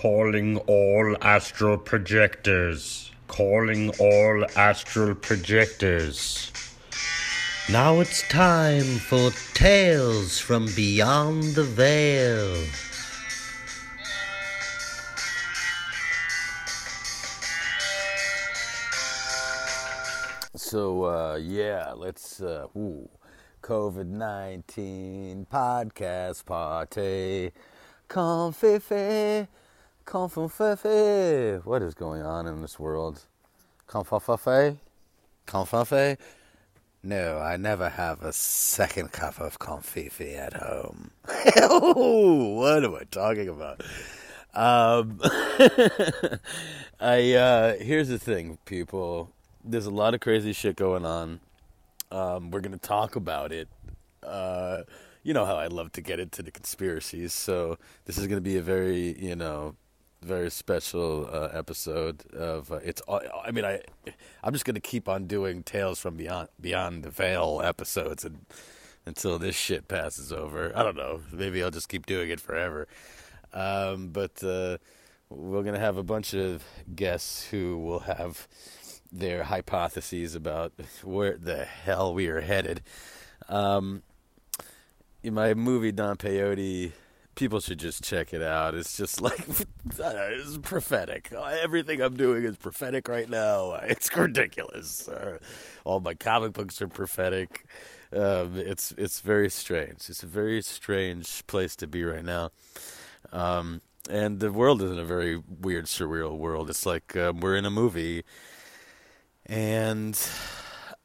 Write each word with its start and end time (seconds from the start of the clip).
Calling 0.00 0.56
all 0.66 1.14
astral 1.20 1.76
projectors. 1.76 3.12
Calling 3.28 3.90
all 4.00 4.46
astral 4.56 5.14
projectors. 5.14 6.50
Now 7.70 8.00
it's 8.00 8.26
time 8.30 8.96
for 9.10 9.30
Tales 9.52 10.38
from 10.38 10.68
Beyond 10.74 11.54
the 11.54 11.64
Veil. 11.64 12.64
So 20.56 21.04
uh, 21.04 21.38
yeah, 21.42 21.92
let's 21.94 22.40
uh, 22.40 22.68
COVID 23.62 24.06
nineteen 24.06 25.46
podcast 25.52 26.46
party, 26.46 27.52
confife, 28.08 29.46
confife. 30.10 31.64
What 31.64 31.82
is 31.82 31.94
going 31.94 32.22
on 32.22 32.48
in 32.48 32.62
this 32.62 32.80
world? 32.80 33.26
Confife, 33.88 34.76
confife. 35.46 36.18
No, 37.02 37.38
I 37.38 37.56
never 37.56 37.88
have 37.88 38.22
a 38.22 38.32
second 38.32 39.12
cup 39.12 39.40
of 39.40 39.60
confife 39.60 40.20
at 40.36 40.54
home. 40.54 41.12
what 41.24 42.84
am 42.84 42.94
I 42.94 43.04
talking 43.10 43.48
about? 43.48 43.82
Um, 44.52 45.20
I 47.00 47.32
uh, 47.34 47.76
here's 47.78 48.08
the 48.08 48.18
thing, 48.18 48.58
people 48.64 49.30
there's 49.64 49.86
a 49.86 49.90
lot 49.90 50.14
of 50.14 50.20
crazy 50.20 50.52
shit 50.52 50.74
going 50.74 51.04
on. 51.04 51.38
Um, 52.10 52.50
we're 52.50 52.60
gonna 52.60 52.78
talk 52.78 53.14
about 53.14 53.52
it. 53.52 53.68
Uh, 54.24 54.82
you 55.22 55.34
know 55.34 55.44
how 55.44 55.56
I 55.56 55.68
love 55.68 55.92
to 55.92 56.00
get 56.00 56.18
into 56.18 56.42
the 56.42 56.50
conspiracies, 56.50 57.32
so 57.32 57.78
this 58.06 58.18
is 58.18 58.26
gonna 58.26 58.40
be 58.40 58.56
a 58.56 58.62
very, 58.62 59.16
you 59.18 59.36
know, 59.36 59.76
very 60.22 60.50
special 60.50 61.28
uh, 61.32 61.48
episode 61.52 62.26
of 62.32 62.70
uh, 62.70 62.76
it's. 62.76 63.02
I 63.08 63.50
mean, 63.50 63.64
I, 63.64 63.80
I'm 64.42 64.52
just 64.52 64.64
gonna 64.64 64.80
keep 64.80 65.08
on 65.08 65.26
doing 65.26 65.62
tales 65.62 65.98
from 65.98 66.16
beyond 66.16 66.48
beyond 66.60 67.02
the 67.02 67.10
veil 67.10 67.60
episodes 67.64 68.24
and 68.24 68.44
until 69.06 69.38
this 69.38 69.56
shit 69.56 69.88
passes 69.88 70.32
over. 70.32 70.72
I 70.76 70.82
don't 70.82 70.96
know. 70.96 71.20
Maybe 71.32 71.62
I'll 71.62 71.70
just 71.70 71.88
keep 71.88 72.06
doing 72.06 72.30
it 72.30 72.40
forever. 72.40 72.86
Um, 73.52 74.08
but 74.08 74.42
uh, 74.44 74.78
we're 75.28 75.62
gonna 75.62 75.78
have 75.78 75.96
a 75.96 76.02
bunch 76.02 76.34
of 76.34 76.62
guests 76.94 77.46
who 77.46 77.78
will 77.78 78.00
have 78.00 78.46
their 79.12 79.44
hypotheses 79.44 80.34
about 80.34 80.72
where 81.02 81.36
the 81.36 81.64
hell 81.64 82.14
we 82.14 82.28
are 82.28 82.40
headed. 82.40 82.82
Um, 83.48 84.02
in 85.22 85.34
my 85.34 85.54
movie 85.54 85.92
Don 85.92 86.16
Peyote, 86.16 86.92
people 87.34 87.60
should 87.60 87.78
just 87.78 88.02
check 88.02 88.32
it 88.32 88.42
out. 88.42 88.74
It's 88.74 88.96
just 88.96 89.20
like 89.20 89.44
it's 89.98 90.58
prophetic. 90.58 91.32
Everything 91.32 92.00
I'm 92.00 92.16
doing 92.16 92.44
is 92.44 92.56
prophetic 92.56 93.08
right 93.08 93.28
now. 93.28 93.78
It's 93.84 94.14
ridiculous. 94.16 95.08
Uh, 95.08 95.38
all 95.84 96.00
my 96.00 96.14
comic 96.14 96.52
books 96.52 96.80
are 96.82 96.88
prophetic. 96.88 97.64
Um, 98.12 98.56
it's 98.56 98.92
it's 98.98 99.20
very 99.20 99.50
strange. 99.50 100.08
It's 100.08 100.22
a 100.22 100.26
very 100.26 100.62
strange 100.62 101.46
place 101.46 101.76
to 101.76 101.86
be 101.86 102.04
right 102.04 102.24
now. 102.24 102.50
Um, 103.32 103.80
and 104.08 104.40
the 104.40 104.50
world 104.50 104.82
is 104.82 104.90
in 104.90 104.98
a 104.98 105.04
very 105.04 105.40
weird, 105.60 105.84
surreal 105.86 106.36
world. 106.36 106.68
It's 106.70 106.86
like 106.86 107.16
um, 107.16 107.40
we're 107.40 107.56
in 107.56 107.64
a 107.64 107.70
movie 107.70 108.24
and 109.46 110.16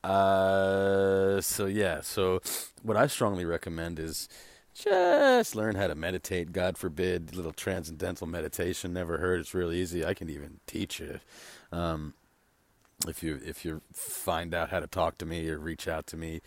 uh, 0.03 1.41
so 1.41 1.65
yeah, 1.65 2.01
so 2.01 2.39
what 2.83 2.95
I 2.95 3.07
strongly 3.07 3.43
recommend 3.43 3.99
is 3.99 4.29
just 4.75 5.55
learn 5.55 5.75
how 5.75 5.87
to 5.87 5.95
meditate. 5.95 6.51
God 6.51 6.77
forbid, 6.77 7.35
little 7.35 7.53
transcendental 7.53 8.27
meditation. 8.27 8.93
Never 8.93 9.17
heard. 9.17 9.39
It's 9.39 9.53
really 9.53 9.79
easy. 9.79 10.05
I 10.05 10.13
can 10.13 10.29
even 10.29 10.59
teach 10.67 10.99
you. 10.99 11.19
Um, 11.71 12.13
if 13.07 13.23
you 13.23 13.39
if 13.43 13.65
you 13.65 13.81
find 13.93 14.53
out 14.53 14.69
how 14.69 14.79
to 14.79 14.87
talk 14.87 15.17
to 15.19 15.25
me 15.25 15.49
or 15.49 15.57
reach 15.57 15.87
out 15.87 16.07
to 16.07 16.17
me, 16.17 16.41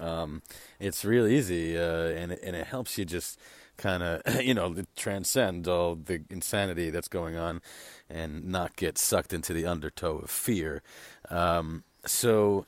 um, 0.00 0.42
it's 0.80 1.04
real 1.04 1.26
easy, 1.26 1.76
uh, 1.76 2.08
and 2.08 2.32
it, 2.32 2.40
and 2.42 2.56
it 2.56 2.66
helps 2.66 2.98
you 2.98 3.04
just 3.04 3.38
kind 3.76 4.02
of 4.02 4.22
you 4.42 4.54
know 4.54 4.74
transcend 4.96 5.68
all 5.68 5.94
the 5.96 6.22
insanity 6.30 6.90
that's 6.90 7.08
going 7.08 7.36
on 7.36 7.60
and 8.08 8.44
not 8.44 8.76
get 8.76 8.96
sucked 8.96 9.32
into 9.32 9.52
the 9.52 9.66
undertow 9.66 10.18
of 10.18 10.30
fear 10.30 10.82
um, 11.30 11.84
so 12.04 12.66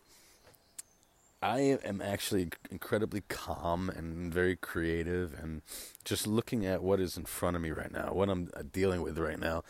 I 1.41 1.79
am 1.85 2.03
actually 2.03 2.49
incredibly 2.71 3.23
calm 3.29 3.91
and 3.91 4.33
very 4.33 4.57
creative, 4.57 5.35
and 5.41 5.63
just 6.05 6.27
looking 6.27 6.67
at 6.67 6.83
what 6.83 6.99
is 6.99 7.17
in 7.17 7.27
front 7.27 7.55
of 7.55 7.63
me 7.63 7.71
right 7.71 7.93
now, 7.93 8.13
what 8.13 8.29
I'm 8.29 8.51
uh, 8.55 8.63
dealing 8.73 9.03
with 9.03 9.19
right 9.19 9.39
now, 9.39 9.63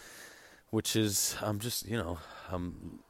which 0.70 0.96
is 0.96 1.36
I'm 1.42 1.58
just 1.58 1.86
you 1.86 1.98
know 1.98 2.18
I'm 2.50 3.00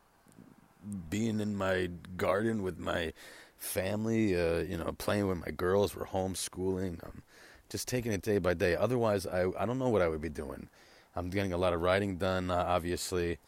being 1.08 1.38
in 1.40 1.56
my 1.56 1.90
garden 2.16 2.62
with 2.62 2.78
my 2.78 3.12
family, 3.58 4.34
uh, 4.34 4.58
you 4.60 4.76
know, 4.76 4.92
playing 4.98 5.28
with 5.28 5.38
my 5.38 5.52
girls. 5.52 5.94
We're 5.94 6.06
homeschooling. 6.06 6.98
I'm 7.04 7.22
just 7.68 7.86
taking 7.86 8.12
it 8.12 8.22
day 8.22 8.38
by 8.38 8.54
day. 8.54 8.74
Otherwise, 8.74 9.24
I 9.24 9.50
I 9.56 9.66
don't 9.66 9.78
know 9.78 9.88
what 9.88 10.02
I 10.02 10.08
would 10.08 10.20
be 10.20 10.28
doing. 10.28 10.68
I'm 11.14 11.30
getting 11.30 11.52
a 11.52 11.58
lot 11.58 11.72
of 11.72 11.80
writing 11.80 12.16
done, 12.16 12.50
obviously, 12.50 13.38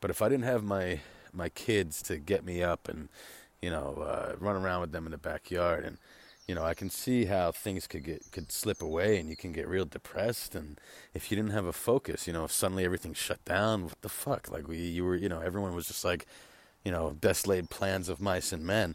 but 0.00 0.10
if 0.10 0.20
I 0.20 0.28
didn't 0.28 0.44
have 0.44 0.62
my 0.62 1.00
my 1.32 1.48
kids 1.48 2.02
to 2.02 2.18
get 2.18 2.44
me 2.44 2.62
up 2.62 2.88
and 2.88 3.08
you 3.62 3.70
know 3.70 4.02
uh, 4.02 4.36
run 4.38 4.56
around 4.56 4.80
with 4.80 4.92
them 4.92 5.06
in 5.06 5.12
the 5.12 5.18
backyard. 5.18 5.84
And 5.84 5.98
you 6.46 6.54
know 6.54 6.64
I 6.64 6.74
can 6.74 6.90
see 6.90 7.26
how 7.26 7.52
things 7.52 7.86
could 7.86 8.04
get 8.04 8.30
could 8.32 8.50
slip 8.50 8.82
away 8.82 9.18
and 9.18 9.28
you 9.28 9.36
can 9.36 9.52
get 9.52 9.68
real 9.68 9.84
depressed. 9.84 10.54
And 10.54 10.80
if 11.14 11.30
you 11.30 11.36
didn't 11.36 11.52
have 11.52 11.66
a 11.66 11.72
focus 11.72 12.26
you 12.26 12.32
know 12.32 12.44
if 12.44 12.52
suddenly 12.52 12.84
everything 12.84 13.14
shut 13.14 13.44
down 13.44 13.84
what 13.84 14.00
the 14.02 14.08
fuck? 14.08 14.50
Like 14.50 14.68
we 14.68 14.78
you 14.78 15.04
were 15.04 15.16
you 15.16 15.28
know 15.28 15.40
everyone 15.40 15.74
was 15.74 15.86
just 15.88 16.04
like 16.04 16.26
you 16.84 16.92
know 16.92 17.10
best 17.10 17.46
laid 17.46 17.70
plans 17.70 18.08
of 18.08 18.20
mice 18.20 18.52
and 18.52 18.64
men. 18.64 18.94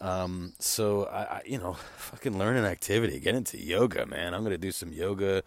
Um, 0.00 0.54
so 0.58 1.04
I, 1.04 1.22
I 1.22 1.42
you 1.46 1.58
know 1.58 1.72
fucking 1.96 2.38
learn 2.38 2.56
an 2.56 2.64
activity 2.64 3.20
get 3.20 3.34
into 3.34 3.58
yoga 3.58 4.06
man. 4.06 4.34
I'm 4.34 4.42
gonna 4.42 4.58
do 4.58 4.72
some 4.72 4.92
yoga 4.92 5.42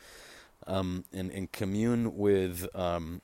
um, 0.67 1.05
and, 1.13 1.31
and 1.31 1.51
commune 1.51 2.17
with 2.17 2.67
um, 2.75 3.21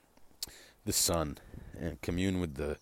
the 0.84 0.92
sun 0.92 1.38
and 1.78 2.00
commune 2.00 2.40
with 2.40 2.54
the 2.54 2.78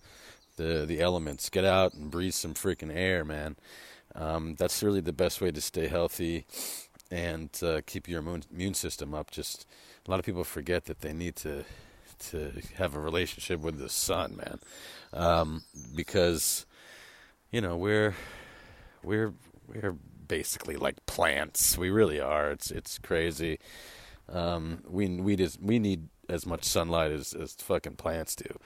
the 0.62 0.86
the 0.86 1.00
elements. 1.00 1.50
Get 1.50 1.64
out 1.64 1.94
and 1.94 2.10
breathe 2.10 2.34
some 2.34 2.54
freaking 2.54 2.94
air, 2.94 3.24
man. 3.24 3.56
Um, 4.14 4.54
that's 4.56 4.82
really 4.82 5.00
the 5.00 5.12
best 5.12 5.40
way 5.40 5.50
to 5.50 5.60
stay 5.60 5.88
healthy 5.88 6.46
and 7.10 7.50
uh, 7.62 7.80
keep 7.86 8.08
your 8.08 8.20
immune, 8.20 8.74
system 8.74 9.14
up. 9.14 9.30
Just 9.30 9.66
a 10.06 10.10
lot 10.10 10.18
of 10.18 10.26
people 10.26 10.44
forget 10.44 10.84
that 10.86 11.00
they 11.00 11.12
need 11.12 11.36
to 11.36 11.64
to 12.30 12.52
have 12.76 12.94
a 12.94 13.00
relationship 13.00 13.60
with 13.60 13.78
the 13.78 13.88
sun, 13.88 14.36
man, 14.36 14.58
um, 15.12 15.62
because 15.94 16.66
you 17.50 17.60
know 17.60 17.76
we're 17.76 18.14
we're 19.02 19.32
we're 19.66 19.96
basically 20.28 20.76
like 20.76 21.04
plants. 21.06 21.76
We 21.76 21.90
really 21.90 22.20
are. 22.20 22.50
It's 22.50 22.70
it's 22.70 22.98
crazy. 22.98 23.58
Um, 24.28 24.82
we 24.88 25.08
we 25.20 25.36
just 25.36 25.60
we 25.60 25.78
need 25.78 26.08
as 26.28 26.46
much 26.46 26.64
sunlight 26.64 27.10
as 27.10 27.34
as 27.34 27.54
fucking 27.54 27.96
plants 27.96 28.36
do. 28.36 28.58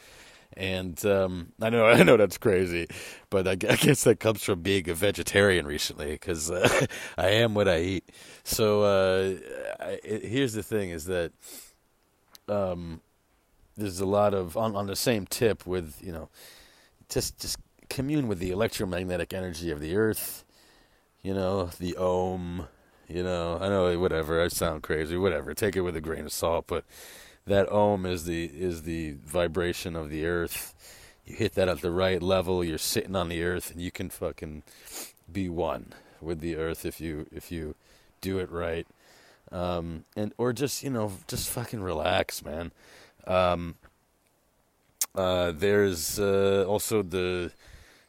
And 0.55 1.05
um, 1.05 1.53
I 1.61 1.71
know 1.71 1.87
I 1.89 2.03
know 2.03 2.17
that's 2.17 2.39
crazy, 2.39 2.87
but 3.31 3.47
I, 3.47 3.53
I, 3.53 3.77
guess 3.77 4.05
that 4.05 4.21
comes 4.21 4.43
from 4.43 4.63
being 4.63 4.89
a 4.89 4.95
vegetarian 4.95 5.67
recently 5.67 6.13
because 6.13 6.51
uh, 6.51 6.87
I 7.19 7.29
am 7.29 7.55
what 7.55 7.69
I 7.69 7.81
eat. 7.81 8.09
So 8.45 8.83
uh, 8.83 9.35
I, 9.81 10.01
it, 10.03 10.25
here's 10.25 10.55
the 10.55 10.63
thing: 10.63 10.91
is 10.91 11.05
that 11.07 11.33
um, 12.49 13.01
there's 13.77 14.01
a 14.01 14.07
lot 14.07 14.35
of 14.35 14.57
on 14.57 14.75
on 14.77 14.87
the 14.87 14.97
same 14.97 15.27
tip 15.27 15.67
with 15.67 16.01
you 16.03 16.13
know 16.13 16.29
just 17.09 17.39
just 17.39 17.59
commune 17.89 18.29
with 18.29 18.39
the 18.39 18.51
electromagnetic 18.51 19.33
energy 19.33 19.71
of 19.71 19.81
the 19.81 19.97
earth. 19.97 20.45
You 21.23 21.35
know 21.35 21.67
the 21.79 21.97
ohm. 21.97 22.69
You 23.09 23.23
know 23.23 23.59
I 23.61 23.69
know 23.69 23.99
whatever. 23.99 24.43
I 24.43 24.49
sound 24.49 24.83
crazy. 24.83 25.17
Whatever. 25.17 25.55
Take 25.55 25.77
it 25.77 25.83
with 25.83 25.97
a 25.97 26.01
grain 26.01 26.25
of 26.25 26.33
salt, 26.33 26.67
but 26.67 26.85
that 27.47 27.71
ohm 27.71 28.07
is 28.07 28.25
the 28.25 28.45
is 28.47 28.83
the 28.83 29.17
vibration 29.25 29.97
of 29.97 30.11
the 30.11 30.27
earth. 30.27 30.75
You 31.25 31.37
hit 31.37 31.55
that 31.55 31.69
at 31.69 31.81
the 31.81 31.91
right 31.91 32.23
level, 32.23 32.65
you're 32.65 32.79
sitting 32.79 33.17
on 33.17 33.29
the 33.29 33.43
earth, 33.43 33.71
and 33.71 33.81
you 33.81 33.91
can 33.91 34.11
fucking 34.11 34.63
be 35.31 35.49
one 35.49 35.93
with 36.21 36.41
the 36.41 36.57
earth 36.57 36.85
if 36.85 37.01
you 37.01 37.27
if 37.33 37.51
you 37.51 37.75
do 38.21 38.39
it 38.39 38.51
right. 38.51 38.87
Um, 39.53 40.05
and 40.17 40.33
or 40.39 40.53
just 40.53 40.83
you 40.83 40.91
know 40.91 41.13
just 41.29 41.49
fucking 41.49 41.83
relax, 41.83 42.45
man. 42.45 42.73
Um, 43.27 43.77
uh, 45.15 45.53
there's 45.53 46.19
uh, 46.19 46.65
also 46.69 47.03
the 47.03 47.53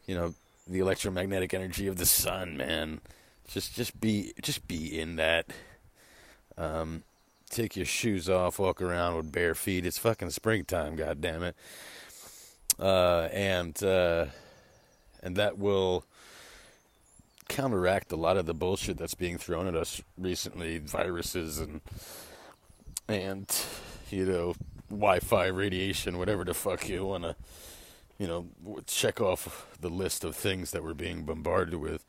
you 0.06 0.16
know 0.16 0.34
the 0.68 0.80
electromagnetic 0.80 1.54
energy 1.54 1.88
of 1.88 1.98
the 1.98 2.06
sun, 2.06 2.58
man. 2.58 3.02
Just 3.48 3.76
just 3.76 4.00
be 4.00 4.34
just 4.42 4.68
be 4.68 5.00
in 5.00 5.16
that. 5.18 5.46
Um, 6.58 7.04
take 7.50 7.76
your 7.76 7.86
shoes 7.86 8.30
off, 8.30 8.60
walk 8.60 8.82
around 8.82 9.16
with 9.16 9.32
bare 9.32 9.56
feet. 9.56 9.86
It's 9.86 9.98
fucking 9.98 10.32
springtime, 10.32 10.96
god 10.96 11.22
damn 11.22 11.44
it. 11.44 11.56
Uh, 12.80 13.28
and 13.32 13.82
uh, 13.84 14.28
and 15.24 15.36
that 15.36 15.58
will 15.58 16.06
counteract 17.48 18.12
a 18.12 18.16
lot 18.16 18.38
of 18.38 18.46
the 18.46 18.54
bullshit 18.54 18.98
that's 18.98 19.16
being 19.16 19.38
thrown 19.38 19.68
at 19.68 19.76
us 19.76 20.02
recently, 20.18 20.78
viruses 20.80 21.60
and 21.60 21.82
and 23.08 23.56
you 24.10 24.26
know, 24.26 24.54
Wi-Fi, 24.90 25.48
radiation, 25.48 26.18
whatever 26.18 26.44
the 26.44 26.54
fuck 26.54 26.88
you 26.88 27.06
want 27.06 27.24
to, 27.24 27.36
you 28.18 28.28
know, 28.28 28.48
check 28.86 29.20
off 29.20 29.68
the 29.80 29.90
list 29.90 30.24
of 30.24 30.36
things 30.36 30.72
that 30.72 30.84
we're 30.84 30.94
being 30.94 31.24
bombarded 31.24 31.76
with, 31.76 32.06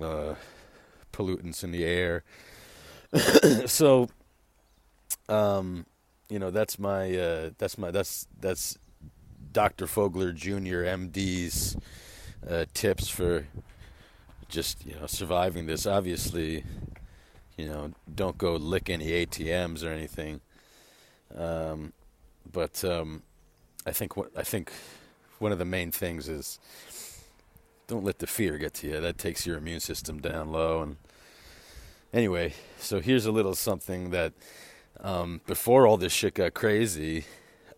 uh, 0.00 0.34
pollutants 1.12 1.64
in 1.64 1.72
the 1.72 1.84
air. 1.84 2.22
so, 3.66 4.08
um, 5.28 5.86
you 6.28 6.38
know, 6.38 6.50
that's 6.50 6.78
my, 6.78 7.16
uh, 7.16 7.50
that's 7.58 7.78
my, 7.78 7.90
that's 7.90 8.26
that's 8.40 8.78
Dr. 9.52 9.86
Fogler 9.86 10.34
Jr. 10.34 10.84
MD's 10.84 11.76
uh, 12.48 12.66
tips 12.74 13.08
for 13.08 13.46
just 14.48 14.84
you 14.86 14.94
know 14.94 15.06
surviving 15.06 15.66
this. 15.66 15.86
Obviously, 15.86 16.64
you 17.56 17.66
know, 17.66 17.92
don't 18.12 18.38
go 18.38 18.56
lick 18.56 18.90
any 18.90 19.08
ATMs 19.08 19.84
or 19.84 19.88
anything. 19.88 20.40
Um, 21.34 21.92
but 22.52 22.84
um, 22.84 23.22
I 23.86 23.92
think 23.92 24.16
what 24.16 24.30
I 24.36 24.42
think 24.42 24.72
one 25.38 25.52
of 25.52 25.58
the 25.58 25.64
main 25.64 25.90
things 25.90 26.28
is 26.28 26.58
don't 27.86 28.04
let 28.04 28.18
the 28.18 28.26
fear 28.26 28.58
get 28.58 28.74
to 28.74 28.88
you. 28.88 29.00
That 29.00 29.18
takes 29.18 29.46
your 29.46 29.56
immune 29.56 29.80
system 29.80 30.20
down 30.20 30.50
low. 30.50 30.82
And 30.82 30.96
anyway, 32.12 32.54
so 32.78 33.00
here's 33.00 33.26
a 33.26 33.32
little 33.32 33.54
something 33.54 34.10
that 34.10 34.32
um, 35.00 35.40
before 35.46 35.86
all 35.86 35.96
this 35.96 36.12
shit 36.12 36.34
got 36.34 36.54
crazy, 36.54 37.24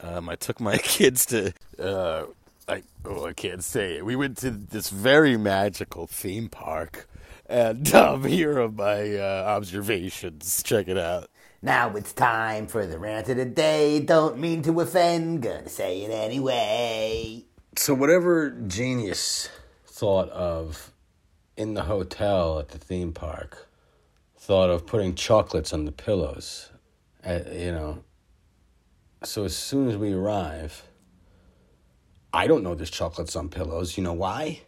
um, 0.01 0.29
I 0.29 0.37
took 0.37 0.61
my 0.61 0.79
kids 0.83 1.27
to. 1.27 1.53
Uh, 1.79 2.25
I 2.69 2.83
oh 3.05 3.27
I 3.27 3.33
can't 3.33 3.65
say 3.65 3.97
it. 3.97 4.05
We 4.05 4.17
went 4.17 4.37
to 4.39 4.51
this 4.51 4.91
very 4.91 5.37
magical 5.37 6.07
theme 6.07 6.49
park, 6.49 7.09
and 7.47 7.93
um, 7.95 8.25
here 8.25 8.61
are 8.61 8.71
my 8.71 9.17
uh, 9.17 9.45
observations. 9.47 10.63
Check 10.63 10.89
it 10.89 10.99
out. 10.99 11.31
Now 11.61 11.97
it's 11.97 12.13
time 12.13 12.69
for 12.69 12.87
the 12.87 12.99
rant 12.99 13.29
of 13.29 13.37
the 13.37 13.45
day. 13.45 14.01
Don't 14.01 14.39
mean 14.39 14.63
to 14.63 14.81
offend, 14.81 15.43
gonna 15.43 15.69
say 15.69 16.03
it 16.03 16.11
anyway. 16.11 17.45
So, 17.77 17.95
whatever 17.95 18.51
genius 18.51 19.49
thought 19.87 20.29
of 20.31 20.93
in 21.57 21.75
the 21.75 21.85
hotel 21.85 22.61
at 22.61 22.69
the 22.69 22.79
theme 22.79 23.13
park, 23.13 23.69
thought 24.37 24.71
of 24.71 24.87
putting 24.87 25.15
chocolates 25.15 25.73
on 25.73 25.85
the 25.85 25.93
pillows, 25.93 26.71
you 27.37 27.73
know. 27.73 28.05
So, 29.25 29.45
as 29.45 29.57
soon 29.57 29.89
as 29.89 29.97
we 29.97 30.13
arrive, 30.13 30.85
I 32.33 32.47
don't 32.47 32.63
know 32.63 32.75
there's 32.75 32.91
chocolates 32.91 33.35
on 33.37 33.49
pillows. 33.49 33.97
You 33.97 34.05
know 34.05 34.13
why? 34.13 34.61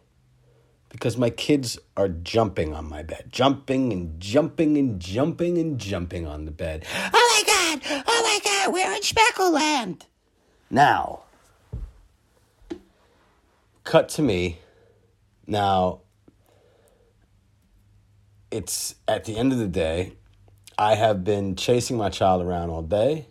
Because 0.89 1.17
my 1.17 1.29
kids 1.29 1.79
are 1.95 2.09
jumping 2.09 2.73
on 2.73 2.89
my 2.89 3.01
bed, 3.01 3.27
jumping 3.29 3.93
and 3.93 4.19
jumping 4.19 4.77
and 4.77 4.99
jumping 4.99 5.57
and 5.57 5.79
jumping 5.79 6.27
on 6.27 6.45
the 6.45 6.51
bed. 6.51 6.85
Oh 7.13 7.43
my 7.45 7.79
god! 7.79 8.03
Oh 8.07 8.21
my 8.23 8.39
god! 8.43 8.73
We're 8.73 8.91
in 8.93 9.01
Speckle 9.01 9.53
Land! 9.53 10.05
Now, 10.69 11.23
cut 13.83 14.09
to 14.09 14.21
me. 14.21 14.59
Now, 15.47 16.01
it's 18.51 18.95
at 19.07 19.25
the 19.25 19.37
end 19.37 19.53
of 19.53 19.59
the 19.59 19.67
day. 19.67 20.13
I 20.77 20.95
have 20.95 21.23
been 21.23 21.55
chasing 21.55 21.97
my 21.97 22.09
child 22.09 22.41
around 22.41 22.69
all 22.69 22.81
day. 22.81 23.27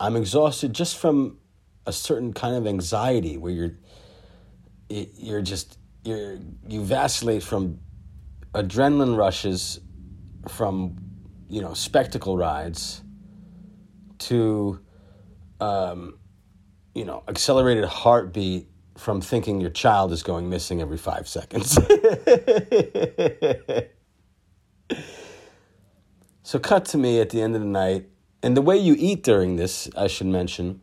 I'm 0.00 0.16
exhausted 0.16 0.72
just 0.72 0.96
from 0.96 1.38
a 1.86 1.92
certain 1.92 2.32
kind 2.32 2.54
of 2.54 2.66
anxiety 2.66 3.36
where 3.36 3.52
you're 3.52 3.76
you're 4.88 5.42
just 5.42 5.78
you're 6.04 6.38
you 6.68 6.82
vacillate 6.82 7.42
from 7.42 7.80
adrenaline 8.54 9.16
rushes 9.16 9.80
from 10.48 10.96
you 11.48 11.60
know 11.60 11.74
spectacle 11.74 12.36
rides 12.36 13.02
to 14.18 14.80
um, 15.60 16.18
you 16.94 17.04
know 17.04 17.22
accelerated 17.28 17.84
heartbeat 17.84 18.68
from 18.96 19.20
thinking 19.20 19.60
your 19.60 19.70
child 19.70 20.12
is 20.12 20.22
going 20.22 20.50
missing 20.50 20.80
every 20.80 20.98
five 20.98 21.28
seconds. 21.28 21.78
so 26.48 26.58
cut 26.58 26.86
to 26.86 26.96
me 26.96 27.20
at 27.20 27.28
the 27.28 27.42
end 27.42 27.54
of 27.54 27.60
the 27.60 27.66
night 27.66 28.08
and 28.42 28.56
the 28.56 28.62
way 28.62 28.74
you 28.74 28.96
eat 28.98 29.22
during 29.22 29.56
this 29.56 29.86
i 29.98 30.06
should 30.06 30.26
mention 30.26 30.80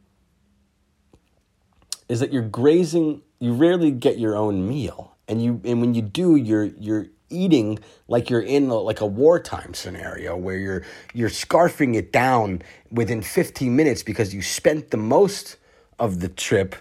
is 2.07 2.19
that 2.19 2.31
you're 2.31 2.43
grazing 2.43 3.19
you 3.39 3.51
rarely 3.51 3.89
get 3.89 4.19
your 4.19 4.35
own 4.35 4.67
meal 4.67 5.17
and 5.27 5.43
you 5.43 5.59
and 5.65 5.81
when 5.81 5.95
you 5.95 6.03
do 6.03 6.35
you're 6.35 6.65
you're 6.65 7.07
eating 7.31 7.79
like 8.07 8.29
you're 8.29 8.43
in 8.43 8.69
a, 8.69 8.75
like 8.75 9.01
a 9.01 9.07
wartime 9.07 9.73
scenario 9.73 10.37
where 10.37 10.55
you're 10.55 10.83
you're 11.15 11.29
scarfing 11.29 11.95
it 11.95 12.13
down 12.13 12.61
within 12.91 13.23
15 13.23 13.75
minutes 13.75 14.03
because 14.03 14.35
you 14.35 14.43
spent 14.43 14.91
the 14.91 14.97
most 14.97 15.57
of 15.97 16.19
the 16.19 16.29
trip 16.29 16.75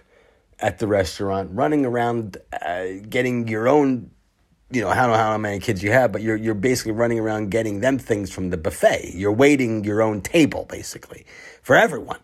at 0.59 0.79
the 0.79 0.87
restaurant 0.87 1.49
running 1.55 1.87
around 1.87 2.37
uh, 2.61 2.85
getting 3.09 3.49
your 3.49 3.67
own 3.67 4.11
you 4.71 4.81
know, 4.81 4.89
I 4.89 4.97
don't 4.97 5.11
know 5.11 5.17
how 5.17 5.37
many 5.39 5.61
kids 5.61 5.83
you 5.83 5.93
have, 5.93 6.13
but 6.13 6.23
you're 6.23 6.37
you're 6.37 6.55
basically 6.55 6.93
running 6.93 7.19
around 7.19 7.51
getting 7.51 7.81
them 7.81 7.99
things 7.99 8.33
from 8.33 8.51
the 8.51 8.57
buffet. 8.57 9.13
You're 9.15 9.33
waiting 9.33 9.85
your 9.85 10.03
own 10.03 10.21
table 10.21 10.67
basically 10.69 11.27
for 11.63 11.77
everyone. 11.77 12.21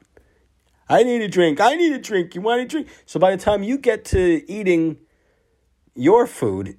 I 0.88 1.04
need 1.04 1.22
a 1.22 1.28
drink. 1.28 1.60
I 1.60 1.76
need 1.76 1.92
a 1.92 1.98
drink. 1.98 2.34
You 2.34 2.40
want 2.40 2.62
a 2.62 2.66
drink? 2.66 2.88
So 3.06 3.20
by 3.20 3.30
the 3.30 3.42
time 3.42 3.62
you 3.62 3.78
get 3.78 4.04
to 4.06 4.42
eating 4.50 4.98
your 5.94 6.26
food, 6.26 6.76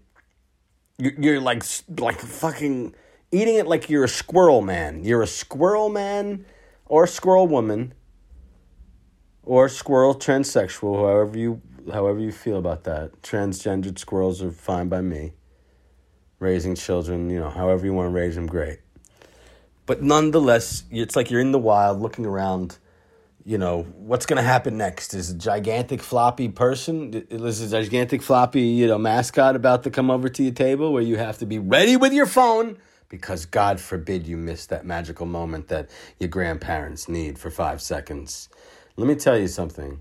you're, 0.97 1.13
you're 1.17 1.41
like 1.41 1.63
like 1.97 2.19
fucking 2.19 2.93
eating 3.31 3.55
it 3.55 3.67
like 3.67 3.89
you're 3.89 4.03
a 4.03 4.09
squirrel 4.09 4.61
man. 4.61 5.03
You're 5.03 5.21
a 5.21 5.27
squirrel 5.27 5.89
man 5.89 6.45
or 6.85 7.07
squirrel 7.07 7.47
woman 7.47 7.93
or 9.43 9.69
squirrel 9.69 10.15
transsexual, 10.15 10.97
however 10.97 11.37
you 11.37 11.61
however 11.93 12.19
you 12.19 12.31
feel 12.31 12.57
about 12.57 12.83
that. 12.83 13.21
Transgendered 13.21 13.97
squirrels 13.97 14.41
are 14.41 14.51
fine 14.51 14.89
by 14.89 15.01
me. 15.01 15.33
Raising 16.41 16.75
children, 16.75 17.29
you 17.29 17.39
know, 17.39 17.49
however 17.49 17.85
you 17.85 17.93
want 17.93 18.07
to 18.07 18.13
raise 18.13 18.35
them, 18.35 18.47
great. 18.47 18.79
But 19.85 20.01
nonetheless, 20.01 20.83
it's 20.91 21.15
like 21.15 21.31
you're 21.31 21.39
in 21.39 21.53
the 21.53 21.59
wild 21.59 22.01
looking 22.01 22.25
around 22.25 22.77
you 23.45 23.57
know, 23.57 23.83
what's 23.95 24.25
going 24.25 24.37
to 24.37 24.47
happen 24.47 24.77
next? 24.77 25.13
Is 25.13 25.31
a 25.31 25.35
gigantic 25.35 26.01
floppy 26.01 26.49
person, 26.49 27.25
is 27.29 27.61
a 27.61 27.83
gigantic 27.83 28.21
floppy, 28.21 28.61
you 28.61 28.87
know, 28.87 28.97
mascot 28.97 29.55
about 29.55 29.83
to 29.83 29.89
come 29.89 30.11
over 30.11 30.29
to 30.29 30.43
your 30.43 30.51
table 30.51 30.93
where 30.93 31.01
you 31.01 31.17
have 31.17 31.37
to 31.39 31.45
be 31.45 31.59
ready 31.59 31.97
with 31.97 32.13
your 32.13 32.25
phone 32.25 32.77
because 33.09 33.45
God 33.45 33.79
forbid 33.79 34.27
you 34.27 34.37
miss 34.37 34.67
that 34.67 34.85
magical 34.85 35.25
moment 35.25 35.67
that 35.67 35.89
your 36.19 36.29
grandparents 36.29 37.09
need 37.09 37.37
for 37.37 37.49
five 37.49 37.81
seconds. 37.81 38.47
Let 38.95 39.07
me 39.07 39.15
tell 39.15 39.37
you 39.37 39.47
something. 39.47 39.99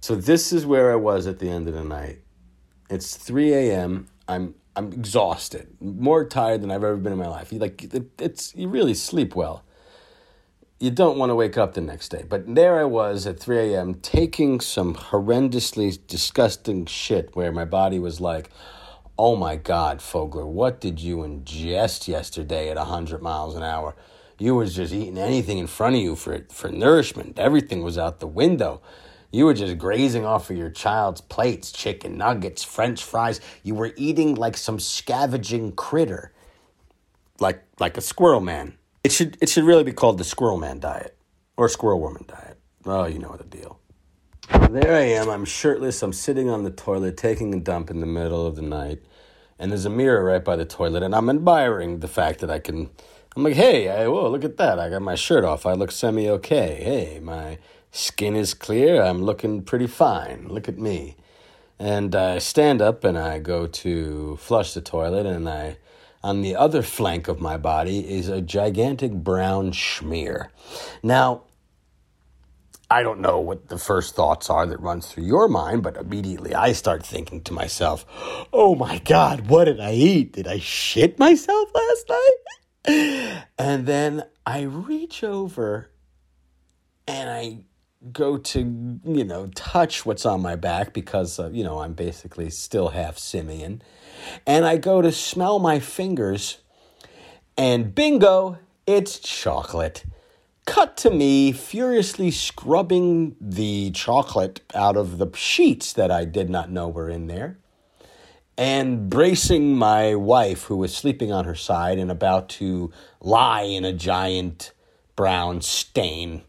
So 0.00 0.14
this 0.14 0.52
is 0.52 0.66
where 0.66 0.92
I 0.92 0.96
was 0.96 1.26
at 1.26 1.38
the 1.38 1.48
end 1.48 1.68
of 1.68 1.74
the 1.74 1.84
night. 1.84 2.18
It's 2.90 3.16
3 3.16 3.52
a.m. 3.54 4.08
I'm 4.28 4.54
I'm 4.76 4.92
exhausted, 4.92 5.68
more 5.80 6.24
tired 6.24 6.62
than 6.62 6.70
I've 6.70 6.84
ever 6.84 6.96
been 6.96 7.12
in 7.12 7.18
my 7.18 7.28
life. 7.28 7.52
You 7.52 7.58
like 7.58 7.82
it, 7.82 8.10
it's 8.18 8.54
you 8.54 8.68
really 8.68 8.94
sleep 8.94 9.34
well 9.34 9.64
you 10.78 10.90
don't 10.90 11.16
want 11.16 11.30
to 11.30 11.34
wake 11.34 11.56
up 11.56 11.74
the 11.74 11.80
next 11.80 12.10
day. 12.10 12.24
But 12.28 12.54
there 12.54 12.78
I 12.78 12.84
was 12.84 13.26
at 13.26 13.40
3 13.40 13.74
a.m. 13.74 13.94
taking 13.94 14.60
some 14.60 14.94
horrendously 14.94 15.98
disgusting 16.06 16.84
shit 16.86 17.34
where 17.34 17.50
my 17.50 17.64
body 17.64 17.98
was 17.98 18.20
like, 18.20 18.50
oh 19.18 19.36
my 19.36 19.56
God, 19.56 20.00
Fogler, 20.00 20.46
what 20.46 20.80
did 20.80 21.00
you 21.00 21.18
ingest 21.18 22.08
yesterday 22.08 22.68
at 22.68 22.76
100 22.76 23.22
miles 23.22 23.56
an 23.56 23.62
hour? 23.62 23.96
You 24.38 24.54
was 24.54 24.76
just 24.76 24.92
eating 24.92 25.16
anything 25.16 25.56
in 25.56 25.66
front 25.66 25.96
of 25.96 26.02
you 26.02 26.14
for, 26.14 26.44
for 26.50 26.68
nourishment. 26.68 27.38
Everything 27.38 27.82
was 27.82 27.96
out 27.96 28.20
the 28.20 28.26
window. 28.26 28.82
You 29.32 29.44
were 29.44 29.54
just 29.54 29.78
grazing 29.78 30.24
off 30.24 30.50
of 30.50 30.56
your 30.56 30.70
child's 30.70 31.20
plates, 31.20 31.72
chicken 31.72 32.16
nuggets, 32.16 32.62
french 32.64 33.02
fries. 33.02 33.40
You 33.62 33.74
were 33.74 33.92
eating 33.96 34.34
like 34.34 34.56
some 34.56 34.78
scavenging 34.78 35.72
critter, 35.72 36.32
like, 37.40 37.62
like 37.78 37.96
a 37.96 38.00
squirrel 38.00 38.40
man. 38.40 38.78
It 39.06 39.12
should 39.12 39.38
it 39.40 39.48
should 39.48 39.62
really 39.62 39.84
be 39.84 39.92
called 39.92 40.18
the 40.18 40.24
Squirrel 40.24 40.58
Man 40.58 40.80
diet 40.80 41.16
or 41.56 41.68
Squirrel 41.68 42.00
Woman 42.00 42.24
diet. 42.26 42.58
Oh, 42.84 43.04
you 43.04 43.20
know 43.20 43.36
the 43.36 43.44
deal. 43.44 43.78
There 44.68 44.96
I 44.96 45.02
am. 45.02 45.28
I'm 45.28 45.44
shirtless. 45.44 46.02
I'm 46.02 46.12
sitting 46.12 46.50
on 46.50 46.64
the 46.64 46.72
toilet 46.72 47.16
taking 47.16 47.54
a 47.54 47.60
dump 47.60 47.88
in 47.88 48.00
the 48.00 48.06
middle 48.06 48.44
of 48.44 48.56
the 48.56 48.62
night, 48.62 49.00
and 49.60 49.70
there's 49.70 49.84
a 49.84 49.90
mirror 49.90 50.24
right 50.24 50.44
by 50.44 50.56
the 50.56 50.64
toilet, 50.64 51.04
and 51.04 51.14
I'm 51.14 51.30
admiring 51.30 52.00
the 52.00 52.08
fact 52.08 52.40
that 52.40 52.50
I 52.50 52.58
can. 52.58 52.90
I'm 53.36 53.44
like, 53.44 53.54
hey, 53.54 53.88
I, 53.88 54.08
whoa, 54.08 54.28
look 54.28 54.42
at 54.42 54.56
that! 54.56 54.80
I 54.80 54.90
got 54.90 55.02
my 55.02 55.14
shirt 55.14 55.44
off. 55.44 55.66
I 55.66 55.74
look 55.74 55.92
semi 55.92 56.28
okay. 56.28 56.80
Hey, 56.82 57.20
my 57.20 57.58
skin 57.96 58.36
is 58.36 58.54
clear. 58.54 59.02
I'm 59.02 59.22
looking 59.22 59.62
pretty 59.62 59.86
fine. 59.86 60.48
Look 60.48 60.68
at 60.68 60.78
me. 60.78 61.16
And 61.78 62.14
I 62.14 62.38
stand 62.38 62.80
up 62.80 63.04
and 63.04 63.18
I 63.18 63.38
go 63.38 63.66
to 63.66 64.36
flush 64.36 64.74
the 64.74 64.80
toilet, 64.80 65.26
and 65.26 65.48
I 65.48 65.78
on 66.22 66.42
the 66.42 66.56
other 66.56 66.82
flank 66.82 67.28
of 67.28 67.40
my 67.40 67.56
body 67.56 67.98
is 68.18 68.28
a 68.28 68.40
gigantic 68.40 69.12
brown 69.12 69.72
schmear. 69.72 70.48
Now, 71.02 71.42
I 72.90 73.02
don't 73.02 73.20
know 73.20 73.40
what 73.40 73.68
the 73.68 73.78
first 73.78 74.14
thoughts 74.14 74.48
are 74.48 74.66
that 74.66 74.80
runs 74.80 75.08
through 75.08 75.24
your 75.24 75.48
mind, 75.48 75.82
but 75.82 75.96
immediately 75.96 76.54
I 76.54 76.72
start 76.72 77.04
thinking 77.04 77.42
to 77.42 77.52
myself, 77.52 78.06
"Oh 78.52 78.74
my 78.74 78.98
god, 78.98 79.48
what 79.48 79.64
did 79.64 79.80
I 79.80 79.92
eat? 79.92 80.32
Did 80.32 80.46
I 80.46 80.58
shit 80.58 81.18
myself 81.18 81.68
last 81.74 82.08
night?" 82.08 83.44
And 83.58 83.86
then 83.86 84.24
I 84.46 84.62
reach 84.62 85.24
over 85.24 85.90
and 87.08 87.28
I 87.28 87.64
go 88.12 88.36
to, 88.36 88.58
you 89.04 89.24
know, 89.24 89.48
touch 89.54 90.06
what's 90.06 90.26
on 90.26 90.40
my 90.42 90.56
back 90.56 90.92
because, 90.92 91.38
uh, 91.38 91.50
you 91.50 91.64
know, 91.64 91.80
I'm 91.80 91.94
basically 91.94 92.50
still 92.50 92.88
half 92.88 93.18
simian. 93.18 93.82
And 94.46 94.64
I 94.64 94.76
go 94.76 95.02
to 95.02 95.12
smell 95.12 95.58
my 95.58 95.78
fingers, 95.78 96.58
and 97.56 97.94
bingo, 97.94 98.58
it's 98.86 99.18
chocolate. 99.18 100.04
Cut 100.66 100.96
to 100.98 101.10
me 101.10 101.52
furiously 101.52 102.30
scrubbing 102.30 103.36
the 103.40 103.90
chocolate 103.92 104.60
out 104.74 104.96
of 104.96 105.18
the 105.18 105.30
sheets 105.34 105.92
that 105.92 106.10
I 106.10 106.24
did 106.24 106.50
not 106.50 106.70
know 106.70 106.88
were 106.88 107.08
in 107.08 107.28
there, 107.28 107.58
and 108.58 109.08
bracing 109.08 109.76
my 109.76 110.14
wife, 110.14 110.64
who 110.64 110.76
was 110.76 110.96
sleeping 110.96 111.32
on 111.32 111.44
her 111.44 111.54
side 111.54 111.98
and 111.98 112.10
about 112.10 112.48
to 112.48 112.90
lie 113.20 113.62
in 113.62 113.84
a 113.84 113.92
giant 113.92 114.72
brown 115.14 115.60
stain 115.60 116.42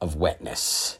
of 0.00 0.16
wetness. 0.16 0.98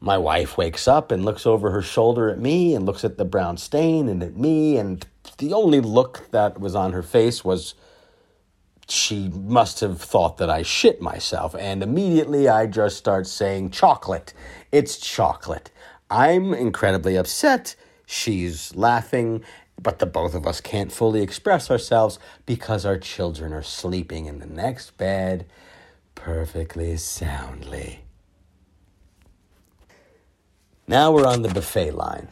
My 0.00 0.16
wife 0.16 0.56
wakes 0.56 0.88
up 0.88 1.12
and 1.12 1.24
looks 1.24 1.46
over 1.46 1.70
her 1.70 1.82
shoulder 1.82 2.30
at 2.30 2.38
me 2.38 2.74
and 2.74 2.86
looks 2.86 3.04
at 3.04 3.18
the 3.18 3.24
brown 3.24 3.58
stain 3.58 4.08
and 4.08 4.22
at 4.22 4.36
me, 4.36 4.78
and 4.78 5.06
the 5.38 5.52
only 5.52 5.80
look 5.80 6.30
that 6.30 6.58
was 6.58 6.74
on 6.74 6.92
her 6.92 7.02
face 7.02 7.44
was 7.44 7.74
she 8.88 9.28
must 9.28 9.80
have 9.80 10.00
thought 10.00 10.38
that 10.38 10.50
I 10.50 10.62
shit 10.62 11.00
myself. 11.02 11.54
And 11.54 11.82
immediately 11.82 12.48
I 12.48 12.66
just 12.66 12.96
start 12.96 13.26
saying, 13.26 13.70
Chocolate. 13.70 14.32
It's 14.72 14.96
chocolate. 14.96 15.70
I'm 16.10 16.54
incredibly 16.54 17.16
upset. 17.16 17.76
She's 18.06 18.74
laughing, 18.74 19.44
but 19.80 19.98
the 20.00 20.06
both 20.06 20.34
of 20.34 20.46
us 20.46 20.60
can't 20.60 20.90
fully 20.90 21.22
express 21.22 21.70
ourselves 21.70 22.18
because 22.46 22.84
our 22.84 22.98
children 22.98 23.52
are 23.52 23.62
sleeping 23.62 24.26
in 24.26 24.40
the 24.40 24.46
next 24.46 24.96
bed 24.96 25.46
perfectly 26.24 26.98
soundly. 26.98 28.00
Now 30.86 31.12
we're 31.12 31.26
on 31.26 31.40
the 31.40 31.48
buffet 31.48 31.92
line. 31.92 32.28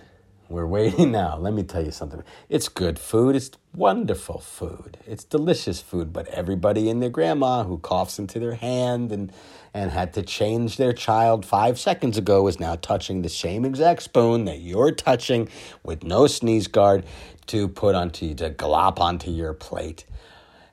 We're 0.51 0.67
waiting 0.67 1.11
now. 1.21 1.39
Let 1.39 1.55
me 1.55 1.63
tell 1.63 1.83
you 1.83 1.91
something. 1.91 2.23
It's 2.51 2.69
good 2.69 2.99
food. 2.99 3.35
It's 3.35 3.51
wonderful 3.75 4.41
food. 4.41 4.99
It's 5.07 5.25
delicious 5.25 5.81
food. 5.81 6.13
But 6.13 6.29
everybody 6.29 6.91
and 6.91 7.01
their 7.03 7.09
grandma 7.09 7.65
who 7.65 7.79
coughs 7.79 8.19
into 8.19 8.39
their 8.39 8.57
hand 8.57 9.11
and, 9.11 9.33
and 9.73 9.91
had 9.91 10.13
to 10.15 10.23
change 10.23 10.77
their 10.77 10.93
child 10.93 11.47
five 11.47 11.79
seconds 11.79 12.19
ago 12.19 12.47
is 12.47 12.61
now 12.61 12.77
touching 12.77 13.23
the 13.23 13.31
same 13.31 13.65
exact 13.65 14.03
spoon 14.03 14.45
that 14.45 14.61
you're 14.61 14.93
touching 14.93 15.49
with 15.83 16.05
no 16.05 16.27
sneeze 16.27 16.67
guard 16.67 17.07
to 17.47 17.69
put 17.69 17.95
onto 17.95 18.35
to 18.35 18.51
glop 18.51 19.01
onto 19.01 19.31
your 19.31 19.55
plate. 19.55 20.05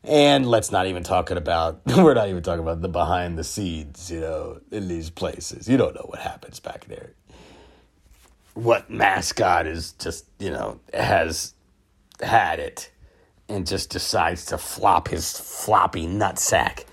And 0.08 0.46
let's 0.46 0.72
not 0.72 0.88
even 0.88 1.04
talk 1.04 1.32
about 1.32 1.82
we're 1.98 2.14
not 2.14 2.30
even 2.30 2.44
talking 2.44 2.62
about 2.62 2.82
the 2.82 2.90
behind 2.90 3.38
the 3.38 3.44
scenes, 3.44 4.12
you 4.12 4.20
know, 4.20 4.60
in 4.72 4.88
these 4.88 5.10
places. 5.10 5.68
You 5.68 5.78
don't 5.78 5.96
know 5.96 6.06
what 6.08 6.20
happens 6.20 6.60
back 6.60 6.86
there 6.86 7.12
what 8.56 8.90
mascot 8.90 9.68
is 9.68 9.92
just, 9.94 10.26
you 10.40 10.50
know, 10.50 10.80
has 10.94 11.54
had 12.22 12.60
it 12.60 12.90
and 13.48 13.68
just 13.68 13.92
decides 13.92 14.46
to 14.46 14.58
flop 14.58 15.10
his 15.10 15.38
floppy 15.38 16.08
nutsack 16.08 16.86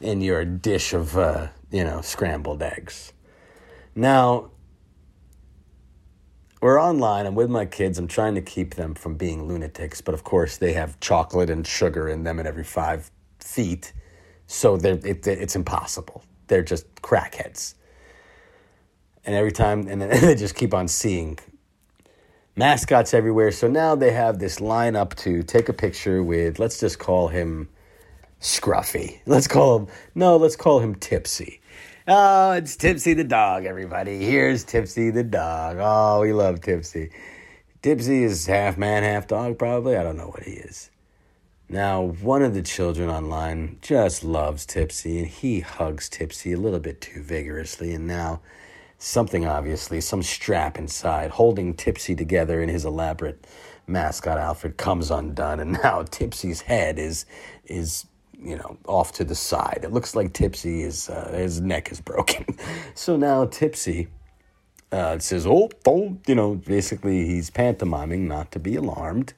in 0.00 0.20
your 0.20 0.44
dish 0.44 0.92
of, 0.92 1.18
uh, 1.18 1.48
you 1.72 1.82
know, 1.82 2.00
scrambled 2.02 2.62
eggs. 2.62 3.12
Now, 3.96 4.50
we're 6.60 6.80
online. 6.80 7.26
I'm 7.26 7.34
with 7.34 7.50
my 7.50 7.66
kids. 7.66 7.98
I'm 7.98 8.08
trying 8.08 8.34
to 8.34 8.42
keep 8.42 8.74
them 8.74 8.94
from 8.94 9.16
being 9.16 9.46
lunatics, 9.48 10.00
but 10.00 10.14
of 10.14 10.24
course, 10.24 10.56
they 10.56 10.72
have 10.72 10.98
chocolate 11.00 11.50
and 11.50 11.66
sugar 11.66 12.08
in 12.08 12.24
them 12.24 12.38
at 12.40 12.46
every 12.46 12.64
five 12.64 13.10
feet. 13.38 13.92
So 14.46 14.76
it, 14.76 15.26
it's 15.26 15.56
impossible. 15.56 16.24
They're 16.46 16.62
just 16.62 16.92
crackheads 16.96 17.74
and 19.28 19.36
every 19.36 19.52
time, 19.52 19.86
and 19.88 20.00
then 20.00 20.08
they 20.22 20.34
just 20.34 20.54
keep 20.54 20.72
on 20.72 20.88
seeing 20.88 21.38
mascots 22.56 23.12
everywhere. 23.12 23.52
So 23.52 23.68
now 23.68 23.94
they 23.94 24.10
have 24.10 24.38
this 24.38 24.58
lineup 24.58 25.14
to 25.16 25.42
take 25.42 25.68
a 25.68 25.74
picture 25.74 26.22
with. 26.22 26.58
Let's 26.58 26.80
just 26.80 26.98
call 26.98 27.28
him 27.28 27.68
Scruffy. 28.40 29.20
Let's 29.26 29.46
call 29.46 29.80
him 29.80 29.88
no. 30.14 30.38
Let's 30.38 30.56
call 30.56 30.80
him 30.80 30.94
Tipsy. 30.94 31.57
Oh, 32.10 32.52
it's 32.52 32.74
Tipsy 32.74 33.12
the 33.12 33.22
dog, 33.22 33.66
everybody. 33.66 34.16
Here's 34.24 34.64
Tipsy 34.64 35.10
the 35.10 35.22
dog. 35.22 35.76
Oh, 35.78 36.22
we 36.22 36.32
love 36.32 36.62
Tipsy. 36.62 37.10
Tipsy 37.82 38.24
is 38.24 38.46
half 38.46 38.78
man, 38.78 39.02
half 39.02 39.26
dog, 39.26 39.58
probably. 39.58 39.94
I 39.94 40.02
don't 40.02 40.16
know 40.16 40.28
what 40.28 40.44
he 40.44 40.52
is. 40.52 40.88
Now, 41.68 42.00
one 42.00 42.40
of 42.42 42.54
the 42.54 42.62
children 42.62 43.10
online 43.10 43.76
just 43.82 44.24
loves 44.24 44.64
Tipsy, 44.64 45.18
and 45.18 45.28
he 45.28 45.60
hugs 45.60 46.08
Tipsy 46.08 46.54
a 46.54 46.56
little 46.56 46.80
bit 46.80 47.02
too 47.02 47.22
vigorously, 47.22 47.92
and 47.92 48.06
now 48.06 48.40
something 48.96 49.46
obviously, 49.46 50.00
some 50.00 50.22
strap 50.22 50.78
inside, 50.78 51.32
holding 51.32 51.74
Tipsy 51.74 52.16
together 52.16 52.62
in 52.62 52.70
his 52.70 52.86
elaborate 52.86 53.46
mascot 53.86 54.38
outfit 54.38 54.78
comes 54.78 55.10
undone, 55.10 55.60
and 55.60 55.72
now 55.84 56.04
Tipsy's 56.04 56.62
head 56.62 56.98
is 56.98 57.26
is 57.66 58.06
you 58.40 58.56
know 58.56 58.76
off 58.86 59.12
to 59.12 59.24
the 59.24 59.34
side. 59.34 59.80
It 59.82 59.92
looks 59.92 60.14
like 60.14 60.32
Tipsy 60.32 60.82
is 60.82 61.08
uh, 61.08 61.32
his 61.34 61.60
neck 61.60 61.90
is 61.92 62.00
broken. 62.00 62.46
so 62.94 63.16
now 63.16 63.46
Tipsy 63.46 64.08
uh, 64.92 65.18
says, 65.18 65.46
"Oh, 65.46 65.70
oh," 65.86 66.16
you 66.26 66.34
know, 66.34 66.54
basically 66.54 67.26
he's 67.26 67.50
pantomiming 67.50 68.28
not 68.28 68.52
to 68.52 68.58
be 68.58 68.76
alarmed. 68.76 69.34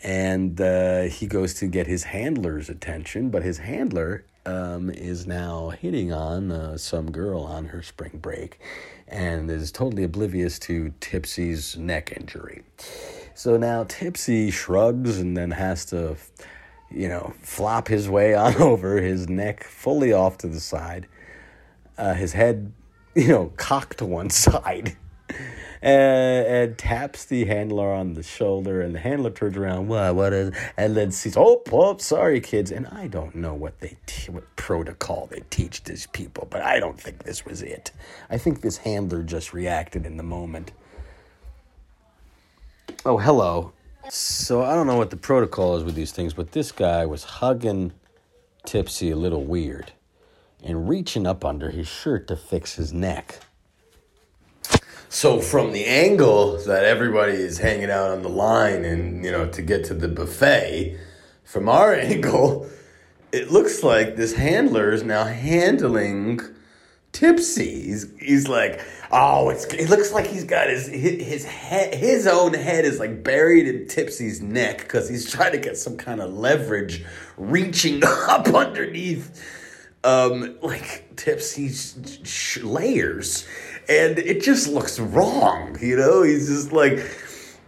And 0.00 0.60
uh, 0.60 1.02
he 1.02 1.26
goes 1.26 1.54
to 1.54 1.66
get 1.66 1.88
his 1.88 2.04
handler's 2.04 2.68
attention, 2.68 3.30
but 3.30 3.42
his 3.42 3.58
handler 3.58 4.24
um, 4.46 4.90
is 4.90 5.26
now 5.26 5.70
hitting 5.70 6.12
on 6.12 6.52
uh, 6.52 6.78
some 6.78 7.10
girl 7.10 7.42
on 7.42 7.66
her 7.66 7.82
spring 7.82 8.18
break 8.22 8.60
and 9.06 9.50
is 9.50 9.72
totally 9.72 10.04
oblivious 10.04 10.58
to 10.60 10.92
Tipsy's 11.00 11.76
neck 11.76 12.12
injury. 12.16 12.62
So 13.34 13.56
now 13.56 13.84
Tipsy 13.88 14.50
shrugs 14.50 15.18
and 15.18 15.36
then 15.36 15.50
has 15.50 15.84
to, 15.86 16.16
you 16.90 17.08
know, 17.08 17.34
flop 17.42 17.88
his 17.88 18.08
way 18.08 18.34
on 18.46 18.56
over, 18.56 19.00
his 19.00 19.28
neck 19.28 19.64
fully 19.64 20.12
off 20.12 20.38
to 20.38 20.48
the 20.48 20.60
side, 20.60 21.06
uh, 21.96 22.14
his 22.14 22.32
head, 22.32 22.72
you 23.14 23.28
know, 23.28 23.52
cocked 23.56 23.98
to 23.98 24.06
one 24.06 24.30
side 24.30 24.96
and, 25.82 26.46
and 26.46 26.78
taps 26.78 27.24
the 27.24 27.44
handler 27.44 27.92
on 27.92 28.14
the 28.14 28.22
shoulder, 28.22 28.80
and 28.80 28.94
the 28.94 28.98
handler 28.98 29.30
turns 29.30 29.56
around, 29.56 29.88
what, 29.88 30.14
what 30.14 30.32
is, 30.32 30.52
and 30.76 30.96
then 30.96 31.10
sees, 31.10 31.36
oh, 31.36 31.62
oh, 31.70 31.96
sorry, 31.98 32.40
kids, 32.40 32.70
and 32.70 32.86
I 32.88 33.06
don't 33.06 33.34
know 33.34 33.54
what 33.54 33.80
they, 33.80 33.96
te- 34.06 34.32
what 34.32 34.44
protocol 34.56 35.28
they 35.30 35.42
teach 35.50 35.84
these 35.84 36.06
people, 36.08 36.48
but 36.50 36.62
I 36.62 36.80
don't 36.80 37.00
think 37.00 37.24
this 37.24 37.44
was 37.44 37.62
it. 37.62 37.92
I 38.30 38.38
think 38.38 38.60
this 38.60 38.78
handler 38.78 39.22
just 39.22 39.52
reacted 39.52 40.04
in 40.04 40.16
the 40.16 40.22
moment. 40.22 40.72
Oh, 43.04 43.18
hello. 43.18 43.72
So 44.10 44.62
I 44.62 44.74
don't 44.74 44.86
know 44.86 44.96
what 44.96 45.10
the 45.10 45.16
protocol 45.16 45.76
is 45.76 45.84
with 45.84 45.94
these 45.94 46.12
things, 46.12 46.32
but 46.32 46.52
this 46.52 46.72
guy 46.72 47.04
was 47.04 47.24
hugging 47.24 47.92
Tipsy 48.64 49.10
a 49.10 49.16
little 49.16 49.44
weird 49.44 49.92
and 50.62 50.88
reaching 50.88 51.26
up 51.26 51.44
under 51.44 51.70
his 51.70 51.86
shirt 51.86 52.26
to 52.28 52.36
fix 52.36 52.74
his 52.74 52.92
neck. 52.92 53.40
So 55.08 55.40
from 55.40 55.72
the 55.72 55.86
angle 55.86 56.58
that 56.64 56.84
everybody 56.84 57.32
is 57.32 57.58
hanging 57.58 57.90
out 57.90 58.10
on 58.10 58.22
the 58.22 58.28
line 58.28 58.84
and 58.84 59.24
you 59.24 59.30
know 59.30 59.48
to 59.48 59.62
get 59.62 59.84
to 59.86 59.94
the 59.94 60.08
buffet, 60.08 60.98
from 61.44 61.68
our 61.68 61.94
angle, 61.94 62.66
it 63.32 63.50
looks 63.50 63.82
like 63.82 64.16
this 64.16 64.34
handler 64.34 64.90
is 64.92 65.02
now 65.02 65.24
handling 65.24 66.40
Tipsy. 67.12 67.82
He's, 67.82 68.06
he's 68.18 68.48
like, 68.48 68.80
oh, 69.10 69.48
it's 69.50 69.64
it 69.66 69.88
looks 69.88 70.12
like 70.12 70.26
he's 70.26 70.44
got 70.44 70.68
his 70.68 70.86
his 70.86 71.44
head, 71.44 71.94
his 71.94 72.26
own 72.26 72.54
head 72.54 72.84
is 72.84 72.98
like 72.98 73.24
buried 73.24 73.66
in 73.66 73.86
Tipsy's 73.86 74.40
neck 74.40 74.78
because 74.78 75.08
he's 75.08 75.30
trying 75.30 75.52
to 75.52 75.58
get 75.58 75.76
some 75.76 75.96
kind 75.96 76.20
of 76.20 76.32
leverage, 76.32 77.04
reaching 77.36 78.02
up 78.28 78.48
underneath, 78.48 79.42
um, 80.04 80.56
like 80.62 81.16
Tipsy's 81.16 82.20
sh- 82.24 82.62
layers 82.62 83.46
and 83.88 84.18
it 84.18 84.42
just 84.42 84.68
looks 84.68 85.00
wrong. 85.00 85.76
You 85.80 85.96
know, 85.96 86.22
he's 86.22 86.48
just 86.48 86.72
like 86.72 86.98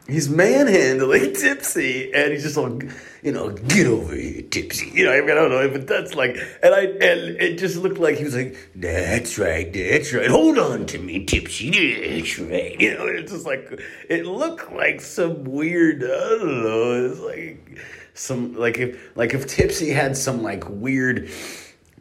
he's 0.06 0.28
manhandling 0.28 1.32
Tipsy, 1.40 2.12
and 2.12 2.32
he's 2.32 2.42
just 2.42 2.56
like, 2.56 2.88
you 3.23 3.33
know, 3.33 3.50
get 3.50 3.87
over 3.87 4.15
here, 4.15 4.43
Tipsy. 4.43 4.91
You 4.95 5.05
know, 5.05 5.12
I, 5.12 5.21
mean, 5.21 5.31
I 5.31 5.35
don't 5.35 5.50
know, 5.50 5.69
but 5.71 5.87
that's 5.87 6.15
like, 6.15 6.37
and 6.62 6.75
I 6.75 6.85
and 6.85 7.37
it 7.41 7.59
just 7.59 7.77
looked 7.77 7.99
like 7.99 8.17
he 8.17 8.25
was 8.25 8.35
like, 8.35 8.57
that's 8.75 9.39
right, 9.39 9.71
that's 9.73 10.12
right. 10.12 10.29
Hold 10.29 10.59
on 10.59 10.87
to 10.87 10.99
me, 10.99 11.25
Tipsy. 11.25 11.71
That's 12.21 12.39
right. 12.39 12.81
You 12.81 12.95
know, 12.95 13.07
it's 13.07 13.33
just 13.33 13.47
like 13.47 13.81
it 14.09 14.27
looked 14.27 14.73
like 14.73 15.00
some 15.00 15.45
weird. 15.45 16.03
I 16.03 16.07
don't 16.07 16.62
know. 16.62 17.11
It's 17.11 17.21
like 17.21 17.79
some 18.15 18.55
like 18.55 18.79
if 18.79 19.17
like 19.17 19.35
if 19.35 19.47
Tipsy 19.47 19.91
had 19.91 20.17
some 20.17 20.43
like 20.43 20.69
weird 20.69 21.31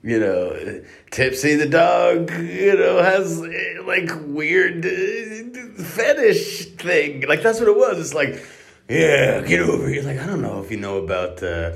you 0.01 0.19
know, 0.19 0.81
Tipsy 1.11 1.55
the 1.55 1.67
dog, 1.67 2.31
you 2.31 2.77
know, 2.77 3.03
has 3.03 3.41
like 3.85 4.09
weird 4.27 4.85
uh, 4.85 5.83
fetish 5.83 6.67
thing. 6.75 7.27
Like 7.27 7.41
that's 7.41 7.59
what 7.59 7.67
it 7.67 7.75
was. 7.75 7.99
It's 7.99 8.13
like, 8.13 8.41
yeah, 8.89 9.41
get 9.41 9.61
over 9.61 9.87
here. 9.87 10.01
Like 10.01 10.19
I 10.19 10.25
don't 10.25 10.41
know 10.41 10.61
if 10.61 10.71
you 10.71 10.77
know 10.77 10.97
about 10.97 11.41
uh, 11.43 11.75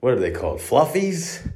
what 0.00 0.12
are 0.12 0.20
they 0.20 0.30
called, 0.30 0.60
fluffies, 0.60 1.50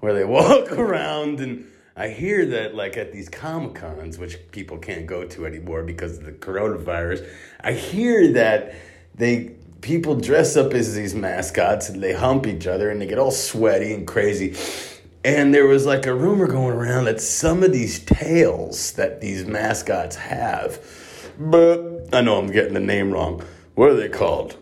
where 0.00 0.14
they 0.14 0.24
walk 0.38 0.72
around 0.72 1.40
and 1.40 1.66
I 1.96 2.10
hear 2.10 2.46
that 2.46 2.76
like 2.76 2.96
at 2.96 3.12
these 3.12 3.28
comic 3.28 3.74
cons, 3.74 4.18
which 4.18 4.38
people 4.52 4.78
can't 4.78 5.04
go 5.04 5.24
to 5.26 5.46
anymore 5.46 5.82
because 5.82 6.18
of 6.18 6.24
the 6.24 6.32
coronavirus, 6.32 7.28
I 7.60 7.72
hear 7.72 8.32
that 8.34 8.72
they 9.16 9.56
people 9.80 10.14
dress 10.14 10.56
up 10.56 10.74
as 10.74 10.94
these 10.94 11.14
mascots 11.14 11.88
and 11.88 12.00
they 12.00 12.12
hump 12.12 12.46
each 12.46 12.68
other 12.68 12.90
and 12.90 13.00
they 13.00 13.06
get 13.06 13.18
all 13.18 13.32
sweaty 13.32 13.92
and 13.92 14.06
crazy. 14.06 14.54
And 15.24 15.52
there 15.52 15.66
was 15.66 15.86
like 15.86 16.06
a 16.06 16.14
rumor 16.14 16.46
going 16.46 16.72
around 16.72 17.06
that 17.06 17.20
some 17.20 17.64
of 17.64 17.72
these 17.72 17.98
tails 18.04 18.92
that 18.92 19.20
these 19.20 19.44
mascots 19.44 20.14
have, 20.14 20.80
but 21.36 22.08
I 22.12 22.20
know 22.20 22.38
I'm 22.38 22.52
getting 22.52 22.74
the 22.74 22.80
name 22.80 23.10
wrong. 23.10 23.42
What 23.78 23.90
are 23.90 23.94
they 23.94 24.08
called? 24.08 24.56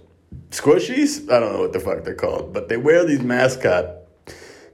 Squishies? 0.51 1.33
I 1.33 1.41
don't 1.41 1.55
know 1.55 1.61
what 1.61 1.73
the 1.73 1.81
fuck 1.81 2.05
they're 2.05 2.15
called, 2.15 2.53
but 2.53 2.69
they 2.69 2.77
wear 2.77 3.03
these 3.03 3.23
mascot 3.23 4.03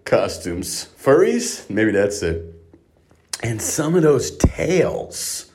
costumes. 0.04 0.88
Furries? 1.00 1.70
Maybe 1.70 1.92
that's 1.92 2.24
it. 2.24 2.52
And 3.44 3.62
some 3.62 3.94
of 3.94 4.02
those 4.02 4.36
tails, 4.38 5.52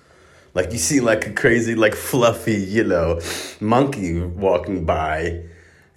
like 0.54 0.72
you 0.72 0.78
see 0.78 1.02
like 1.02 1.28
a 1.28 1.34
crazy, 1.34 1.76
like 1.76 1.96
fluffy, 1.96 2.56
you 2.56 2.86
know, 2.86 3.20
monkey 3.60 4.22
walking 4.22 4.86
by, 4.86 5.44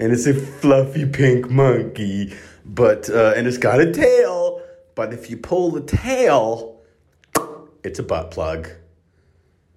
and 0.01 0.11
it's 0.11 0.27
a 0.27 0.35
fluffy 0.35 1.07
pink 1.07 1.49
monkey, 1.49 2.35
but, 2.65 3.09
uh, 3.09 3.35
and 3.37 3.47
it's 3.47 3.57
got 3.57 3.81
a 3.81 3.93
tail, 3.93 4.63
but 4.97 5.13
if 5.13 5.31
you 5.31 5.37
pull 5.37 5.71
the 5.71 5.83
tail, 5.83 6.81
it's 7.85 8.01
a 8.01 8.03
butt 8.03 8.33
plug. 8.33 8.69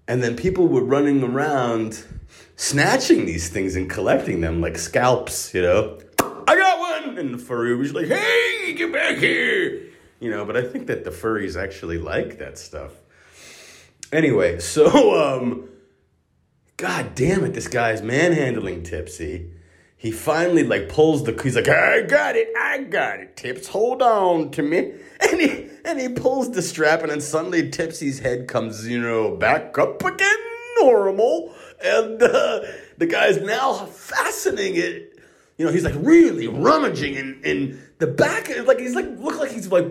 And 0.07 0.21
then 0.21 0.35
people 0.35 0.67
were 0.67 0.83
running 0.83 1.23
around 1.23 2.05
snatching 2.55 3.25
these 3.25 3.49
things 3.49 3.75
and 3.75 3.89
collecting 3.89 4.41
them 4.41 4.61
like 4.61 4.77
scalps, 4.77 5.53
you 5.53 5.61
know. 5.61 5.99
I 6.19 6.55
got 6.55 6.79
one! 6.79 7.17
And 7.17 7.33
the 7.33 7.37
furry 7.37 7.75
was 7.75 7.93
like, 7.93 8.07
hey, 8.07 8.73
get 8.75 8.91
back 8.91 9.17
here! 9.17 9.81
You 10.19 10.29
know, 10.29 10.45
but 10.45 10.57
I 10.57 10.63
think 10.63 10.87
that 10.87 11.03
the 11.05 11.11
furries 11.11 11.61
actually 11.61 11.97
like 11.97 12.39
that 12.39 12.57
stuff. 12.57 12.91
Anyway, 14.11 14.59
so, 14.59 15.39
um, 15.39 15.69
god 16.77 17.15
damn 17.15 17.45
it, 17.45 17.53
this 17.53 17.67
guy's 17.67 18.01
manhandling 18.01 18.83
Tipsy. 18.83 19.52
He 20.03 20.11
finally, 20.11 20.63
like, 20.63 20.89
pulls 20.89 21.23
the, 21.23 21.31
he's 21.41 21.55
like, 21.55 21.69
I 21.69 22.01
got 22.01 22.35
it, 22.35 22.49
I 22.59 22.83
got 22.83 23.21
it, 23.21 23.37
Tips, 23.37 23.67
hold 23.67 24.01
on 24.01 24.51
to 24.51 24.61
me. 24.61 24.93
And 25.23 25.39
he, 25.39 25.69
and 25.85 26.01
he 26.01 26.09
pulls 26.09 26.51
the 26.51 26.61
strap, 26.61 27.01
and 27.01 27.09
then 27.09 27.21
suddenly 27.21 27.69
Tipsy's 27.69 28.19
head 28.19 28.49
comes, 28.49 28.85
you 28.85 28.99
know, 28.99 29.37
back 29.37 29.77
up 29.77 30.03
again, 30.03 30.35
normal. 30.81 31.55
And 31.81 32.21
uh, 32.21 32.59
the 32.97 33.05
guy's 33.05 33.41
now 33.41 33.85
fastening 33.85 34.75
it 34.75 35.13
you 35.57 35.65
know, 35.65 35.71
he's 35.71 35.85
like 35.85 35.95
really 35.97 36.47
rummaging 36.47 37.13
in, 37.13 37.39
in 37.45 37.81
the 37.99 38.07
back, 38.07 38.49
like 38.65 38.79
he's 38.79 38.95
like 38.95 39.07
look 39.17 39.39
like 39.39 39.51
he's 39.51 39.71
like 39.71 39.85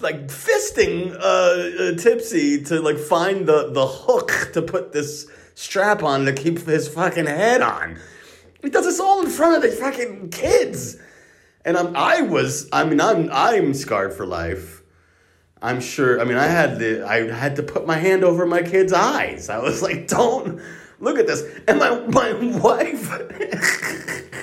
like 0.00 0.28
fisting 0.28 1.14
uh, 1.14 1.18
uh, 1.18 1.96
Tipsy 1.96 2.62
to 2.64 2.80
like 2.80 2.98
find 2.98 3.46
the 3.46 3.70
the 3.72 3.86
hook 3.86 4.50
to 4.52 4.62
put 4.62 4.92
this 4.92 5.26
strap 5.54 6.02
on 6.02 6.26
to 6.26 6.32
keep 6.32 6.60
his 6.60 6.86
fucking 6.86 7.26
head 7.26 7.62
on. 7.62 7.98
He 8.62 8.70
does 8.70 8.84
this 8.84 9.00
all 9.00 9.22
in 9.22 9.30
front 9.30 9.56
of 9.56 9.62
the 9.62 9.76
fucking 9.76 10.30
kids, 10.30 10.96
and 11.64 11.76
I'm 11.76 11.94
I 11.94 12.22
was 12.22 12.68
I 12.72 12.84
mean 12.84 13.00
I'm 13.00 13.28
I'm 13.32 13.74
scarred 13.74 14.14
for 14.14 14.26
life. 14.26 14.82
I'm 15.60 15.80
sure. 15.80 16.20
I 16.20 16.24
mean, 16.24 16.36
I 16.36 16.46
had 16.46 16.78
to 16.78 17.04
I 17.06 17.30
had 17.30 17.56
to 17.56 17.62
put 17.62 17.86
my 17.86 17.96
hand 17.96 18.24
over 18.24 18.46
my 18.46 18.62
kid's 18.62 18.92
eyes. 18.92 19.48
I 19.48 19.58
was 19.58 19.82
like, 19.82 20.08
don't 20.08 20.60
look 21.00 21.18
at 21.18 21.26
this, 21.26 21.42
and 21.66 21.78
my 21.78 22.00
my 22.08 22.32
wife. 22.58 24.24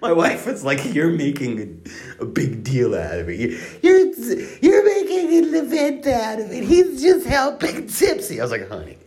My 0.00 0.12
wife 0.12 0.44
was 0.46 0.62
like, 0.62 0.94
"You're 0.94 1.08
making 1.08 1.82
a, 2.20 2.24
a 2.24 2.26
big 2.26 2.62
deal 2.62 2.94
out 2.94 3.20
of 3.20 3.30
it. 3.30 3.58
You're 3.82 4.12
you're 4.60 4.84
making 4.84 5.34
an 5.34 5.54
event 5.54 6.06
out 6.06 6.40
of 6.40 6.52
it. 6.52 6.62
He's 6.62 7.00
just 7.00 7.26
helping 7.26 7.86
Tipsy." 7.86 8.38
I 8.38 8.42
was 8.42 8.50
like, 8.50 8.68
"Honey, 8.68 8.98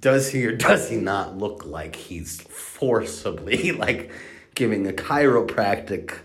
does 0.00 0.30
he 0.30 0.46
or 0.46 0.52
does 0.52 0.88
he 0.88 0.96
not 0.96 1.36
look 1.36 1.64
like 1.64 1.96
he's 1.96 2.40
forcibly 2.42 3.72
like 3.84 4.10
giving 4.54 4.86
a 4.86 4.92
chiropractic, 4.92 6.18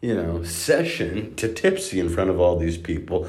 you 0.00 0.14
know, 0.14 0.42
session 0.42 1.34
to 1.36 1.52
Tipsy 1.52 2.00
in 2.00 2.08
front 2.08 2.30
of 2.30 2.40
all 2.40 2.56
these 2.56 2.78
people?" 2.78 3.28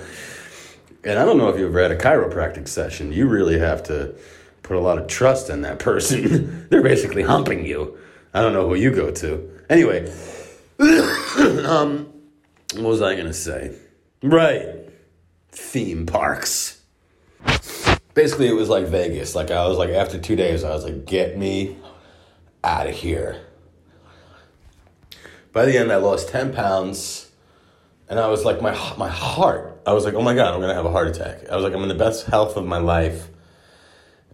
And 1.03 1.17
I 1.17 1.25
don't 1.25 1.37
know 1.37 1.49
if 1.49 1.57
you've 1.57 1.69
ever 1.69 1.81
had 1.81 1.91
a 1.91 1.97
chiropractic 1.97 2.67
session. 2.67 3.11
You 3.13 3.27
really 3.27 3.59
have 3.59 3.83
to 3.83 4.15
put 4.63 4.75
a 4.75 4.79
lot 4.79 4.97
of 4.97 5.07
trust 5.07 5.49
in 5.49 5.61
that 5.61 5.79
person. 5.79 6.67
They're 6.69 6.83
basically 6.83 7.23
humping 7.23 7.65
you. 7.65 7.97
I 8.33 8.41
don't 8.41 8.53
know 8.53 8.67
who 8.67 8.75
you 8.75 8.91
go 8.91 9.11
to. 9.11 9.49
Anyway, 9.69 10.11
um, 10.79 12.11
what 12.73 12.83
was 12.83 13.01
I 13.01 13.15
gonna 13.15 13.33
say? 13.33 13.75
Right, 14.21 14.65
theme 15.51 16.05
parks. 16.05 16.81
Basically, 18.17 18.47
it 18.47 18.55
was 18.55 18.67
like 18.67 18.87
Vegas. 18.87 19.35
Like 19.35 19.51
I 19.51 19.67
was 19.67 19.77
like, 19.77 19.91
after 19.91 20.17
two 20.17 20.35
days, 20.35 20.63
I 20.63 20.71
was 20.71 20.83
like, 20.83 21.05
get 21.05 21.37
me 21.37 21.77
out 22.63 22.87
of 22.87 22.95
here. 22.95 23.45
By 25.53 25.65
the 25.65 25.77
end, 25.77 25.91
I 25.91 25.97
lost 25.97 26.29
ten 26.29 26.51
pounds, 26.51 27.29
and 28.09 28.19
I 28.19 28.25
was 28.25 28.43
like, 28.43 28.59
my 28.59 28.71
my 28.97 29.07
heart. 29.07 29.79
I 29.85 29.93
was 29.93 30.03
like, 30.03 30.15
oh 30.15 30.23
my 30.23 30.33
god, 30.33 30.55
I'm 30.55 30.59
gonna 30.59 30.73
have 30.73 30.87
a 30.87 30.91
heart 30.91 31.09
attack. 31.09 31.47
I 31.47 31.55
was 31.55 31.63
like, 31.63 31.75
I'm 31.75 31.83
in 31.83 31.89
the 31.89 31.93
best 31.93 32.25
health 32.25 32.57
of 32.57 32.65
my 32.65 32.79
life, 32.79 33.27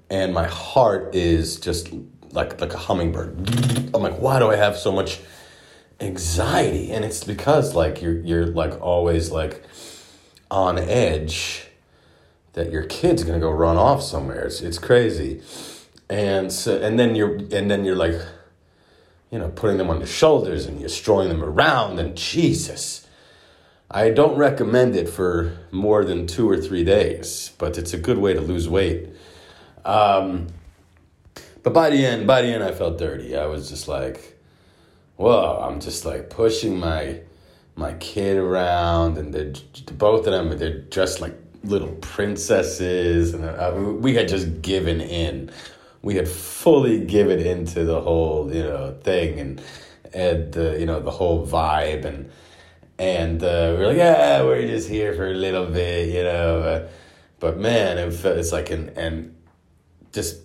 and 0.10 0.34
my 0.34 0.48
heart 0.48 1.14
is 1.14 1.60
just 1.60 1.90
like 2.32 2.62
like 2.62 2.74
a 2.74 2.78
hummingbird. 2.78 3.36
I'm 3.94 4.02
like, 4.02 4.18
why 4.18 4.40
do 4.40 4.50
I 4.50 4.56
have 4.56 4.78
so 4.78 4.94
much 4.94 5.20
anxiety? 6.00 6.94
And 6.94 7.04
it's 7.04 7.26
because 7.26 7.76
like 7.76 8.02
you're 8.02 8.22
you're 8.22 8.46
like 8.46 8.80
always 8.80 9.30
like 9.30 9.62
on 10.50 10.80
edge 10.80 11.68
that 12.54 12.72
your 12.72 12.84
kid's 12.84 13.24
gonna 13.24 13.40
go 13.40 13.52
run 13.52 13.78
off 13.78 14.02
somewhere. 14.02 14.46
It's 14.46 14.62
it's 14.62 14.80
crazy. 14.80 15.42
And 16.10 16.52
so 16.52 16.80
and 16.82 16.98
then 17.00 17.16
you're 17.16 17.36
and 17.36 17.70
then 17.70 17.86
you're 17.86 17.96
like, 17.96 18.20
you 19.32 19.40
know, 19.40 19.50
putting 19.50 19.78
them 19.78 19.90
on 19.90 19.98
your 19.98 20.08
shoulders 20.08 20.66
and 20.66 20.80
you're 20.80 20.90
strolling 20.90 21.30
them 21.30 21.44
around 21.44 22.00
and 22.00 22.16
Jesus. 22.16 23.08
I 23.90 24.10
don't 24.10 24.38
recommend 24.38 24.96
it 24.96 25.08
for 25.08 25.56
more 25.72 26.04
than 26.04 26.26
two 26.26 26.50
or 26.50 26.58
three 26.58 26.84
days, 26.84 27.52
but 27.60 27.78
it's 27.78 27.94
a 27.94 27.98
good 27.98 28.18
way 28.18 28.34
to 28.34 28.42
lose 28.42 28.68
weight. 28.68 29.10
Um, 29.86 30.48
but 31.62 31.74
by 31.74 31.90
the 31.92 32.06
end, 32.06 32.26
by 32.26 32.42
the 32.42 32.48
end, 32.48 32.64
I 32.64 32.72
felt 32.72 32.98
dirty. 32.98 33.36
I 33.38 33.46
was 33.46 33.70
just 33.70 33.88
like, 33.88 34.40
whoa! 35.16 35.60
I'm 35.62 35.80
just 35.80 36.06
like 36.06 36.30
pushing 36.30 36.80
my 36.80 37.22
my 37.76 37.94
kid 37.94 38.38
around, 38.38 39.18
and 39.18 39.34
they're 39.34 39.54
both 39.94 40.28
of 40.28 40.34
them. 40.34 40.58
They're 40.58 40.80
dressed 40.80 41.22
like 41.22 41.43
little 41.64 41.94
princesses, 42.02 43.34
and 43.34 43.46
I, 43.46 43.72
we 43.74 44.16
had 44.16 44.28
just 44.28 44.62
given 44.62 45.02
in. 45.02 45.52
We 46.02 46.16
had 46.16 46.28
fully 46.28 47.06
given 47.06 47.40
into 47.40 47.86
the 47.86 48.02
whole, 48.02 48.54
you 48.54 48.64
know, 48.64 48.98
thing, 49.02 49.40
and 49.40 49.62
and 50.14 50.52
the 50.54 50.80
you 50.80 50.86
know 50.86 51.00
the 51.00 51.12
whole 51.12 51.48
vibe, 51.48 52.06
and 52.06 52.30
and 53.00 53.42
uh, 53.44 53.76
we 53.78 53.84
are 53.84 53.88
like, 53.88 53.98
yeah, 53.98 54.44
we're 54.44 54.68
just 54.68 54.90
here 54.90 55.14
for 55.14 55.28
a 55.28 55.34
little 55.34 55.66
bit, 55.66 56.10
you 56.10 56.24
know. 56.24 56.60
Uh, 56.60 56.88
but 57.40 57.58
man, 57.58 57.98
it 57.98 58.12
felt, 58.12 58.38
it's 58.38 58.52
like 58.52 58.70
an 58.70 58.90
and 58.96 59.36
just 60.12 60.38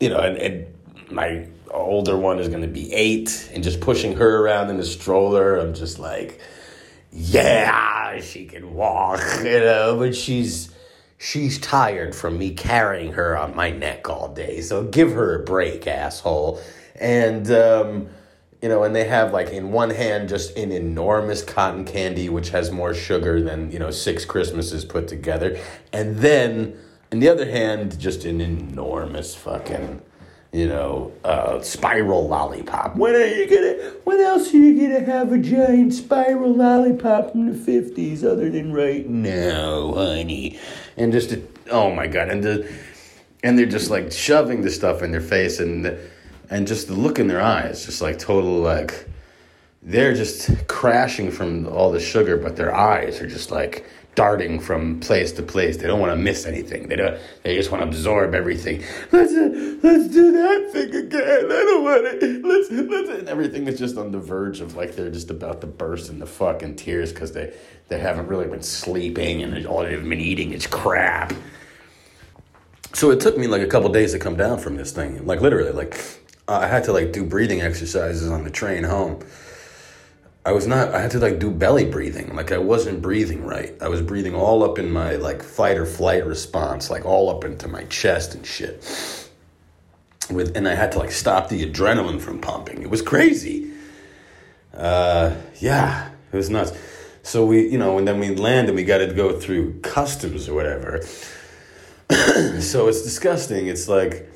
you 0.00 0.08
know, 0.08 0.18
and, 0.18 0.36
and 0.38 0.66
my 1.10 1.46
older 1.70 2.16
one 2.16 2.38
is 2.38 2.48
going 2.48 2.62
to 2.62 2.68
be 2.68 2.92
eight, 2.92 3.50
and 3.52 3.62
just 3.62 3.80
pushing 3.80 4.16
her 4.16 4.42
around 4.42 4.70
in 4.70 4.76
the 4.76 4.84
stroller, 4.84 5.56
I'm 5.56 5.74
just 5.74 5.98
like, 5.98 6.40
yeah, 7.16 8.20
she 8.20 8.44
can 8.44 8.74
walk, 8.74 9.20
you 9.44 9.60
know, 9.60 9.96
but 9.98 10.16
she's 10.16 10.74
she's 11.16 11.58
tired 11.58 12.12
from 12.14 12.36
me 12.36 12.52
carrying 12.52 13.12
her 13.12 13.36
on 13.36 13.54
my 13.54 13.70
neck 13.70 14.08
all 14.10 14.34
day. 14.34 14.60
So 14.60 14.82
give 14.82 15.12
her 15.12 15.40
a 15.40 15.44
break, 15.44 15.86
asshole. 15.86 16.60
And 17.00 17.48
um, 17.52 18.08
you 18.60 18.68
know, 18.68 18.82
and 18.82 18.96
they 18.96 19.04
have 19.04 19.32
like 19.32 19.50
in 19.50 19.70
one 19.70 19.90
hand 19.90 20.28
just 20.28 20.56
an 20.56 20.72
enormous 20.72 21.42
cotton 21.42 21.84
candy 21.84 22.28
which 22.28 22.50
has 22.50 22.72
more 22.72 22.94
sugar 22.94 23.40
than, 23.40 23.70
you 23.70 23.78
know, 23.78 23.92
six 23.92 24.24
Christmases 24.24 24.84
put 24.84 25.06
together. 25.06 25.56
And 25.92 26.16
then 26.16 26.76
in 27.12 27.20
the 27.20 27.28
other 27.28 27.48
hand, 27.48 27.96
just 28.00 28.24
an 28.24 28.40
enormous 28.40 29.36
fucking 29.36 30.02
you 30.54 30.68
know, 30.68 31.12
uh, 31.24 31.60
spiral 31.62 32.28
lollipop. 32.28 32.94
When 32.94 33.16
are 33.16 33.26
you 33.26 33.48
gonna? 33.48 33.90
When 34.04 34.20
else 34.20 34.54
are 34.54 34.56
you 34.56 34.80
gonna 34.80 35.04
have 35.04 35.32
a 35.32 35.38
giant 35.38 35.92
spiral 35.92 36.54
lollipop 36.54 37.32
from 37.32 37.50
the 37.50 37.58
fifties 37.58 38.24
other 38.24 38.48
than 38.48 38.72
right 38.72 39.04
now, 39.08 39.92
honey? 39.94 40.60
And 40.96 41.10
just, 41.10 41.32
a, 41.32 41.42
oh 41.72 41.92
my 41.92 42.06
god, 42.06 42.28
and 42.28 42.44
the, 42.44 42.72
and 43.42 43.58
they're 43.58 43.66
just 43.66 43.90
like 43.90 44.12
shoving 44.12 44.62
the 44.62 44.70
stuff 44.70 45.02
in 45.02 45.10
their 45.10 45.20
face, 45.20 45.58
and 45.58 45.98
and 46.50 46.68
just 46.68 46.86
the 46.86 46.94
look 46.94 47.18
in 47.18 47.26
their 47.26 47.42
eyes, 47.42 47.84
just 47.84 48.00
like 48.00 48.20
total 48.20 48.60
like, 48.60 49.08
they're 49.82 50.14
just 50.14 50.68
crashing 50.68 51.32
from 51.32 51.66
all 51.66 51.90
the 51.90 51.98
sugar, 51.98 52.36
but 52.36 52.54
their 52.54 52.72
eyes 52.72 53.20
are 53.20 53.26
just 53.26 53.50
like 53.50 53.86
darting 54.14 54.60
from 54.60 55.00
place 55.00 55.32
to 55.32 55.42
place. 55.42 55.76
They 55.76 55.86
don't 55.86 56.00
want 56.00 56.12
to 56.12 56.16
miss 56.16 56.46
anything. 56.46 56.88
They 56.88 56.96
don't. 56.96 57.18
They 57.42 57.56
just 57.56 57.70
want 57.70 57.82
to 57.82 57.88
absorb 57.88 58.34
everything. 58.34 58.82
Let's 59.12 59.32
uh, 59.32 59.78
let's 59.82 60.08
do 60.08 60.32
that 60.32 60.70
thing 60.72 60.94
again. 60.94 61.44
I 61.44 61.48
don't 61.48 61.84
want 61.84 62.06
it. 62.06 62.44
Let's 62.44 62.70
let's. 62.70 63.18
And 63.18 63.28
everything 63.28 63.66
is 63.66 63.78
just 63.78 63.96
on 63.96 64.12
the 64.12 64.18
verge 64.18 64.60
of 64.60 64.76
like 64.76 64.94
they're 64.96 65.10
just 65.10 65.30
about 65.30 65.60
to 65.62 65.66
burst 65.66 66.10
into 66.10 66.26
fucking 66.26 66.76
tears 66.76 67.12
because 67.12 67.32
they 67.32 67.54
they 67.88 67.98
haven't 67.98 68.26
really 68.28 68.46
been 68.46 68.62
sleeping 68.62 69.42
and 69.42 69.66
all 69.66 69.82
they've 69.82 70.02
been 70.02 70.20
eating 70.20 70.52
is 70.52 70.66
crap. 70.66 71.32
So 72.92 73.10
it 73.10 73.20
took 73.20 73.36
me 73.36 73.48
like 73.48 73.62
a 73.62 73.66
couple 73.66 73.88
days 73.90 74.12
to 74.12 74.18
come 74.18 74.36
down 74.36 74.58
from 74.58 74.76
this 74.76 74.92
thing. 74.92 75.26
Like 75.26 75.40
literally, 75.40 75.72
like 75.72 76.00
I 76.46 76.66
had 76.66 76.84
to 76.84 76.92
like 76.92 77.12
do 77.12 77.24
breathing 77.24 77.60
exercises 77.60 78.30
on 78.30 78.44
the 78.44 78.50
train 78.50 78.84
home. 78.84 79.20
I 80.46 80.52
was 80.52 80.66
not. 80.66 80.94
I 80.94 81.00
had 81.00 81.10
to 81.12 81.18
like 81.18 81.38
do 81.38 81.50
belly 81.50 81.86
breathing. 81.86 82.34
Like 82.36 82.52
I 82.52 82.58
wasn't 82.58 83.00
breathing 83.00 83.44
right. 83.44 83.74
I 83.80 83.88
was 83.88 84.02
breathing 84.02 84.34
all 84.34 84.62
up 84.62 84.78
in 84.78 84.90
my 84.90 85.16
like 85.16 85.42
fight 85.42 85.78
or 85.78 85.86
flight 85.86 86.26
response, 86.26 86.90
like 86.90 87.04
all 87.06 87.30
up 87.30 87.44
into 87.44 87.66
my 87.66 87.84
chest 87.84 88.34
and 88.34 88.44
shit. 88.44 89.30
With 90.30 90.54
and 90.56 90.68
I 90.68 90.74
had 90.74 90.92
to 90.92 90.98
like 90.98 91.12
stop 91.12 91.48
the 91.48 91.64
adrenaline 91.64 92.20
from 92.20 92.40
pumping. 92.40 92.82
It 92.82 92.90
was 92.90 93.00
crazy. 93.00 93.70
Uh, 94.74 95.34
yeah, 95.60 96.10
it 96.32 96.36
was 96.36 96.50
nuts. 96.50 96.72
So 97.22 97.46
we, 97.46 97.68
you 97.68 97.78
know, 97.78 97.96
and 97.96 98.06
then 98.06 98.18
we 98.18 98.34
landed. 98.34 98.74
We 98.74 98.84
got 98.84 98.98
to 98.98 99.14
go 99.14 99.38
through 99.38 99.80
customs 99.80 100.46
or 100.46 100.54
whatever. 100.54 101.00
so 102.60 102.88
it's 102.88 103.02
disgusting. 103.02 103.66
It's 103.66 103.88
like, 103.88 104.28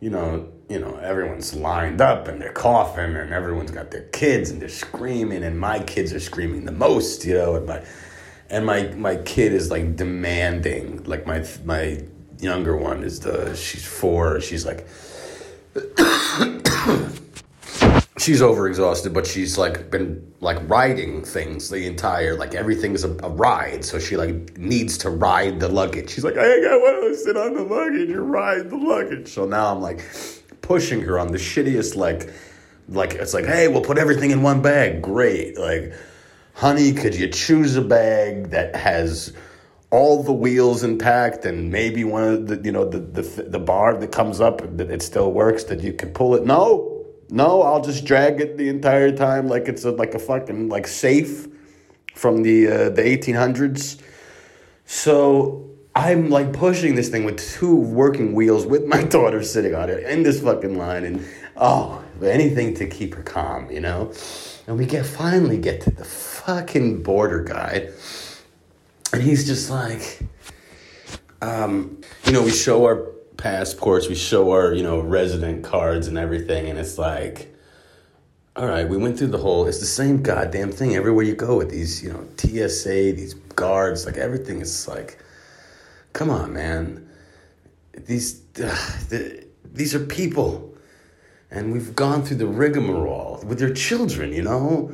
you 0.00 0.10
know, 0.10 0.48
you 0.68 0.80
know, 0.80 0.96
everyone's 0.96 1.54
lined 1.54 2.00
up 2.00 2.26
and 2.28 2.40
they're 2.40 2.52
coughing 2.52 3.14
and 3.16 3.32
everyone's 3.32 3.70
got 3.70 3.90
their 3.90 4.02
kids 4.08 4.50
and 4.50 4.60
they're 4.60 4.68
screaming 4.68 5.44
and 5.44 5.58
my 5.58 5.78
kids 5.80 6.12
are 6.12 6.20
screaming 6.20 6.64
the 6.64 6.72
most, 6.72 7.24
you 7.24 7.34
know, 7.34 7.54
and 7.56 7.66
my 7.66 7.82
and 8.50 8.66
my 8.66 8.88
my 8.94 9.16
kid 9.16 9.52
is 9.52 9.70
like 9.70 9.96
demanding, 9.96 11.04
like 11.04 11.26
my 11.26 11.46
my 11.64 12.02
younger 12.38 12.76
one 12.76 13.04
is 13.04 13.20
the 13.20 13.54
she's 13.54 13.84
4, 13.84 14.40
she's 14.40 14.66
like 14.66 14.86
she's 18.18 18.40
overexhausted, 18.40 19.12
but 19.14 19.26
she's 19.26 19.56
like 19.56 19.90
been 19.90 20.32
like 20.40 20.58
riding 20.68 21.24
things 21.24 21.70
the 21.70 21.86
entire 21.86 22.36
like 22.36 22.54
everything 22.54 22.92
is 22.94 23.04
a, 23.04 23.10
a, 23.22 23.28
ride. 23.28 23.84
So 23.84 24.00
she 24.00 24.16
like 24.16 24.58
needs 24.58 24.98
to 24.98 25.10
ride 25.10 25.60
the 25.60 25.68
luggage. 25.68 26.10
She's 26.10 26.24
like, 26.24 26.36
I 26.36 26.44
ain't 26.44 26.64
got 26.64 26.80
want 26.80 27.14
to 27.14 27.16
sit 27.16 27.36
on 27.36 27.54
the 27.54 27.62
luggage 27.62 28.10
and 28.10 28.30
ride 28.32 28.68
the 28.70 28.76
luggage. 28.76 29.28
So 29.28 29.46
now 29.46 29.72
I'm 29.72 29.80
like 29.80 30.00
pushing 30.66 31.00
her 31.02 31.18
on 31.18 31.28
the 31.28 31.38
shittiest 31.38 31.96
like 31.96 32.32
like 32.88 33.14
it's 33.14 33.34
like, 33.34 33.46
hey, 33.46 33.68
we'll 33.68 33.82
put 33.82 33.98
everything 33.98 34.30
in 34.30 34.42
one 34.42 34.62
bag. 34.62 35.02
Great. 35.02 35.58
Like, 35.58 35.92
honey, 36.54 36.92
could 36.92 37.14
you 37.16 37.28
choose 37.28 37.74
a 37.74 37.82
bag 37.82 38.50
that 38.50 38.76
has 38.76 39.32
all 39.90 40.22
the 40.22 40.32
wheels 40.32 40.82
intact 40.82 41.44
and 41.44 41.70
maybe 41.70 42.04
one 42.04 42.24
of 42.24 42.46
the 42.48 42.60
you 42.64 42.72
know 42.72 42.84
the 42.84 42.98
the, 42.98 43.42
the 43.42 43.58
bar 43.58 43.96
that 43.96 44.12
comes 44.12 44.40
up 44.40 44.60
that 44.76 44.90
it 44.90 45.00
still 45.02 45.32
works 45.32 45.64
that 45.64 45.80
you 45.80 45.92
can 45.92 46.12
pull 46.12 46.34
it 46.34 46.44
no 46.44 46.96
no, 47.28 47.62
I'll 47.62 47.80
just 47.80 48.04
drag 48.04 48.40
it 48.40 48.56
the 48.56 48.68
entire 48.68 49.10
time 49.10 49.48
like 49.48 49.68
it's 49.68 49.84
a, 49.84 49.90
like 49.90 50.14
a 50.14 50.18
fucking 50.18 50.68
like 50.68 50.86
safe 50.86 51.48
from 52.14 52.42
the 52.42 52.68
uh, 52.68 52.88
the 52.90 53.04
eighteen 53.04 53.34
hundreds. 53.34 53.98
So 54.84 55.65
I'm 55.96 56.28
like 56.28 56.52
pushing 56.52 56.94
this 56.94 57.08
thing 57.08 57.24
with 57.24 57.38
two 57.38 57.74
working 57.74 58.34
wheels 58.34 58.66
with 58.66 58.84
my 58.84 59.02
daughter 59.16 59.42
sitting 59.42 59.74
on 59.74 59.88
it 59.88 60.04
in 60.04 60.22
this 60.22 60.42
fucking 60.42 60.76
line, 60.76 61.04
and 61.04 61.26
oh, 61.56 62.04
anything 62.22 62.74
to 62.74 62.86
keep 62.86 63.14
her 63.14 63.22
calm, 63.22 63.70
you 63.70 63.80
know. 63.80 64.12
And 64.66 64.76
we 64.76 64.84
get 64.84 65.06
finally 65.06 65.56
get 65.56 65.80
to 65.82 65.90
the 65.90 66.04
fucking 66.04 67.02
border 67.02 67.42
guy, 67.42 67.88
and 69.14 69.22
he's 69.22 69.46
just 69.46 69.70
like, 69.70 70.20
um, 71.40 72.02
you 72.26 72.32
know, 72.32 72.42
we 72.42 72.50
show 72.50 72.84
our 72.84 72.96
passports, 73.38 74.06
we 74.06 74.16
show 74.16 74.50
our, 74.50 74.74
you 74.74 74.82
know, 74.82 75.00
resident 75.00 75.64
cards 75.64 76.08
and 76.08 76.18
everything, 76.18 76.68
and 76.68 76.78
it's 76.78 76.98
like, 76.98 77.54
all 78.54 78.66
right, 78.66 78.86
we 78.86 78.98
went 78.98 79.18
through 79.18 79.28
the 79.28 79.38
whole, 79.38 79.66
it's 79.66 79.80
the 79.80 79.86
same 79.86 80.22
goddamn 80.22 80.72
thing 80.72 80.94
everywhere 80.94 81.24
you 81.24 81.34
go 81.34 81.56
with 81.56 81.70
these, 81.70 82.02
you 82.02 82.12
know, 82.12 82.26
TSA, 82.36 83.14
these 83.14 83.32
guards, 83.54 84.04
like 84.04 84.18
everything 84.18 84.60
is 84.60 84.86
like, 84.86 85.18
come 86.16 86.30
on, 86.30 86.54
man. 86.54 87.06
These, 87.92 88.40
uh, 88.56 88.74
the, 89.10 89.44
these 89.64 89.94
are 89.94 90.00
people. 90.00 90.74
And 91.50 91.72
we've 91.72 91.94
gone 91.94 92.24
through 92.24 92.38
the 92.38 92.46
rigmarole 92.46 93.42
with 93.46 93.58
their 93.58 93.72
children, 93.72 94.32
you 94.32 94.42
know? 94.42 94.92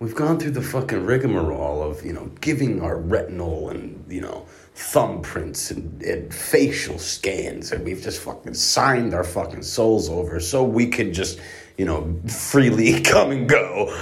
We've 0.00 0.14
gone 0.14 0.38
through 0.38 0.52
the 0.52 0.62
fucking 0.62 1.04
rigmarole 1.04 1.82
of, 1.82 2.04
you 2.04 2.12
know, 2.12 2.30
giving 2.42 2.82
our 2.82 2.96
retinal 2.96 3.70
and, 3.70 4.04
you 4.08 4.20
know, 4.20 4.46
thumbprints 4.76 5.70
and, 5.70 6.02
and 6.02 6.32
facial 6.32 6.98
scans, 6.98 7.72
and 7.72 7.84
we've 7.84 8.02
just 8.02 8.20
fucking 8.20 8.54
signed 8.54 9.12
our 9.14 9.24
fucking 9.24 9.62
souls 9.62 10.08
over 10.08 10.40
so 10.40 10.62
we 10.62 10.88
could 10.88 11.12
just, 11.12 11.40
you 11.76 11.86
know, 11.86 12.18
freely 12.26 13.00
come 13.12 13.30
and 13.30 13.48
go. 13.48 13.94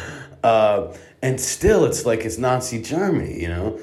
Uh, 0.42 0.94
and 1.22 1.40
still, 1.40 1.84
it's 1.84 2.04
like 2.04 2.24
it's 2.24 2.38
Nazi 2.38 2.82
Germany, 2.82 3.40
you 3.40 3.48
know. 3.48 3.78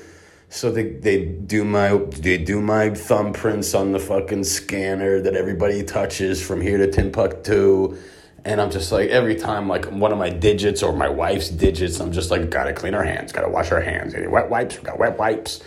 So 0.55 0.71
they, 0.71 0.83
they 0.83 1.25
do 1.25 1.65
my 1.65 1.97
they 1.97 2.37
do 2.37 2.61
my 2.61 2.91
thumbprints 2.91 3.77
on 3.77 3.91
the 3.91 3.99
fucking 3.99 4.45
scanner 4.45 5.19
that 5.19 5.35
everybody 5.35 5.83
touches 5.83 6.41
from 6.41 6.61
here 6.61 6.77
to 6.77 6.89
Timbuktu, 6.89 7.97
and 8.45 8.61
I'm 8.61 8.71
just 8.71 8.89
like 8.89 9.09
every 9.09 9.35
time 9.35 9.67
like 9.67 9.83
one 9.91 10.13
of 10.13 10.17
my 10.17 10.29
digits 10.29 10.81
or 10.81 10.93
my 10.93 11.09
wife's 11.09 11.49
digits, 11.49 11.99
I'm 11.99 12.13
just 12.13 12.31
like 12.31 12.49
gotta 12.49 12.71
clean 12.71 12.93
our 12.93 13.03
hands, 13.03 13.33
gotta 13.33 13.49
wash 13.49 13.73
our 13.73 13.81
hands, 13.81 14.13
any 14.13 14.27
wet 14.27 14.49
wipes, 14.49 14.77
we 14.77 14.83
got 14.83 14.97
wet 14.97 15.19
wipes, 15.19 15.61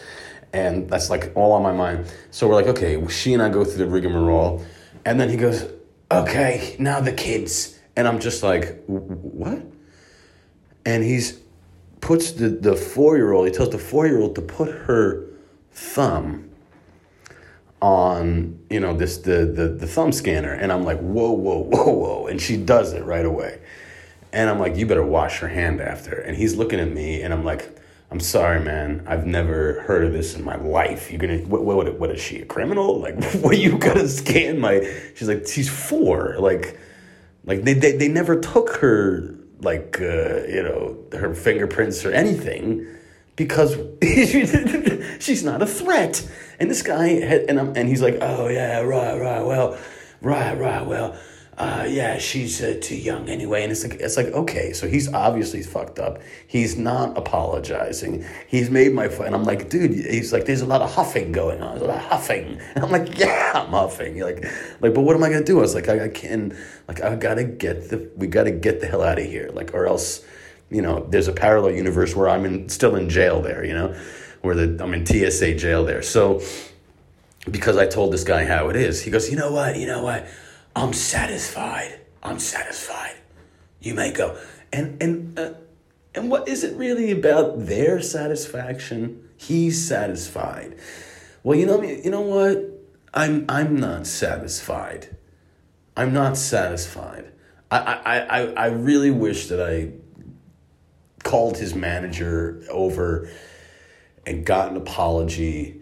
and 0.54 0.88
that's 0.88 1.10
like 1.10 1.32
all 1.34 1.52
on 1.52 1.62
my 1.62 1.72
mind. 1.72 2.06
So 2.30 2.48
we're 2.48 2.54
like, 2.54 2.68
okay, 2.68 3.06
she 3.08 3.34
and 3.34 3.42
I 3.42 3.50
go 3.50 3.66
through 3.66 3.84
the 3.84 3.86
rigmarole, 3.86 4.64
and 5.04 5.20
then 5.20 5.28
he 5.28 5.36
goes, 5.36 5.70
okay, 6.10 6.76
now 6.78 6.98
the 7.02 7.12
kids, 7.12 7.78
and 7.94 8.08
I'm 8.08 8.20
just 8.20 8.42
like, 8.42 8.82
what? 8.86 9.60
And 10.86 11.04
he's 11.04 11.38
puts 12.00 12.32
the 12.32 12.48
the 12.48 12.74
four 12.74 13.16
year 13.16 13.32
old. 13.32 13.46
He 13.46 13.52
tells 13.52 13.70
the 13.70 13.78
four 13.78 14.06
year 14.06 14.20
old 14.20 14.34
to 14.36 14.42
put 14.42 14.68
her 14.68 15.26
thumb 15.72 16.50
on 17.80 18.58
you 18.70 18.80
know 18.80 18.94
this 18.94 19.18
the, 19.18 19.46
the 19.46 19.68
the 19.68 19.86
thumb 19.86 20.12
scanner, 20.12 20.52
and 20.52 20.72
I'm 20.72 20.84
like, 20.84 20.98
whoa, 20.98 21.30
whoa, 21.30 21.58
whoa, 21.70 21.92
whoa, 21.92 22.26
and 22.26 22.40
she 22.40 22.56
does 22.56 22.92
it 22.92 23.04
right 23.04 23.26
away, 23.26 23.60
and 24.32 24.50
I'm 24.50 24.58
like, 24.58 24.76
you 24.76 24.86
better 24.86 25.04
wash 25.04 25.40
your 25.40 25.50
hand 25.50 25.80
after, 25.80 26.12
and 26.12 26.36
he's 26.36 26.56
looking 26.56 26.80
at 26.80 26.90
me, 26.90 27.22
and 27.22 27.32
I'm 27.32 27.44
like 27.44 27.78
I'm 28.10 28.20
sorry, 28.20 28.60
man. 28.60 29.04
I've 29.06 29.26
never 29.26 29.82
heard 29.82 30.02
of 30.04 30.14
this 30.14 30.34
in 30.34 30.42
my 30.42 30.56
life. 30.56 31.10
You're 31.10 31.20
gonna 31.20 31.38
what? 31.38 31.62
What, 31.62 31.98
what 31.98 32.10
is 32.10 32.20
she? 32.20 32.40
A 32.40 32.46
criminal? 32.46 33.00
Like, 33.00 33.22
what 33.34 33.58
you 33.58 33.78
gotta 33.78 34.08
scan 34.08 34.58
my? 34.58 34.80
She's 35.14 35.28
like, 35.28 35.46
she's 35.46 35.68
four. 35.68 36.36
Like, 36.38 36.78
like 37.44 37.64
they 37.64 37.74
they, 37.74 37.92
they 37.96 38.08
never 38.08 38.40
took 38.40 38.76
her 38.76 39.34
like 39.60 40.00
uh, 40.00 40.44
you 40.46 40.62
know 40.62 40.96
her 41.18 41.34
fingerprints 41.34 42.04
or 42.04 42.12
anything 42.12 42.86
because 43.36 43.76
she's 45.20 45.44
not 45.44 45.62
a 45.62 45.66
threat. 45.66 46.28
And 46.58 46.68
this 46.70 46.82
guy 46.82 47.08
had, 47.20 47.42
and 47.42 47.60
I'm, 47.60 47.76
and 47.76 47.88
he's 47.88 48.02
like, 48.02 48.18
oh 48.20 48.48
yeah, 48.48 48.80
right, 48.80 49.18
right, 49.18 49.44
well, 49.44 49.78
right, 50.20 50.58
right, 50.58 50.84
well 50.84 51.16
uh, 51.58 51.84
yeah, 51.88 52.18
she's 52.18 52.62
uh, 52.62 52.78
too 52.80 52.96
young 52.96 53.28
anyway. 53.28 53.64
And 53.64 53.72
it's 53.72 53.82
like, 53.82 53.94
it's 53.94 54.16
like, 54.16 54.28
okay, 54.28 54.72
so 54.72 54.86
he's 54.86 55.12
obviously 55.12 55.60
fucked 55.60 55.98
up. 55.98 56.20
He's 56.46 56.78
not 56.78 57.18
apologizing. 57.18 58.24
He's 58.46 58.70
made 58.70 58.94
my, 58.94 59.06
and 59.06 59.34
I'm 59.34 59.42
like, 59.42 59.68
dude, 59.68 59.90
he's 59.90 60.32
like, 60.32 60.44
there's 60.44 60.60
a 60.60 60.66
lot 60.66 60.82
of 60.82 60.94
huffing 60.94 61.32
going 61.32 61.60
on. 61.60 61.72
There's 61.72 61.82
a 61.82 61.92
lot 61.92 61.96
of 61.96 62.04
huffing. 62.04 62.60
And 62.76 62.84
I'm 62.84 62.92
like, 62.92 63.18
yeah, 63.18 63.50
I'm 63.56 63.70
huffing. 63.70 64.16
You're 64.16 64.32
Like, 64.32 64.44
like, 64.80 64.94
but 64.94 65.00
what 65.00 65.16
am 65.16 65.24
I 65.24 65.30
going 65.30 65.40
to 65.40 65.44
do? 65.44 65.58
I 65.58 65.62
was 65.62 65.74
like, 65.74 65.88
I, 65.88 66.04
I 66.04 66.08
can't, 66.08 66.54
like, 66.86 67.02
I 67.02 67.16
got 67.16 67.34
to 67.34 67.44
get 67.44 67.90
the, 67.90 68.08
we 68.16 68.28
got 68.28 68.44
to 68.44 68.52
get 68.52 68.80
the 68.80 68.86
hell 68.86 69.02
out 69.02 69.18
of 69.18 69.26
here. 69.26 69.50
Like, 69.52 69.74
or 69.74 69.88
else, 69.88 70.24
you 70.70 70.80
know, 70.80 71.08
there's 71.10 71.26
a 71.26 71.32
parallel 71.32 71.72
universe 71.72 72.14
where 72.14 72.28
I'm 72.28 72.44
in, 72.44 72.68
still 72.68 72.94
in 72.94 73.08
jail 73.08 73.42
there, 73.42 73.64
you 73.64 73.74
know, 73.74 74.00
where 74.42 74.54
the, 74.54 74.80
I'm 74.80 74.94
in 74.94 75.04
TSA 75.04 75.56
jail 75.56 75.84
there. 75.84 76.02
So, 76.02 76.40
because 77.50 77.76
I 77.76 77.86
told 77.88 78.12
this 78.12 78.22
guy 78.22 78.44
how 78.44 78.68
it 78.68 78.76
is, 78.76 79.02
he 79.02 79.10
goes, 79.10 79.28
you 79.28 79.36
know 79.36 79.50
what, 79.50 79.76
you 79.76 79.88
know 79.88 80.04
what? 80.04 80.28
I'm 80.78 80.92
satisfied. 80.92 81.98
I'm 82.22 82.38
satisfied. 82.38 83.16
You 83.80 83.94
may 83.94 84.12
go. 84.12 84.38
And 84.72 85.02
and 85.02 85.36
uh, 85.36 85.54
and 86.14 86.30
what 86.30 86.48
is 86.48 86.62
it 86.62 86.76
really 86.76 87.10
about 87.10 87.66
their 87.66 88.00
satisfaction? 88.00 89.28
He's 89.36 89.84
satisfied. 89.88 90.78
Well, 91.42 91.58
you 91.58 91.66
know 91.66 91.82
you 91.82 92.10
know 92.12 92.20
what? 92.20 92.64
I'm 93.12 93.44
I'm 93.48 93.74
not 93.74 94.06
satisfied. 94.06 95.16
I'm 95.96 96.12
not 96.12 96.36
satisfied. 96.36 97.32
I 97.72 97.78
I, 97.78 98.18
I, 98.20 98.40
I 98.52 98.66
really 98.66 99.10
wish 99.10 99.48
that 99.48 99.60
I 99.60 99.94
called 101.24 101.58
his 101.58 101.74
manager 101.74 102.62
over 102.70 103.28
and 104.24 104.46
got 104.46 104.70
an 104.70 104.76
apology 104.76 105.77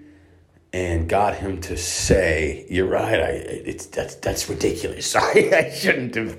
and 0.76 1.08
got 1.08 1.36
him 1.36 1.58
to 1.62 1.74
say, 1.74 2.66
"You're 2.68 2.86
right. 2.86 3.18
I 3.18 3.30
it's 3.72 3.86
that's 3.86 4.16
that's 4.16 4.46
ridiculous. 4.50 5.06
Sorry, 5.16 5.52
I 5.54 5.70
shouldn't 5.70 6.14
have. 6.14 6.38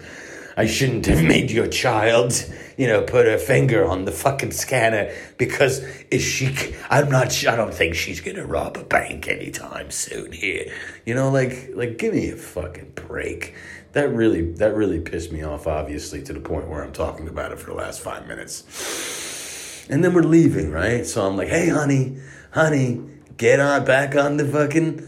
I 0.55 0.65
shouldn't 0.65 1.05
have 1.05 1.23
made 1.23 1.51
your 1.51 1.67
child, 1.67 2.33
you 2.77 2.87
know, 2.87 3.03
put 3.03 3.27
her 3.27 3.37
finger 3.37 3.85
on 3.85 4.05
the 4.05 4.11
fucking 4.11 4.51
scanner 4.51 5.11
because 5.37 5.79
is 6.11 6.21
she? 6.23 6.75
I'm 6.89 7.09
not. 7.09 7.45
I 7.47 7.55
don't 7.55 7.73
think 7.73 7.95
she's 7.95 8.21
gonna 8.21 8.45
rob 8.45 8.77
a 8.77 8.83
bank 8.83 9.27
anytime 9.27 9.89
soon. 9.89 10.31
Here, 10.31 10.71
you 11.05 11.15
know, 11.15 11.31
like, 11.31 11.69
like, 11.73 11.97
give 11.97 12.13
me 12.13 12.29
a 12.29 12.35
fucking 12.35 12.91
break. 12.93 13.55
That 13.93 14.13
really, 14.13 14.51
that 14.53 14.75
really 14.75 14.99
pissed 14.99 15.31
me 15.31 15.41
off. 15.43 15.65
Obviously, 15.65 16.21
to 16.23 16.33
the 16.33 16.39
point 16.39 16.67
where 16.67 16.83
I'm 16.83 16.93
talking 16.93 17.27
about 17.27 17.51
it 17.51 17.59
for 17.59 17.71
the 17.71 17.77
last 17.77 18.01
five 18.01 18.27
minutes. 18.27 19.87
And 19.89 20.03
then 20.03 20.13
we're 20.13 20.21
leaving, 20.21 20.69
right? 20.69 21.05
So 21.05 21.25
I'm 21.25 21.37
like, 21.37 21.47
hey, 21.47 21.69
honey, 21.69 22.17
honey, 22.51 23.16
get 23.37 23.59
on 23.59 23.85
back 23.85 24.15
on 24.15 24.37
the 24.37 24.45
fucking 24.45 25.07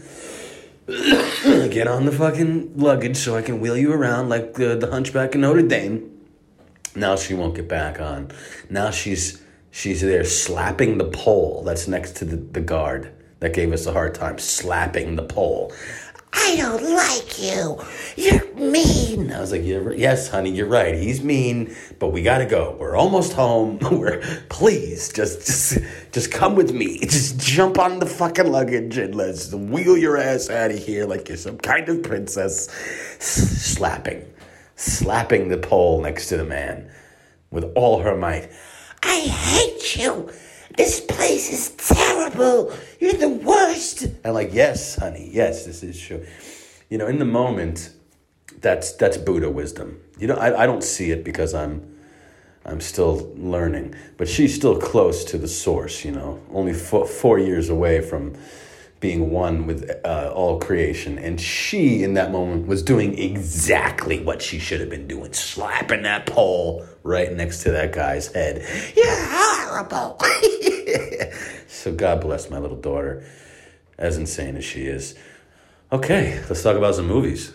get 1.70 1.86
on 1.86 2.04
the 2.04 2.12
fucking 2.12 2.76
luggage 2.76 3.16
so 3.16 3.36
I 3.36 3.42
can 3.42 3.60
wheel 3.60 3.76
you 3.76 3.92
around 3.92 4.28
like 4.28 4.54
the, 4.54 4.76
the 4.76 4.90
hunchback 4.90 5.34
in 5.34 5.42
Notre 5.42 5.62
Dame. 5.62 6.18
Now 6.96 7.16
she 7.16 7.34
won't 7.34 7.54
get 7.54 7.68
back 7.68 8.00
on. 8.00 8.30
Now 8.68 8.90
she's 8.90 9.40
she's 9.70 10.00
there 10.00 10.24
slapping 10.24 10.98
the 10.98 11.04
pole 11.04 11.62
that's 11.64 11.86
next 11.86 12.16
to 12.16 12.24
the, 12.24 12.36
the 12.36 12.60
guard 12.60 13.12
that 13.40 13.54
gave 13.54 13.72
us 13.72 13.86
a 13.86 13.92
hard 13.92 14.14
time, 14.14 14.38
slapping 14.38 15.16
the 15.16 15.22
pole. 15.22 15.72
I 16.32 16.56
don't 16.56 16.94
like 16.94 17.40
you. 17.40 17.78
You're 18.16 18.54
mean. 18.54 19.32
I 19.32 19.40
was 19.40 19.52
like, 19.52 19.62
yes, 19.64 20.28
honey, 20.28 20.50
you're 20.50 20.66
right. 20.66 20.94
He's 20.94 21.22
mean, 21.22 21.74
but 21.98 22.08
we 22.08 22.22
gotta 22.22 22.46
go. 22.46 22.76
We're 22.78 22.96
almost 22.96 23.32
home. 23.32 23.78
We're 23.90 24.22
please 24.48 25.12
just 25.12 25.46
just 25.46 25.78
just 26.12 26.30
come 26.30 26.54
with 26.54 26.72
me. 26.72 26.98
Just 27.00 27.38
jump 27.38 27.78
on 27.78 27.98
the 27.98 28.06
fucking 28.06 28.50
luggage 28.50 28.96
and 28.96 29.14
let's 29.14 29.52
wheel 29.52 29.96
your 29.96 30.16
ass 30.16 30.48
out 30.50 30.70
of 30.70 30.78
here 30.78 31.06
like 31.06 31.28
you're 31.28 31.36
some 31.36 31.58
kind 31.58 31.88
of 31.88 32.02
princess. 32.02 32.68
Slapping, 33.18 34.24
slapping 34.76 35.48
the 35.48 35.58
pole 35.58 36.00
next 36.00 36.28
to 36.28 36.36
the 36.36 36.44
man 36.44 36.90
with 37.50 37.64
all 37.74 38.02
her 38.02 38.16
might. 38.16 38.50
I 39.02 39.20
hate 39.20 39.96
you. 39.96 40.30
This 40.76 41.00
place 41.00 41.52
is 41.52 41.70
terrible. 41.70 42.72
You're 43.00 43.14
the 43.14 43.28
worst. 43.28 44.06
I'm 44.24 44.34
like, 44.34 44.52
yes, 44.52 44.96
honey, 44.96 45.28
yes, 45.32 45.66
this 45.66 45.82
is 45.82 46.00
true. 46.00 46.24
You 46.88 46.98
know, 46.98 47.06
in 47.06 47.18
the 47.18 47.24
moment, 47.24 47.92
that's 48.60 48.92
that's 48.92 49.16
Buddha 49.16 49.50
wisdom. 49.50 50.00
You 50.18 50.28
know, 50.28 50.34
I, 50.34 50.62
I 50.62 50.66
don't 50.66 50.84
see 50.84 51.10
it 51.10 51.24
because 51.24 51.54
I'm 51.54 51.96
I'm 52.64 52.80
still 52.80 53.32
learning, 53.36 53.94
but 54.16 54.28
she's 54.28 54.54
still 54.54 54.78
close 54.78 55.24
to 55.26 55.38
the 55.38 55.48
source. 55.48 56.04
You 56.04 56.12
know, 56.12 56.40
only 56.52 56.74
four, 56.74 57.06
four 57.06 57.38
years 57.38 57.68
away 57.68 58.00
from 58.00 58.34
being 59.00 59.30
one 59.30 59.66
with 59.66 59.90
uh, 60.04 60.30
all 60.34 60.60
creation. 60.60 61.18
And 61.18 61.40
she, 61.40 62.04
in 62.04 62.14
that 62.14 62.30
moment, 62.30 62.66
was 62.66 62.82
doing 62.82 63.18
exactly 63.18 64.20
what 64.20 64.42
she 64.42 64.58
should 64.58 64.80
have 64.80 64.90
been 64.90 65.08
doing 65.08 65.32
slapping 65.32 66.02
that 66.02 66.26
pole 66.26 66.86
right 67.02 67.32
next 67.32 67.62
to 67.62 67.70
that 67.72 67.92
guy's 67.92 68.32
head. 68.32 68.62
You're 68.94 69.06
horrible. 69.08 70.20
so, 71.66 71.92
God 71.92 72.20
bless 72.20 72.50
my 72.50 72.58
little 72.58 72.80
daughter, 72.80 73.24
as 73.98 74.18
insane 74.18 74.56
as 74.56 74.64
she 74.64 74.82
is. 74.82 75.14
Okay, 75.90 76.38
let's 76.48 76.62
talk 76.62 76.76
about 76.76 76.94
some 76.94 77.06
movies. 77.06 77.52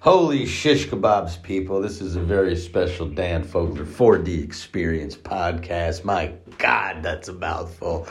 Holy 0.00 0.46
shish 0.46 0.88
kebabs, 0.88 1.42
people. 1.42 1.80
This 1.80 2.00
is 2.00 2.16
a 2.16 2.20
very 2.20 2.54
special 2.54 3.06
Dan 3.06 3.44
Fogler 3.44 3.84
4D 3.84 4.44
Experience 4.44 5.16
podcast. 5.16 6.04
My 6.04 6.34
God, 6.58 7.02
that's 7.02 7.28
a 7.28 7.32
mouthful. 7.32 8.06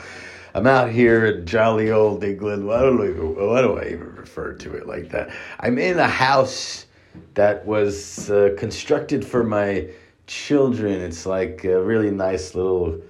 I'm 0.58 0.66
out 0.66 0.90
here 0.90 1.24
in 1.26 1.46
jolly 1.46 1.92
old 1.92 2.24
England. 2.24 2.66
Why 2.66 2.80
do, 2.80 3.00
I, 3.00 3.44
why 3.44 3.62
do 3.62 3.78
I 3.78 3.84
even 3.92 4.12
refer 4.16 4.54
to 4.54 4.74
it 4.74 4.88
like 4.88 5.08
that? 5.10 5.30
I'm 5.60 5.78
in 5.78 6.00
a 6.00 6.08
house 6.08 6.86
that 7.34 7.64
was 7.64 8.28
uh, 8.28 8.56
constructed 8.58 9.24
for 9.24 9.44
my 9.44 9.88
children. 10.26 11.00
It's 11.00 11.26
like 11.26 11.62
a 11.62 11.80
really 11.80 12.10
nice 12.10 12.56
little 12.56 13.00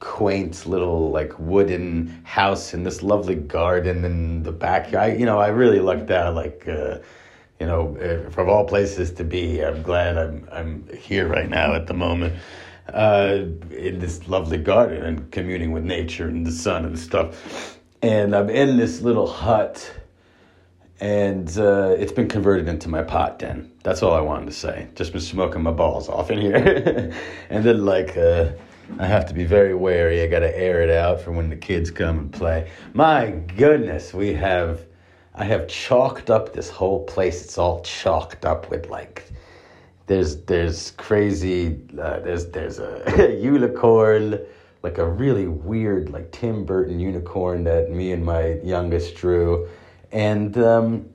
quaint 0.00 0.66
little 0.66 1.10
like 1.10 1.32
wooden 1.38 2.20
house 2.24 2.74
in 2.74 2.82
this 2.82 3.02
lovely 3.02 3.36
garden 3.36 4.04
in 4.04 4.42
the 4.42 4.52
back. 4.52 4.92
I 4.92 5.14
you 5.14 5.24
know 5.24 5.38
I 5.38 5.48
really 5.48 5.80
lucked 5.80 6.10
out 6.10 6.34
like 6.34 6.68
uh, 6.68 6.98
you 7.58 7.66
know 7.66 7.96
uh, 7.96 8.28
from 8.28 8.50
all 8.50 8.66
places 8.66 9.10
to 9.12 9.24
be. 9.24 9.64
I'm 9.64 9.80
glad 9.82 10.18
I'm 10.18 10.46
I'm 10.52 10.86
here 10.98 11.28
right 11.28 11.48
now 11.48 11.72
at 11.72 11.86
the 11.86 11.94
moment 11.94 12.34
uh, 12.94 13.44
in 13.70 13.98
this 13.98 14.28
lovely 14.28 14.58
garden 14.58 15.02
and 15.02 15.30
communing 15.30 15.72
with 15.72 15.84
nature 15.84 16.28
and 16.28 16.46
the 16.46 16.52
sun 16.52 16.84
and 16.84 16.98
stuff. 16.98 17.78
And 18.02 18.34
I'm 18.34 18.48
in 18.48 18.76
this 18.76 19.02
little 19.02 19.26
hut, 19.26 19.92
and 21.00 21.56
uh, 21.58 21.94
it's 21.98 22.12
been 22.12 22.28
converted 22.28 22.68
into 22.68 22.88
my 22.88 23.02
pot 23.02 23.38
den. 23.38 23.70
That's 23.82 24.02
all 24.02 24.14
I 24.14 24.20
wanted 24.20 24.46
to 24.46 24.52
say. 24.52 24.88
Just 24.94 25.12
been 25.12 25.20
smoking 25.20 25.62
my 25.62 25.72
balls 25.72 26.08
off 26.08 26.30
in 26.30 26.40
here, 26.40 27.12
and 27.50 27.64
then 27.64 27.84
like. 27.84 28.16
Uh, 28.16 28.52
I 28.98 29.06
have 29.06 29.24
to 29.26 29.34
be 29.34 29.44
very 29.44 29.72
wary. 29.72 30.20
I 30.20 30.26
got 30.26 30.40
to 30.40 30.58
air 30.58 30.82
it 30.82 30.90
out 30.90 31.20
for 31.20 31.30
when 31.30 31.48
the 31.48 31.54
kids 31.54 31.92
come 31.92 32.18
and 32.18 32.32
play. 32.32 32.68
My 32.92 33.30
goodness, 33.56 34.12
we 34.12 34.32
have 34.34 34.84
I 35.34 35.44
have 35.44 35.68
chalked 35.68 36.28
up 36.28 36.52
this 36.52 36.68
whole 36.68 37.04
place. 37.04 37.42
It's 37.42 37.56
all 37.56 37.82
chalked 37.82 38.44
up 38.44 38.68
with 38.68 38.90
like 38.90 39.30
there's 40.06 40.44
there's 40.44 40.92
crazy 40.92 41.80
uh, 42.00 42.20
there's 42.20 42.46
there's 42.46 42.78
a 42.78 43.38
unicorn 43.40 44.38
like 44.82 44.98
a 44.98 45.06
really 45.06 45.46
weird 45.46 46.10
like 46.10 46.32
Tim 46.32 46.64
Burton 46.64 46.98
unicorn 46.98 47.64
that 47.64 47.90
me 47.90 48.12
and 48.12 48.24
my 48.24 48.58
youngest 48.64 49.14
drew, 49.14 49.68
and 50.10 50.56
um, 50.58 51.08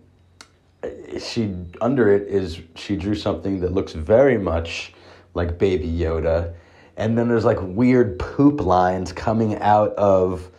she 1.20 1.56
under 1.82 2.14
it 2.14 2.28
is 2.28 2.60
she 2.76 2.96
drew 2.96 3.16
something 3.16 3.60
that 3.62 3.74
looks 3.74 3.94
very 3.94 4.38
much 4.38 4.94
like 5.34 5.58
Baby 5.58 5.92
Yoda, 5.92 6.54
and 6.98 7.18
then 7.18 7.28
there's 7.28 7.46
like 7.46 7.58
weird 7.62 8.20
poop 8.20 8.62
lines 8.62 9.12
coming 9.12 9.58
out 9.60 9.94
of 9.94 10.50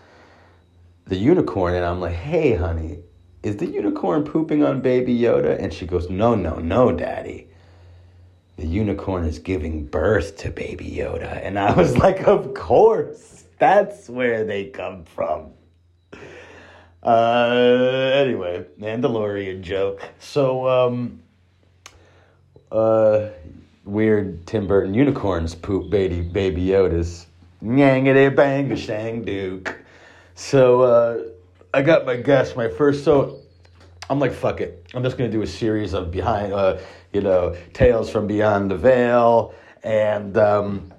the 1.06 1.16
unicorn, 1.16 1.74
and 1.74 1.84
I'm 1.84 2.00
like, 2.00 2.14
hey, 2.14 2.54
honey, 2.54 2.98
is 3.42 3.56
the 3.56 3.66
unicorn 3.66 4.24
pooping 4.24 4.64
on 4.64 4.80
Baby 4.80 5.16
Yoda? 5.16 5.62
And 5.62 5.72
she 5.72 5.86
goes, 5.86 6.10
no, 6.10 6.34
no, 6.34 6.56
no, 6.56 6.90
Daddy. 6.90 7.48
The 8.56 8.66
unicorn 8.66 9.24
is 9.24 9.38
giving 9.38 9.84
birth 9.84 10.38
to 10.38 10.50
Baby 10.50 10.90
Yoda. 10.90 11.44
And 11.44 11.58
I 11.58 11.72
was 11.74 11.98
like, 11.98 12.26
of 12.26 12.54
course, 12.54 13.44
that's 13.58 14.08
where 14.08 14.44
they 14.44 14.66
come 14.66 15.04
from. 15.04 15.50
Uh, 17.02 18.10
anyway, 18.14 18.64
Mandalorian 18.80 19.60
joke. 19.60 20.02
So, 20.18 20.66
um, 20.68 21.22
uh, 22.72 23.28
weird 23.84 24.46
Tim 24.46 24.66
Burton 24.66 24.92
unicorns 24.94 25.54
poop 25.54 25.90
baby 25.90 26.20
baby 26.20 26.66
Yodas. 26.66 27.26
Nyangity 27.62 28.34
bang 28.34 28.74
shang 28.76 29.22
duke. 29.24 29.76
So 30.34 30.82
uh, 30.82 31.22
I 31.72 31.82
got 31.82 32.04
my 32.04 32.16
guess, 32.16 32.56
my 32.56 32.68
first. 32.68 33.04
So 33.04 33.40
I'm 34.10 34.18
like, 34.18 34.32
fuck 34.32 34.60
it. 34.60 34.86
I'm 34.94 35.02
just 35.02 35.16
gonna 35.16 35.30
do 35.30 35.42
a 35.42 35.46
series 35.46 35.94
of 35.94 36.10
behind, 36.10 36.52
uh, 36.52 36.78
you 37.16 37.22
know, 37.22 37.56
tales 37.72 38.10
from 38.10 38.26
beyond 38.26 38.70
the 38.70 38.76
veil, 38.76 39.54
and 39.82 40.36
um, 40.36 40.92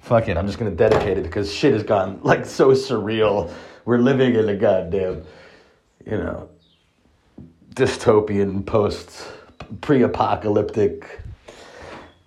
fuck 0.00 0.28
it. 0.28 0.36
I'm 0.36 0.46
just 0.46 0.56
gonna 0.56 0.70
dedicate 0.70 1.18
it 1.18 1.24
because 1.24 1.52
shit 1.52 1.72
has 1.72 1.82
gone 1.82 2.20
like 2.22 2.46
so 2.46 2.70
surreal. 2.70 3.52
We're 3.84 3.98
living 3.98 4.36
in 4.36 4.48
a 4.48 4.54
goddamn, 4.54 5.24
you 6.04 6.18
know, 6.18 6.48
dystopian 7.74 8.64
post 8.64 9.26
pre-apocalyptic 9.80 11.20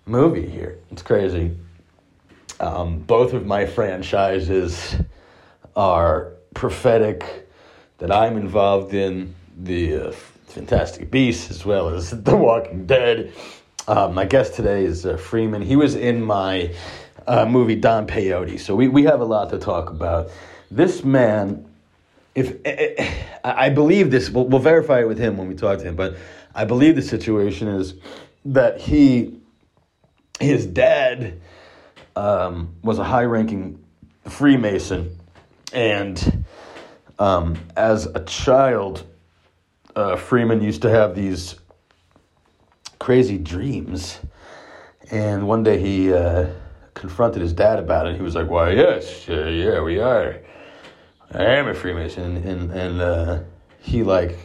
movie 0.04 0.46
here. 0.46 0.76
It's 0.90 1.00
crazy. 1.00 1.56
Um, 2.60 2.98
both 2.98 3.32
of 3.32 3.46
my 3.46 3.64
franchises 3.64 4.94
are 5.74 6.34
prophetic 6.52 7.48
that 7.96 8.12
I'm 8.12 8.36
involved 8.36 8.92
in. 8.92 9.34
The 9.62 10.08
uh, 10.08 10.12
Fantastic 10.50 11.10
Beasts 11.10 11.50
as 11.50 11.64
well 11.64 11.88
as 11.88 12.10
The 12.24 12.36
Walking 12.36 12.86
Dead. 12.86 13.32
Uh, 13.86 14.08
my 14.08 14.24
guest 14.24 14.54
today 14.54 14.84
is 14.84 15.06
uh, 15.06 15.16
Freeman. 15.16 15.62
He 15.62 15.76
was 15.76 15.94
in 15.94 16.22
my 16.22 16.74
uh, 17.26 17.46
movie 17.46 17.76
Don 17.76 18.06
Peyote, 18.06 18.58
so 18.58 18.74
we, 18.74 18.88
we 18.88 19.04
have 19.04 19.20
a 19.20 19.24
lot 19.24 19.50
to 19.50 19.58
talk 19.58 19.90
about. 19.90 20.30
This 20.70 21.04
man, 21.04 21.66
if 22.34 22.56
I 23.44 23.68
believe 23.70 24.10
this, 24.10 24.28
we'll, 24.28 24.46
we'll 24.46 24.60
verify 24.60 25.00
it 25.00 25.08
with 25.08 25.18
him 25.18 25.36
when 25.36 25.48
we 25.48 25.54
talk 25.54 25.78
to 25.78 25.84
him, 25.84 25.96
but 25.96 26.16
I 26.54 26.64
believe 26.64 26.96
the 26.96 27.02
situation 27.02 27.68
is 27.68 27.94
that 28.44 28.80
he, 28.80 29.38
his 30.40 30.66
dad, 30.66 31.40
um, 32.16 32.74
was 32.82 32.98
a 32.98 33.04
high 33.04 33.24
ranking 33.24 33.82
Freemason. 34.28 35.16
And 35.72 36.44
um, 37.18 37.56
as 37.76 38.06
a 38.06 38.24
child, 38.24 39.04
uh, 40.00 40.16
Freeman 40.16 40.62
used 40.62 40.82
to 40.82 40.90
have 40.90 41.14
these 41.14 41.56
crazy 42.98 43.38
dreams. 43.38 44.18
And 45.10 45.46
one 45.46 45.62
day 45.62 45.78
he 45.78 46.12
uh, 46.12 46.46
confronted 46.94 47.42
his 47.42 47.52
dad 47.52 47.78
about 47.78 48.06
it. 48.06 48.16
He 48.16 48.22
was 48.22 48.34
like, 48.34 48.48
"Why, 48.48 48.70
yes, 48.70 49.28
uh, 49.28 49.44
yeah, 49.48 49.80
we 49.80 49.98
are. 49.98 50.40
I 51.32 51.44
am 51.44 51.68
a 51.68 51.74
Freemason." 51.74 52.36
And 52.36 52.70
and 52.70 53.00
uh, 53.00 53.40
he 53.80 54.02
like 54.02 54.38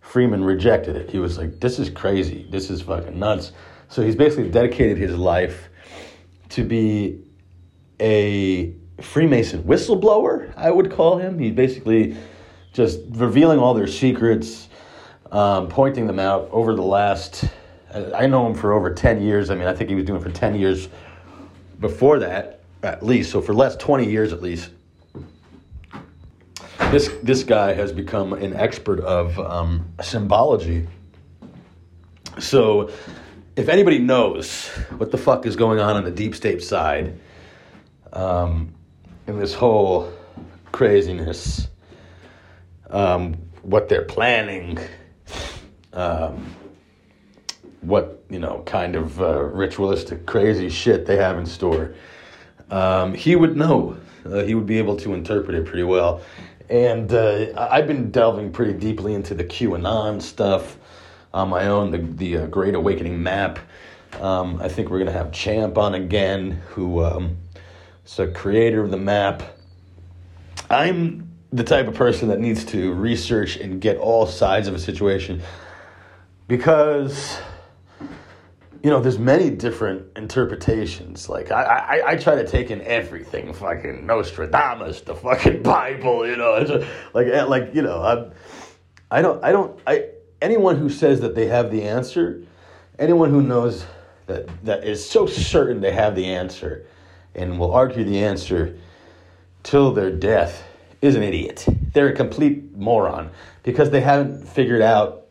Freeman 0.00 0.42
rejected 0.44 0.96
it. 0.96 1.10
He 1.10 1.18
was 1.18 1.38
like, 1.38 1.60
"This 1.60 1.78
is 1.78 1.90
crazy. 1.90 2.46
This 2.50 2.70
is 2.70 2.82
fucking 2.82 3.18
nuts." 3.18 3.52
So 3.88 4.02
he's 4.02 4.16
basically 4.16 4.50
dedicated 4.50 4.96
his 4.96 5.14
life 5.14 5.68
to 6.50 6.64
be 6.64 7.22
a 8.00 8.74
Freemason 9.00 9.64
whistleblower, 9.64 10.52
I 10.56 10.70
would 10.70 10.90
call 10.90 11.18
him. 11.18 11.38
He's 11.38 11.54
basically 11.54 12.16
just 12.72 13.00
revealing 13.10 13.58
all 13.58 13.74
their 13.74 13.86
secrets, 13.86 14.68
um, 15.32 15.66
pointing 15.68 16.06
them 16.06 16.20
out 16.20 16.48
over 16.52 16.74
the 16.76 16.82
last. 16.82 17.44
I 18.14 18.26
know 18.26 18.46
him 18.46 18.54
for 18.54 18.72
over 18.72 18.94
10 18.94 19.22
years. 19.22 19.50
I 19.50 19.54
mean, 19.54 19.66
I 19.66 19.74
think 19.74 19.90
he 19.90 19.96
was 19.96 20.04
doing 20.04 20.22
for 20.22 20.30
10 20.30 20.54
years 20.54 20.88
before 21.80 22.20
that, 22.20 22.60
at 22.82 23.04
least. 23.04 23.32
So 23.32 23.40
for 23.40 23.52
the 23.52 23.58
last 23.58 23.80
20 23.80 24.08
years, 24.08 24.32
at 24.32 24.40
least. 24.40 24.70
This, 26.90 27.10
this 27.22 27.42
guy 27.42 27.72
has 27.72 27.90
become 27.92 28.34
an 28.34 28.54
expert 28.54 29.00
of 29.00 29.38
um, 29.38 29.92
symbology. 30.02 30.86
So, 32.38 32.90
if 33.56 33.68
anybody 33.68 33.98
knows 33.98 34.68
what 34.96 35.10
the 35.10 35.18
fuck 35.18 35.46
is 35.46 35.56
going 35.56 35.78
on 35.80 35.96
on 35.96 36.04
the 36.04 36.10
deep 36.10 36.34
state 36.34 36.62
side, 36.62 37.18
um, 38.12 38.74
in 39.26 39.38
this 39.38 39.54
whole 39.54 40.12
craziness, 40.70 41.68
um, 42.90 43.34
what 43.62 43.88
they're 43.88 44.04
planning, 44.04 44.78
um, 45.92 46.54
what 47.82 48.22
you 48.30 48.38
know, 48.38 48.62
kind 48.64 48.96
of 48.96 49.20
uh, 49.20 49.42
ritualistic, 49.42 50.24
crazy 50.26 50.68
shit 50.70 51.04
they 51.04 51.16
have 51.16 51.36
in 51.38 51.44
store. 51.44 51.94
Um, 52.70 53.12
he 53.12 53.36
would 53.36 53.56
know. 53.56 53.98
Uh, 54.24 54.44
he 54.44 54.54
would 54.54 54.66
be 54.66 54.78
able 54.78 54.96
to 54.96 55.12
interpret 55.12 55.56
it 55.56 55.66
pretty 55.66 55.82
well. 55.82 56.22
And 56.70 57.12
uh, 57.12 57.46
I've 57.56 57.86
been 57.86 58.10
delving 58.10 58.52
pretty 58.52 58.72
deeply 58.72 59.14
into 59.14 59.34
the 59.34 59.44
QAnon 59.44 60.22
stuff 60.22 60.78
on 61.34 61.48
my 61.48 61.66
own, 61.66 61.90
the 61.90 61.98
the 61.98 62.36
uh, 62.38 62.46
Great 62.46 62.74
Awakening 62.74 63.22
map. 63.22 63.58
Um, 64.20 64.60
I 64.62 64.68
think 64.68 64.88
we're 64.90 64.98
gonna 64.98 65.12
have 65.12 65.32
Champ 65.32 65.76
on 65.76 65.94
again, 65.94 66.62
who 66.68 67.02
um, 67.04 67.36
is 68.06 68.18
a 68.18 68.28
creator 68.28 68.82
of 68.82 68.90
the 68.90 68.96
map. 68.96 69.42
I'm 70.70 71.28
the 71.52 71.64
type 71.64 71.86
of 71.86 71.94
person 71.94 72.28
that 72.28 72.40
needs 72.40 72.64
to 72.64 72.94
research 72.94 73.56
and 73.56 73.80
get 73.80 73.98
all 73.98 74.26
sides 74.26 74.68
of 74.68 74.74
a 74.74 74.78
situation 74.78 75.42
because 76.48 77.38
you 78.82 78.90
know 78.90 79.00
there's 79.00 79.18
many 79.18 79.50
different 79.50 80.16
interpretations. 80.16 81.28
Like 81.28 81.50
i 81.50 81.62
i, 81.62 82.10
I 82.12 82.16
try 82.16 82.34
to 82.36 82.46
take 82.46 82.70
in 82.70 82.80
everything. 82.82 83.52
Fucking 83.52 84.06
nostradamus 84.06 85.02
the 85.02 85.14
fucking 85.14 85.62
bible 85.64 86.26
you 86.26 86.36
know. 86.36 86.54
A- 86.54 86.86
like 87.14 87.26
eh, 87.26 87.44
like 87.44 87.74
you 87.74 87.82
know 87.82 88.02
i'm 88.02 88.32
i 89.10 89.22
don't 89.22 89.42
i 89.44 89.52
don't 89.52 89.78
i 89.86 90.08
anyone 90.40 90.76
who 90.76 90.88
says 90.88 91.20
that 91.20 91.34
they 91.34 91.46
have 91.46 91.70
the 91.70 91.82
answer 91.82 92.42
anyone 92.98 93.30
who 93.30 93.42
knows 93.42 93.84
that 94.26 94.48
that 94.64 94.84
is 94.84 95.08
so 95.08 95.26
certain 95.26 95.80
they 95.80 95.92
have 95.92 96.14
the 96.14 96.26
answer 96.26 96.86
and 97.34 97.58
will 97.58 97.72
argue 97.72 98.04
the 98.04 98.22
answer 98.22 98.76
till 99.62 99.92
their 99.92 100.10
death 100.10 100.64
is 101.00 101.16
an 101.16 101.22
idiot. 101.22 101.66
They're 101.92 102.08
a 102.08 102.14
complete 102.14 102.76
moron 102.76 103.30
because 103.62 103.90
they 103.90 104.00
haven't 104.00 104.46
figured 104.48 104.82
out 104.82 105.21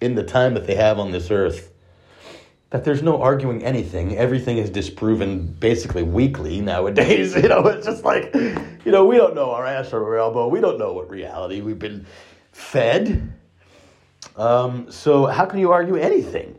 in 0.00 0.14
the 0.14 0.22
time 0.22 0.54
that 0.54 0.66
they 0.66 0.74
have 0.74 0.98
on 0.98 1.10
this 1.10 1.30
earth 1.30 1.70
that 2.70 2.84
there's 2.84 3.02
no 3.02 3.20
arguing 3.20 3.64
anything. 3.64 4.16
Everything 4.16 4.58
is 4.58 4.70
disproven 4.70 5.46
basically 5.46 6.04
weekly 6.04 6.60
nowadays. 6.60 7.34
You 7.40 7.48
know, 7.48 7.66
it's 7.66 7.86
just 7.86 8.04
like, 8.04 8.32
you 8.34 8.92
know, 8.92 9.06
we 9.06 9.16
don't 9.16 9.34
know 9.34 9.50
our 9.50 9.66
ass 9.66 9.88
from 9.88 10.02
our 10.04 10.16
elbow. 10.16 10.46
We 10.46 10.60
don't 10.60 10.78
know 10.78 10.92
what 10.92 11.10
reality 11.10 11.62
we've 11.62 11.78
been 11.78 12.06
fed. 12.52 13.32
Um, 14.36 14.90
so 14.90 15.26
how 15.26 15.46
can 15.46 15.58
you 15.58 15.72
argue 15.72 15.96
anything? 15.96 16.54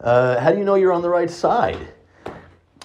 Uh, 0.00 0.38
how 0.38 0.52
do 0.52 0.58
you 0.58 0.64
know 0.64 0.74
you're 0.74 0.92
on 0.92 1.02
the 1.02 1.08
right 1.08 1.30
side? 1.30 1.88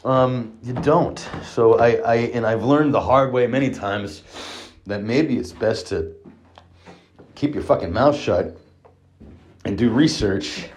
Um, 0.04 0.58
you 0.64 0.74
don't. 0.74 1.20
So 1.44 1.78
I, 1.78 1.90
I, 1.98 2.16
and 2.16 2.46
I've 2.46 2.64
learned 2.64 2.94
the 2.94 3.02
hard 3.02 3.34
way 3.34 3.46
many 3.48 3.70
times 3.70 4.24
that 4.88 5.04
maybe 5.04 5.38
it's 5.38 5.52
best 5.52 5.88
to 5.88 6.16
keep 7.36 7.54
your 7.54 7.64
fucking 7.64 7.92
mouth 7.92 8.18
shut 8.18 8.58
and 9.66 9.78
do 9.78 9.90
research 9.90 10.70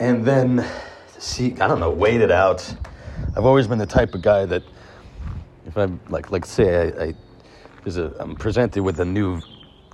and 0.00 0.24
then 0.24 0.66
see, 1.18 1.52
I 1.60 1.68
don't 1.68 1.80
know, 1.80 1.90
wait 1.90 2.20
it 2.20 2.30
out. 2.30 2.74
I've 3.36 3.44
always 3.44 3.66
been 3.66 3.78
the 3.78 3.86
type 3.86 4.14
of 4.14 4.22
guy 4.22 4.44
that 4.46 4.62
if 5.66 5.76
I'm 5.76 6.00
like, 6.08 6.30
like 6.30 6.44
say 6.44 6.92
I, 6.92 7.04
I 7.04 7.14
there's 7.82 7.96
a, 7.96 8.14
I'm 8.18 8.34
presented 8.34 8.82
with 8.82 9.00
a 9.00 9.04
new 9.04 9.40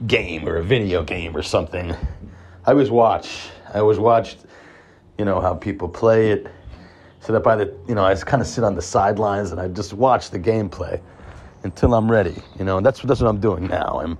game 0.06 0.48
or 0.48 0.56
a 0.56 0.62
video 0.62 1.02
game 1.02 1.36
or 1.36 1.42
something, 1.42 1.92
I 2.66 2.70
always 2.70 2.90
watch. 2.90 3.50
I 3.72 3.78
always 3.78 3.98
watched, 3.98 4.38
you 5.18 5.24
know, 5.24 5.40
how 5.40 5.54
people 5.54 5.88
play 5.88 6.30
it 6.30 6.48
so 7.20 7.32
that 7.34 7.40
by 7.40 7.54
the 7.54 7.74
you 7.86 7.94
know 7.94 8.04
I 8.04 8.12
just 8.12 8.26
kind 8.26 8.40
of 8.40 8.46
sit 8.46 8.64
on 8.64 8.74
the 8.74 8.82
sidelines 8.82 9.52
and 9.52 9.60
I 9.60 9.68
just 9.68 9.92
watch 9.92 10.30
the 10.30 10.38
gameplay 10.38 11.00
until 11.62 11.94
I'm 11.94 12.10
ready. 12.10 12.42
You 12.58 12.64
know, 12.64 12.78
and 12.78 12.86
that's 12.86 13.02
that's 13.02 13.20
what 13.20 13.28
I'm 13.28 13.40
doing 13.40 13.66
now. 13.66 14.00
I'm 14.02 14.18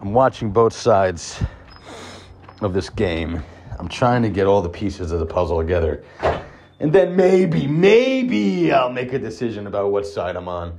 I'm 0.00 0.12
watching 0.12 0.50
both 0.50 0.72
sides 0.72 1.42
of 2.64 2.72
this 2.72 2.88
game. 2.88 3.42
I'm 3.78 3.88
trying 3.88 4.22
to 4.22 4.28
get 4.28 4.46
all 4.46 4.62
the 4.62 4.68
pieces 4.68 5.12
of 5.12 5.18
the 5.18 5.26
puzzle 5.26 5.60
together, 5.60 6.02
and 6.80 6.92
then 6.92 7.14
maybe 7.14 7.66
maybe 7.66 8.72
I'll 8.72 8.92
make 8.92 9.12
a 9.12 9.18
decision 9.18 9.66
about 9.66 9.90
what 9.90 10.06
side 10.06 10.36
I'm 10.36 10.48
on. 10.48 10.78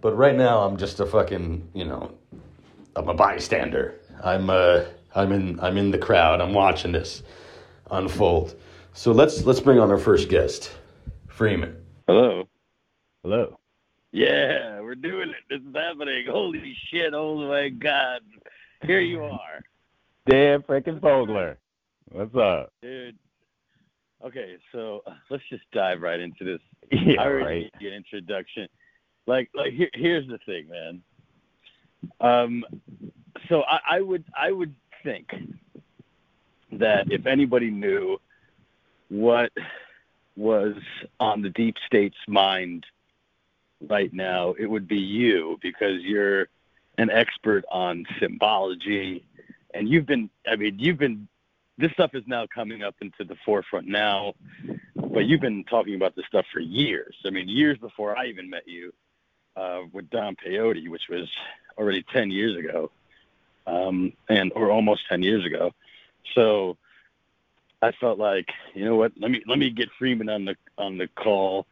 But 0.00 0.16
right 0.16 0.36
now 0.36 0.60
I'm 0.60 0.76
just 0.76 1.00
a 1.00 1.06
fucking 1.06 1.68
you 1.74 1.84
know 1.84 2.12
I'm 2.94 3.08
a 3.08 3.14
bystander. 3.14 3.94
I'm 4.22 4.50
uh 4.50 4.84
I'm 5.14 5.32
in 5.32 5.60
I'm 5.60 5.76
in 5.76 5.90
the 5.90 5.98
crowd. 5.98 6.40
I'm 6.40 6.52
watching 6.52 6.92
this 6.92 7.22
unfold. 7.90 8.54
So 8.92 9.12
let's 9.12 9.44
let's 9.44 9.60
bring 9.60 9.78
on 9.78 9.90
our 9.90 9.98
first 9.98 10.28
guest, 10.28 10.72
Freeman. 11.28 11.76
Hello. 12.06 12.48
Hello. 13.22 13.58
Yeah, 14.12 14.80
we're 14.80 14.94
doing 14.94 15.30
it. 15.30 15.36
This 15.48 15.60
is 15.60 15.74
happening. 15.74 16.26
Holy 16.30 16.74
shit! 16.90 17.12
Oh 17.14 17.36
my 17.36 17.68
god! 17.68 18.22
Here 18.82 19.00
you 19.00 19.22
are, 19.22 19.60
Dan 20.28 20.62
freaking 20.62 21.00
Fogler. 21.00 21.56
What's 22.10 22.34
up? 22.34 22.72
dude. 22.82 23.16
Okay, 24.24 24.56
so 24.72 25.02
let's 25.30 25.42
just 25.48 25.62
dive 25.72 26.02
right 26.02 26.20
into 26.20 26.44
this. 26.44 26.60
Yeah, 26.90 27.20
I 27.20 27.26
already 27.26 27.44
right. 27.44 27.72
you 27.80 27.88
an 27.88 27.94
introduction. 27.94 28.68
Like, 29.26 29.48
like 29.54 29.72
here, 29.72 29.90
here's 29.94 30.26
the 30.28 30.38
thing, 30.44 30.68
man. 30.68 31.02
Um, 32.20 32.64
so 33.48 33.62
I, 33.62 33.96
I 33.96 34.00
would, 34.00 34.24
I 34.36 34.52
would 34.52 34.74
think 35.02 35.28
that 36.72 37.10
if 37.10 37.26
anybody 37.26 37.70
knew 37.70 38.18
what 39.08 39.50
was 40.36 40.74
on 41.18 41.42
the 41.42 41.50
deep 41.50 41.76
state's 41.86 42.16
mind 42.26 42.84
right 43.88 44.12
now, 44.12 44.54
it 44.58 44.66
would 44.66 44.88
be 44.88 44.98
you 44.98 45.58
because 45.62 46.02
you're 46.02 46.48
an 46.98 47.10
expert 47.10 47.64
on 47.70 48.04
symbology, 48.20 49.24
and 49.74 49.88
you've 49.88 50.06
been, 50.06 50.30
I 50.46 50.56
mean, 50.56 50.78
you've 50.78 50.98
been. 50.98 51.28
This 51.80 51.92
stuff 51.92 52.10
is 52.14 52.24
now 52.26 52.44
coming 52.52 52.82
up 52.82 52.96
into 53.00 53.22
the 53.22 53.36
forefront 53.44 53.86
now, 53.86 54.34
but 54.96 55.26
you've 55.26 55.40
been 55.40 55.62
talking 55.62 55.94
about 55.94 56.16
this 56.16 56.24
stuff 56.26 56.44
for 56.52 56.58
years. 56.58 57.14
I 57.24 57.30
mean, 57.30 57.48
years 57.48 57.78
before 57.78 58.18
I 58.18 58.26
even 58.26 58.50
met 58.50 58.66
you 58.66 58.92
uh, 59.56 59.82
with 59.92 60.10
Don 60.10 60.34
Peyote, 60.34 60.88
which 60.88 61.02
was 61.08 61.28
already 61.76 62.04
10 62.12 62.32
years 62.32 62.56
ago, 62.56 62.90
um, 63.68 64.12
and 64.28 64.52
or 64.56 64.72
almost 64.72 65.02
10 65.08 65.22
years 65.22 65.46
ago. 65.46 65.72
So 66.34 66.76
I 67.80 67.92
felt 67.92 68.18
like, 68.18 68.48
you 68.74 68.84
know 68.84 68.96
what? 68.96 69.12
Let 69.18 69.30
me 69.30 69.42
let 69.46 69.58
me 69.58 69.70
get 69.70 69.88
Freeman 69.98 70.28
on 70.28 70.44
the 70.44 70.56
on 70.76 70.98
the 70.98 71.08
call. 71.08 71.66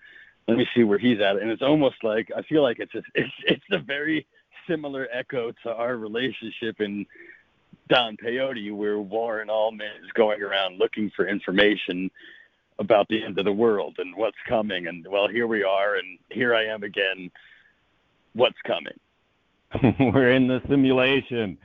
Let 0.47 0.57
me 0.57 0.67
see 0.75 0.85
where 0.85 0.99
he's 0.99 1.21
at. 1.21 1.37
And 1.37 1.51
it's 1.51 1.63
almost 1.63 1.97
like 2.03 2.31
I 2.37 2.43
feel 2.43 2.63
like 2.63 2.79
it's 2.79 2.95
a, 2.95 3.03
it's 3.15 3.35
it's 3.45 3.65
a 3.73 3.79
very 3.79 4.27
similar 4.69 5.09
echo 5.13 5.53
to 5.63 5.73
our 5.73 5.97
relationship 5.97 6.81
in 6.81 7.07
Don 7.89 8.17
Peyote, 8.17 8.73
where 8.75 8.99
Warren 8.99 9.49
Allman 9.49 9.87
is 10.05 10.11
going 10.15 10.43
around 10.43 10.79
looking 10.79 11.11
for 11.15 11.29
information 11.29 12.11
about 12.79 13.09
the 13.09 13.23
end 13.23 13.39
of 13.39 13.45
the 13.45 13.53
world 13.53 13.97
and 13.99 14.15
what's 14.17 14.37
coming. 14.49 14.89
And 14.89 15.07
well, 15.09 15.29
here 15.29 15.47
we 15.47 15.63
are, 15.63 15.97
and 15.97 16.19
here 16.31 16.55
I 16.55 16.65
am 16.65 16.83
again. 16.83 17.31
What's 18.35 18.59
coming? 18.67 18.93
We're 20.13 20.33
in 20.33 20.47
the 20.47 20.61
simulation. 20.69 21.59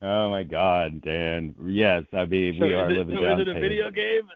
Oh 0.00 0.30
my 0.30 0.42
God, 0.42 1.00
Dan. 1.02 1.54
Yes, 1.64 2.04
I 2.12 2.24
mean 2.26 2.56
So 2.58 2.66
we 2.66 2.74
are 2.74 2.90
it, 2.90 2.98
living 2.98 3.16
so 3.16 3.22
down 3.22 3.40
is 3.40 3.48
it 3.48 3.56
a 3.56 3.60
video 3.60 3.90
game? 3.90 4.28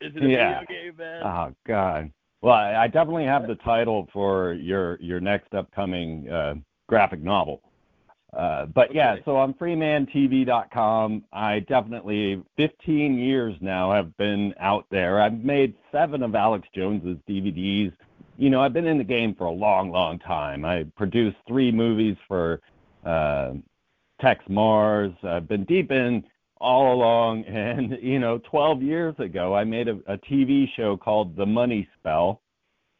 Is 0.00 0.14
it 0.14 0.22
a 0.22 0.28
Yeah. 0.28 0.60
video 0.60 0.82
game, 0.82 0.96
man? 0.96 1.22
Oh 1.24 1.54
God. 1.66 2.12
Well, 2.42 2.54
I, 2.54 2.84
I 2.84 2.86
definitely 2.86 3.24
have 3.24 3.46
the 3.46 3.56
title 3.56 4.08
for 4.12 4.52
your 4.54 5.00
your 5.00 5.20
next 5.20 5.52
upcoming 5.54 6.28
uh, 6.28 6.54
graphic 6.88 7.20
novel. 7.22 7.62
Uh, 8.36 8.66
but 8.66 8.94
yeah, 8.94 9.12
Okay. 9.14 9.22
so 9.24 9.38
I'm 9.38 9.54
freemantv.com. 9.54 11.24
I 11.32 11.60
definitely 11.60 12.42
15 12.56 13.18
years 13.18 13.56
now 13.62 13.90
have 13.92 14.14
been 14.18 14.54
out 14.60 14.84
there. 14.90 15.22
I've 15.22 15.42
made 15.42 15.74
seven 15.90 16.22
of 16.22 16.34
Alex 16.34 16.68
Jones's 16.74 17.16
DVDs. 17.26 17.92
You 18.36 18.50
know, 18.50 18.60
I've 18.60 18.74
been 18.74 18.86
in 18.86 18.98
the 18.98 19.04
game 19.04 19.34
for 19.34 19.44
a 19.44 19.50
long, 19.50 19.90
long 19.90 20.18
time. 20.18 20.66
I 20.66 20.84
produced 20.96 21.38
three 21.48 21.72
movies 21.72 22.16
for 22.28 22.60
uh, 23.06 23.52
Texe 24.20 24.44
Marrs. 24.50 25.16
I've 25.24 25.48
been 25.48 25.64
deep 25.64 25.90
in 25.90 26.22
all 26.58 26.92
along. 26.92 27.44
And, 27.48 27.96
you 28.02 28.18
know, 28.18 28.38
12 28.50 28.82
years 28.82 29.14
ago, 29.18 29.54
I 29.54 29.64
made 29.64 29.88
a, 29.88 29.98
a 30.06 30.18
TV 30.18 30.66
show 30.76 30.98
called 30.98 31.36
The 31.36 31.46
Money 31.46 31.88
Spell, 31.98 32.42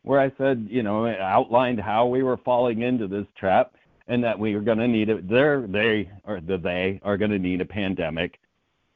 where 0.03 0.21
I 0.21 0.33
said, 0.39 0.67
you 0.71 0.83
know, 0.83 1.07
outlined 1.07 1.81
how 1.81 2.07
we 2.07 2.23
were 2.23 2.39
falling 2.39 2.81
into 2.81 3.07
this 3.07 3.27
trap 3.37 3.75
and 4.09 4.23
that 4.25 4.39
we 4.39 4.55
were 4.55 4.61
going 4.61 4.79
to 4.79 4.89
need 4.89 5.09
it. 5.09 5.29
They're, 5.29 5.63
the 5.63 6.59
they 6.63 7.01
are 7.03 7.17
going 7.17 7.31
to 7.31 7.39
need 7.39 7.61
a 7.61 7.65
pandemic 7.65 8.39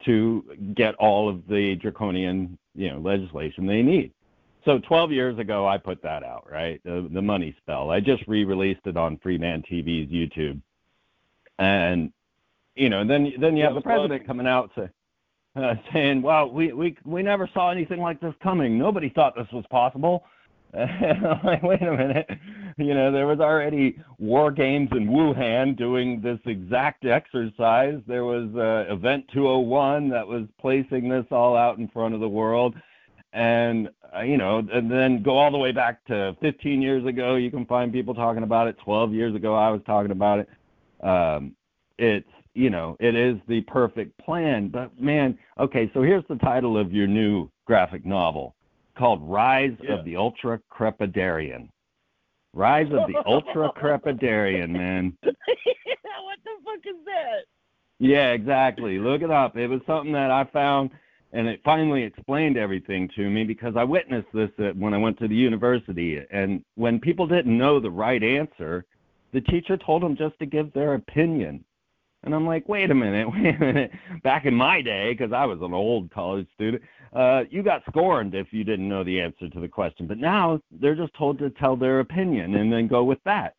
to 0.05 0.43
get 0.73 0.95
all 0.95 1.29
of 1.29 1.47
the 1.47 1.75
draconian, 1.75 2.57
you 2.75 2.89
know, 2.89 2.99
legislation 2.99 3.65
they 3.65 3.81
need. 3.81 4.11
So 4.65 4.79
12 4.79 5.11
years 5.11 5.39
ago, 5.39 5.67
I 5.67 5.77
put 5.77 6.01
that 6.03 6.23
out, 6.23 6.47
right? 6.51 6.79
The, 6.83 7.07
the 7.11 7.21
money 7.21 7.55
spell. 7.61 7.89
I 7.89 7.99
just 7.99 8.23
re-released 8.27 8.81
it 8.85 8.95
on 8.95 9.17
Freeman 9.17 9.63
TV's 9.63 10.11
YouTube, 10.11 10.61
and 11.57 12.11
you 12.75 12.89
know, 12.89 13.05
then 13.05 13.33
then 13.39 13.57
you 13.57 13.63
have 13.63 13.75
the 13.75 13.81
president 13.81 14.25
coming 14.25 14.47
out 14.47 14.71
to, 14.75 14.89
uh, 15.55 15.75
saying, 15.91 16.21
"Well, 16.21 16.49
we 16.49 16.71
we 16.73 16.95
we 17.03 17.21
never 17.21 17.49
saw 17.53 17.71
anything 17.71 17.99
like 17.99 18.21
this 18.21 18.33
coming. 18.41 18.77
Nobody 18.77 19.09
thought 19.09 19.35
this 19.35 19.51
was 19.51 19.65
possible." 19.69 20.23
Like, 21.43 21.63
wait 21.63 21.81
a 21.81 21.91
minute, 21.91 22.29
you 22.77 22.93
know, 22.93 23.11
there 23.11 23.27
was 23.27 23.39
already 23.39 23.99
war 24.17 24.51
games 24.51 24.89
in 24.91 25.07
Wuhan 25.07 25.77
doing 25.77 26.21
this 26.21 26.39
exact 26.45 27.05
exercise. 27.05 27.99
There 28.07 28.23
was 28.23 28.49
uh, 28.55 28.91
Event 28.93 29.25
201 29.33 30.09
that 30.09 30.25
was 30.25 30.43
placing 30.59 31.09
this 31.09 31.25
all 31.31 31.57
out 31.57 31.77
in 31.77 31.87
front 31.89 32.13
of 32.13 32.21
the 32.21 32.29
world 32.29 32.75
and 33.33 33.89
uh, 34.15 34.21
you 34.21 34.37
know, 34.37 34.57
and 34.71 34.91
then 34.91 35.23
go 35.23 35.37
all 35.37 35.51
the 35.51 35.57
way 35.57 35.71
back 35.71 36.03
to 36.05 36.35
15 36.41 36.81
years 36.81 37.05
ago. 37.05 37.35
You 37.35 37.49
can 37.49 37.65
find 37.65 37.93
people 37.93 38.13
talking 38.13 38.43
about 38.43 38.67
it. 38.67 38.77
12 38.83 39.13
years 39.13 39.35
ago, 39.35 39.55
I 39.55 39.69
was 39.69 39.81
talking 39.85 40.11
about 40.11 40.39
it. 40.39 40.49
Um, 41.05 41.55
it's 41.97 42.27
you 42.53 42.69
know, 42.69 42.97
it 42.99 43.15
is 43.15 43.37
the 43.47 43.61
perfect 43.61 44.17
plan. 44.17 44.67
But 44.67 44.99
man, 44.99 45.37
okay, 45.57 45.89
so 45.93 46.01
here's 46.01 46.25
the 46.27 46.35
title 46.35 46.77
of 46.77 46.91
your 46.91 47.07
new 47.07 47.49
graphic 47.65 48.05
novel 48.05 48.55
called 49.01 49.27
Rise 49.27 49.75
yeah. 49.81 49.95
of 49.95 50.05
the 50.05 50.15
Ultra 50.15 50.59
Crepidarian. 50.71 51.69
Rise 52.53 52.85
of 52.91 53.07
the 53.11 53.19
Ultra 53.25 53.71
Crepidarian, 53.81 54.69
man. 54.69 55.17
what 55.23 55.35
the 56.43 56.51
fuck 56.63 56.85
is 56.85 57.03
that? 57.05 57.45
Yeah, 57.97 58.33
exactly. 58.33 58.99
Look 58.99 59.23
it 59.23 59.31
up. 59.31 59.57
It 59.57 59.67
was 59.67 59.81
something 59.87 60.13
that 60.13 60.29
I 60.29 60.43
found 60.53 60.91
and 61.33 61.47
it 61.47 61.61
finally 61.63 62.03
explained 62.03 62.57
everything 62.57 63.09
to 63.15 63.27
me 63.27 63.43
because 63.43 63.73
I 63.75 63.83
witnessed 63.83 64.27
this 64.33 64.49
when 64.75 64.93
I 64.93 64.97
went 64.97 65.17
to 65.19 65.27
the 65.27 65.35
university. 65.35 66.19
And 66.29 66.63
when 66.75 66.99
people 66.99 67.25
didn't 67.25 67.57
know 67.57 67.79
the 67.79 67.89
right 67.89 68.21
answer, 68.21 68.85
the 69.33 69.41
teacher 69.41 69.77
told 69.77 70.03
them 70.03 70.15
just 70.15 70.37
to 70.39 70.45
give 70.45 70.73
their 70.73 70.93
opinion. 70.93 71.63
And 72.23 72.35
I'm 72.35 72.45
like, 72.45 72.69
wait 72.69 72.91
a 72.91 72.95
minute, 72.95 73.27
wait 73.33 73.55
a 73.55 73.59
minute. 73.59 73.91
Back 74.23 74.45
in 74.45 74.53
my 74.53 74.81
day, 74.81 75.13
because 75.13 75.33
I 75.33 75.45
was 75.45 75.59
an 75.61 75.73
old 75.73 76.11
college 76.11 76.47
student, 76.53 76.83
uh, 77.13 77.43
you 77.49 77.63
got 77.63 77.83
scorned 77.89 78.35
if 78.35 78.47
you 78.51 78.63
didn't 78.63 78.87
know 78.87 79.03
the 79.03 79.19
answer 79.19 79.49
to 79.49 79.59
the 79.59 79.67
question. 79.67 80.07
But 80.07 80.17
now 80.17 80.59
they're 80.71 80.95
just 80.95 81.13
told 81.15 81.39
to 81.39 81.49
tell 81.49 81.75
their 81.75 81.99
opinion 81.99 82.55
and 82.55 82.71
then 82.71 82.87
go 82.87 83.03
with 83.03 83.19
that. 83.25 83.55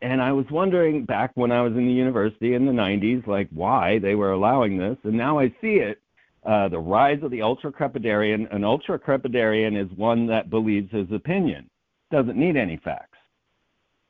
And 0.00 0.22
I 0.22 0.30
was 0.30 0.46
wondering 0.50 1.04
back 1.04 1.32
when 1.34 1.50
I 1.50 1.60
was 1.60 1.72
in 1.72 1.86
the 1.86 1.92
university 1.92 2.54
in 2.54 2.66
the 2.66 2.72
90s, 2.72 3.26
like 3.26 3.48
why 3.50 3.98
they 3.98 4.14
were 4.14 4.30
allowing 4.30 4.78
this. 4.78 4.96
And 5.02 5.14
now 5.14 5.40
I 5.40 5.48
see 5.60 5.80
it 5.80 6.00
uh, 6.46 6.68
the 6.68 6.78
rise 6.78 7.18
of 7.22 7.30
the 7.30 7.42
ultra 7.42 7.72
crepidarian. 7.72 8.52
An 8.54 8.64
ultra 8.64 8.98
crepidarian 8.98 9.76
is 9.76 9.90
one 9.98 10.26
that 10.28 10.50
believes 10.50 10.90
his 10.92 11.10
opinion, 11.12 11.68
doesn't 12.10 12.36
need 12.36 12.56
any 12.56 12.76
facts, 12.76 13.18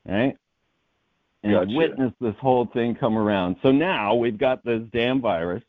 right? 0.06 0.36
And 1.42 1.52
gotcha. 1.52 1.72
witness 1.72 2.12
this 2.20 2.34
whole 2.40 2.66
thing 2.72 2.96
come 2.96 3.16
around. 3.16 3.56
So 3.62 3.70
now 3.70 4.14
we've 4.14 4.38
got 4.38 4.64
this 4.64 4.82
damn 4.92 5.20
virus, 5.20 5.62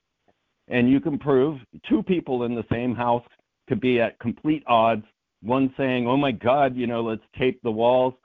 and 0.68 0.90
you 0.90 1.00
can 1.00 1.20
prove 1.20 1.60
two 1.88 2.02
people 2.02 2.44
in 2.44 2.56
the 2.56 2.66
same 2.72 2.96
house 2.96 3.24
could 3.68 3.80
be 3.80 4.02
at 4.02 4.18
complete 4.20 4.64
odds. 4.66 5.06
One 5.42 5.74
saying, 5.78 6.08
"Oh 6.08 6.18
my 6.18 6.32
God, 6.32 6.76
you 6.76 6.88
know, 6.88 7.02
let's 7.02 7.22
tape 7.38 7.62
the 7.62 7.72
walls," 7.72 8.16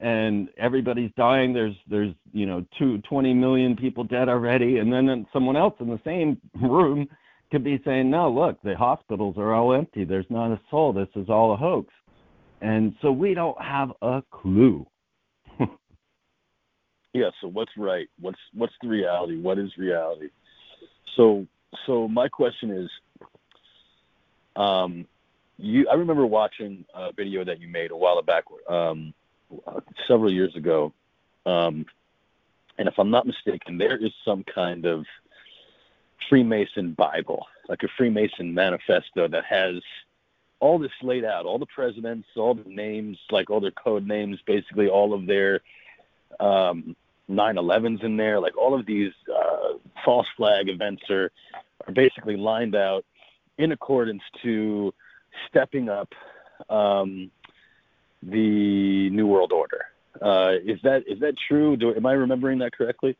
and 0.00 0.50
everybody's 0.58 1.10
dying. 1.16 1.52
There's 1.54 1.74
there's 1.88 2.14
you 2.32 2.46
know 2.46 2.64
two, 2.78 2.98
20 2.98 3.32
million 3.32 3.76
people 3.76 4.04
dead 4.04 4.28
already, 4.28 4.78
and 4.78 4.92
then 4.92 5.26
someone 5.32 5.56
else 5.56 5.74
in 5.80 5.88
the 5.88 6.00
same 6.04 6.38
room 6.60 7.08
could 7.50 7.64
be 7.64 7.80
saying, 7.84 8.10
no, 8.10 8.30
look, 8.30 8.60
the 8.62 8.76
hospitals 8.76 9.36
are 9.36 9.54
all 9.54 9.74
empty. 9.74 10.04
There's 10.04 10.26
not 10.30 10.52
a 10.52 10.60
soul. 10.70 10.92
This 10.92 11.08
is 11.16 11.28
all 11.28 11.52
a 11.52 11.56
hoax. 11.56 11.92
And 12.60 12.94
so 13.02 13.10
we 13.10 13.34
don't 13.34 13.60
have 13.60 13.92
a 14.02 14.22
clue. 14.30 14.86
Yeah, 17.12 17.30
so 17.40 17.48
what's 17.48 17.72
right? 17.76 18.08
What's 18.20 18.38
what's 18.54 18.74
the 18.82 18.88
reality? 18.88 19.36
What 19.36 19.58
is 19.58 19.76
reality? 19.76 20.30
So 21.16 21.46
so 21.86 22.08
my 22.08 22.28
question 22.28 22.70
is 22.70 22.90
um 24.56 25.06
you 25.58 25.88
I 25.88 25.94
remember 25.94 26.26
watching 26.26 26.84
a 26.94 27.12
video 27.12 27.44
that 27.44 27.60
you 27.60 27.68
made 27.68 27.90
a 27.90 27.96
while 27.96 28.22
back 28.22 28.44
um 28.68 29.12
several 30.06 30.32
years 30.32 30.54
ago. 30.54 30.92
Um 31.46 31.86
and 32.78 32.88
if 32.88 32.94
I'm 32.98 33.10
not 33.10 33.26
mistaken, 33.26 33.76
there 33.76 33.96
is 33.96 34.12
some 34.24 34.44
kind 34.44 34.86
of 34.86 35.04
Freemason 36.28 36.92
Bible, 36.92 37.46
like 37.68 37.82
a 37.82 37.88
Freemason 37.96 38.54
manifesto 38.54 39.28
that 39.28 39.44
has 39.44 39.82
all 40.60 40.78
this 40.78 40.92
laid 41.02 41.24
out, 41.24 41.44
all 41.46 41.58
the 41.58 41.66
presidents, 41.66 42.28
all 42.36 42.54
the 42.54 42.68
names, 42.68 43.18
like 43.30 43.50
all 43.50 43.60
their 43.60 43.70
code 43.72 44.06
names, 44.06 44.38
basically 44.46 44.88
all 44.88 45.12
of 45.12 45.26
their 45.26 45.60
um, 46.38 46.96
9/11s 47.30 48.02
in 48.04 48.16
there, 48.16 48.40
like 48.40 48.56
all 48.56 48.78
of 48.78 48.86
these 48.86 49.12
uh, 49.32 49.78
false 50.04 50.26
flag 50.36 50.68
events 50.68 51.02
are 51.10 51.30
are 51.86 51.92
basically 51.92 52.36
lined 52.36 52.74
out 52.74 53.04
in 53.58 53.72
accordance 53.72 54.22
to 54.42 54.92
stepping 55.48 55.88
up 55.88 56.08
um, 56.68 57.30
the 58.22 59.10
New 59.10 59.26
World 59.26 59.52
Order. 59.52 59.86
Uh, 60.20 60.56
is 60.64 60.78
that 60.82 61.04
is 61.06 61.20
that 61.20 61.34
true? 61.48 61.76
Do, 61.76 61.94
am 61.94 62.06
I 62.06 62.12
remembering 62.12 62.58
that 62.58 62.72
correctly? 62.72 63.16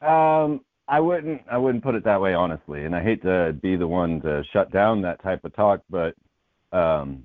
Um, 0.00 0.60
I 0.86 1.00
wouldn't 1.00 1.42
I 1.50 1.58
wouldn't 1.58 1.82
put 1.82 1.94
it 1.94 2.04
that 2.04 2.20
way 2.20 2.34
honestly, 2.34 2.84
and 2.84 2.94
I 2.94 3.02
hate 3.02 3.22
to 3.22 3.52
be 3.52 3.76
the 3.76 3.86
one 3.86 4.20
to 4.22 4.42
shut 4.52 4.70
down 4.70 5.02
that 5.02 5.22
type 5.22 5.44
of 5.44 5.54
talk, 5.54 5.80
but 5.88 6.14
um, 6.72 7.24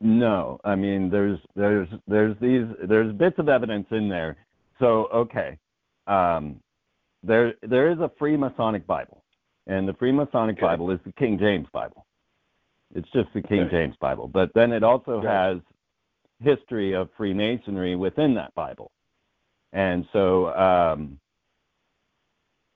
no, 0.00 0.60
I 0.64 0.74
mean 0.74 1.10
there's 1.10 1.38
there's 1.54 1.88
there's 2.06 2.36
these 2.40 2.64
there's 2.88 3.12
bits 3.14 3.38
of 3.38 3.48
evidence 3.48 3.86
in 3.90 4.08
there. 4.08 4.36
So 4.78 5.08
okay, 5.12 5.58
um, 6.06 6.60
there 7.22 7.54
there 7.62 7.90
is 7.90 7.98
a 7.98 8.10
Freemasonic 8.20 8.86
Bible, 8.86 9.22
and 9.66 9.88
the 9.88 9.92
Freemasonic 9.92 10.52
okay. 10.52 10.62
Bible 10.62 10.90
is 10.90 11.00
the 11.04 11.12
King 11.12 11.38
James 11.38 11.68
Bible. 11.72 12.06
It's 12.94 13.08
just 13.12 13.28
the 13.34 13.42
King 13.42 13.60
okay. 13.60 13.70
James 13.70 13.94
Bible, 14.00 14.28
but 14.28 14.50
then 14.54 14.72
it 14.72 14.82
also 14.82 15.20
has 15.22 15.58
history 16.40 16.94
of 16.94 17.08
Freemasonry 17.16 17.96
within 17.96 18.34
that 18.34 18.54
Bible, 18.54 18.90
and 19.72 20.06
so 20.12 20.48
um, 20.54 21.18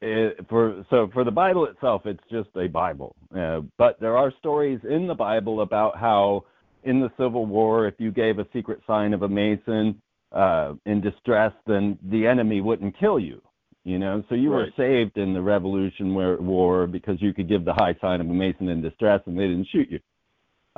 it, 0.04 0.46
for 0.48 0.84
so 0.90 1.08
for 1.12 1.24
the 1.24 1.30
Bible 1.30 1.64
itself, 1.66 2.02
it's 2.04 2.22
just 2.30 2.50
a 2.56 2.68
Bible. 2.68 3.16
Uh, 3.36 3.62
but 3.78 3.98
there 4.00 4.16
are 4.16 4.32
stories 4.38 4.80
in 4.88 5.06
the 5.06 5.14
Bible 5.14 5.62
about 5.62 5.96
how 5.98 6.44
in 6.84 7.00
the 7.00 7.10
Civil 7.18 7.46
War, 7.46 7.86
if 7.86 7.94
you 7.98 8.10
gave 8.10 8.38
a 8.38 8.46
secret 8.52 8.80
sign 8.86 9.12
of 9.12 9.22
a 9.22 9.28
Mason 9.28 10.00
uh, 10.32 10.74
in 10.86 11.00
distress, 11.00 11.52
then 11.66 11.98
the 12.10 12.26
enemy 12.26 12.60
wouldn't 12.60 12.98
kill 12.98 13.18
you. 13.18 13.40
You 13.84 13.98
know, 13.98 14.24
so 14.30 14.34
you 14.34 14.50
right. 14.50 14.60
were 14.60 14.70
saved 14.78 15.18
in 15.18 15.34
the 15.34 15.42
Revolution 15.42 16.14
War 16.14 16.86
because 16.86 17.20
you 17.20 17.34
could 17.34 17.48
give 17.48 17.66
the 17.66 17.74
high 17.74 17.94
sign 18.00 18.22
of 18.22 18.30
a 18.30 18.32
Mason 18.32 18.68
in 18.68 18.80
distress, 18.80 19.20
and 19.26 19.38
they 19.38 19.46
didn't 19.46 19.68
shoot 19.70 19.88
you. 19.90 20.00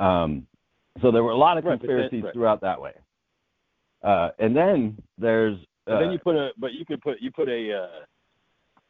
Um, 0.05 0.45
so 1.01 1.11
there 1.11 1.23
were 1.23 1.31
a 1.31 1.37
lot 1.37 1.57
of 1.57 1.63
conspiracies 1.63 2.11
right, 2.11 2.23
right. 2.25 2.33
throughout 2.33 2.61
that 2.61 2.81
way. 2.81 2.93
Uh, 4.03 4.29
and 4.39 4.55
then 4.55 5.01
there's. 5.17 5.57
Uh, 5.89 5.99
then 5.99 6.11
you 6.11 6.19
put 6.19 6.35
a, 6.35 6.49
but 6.57 6.73
you 6.73 6.85
could 6.85 7.01
put 7.01 7.21
you 7.21 7.31
put 7.31 7.47
a 7.47 7.73
uh, 7.73 8.05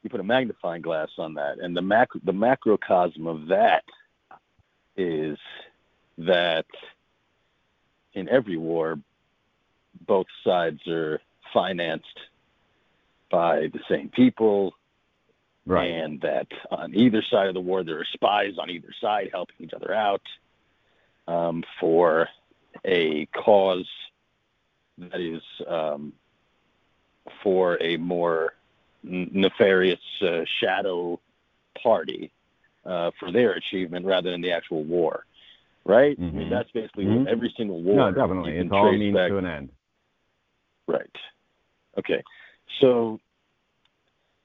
you 0.01 0.09
put 0.09 0.19
a 0.19 0.23
magnifying 0.23 0.81
glass 0.81 1.09
on 1.19 1.35
that, 1.35 1.59
and 1.59 1.77
the 1.77 1.81
macro 1.81 2.19
the 2.23 2.33
macrocosm 2.33 3.27
of 3.27 3.47
that 3.47 3.83
is 4.95 5.37
that 6.17 6.65
in 8.17 8.27
every 8.29 8.57
war, 8.57 8.99
both 10.05 10.27
sides 10.43 10.85
are 10.87 11.21
financed 11.53 12.19
by 13.29 13.67
the 13.67 13.79
same 13.89 14.09
people, 14.09 14.73
right. 15.65 15.89
and 15.89 16.21
that 16.21 16.47
on 16.71 16.95
either 16.95 17.21
side 17.29 17.47
of 17.47 17.53
the 17.53 17.59
war 17.59 17.83
there 17.83 17.99
are 17.99 18.07
spies 18.13 18.57
on 18.57 18.69
either 18.69 18.89
side 18.99 19.29
helping 19.31 19.55
each 19.59 19.73
other 19.73 19.93
out 19.93 20.21
um, 21.27 21.63
for 21.79 22.27
a 22.85 23.25
cause 23.27 23.87
that 24.97 25.19
is 25.19 25.41
um, 25.67 26.13
for 27.43 27.77
a 27.81 27.97
more 27.97 28.53
nefarious 29.03 29.99
uh, 30.21 30.41
shadow 30.59 31.19
party 31.81 32.31
uh, 32.85 33.11
for 33.19 33.31
their 33.31 33.51
achievement 33.51 34.05
rather 34.05 34.31
than 34.31 34.41
the 34.41 34.51
actual 34.51 34.83
war, 34.83 35.25
right? 35.87 36.19
Mm-hmm. 36.19 36.23
I 36.23 36.31
mean, 36.31 36.41
mm-hmm. 36.47 36.53
that's 36.53 36.71
basically 36.71 37.05
mm-hmm. 37.05 37.27
every 37.27 37.53
single 37.57 37.81
war. 37.81 37.95
No, 37.95 38.11
definitely, 38.11 38.57
it's 38.57 38.69
all 38.71 38.91
means 38.91 39.15
back. 39.15 39.29
to 39.29 39.37
an 39.37 39.45
end. 39.45 39.69
Right. 40.87 41.01
Okay. 41.97 42.23
So, 42.81 43.19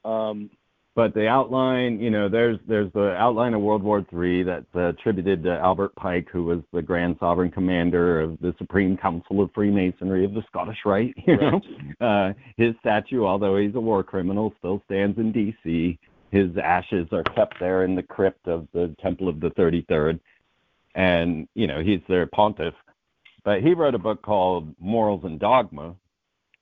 um, 0.05 0.51
but 0.95 1.15
the 1.15 1.27
outline, 1.27 2.01
you 2.01 2.11
know, 2.11 2.29
there's 2.29 2.59
there's 2.69 2.93
the 2.93 3.13
outline 3.13 3.55
of 3.55 3.63
World 3.63 3.83
War 3.83 4.05
III 4.13 4.43
that's 4.43 4.67
uh, 4.75 4.89
attributed 4.89 5.43
to 5.45 5.51
Albert 5.51 5.95
Pike, 5.97 6.29
who 6.31 6.45
was 6.45 6.61
the 6.73 6.83
Grand 6.83 7.17
Sovereign 7.19 7.51
Commander 7.51 8.21
of 8.21 8.39
the 8.41 8.55
Supreme 8.59 8.97
Council 8.97 9.43
of 9.43 9.51
Freemasonry 9.55 10.25
of 10.25 10.35
the 10.35 10.43
Scottish 10.49 10.79
Rite. 10.85 11.15
You 11.27 11.37
know, 11.39 11.61
uh, 12.01 12.33
his 12.57 12.75
statue, 12.81 13.25
although 13.25 13.57
he's 13.57 13.75
a 13.75 13.81
war 13.81 14.03
criminal, 14.03 14.53
still 14.59 14.83
stands 14.85 15.19
in 15.19 15.33
D.C. 15.33 15.99
His 16.31 16.51
ashes 16.63 17.07
are 17.13 17.23
kept 17.23 17.59
there 17.59 17.85
in 17.85 17.95
the 17.95 18.03
crypt 18.03 18.49
of 18.49 18.67
the 18.75 18.95
Temple 19.01 19.29
of 19.29 19.41
the 19.41 19.51
33rd, 19.51 20.19
and 20.95 21.49
you 21.55 21.67
know 21.67 21.81
he's 21.83 22.01
their 22.09 22.27
pontiff. 22.27 22.75
But 23.45 23.63
he 23.63 23.75
wrote 23.75 23.95
a 23.95 23.99
book 23.99 24.23
called 24.23 24.75
Morals 24.79 25.25
and 25.25 25.39
Dogma, 25.41 25.97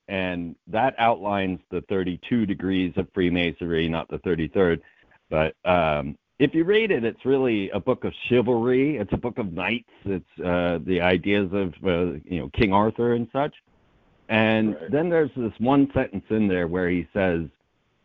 and 0.08 0.56
that 0.66 0.94
outlines 0.98 1.60
the 1.70 1.82
32 1.88 2.46
degrees 2.46 2.92
of 2.96 3.06
Freemasonry, 3.12 3.88
not 3.88 4.08
the 4.08 4.18
33rd. 4.18 4.80
But 5.28 5.54
um, 5.64 6.16
if 6.38 6.54
you 6.54 6.64
read 6.64 6.90
it, 6.90 7.04
it's 7.04 7.24
really 7.26 7.68
a 7.70 7.78
book 7.78 8.04
of 8.04 8.14
chivalry. 8.28 8.96
It's 8.96 9.12
a 9.12 9.18
book 9.18 9.38
of 9.38 9.52
knights. 9.52 9.90
It's 10.04 10.40
uh, 10.44 10.78
the 10.86 11.00
ideas 11.02 11.50
of 11.52 11.74
uh, 11.84 12.18
you 12.24 12.40
know 12.40 12.50
King 12.54 12.72
Arthur 12.72 13.14
and 13.14 13.28
such. 13.32 13.54
And 14.28 14.74
Right. 14.74 14.90
then 14.90 15.10
there's 15.10 15.30
this 15.36 15.52
one 15.58 15.90
sentence 15.92 16.24
in 16.30 16.48
there 16.48 16.66
where 16.66 16.88
he 16.88 17.06
says, 17.12 17.46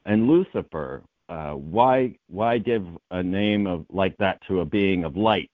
"And 0.06 0.28
Lucifer, 0.28 1.04
uh, 1.30 1.54
why 1.54 2.18
why 2.28 2.58
give 2.58 2.86
a 3.12 3.24
name 3.24 3.68
of 3.68 3.86
like 3.90 4.18
that 4.18 4.42
to 4.48 4.60
a 4.60 4.66
being 4.66 5.06
of 5.06 5.16
light, 5.16 5.52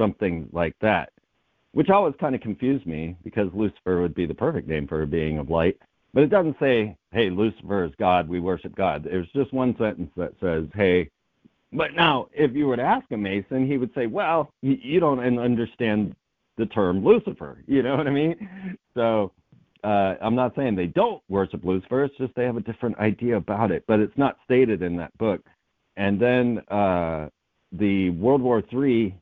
something 0.00 0.48
like 0.52 0.76
that?" 0.80 1.10
Which 1.72 1.90
always 1.90 2.14
kind 2.18 2.34
of 2.34 2.40
confused 2.40 2.86
me 2.86 3.16
because 3.22 3.48
Lucifer 3.54 4.00
would 4.00 4.14
be 4.14 4.26
the 4.26 4.34
perfect 4.34 4.66
name 4.66 4.88
for 4.88 5.02
a 5.02 5.06
being 5.06 5.38
of 5.38 5.50
light. 5.50 5.76
But 6.12 6.24
it 6.24 6.30
doesn't 6.30 6.56
say, 6.58 6.96
hey, 7.12 7.30
Lucifer 7.30 7.84
is 7.84 7.92
God, 7.98 8.28
we 8.28 8.40
worship 8.40 8.74
God. 8.74 9.04
There's 9.04 9.28
just 9.34 9.52
one 9.52 9.76
sentence 9.78 10.10
that 10.16 10.32
says, 10.40 10.64
hey, 10.74 11.08
but 11.72 11.94
now 11.94 12.28
if 12.32 12.52
you 12.52 12.66
were 12.66 12.76
to 12.76 12.82
ask 12.82 13.06
a 13.12 13.16
Mason, 13.16 13.66
he 13.66 13.78
would 13.78 13.94
say, 13.94 14.06
well, 14.06 14.52
you, 14.60 14.98
don't 14.98 15.20
understand 15.38 16.16
the 16.56 16.66
term 16.66 17.04
Lucifer. 17.04 17.62
You 17.66 17.82
know 17.82 17.96
what 17.96 18.08
I 18.08 18.10
mean? 18.10 18.76
So 18.94 19.32
uh, 19.84 20.14
I'm 20.20 20.34
not 20.34 20.54
saying 20.56 20.74
they 20.74 20.86
don't 20.86 21.22
worship 21.28 21.64
Lucifer, 21.64 22.04
it's 22.04 22.16
just 22.18 22.34
they 22.34 22.44
have 22.44 22.56
a 22.56 22.60
different 22.62 22.98
idea 22.98 23.36
about 23.36 23.70
it, 23.70 23.84
but 23.86 24.00
it's 24.00 24.16
not 24.18 24.36
stated 24.44 24.82
in 24.82 24.96
that 24.96 25.16
book. 25.16 25.40
And 25.96 26.20
then 26.20 26.58
uh, 26.68 27.28
the 27.72 28.10
World 28.10 28.42
War 28.42 28.62
III 28.72 29.14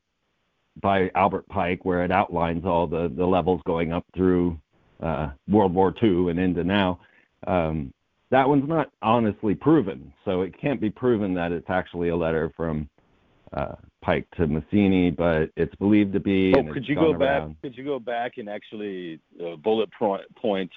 by 0.81 1.11
Albert 1.15 1.49
Pike, 1.49 1.85
where 1.85 2.05
it 2.05 2.11
outlines 2.11 2.65
all 2.65 2.87
the, 2.87 3.13
the 3.15 3.27
levels 3.27 3.61
going 3.67 3.93
up 3.93 4.05
through 4.15 4.59
uh, 5.03 5.31
World 5.49 5.75
War 5.75 5.95
II 6.03 6.31
and 6.31 6.39
into 6.39 6.65
now. 6.65 7.01
Um, 7.47 7.93
that 8.31 8.49
one's 8.49 8.69
not 8.69 8.91
honestly 9.01 9.55
proven, 9.55 10.13
so 10.25 10.43
it 10.43 10.59
can't 10.61 10.81
be 10.81 10.91
proven 10.91 11.35
that 11.35 11.53
it's 11.53 11.71
actually 11.71 12.11
a 12.11 12.17
letter 12.17 12.53
from 12.57 12.89
uh, 13.53 13.75
Pike 14.03 14.27
to 14.37 14.47
Mazzini, 14.47 15.15
but 15.15 15.51
it's 15.57 15.75
believed 15.77 16.13
to 16.13 16.21
be. 16.21 16.53
Oh, 16.55 16.73
could 16.73 16.87
you 16.87 16.95
go 16.95 17.15
back? 17.15 17.49
Could 17.63 17.77
you 17.77 17.85
go 17.85 17.99
back 17.99 18.37
and 18.37 18.49
actually 18.49 19.21
uh, 19.43 19.57
bullet 19.57 19.89
point 19.99 20.23
point 20.37 20.71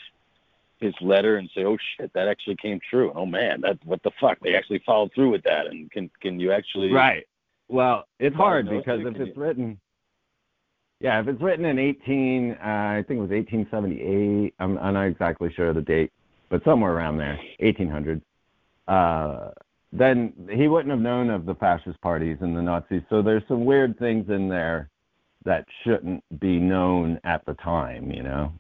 his 0.80 0.94
letter 1.02 1.38
and 1.38 1.50
say, 1.54 1.66
"Oh 1.66 1.78
shit, 1.98 2.14
that 2.14 2.28
actually 2.28 2.56
came 2.56 2.80
true." 2.90 3.10
And, 3.10 3.18
oh 3.18 3.26
man, 3.26 3.62
that 3.62 3.78
what 3.86 4.02
the 4.04 4.12
fuck? 4.20 4.40
They 4.40 4.56
actually 4.56 4.82
followed 4.86 5.12
through 5.14 5.32
with 5.32 5.44
that. 5.44 5.68
And 5.68 5.92
can 5.92 6.10
can 6.22 6.40
you 6.40 6.54
actually? 6.54 6.92
Right. 6.92 7.28
Well, 7.68 8.06
it's 8.20 8.36
hard 8.36 8.70
because 8.70 9.02
if 9.02 9.16
it's 9.16 9.36
you- 9.36 9.42
written, 9.42 9.80
yeah, 11.02 11.20
if 11.20 11.28
it's 11.28 11.42
written 11.42 11.66
in 11.66 11.80
18, 11.80 12.52
uh, 12.52 12.56
I 12.64 13.04
think 13.08 13.18
it 13.18 13.22
was 13.22 13.32
1878. 13.32 14.54
I'm, 14.60 14.78
I'm 14.78 14.94
not 14.94 15.08
exactly 15.08 15.52
sure 15.56 15.70
of 15.70 15.76
the 15.76 15.82
date, 15.82 16.12
but 16.50 16.64
somewhere 16.64 16.94
around 16.94 17.18
there, 17.18 17.40
1800. 17.60 18.22
Uh, 18.88 19.50
then 19.92 20.32
he 20.52 20.68
wouldn't 20.68 20.92
have 20.92 21.02
known 21.02 21.32
of 21.32 21.46
the 21.46 21.56
fascist 21.56 22.00
parties 22.02 22.38
and 22.42 22.56
the 22.56 22.62
Nazis. 22.62 23.02
So 23.10 23.24
there's 23.24 23.42
some 23.48 23.66
weird 23.66 23.98
things 23.98 24.30
in 24.30 24.48
there 24.48 24.90
that 25.44 25.66
shouldn't 25.84 26.24
be 26.40 26.60
known 26.60 27.20
at 27.24 27.44
the 27.46 27.56
time, 27.56 28.12
you 28.12 28.22
know. 28.22 28.54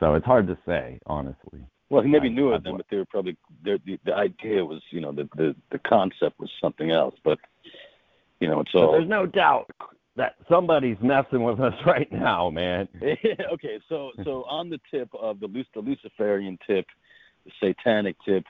So 0.00 0.14
it's 0.14 0.26
hard 0.26 0.46
to 0.46 0.58
say, 0.66 0.98
honestly. 1.06 1.60
Well, 1.90 2.02
he 2.02 2.08
maybe 2.08 2.28
I- 2.28 2.32
knew 2.32 2.48
of 2.48 2.64
them, 2.64 2.78
but 2.78 2.86
they 2.90 2.96
were 2.96 3.04
probably 3.04 3.36
the 3.62 3.78
the, 4.04 4.14
idea 4.14 4.64
was, 4.64 4.80
you 4.90 5.00
know, 5.00 5.12
the, 5.12 5.28
the 5.36 5.54
the 5.70 5.78
concept 5.78 6.40
was 6.40 6.50
something 6.60 6.90
else. 6.90 7.14
But 7.22 7.38
you 8.40 8.48
know, 8.48 8.60
it's 8.60 8.72
But 8.72 8.82
all 8.82 8.92
there's 8.92 9.08
no 9.08 9.26
doubt 9.26 9.70
that 10.16 10.34
somebody's 10.48 10.96
messing 11.02 11.42
with 11.42 11.60
us 11.60 11.74
right 11.86 12.10
now, 12.12 12.50
man. 12.50 12.88
okay, 13.52 13.80
so 13.88 14.10
so 14.24 14.44
on 14.44 14.70
the 14.70 14.80
tip 14.90 15.08
of 15.18 15.40
the, 15.40 15.48
the 15.74 15.80
Luciferian 15.80 16.58
tip, 16.66 16.86
the 17.44 17.52
satanic 17.60 18.16
tip, 18.24 18.44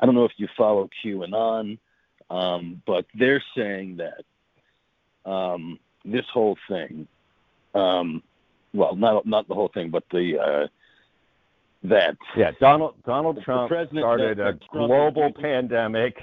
I 0.00 0.06
don't 0.06 0.14
know 0.14 0.24
if 0.24 0.32
you 0.36 0.48
follow 0.56 0.88
QAnon, 1.04 1.78
um, 2.30 2.82
but 2.86 3.06
they're 3.14 3.42
saying 3.56 3.98
that 3.98 5.30
um, 5.30 5.78
this 6.04 6.24
whole 6.32 6.56
thing, 6.68 7.06
um, 7.74 8.22
well, 8.72 8.96
not 8.96 9.26
not 9.26 9.46
the 9.48 9.54
whole 9.54 9.70
thing, 9.72 9.90
but 9.90 10.04
the 10.10 10.38
uh, 10.38 10.66
that 11.84 12.16
Yeah, 12.36 12.50
Donald 12.60 12.94
Donald 13.06 13.40
Trump 13.44 13.68
started 13.68 13.92
no, 14.38 14.48
a 14.48 14.52
Trump 14.52 14.62
global 14.72 15.30
pandemic 15.40 16.16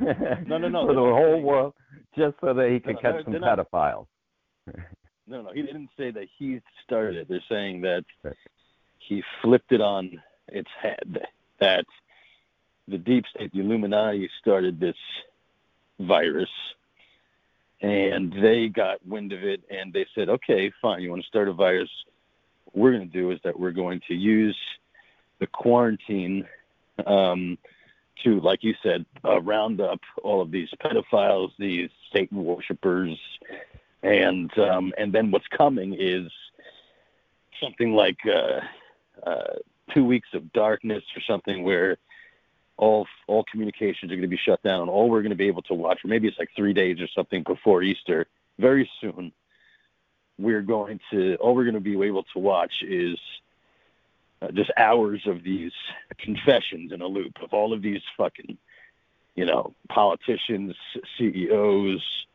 No, 0.00 0.58
no, 0.58 0.68
no, 0.68 0.86
for 0.86 0.94
the 0.94 1.00
whole 1.00 1.40
world 1.40 1.74
just 2.16 2.34
so 2.40 2.52
that 2.52 2.70
he 2.70 2.80
could 2.80 2.96
No, 2.96 3.00
catch 3.00 3.24
some 3.24 3.40
not- 3.40 3.58
pedophiles. 3.58 4.06
No, 5.26 5.42
no, 5.42 5.52
he 5.52 5.62
didn't 5.62 5.90
say 5.96 6.10
that 6.10 6.26
he 6.38 6.60
started 6.84 7.16
it. 7.16 7.28
They're 7.28 7.40
saying 7.48 7.80
that 7.82 8.04
he 8.98 9.22
flipped 9.42 9.72
it 9.72 9.80
on 9.80 10.22
its 10.48 10.68
head. 10.80 11.26
That 11.60 11.86
the 12.88 12.98
deep 12.98 13.24
state, 13.34 13.52
the 13.52 13.60
Illuminati, 13.60 14.28
started 14.40 14.78
this 14.78 14.96
virus, 15.98 16.50
and 17.80 18.32
they 18.42 18.68
got 18.68 19.06
wind 19.06 19.32
of 19.32 19.42
it, 19.42 19.62
and 19.70 19.92
they 19.92 20.06
said, 20.14 20.28
"Okay, 20.28 20.70
fine. 20.82 21.00
You 21.00 21.10
want 21.10 21.22
to 21.22 21.28
start 21.28 21.48
a 21.48 21.52
virus? 21.52 21.90
What 22.66 22.76
we're 22.76 22.92
going 22.92 23.10
to 23.10 23.18
do 23.18 23.30
is 23.30 23.40
that 23.44 23.58
we're 23.58 23.70
going 23.70 24.00
to 24.08 24.14
use 24.14 24.58
the 25.38 25.46
quarantine 25.46 26.46
um, 27.06 27.56
to, 28.24 28.40
like 28.40 28.62
you 28.62 28.74
said, 28.82 29.06
uh, 29.24 29.40
round 29.40 29.80
up 29.80 30.00
all 30.22 30.42
of 30.42 30.50
these 30.50 30.68
pedophiles, 30.82 31.50
these 31.58 31.88
Satan 32.12 32.44
worshippers." 32.44 33.18
And 34.04 34.56
um, 34.58 34.92
and 34.98 35.12
then 35.12 35.30
what's 35.30 35.48
coming 35.48 35.96
is 35.98 36.30
something 37.60 37.94
like 37.94 38.18
uh, 38.26 38.60
uh, 39.28 39.54
two 39.92 40.04
weeks 40.04 40.28
of 40.34 40.52
darkness 40.52 41.02
or 41.16 41.22
something 41.26 41.64
where 41.64 41.96
all 42.76 43.06
all 43.26 43.44
communications 43.50 44.12
are 44.12 44.16
going 44.16 44.22
to 44.22 44.28
be 44.28 44.36
shut 44.36 44.62
down. 44.62 44.88
All 44.88 45.08
we're 45.08 45.22
going 45.22 45.30
to 45.30 45.36
be 45.36 45.48
able 45.48 45.62
to 45.62 45.74
watch 45.74 46.04
or 46.04 46.08
maybe 46.08 46.28
it's 46.28 46.38
like 46.38 46.50
three 46.54 46.74
days 46.74 47.00
or 47.00 47.08
something 47.08 47.42
before 47.42 47.82
Easter. 47.82 48.26
Very 48.58 48.88
soon 49.00 49.32
we're 50.38 50.62
going 50.62 51.00
to 51.10 51.36
all 51.36 51.54
we're 51.54 51.64
going 51.64 51.74
to 51.74 51.80
be 51.80 52.00
able 52.02 52.24
to 52.24 52.38
watch 52.38 52.82
is 52.82 53.18
uh, 54.42 54.50
just 54.50 54.70
hours 54.76 55.22
of 55.26 55.42
these 55.42 55.72
confessions 56.18 56.92
in 56.92 57.00
a 57.00 57.06
loop 57.06 57.40
of 57.42 57.54
all 57.54 57.72
of 57.72 57.80
these 57.80 58.02
fucking 58.18 58.58
you 59.34 59.46
know 59.46 59.74
politicians 59.88 60.74
CEOs 61.16 62.26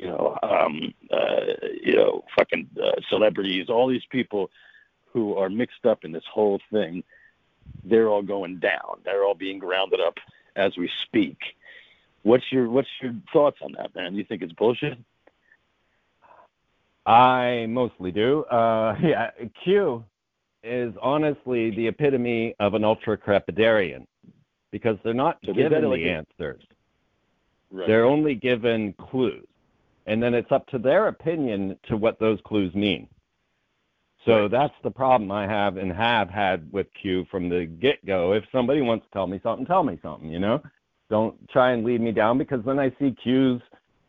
you 0.00 0.08
know, 0.08 0.38
um, 0.42 0.94
uh, 1.10 1.68
you 1.82 1.94
know, 1.94 2.24
fucking 2.36 2.68
uh, 2.82 3.00
celebrities, 3.08 3.68
all 3.68 3.86
these 3.86 4.04
people 4.10 4.50
who 5.12 5.34
are 5.36 5.50
mixed 5.50 5.84
up 5.84 6.04
in 6.04 6.12
this 6.12 6.24
whole 6.32 6.60
thing, 6.70 7.02
they're 7.84 8.08
all 8.08 8.22
going 8.22 8.58
down. 8.58 9.00
They're 9.04 9.24
all 9.24 9.34
being 9.34 9.58
grounded 9.58 10.00
up 10.00 10.16
as 10.56 10.76
we 10.76 10.90
speak. 11.06 11.38
What's 12.22 12.44
your 12.50 12.68
What's 12.68 12.88
your 13.02 13.14
thoughts 13.32 13.58
on 13.62 13.72
that, 13.72 13.94
man? 13.94 14.14
You 14.14 14.24
think 14.24 14.42
it's 14.42 14.52
bullshit? 14.52 14.98
I 17.06 17.66
mostly 17.68 18.10
do. 18.10 18.44
Uh, 18.44 18.96
yeah, 19.02 19.30
Q 19.64 20.04
is 20.62 20.94
honestly 21.00 21.70
the 21.70 21.88
epitome 21.88 22.54
of 22.60 22.74
an 22.74 22.84
ultra 22.84 23.16
crepidarian 23.16 24.06
because 24.70 24.98
they're 25.02 25.14
not 25.14 25.38
So 25.44 25.52
given 25.52 25.82
the 25.82 25.88
like 25.88 26.00
answers. 26.02 26.62
Right. 27.70 27.86
They're 27.86 28.04
only 28.04 28.34
given 28.34 28.92
clues. 28.94 29.46
And 30.10 30.20
then 30.20 30.34
it's 30.34 30.50
up 30.50 30.66
to 30.70 30.78
their 30.78 31.06
opinion 31.06 31.78
to 31.84 31.96
what 31.96 32.18
those 32.18 32.40
clues 32.44 32.74
mean. 32.74 33.08
So 34.26 34.42
Right. 34.42 34.50
that's 34.50 34.74
the 34.82 34.90
problem 34.90 35.30
I 35.30 35.46
have 35.46 35.76
and 35.76 35.92
have 35.92 36.28
had 36.28 36.70
with 36.72 36.92
Q 36.94 37.24
from 37.26 37.48
the 37.48 37.64
get 37.64 38.04
go. 38.04 38.32
If 38.32 38.44
somebody 38.50 38.80
wants 38.80 39.06
to 39.06 39.10
tell 39.12 39.28
me 39.28 39.38
something, 39.40 39.64
tell 39.66 39.84
me 39.84 40.00
something, 40.02 40.28
you 40.28 40.40
know? 40.40 40.60
Don't 41.10 41.48
try 41.48 41.70
and 41.70 41.84
lead 41.84 42.00
me 42.00 42.10
down 42.10 42.38
because 42.38 42.64
then 42.64 42.80
I 42.80 42.90
see 42.98 43.12
Q's 43.22 43.62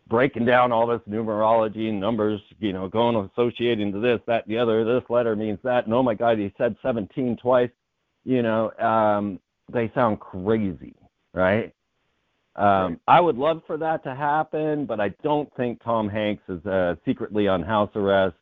breaking 0.08 0.44
down 0.44 0.72
all 0.72 0.88
this 0.88 1.02
numerology 1.08 1.90
and 1.90 2.00
numbers, 2.00 2.42
you 2.60 2.74
know, 2.74 2.88
going 2.90 3.16
associating 3.16 3.92
to 3.94 4.00
this, 4.00 4.20
that, 4.26 4.48
the 4.48 4.58
other. 4.58 4.84
This 4.84 5.08
letter 5.08 5.36
means 5.36 5.60
that. 5.64 5.86
And 5.86 5.94
oh 5.94 6.02
my 6.02 6.16
God, 6.16 6.40
he 6.40 6.52
said 6.58 6.76
17 6.82 7.38
twice. 7.38 7.70
You 8.26 8.42
know, 8.42 8.72
um, 8.80 9.40
they 9.72 9.92
sound 9.94 10.20
crazy, 10.20 10.96
right? 11.36 11.74
Um, 12.56 13.00
I 13.08 13.22
would 13.22 13.38
love 13.38 13.62
for 13.66 13.78
that 13.78 14.04
to 14.04 14.14
happen, 14.14 14.86
but 14.86 15.00
I 15.00 15.10
don't 15.24 15.50
think 15.56 15.82
Tom 15.84 16.10
Hanks 16.10 16.44
is 16.50 16.66
uh, 16.66 16.96
secretly 17.06 17.48
on 17.48 17.64
house 17.64 17.92
arrest. 17.96 18.36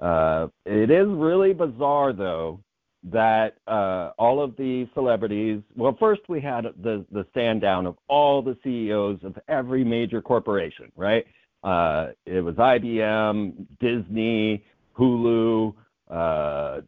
Uh, 0.00 0.48
it 0.66 0.90
is 0.90 1.06
really 1.08 1.52
bizarre, 1.52 2.12
though, 2.12 2.60
that 3.04 3.56
uh, 3.66 4.10
all 4.18 4.42
of 4.42 4.56
the 4.56 4.88
celebrities. 4.94 5.62
Well, 5.76 5.96
first 5.98 6.22
we 6.28 6.40
had 6.40 6.64
the 6.82 7.04
the 7.12 7.26
stand 7.30 7.60
down 7.60 7.86
of 7.86 7.96
all 8.08 8.42
the 8.42 8.56
CEOs 8.64 9.20
of 9.22 9.38
every 9.48 9.84
major 9.84 10.20
corporation, 10.20 10.90
right? 10.96 11.24
Uh, 11.62 12.08
it 12.26 12.40
was 12.40 12.54
IBM, 12.56 13.66
Disney, 13.80 14.64
Hulu, 14.96 15.74
uh, 16.10 16.14
uh, 16.14 16.80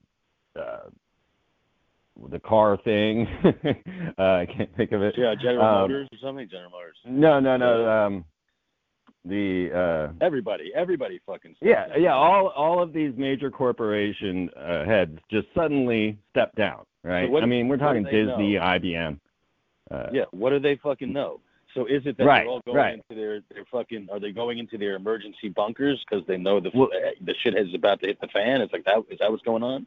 the 2.31 2.39
car 2.41 2.77
thing. 2.85 3.27
uh, 4.19 4.23
I 4.23 4.47
can't 4.47 4.75
think 4.77 4.93
of 4.93 5.03
it. 5.03 5.15
Yeah, 5.17 5.35
General 5.41 5.65
Um, 5.65 5.81
Motors 5.83 6.09
or 6.13 6.19
something. 6.23 6.49
General 6.49 6.71
Motors. 6.71 6.97
No, 7.07 7.41
no, 7.41 7.57
no. 7.57 7.89
Um, 7.91 8.25
the 9.25 9.71
uh, 9.75 10.25
Everybody, 10.25 10.73
everybody 10.75 11.21
fucking. 11.27 11.55
yeah, 11.61 11.87
yeah. 11.99 12.15
All 12.15 12.49
all 12.49 12.83
of 12.83 12.93
these 12.93 13.13
major 13.17 13.51
corporation 13.51 14.49
uh, 14.57 14.85
heads 14.85 15.19
just 15.31 15.47
suddenly 15.55 16.19
stepped 16.31 16.57
down, 16.57 16.85
right? 17.05 17.31
what- 17.31 17.43
I 17.43 17.47
mean, 17.47 17.69
we're 17.69 17.77
talking 17.77 18.05
Disney, 18.05 18.55
know? 18.55 18.61
IBM. 18.63 19.21
Uh, 19.91 20.07
Yeah. 20.13 20.25
What 20.31 20.51
do 20.51 20.59
they 20.59 20.77
fucking 20.77 21.13
know? 21.13 21.41
So 21.75 21.85
is 21.87 22.03
it 22.07 22.17
that 22.17 22.25
Right, 22.25 22.39
they're 22.41 22.49
all 22.49 22.63
going 22.65 22.77
right. 22.79 22.95
into 22.95 23.15
their 23.21 23.41
their 23.53 23.65
fucking? 23.71 24.09
Are 24.11 24.19
they 24.19 24.33
going 24.33 24.59
into 24.59 24.79
their 24.79 24.97
emergency 24.97 25.51
bunkers 25.51 26.03
because 26.09 26.27
they 26.27 26.37
know 26.39 26.59
the 26.61 26.71
Well- 26.75 26.89
the 27.21 27.35
shit 27.43 27.55
is 27.55 27.75
about 27.75 28.01
to 28.01 28.07
hit 28.07 28.21
the 28.21 28.29
fan? 28.29 28.63
It's 28.63 28.73
like 28.73 28.85
that. 28.85 28.99
Is 29.11 29.19
that 29.19 29.31
what's 29.31 29.43
going 29.43 29.63
on? 29.63 29.87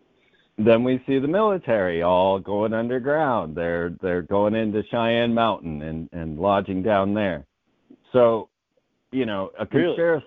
Then 0.58 0.84
we 0.84 1.02
see 1.08 1.18
the 1.18 1.28
military 1.28 2.04
all 2.04 2.40
going 2.40 2.74
underground. 2.74 3.56
They're 3.56 3.96
they're 4.02 4.22
going 4.22 4.54
into 4.54 4.84
Cheyenne 4.92 5.34
Mountain 5.34 5.82
and 5.82 6.10
and 6.12 6.38
lodging 6.38 6.84
down 6.84 7.14
there. 7.14 7.46
So, 8.12 8.50
you 9.12 9.26
know, 9.26 9.52
a 9.60 9.66
Really? 9.66 10.22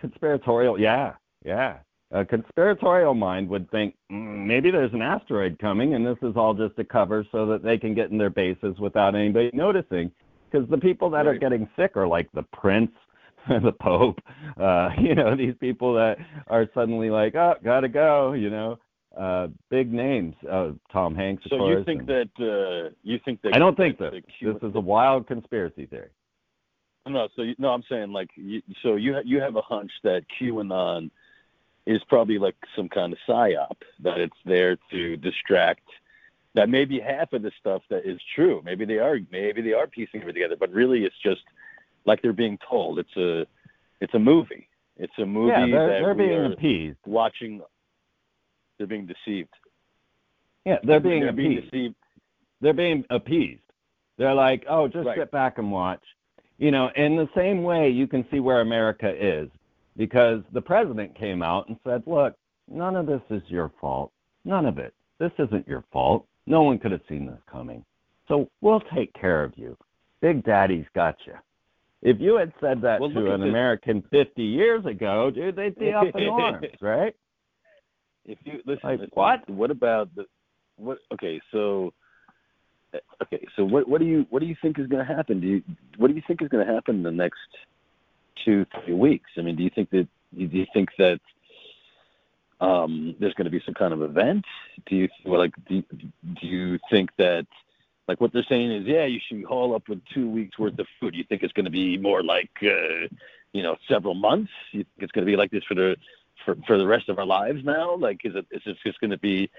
conspiratorial, 0.00 0.80
yeah, 0.80 1.14
yeah. 1.44 1.78
A 2.10 2.24
conspiratorial 2.24 3.14
mind 3.14 3.48
would 3.48 3.70
think 3.70 3.94
mm, 4.10 4.44
maybe 4.44 4.70
there's 4.70 4.92
an 4.92 5.02
asteroid 5.02 5.58
coming, 5.60 5.94
and 5.94 6.04
this 6.04 6.18
is 6.22 6.36
all 6.36 6.54
just 6.54 6.78
a 6.78 6.84
cover 6.84 7.24
so 7.30 7.46
that 7.46 7.62
they 7.62 7.78
can 7.78 7.94
get 7.94 8.10
in 8.10 8.18
their 8.18 8.30
bases 8.30 8.78
without 8.80 9.14
anybody 9.14 9.50
noticing. 9.52 10.10
Because 10.50 10.68
the 10.68 10.78
people 10.78 11.10
that 11.10 11.26
are 11.26 11.36
getting 11.36 11.68
sick 11.76 11.96
are 11.96 12.06
like 12.06 12.30
the 12.32 12.44
prince, 12.52 12.92
the 13.48 13.72
pope, 13.72 14.20
uh, 14.60 14.90
you 15.00 15.14
know, 15.14 15.36
these 15.36 15.54
people 15.60 15.94
that 15.94 16.18
are 16.48 16.68
suddenly 16.74 17.10
like, 17.10 17.36
oh, 17.36 17.54
gotta 17.62 17.88
go, 17.88 18.32
you 18.32 18.50
know 18.50 18.78
uh, 19.16 19.48
big 19.70 19.92
names. 19.92 20.34
Uh, 20.50 20.72
Tom 20.92 21.14
Hanks, 21.14 21.44
So 21.48 21.68
you 21.68 21.84
think 21.84 22.00
and- 22.02 22.08
that 22.08 22.30
uh, 22.38 22.90
you 23.02 23.18
think 23.24 23.42
that 23.42 23.54
I 23.54 23.58
don't 23.58 23.76
think 23.76 23.98
that 23.98 24.12
this. 24.12 24.22
the 24.40 24.52
This 24.54 24.62
is 24.62 24.74
a 24.74 24.80
wild 24.80 25.26
conspiracy 25.26 25.86
theory. 25.86 26.10
No, 27.06 27.28
so 27.36 27.42
you, 27.42 27.54
no, 27.58 27.68
I'm 27.68 27.82
saying 27.88 28.12
like 28.12 28.30
you, 28.34 28.62
so 28.82 28.96
you 28.96 29.16
you 29.24 29.40
have 29.40 29.56
a 29.56 29.60
hunch 29.62 29.90
that 30.04 30.22
QAnon 30.40 31.10
is 31.86 32.00
probably 32.08 32.38
like 32.38 32.56
some 32.74 32.88
kind 32.88 33.12
of 33.12 33.18
psyop 33.28 33.76
that 34.00 34.18
it's 34.18 34.36
there 34.46 34.78
to 34.90 35.16
distract. 35.18 35.82
That 36.54 36.68
maybe 36.70 37.00
half 37.00 37.32
of 37.34 37.42
the 37.42 37.50
stuff 37.60 37.82
that 37.90 38.06
is 38.08 38.18
true. 38.34 38.62
Maybe 38.64 38.84
they 38.86 38.98
are 38.98 39.18
maybe 39.30 39.60
they 39.60 39.72
are 39.74 39.86
piecing 39.86 40.22
it 40.22 40.32
together, 40.32 40.56
but 40.58 40.70
really 40.70 41.04
it's 41.04 41.18
just 41.22 41.42
like 42.06 42.22
they're 42.22 42.32
being 42.32 42.58
told. 42.66 42.98
It's 42.98 43.16
a 43.16 43.46
it's 44.00 44.14
a 44.14 44.18
movie. 44.18 44.68
It's 44.96 45.12
a 45.18 45.26
movie 45.26 45.48
yeah, 45.50 45.66
they're, 45.66 45.88
that 45.88 46.00
they're 46.00 46.14
we 46.14 46.26
being 46.26 46.38
are 46.38 46.52
appeased. 46.52 46.98
watching. 47.04 47.60
They're 48.78 48.86
being 48.86 49.06
deceived. 49.06 49.50
Yeah, 50.64 50.78
they're 50.82 51.00
being 51.00 51.20
they're 51.20 51.32
being 51.32 51.58
appeased. 51.58 51.70
deceived. 51.70 51.94
They're 52.60 52.72
being 52.72 53.04
appeased. 53.10 53.60
They're 54.16 54.34
like, 54.34 54.64
oh, 54.68 54.88
just 54.88 55.06
Right. 55.06 55.18
sit 55.18 55.30
back 55.30 55.58
and 55.58 55.70
watch. 55.70 56.02
You 56.58 56.70
know, 56.70 56.88
in 56.96 57.16
the 57.16 57.28
same 57.34 57.62
way, 57.62 57.90
you 57.90 58.06
can 58.06 58.24
see 58.30 58.40
where 58.40 58.60
America 58.60 59.12
is 59.14 59.48
because 59.96 60.42
the 60.52 60.62
president 60.62 61.14
came 61.16 61.42
out 61.42 61.68
and 61.68 61.76
said, 61.84 62.02
look, 62.06 62.34
none 62.68 62.96
of 62.96 63.06
this 63.06 63.20
is 63.30 63.42
your 63.48 63.70
fault. 63.80 64.12
None 64.44 64.64
of 64.66 64.78
it. 64.78 64.94
This 65.18 65.32
isn't 65.38 65.66
your 65.68 65.84
fault. 65.92 66.26
No 66.46 66.62
one 66.62 66.78
could 66.78 66.92
have 66.92 67.00
seen 67.08 67.26
this 67.26 67.40
coming. 67.50 67.84
So 68.28 68.48
we'll 68.60 68.80
take 68.94 69.12
care 69.14 69.42
of 69.44 69.52
you. 69.56 69.76
Big 70.20 70.44
Daddy's 70.44 70.86
got 70.94 71.16
you. 71.26 71.34
If 72.02 72.20
you 72.20 72.36
had 72.36 72.52
said 72.60 72.80
that 72.82 73.00
Well, 73.00 73.10
to 73.10 73.32
an. 73.32 73.42
American 73.42 74.02
50 74.10 74.42
years 74.42 74.84
ago, 74.86 75.30
dude, 75.30 75.56
they'd 75.56 75.78
be 75.78 75.92
up 75.92 76.06
in 76.14 76.28
arms, 76.28 76.66
right? 76.80 77.14
If 78.26 78.38
you 78.44 78.60
listen, 78.64 78.80
Like, 78.84 79.00
listen, 79.00 79.10
what? 79.14 79.48
What 79.48 79.70
about 79.70 80.14
the 80.14 80.26
what? 80.76 80.98
Okay, 81.12 81.40
so 81.52 81.92
uh, 82.94 82.98
okay, 83.22 83.44
so 83.56 83.64
what 83.64 83.88
what 83.88 84.00
do 84.00 84.06
you 84.06 84.26
what 84.30 84.40
do 84.40 84.46
you 84.46 84.56
think 84.60 84.78
is 84.78 84.86
going 84.86 85.06
to 85.06 85.14
happen? 85.14 85.40
Do 85.40 85.46
you 85.46 85.62
what 85.96 86.08
do 86.08 86.14
you 86.14 86.22
think 86.26 86.42
is 86.42 86.48
going 86.48 86.66
to 86.66 86.72
happen 86.72 86.96
in 86.96 87.02
the 87.02 87.10
next 87.10 87.38
two 88.44 88.66
three 88.84 88.94
weeks? 88.94 89.30
I 89.36 89.42
mean, 89.42 89.56
do 89.56 89.62
you 89.62 89.70
think 89.74 89.90
that 89.90 90.08
do 90.36 90.44
you 90.44 90.66
think 90.72 90.90
that 90.98 91.20
um, 92.60 93.14
there's 93.20 93.34
going 93.34 93.44
to 93.46 93.50
be 93.50 93.62
some 93.64 93.74
kind 93.74 93.92
of 93.92 94.02
event? 94.02 94.44
Do 94.86 94.96
you 94.96 95.08
well, 95.24 95.40
like 95.40 95.54
do, 95.68 95.82
do 96.40 96.46
you 96.46 96.78
think 96.90 97.10
that 97.18 97.46
like 98.08 98.20
what 98.20 98.32
they're 98.32 98.46
saying 98.48 98.70
is 98.70 98.86
yeah 98.86 99.04
you 99.04 99.20
should 99.26 99.44
haul 99.44 99.74
up 99.74 99.88
with 99.88 100.00
two 100.14 100.28
weeks 100.28 100.58
worth 100.58 100.78
of 100.78 100.86
food? 101.00 101.12
Do 101.12 101.18
you 101.18 101.24
think 101.24 101.42
it's 101.42 101.52
going 101.52 101.64
to 101.66 101.70
be 101.70 101.98
more 101.98 102.22
like 102.22 102.50
uh, 102.62 103.08
you 103.52 103.62
know 103.62 103.76
several 103.88 104.14
months? 104.14 104.50
You 104.72 104.84
think 104.84 105.02
it's 105.02 105.12
going 105.12 105.26
to 105.26 105.30
be 105.30 105.36
like 105.36 105.50
this 105.50 105.64
for 105.64 105.74
the 105.74 105.96
for 106.44 106.56
for 106.66 106.78
the 106.78 106.86
rest 106.86 107.08
of 107.08 107.18
our 107.18 107.26
lives 107.26 107.64
now? 107.64 107.96
Like, 107.96 108.20
is 108.24 108.34
it 108.34 108.46
is 108.50 108.62
it 108.66 108.76
just 108.84 109.00
going 109.00 109.10
to 109.10 109.18
be 109.18 109.50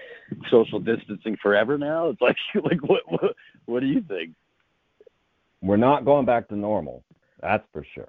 social 0.50 0.80
distancing 0.80 1.36
forever 1.42 1.78
now? 1.78 2.08
It's 2.08 2.20
like 2.20 2.36
like 2.64 2.82
what 2.82 3.02
what 3.06 3.34
what 3.66 3.80
do 3.80 3.86
you 3.86 4.02
think? 4.02 4.34
We're 5.62 5.76
not 5.76 6.04
going 6.04 6.26
back 6.26 6.48
to 6.48 6.56
normal. 6.56 7.02
That's 7.40 7.64
for 7.72 7.84
sure. 7.94 8.08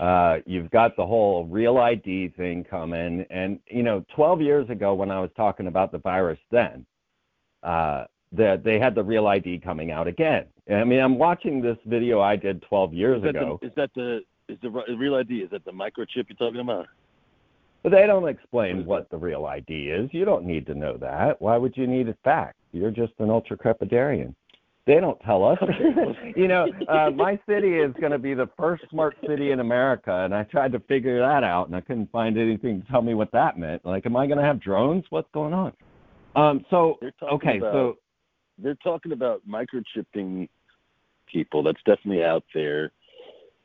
Uh, 0.00 0.38
you've 0.46 0.70
got 0.70 0.96
the 0.96 1.04
whole 1.04 1.44
real 1.46 1.78
ID 1.78 2.28
thing 2.28 2.64
coming, 2.64 3.26
and 3.30 3.58
you 3.66 3.82
know, 3.82 4.04
12 4.14 4.40
years 4.40 4.70
ago 4.70 4.94
when 4.94 5.10
I 5.10 5.20
was 5.20 5.30
talking 5.36 5.66
about 5.66 5.92
the 5.92 5.98
virus, 5.98 6.38
then 6.50 6.86
uh, 7.62 8.04
that 8.32 8.64
they 8.64 8.78
had 8.78 8.94
the 8.94 9.04
real 9.04 9.26
ID 9.26 9.58
coming 9.58 9.90
out 9.90 10.06
again. 10.06 10.46
I 10.70 10.84
mean, 10.84 11.00
I'm 11.00 11.18
watching 11.18 11.60
this 11.60 11.76
video 11.84 12.20
I 12.20 12.36
did 12.36 12.62
12 12.62 12.94
years 12.94 13.22
Is 13.22 13.30
ago, 13.30 13.58
the, 13.60 13.66
is 13.66 13.74
that 13.76 13.90
the 13.94 14.20
is 14.48 14.58
the 14.62 14.70
real 14.70 15.14
ID? 15.16 15.40
Is 15.40 15.50
that 15.50 15.64
the 15.64 15.72
microchip 15.72 16.26
you're 16.28 16.36
talking 16.38 16.60
about? 16.60 16.86
But 17.82 17.90
they 17.90 18.06
don't 18.06 18.28
explain 18.28 18.84
what 18.84 19.10
the 19.10 19.16
real 19.16 19.46
ID 19.46 19.90
is. 19.90 20.10
You 20.12 20.24
don't 20.24 20.44
need 20.44 20.66
to 20.66 20.74
know 20.74 20.96
that. 20.98 21.40
Why 21.40 21.56
would 21.56 21.76
you 21.76 21.86
need 21.86 22.08
a 22.08 22.16
fact? 22.24 22.56
You're 22.72 22.90
just 22.90 23.12
an 23.18 23.30
ultra 23.30 23.56
crepidarian. 23.56 24.34
They 24.84 24.94
don't 24.94 25.18
tell 25.20 25.44
us. 25.44 25.58
you 26.36 26.48
know, 26.48 26.66
uh, 26.88 27.10
my 27.10 27.38
city 27.48 27.78
is 27.78 27.92
going 28.00 28.10
to 28.10 28.18
be 28.18 28.34
the 28.34 28.48
first 28.58 28.82
smart 28.90 29.16
city 29.26 29.52
in 29.52 29.60
America, 29.60 30.12
and 30.24 30.34
I 30.34 30.42
tried 30.44 30.72
to 30.72 30.80
figure 30.80 31.20
that 31.20 31.44
out, 31.44 31.68
and 31.68 31.76
I 31.76 31.80
couldn't 31.80 32.10
find 32.10 32.36
anything 32.36 32.82
to 32.82 32.88
tell 32.88 33.02
me 33.02 33.14
what 33.14 33.30
that 33.32 33.58
meant. 33.58 33.84
Like, 33.84 34.06
am 34.06 34.16
I 34.16 34.26
going 34.26 34.38
to 34.38 34.44
have 34.44 34.60
drones? 34.60 35.04
What's 35.10 35.28
going 35.32 35.54
on? 35.54 35.72
Um, 36.34 36.64
so, 36.68 36.98
okay, 37.22 37.58
about, 37.58 37.72
so 37.72 37.98
they're 38.58 38.74
talking 38.76 39.12
about 39.12 39.42
microchipping 39.48 40.48
people. 41.30 41.62
That's 41.62 41.80
definitely 41.86 42.24
out 42.24 42.44
there. 42.52 42.90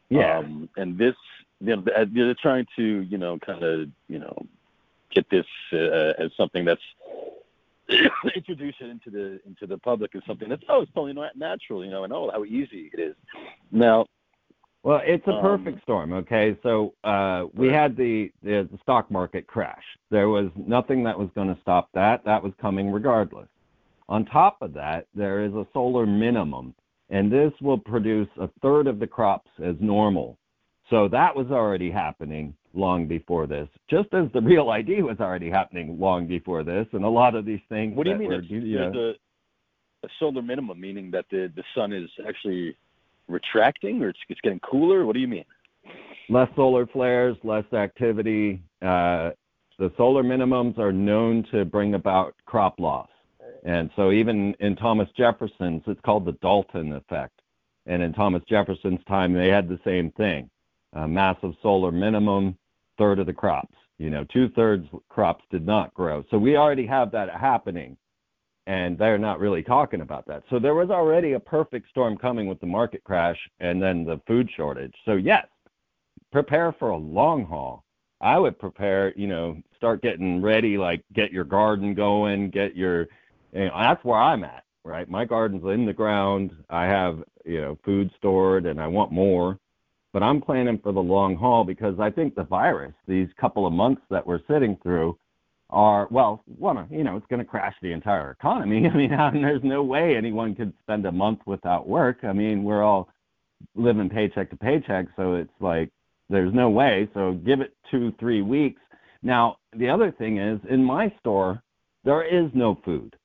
yeah, 0.10 0.40
Um, 0.40 0.70
and 0.78 0.98
this, 0.98 1.16
know, 1.62 1.84
they're 2.14 2.36
trying 2.42 2.66
to, 2.76 3.02
you 3.02 3.18
know, 3.18 3.38
kind 3.40 3.64
of, 3.64 3.90
you 4.08 4.20
know, 4.20 4.46
get 5.14 5.30
this 5.30 5.46
uh, 5.74 6.14
as 6.24 6.32
something 6.38 6.66
that's 6.66 6.82
introduce 8.36 8.76
it 8.80 8.90
into 8.90 9.10
the 9.10 9.40
into 9.46 9.66
the 9.66 9.78
public 9.78 10.14
as 10.16 10.22
something 10.28 10.50
that's 10.50 10.64
oh, 10.70 10.82
it's 10.82 10.92
totally 10.94 11.18
natural, 11.36 11.84
you 11.84 11.92
know, 11.92 12.04
and 12.04 12.14
oh, 12.14 12.30
how 12.32 12.44
easy 12.44 12.92
it 12.94 13.00
is. 13.00 13.16
Now, 13.72 14.06
Well, 14.84 15.02
it's 15.04 15.26
a 15.28 15.32
Um, 15.32 15.42
perfect 15.42 15.82
storm. 15.84 16.14
Okay, 16.14 16.58
so 16.64 16.94
uh, 17.04 17.46
we 17.54 17.68
had 17.70 17.96
the, 17.96 18.32
the 18.44 18.68
the 18.72 18.78
stock 18.84 19.10
market 19.10 19.48
crash. 19.48 19.84
There 20.12 20.30
was 20.30 20.50
nothing 20.56 21.04
that 21.04 21.18
was 21.18 21.30
going 21.34 21.54
to 21.54 21.60
stop 21.62 21.90
that. 21.94 22.24
That 22.26 22.44
was 22.44 22.54
coming 22.62 22.92
regardless. 22.92 23.48
On 24.10 24.24
top 24.26 24.62
of 24.62 24.74
that, 24.74 25.08
there 25.14 25.44
is 25.44 25.54
a 25.54 25.66
solar 25.74 26.06
minimum, 26.06 26.74
and 27.10 27.32
this 27.32 27.52
will 27.62 27.78
produce 27.78 28.30
a 28.40 28.48
third 28.62 28.88
of 28.88 29.00
the 29.00 29.08
crops 29.08 29.50
as 29.62 29.76
normal. 29.80 30.38
So 30.90 31.08
that 31.10 31.36
was 31.36 31.48
already 31.48 31.92
happening 31.92 32.54
long 32.74 33.08
before 33.08 33.48
this, 33.48 33.68
just 33.90 34.14
as 34.14 34.28
the 34.34 34.42
real 34.42 34.70
ID 34.70 35.02
was 35.02 35.20
already 35.20 35.50
happening 35.50 36.00
long 36.00 36.28
before 36.28 36.64
this, 36.64 36.88
and 36.94 37.04
a 37.04 37.10
lot 37.10 37.36
of 37.36 37.46
these 37.46 37.60
things. 37.70 37.96
what 37.96 38.06
do 38.06 38.12
you 38.12 38.18
mean? 38.18 38.30
were, 38.30 38.42
you 38.42 38.80
know, 38.80 38.92
a, 38.94 40.06
a 40.06 40.10
solar 40.20 40.42
minimum, 40.42 40.80
meaning 40.80 41.12
that 41.12 41.26
the 41.30 41.52
the 41.56 41.64
sun 41.76 41.92
is 41.92 42.10
actually 42.28 42.78
retracting, 43.28 44.02
or 44.02 44.10
it's, 44.10 44.20
it's 44.30 44.40
getting 44.42 44.60
cooler. 44.60 45.06
What 45.06 45.14
do 45.14 45.20
you 45.20 45.28
mean? 45.28 45.46
less 46.30 46.50
solar 46.56 46.86
flares, 46.88 47.38
less 47.44 47.66
activity. 47.74 48.62
Uh, 48.82 49.32
the 49.80 49.92
solar 49.98 50.24
minimums 50.24 50.78
are 50.78 50.92
known 50.92 51.46
to 51.52 51.66
bring 51.66 51.94
about 51.94 52.36
crop 52.46 52.80
loss. 52.80 53.10
And 53.64 53.90
so 53.96 54.12
even 54.12 54.56
in 54.60 54.76
Thomas 54.76 55.10
Jefferson's, 55.18 55.84
it's 55.88 56.02
called 56.02 56.26
the 56.26 56.34
Dalton 56.34 56.94
effect. 56.94 57.42
And 57.86 58.02
in 58.02 58.14
Thomas 58.14 58.44
Jefferson's 58.50 59.00
time, 59.08 59.34
they 59.34 59.50
had 59.50 59.70
the 59.70 59.80
same 59.86 60.12
thing. 60.12 60.50
A 60.94 61.08
massive 61.08 61.54
solar 61.62 61.92
minimum, 61.92 62.58
third 62.98 63.20
of 63.20 63.26
the 63.26 63.34
crops. 63.34 63.76
You 63.98 64.10
know, 64.10 64.26
two 64.26 64.50
thirds 64.50 64.88
crops 65.10 65.44
did 65.52 65.66
not 65.66 65.94
grow. 65.94 66.24
So 66.30 66.38
we 66.38 66.56
already 66.56 66.86
have 66.86 67.12
that 67.12 67.30
happening. 67.30 67.98
And 68.68 68.98
they're 68.98 69.18
not 69.18 69.40
really 69.40 69.64
talking 69.64 70.02
about 70.02 70.28
that. 70.28 70.44
So 70.50 70.60
there 70.60 70.76
was 70.76 70.90
already 70.90 71.34
a 71.34 71.40
perfect 71.40 71.90
storm 71.90 72.18
coming 72.18 72.48
with 72.48 72.60
the 72.60 72.66
market 72.66 73.02
crash 73.06 73.38
and 73.62 73.82
then 73.82 74.04
the 74.04 74.20
food 74.28 74.50
shortage. 74.58 74.94
So 75.06 75.14
yes, 75.14 75.46
prepare 76.34 76.74
for 76.78 76.90
a 76.90 76.98
long 76.98 77.46
haul. 77.46 77.86
I 78.20 78.38
would 78.38 78.60
prepare, 78.60 79.14
you 79.16 79.28
know, 79.28 79.62
start 79.76 80.02
getting 80.02 80.42
ready, 80.42 80.78
like 80.78 81.04
get 81.14 81.32
your 81.32 81.46
garden 81.46 81.94
going, 81.94 82.50
get 82.50 82.76
your, 82.76 83.02
you 83.54 83.66
know, 83.66 83.72
that's 83.80 84.04
where 84.04 84.20
I'm 84.20 84.44
at, 84.44 84.66
right? 84.84 85.08
My 85.08 85.24
garden's 85.24 85.64
in 85.64 85.86
the 85.86 85.94
ground. 85.94 86.52
I 86.70 86.86
have, 86.86 87.24
you 87.46 87.62
know, 87.62 87.78
food 87.86 88.12
stored 88.18 88.66
and 88.66 88.82
I 88.82 88.88
want 88.88 89.12
more, 89.14 89.60
but 90.18 90.24
I'm 90.24 90.42
planning 90.42 90.80
for 90.82 90.92
the 90.92 91.00
long 91.00 91.36
haul 91.36 91.64
because 91.64 92.00
I 92.00 92.10
think 92.10 92.34
the 92.34 92.44
virus, 92.44 92.94
these 93.08 93.28
couple 93.40 93.68
of 93.68 93.72
months 93.72 94.02
that 94.10 94.26
we're 94.26 94.40
sitting 94.50 94.76
through, 94.82 95.16
are 95.70 96.08
well, 96.10 96.42
one, 96.58 96.88
you 96.90 97.04
know, 97.04 97.18
it's 97.18 97.28
going 97.28 97.38
to 97.38 97.46
crash 97.46 97.76
the 97.84 97.92
entire 97.92 98.32
economy. 98.32 98.88
I 98.92 98.98
mean, 98.98 99.12
there's 99.44 99.62
no 99.64 99.84
way 99.84 100.18
anyone 100.18 100.56
could 100.56 100.74
spend 100.82 101.06
a 101.06 101.12
month 101.12 101.42
without 101.46 101.88
work. 101.88 102.24
I 102.24 102.34
mean, 102.34 102.64
we're 102.64 102.82
all 102.82 103.10
living 103.76 104.10
paycheck 104.10 104.50
to 104.50 104.56
paycheck, 104.56 105.06
so 105.16 105.36
it's 105.36 105.54
like 105.60 105.92
there's 106.32 106.52
no 106.52 106.72
way. 106.72 107.08
So 107.14 107.34
give 107.46 107.62
it 107.62 107.76
two, 107.92 108.12
three 108.20 108.42
weeks. 108.42 108.82
Now, 109.22 109.58
the 109.78 109.88
other 109.88 110.12
thing 110.12 110.40
is, 110.40 110.60
in 110.68 110.84
my 110.84 111.14
store, 111.20 111.62
there 112.06 112.24
is 112.24 112.50
no 112.56 112.80
food. 112.84 113.16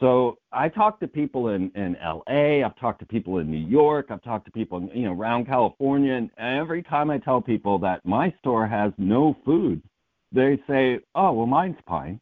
So 0.00 0.38
I 0.52 0.68
talked 0.68 1.00
to 1.00 1.08
people 1.08 1.50
in, 1.50 1.70
in 1.76 1.96
LA, 2.02 2.66
I've 2.66 2.76
talked 2.76 2.98
to 3.00 3.06
people 3.06 3.38
in 3.38 3.50
New 3.50 3.64
York, 3.64 4.06
I've 4.10 4.22
talked 4.22 4.44
to 4.46 4.50
people, 4.50 4.88
you 4.92 5.04
know, 5.04 5.12
around 5.12 5.46
California, 5.46 6.14
and 6.14 6.30
every 6.36 6.82
time 6.82 7.10
I 7.10 7.18
tell 7.18 7.40
people 7.40 7.78
that 7.80 8.04
my 8.04 8.34
store 8.40 8.66
has 8.66 8.92
no 8.98 9.36
food, 9.44 9.80
they 10.32 10.60
say, 10.66 10.98
"Oh, 11.14 11.32
well, 11.32 11.46
mine's 11.46 11.78
fine." 11.86 12.20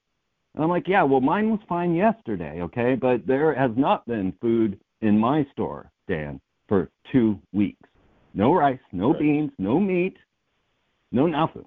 And 0.54 0.62
I'm 0.62 0.68
like, 0.68 0.86
"Yeah, 0.86 1.02
well, 1.02 1.22
mine 1.22 1.50
was 1.50 1.60
fine 1.66 1.94
yesterday, 1.94 2.60
okay, 2.60 2.94
but 2.94 3.26
there 3.26 3.54
has 3.54 3.70
not 3.74 4.06
been 4.06 4.32
food 4.32 4.78
in 5.00 5.18
my 5.18 5.44
store, 5.52 5.90
Dan, 6.08 6.40
for 6.68 6.90
two 7.10 7.40
weeks. 7.54 7.88
No 8.34 8.52
rice, 8.54 8.80
no 8.92 9.12
right. 9.12 9.18
beans, 9.18 9.52
no 9.58 9.80
meat, 9.80 10.16
no 11.10 11.26
nothing 11.26 11.66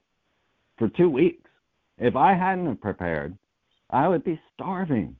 for 0.77 0.87
two 0.89 1.09
weeks. 1.09 1.49
If 1.97 2.15
I 2.15 2.33
hadn't 2.33 2.77
prepared, 2.77 3.37
I 3.89 4.07
would 4.07 4.23
be 4.23 4.39
starving. 4.53 5.15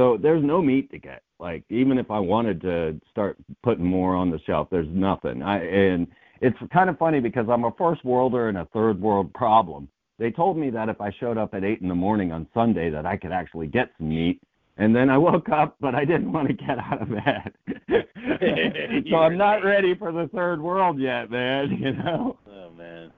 So 0.00 0.16
there's 0.16 0.42
no 0.42 0.62
meat 0.62 0.90
to 0.92 0.98
get. 0.98 1.20
Like 1.38 1.62
even 1.68 1.98
if 1.98 2.10
I 2.10 2.18
wanted 2.18 2.62
to 2.62 2.98
start 3.10 3.36
putting 3.62 3.84
more 3.84 4.14
on 4.14 4.30
the 4.30 4.38
shelf, 4.46 4.68
there's 4.70 4.88
nothing. 4.90 5.42
I 5.42 5.62
and 5.62 6.06
it's 6.40 6.56
kind 6.72 6.88
of 6.88 6.96
funny 6.96 7.20
because 7.20 7.44
I'm 7.50 7.64
a 7.64 7.72
first 7.76 8.02
worlder 8.02 8.48
and 8.48 8.56
a 8.56 8.64
third 8.72 8.98
world 8.98 9.30
problem. 9.34 9.90
They 10.18 10.30
told 10.30 10.56
me 10.56 10.70
that 10.70 10.88
if 10.88 11.02
I 11.02 11.10
showed 11.20 11.36
up 11.36 11.52
at 11.52 11.64
eight 11.64 11.82
in 11.82 11.88
the 11.88 11.94
morning 11.94 12.32
on 12.32 12.46
Sunday, 12.54 12.88
that 12.88 13.04
I 13.04 13.18
could 13.18 13.30
actually 13.30 13.66
get 13.66 13.90
some 13.98 14.08
meat. 14.08 14.40
And 14.78 14.96
then 14.96 15.10
I 15.10 15.18
woke 15.18 15.50
up, 15.50 15.76
but 15.80 15.94
I 15.94 16.06
didn't 16.06 16.32
want 16.32 16.48
to 16.48 16.54
get 16.54 16.78
out 16.78 17.02
of 17.02 17.10
bed. 17.10 17.52
so 19.10 19.16
I'm 19.16 19.36
not 19.46 19.62
ready 19.62 19.94
for 19.94 20.12
the 20.12 20.30
third 20.32 20.62
world 20.62 20.98
yet, 20.98 21.30
man. 21.30 21.68
You 21.78 21.92
know. 21.92 22.38
Oh 22.50 22.70
man. 22.70 23.12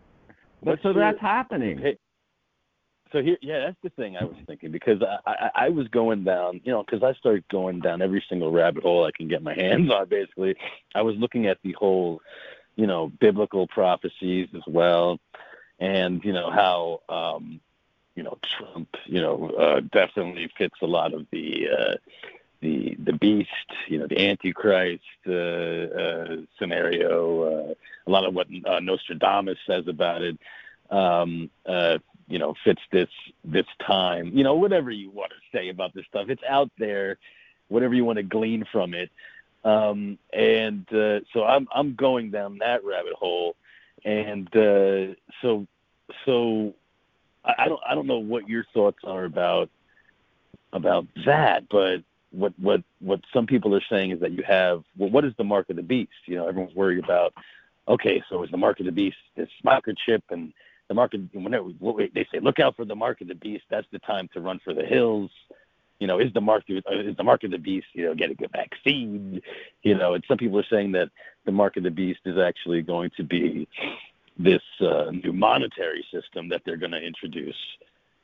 But 0.64 0.80
so 0.82 0.92
that's 0.92 1.20
happening. 1.20 1.80
So 3.12 3.22
here, 3.22 3.36
yeah, 3.42 3.60
that's 3.66 3.76
the 3.82 3.90
thing 3.90 4.16
I 4.16 4.24
was 4.24 4.36
thinking 4.46 4.70
because 4.70 5.02
I, 5.02 5.18
I, 5.30 5.50
I 5.66 5.68
was 5.68 5.86
going 5.88 6.24
down, 6.24 6.62
you 6.64 6.72
know, 6.72 6.82
because 6.82 7.02
I 7.02 7.12
started 7.18 7.46
going 7.48 7.80
down 7.80 8.00
every 8.00 8.24
single 8.26 8.50
rabbit 8.50 8.82
hole 8.82 9.04
I 9.04 9.10
can 9.10 9.28
get 9.28 9.42
my 9.42 9.54
hands 9.58 9.90
on. 9.90 10.08
Basically, 10.08 10.56
I 10.94 11.02
was 11.02 11.16
looking 11.16 11.46
at 11.46 11.58
the 11.62 11.72
whole, 11.72 12.22
you 12.74 12.86
know, 12.86 13.08
biblical 13.20 13.66
prophecies 13.66 14.48
as 14.54 14.62
well, 14.66 15.20
and 15.78 16.24
you 16.24 16.32
know 16.32 16.50
how 16.50 17.00
um, 17.14 17.60
you 18.14 18.22
know 18.22 18.38
Trump 18.42 18.88
you 19.04 19.20
know 19.20 19.50
uh, 19.50 19.80
definitely 19.80 20.50
fits 20.56 20.76
a 20.80 20.86
lot 20.86 21.12
of 21.12 21.26
the 21.30 21.68
uh, 21.68 21.94
the 22.60 22.96
the 23.04 23.12
beast 23.12 23.50
you 23.88 23.98
know 23.98 24.06
the 24.06 24.20
antichrist 24.26 25.02
uh, 25.26 25.32
uh, 25.32 26.36
scenario 26.58 27.42
uh, 27.42 27.74
a 28.06 28.10
lot 28.10 28.24
of 28.24 28.34
what 28.34 28.46
uh, 28.64 28.80
Nostradamus 28.80 29.58
says 29.66 29.86
about 29.86 30.22
it 30.22 30.38
um, 30.92 31.50
uh, 31.66 31.98
you 32.28 32.38
know 32.38 32.54
fits 32.64 32.82
this 32.92 33.08
this 33.44 33.66
time 33.84 34.30
you 34.36 34.44
know 34.44 34.54
whatever 34.54 34.90
you 34.90 35.10
want 35.10 35.30
to 35.30 35.58
say 35.58 35.68
about 35.68 35.92
this 35.94 36.04
stuff 36.06 36.28
it's 36.28 36.42
out 36.48 36.70
there 36.78 37.18
whatever 37.68 37.94
you 37.94 38.04
want 38.04 38.16
to 38.16 38.22
glean 38.22 38.64
from 38.70 38.94
it 38.94 39.10
um, 39.64 40.18
and 40.32 40.86
uh, 40.92 41.20
so 41.32 41.44
I'm 41.44 41.66
I'm 41.74 41.94
going 41.94 42.30
down 42.30 42.58
that 42.58 42.84
rabbit 42.84 43.14
hole 43.14 43.56
and 44.04 44.48
uh, 44.56 45.14
so 45.40 45.66
so 46.24 46.74
I, 47.44 47.54
I 47.58 47.68
don't 47.68 47.80
I 47.86 47.94
don't 47.94 48.06
know 48.06 48.18
what 48.18 48.48
your 48.48 48.64
thoughts 48.72 48.98
are 49.04 49.24
about 49.24 49.70
about 50.72 51.06
that, 51.26 51.68
but 51.68 52.02
what 52.30 52.52
what 52.58 52.82
what 53.00 53.20
some 53.32 53.46
people 53.46 53.74
are 53.74 53.84
saying 53.90 54.10
is 54.10 54.20
that 54.20 54.32
you 54.32 54.42
have 54.42 54.82
well, 54.96 55.10
what 55.10 55.24
is 55.24 55.34
the 55.36 55.44
mark 55.44 55.70
of 55.70 55.76
the 55.76 55.82
beast? 55.82 56.10
You 56.26 56.36
know, 56.36 56.48
everyone's 56.48 56.74
worried 56.74 57.02
about. 57.02 57.34
Okay, 57.88 58.22
so 58.28 58.42
is 58.44 58.50
the 58.50 58.56
mark 58.56 58.78
of 58.80 58.86
the 58.86 58.92
beast 58.92 59.16
this 59.36 59.48
microchip 59.64 60.22
and 60.30 60.52
the 60.88 60.94
mark 60.94 61.14
of 61.14 61.20
whenever 61.32 61.70
they 62.14 62.26
say 62.32 62.40
look 62.40 62.60
out 62.60 62.76
for 62.76 62.84
the 62.84 62.94
mark 62.94 63.20
of 63.20 63.28
the 63.28 63.34
beast, 63.34 63.64
that's 63.70 63.86
the 63.92 63.98
time 64.00 64.28
to 64.34 64.40
run 64.40 64.60
for 64.64 64.74
the 64.74 64.84
hills. 64.84 65.30
You 65.98 66.06
know, 66.08 66.18
is 66.18 66.32
the 66.32 66.40
mark 66.40 66.64
is 66.68 67.16
the 67.16 67.24
mark 67.24 67.44
of 67.44 67.50
the 67.50 67.58
beast? 67.58 67.86
You 67.92 68.06
know, 68.06 68.14
get 68.14 68.30
a 68.30 68.34
good 68.34 68.50
vaccine. 68.52 69.40
You 69.82 69.96
know, 69.96 70.14
and 70.14 70.24
some 70.26 70.38
people 70.38 70.58
are 70.58 70.66
saying 70.70 70.92
that 70.92 71.10
the 71.44 71.52
mark 71.52 71.76
of 71.76 71.84
the 71.84 71.90
beast 71.90 72.20
is 72.24 72.38
actually 72.38 72.82
going 72.82 73.10
to 73.16 73.24
be 73.24 73.68
this 74.38 74.62
uh, 74.80 75.10
new 75.10 75.32
monetary 75.32 76.04
system 76.12 76.48
that 76.48 76.62
they're 76.64 76.76
going 76.76 76.92
to 76.92 77.02
introduce. 77.02 77.56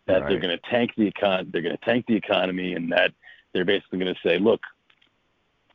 That 0.06 0.22
right. 0.22 0.28
they're 0.28 0.40
going 0.40 0.56
to 0.56 0.70
tank 0.70 0.92
the 0.96 1.10
econ, 1.12 1.52
they're 1.52 1.62
going 1.62 1.76
to 1.76 1.84
tank 1.84 2.06
the 2.08 2.16
economy, 2.16 2.72
and 2.72 2.90
that 2.92 3.12
they're 3.52 3.66
basically 3.66 3.98
going 3.98 4.14
to 4.14 4.28
say, 4.28 4.38
look, 4.38 4.60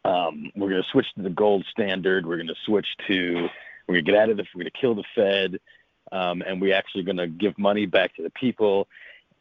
um, 0.06 0.52
we're 0.56 0.70
going 0.70 0.82
to 0.82 0.90
switch 0.90 1.06
to 1.16 1.22
the 1.22 1.30
gold 1.30 1.66
standard. 1.72 2.26
We're 2.26 2.38
going 2.38 2.48
to 2.48 2.56
switch 2.66 2.88
to 3.08 3.48
we're 3.88 3.96
going 3.96 4.06
to 4.06 4.12
get 4.12 4.20
out 4.20 4.30
of 4.30 4.38
the 4.38 4.46
we're 4.54 4.64
going 4.64 4.72
to 4.72 4.80
kill 4.80 4.96
the 4.96 5.04
Fed, 5.16 5.60
um, 6.14 6.44
and 6.44 6.62
we're 6.62 6.76
actually 6.76 7.04
going 7.04 7.18
to 7.18 7.28
give 7.28 7.58
money 7.58 7.86
back 7.88 8.16
to 8.16 8.22
the 8.22 8.30
people, 8.30 8.88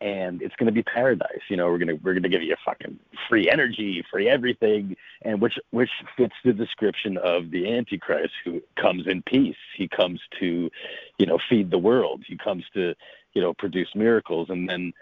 and 0.00 0.42
it's 0.42 0.56
going 0.56 0.66
to 0.66 0.72
be 0.72 0.82
paradise. 0.82 1.42
You 1.48 1.56
know, 1.56 1.66
we're 1.66 1.78
going 1.78 1.88
to 1.88 1.94
we're 2.02 2.14
going 2.14 2.22
to 2.24 2.28
give 2.30 2.42
you 2.42 2.56
fucking 2.64 2.98
free 3.28 3.48
energy, 3.48 4.02
free 4.10 4.28
everything, 4.28 4.96
and 5.20 5.40
which 5.40 5.58
which 5.70 5.90
fits 6.16 6.34
the 6.44 6.54
description 6.54 7.18
of 7.18 7.50
the 7.50 7.72
Antichrist, 7.72 8.32
who 8.44 8.62
comes 8.80 9.06
in 9.06 9.22
peace. 9.22 9.56
He 9.76 9.86
comes 9.86 10.20
to, 10.40 10.70
you 11.18 11.26
know, 11.26 11.38
feed 11.48 11.70
the 11.70 11.78
world. 11.78 12.24
He 12.26 12.38
comes 12.38 12.64
to, 12.72 12.94
you 13.34 13.42
know, 13.42 13.52
produce 13.52 13.88
miracles, 13.94 14.48
and 14.48 14.68
then 14.68 14.94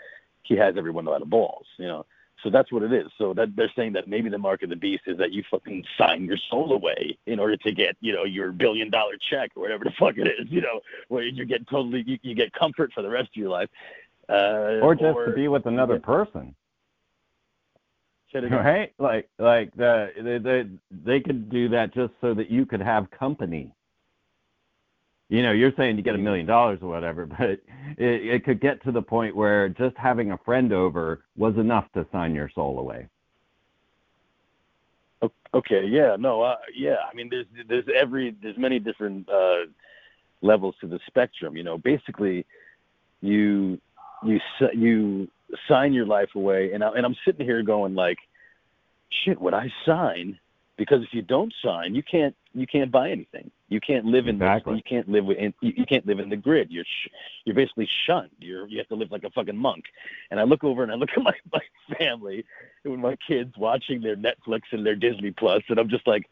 he 0.43 0.57
has 0.57 0.75
everyone 0.77 1.09
out 1.09 1.23
of 1.23 1.31
balls. 1.31 1.67
You 1.79 1.87
know. 1.87 2.07
So 2.43 2.51
that's 2.51 2.73
what 2.73 2.83
it 2.83 2.93
is. 2.93 3.11
So 3.19 3.35
that 3.35 3.55
they're 3.57 3.73
saying 3.77 3.93
that 3.95 4.09
maybe 4.09 4.31
the 4.31 4.39
mark 4.39 4.63
of 4.63 4.71
the 4.71 4.77
beast 4.77 5.03
is 5.07 5.19
that 5.19 5.33
you 5.33 5.43
fucking 5.51 5.85
sign 5.99 6.25
your 6.25 6.39
soul 6.51 6.73
away 6.73 7.19
in 7.27 7.39
order 7.39 7.57
to 7.57 7.73
get, 7.73 7.97
you 8.01 8.13
know, 8.13 8.25
your 8.25 8.53
billion 8.53 8.91
dollar 8.91 9.15
check 9.31 9.51
or 9.57 9.63
whatever 9.63 9.85
the 9.85 9.93
fuck 9.99 10.17
it 10.17 10.27
is, 10.27 10.47
you 10.49 10.61
know, 10.61 10.81
where 11.09 11.25
you 11.25 11.45
get 11.45 11.69
totally 11.69 12.03
you, 12.07 12.19
you 12.23 12.35
get 12.35 12.53
comfort 12.53 12.93
for 12.95 13.03
the 13.03 13.11
rest 13.11 13.29
of 13.29 13.37
your 13.37 13.51
life. 13.51 13.69
Uh, 14.29 14.79
or 14.83 14.95
just 14.95 15.17
or, 15.17 15.27
to 15.27 15.33
be 15.33 15.49
with 15.49 15.67
another 15.67 15.99
person. 15.99 16.55
Right? 18.33 18.93
Like 18.99 19.29
like 19.39 19.75
the, 19.75 20.11
they 20.17 20.39
they 20.39 20.69
they 21.05 21.21
could 21.21 21.51
do 21.51 21.69
that 21.71 21.93
just 21.93 22.13
so 22.21 22.33
that 22.35 22.51
you 22.51 22.65
could 22.65 22.81
have 22.81 23.11
company. 23.11 23.73
You 25.31 25.45
know, 25.45 25.53
you're 25.53 25.73
saying 25.77 25.97
you 25.97 26.03
get 26.03 26.17
a 26.17 26.19
million 26.19 26.45
dollars 26.45 26.81
or 26.83 26.89
whatever, 26.89 27.25
but 27.39 27.51
it, 27.51 27.61
it 27.97 28.45
could 28.45 28.61
get 28.61 28.83
to 28.85 28.93
the 28.93 29.01
point 29.01 29.35
where 29.35 29.69
just 29.69 29.97
having 29.97 30.33
a 30.33 30.39
friend 30.39 30.73
over 30.73 31.25
was 31.37 31.57
enough 31.57 31.87
to 31.95 32.07
sign 32.13 32.35
your 32.35 32.51
soul 32.55 32.79
away. 32.79 33.09
Okay, 35.53 35.85
yeah, 35.85 36.17
no, 36.17 36.43
uh, 36.43 36.57
yeah. 36.77 36.97
I 37.11 37.15
mean, 37.15 37.29
there's 37.29 37.47
there's 37.69 37.85
every 37.95 38.37
there's 38.41 38.57
many 38.57 38.79
different 38.79 39.29
uh, 39.29 39.67
levels 40.43 40.77
to 40.81 40.87
the 40.87 41.01
spectrum. 41.09 41.57
You 41.57 41.65
know, 41.65 41.77
basically, 41.77 42.47
you 43.21 43.79
you 44.25 44.39
you 44.73 45.29
sign 45.69 45.93
your 45.93 46.07
life 46.07 46.31
away, 46.37 46.73
and 46.73 46.85
I, 46.85 46.91
and 46.91 47.05
I'm 47.05 47.17
sitting 47.25 47.45
here 47.45 47.63
going 47.65 47.97
like, 47.97 48.19
shit, 49.25 49.41
would 49.41 49.53
I 49.53 49.73
sign? 49.85 50.39
Because 50.79 51.03
if 51.03 51.13
you 51.13 51.23
don't 51.23 51.53
sign, 51.65 51.97
you 51.97 52.03
can't 52.05 52.37
you 52.55 52.69
can't 52.69 52.93
buy 52.93 53.11
anything. 53.11 53.51
You 53.71 53.81
can't 53.81 54.05
live 54.05 54.27
in 54.27 54.35
exactly. 54.35 54.77
you 54.77 54.83
can't 54.83 55.09
live 55.09 55.25
in 55.31 55.55
you, 55.61 55.73
you 55.77 55.87
can't 55.87 56.05
live 56.05 56.19
in 56.19 56.29
the 56.29 56.37
grid. 56.37 56.71
You're 56.71 56.85
sh- 56.85 57.09
you're 57.45 57.55
basically 57.55 57.89
shunned. 58.07 58.31
You're 58.39 58.67
you 58.67 58.79
have 58.79 58.89
to 58.89 58.97
live 58.97 59.13
like 59.13 59.25
a 59.25 59.31
fucking 59.31 59.57
monk. 59.57 59.85
And 60.31 60.41
I 60.41 60.43
look 60.43 60.65
over 60.65 60.83
and 60.83 60.91
I 60.91 60.97
look 60.97 61.11
at 61.17 61.23
my 61.23 61.33
my 61.53 61.97
family 61.97 62.45
and 62.85 63.01
my 63.01 63.17
kids 63.27 63.55
watching 63.57 64.03
their 64.03 64.17
Netflix 64.17 64.63
and 64.73 64.85
their 64.85 64.97
Disney 64.97 65.31
Plus, 65.31 65.63
and 65.69 65.79
I'm 65.79 65.89
just 65.89 66.07
like, 66.07 66.27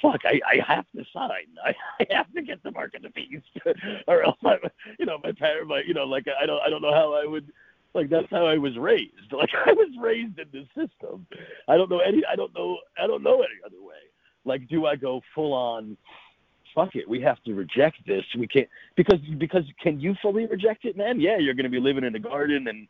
fuck, 0.00 0.20
I, 0.24 0.40
I 0.48 0.72
have 0.74 0.86
to 0.96 1.04
sign. 1.12 1.46
I, 1.64 1.74
I 2.00 2.14
have 2.14 2.32
to 2.32 2.42
get 2.42 2.62
the 2.62 2.70
mark 2.70 2.94
of 2.94 3.02
the 3.02 3.10
beast, 3.10 3.46
or 4.08 4.22
else 4.22 4.38
I, 4.44 4.56
you 4.98 5.06
know, 5.06 5.18
my 5.22 5.32
parent, 5.32 5.68
my, 5.68 5.82
you 5.86 5.94
know, 5.94 6.04
like 6.04 6.26
I 6.40 6.46
don't, 6.46 6.60
I 6.62 6.70
don't 6.70 6.82
know 6.82 6.94
how 6.94 7.14
I 7.14 7.26
would, 7.26 7.52
like 7.94 8.10
that's 8.10 8.30
how 8.30 8.46
I 8.46 8.58
was 8.58 8.76
raised. 8.78 9.32
Like 9.32 9.50
I 9.66 9.72
was 9.72 9.90
raised 10.00 10.38
in 10.38 10.46
this 10.52 10.68
system. 10.68 11.26
I 11.68 11.76
don't 11.76 11.90
know 11.90 12.00
any, 12.00 12.22
I 12.30 12.36
don't 12.36 12.54
know, 12.54 12.78
I 13.02 13.06
don't 13.06 13.22
know 13.22 13.42
any 13.42 13.60
other 13.64 13.82
way. 13.82 13.94
Like, 14.44 14.68
do 14.68 14.86
I 14.86 14.96
go 14.96 15.20
full 15.34 15.52
on? 15.52 15.96
Fuck 16.78 16.94
it, 16.94 17.08
we 17.08 17.20
have 17.22 17.42
to 17.42 17.54
reject 17.54 18.06
this. 18.06 18.24
We 18.38 18.46
can't 18.46 18.68
because 18.94 19.18
because 19.36 19.64
can 19.82 19.98
you 19.98 20.14
fully 20.22 20.46
reject 20.46 20.84
it, 20.84 20.96
man? 20.96 21.20
Yeah, 21.20 21.36
you're 21.36 21.54
going 21.54 21.64
to 21.64 21.70
be 21.70 21.80
living 21.80 22.04
in 22.04 22.14
a 22.14 22.20
garden 22.20 22.68
and 22.68 22.86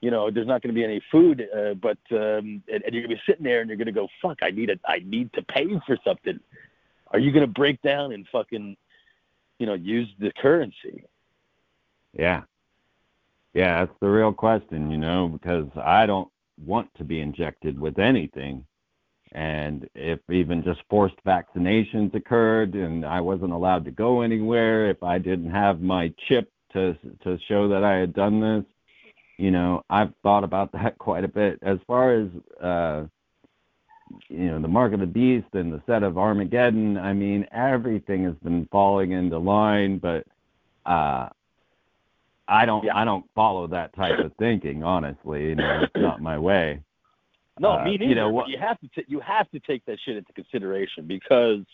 you 0.00 0.10
know, 0.10 0.30
there's 0.30 0.46
not 0.46 0.62
going 0.62 0.72
to 0.72 0.78
be 0.78 0.84
any 0.84 1.02
food, 1.10 1.48
uh, 1.56 1.72
but 1.74 1.98
um, 2.12 2.62
and, 2.70 2.82
and 2.84 2.92
you're 2.92 3.02
going 3.02 3.08
to 3.08 3.16
be 3.16 3.22
sitting 3.26 3.42
there 3.42 3.60
and 3.60 3.68
you're 3.68 3.76
going 3.78 3.86
to 3.86 3.92
go, 3.92 4.06
fuck, 4.20 4.38
I 4.42 4.50
need 4.50 4.68
a, 4.68 4.78
I 4.86 4.98
need 5.04 5.32
to 5.32 5.42
pay 5.42 5.66
for 5.86 5.96
something. 6.06 6.38
Are 7.08 7.18
you 7.18 7.32
going 7.32 7.46
to 7.46 7.50
break 7.50 7.80
down 7.80 8.12
and 8.12 8.26
fucking, 8.30 8.76
you 9.58 9.66
know, 9.66 9.74
use 9.74 10.08
the 10.20 10.30
currency? 10.40 11.04
Yeah. 12.12 12.42
Yeah, 13.54 13.86
that's 13.86 13.98
the 14.00 14.10
real 14.10 14.32
question, 14.32 14.90
you 14.90 14.98
know, 14.98 15.28
because 15.28 15.68
I 15.82 16.06
don't 16.06 16.28
want 16.64 16.94
to 16.98 17.04
be 17.04 17.20
injected 17.20 17.80
with 17.80 17.98
anything. 17.98 18.66
And 19.34 19.88
if 19.96 20.20
even 20.30 20.62
just 20.62 20.80
forced 20.88 21.16
vaccinations 21.26 22.14
occurred 22.14 22.74
and 22.74 23.04
I 23.04 23.20
wasn't 23.20 23.52
allowed 23.52 23.84
to 23.86 23.90
go 23.90 24.20
anywhere, 24.20 24.88
if 24.88 25.02
I 25.02 25.18
didn't 25.18 25.50
have 25.50 25.80
my 25.80 26.14
chip 26.28 26.50
to 26.72 26.96
to 27.24 27.38
show 27.48 27.68
that 27.68 27.82
I 27.82 27.96
had 27.96 28.14
done 28.14 28.40
this, 28.40 28.64
you 29.36 29.50
know, 29.50 29.82
I've 29.90 30.12
thought 30.22 30.44
about 30.44 30.70
that 30.72 30.98
quite 30.98 31.24
a 31.24 31.28
bit. 31.28 31.58
As 31.62 31.78
far 31.88 32.14
as 32.14 32.28
uh 32.62 33.06
you 34.28 34.46
know, 34.46 34.60
the 34.60 34.68
mark 34.68 34.92
of 34.92 35.00
the 35.00 35.06
beast 35.06 35.48
and 35.54 35.72
the 35.72 35.82
set 35.86 36.04
of 36.04 36.16
Armageddon, 36.16 36.96
I 36.96 37.12
mean, 37.12 37.48
everything 37.50 38.22
has 38.24 38.34
been 38.44 38.68
falling 38.70 39.10
into 39.10 39.38
line, 39.38 39.98
but 39.98 40.26
uh 40.86 41.28
I 42.46 42.66
don't 42.66 42.84
Yeah. 42.84 42.96
I 42.96 43.04
don't 43.04 43.28
follow 43.34 43.66
that 43.66 43.94
type 43.96 44.20
of 44.20 44.32
thinking, 44.38 44.84
honestly. 44.84 45.48
You 45.48 45.54
know, 45.56 45.80
it's 45.82 45.96
not 45.96 46.22
my 46.22 46.38
way. 46.38 46.82
No, 47.58 47.72
Uh, 47.72 47.84
me 47.84 47.92
you 47.92 47.98
neither. 47.98 48.14
know 48.16 48.30
what- 48.30 48.48
You 48.48 48.58
have 48.58 48.78
to 48.80 48.88
t- 48.88 49.04
you 49.06 49.20
have 49.20 49.48
to 49.52 49.60
take 49.60 49.84
that 49.84 50.00
shit 50.00 50.16
into 50.16 50.32
consideration 50.32 51.06
because 51.06 51.64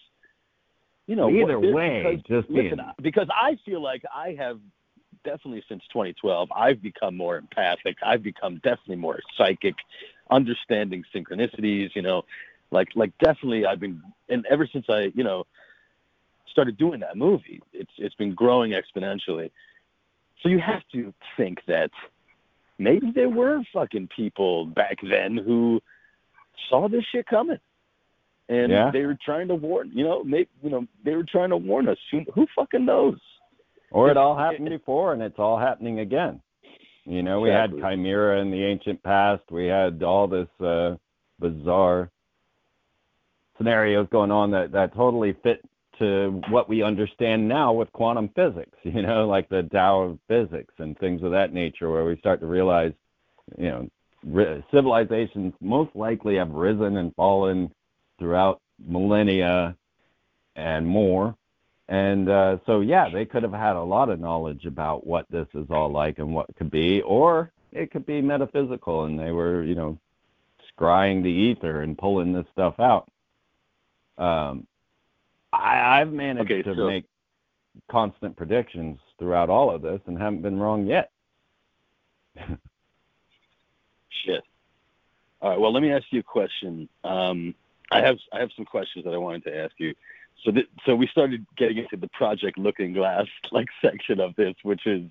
you 1.07 1.17
know 1.17 1.31
Either 1.31 1.59
what- 1.59 1.73
way, 1.75 2.17
because, 2.17 2.23
just 2.45 2.51
listen, 2.51 2.81
because 3.01 3.29
I 3.35 3.57
feel 3.65 3.81
like 3.81 4.05
I 4.15 4.35
have 4.35 4.61
definitely 5.25 5.63
since 5.69 5.83
2012 5.89 6.51
I've 6.55 6.81
become 6.83 7.17
more 7.17 7.37
empathic. 7.37 7.97
I've 8.03 8.23
become 8.23 8.57
definitely 8.57 8.97
more 8.97 9.21
psychic, 9.37 9.75
understanding 10.31 11.05
synchronicities. 11.15 11.95
You 11.97 12.03
know, 12.03 12.25
like 12.71 12.95
like 12.95 13.17
definitely 13.19 13.65
I've 13.67 13.81
been 13.81 14.03
and 14.29 14.45
ever 14.47 14.67
since 14.67 14.89
I 14.91 15.13
you 15.15 15.25
know 15.25 15.47
started 16.47 16.77
doing 16.77 17.01
that 17.01 17.17
movie, 17.17 17.63
it's 17.73 17.93
it's 17.97 18.15
been 18.17 18.35
growing 18.35 18.73
exponentially. 18.73 19.51
So 20.43 20.49
you 20.51 20.59
have 20.59 20.87
to 20.93 21.13
think 21.37 21.65
that 21.67 21.91
maybe 22.81 23.13
there 23.15 23.29
were 23.29 23.61
fucking 23.73 24.09
people 24.17 24.65
back 24.67 24.97
then 25.09 25.37
who 25.37 25.81
saw 26.69 26.89
this 26.89 27.05
shit 27.13 27.27
coming. 27.27 27.61
And 28.49 28.73
Yeah. 28.73 28.91
they 28.91 29.07
were 29.07 29.19
trying 29.25 29.47
to 29.49 29.55
warn, 29.55 29.93
you 29.93 30.03
know, 30.03 30.25
maybe, 30.25 30.49
you 30.63 30.71
know, 30.71 30.87
they 31.05 31.15
were 31.15 31.23
trying 31.25 31.51
to 31.51 31.57
warn 31.57 31.89
us. 31.89 31.99
Who, 32.11 32.23
who 32.35 32.47
fucking 32.57 32.85
knows? 32.85 33.21
Or 33.93 34.11
it 34.11 34.17
all 34.17 34.37
happened 34.37 34.69
before 34.69 35.13
and 35.13 35.23
it's 35.23 35.39
all 35.39 35.59
happening 35.59 36.01
again. 36.01 36.41
You 37.05 37.23
know, 37.23 37.41
we 37.41 37.51
Exactly. 37.51 37.81
had 37.81 37.91
Chimera 37.91 38.41
in 38.41 38.51
the 38.51 38.65
ancient 38.65 39.03
past. 39.03 39.43
We 39.51 39.67
had 39.67 40.03
all 40.03 40.27
this 40.27 40.49
uh, 40.61 40.97
bizarre 41.39 42.11
scenarios 43.57 44.09
going 44.11 44.31
on 44.31 44.51
that, 44.53 44.73
that 44.73 44.95
totally 44.95 45.35
fit 45.43 45.63
to 46.01 46.43
what 46.49 46.69
we 46.69 46.83
understand 46.83 47.49
now 47.49 47.73
with 47.73 47.93
quantum 47.93 48.29
physics, 48.35 48.77
you 48.83 49.03
know, 49.03 49.29
like 49.29 49.49
the 49.49 49.63
Tao 49.63 50.03
of 50.03 50.19
physics 50.29 50.75
and 50.79 50.99
things 50.99 51.23
of 51.23 51.31
that 51.31 51.53
nature, 51.53 51.91
where 51.91 52.05
we 52.05 52.17
start 52.19 52.41
to 52.41 52.47
realize, 52.47 52.93
you 53.57 53.71
know, 53.71 53.89
civilizations 54.71 55.55
most 55.61 55.95
likely 55.95 56.37
have 56.37 56.51
risen 56.51 56.97
and 56.97 57.15
fallen 57.15 57.73
throughout 58.19 58.61
millennia 58.79 59.77
and 60.57 60.87
more. 60.87 61.35
And 61.89 62.29
uh, 62.29 62.59
so, 62.67 62.81
yeah, 62.81 63.09
they 63.13 63.25
could 63.25 63.43
have 63.43 63.53
had 63.53 63.77
a 63.77 63.83
lot 63.83 64.11
of 64.11 64.21
knowledge 64.21 64.65
about 64.65 65.07
what 65.07 65.27
this 65.31 65.49
is 65.55 65.67
all 65.71 65.91
like 65.91 66.19
and 66.19 66.33
what 66.33 66.55
could 66.57 66.71
be, 66.71 67.03
or 67.03 67.51
it 67.73 67.91
could 67.91 68.07
be 68.07 68.21
metaphysical, 68.21 69.05
and 69.05 69.19
they 69.19 69.33
were, 69.33 69.63
you 69.65 69.75
know, 69.75 69.99
scrying 70.79 71.23
the 71.23 71.29
ether 71.29 71.83
and 71.83 71.99
pulling 71.99 72.33
this 72.33 72.47
stuff 72.53 72.75
out. 72.79 73.11
Um, 74.19 74.67
I, 75.61 76.01
I've 76.01 76.13
managed 76.13 76.51
Okay, 76.51 76.63
to 76.63 76.75
so- 76.75 76.87
make 76.87 77.05
constant 77.91 78.37
predictions 78.37 78.99
throughout 79.19 79.49
all 79.51 79.71
of 79.75 79.83
this 79.83 80.01
and 80.07 80.19
haven't 80.19 80.43
been 80.43 80.59
wrong 80.59 80.87
yet. 80.87 81.11
Shit. 84.25 84.43
All 85.41 85.51
right. 85.51 85.59
Well, 85.61 85.73
let 85.73 85.83
me 85.83 85.93
ask 85.93 86.05
you 86.11 86.21
a 86.21 86.25
question. 86.25 86.89
Um, 87.05 87.55
I 87.91 88.01
have 88.01 88.19
I 88.33 88.41
have 88.41 88.51
some 88.57 88.65
questions 88.65 89.05
that 89.05 89.15
I 89.15 89.17
wanted 89.19 89.45
to 89.45 89.57
ask 89.57 89.73
you. 89.79 89.95
So 90.45 90.53
th- 90.53 90.69
so 90.87 90.95
we 90.95 91.07
started 91.09 91.47
getting 91.57 91.79
into 91.79 91.97
the 91.97 92.09
Project 92.09 92.59
Looking 92.59 92.93
Glass 92.93 93.27
like 93.53 93.69
section 93.83 94.21
of 94.21 94.35
this, 94.37 94.55
which 94.63 94.87
is 94.87 95.11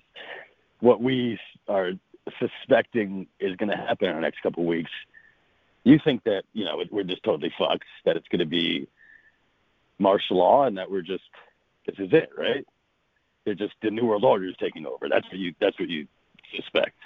what 0.80 1.02
we 1.02 1.38
are 1.68 1.92
suspecting 2.38 3.26
is 3.38 3.56
going 3.56 3.70
to 3.70 3.76
happen 3.76 4.08
in 4.08 4.14
the 4.14 4.20
next 4.20 4.40
couple 4.42 4.62
of 4.62 4.68
weeks. 4.68 4.90
You 5.84 5.98
think 6.02 6.24
that 6.24 6.44
you 6.52 6.64
know 6.64 6.82
we're 6.90 7.04
just 7.04 7.22
totally 7.24 7.52
fucked, 7.58 7.84
that 8.04 8.16
it's 8.16 8.28
going 8.28 8.40
to 8.40 8.46
be 8.46 8.86
martial 10.00 10.38
law, 10.38 10.64
and 10.64 10.76
that 10.78 10.90
we're 10.90 11.02
just 11.02 11.24
this 11.86 11.96
is 11.98 12.12
it, 12.12 12.30
right? 12.36 12.64
They're 13.44 13.54
just 13.54 13.74
the 13.82 13.90
new 13.90 14.06
world 14.06 14.24
order 14.24 14.46
is 14.46 14.54
taking 14.60 14.86
over. 14.86 15.08
That's 15.08 15.26
what 15.26 15.38
you 15.38 15.54
that's 15.60 15.78
what 15.78 15.88
you 15.88 16.06
suspect. 16.56 16.96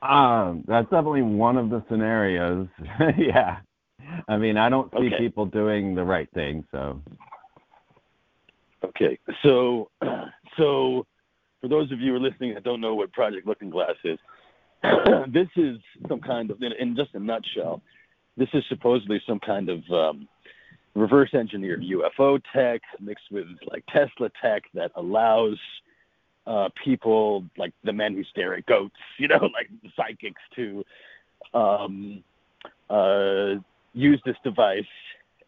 Um, 0.00 0.64
that's 0.66 0.88
definitely 0.90 1.22
one 1.22 1.56
of 1.56 1.70
the 1.70 1.82
scenarios. 1.90 2.68
yeah. 3.18 3.58
I 4.28 4.36
mean, 4.36 4.56
I 4.56 4.68
don't 4.68 4.90
see 4.92 5.08
Okay. 5.08 5.18
people 5.18 5.44
doing 5.44 5.94
the 5.94 6.04
right 6.04 6.30
thing, 6.32 6.64
so 6.70 7.02
Okay, 8.84 9.18
so 9.42 9.90
so 10.56 11.04
for 11.60 11.68
those 11.68 11.90
of 11.92 12.00
you 12.00 12.12
who 12.12 12.16
are 12.16 12.20
listening 12.20 12.54
that 12.54 12.62
don't 12.62 12.80
know 12.80 12.94
what 12.94 13.12
Project 13.12 13.46
Looking 13.46 13.70
Glass 13.70 13.96
is, 14.04 14.18
this 15.28 15.48
is 15.56 15.78
some 16.08 16.20
kind 16.20 16.50
of, 16.50 16.62
in, 16.62 16.72
in 16.78 16.94
just 16.96 17.14
a 17.14 17.18
nutshell, 17.18 17.82
this 18.36 18.48
is 18.54 18.62
supposedly 18.68 19.20
some 19.26 19.40
kind 19.40 19.68
of 19.68 19.82
um, 19.90 20.28
reverse 20.98 21.30
engineered 21.34 21.82
UFO 21.82 22.40
tech 22.52 22.80
mixed 23.00 23.30
with 23.30 23.46
like 23.70 23.84
Tesla 23.86 24.30
tech 24.42 24.64
that 24.74 24.90
allows 24.96 25.58
uh, 26.46 26.68
people 26.82 27.44
like 27.56 27.72
the 27.84 27.92
men 27.92 28.14
who 28.14 28.24
stare 28.24 28.54
at 28.54 28.66
goats, 28.66 28.96
you 29.18 29.28
know, 29.28 29.50
like 29.52 29.68
psychics 29.96 30.42
to 30.56 30.84
um, 31.54 32.24
uh, 32.90 33.54
use 33.92 34.20
this 34.24 34.36
device 34.42 34.82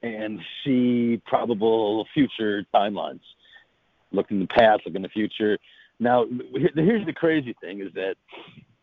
and 0.03 0.41
see 0.65 1.21
probable 1.27 2.07
future 2.15 2.65
timelines. 2.75 3.21
Look 4.13 4.31
in 4.31 4.41
the 4.41 4.47
past, 4.47 4.83
look 4.87 4.95
in 4.95 5.03
the 5.03 5.09
future. 5.09 5.59
Now, 5.99 6.27
here's 6.75 7.07
the 7.07 7.13
crazy 7.13 7.55
thing: 7.61 7.81
is 7.81 7.93
that 7.95 8.17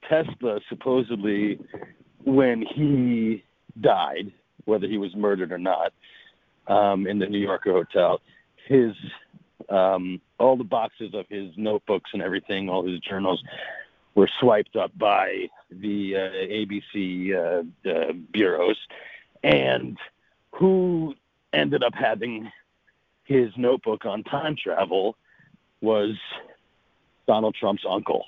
Tesla 0.07 0.59
supposedly, 0.69 1.59
when 2.23 2.61
he 2.61 3.43
died, 3.81 4.31
whether 4.65 4.87
he 4.87 4.97
was 4.97 5.15
murdered 5.15 5.51
or 5.51 5.57
not, 5.57 5.91
um, 6.67 7.07
in 7.07 7.19
the 7.19 7.25
New 7.25 7.39
Yorker 7.39 7.71
hotel, 7.71 8.21
his 8.67 8.93
um, 9.69 10.21
all 10.39 10.55
the 10.55 10.63
boxes 10.63 11.13
of 11.13 11.25
his 11.29 11.51
notebooks 11.57 12.11
and 12.13 12.21
everything, 12.21 12.69
all 12.69 12.85
his 12.85 12.99
journals, 12.99 13.43
were 14.15 14.29
swiped 14.39 14.75
up 14.75 14.91
by 14.97 15.47
the 15.69 16.15
uh, 16.15 16.19
ABC 16.19 17.33
uh, 17.35 17.89
uh, 17.89 18.13
bureaus, 18.31 18.77
and 19.43 19.97
who 20.51 21.13
ended 21.53 21.83
up 21.83 21.93
having 21.93 22.51
his 23.23 23.51
notebook 23.57 24.05
on 24.05 24.23
time 24.23 24.55
travel 24.61 25.17
was 25.81 26.15
Donald 27.27 27.55
Trump's 27.59 27.83
uncle, 27.87 28.25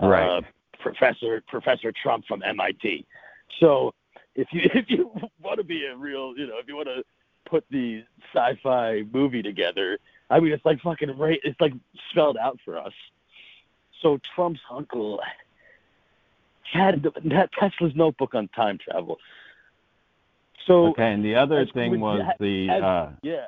Right. 0.00 0.38
uh, 0.38 0.40
Professor 0.80 1.42
Professor 1.48 1.92
Trump 1.92 2.26
from 2.26 2.42
MIT. 2.42 3.06
So 3.60 3.94
if 4.34 4.48
you 4.52 4.62
if 4.74 4.90
you 4.90 5.10
want 5.40 5.58
to 5.58 5.64
be 5.64 5.86
a 5.86 5.96
real, 5.96 6.36
you 6.36 6.46
know, 6.46 6.58
if 6.58 6.66
you 6.66 6.76
want 6.76 6.88
to 6.88 7.04
put 7.44 7.64
the 7.70 8.04
sci-fi 8.34 9.02
movie 9.12 9.42
together, 9.42 9.98
I 10.30 10.40
mean, 10.40 10.52
it's 10.52 10.64
like 10.64 10.80
fucking 10.80 11.16
right. 11.18 11.40
It's 11.44 11.60
like 11.60 11.72
spelled 12.10 12.36
out 12.36 12.58
for 12.64 12.76
us. 12.78 12.92
So 14.00 14.18
Trump's 14.34 14.60
uncle 14.70 15.20
had 16.72 17.02
that 17.24 17.50
Tesla's 17.52 17.94
notebook 17.94 18.34
on 18.34 18.48
time 18.48 18.78
travel. 18.78 19.18
So 20.66 20.88
okay. 20.88 21.12
And 21.12 21.24
the 21.24 21.34
other 21.36 21.58
as 21.60 21.70
thing 21.72 22.00
was 22.00 22.22
the 22.40 22.68
as- 22.70 22.82
uh, 22.82 23.10
yeah, 23.22 23.46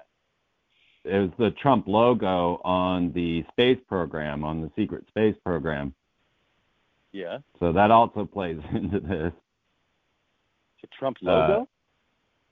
it 1.04 1.18
was 1.18 1.30
the 1.38 1.50
Trump 1.50 1.86
logo 1.88 2.60
on 2.64 3.12
the 3.12 3.44
space 3.52 3.78
program, 3.88 4.44
on 4.44 4.60
the 4.60 4.70
secret 4.76 5.06
space 5.08 5.34
program. 5.44 5.94
yeah, 7.12 7.38
So 7.60 7.72
that 7.72 7.90
also 7.90 8.24
plays 8.26 8.58
into 8.72 9.00
this. 9.00 9.32
the 10.82 10.88
Trump 10.98 11.16
Uh, 11.22 11.30
logo. 11.30 11.68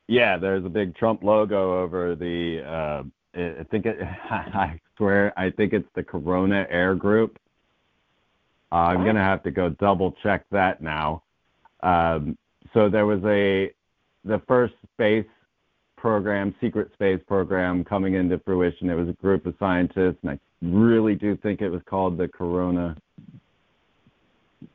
Yeah, 0.06 0.36
there's 0.36 0.64
a 0.64 0.68
big 0.68 0.94
Trump 0.96 1.22
logo 1.22 1.82
over 1.82 2.14
the. 2.14 2.62
Uh, 2.62 3.02
I 3.40 3.64
think 3.70 3.86
it. 3.86 3.98
I 4.30 4.78
swear, 4.96 5.32
I 5.38 5.50
think 5.50 5.72
it's 5.72 5.88
the 5.94 6.02
Corona 6.02 6.66
Air 6.70 6.94
Group. 6.94 7.38
Uh, 8.70 8.76
I'm 8.76 9.04
gonna 9.04 9.22
have 9.22 9.42
to 9.44 9.50
go 9.50 9.68
double 9.70 10.14
check 10.22 10.44
that 10.50 10.82
now. 10.82 11.22
Um, 11.82 12.36
so 12.72 12.88
there 12.88 13.06
was 13.06 13.20
a 13.24 13.70
the 14.24 14.42
first 14.46 14.74
space 14.92 15.26
program, 15.96 16.54
secret 16.60 16.90
space 16.92 17.20
program, 17.26 17.84
coming 17.84 18.14
into 18.14 18.38
fruition. 18.40 18.90
It 18.90 18.94
was 18.94 19.08
a 19.08 19.12
group 19.12 19.46
of 19.46 19.54
scientists, 19.58 20.18
and 20.22 20.32
I 20.32 20.38
really 20.60 21.14
do 21.14 21.36
think 21.36 21.60
it 21.62 21.68
was 21.68 21.82
called 21.86 22.18
the 22.18 22.28
Corona. 22.28 22.96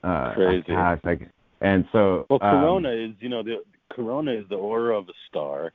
Uh, 0.04 0.34
Crazy. 0.34 0.64
Gosh, 0.68 1.00
I, 1.04 1.18
and 1.62 1.86
so 1.92 2.26
well, 2.30 2.40
um, 2.42 2.62
Corona 2.62 2.90
is 2.90 3.12
you 3.20 3.30
know 3.30 3.44
the 3.44 3.58
Corona 3.90 4.32
is 4.32 4.48
the 4.50 4.56
aura 4.56 4.98
of 4.98 5.10
a 5.10 5.14
star. 5.28 5.72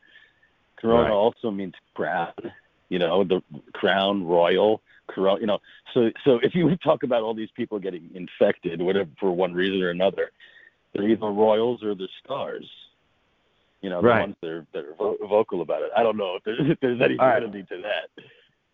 Corona 0.77 1.03
Right. 1.05 1.11
also 1.12 1.51
means 1.51 1.75
crown, 1.95 2.33
You 2.91 2.99
know, 2.99 3.25
the 3.25 3.41
crown 3.73 4.25
royal, 4.25 4.83
corona. 5.09 5.41
You 5.41 5.47
know, 5.47 5.59
so 5.95 6.11
so 6.25 6.39
if 6.43 6.55
you 6.55 6.77
talk 6.77 7.03
about 7.03 7.23
all 7.23 7.35
these 7.35 7.51
people 7.57 7.79
getting 7.79 8.11
infected, 8.15 8.81
whatever 8.83 9.11
for 9.19 9.33
one 9.33 9.53
reason 9.55 9.83
or 9.83 9.91
another, 9.91 10.31
they're 10.93 11.09
either 11.09 11.27
royals 11.27 11.83
or 11.83 11.95
they're 11.95 12.09
stars. 12.23 12.69
You 13.81 13.91
know, 13.91 14.01
the 14.01 14.09
Right. 14.09 14.21
ones 14.21 14.37
that 14.41 14.51
are, 14.51 14.67
that 14.73 14.85
are 14.85 14.95
vo- 14.95 15.19
vocal 15.27 15.61
about 15.61 15.83
it. 15.83 15.91
I 15.97 16.03
don't 16.03 16.17
know 16.17 16.37
if 16.37 16.45
there's, 16.45 16.59
if 16.71 16.81
there's 16.81 17.01
any 17.01 17.17
right. 17.17 17.41
validity 17.43 17.65
to 17.75 17.83
that. 17.83 18.11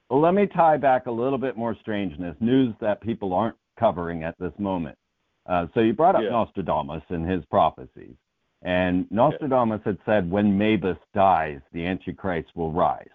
Well, 0.08 0.20
let 0.20 0.34
me 0.34 0.46
tie 0.46 0.76
back 0.76 1.06
a 1.06 1.10
little 1.10 1.38
bit 1.38 1.56
more 1.56 1.74
strangeness, 1.80 2.36
news 2.40 2.74
that 2.80 3.00
people 3.00 3.32
aren't 3.32 3.56
covering 3.78 4.22
at 4.24 4.36
this 4.38 4.52
moment. 4.58 4.98
Uh, 5.46 5.66
so 5.74 5.80
you 5.80 5.92
brought 5.92 6.14
up 6.16 6.22
Yeah. 6.22 6.30
Nostradamus 6.30 7.02
and 7.08 7.28
his 7.28 7.44
prophecies. 7.46 8.14
And 8.62 9.10
Nostradamus 9.10 9.80
had 9.84 9.98
said, 10.04 10.30
when 10.30 10.58
Mabus 10.58 10.98
dies, 11.14 11.60
the 11.72 11.86
Antichrist 11.86 12.48
will 12.54 12.72
rise. 12.72 13.08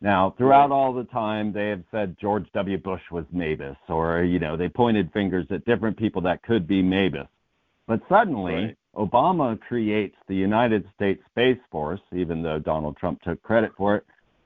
Now, 0.00 0.34
throughout 0.36 0.70
all 0.70 0.92
the 0.92 1.04
time, 1.04 1.52
they 1.52 1.68
have 1.70 1.82
said 1.90 2.16
George 2.20 2.46
W. 2.52 2.78
Bush 2.78 3.00
was 3.10 3.24
Mabus, 3.34 3.76
or, 3.88 4.22
you 4.22 4.38
know, 4.38 4.56
they 4.56 4.68
pointed 4.68 5.10
fingers 5.12 5.46
at 5.50 5.64
different 5.64 5.96
people 5.96 6.22
that 6.22 6.42
could 6.42 6.68
be 6.68 6.82
Mabus. 6.82 7.28
But 7.86 8.00
suddenly, 8.08 8.54
Right. 8.54 8.76
Obama 8.94 9.60
creates 9.60 10.16
the 10.28 10.34
United 10.34 10.84
States 10.94 11.22
Space 11.30 11.58
Force, 11.70 12.00
even 12.12 12.42
though 12.42 12.58
Donald 12.58 12.96
Trump 12.96 13.20
took 13.22 13.42
credit 13.42 13.72
for 13.76 13.96
it, 13.96 14.04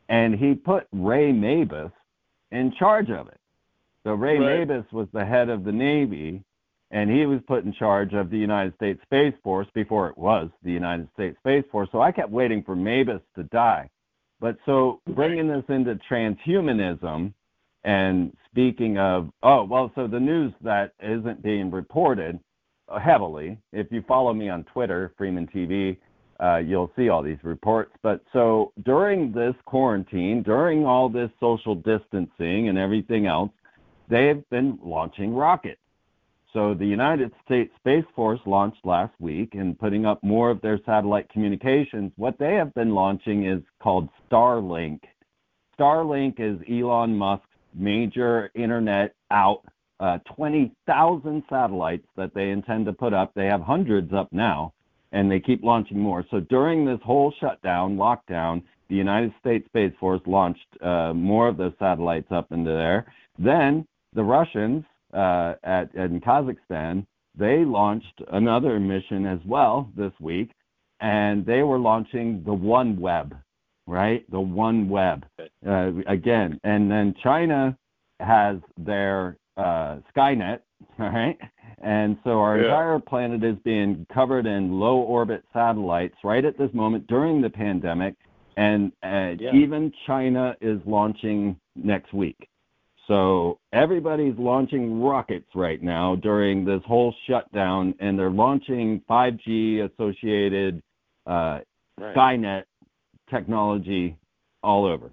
and 0.09 0.35
he 0.35 0.55
put 0.55 0.87
Ray 0.93 1.33
Mabus 1.33 1.93
in 2.51 2.73
charge 2.79 3.11
of 3.11 3.29
it. 3.29 3.39
So 4.05 4.15
Ray 4.15 4.39
Right. 4.39 4.69
Mabus 4.69 4.91
was 4.93 5.09
the 5.13 5.25
head 5.25 5.49
of 5.49 5.65
the 5.65 5.73
Navy, 5.73 6.43
and 6.91 7.11
he 7.11 7.27
was 7.27 7.41
put 7.47 7.65
in 7.65 7.73
charge 7.73 8.15
of 8.15 8.31
the 8.31 8.39
United 8.39 8.75
States 8.75 9.01
Space 9.03 9.35
Force 9.43 9.69
before 9.75 10.09
it 10.09 10.19
was 10.19 10.51
the 10.63 10.73
United 10.73 11.09
States 11.15 11.37
Space 11.39 11.65
Force. 11.71 11.89
So 11.93 12.01
I 12.01 12.13
kept 12.13 12.31
waiting 12.31 12.63
for 12.63 12.75
Mabus 12.75 13.23
to 13.37 13.45
die. 13.45 13.89
But 14.41 14.57
so 14.67 15.01
bringing 15.15 15.49
this 15.49 15.65
into 15.69 15.99
transhumanism 16.11 17.33
and 17.85 18.37
speaking 18.51 18.99
of, 18.99 19.31
oh, 19.43 19.65
well, 19.65 19.93
so 19.95 20.07
the 20.07 20.21
news 20.21 20.53
that 20.63 20.93
isn't 21.03 21.43
being 21.43 21.71
reported 21.71 22.41
heavily, 23.03 23.59
if 23.73 23.87
you 23.93 24.03
follow 24.09 24.33
me 24.33 24.49
on 24.49 24.65
Twitter, 24.65 25.13
Freeman 25.17 25.47
TV, 25.47 25.97
uh, 26.43 26.57
you'll 26.57 26.91
see 26.97 27.11
all 27.11 27.23
these 27.23 27.39
reports. 27.43 27.93
But 28.03 28.23
so 28.33 28.73
during 28.85 29.31
this 29.31 29.55
quarantine, 29.67 30.43
during 30.43 30.87
all 30.87 31.09
this 31.09 31.31
social 31.39 31.75
distancing 31.75 32.69
and 32.69 32.79
everything 32.79 33.27
else, 33.27 33.51
they've 34.09 34.43
been 34.51 34.79
launching 34.83 35.35
rockets. 35.35 35.80
So 36.53 36.75
the 36.75 36.87
United 36.87 37.33
States 37.45 37.73
Space 37.77 38.05
Force 38.17 38.41
launched 38.45 38.85
last 38.85 39.13
week 39.21 39.55
and 39.55 39.79
putting 39.79 40.05
up 40.05 40.23
more 40.23 40.51
of 40.51 40.61
their 40.61 40.81
satellite 40.85 41.29
communications. 41.29 42.13
What 42.17 42.39
they 42.39 42.55
have 42.55 42.75
been 42.75 42.91
launching 42.91 43.47
is 43.47 43.63
called 43.81 44.09
Starlink. 44.31 45.01
Starlink 45.79 46.41
is 46.41 46.61
Elon 46.69 47.17
Musk's 47.17 47.47
major 47.73 48.51
internet 48.55 49.15
out, 49.31 49.63
uh, 50.01 50.19
20,000 50.35 51.43
satellites 51.49 52.07
that 52.17 52.35
they 52.35 52.51
intend 52.51 52.87
to 52.87 52.93
put 52.93 53.15
up. 53.15 53.33
They 53.35 53.47
have 53.47 53.61
hundreds 53.61 54.13
up 54.13 54.29
now, 54.33 54.73
and 55.13 55.31
they 55.31 55.39
keep 55.39 55.63
launching 55.63 56.01
more. 56.01 56.25
So 56.33 56.41
during 56.41 56.85
this 56.85 57.01
whole 57.05 57.33
shutdown, 57.41 57.97
lockdown, 57.97 58.63
the 58.89 58.97
United 58.97 59.33
States 59.39 59.67
Space 59.67 59.93
Force 60.01 60.21
launched 60.27 60.67
uh, 60.83 61.13
more 61.15 61.47
of 61.47 61.57
those 61.57 61.75
satellites 61.79 62.33
up 62.33 62.51
into 62.51 62.71
there. 62.71 63.07
Then 63.39 63.87
the 64.15 64.25
Russians 64.25 64.85
uh, 65.15 65.55
at 65.65 65.95
in 65.95 66.21
Kazakhstan 66.21 67.07
they 67.37 67.65
launched 67.65 68.23
another 68.33 68.81
mission 68.81 69.27
as 69.27 69.39
well 69.47 69.91
this 69.97 70.13
week, 70.21 70.51
and 71.01 71.47
they 71.47 71.63
were 71.63 71.79
launching 71.79 72.43
the 72.45 72.51
OneWeb, 72.53 73.33
right? 73.87 74.29
The 74.31 74.39
OneWeb 74.39 75.23
uh, 75.67 75.91
again, 76.07 76.61
and 76.65 76.91
then 76.91 77.15
China 77.23 77.77
has 78.19 78.57
their 78.77 79.37
uh, 79.57 79.99
Skynet, 80.15 80.61
all 80.99 81.09
right? 81.11 81.39
And 81.83 82.19
so 82.25 82.41
our 82.41 82.59
Yeah. 82.59 82.65
entire 82.65 82.99
planet 82.99 83.43
is 83.45 83.57
being 83.65 84.07
covered 84.13 84.47
in 84.47 84.79
low 84.79 84.99
orbit 84.99 85.43
satellites 85.53 86.17
right 86.25 86.45
at 86.45 86.59
this 86.59 86.73
moment 86.75 87.07
during 87.07 87.41
the 87.41 87.51
pandemic, 87.51 88.15
and 88.57 88.93
uh, 89.03 89.35
Yeah. 89.39 89.53
even 89.55 89.93
China 90.07 90.57
is 90.61 90.81
launching 90.85 91.57
next 91.77 92.13
week. 92.13 92.49
So 93.11 93.59
everybody's 93.73 94.39
launching 94.39 95.03
rockets 95.03 95.49
right 95.57 95.83
now 95.83 96.15
during 96.15 96.65
this 96.65 96.81
whole 96.87 97.13
shutdown, 97.27 97.93
and 97.99 98.17
they're 98.17 98.31
launching 98.31 99.03
5G 99.11 99.91
associated 99.93 100.81
uh, 101.27 101.59
Right. 102.01 102.17
Skynet 102.17 102.63
technology 103.29 104.17
all 104.63 104.87
over. 104.87 105.11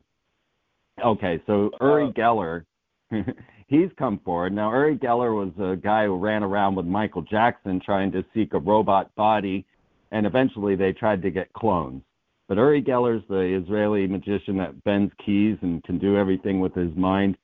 Okay, 1.03 1.41
so 1.45 1.69
Uri 1.81 2.05
Uh, 2.05 2.11
Geller, 2.11 2.65
he's 3.67 3.89
come 3.97 4.19
forward. 4.19 4.53
Now, 4.53 4.71
Uri 4.71 4.97
Geller 4.97 5.35
was 5.35 5.51
a 5.59 5.75
guy 5.75 6.05
who 6.05 6.17
ran 6.17 6.43
around 6.43 6.75
with 6.75 6.85
Michael 6.85 7.23
Jackson 7.23 7.81
trying 7.83 8.11
to 8.13 8.23
seek 8.33 8.53
a 8.53 8.59
robot 8.59 9.13
body, 9.15 9.65
and 10.11 10.25
eventually 10.25 10.75
they 10.75 10.93
tried 10.93 11.21
to 11.23 11.29
get 11.29 11.51
clones. 11.53 12.03
But 12.47 12.57
Uri 12.57 12.81
Geller's 12.81 13.27
the 13.27 13.59
Israeli 13.61 14.07
magician 14.07 14.55
that 14.57 14.81
bends 14.85 15.11
keys 15.25 15.57
and 15.61 15.83
can 15.83 15.97
do 15.97 16.15
everything 16.15 16.61
with 16.61 16.73
his 16.73 16.95
mind. 16.95 17.37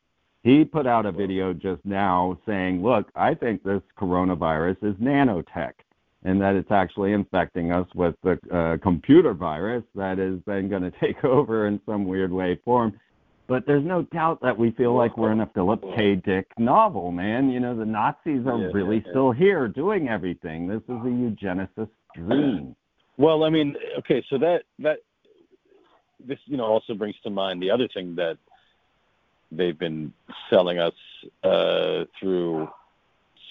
He 0.43 0.65
put 0.65 0.85
out 0.85 1.05
a 1.05 1.11
video 1.11 1.53
just 1.53 1.83
now 1.85 2.37
saying, 2.45 2.83
Look, 2.83 3.09
I 3.15 3.33
think 3.33 3.63
this 3.63 3.81
coronavirus 3.97 4.77
is 4.83 4.95
nanotech 4.95 5.73
and 6.25 6.41
that 6.41 6.55
it's 6.55 6.71
actually 6.71 7.13
infecting 7.13 7.71
us 7.71 7.87
with 7.95 8.15
the 8.23 8.39
uh, 8.53 8.77
computer 8.81 9.33
virus 9.33 9.83
that 9.95 10.19
is 10.19 10.39
then 10.45 10.69
going 10.69 10.83
to 10.91 10.91
take 10.99 11.23
over 11.23 11.67
in 11.67 11.79
some 11.85 12.05
weird 12.05 12.31
way 12.31 12.59
form. 12.63 12.99
But 13.47 13.65
there's 13.67 13.83
no 13.83 14.03
doubt 14.03 14.39
that 14.41 14.57
we 14.57 14.71
feel 14.71 14.95
like 14.95 15.17
we're 15.17 15.33
in 15.33 15.41
a 15.41 15.49
Philip 15.53 15.83
K. 15.97 16.15
Dick 16.15 16.47
novel, 16.57 17.11
man. 17.11 17.49
You 17.49 17.59
know, 17.59 17.77
the 17.77 17.85
Nazis 17.85 18.47
are 18.47 18.57
Yeah, 18.57 18.69
really 18.73 18.97
yeah, 18.97 19.03
yeah. 19.05 19.11
still 19.11 19.31
here 19.31 19.67
doing 19.67 20.07
everything. 20.07 20.67
This 20.67 20.81
is 20.83 20.89
a 20.89 21.09
eugenicist 21.09 21.89
dream. 22.15 22.73
Well, 23.17 23.43
I 23.43 23.49
mean, 23.49 23.75
okay, 23.99 24.23
so 24.29 24.37
that 24.37 24.63
that 24.79 24.99
this 26.25 26.39
you 26.45 26.55
know 26.55 26.63
also 26.63 26.93
brings 26.93 27.15
to 27.23 27.29
mind 27.29 27.61
the 27.61 27.69
other 27.69 27.87
thing 27.93 28.15
that 28.15 28.37
they've 29.57 29.77
been 29.77 30.13
selling 30.49 30.79
us 30.79 30.93
uh, 31.43 32.05
through 32.19 32.69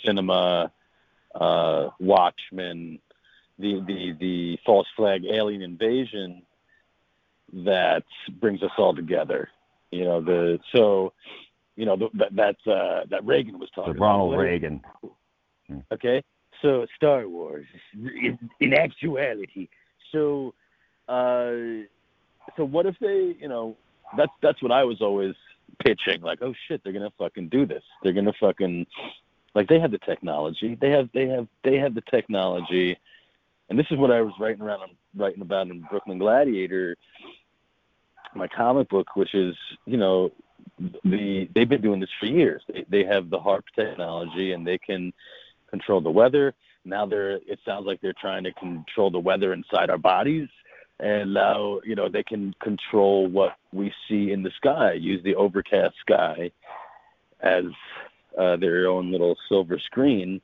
cinema, 0.05 0.73
uh, 1.35 1.89
Watchmen, 2.01 2.99
the 3.59 3.81
the 3.87 4.17
the 4.19 4.59
false 4.65 4.87
flag 4.97 5.25
alien 5.25 5.63
invasion 5.63 6.43
that 7.53 8.05
brings 8.41 8.63
us 8.63 8.71
all 8.79 8.95
together. 8.95 9.49
You 9.91 10.05
know 10.05 10.21
the 10.21 10.59
so 10.75 11.13
you 11.77 11.87
know 11.87 11.97
the, 11.97 12.09
that 12.15 12.35
that 12.37 12.73
uh, 12.73 13.05
that 13.11 13.25
Reagan 13.25 13.59
was 13.59 13.71
talking 13.75 13.95
Ronald 13.95 14.35
about. 14.35 14.43
Reagan. 14.43 14.83
Okay, 15.91 16.23
so 16.61 16.87
Star 16.97 17.29
Wars 17.29 17.67
in, 17.95 18.39
in 18.61 18.75
actuality. 18.75 19.69
So, 20.13 20.55
uh, 21.09 21.85
so 22.57 22.65
what 22.65 22.87
if 22.87 22.97
they, 23.01 23.37
you 23.41 23.49
know, 23.49 23.77
that's 24.17 24.33
that's 24.43 24.63
what 24.63 24.73
I 24.73 24.85
was 24.85 25.01
always 25.01 25.35
pitching. 25.79 26.23
Like, 26.23 26.41
oh 26.43 26.55
shit, 26.69 26.83
they're 26.83 26.93
gonna 26.93 27.13
fucking 27.19 27.49
do 27.49 27.67
this. 27.67 27.83
They're 28.03 28.13
gonna 28.13 28.33
fucking, 28.41 28.87
like, 29.55 29.69
they 29.69 29.81
have 29.81 29.91
the 29.91 29.99
technology. 29.99 30.77
They 30.81 30.91
have 30.91 31.09
they 31.13 31.29
have 31.29 31.47
they 31.65 31.77
have 31.77 31.95
the 31.95 32.03
technology, 32.11 32.97
and 33.69 33.79
this 33.79 33.87
is 33.91 33.99
what 33.99 34.11
I 34.11 34.23
was 34.23 34.35
writing 34.39 34.63
around 34.63 34.83
writing 35.17 35.43
about 35.43 35.69
in 35.69 35.83
Brooklyn 35.91 36.19
Gladiator, 36.19 36.97
my 38.35 38.49
comic 38.49 38.89
book, 38.89 39.15
which 39.15 39.35
is 39.35 39.55
you 39.87 39.97
know 39.97 40.33
the 41.05 41.49
they've 41.55 41.69
been 41.69 41.83
doing 41.83 42.01
this 42.01 42.11
for 42.19 42.27
years. 42.27 42.63
They 42.69 42.85
they 42.89 43.05
have 43.05 43.31
the 43.31 43.39
HAARP 43.39 43.65
technology 43.75 44.53
and 44.53 44.67
they 44.67 44.79
can 44.79 45.13
control 45.71 46.01
the 46.01 46.11
weather. 46.11 46.55
Now 46.85 47.07
they're 47.07 47.33
it 47.33 47.59
sounds 47.65 47.87
like 47.87 48.01
they're 48.01 48.15
trying 48.21 48.45
to 48.45 48.53
control 48.53 49.11
the 49.11 49.19
weather 49.19 49.53
inside 49.53 49.91
our 49.91 49.99
bodies. 49.99 50.49
And 51.03 51.35
now, 51.35 51.81
you 51.85 51.97
know, 51.97 52.09
they 52.09 52.23
can 52.23 52.55
control 52.63 53.27
what 53.27 53.57
we 53.73 53.93
see 54.09 54.31
in 54.31 54.45
the 54.45 54.53
sky, 54.57 54.93
use 54.93 55.21
the 55.25 55.35
overcast 55.35 55.97
sky 56.01 56.53
as 57.41 57.65
uh, 58.39 58.55
their 58.57 58.87
own 58.87 59.11
little 59.11 59.37
silver 59.49 59.81
screen. 59.81 60.41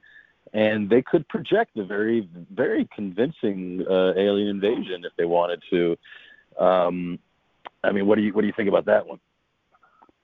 And 0.52 0.90
they 0.90 1.00
could 1.00 1.28
project 1.28 1.76
a 1.76 1.84
very, 1.84 2.28
very 2.52 2.88
convincing 2.92 3.84
uh, 3.88 4.14
alien 4.16 4.48
invasion 4.48 5.04
if 5.04 5.12
they 5.16 5.26
wanted 5.26 5.62
to. 5.70 5.96
Um, 6.59 7.20
I 7.84 7.92
mean, 7.92 8.09
what 8.09 8.16
do 8.16 8.22
you 8.22 8.32
what 8.32 8.40
do 8.40 8.48
you 8.48 8.54
think 8.56 8.68
about 8.68 8.86
that 8.86 9.06
one? 9.06 9.20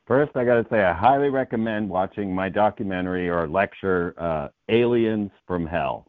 First, 0.07 0.32
I 0.35 0.45
got 0.45 0.57
to 0.57 0.66
say, 0.68 0.82
I 0.82 0.93
highly 0.93 1.28
recommend 1.28 1.89
watching 1.89 2.35
my 2.35 2.49
documentary 2.49 3.28
or 3.28 3.47
lecture, 3.47 4.14
uh, 4.18 4.49
Aliens 4.68 5.30
from 5.47 5.64
Hell. 5.64 6.07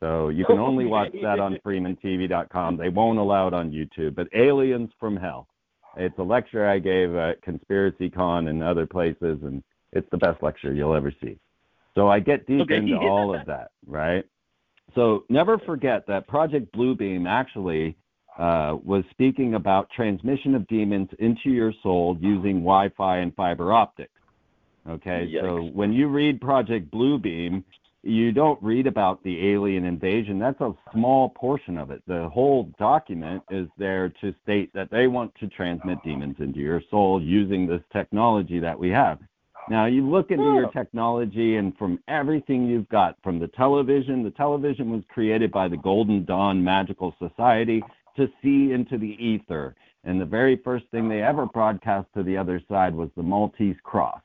So 0.00 0.28
you 0.28 0.44
can 0.44 0.58
only 0.58 0.86
watch 0.86 1.12
that 1.22 1.40
on 1.40 1.58
freemantv.com. 1.64 2.76
They 2.76 2.88
won't 2.88 3.18
allow 3.18 3.48
it 3.48 3.54
on 3.54 3.72
YouTube, 3.72 4.14
but 4.14 4.28
Aliens 4.34 4.90
from 5.00 5.16
Hell. 5.16 5.48
It's 5.96 6.16
a 6.18 6.22
lecture 6.22 6.68
I 6.68 6.78
gave 6.78 7.14
at 7.16 7.42
Conspiracy 7.42 8.08
Con 8.08 8.48
and 8.48 8.62
other 8.62 8.86
places, 8.86 9.40
and 9.42 9.62
it's 9.92 10.08
the 10.10 10.18
best 10.18 10.42
lecture 10.42 10.72
you'll 10.72 10.94
ever 10.94 11.12
see. 11.20 11.38
So 11.94 12.08
I 12.08 12.20
get 12.20 12.46
deep 12.46 12.60
Okay. 12.60 12.76
into 12.76 12.96
all 13.00 13.34
of 13.34 13.44
that, 13.46 13.72
right? 13.86 14.24
So 14.94 15.24
never 15.28 15.58
forget 15.58 16.06
that 16.06 16.28
Project 16.28 16.72
Bluebeam 16.72 17.28
actually 17.28 17.96
uh, 18.38 18.76
was 18.84 19.04
speaking 19.10 19.54
about 19.54 19.90
transmission 19.90 20.54
of 20.54 20.66
demons 20.68 21.08
into 21.18 21.50
your 21.50 21.72
soul 21.82 22.16
using 22.20 22.60
Wi-Fi 22.60 23.18
and 23.18 23.34
fiber 23.34 23.72
optics. 23.72 24.12
Okay, 24.88 25.30
so 25.42 25.64
when 25.74 25.92
you 25.92 26.08
read 26.08 26.40
Project 26.40 26.90
Bluebeam, 26.90 27.62
you 28.02 28.32
don't 28.32 28.62
read 28.62 28.86
about 28.86 29.22
the 29.24 29.50
alien 29.50 29.84
invasion. 29.84 30.38
That's 30.38 30.60
a 30.60 30.72
small 30.92 31.30
portion 31.30 31.78
of 31.78 31.90
it. 31.90 32.02
The 32.06 32.28
whole 32.32 32.70
document 32.78 33.42
is 33.50 33.68
there 33.76 34.08
to 34.20 34.34
state 34.42 34.72
that 34.74 34.90
they 34.90 35.08
want 35.08 35.34
to 35.40 35.48
transmit 35.48 35.98
demons 36.04 36.36
into 36.38 36.60
your 36.60 36.82
soul 36.90 37.20
using 37.20 37.66
this 37.66 37.82
technology 37.92 38.60
that 38.60 38.78
we 38.78 38.90
have. 38.90 39.18
Now, 39.68 39.84
you 39.84 40.08
look 40.08 40.30
into 40.30 40.44
your 40.44 40.66
oh. 40.66 40.70
technology, 40.70 41.56
and 41.56 41.76
from 41.76 41.98
everything 42.08 42.66
you've 42.66 42.88
got, 42.88 43.16
from 43.22 43.38
the 43.38 43.48
television, 43.48 44.22
the 44.22 44.30
television 44.30 44.90
was 44.90 45.02
created 45.08 45.50
by 45.50 45.68
the 45.68 45.76
Golden 45.76 46.24
Dawn 46.24 46.64
Magical 46.64 47.14
Society 47.18 47.82
to 48.16 48.28
see 48.42 48.72
into 48.72 48.96
the 48.96 49.16
ether. 49.22 49.74
And 50.04 50.18
the 50.18 50.24
very 50.24 50.56
first 50.64 50.86
thing 50.90 51.08
they 51.08 51.22
ever 51.22 51.44
broadcast 51.44 52.06
to 52.16 52.22
the 52.22 52.36
other 52.36 52.62
side 52.68 52.94
was 52.94 53.10
the 53.14 53.22
Maltese 53.22 53.76
Cross. 53.82 54.20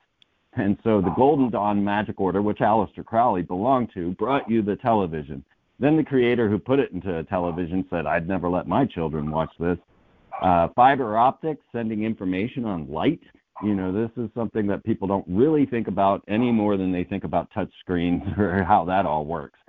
And 0.56 0.78
so 0.84 1.02
the 1.02 1.14
Golden 1.16 1.50
Dawn 1.50 1.84
Magic 1.84 2.20
Order, 2.20 2.42
which 2.42 2.60
Aleister 2.60 3.04
Crowley 3.04 3.42
belonged 3.42 3.90
to, 3.96 4.12
brought 4.12 4.50
you 4.50 4.62
the 4.62 4.76
television. 4.76 5.44
Then 5.80 5.98
the 5.98 6.04
creator 6.04 6.50
who 6.50 6.60
put 6.60 6.80
it 6.80 6.92
into 6.92 7.18
a 7.18 7.24
television 7.24 7.86
said, 7.90 8.06
I'd 8.06 8.28
never 8.28 8.50
let 8.50 8.68
my 8.68 8.86
children 8.86 9.32
watch 9.32 9.50
this. 9.60 9.78
Uh, 10.42 10.68
fiber 10.76 11.18
optics, 11.18 11.64
sending 11.72 12.04
information 12.04 12.66
on 12.66 12.90
light. 12.90 13.22
You 13.64 13.76
know, 13.76 13.92
this 13.92 14.12
is 14.24 14.30
something 14.36 14.68
that 14.68 14.84
people 14.84 15.08
don't 15.08 15.26
really 15.28 15.66
think 15.66 15.88
about 15.88 16.24
any 16.28 16.52
more 16.52 16.78
than 16.78 16.92
they 16.92 17.04
think 17.04 17.24
about 17.24 17.50
touch 17.54 17.72
screens 17.80 18.22
or 18.38 18.64
how 18.64 18.86
that 18.86 19.06
all 19.06 19.26
works. 19.26 19.60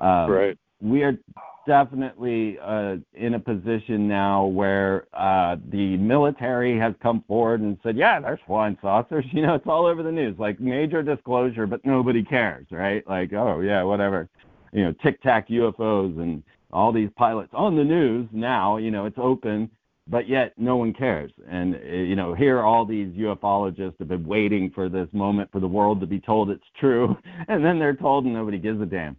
Um, 0.00 0.30
Right. 0.30 0.58
We 0.84 1.02
are 1.02 1.18
definitely 1.66 2.58
uh, 2.62 2.96
in 3.14 3.34
a 3.34 3.40
position 3.40 4.06
now 4.06 4.44
where 4.44 5.06
uh, 5.14 5.56
the 5.70 5.96
military 5.96 6.78
has 6.78 6.94
come 7.02 7.24
forward 7.26 7.60
and 7.62 7.78
said, 7.82 7.96
"Yeah, 7.96 8.20
there's 8.20 8.38
flying 8.46 8.76
saucers." 8.80 9.24
You 9.32 9.42
know, 9.42 9.54
it's 9.54 9.66
all 9.66 9.86
over 9.86 10.02
the 10.02 10.12
news, 10.12 10.36
like 10.38 10.60
major 10.60 11.02
disclosure, 11.02 11.66
but 11.66 11.84
nobody 11.84 12.22
cares, 12.22 12.66
right? 12.70 13.06
Like, 13.08 13.32
oh 13.32 13.60
yeah, 13.60 13.82
whatever. 13.82 14.28
You 14.72 14.84
know, 14.84 14.94
Tic 15.02 15.22
Tac 15.22 15.48
UFOs 15.48 16.18
and 16.20 16.42
all 16.72 16.92
these 16.92 17.10
pilots 17.16 17.52
on 17.54 17.76
the 17.76 17.84
news 17.84 18.28
now. 18.32 18.76
You 18.76 18.90
know, 18.90 19.06
it's 19.06 19.18
open, 19.18 19.70
but 20.06 20.28
yet 20.28 20.52
no 20.56 20.76
one 20.76 20.92
cares. 20.92 21.32
And 21.48 21.74
uh, 21.74 21.78
you 21.78 22.14
know, 22.14 22.34
here 22.34 22.60
all 22.60 22.84
these 22.84 23.08
ufologists 23.14 23.98
have 23.98 24.08
been 24.08 24.26
waiting 24.26 24.70
for 24.74 24.88
this 24.88 25.08
moment 25.12 25.50
for 25.50 25.60
the 25.60 25.68
world 25.68 26.00
to 26.00 26.06
be 26.06 26.20
told 26.20 26.50
it's 26.50 26.62
true, 26.78 27.16
and 27.48 27.64
then 27.64 27.78
they're 27.78 27.96
told 27.96 28.26
and 28.26 28.34
nobody 28.34 28.58
gives 28.58 28.80
a 28.82 28.86
damn. 28.86 29.16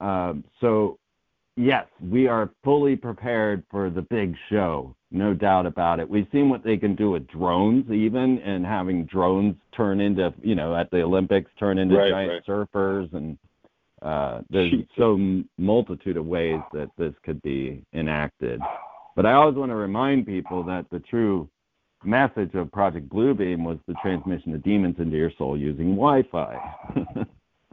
Um, 0.00 0.44
so 0.60 0.98
yes, 1.56 1.86
we 2.00 2.26
are 2.28 2.50
fully 2.64 2.96
prepared 2.96 3.64
for 3.70 3.90
the 3.90 4.02
big 4.02 4.34
show, 4.48 4.94
no 5.10 5.34
doubt 5.34 5.66
about 5.66 6.00
it. 6.00 6.08
We've 6.08 6.28
seen 6.32 6.48
what 6.48 6.62
they 6.62 6.76
can 6.76 6.94
do 6.94 7.10
with 7.10 7.26
drones, 7.26 7.90
even, 7.90 8.38
and 8.38 8.64
having 8.64 9.04
drones 9.06 9.56
turn 9.76 10.00
into, 10.00 10.32
you 10.42 10.54
know, 10.54 10.74
at 10.76 10.90
the 10.90 11.02
Olympics, 11.02 11.50
turn 11.58 11.78
into 11.78 11.96
Right, 11.96 12.10
giant 12.10 12.32
right. 12.32 12.46
surfers, 12.46 13.12
and 13.12 13.36
uh, 14.02 14.42
there's 14.48 14.72
so 14.96 15.42
multitude 15.58 16.16
of 16.16 16.26
ways 16.26 16.60
that 16.72 16.90
this 16.96 17.12
could 17.24 17.42
be 17.42 17.84
enacted. 17.92 18.60
But 19.16 19.26
I 19.26 19.32
always 19.32 19.56
want 19.56 19.72
to 19.72 19.76
remind 19.76 20.26
people 20.26 20.62
that 20.64 20.86
the 20.90 21.00
true 21.00 21.48
message 22.04 22.54
of 22.54 22.70
Project 22.70 23.08
Bluebeam 23.08 23.64
was 23.64 23.78
the 23.88 23.94
transmission 24.00 24.54
of 24.54 24.62
demons 24.62 24.94
into 25.00 25.16
your 25.16 25.32
soul 25.36 25.58
using 25.58 25.96
Wi-Fi. 25.96 26.56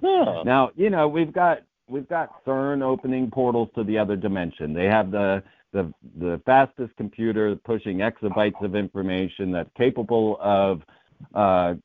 Huh. 0.03 0.43
Now, 0.43 0.71
you 0.75 0.89
know, 0.89 1.07
we've 1.07 1.31
got 1.31 1.59
we've 1.87 2.07
got 2.07 2.43
CERN 2.45 2.81
opening 2.81 3.29
portals 3.29 3.69
to 3.75 3.83
the 3.83 3.97
other 3.97 4.15
dimension. 4.15 4.73
They 4.73 4.85
have 4.85 5.11
the 5.11 5.43
the 5.73 5.93
the 6.19 6.41
fastest 6.45 6.95
computer 6.97 7.55
pushing 7.65 7.97
exabytes 7.97 8.63
of 8.63 8.75
information 8.75 9.51
that's 9.51 9.69
capable 9.77 10.37
of 10.41 10.81
uh, 11.33 11.75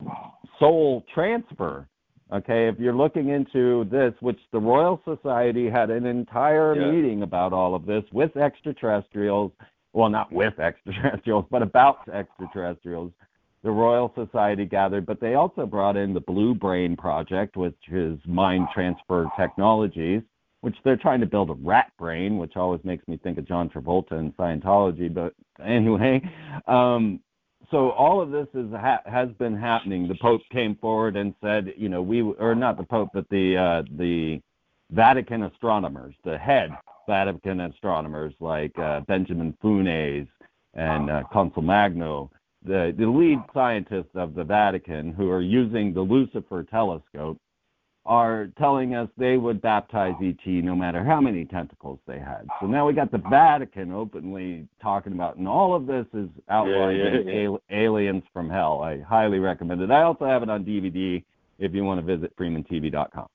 soul 0.59 1.03
transfer. 1.13 1.87
Okay, 2.33 2.69
if 2.69 2.79
you're 2.79 2.95
looking 2.95 3.29
into 3.29 3.83
this, 3.91 4.13
which 4.21 4.39
the 4.53 4.59
Royal 4.59 5.01
Society 5.03 5.69
had 5.69 5.89
an 5.89 6.05
entire 6.05 6.73
Yeah. 6.73 6.89
meeting 6.89 7.23
about 7.23 7.51
all 7.51 7.75
of 7.75 7.85
this 7.85 8.05
with 8.13 8.37
extraterrestrials, 8.37 9.51
well, 9.91 10.09
not 10.09 10.31
with 10.31 10.57
extraterrestrials, 10.59 11.45
but 11.51 11.61
about 11.61 12.07
extraterrestrials, 12.07 13.11
the 13.63 13.71
Royal 13.71 14.11
Society 14.15 14.65
gathered, 14.65 15.05
but 15.05 15.19
they 15.19 15.35
also 15.35 15.65
brought 15.65 15.95
in 15.95 16.13
the 16.13 16.19
Blue 16.19 16.55
Brain 16.55 16.95
Project, 16.95 17.55
which 17.55 17.77
is 17.91 18.19
mind 18.25 18.67
transfer 18.73 19.29
technologies, 19.37 20.21
which 20.61 20.75
they're 20.83 20.97
trying 20.97 21.19
to 21.19 21.27
build 21.27 21.49
a 21.49 21.53
rat 21.53 21.91
brain, 21.97 22.37
which 22.37 22.55
always 22.55 22.81
makes 22.83 23.07
me 23.07 23.17
think 23.17 23.37
of 23.37 23.47
John 23.47 23.69
Travolta 23.69 24.13
and 24.13 24.35
Scientology. 24.35 25.13
But 25.13 25.33
anyway, 25.63 26.21
um, 26.67 27.19
so 27.69 27.91
all 27.91 28.21
of 28.21 28.31
this 28.31 28.47
is 28.53 28.71
ha- 28.71 29.03
has 29.05 29.29
been 29.39 29.55
happening. 29.55 30.07
The 30.07 30.15
Pope 30.15 30.41
came 30.51 30.75
forward 30.75 31.15
and 31.15 31.33
said, 31.41 31.73
you 31.77 31.89
know, 31.89 32.01
we 32.01 32.21
or 32.21 32.55
not 32.55 32.77
the 32.77 32.83
Pope, 32.83 33.09
but 33.13 33.29
the 33.29 33.57
uh, 33.57 33.83
the 33.97 34.41
Vatican 34.89 35.43
astronomers, 35.43 36.15
the 36.25 36.37
head 36.37 36.71
Vatican 37.07 37.61
astronomers 37.61 38.33
like 38.39 38.77
uh, 38.77 39.01
Benjamin 39.01 39.55
Funes 39.63 40.27
and 40.73 41.09
uh, 41.09 41.23
Consolmagno, 41.33 42.29
the, 42.65 42.93
the 42.97 43.05
lead 43.07 43.39
scientists 43.53 44.11
of 44.15 44.35
the 44.35 44.43
Vatican 44.43 45.13
who 45.13 45.29
are 45.29 45.41
using 45.41 45.93
the 45.93 46.01
Lucifer 46.01 46.63
telescope, 46.63 47.37
are 48.03 48.49
telling 48.57 48.95
us 48.95 49.07
they 49.15 49.37
would 49.37 49.61
baptize 49.61 50.15
ET 50.23 50.39
no 50.47 50.75
matter 50.75 51.03
how 51.03 51.21
many 51.21 51.45
tentacles 51.45 51.99
they 52.07 52.17
had. 52.17 52.47
So 52.59 52.65
now 52.65 52.87
we 52.87 52.93
got 52.93 53.11
the 53.11 53.21
Vatican 53.29 53.91
openly 53.91 54.67
talking 54.81 55.13
about, 55.13 55.37
and 55.37 55.47
all 55.47 55.75
of 55.75 55.85
this 55.85 56.07
is 56.15 56.27
outlined 56.49 56.97
Yeah, 56.97 57.03
yeah, 57.13 57.19
in 57.19 57.27
yeah. 57.27 57.43
Al- 57.47 57.61
Aliens 57.69 58.23
from 58.33 58.49
Hell. 58.49 58.81
I 58.81 59.01
highly 59.01 59.37
recommend 59.37 59.81
it. 59.81 59.91
I 59.91 60.01
also 60.01 60.25
have 60.25 60.41
it 60.41 60.49
on 60.49 60.65
DVD 60.65 61.23
if 61.59 61.75
you 61.75 61.83
want 61.83 62.03
to 62.05 62.15
visit 62.17 62.35
freemantv.com. 62.35 63.27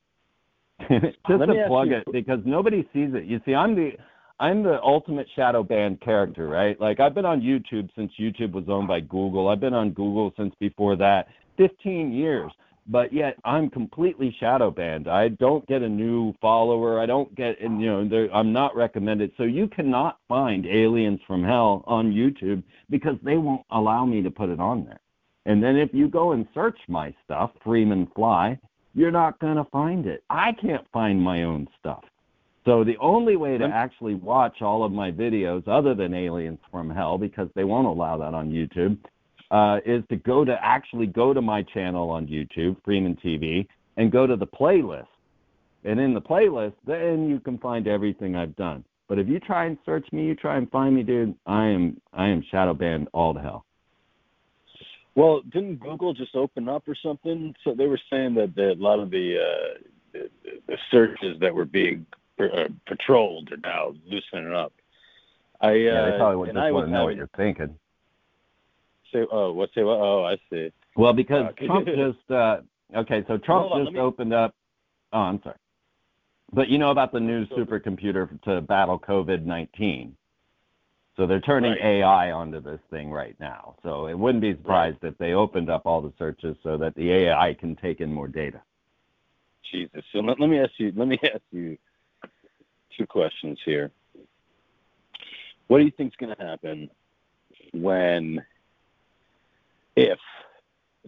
Just 0.91 1.17
Let 1.29 1.47
to 1.47 1.65
plug 1.69 1.89
you- 1.89 1.97
it 1.99 2.05
because 2.13 2.41
nobody 2.45 2.83
sees 2.93 3.11
it. 3.15 3.25
You 3.25 3.41
see, 3.47 3.55
I'm 3.55 3.77
the 3.77 3.93
I'm 4.39 4.63
the 4.63 4.83
ultimate 4.83 5.27
shadow 5.35 5.63
banned 5.63 6.01
character, 6.01 6.49
right? 6.49 6.79
Like 6.81 7.01
I've 7.01 7.15
been 7.15 7.25
on 7.25 7.41
YouTube 7.41 7.89
since 7.97 8.13
YouTube 8.21 8.53
was 8.53 8.65
owned 8.69 8.89
by 8.89 9.01
Google. 9.01 9.49
I've 9.49 9.61
been 9.61 9.75
on 9.75 9.91
Google 9.91 10.33
since 10.37 10.55
before 10.61 10.97
that, 10.97 11.29
15 11.57 12.13
years. 12.13 12.53
But 12.89 13.13
yet 13.13 13.37
I'm 13.45 13.69
completely 13.69 14.37
shadow 14.39 14.71
banned. 14.71 15.09
I 15.09 15.29
don't 15.29 15.67
get 15.67 15.83
a 15.83 15.89
new 15.89 16.35
follower. 16.41 17.01
I 17.01 17.07
don't 17.07 17.35
get, 17.35 17.61
and 17.61 17.81
you 17.81 17.87
know, 17.89 18.29
I'm 18.33 18.53
not 18.53 18.77
recommended. 18.77 19.33
So 19.37 19.43
you 19.43 19.67
cannot 19.67 20.19
find 20.29 20.65
Aliens 20.67 21.19
from 21.27 21.43
Hell 21.43 21.83
on 21.89 22.13
YouTube 22.13 22.63
because 22.89 23.17
they 23.25 23.39
won't 23.39 23.67
allow 23.71 24.05
me 24.05 24.23
to 24.23 24.31
put 24.31 24.51
it 24.51 24.61
on 24.61 24.85
there. 24.85 25.01
And 25.47 25.61
then 25.61 25.77
if 25.77 25.91
you 25.93 26.09
go 26.09 26.33
and 26.33 26.47
search 26.55 26.79
my 26.87 27.13
stuff, 27.25 27.51
Freeman 27.65 28.07
Fly, 28.15 28.57
you're 28.95 29.11
not 29.11 29.39
going 29.41 29.57
to 29.57 29.65
find 29.65 30.07
it. 30.07 30.23
I 30.31 30.53
can't 30.53 30.87
find 30.93 31.21
my 31.21 31.43
own 31.43 31.67
stuff. 31.81 32.05
So 32.67 32.83
the 32.83 32.97
only 32.99 33.37
way 33.37 33.57
to 33.59 33.65
actually 33.65 34.17
watch 34.17 34.61
all 34.61 34.85
of 34.85 34.91
my 34.91 35.13
videos, 35.13 35.67
other 35.69 35.95
than 35.95 36.13
Aliens 36.13 36.59
from 36.73 36.91
Hell, 36.91 37.17
because 37.17 37.49
they 37.55 37.63
won't 37.63 37.87
allow 37.87 38.19
that 38.19 38.35
on 38.35 38.51
YouTube, 38.51 38.99
uh, 39.53 39.79
is 39.87 40.03
to 40.11 40.17
go 40.17 40.45
to 40.45 40.57
actually 40.61 41.07
go 41.07 41.33
to 41.33 41.41
my 41.41 41.63
channel 41.63 42.11
on 42.11 42.27
YouTube, 42.27 42.77
Freeman 42.85 43.17
TV, 43.25 43.69
and 43.97 44.11
go 44.11 44.27
to 44.27 44.35
the 44.35 44.47
playlist. 44.47 45.07
And 45.85 46.01
in 46.01 46.13
the 46.13 46.21
playlist, 46.21 46.75
then 46.85 47.31
you 47.31 47.39
can 47.39 47.57
find 47.59 47.87
everything 47.87 48.35
I've 48.35 48.57
done. 48.57 48.85
But 49.09 49.21
if 49.21 49.29
you 49.29 49.39
try 49.39 49.67
and 49.67 49.79
search 49.87 50.05
me, 50.13 50.27
you 50.27 50.35
try 50.35 50.57
and 50.57 50.69
find 50.73 50.97
me, 50.97 51.05
dude, 51.05 51.37
I 51.47 51.67
am 51.67 52.01
I 52.13 52.27
am 52.27 52.43
shadow 52.51 52.75
banned 52.75 53.07
all 53.15 53.33
to 53.33 53.41
hell. 53.41 53.65
Well, 55.15 55.43
didn't 55.53 55.77
Google 55.77 56.13
just 56.13 56.35
open 56.35 56.69
up 56.69 56.83
or 56.89 56.97
something? 57.01 57.55
So 57.63 57.73
they 57.73 57.87
were 57.87 58.01
saying 58.11 58.35
that, 58.35 58.57
that 58.57 58.73
a 58.73 58.83
lot 58.83 58.99
of 58.99 59.11
the, 59.11 59.37
uh, 59.39 59.79
the 60.13 60.31
the 60.67 60.77
searches 60.91 61.39
that 61.41 61.55
were 61.55 61.65
being 61.65 62.05
uh, 62.39 62.69
patrolled 62.87 63.51
are 63.53 63.57
now 63.57 63.95
loosening 64.07 64.53
up. 64.55 64.73
I 65.61 65.69
uh, 65.69 65.73
Yeah, 65.73 66.11
they 66.11 66.19
probably 66.19 66.37
would 66.37 66.47
just 66.49 66.59
I 66.59 66.71
want 66.71 66.87
to 66.87 66.93
know 66.93 67.05
what 67.05 67.17
you're 67.17 67.31
thinking. 67.37 67.79
say 69.13 69.25
oh 69.31 69.53
what 69.53 69.71
say 69.75 69.83
what 69.83 69.99
oh 69.99 70.25
I 70.25 70.37
see. 70.51 70.73
Well, 70.97 71.13
because 71.13 71.47
Okay. 71.51 71.67
Trump 71.67 71.87
just 71.87 72.31
uh, 72.31 72.59
okay, 72.95 73.25
so 73.29 73.39
Trump 73.39 73.73
on, 73.73 73.85
just 73.85 73.95
me- 73.95 74.01
opened 74.01 74.33
up. 74.33 74.55
Oh, 75.13 75.21
I'm 75.21 75.41
sorry, 75.43 75.57
but 76.53 76.69
you 76.69 76.79
know 76.79 76.91
about 76.91 77.13
the 77.13 77.21
new 77.21 77.47
supercomputer 77.47 78.41
to 78.43 78.61
battle 78.61 78.99
COVID 78.99 79.45
nineteen. 79.45 80.17
So 81.17 81.27
they're 81.27 81.41
turning 81.41 81.73
Right. 81.73 82.03
AI 82.03 82.31
onto 82.33 82.61
this 82.61 82.81
thing 82.91 83.11
right 83.11 83.35
now. 83.41 83.77
So 83.83 84.07
it 84.07 84.19
wouldn't 84.19 84.43
be 84.43 84.53
surprised 84.53 84.99
if 85.03 85.17
they 85.17 85.33
opened 85.33 85.71
up 85.71 85.87
all 85.87 86.03
the 86.03 86.13
searches 86.19 86.59
so 86.63 86.77
that 86.77 86.95
the 86.95 87.11
AI 87.11 87.55
can 87.55 87.75
take 87.77 88.03
in 88.03 88.13
more 88.13 88.29
data. 88.29 88.61
Jesus. 89.73 90.05
So 90.13 90.19
let, 90.19 90.39
let 90.39 90.51
me 90.51 90.59
ask 90.59 90.73
you 90.79 90.93
let 90.95 91.09
me 91.09 91.19
ask 91.25 91.43
you 91.53 91.79
two 92.97 93.07
questions 93.07 93.59
here. 93.65 93.91
What 95.69 95.79
do 95.79 95.85
you 95.85 95.91
think's 95.91 96.17
going 96.17 96.35
to 96.35 96.43
happen 96.43 96.91
when 97.73 98.45
if 99.97 100.19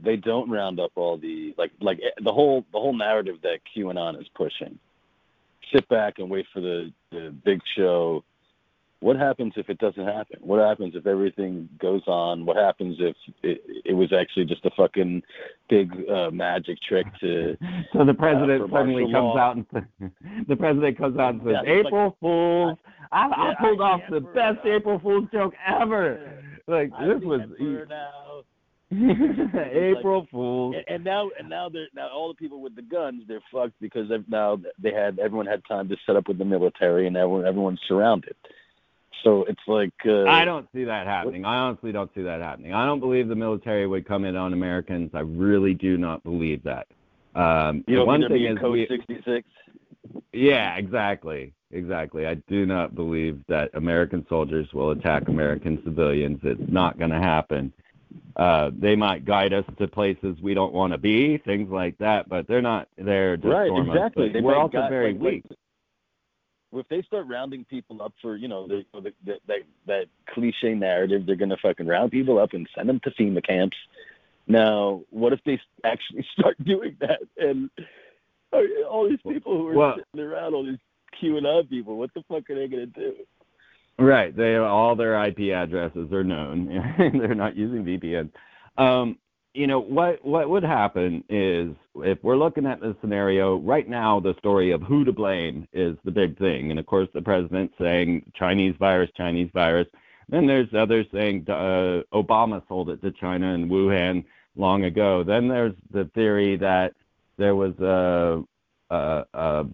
they 0.01 0.17
don't 0.17 0.51
round 0.51 0.81
up 0.81 0.93
all 0.97 1.19
the 1.19 1.55
like 1.59 1.73
like 1.81 1.99
eh, 2.03 2.11
the 2.23 2.33
whole 2.33 2.65
the 2.73 2.79
whole 2.79 2.97
narrative 2.97 3.37
that 3.43 3.61
QAnon 3.77 4.21
is 4.21 4.29
pushing? 4.35 4.79
Sit 5.73 5.89
back 5.89 6.19
and 6.19 6.31
wait 6.31 6.47
for 6.53 6.61
the 6.61 6.93
the 7.11 7.35
big 7.45 7.61
show 7.77 8.25
what 9.01 9.17
happens 9.17 9.53
if 9.57 9.69
it 9.69 9.79
doesn't 9.79 10.05
happen? 10.05 10.39
What 10.41 10.59
happens 10.67 10.95
if 10.97 11.07
everything 11.07 11.69
goes 11.81 12.03
on? 12.09 12.45
What 12.45 12.57
happens 12.57 12.97
if 12.99 13.15
it, 13.43 13.63
it 13.85 13.93
was 13.93 14.13
actually 14.13 14.47
just 14.47 14.65
a 14.65 14.71
fucking 14.77 15.23
big 15.69 15.93
uh, 16.11 16.31
magic 16.33 16.79
trick 16.83 17.07
to? 17.21 17.57
So 17.93 18.05
the 18.05 18.15
president 18.15 18.69
for 18.69 18.79
suddenly 18.79 19.05
comes 19.05 19.15
law. 19.15 19.39
out 19.39 19.57
and 19.57 19.67
the 20.49 20.57
president 20.57 20.99
comes 20.99 21.19
out 21.19 21.35
and 21.35 21.43
says, 21.45 21.53
Yeah, 21.65 21.73
it's 21.73 21.85
like- 21.85 21.87
"April 21.87 22.17
Fools! 22.21 22.79
I, 23.13 23.27
I 23.27 23.49
Yeah, 23.49 23.55
pulled 23.61 23.81
I'm 23.81 23.87
off 23.87 24.01
the 24.11 24.21
best 24.21 24.59
now." 24.65 24.73
April 24.77 24.99
Fool's 24.99 25.29
joke 25.33 25.55
ever." 25.67 26.43
Like 26.67 26.91
this 26.91 27.23
was. 27.23 27.41
April 28.93 30.27
Fools. 30.31 30.75
And, 30.77 30.97
and 30.97 31.05
now, 31.05 31.31
and 31.39 31.49
now, 31.49 31.69
they're 31.69 31.89
now 31.95 32.09
all 32.09 32.29
the 32.29 32.35
people 32.35 32.61
with 32.61 32.75
the 32.75 32.83
guns, 32.83 33.23
they're 33.29 33.43
fucked 33.53 33.79
because 33.81 34.09
they've, 34.09 34.27
now 34.29 34.59
they 34.83 34.93
had 34.93 35.19
everyone 35.19 35.47
had 35.47 35.63
time 35.67 35.89
to 35.91 35.97
set 36.07 36.17
up 36.17 36.27
with 36.29 36.39
the 36.39 36.45
military, 36.45 37.07
and 37.07 37.17
everyone 37.17 37.47
everyone's 37.47 37.81
surrounded. 37.87 38.35
So 39.25 39.45
it's 39.45 39.61
like 39.67 39.93
uh, 40.07 40.25
I 40.25 40.45
don't 40.45 40.69
see 40.75 40.85
that 40.85 41.07
happening. 41.07 41.45
I 41.45 41.57
honestly 41.59 41.93
don't 41.93 42.11
see 42.15 42.23
that 42.23 42.41
happening. 42.41 42.73
I 42.73 42.87
don't 42.87 43.01
believe 43.01 43.29
the 43.29 43.35
military 43.35 43.87
would 43.87 44.07
come 44.07 44.25
in 44.25 44.37
on 44.37 44.53
Americans. 44.53 45.11
I 45.15 45.21
really 45.21 45.75
do 45.75 45.97
not 45.97 46.23
believe 46.23 46.63
that. 46.65 46.87
Um, 47.35 47.85
You 47.87 47.97
don't 47.97 48.07
one 48.07 48.27
thing 48.29 48.45
is, 48.45 48.59
code 48.59 48.73
we, 48.73 48.87
sixty 48.89 49.21
six. 49.25 49.47
yeah, 50.33 50.77
exactly, 50.77 51.53
exactly. 51.73 52.27
I 52.27 52.35
do 52.35 52.65
not 52.67 52.95
believe 52.95 53.41
that 53.49 53.71
American 53.75 54.25
soldiers 54.29 54.69
will 54.73 54.91
attack 54.91 55.29
American 55.29 55.81
civilians. 55.85 56.41
It's 56.43 56.71
not 56.71 56.99
going 56.99 57.11
to 57.11 57.19
happen. 57.19 57.73
Uh, 58.37 58.71
they 58.79 58.97
might 58.97 59.25
guide 59.25 59.53
us 59.53 59.65
to 59.79 59.89
places 59.89 60.37
we 60.41 60.55
don't 60.55 60.73
want 60.73 60.93
to 60.93 60.99
be, 60.99 61.39
things 61.39 61.71
like 61.71 61.99
that, 61.99 62.29
but 62.29 62.47
they're 62.47 62.63
not 62.63 62.89
there 62.97 63.37
to 63.37 63.49
Right, 63.49 63.67
storm 63.67 63.91
exactly. 63.91 64.29
us. 64.29 64.33
They 64.33 64.41
we're 64.41 64.57
also 64.57 64.87
very 64.89 65.13
like- 65.13 65.23
like- 65.23 65.33
weak. 65.33 65.45
If 66.73 66.87
they 66.89 67.03
start 67.03 67.27
rounding 67.27 67.65
people 67.65 68.03
up 68.03 68.13
for 68.21 68.37
you 68.37 68.49
know 68.49 68.69
the, 68.69 68.85
the, 68.93 69.13
the, 69.25 69.35
that 69.47 69.59
that 69.87 70.07
cliche 70.29 70.75
narrative, 70.75 71.25
they're 71.27 71.37
gonna 71.37 71.57
fucking 71.61 71.87
round 71.87 72.11
people 72.11 72.39
up 72.39 72.53
and 72.53 72.69
send 72.75 72.89
them 72.89 73.01
to 73.05 73.11
FEMA 73.13 73.45
camps. 73.47 73.77
Now, 74.47 75.03
what 75.11 75.33
if 75.33 75.41
they 75.45 75.61
actually 75.85 76.27
start 76.39 76.63
doing 76.65 76.97
that 77.01 77.21
and 77.37 77.71
all 78.89 79.09
these 79.09 79.21
people 79.27 79.57
who 79.59 79.69
are 79.69 79.75
Well- 79.75 79.97
sitting 79.97 80.27
around, 80.27 80.55
all 80.55 80.65
these 80.65 80.79
QAnon 81.23 81.69
people, 81.69 81.97
what 81.97 82.13
the 82.15 82.23
fuck 82.29 82.49
are 82.51 82.55
they 82.55 82.69
gonna 82.69 82.87
do? 82.87 83.15
Right. 83.99 84.35
They 84.35 84.57
all 84.57 84.95
their 84.95 85.21
IP 85.25 85.53
addresses 85.53 86.13
are 86.13 86.25
known. 86.25 86.71
And 86.71 87.21
they're 87.21 87.35
not 87.35 87.57
using 87.57 87.85
VPN. 87.85 88.31
Um, 88.77 89.19
you 89.59 89.67
know 89.67 89.81
what? 89.81 90.25
What 90.25 90.49
would 90.49 90.63
happen 90.63 91.25
is 91.29 91.75
if 91.97 92.23
we're 92.23 92.37
looking 92.37 92.65
at 92.65 92.81
the 92.81 92.97
scenario 93.01 93.57
right 93.59 93.89
now, 93.89 94.21
the 94.21 94.35
story 94.39 94.71
of 94.71 94.81
who 94.83 95.05
to 95.05 95.13
blame 95.13 95.67
is 95.73 95.97
the 96.05 96.13
big 96.13 96.39
thing, 96.39 96.71
and 96.71 96.79
of 96.79 96.87
course 96.87 97.09
the 97.13 97.23
president 97.23 97.73
saying 97.81 98.31
Chinese 98.35 98.77
virus, 98.79 99.11
Chinese 99.17 99.51
virus. 99.53 99.89
Then 100.29 100.47
there's 100.47 100.73
others 100.75 101.07
saying 101.13 101.47
uh, 101.49 102.03
Obama 102.15 102.63
sold 102.69 102.91
it 102.91 103.03
to 103.03 103.11
China 103.11 103.53
and 103.55 103.69
Wuhan 103.69 104.25
long 104.57 104.85
ago. 104.85 105.25
Then 105.25 105.49
there's 105.49 105.75
the 105.91 106.05
theory 106.15 106.57
that 106.59 106.95
there 107.37 107.57
was 107.57 107.75
a 107.81 108.45
a, 108.95 109.25
a, 109.35 109.67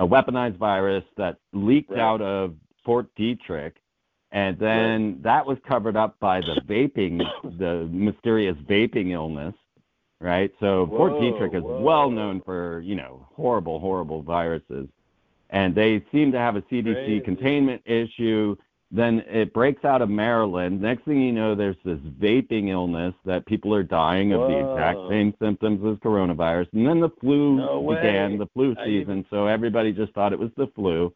a 0.00 0.06
weaponized 0.06 0.56
virus 0.56 1.04
that 1.16 1.38
leaked 1.52 1.90
Right. 1.90 2.00
out 2.00 2.20
of 2.20 2.54
Fort 2.84 3.06
Detrick, 3.16 3.74
and 4.30 4.58
then 4.58 5.20
that 5.22 5.46
was 5.46 5.58
covered 5.66 5.96
up 5.96 6.18
by 6.20 6.40
the 6.40 6.60
vaping, 6.66 7.20
the 7.58 7.88
mysterious 7.90 8.56
vaping 8.68 9.10
illness, 9.10 9.54
right? 10.20 10.52
So 10.60 10.86
Fort 10.86 11.12
Whoa, 11.12 11.20
Detrick 11.20 11.56
is 11.56 11.62
whoa. 11.62 11.80
well 11.80 12.10
known 12.10 12.42
for 12.44 12.80
you 12.80 12.94
know 12.94 13.26
horrible, 13.34 13.80
horrible 13.80 14.22
viruses, 14.22 14.88
and 15.50 15.74
they 15.74 16.04
seem 16.12 16.32
to 16.32 16.38
have 16.38 16.56
a 16.56 16.62
CDC 16.62 16.94
Crazy. 16.94 17.20
containment 17.20 17.82
issue. 17.86 18.56
Then 18.90 19.22
it 19.28 19.52
breaks 19.52 19.84
out 19.84 20.00
of 20.00 20.08
Maryland. 20.08 20.80
Next 20.80 21.04
thing 21.04 21.20
you 21.20 21.32
know, 21.32 21.54
there's 21.54 21.76
this 21.84 21.98
vaping 21.98 22.68
illness 22.70 23.14
that 23.26 23.44
people 23.44 23.74
are 23.74 23.82
dying 23.82 24.32
of 24.32 24.48
the 24.48 24.58
exact 24.58 24.98
same 25.10 25.34
symptoms 25.38 25.80
as 25.84 25.98
coronavirus. 25.98 26.68
And 26.72 26.86
then 26.86 26.98
the 26.98 27.10
flu 27.20 27.56
No 27.56 27.86
began, 27.86 28.38
the 28.38 28.46
flu 28.54 28.74
I 28.80 28.86
season. 28.86 29.26
So 29.28 29.46
everybody 29.46 29.92
just 29.92 30.14
thought 30.14 30.32
it 30.32 30.38
was 30.38 30.50
the 30.56 30.68
flu. 30.68 31.12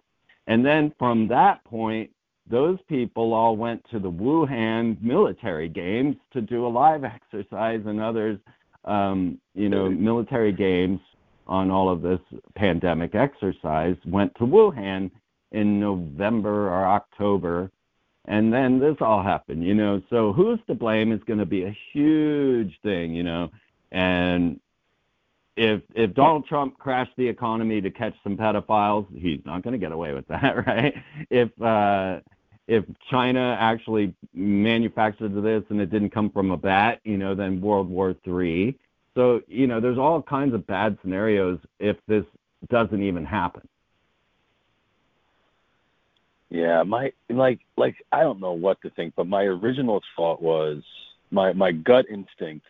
And 0.47 0.67
then 0.67 0.93
from 0.99 1.29
that 1.29 1.65
point, 1.65 2.11
those 2.53 2.79
people 2.87 3.33
all 3.33 3.57
went 3.57 3.83
to 3.91 3.99
the 3.99 4.11
Wuhan 4.11 5.01
military 5.01 5.71
games 5.71 6.17
to 6.35 6.43
do 6.43 6.67
a 6.67 6.69
live 6.69 7.03
exercise 7.17 7.81
and 7.87 7.99
others, 7.99 8.39
um, 8.85 9.41
you 9.55 9.71
know, 9.71 9.89
military 9.89 10.53
games 10.53 11.01
on 11.47 11.71
all 11.71 11.89
of 11.89 12.03
this 12.03 12.21
pandemic 12.55 13.15
exercise 13.15 13.97
went 14.07 14.35
to 14.35 14.45
Wuhan 14.45 15.11
in 15.53 15.81
November 15.81 16.69
or 16.69 16.87
October. 16.87 17.71
And 18.27 18.53
then 18.53 18.79
this 18.79 18.97
all 19.01 19.23
happened, 19.23 19.65
you 19.65 19.75
know. 19.75 20.03
So 20.11 20.33
who's 20.35 20.61
to 20.67 20.75
blame 20.75 21.11
is 21.11 21.21
going 21.27 21.41
to 21.41 21.47
be 21.47 21.65
a 21.65 21.77
huge 21.93 22.79
thing, 22.83 23.15
you 23.15 23.23
know. 23.23 23.51
And 23.91 24.61
if 25.57 25.83
if 25.95 26.15
Donald 26.15 26.47
Trump 26.47 26.79
crashed 26.79 27.17
the 27.17 27.27
economy 27.27 27.81
to 27.81 27.91
catch 27.91 28.15
some 28.23 28.37
pedophiles, 28.37 29.07
he's 29.19 29.41
not 29.45 29.63
going 29.63 29.73
to 29.73 29.79
get 29.79 29.93
away 29.93 30.13
with 30.13 30.29
that, 30.29 30.67
right? 30.67 30.95
If 31.31 31.51
uh, 31.61 32.21
if 32.69 32.85
China 33.11 33.57
actually 33.59 34.15
manufactured 34.35 35.35
this 35.43 35.63
and 35.69 35.81
it 35.81 35.91
didn't 35.91 36.11
come 36.11 36.31
from 36.31 36.51
a 36.51 36.57
bat, 36.57 37.01
you 37.05 37.17
know, 37.17 37.35
then 37.35 37.61
World 37.61 37.89
War 37.89 38.15
Three. 38.25 38.79
So 39.15 39.41
you 39.47 39.67
know, 39.67 39.81
there's 39.81 39.99
all 39.99 40.23
kinds 40.23 40.55
of 40.55 40.67
bad 40.67 40.97
scenarios 41.03 41.59
if 41.81 41.97
this 42.07 42.25
doesn't 42.71 43.03
even 43.03 43.25
happen. 43.25 43.69
Yeah, 46.51 46.83
my 46.83 47.13
like 47.31 47.61
like 47.77 47.97
I 48.13 48.21
don't 48.21 48.41
know 48.41 48.53
what 48.53 48.81
to 48.83 48.91
think, 48.91 49.15
but 49.17 49.27
my 49.27 49.43
original 49.43 50.01
thought 50.17 50.43
was 50.43 50.83
my 51.31 51.53
my 51.53 51.73
gut 51.73 52.05
instinct 52.11 52.67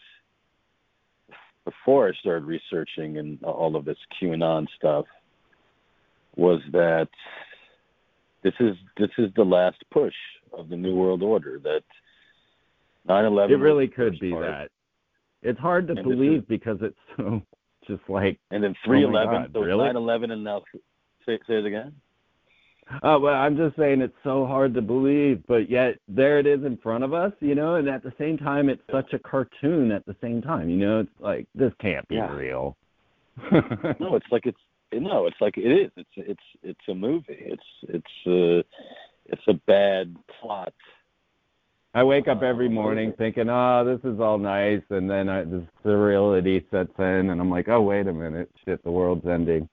before 1.65 2.09
I 2.09 2.13
started 2.21 2.45
researching 2.45 3.19
and 3.19 3.43
all 3.45 3.77
of 3.77 3.85
this 3.85 3.99
QAnon 4.21 4.67
stuff 4.77 5.05
was 6.37 6.61
that 6.73 7.09
this 8.43 8.55
is 8.61 8.77
this 8.99 9.11
is 9.19 9.31
the 9.37 9.45
last 9.45 9.83
push 9.93 10.15
of 10.53 10.69
the 10.69 10.77
new 10.77 10.95
world 10.95 11.23
order 11.23 11.59
that 11.61 11.83
9/11 13.09 13.51
It 13.51 13.57
really 13.57 13.89
could 13.89 14.19
be 14.19 14.31
part, 14.31 14.47
that. 14.47 14.71
It's 15.43 15.59
hard 15.59 15.87
to 15.89 15.95
And 15.95 16.03
believe 16.05 16.47
because 16.49 16.79
it's 16.83 16.97
so 17.17 17.43
just 17.87 18.03
like 18.09 18.39
and 18.51 18.63
then 18.63 18.75
Oh 18.87 18.89
3/11 18.89 19.13
God, 19.13 19.51
so 19.53 19.61
really? 19.61 19.89
9/11 19.89 20.33
and 20.33 20.45
now 20.45 20.63
say 21.27 21.39
say 21.47 21.59
it 21.59 21.67
again 21.67 21.95
Oh, 23.03 23.19
well, 23.19 23.35
I'm 23.35 23.57
just 23.57 23.77
saying 23.77 24.01
it's 24.03 24.15
so 24.25 24.45
hard 24.45 24.75
to 24.75 24.83
believe, 24.83 25.43
but 25.47 25.71
yet 25.71 25.99
there 26.09 26.39
it 26.39 26.47
is 26.47 26.65
in 26.65 26.77
front 26.79 27.05
of 27.05 27.15
us, 27.15 27.33
you 27.41 27.55
know, 27.55 27.77
and 27.77 27.89
at 27.89 28.03
the 28.03 28.13
same 28.19 28.37
time, 28.37 28.69
it's 28.69 28.83
such 28.91 29.13
a 29.13 29.19
cartoon 29.21 29.91
at 29.93 30.05
the 30.05 30.17
same 30.21 30.43
time, 30.43 30.69
you 30.69 30.77
know, 30.77 31.01
it's 31.01 31.21
like, 31.21 31.47
this 31.55 31.73
can't 31.81 32.07
be 32.09 32.17
Yeah. 32.17 32.35
real. 32.35 32.77
no 33.51 34.15
it's 34.17 34.31
like 34.31 34.45
it's 34.45 34.61
no 35.01 35.27
it's 35.27 35.41
like 35.41 35.57
it 35.57 35.71
is. 35.71 35.91
It's 35.97 36.11
it's 36.17 36.43
it's 36.63 36.89
a 36.89 36.95
movie. 36.95 37.25
It's 37.29 37.63
it's 37.89 38.27
uh 38.27 38.63
it's 39.27 39.43
a 39.49 39.55
bad 39.67 40.17
plot. 40.41 40.73
I 41.95 42.05
wake 42.05 42.27
up 42.27 42.43
every 42.43 42.69
Oh, 42.69 42.71
morning 42.71 43.13
thinking, 43.19 43.51
oh, 43.51 43.85
this 43.85 44.11
is 44.11 44.19
all 44.19 44.39
nice, 44.39 44.83
and 44.89 45.11
then 45.11 45.29
I, 45.29 45.45
this 45.45 45.63
surreality 45.85 46.65
sets 46.71 46.93
in, 46.99 47.29
and 47.31 47.39
I'm 47.39 47.51
like, 47.51 47.69
oh, 47.69 47.83
wait 47.83 48.07
a 48.07 48.13
minute, 48.15 48.51
shit, 48.65 48.83
the 48.83 48.91
world's 48.91 49.27
ending. 49.27 49.69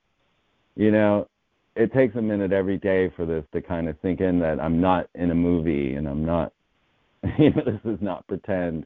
You 0.76 0.91
know, 0.91 1.30
it 1.76 1.94
takes 1.94 2.16
a 2.16 2.22
minute 2.22 2.52
every 2.52 2.78
day 2.78 3.10
for 3.16 3.26
this 3.26 3.46
to 3.54 3.62
kind 3.62 3.88
of 3.88 3.96
sink 4.02 4.20
in 4.20 4.40
that 4.40 4.60
I'm 4.60 4.82
not 4.82 5.08
in 5.16 5.32
a 5.32 5.36
movie 5.36 5.96
and 5.96 6.08
I'm 6.08 6.26
not, 6.26 6.52
you 7.38 7.52
know, 7.52 7.64
this 7.66 7.94
is 7.94 8.02
not 8.02 8.28
pretend. 8.28 8.86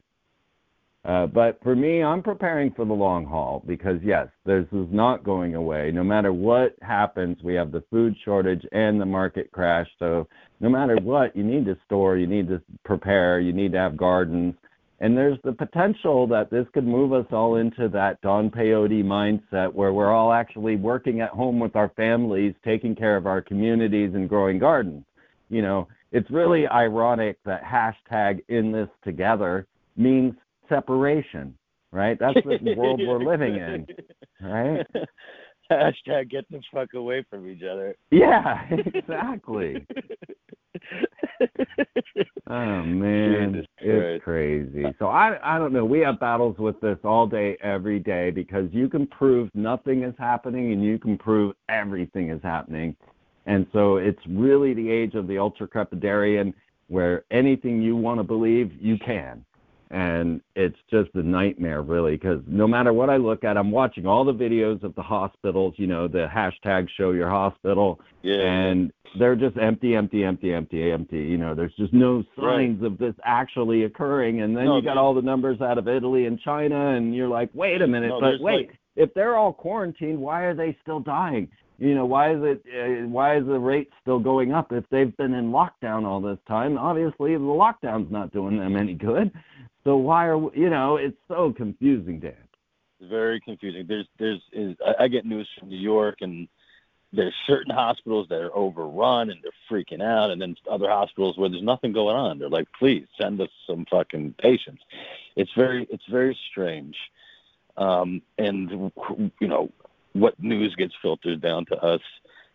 Uh, 1.04 1.26
but 1.26 1.58
for 1.62 1.76
me, 1.76 2.02
I'm 2.02 2.22
preparing 2.22 2.72
for 2.72 2.86
the 2.86 2.94
long 2.94 3.26
haul 3.26 3.62
because 3.66 4.00
yes, 4.02 4.28
this 4.46 4.64
is 4.72 4.86
not 4.90 5.22
going 5.22 5.54
away. 5.54 5.90
No 5.92 6.02
matter 6.02 6.32
what 6.32 6.76
happens, 6.80 7.36
we 7.44 7.54
have 7.54 7.72
the 7.72 7.84
food 7.90 8.14
shortage 8.24 8.64
and 8.72 8.98
the 8.98 9.06
market 9.06 9.52
crash. 9.52 9.86
So 9.98 10.26
no 10.60 10.70
matter 10.70 10.96
what, 10.96 11.36
you 11.36 11.44
need 11.44 11.66
to 11.66 11.76
store, 11.84 12.16
you 12.16 12.26
need 12.26 12.48
to 12.48 12.62
prepare, 12.86 13.38
you 13.38 13.52
need 13.52 13.72
to 13.72 13.78
have 13.78 13.98
gardens. 13.98 14.54
And 15.00 15.14
there's 15.14 15.38
the 15.44 15.52
potential 15.52 16.26
that 16.28 16.48
this 16.50 16.66
could 16.72 16.86
move 16.86 17.12
us 17.12 17.26
all 17.32 17.56
into 17.56 17.88
that 17.90 18.22
Don 18.22 18.48
Peyote 18.48 19.04
mindset 19.04 19.74
where 19.74 19.92
we're 19.92 20.12
all 20.12 20.32
actually 20.32 20.76
working 20.76 21.20
at 21.20 21.30
home 21.30 21.60
with 21.60 21.76
our 21.76 21.90
families, 21.96 22.54
taking 22.64 22.94
care 22.94 23.18
of 23.18 23.26
our 23.26 23.42
communities 23.42 24.12
and 24.14 24.26
growing 24.26 24.58
gardens. 24.58 25.04
You 25.50 25.60
know, 25.60 25.88
it's 26.12 26.30
really 26.30 26.66
ironic 26.66 27.36
that 27.44 27.62
hashtag 27.62 28.42
in 28.48 28.72
this 28.72 28.88
together 29.04 29.66
means 29.96 30.34
separation, 30.68 31.56
right? 31.92 32.18
That's 32.18 32.38
the 32.44 32.74
world 32.76 33.00
we're 33.06 33.24
living 33.24 33.56
in, 33.56 33.86
right? 34.42 34.86
hashtag 35.70 36.30
get 36.30 36.44
the 36.50 36.60
fuck 36.72 36.92
away 36.94 37.24
from 37.30 37.48
each 37.48 37.62
other 37.62 37.96
Yeah, 38.10 38.62
exactly. 38.70 39.86
Oh 42.48 42.82
man, 42.82 43.66
it's 43.78 44.22
crazy. 44.24 44.84
So 44.98 45.06
I 45.06 45.38
I 45.42 45.58
don't 45.58 45.72
know. 45.72 45.84
We 45.84 46.00
have 46.00 46.20
battles 46.20 46.58
with 46.58 46.78
this 46.80 46.98
all 47.04 47.26
day, 47.26 47.56
every 47.62 47.98
day, 47.98 48.30
because 48.30 48.68
you 48.72 48.88
can 48.88 49.06
prove 49.06 49.48
nothing 49.54 50.02
is 50.02 50.14
happening 50.18 50.72
and 50.72 50.84
you 50.84 50.98
can 50.98 51.16
prove 51.16 51.54
everything 51.68 52.30
is 52.30 52.42
happening. 52.42 52.94
And 53.46 53.66
so 53.72 53.96
it's 53.96 54.20
really 54.28 54.74
the 54.74 54.90
age 54.90 55.14
of 55.14 55.26
the 55.26 55.34
ultracrepidarian 55.34 56.52
where 56.88 57.24
anything 57.30 57.82
you 57.82 57.96
want 57.96 58.20
to 58.20 58.24
believe, 58.24 58.72
you 58.80 58.98
can. 58.98 59.44
And 59.94 60.40
it's 60.56 60.76
just 60.90 61.10
a 61.14 61.22
nightmare, 61.22 61.82
really, 61.82 62.16
because 62.16 62.40
no 62.48 62.66
matter 62.66 62.92
what 62.92 63.10
I 63.10 63.16
look 63.16 63.44
at, 63.44 63.56
I'm 63.56 63.70
watching 63.70 64.06
all 64.06 64.24
the 64.24 64.34
videos 64.34 64.82
of 64.82 64.92
the 64.96 65.02
hospitals, 65.02 65.74
you 65.76 65.86
know, 65.86 66.08
the 66.08 66.26
hashtag 66.26 66.88
show 66.96 67.12
your 67.12 67.30
hospital, 67.30 68.00
Yeah. 68.22 68.40
and 68.40 68.92
they're 69.16 69.36
just 69.36 69.56
empty, 69.56 69.94
empty, 69.94 70.24
empty, 70.24 70.52
empty, 70.52 70.90
empty. 70.90 71.20
You 71.22 71.36
know, 71.38 71.54
there's 71.54 71.76
just 71.76 71.92
no 71.92 72.24
signs 72.36 72.82
of 72.82 72.98
this 72.98 73.14
actually 73.22 73.84
occurring. 73.84 74.40
And 74.40 74.56
then 74.56 74.64
No, 74.64 74.78
you 74.78 74.82
got 74.82 74.96
all 74.96 75.14
the 75.14 75.22
numbers 75.22 75.60
out 75.60 75.78
of 75.78 75.86
Italy 75.86 76.26
and 76.26 76.40
China, 76.40 76.88
and 76.96 77.14
you're 77.14 77.28
like, 77.28 77.50
wait 77.54 77.80
a 77.80 77.86
minute, 77.86 78.08
No, 78.08 78.18
but 78.20 78.40
wait, 78.40 78.68
like- 78.70 78.78
if 78.96 79.14
they're 79.14 79.36
all 79.36 79.52
quarantined, 79.52 80.18
why 80.18 80.42
are 80.42 80.54
they 80.54 80.76
still 80.82 80.98
dying? 80.98 81.48
You 81.78 81.94
know, 81.94 82.06
why 82.06 82.32
is 82.32 82.40
it? 82.42 82.62
Uh, 82.68 83.06
why 83.08 83.36
is 83.36 83.46
the 83.46 83.58
rate 83.58 83.90
still 84.00 84.20
going 84.20 84.52
up 84.52 84.72
if 84.72 84.84
they've 84.90 85.16
been 85.16 85.34
in 85.34 85.50
lockdown 85.50 86.04
all 86.04 86.20
this 86.20 86.38
time? 86.46 86.78
Obviously, 86.78 87.34
the 87.34 87.40
lockdown's 87.40 88.10
not 88.12 88.32
doing 88.32 88.58
them 88.58 88.76
any 88.76 88.94
good. 88.94 89.32
So 89.84 89.96
why 89.96 90.26
are 90.26 90.40
you 90.54 90.70
know? 90.70 90.96
It's 90.96 91.16
so 91.28 91.52
confusing, 91.52 92.18
Dan. 92.20 92.34
It's 93.00 93.10
very 93.10 93.40
confusing. 93.40 93.86
There's 93.86 94.06
there's 94.18 94.40
is 94.52 94.76
I, 94.84 95.04
I 95.04 95.08
get 95.08 95.26
news 95.26 95.48
from 95.58 95.68
New 95.68 95.78
York 95.78 96.18
and 96.22 96.48
there's 97.12 97.34
certain 97.46 97.72
hospitals 97.72 98.26
that 98.28 98.40
are 98.40 98.54
overrun 98.56 99.30
and 99.30 99.40
they're 99.42 99.52
freaking 99.70 100.02
out 100.02 100.30
and 100.30 100.40
then 100.40 100.56
other 100.68 100.88
hospitals 100.88 101.38
where 101.38 101.48
there's 101.48 101.62
nothing 101.62 101.92
going 101.92 102.16
on. 102.16 102.38
They're 102.38 102.48
like, 102.48 102.66
please 102.76 103.06
send 103.20 103.40
us 103.40 103.50
some 103.68 103.86
fucking 103.90 104.34
patients. 104.40 104.82
It's 105.36 105.52
very 105.56 105.86
it's 105.90 106.06
very 106.10 106.36
strange. 106.50 106.96
Um 107.76 108.22
and 108.38 108.90
you 109.40 109.48
know 109.48 109.70
what 110.14 110.40
news 110.42 110.74
gets 110.76 110.94
filtered 111.02 111.40
down 111.40 111.66
to 111.66 111.76
us 111.76 112.00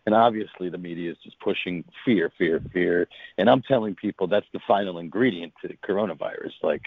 and 0.06 0.14
obviously 0.14 0.68
the 0.68 0.78
media 0.78 1.10
is 1.10 1.18
just 1.22 1.38
pushing 1.40 1.84
fear, 2.04 2.32
fear, 2.38 2.62
fear. 2.72 3.08
And 3.38 3.48
I'm 3.50 3.62
telling 3.62 3.94
people 3.94 4.26
that's 4.26 4.46
the 4.52 4.60
final 4.66 4.98
ingredient 4.98 5.52
to 5.62 5.68
the 5.68 5.76
coronavirus. 5.86 6.52
Like 6.62 6.82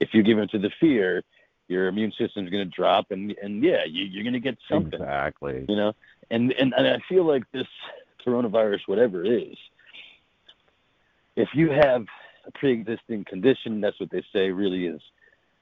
if 0.00 0.10
you 0.12 0.22
give 0.22 0.38
into 0.38 0.58
the 0.58 0.70
fear, 0.78 1.22
your 1.68 1.88
immune 1.88 2.12
system's 2.18 2.50
going 2.50 2.64
to 2.68 2.74
drop, 2.74 3.10
and 3.10 3.34
and 3.42 3.62
yeah, 3.62 3.84
you, 3.86 4.04
you're 4.04 4.24
going 4.24 4.32
to 4.32 4.40
get 4.40 4.58
something, 4.70 5.00
Exactly. 5.00 5.66
you 5.68 5.76
know. 5.76 5.92
And, 6.30 6.52
and 6.52 6.74
and 6.76 6.86
I 6.86 6.98
feel 7.08 7.24
like 7.24 7.44
this 7.52 7.66
coronavirus, 8.26 8.80
whatever 8.86 9.24
it 9.24 9.30
is, 9.30 9.58
if 11.36 11.50
you 11.54 11.70
have 11.70 12.06
a 12.46 12.50
pre-existing 12.52 13.24
condition, 13.24 13.80
that's 13.80 14.00
what 14.00 14.10
they 14.10 14.22
say 14.32 14.50
really 14.50 14.86
is 14.86 15.00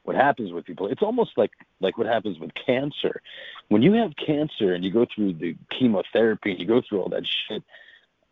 what 0.07 0.17
happens 0.17 0.53
with 0.53 0.65
people. 0.65 0.87
It's 0.87 1.03
almost 1.03 1.33
like 1.37 1.51
like 1.81 1.99
what 1.99 2.07
happens 2.07 2.39
with 2.39 2.53
cancer. 2.55 3.21
When 3.69 3.83
you 3.83 3.95
have 3.95 4.13
cancer 4.17 4.73
and 4.73 4.85
you 4.85 4.93
go 4.93 5.07
through 5.13 5.35
the 5.35 5.57
chemotherapy 5.71 6.53
and 6.53 6.61
you 6.61 6.67
go 6.67 6.81
through 6.81 7.01
all 7.01 7.09
that 7.09 7.27
shit, 7.27 7.63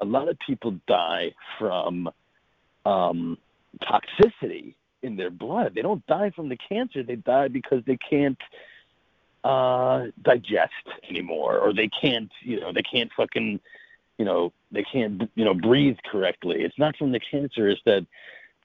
a 0.00 0.04
lot 0.04 0.28
of 0.28 0.38
people 0.38 0.78
die 0.86 1.34
from 1.58 2.10
um, 2.86 3.38
toxicity 3.82 4.74
in 5.02 5.16
their 5.16 5.30
blood. 5.30 5.74
They 5.74 5.82
don't 5.82 6.06
die 6.06 6.30
from 6.30 6.48
the 6.48 6.56
cancer. 6.56 7.02
They 7.02 7.16
die 7.16 7.48
because 7.48 7.82
they 7.86 7.96
can't 7.96 8.38
uh, 9.42 10.06
digest 10.22 10.72
anymore, 11.08 11.58
or 11.58 11.74
they 11.74 11.88
can't, 11.88 12.30
you 12.40 12.60
know, 12.60 12.72
they 12.72 12.82
can't 12.82 13.10
fucking, 13.16 13.60
you 14.16 14.24
know, 14.24 14.52
they 14.70 14.84
can't, 14.84 15.30
you 15.34 15.44
know, 15.44 15.54
breathe 15.54 15.98
correctly. 16.10 16.62
It's 16.62 16.78
not 16.78 16.96
from 16.96 17.10
the 17.12 17.20
cancer. 17.20 17.68
It's 17.68 17.82
that 17.84 18.06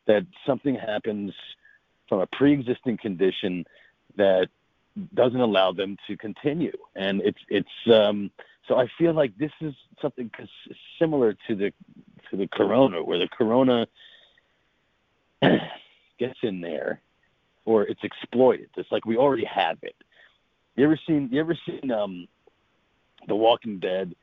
that 0.06 0.26
something 0.46 0.76
happens 0.76 1.34
from 2.10 2.20
a 2.20 2.28
pre-existing 2.28 2.98
condition 2.98 3.64
that 4.18 4.48
doesn't 5.14 5.40
allow 5.40 5.72
them 5.72 5.96
to 6.08 6.18
continue, 6.18 6.76
and 6.96 7.22
it's 7.22 7.40
it's. 7.48 7.94
Um, 7.94 8.32
so 8.68 8.76
I 8.78 8.88
feel 8.98 9.14
like 9.14 9.38
this 9.38 9.52
is 9.62 9.74
something 10.02 10.30
similar 11.00 11.36
to 11.48 11.56
the 11.56 11.72
to 12.30 12.38
the 12.38 12.48
corona, 12.48 13.04
where 13.04 13.20
the 13.20 13.30
corona 13.30 13.88
gets 16.20 16.40
in 16.44 16.62
there, 16.62 17.02
or 17.66 17.84
it's 17.84 18.04
exploited. 18.04 18.70
It's 18.76 18.92
like 18.92 19.06
we 19.06 19.16
already 19.16 19.46
have 19.46 19.78
it. 19.84 19.96
You 20.76 20.86
ever 20.86 21.00
seen? 21.08 21.30
You 21.32 21.40
ever 21.40 21.58
seen 21.66 21.92
um, 21.92 22.28
The 23.28 23.36
Walking 23.36 23.80
Dead, 23.80 24.16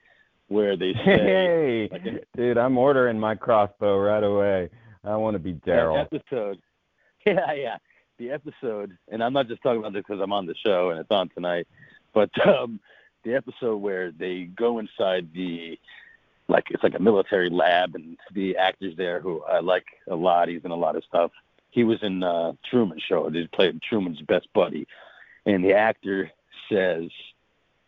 where 0.48 0.76
they 0.76 0.92
say 0.92 1.02
Hey, 1.04 1.88
like, 1.90 2.26
dude, 2.36 2.58
I'm 2.58 2.76
ordering 2.76 3.18
my 3.18 3.34
crossbow 3.34 3.98
right 3.98 4.22
away. 4.22 4.70
I 5.04 5.16
want 5.16 5.34
to 5.34 5.38
be 5.38 5.52
that 5.52 5.66
Daryl. 5.66 6.00
episode? 6.00 6.58
Yeah, 7.35 7.53
yeah, 7.55 7.77
the 8.19 8.31
episode, 8.31 8.97
and 9.11 9.20
I'm 9.23 9.32
not 9.32 9.48
just 9.48 9.61
talking 9.61 9.81
about 9.81 9.93
this 9.93 10.05
because 10.07 10.23
I'm 10.23 10.32
on 10.32 10.47
the 10.47 10.55
show 10.65 10.90
and 10.90 11.01
it's 11.01 11.11
on 11.11 11.28
tonight, 11.31 11.66
but 12.15 12.31
um, 12.47 12.78
the 13.24 13.35
episode 13.35 13.78
where 13.78 14.12
they 14.12 14.44
go 14.44 14.78
inside 14.78 15.28
the 15.35 15.77
like 16.47 16.66
it's 16.70 16.85
like 16.85 16.94
a 16.94 17.03
military 17.03 17.51
lab 17.51 17.97
and 17.97 18.16
the 18.32 18.57
actors 18.57 18.94
there 18.97 19.20
who 19.20 19.43
I 19.43 19.59
like 19.59 19.86
a 20.09 20.15
lot. 20.15 20.47
He's 20.47 20.65
in 20.65 20.70
a 20.70 20.77
lot 20.77 20.94
of 20.94 21.03
stuff. 21.03 21.32
He 21.70 21.82
was 21.82 21.98
in 22.03 22.23
uh, 22.23 22.53
Truman 22.70 23.01
Show. 23.09 23.28
He 23.28 23.48
played 23.48 23.82
Truman's 23.82 24.20
best 24.23 24.47
buddy, 24.55 24.86
and 25.44 25.65
the 25.65 25.73
actor 25.73 26.31
says 26.70 27.09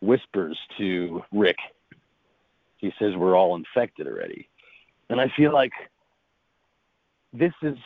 whispers 0.00 0.58
to 0.78 1.22
Rick. 1.30 1.58
He 2.78 2.92
says 2.98 3.14
we're 3.14 3.36
all 3.36 3.54
infected 3.54 4.08
already, 4.08 4.48
and 5.08 5.20
I 5.20 5.30
feel 5.36 5.52
like 5.52 5.72
this 7.32 7.52
is 7.62 7.78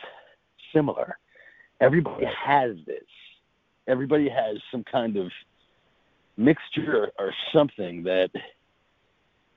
similar. 0.73 1.17
Everybody 1.83 2.25
has 2.25 2.77
this. 2.85 3.03
Everybody 3.87 4.29
has 4.29 4.59
some 4.71 4.85
kind 4.85 5.17
of 5.17 5.33
mixture 6.37 7.11
or 7.19 7.33
something 7.51 8.03
that 8.03 8.31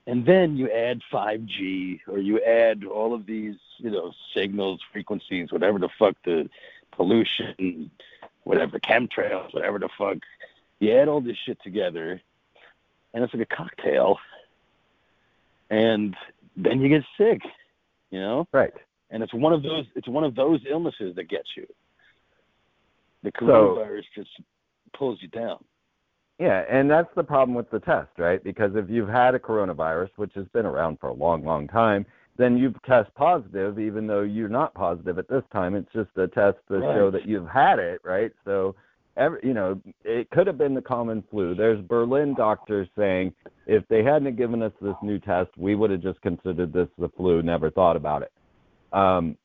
and 0.05 0.25
then 0.25 0.57
you 0.57 0.69
add 0.69 1.01
5G 1.11 2.01
or 2.05 2.17
you 2.17 2.41
add 2.41 2.83
all 2.83 3.13
of 3.13 3.25
these, 3.25 3.55
you 3.77 3.91
know, 3.91 4.11
signals, 4.35 4.81
frequencies, 4.91 5.53
whatever 5.53 5.79
the 5.79 5.87
fuck 5.97 6.15
the 6.25 6.49
pollution, 6.91 7.91
whatever 8.43 8.77
chemtrails, 8.77 9.53
whatever 9.53 9.79
the 9.79 9.89
fuck. 9.97 10.17
You 10.79 10.97
add 10.97 11.07
all 11.07 11.21
this 11.21 11.37
shit 11.45 11.61
together, 11.63 12.21
and 13.13 13.23
it's 13.23 13.33
like 13.33 13.49
a 13.49 13.55
cocktail, 13.55 14.19
and 15.69 16.15
then 16.57 16.81
you 16.81 16.89
get 16.89 17.03
sick, 17.17 17.41
you 18.11 18.19
know. 18.19 18.47
Right. 18.51 18.73
And 19.09 19.23
it's 19.23 19.33
one 19.33 19.53
of 19.53 19.63
those. 19.63 19.85
It's 19.95 20.07
one 20.07 20.25
of 20.25 20.35
those 20.35 20.61
illnesses 20.69 21.15
that 21.15 21.29
gets 21.29 21.55
you. 21.55 21.67
The 23.31 23.45
So- 23.45 23.75
coronavirus 23.75 24.03
just 24.15 24.29
pulls 24.93 25.21
you 25.21 25.27
down. 25.29 25.63
Yeah, 26.39 26.65
and 26.69 26.89
that's 26.89 27.13
the 27.15 27.23
problem 27.23 27.55
with 27.55 27.69
the 27.71 27.79
test, 27.79 28.11
right? 28.19 28.43
Because 28.43 28.75
if 28.75 28.89
you've 28.89 29.09
had 29.09 29.33
a 29.33 29.39
coronavirus, 29.39 30.11
which 30.17 30.33
has 30.35 30.47
been 30.49 30.67
around 30.67 30.99
for 30.99 31.07
a 31.07 31.13
long, 31.13 31.43
long 31.43 31.67
time, 31.67 32.05
then 32.37 32.57
you've 32.57 32.79
test 32.83 33.11
positive, 33.15 33.79
even 33.79 34.05
though 34.05 34.21
you're 34.21 34.47
not 34.47 34.73
positive 34.75 35.17
at 35.17 35.27
this 35.27 35.43
time. 35.51 35.73
It's 35.73 35.91
just 35.91 36.15
a 36.17 36.27
test 36.27 36.59
to 36.67 36.79
show 36.81 37.09
that 37.09 37.25
you've 37.25 37.47
had 37.47 37.79
it, 37.79 37.99
right? 38.03 38.31
So, 38.45 38.75
every, 39.17 39.39
you 39.43 39.55
know, 39.55 39.81
it 40.03 40.29
could 40.29 40.45
have 40.45 40.59
been 40.59 40.75
the 40.75 40.81
common 40.81 41.23
flu. 41.31 41.55
There's 41.55 41.81
Berlin 41.81 42.35
doctors 42.35 42.87
saying 42.95 43.33
if 43.65 43.87
they 43.87 44.03
hadn't 44.03 44.35
given 44.35 44.61
us 44.61 44.73
this 44.79 44.95
new 45.01 45.17
test, 45.17 45.49
we 45.57 45.73
would 45.73 45.89
have 45.89 46.01
just 46.01 46.21
considered 46.21 46.71
this 46.71 46.89
the 46.99 47.09
flu, 47.09 47.41
never 47.41 47.71
thought 47.71 47.95
about 47.95 48.21
it. 48.21 48.31
Um, 48.93 49.35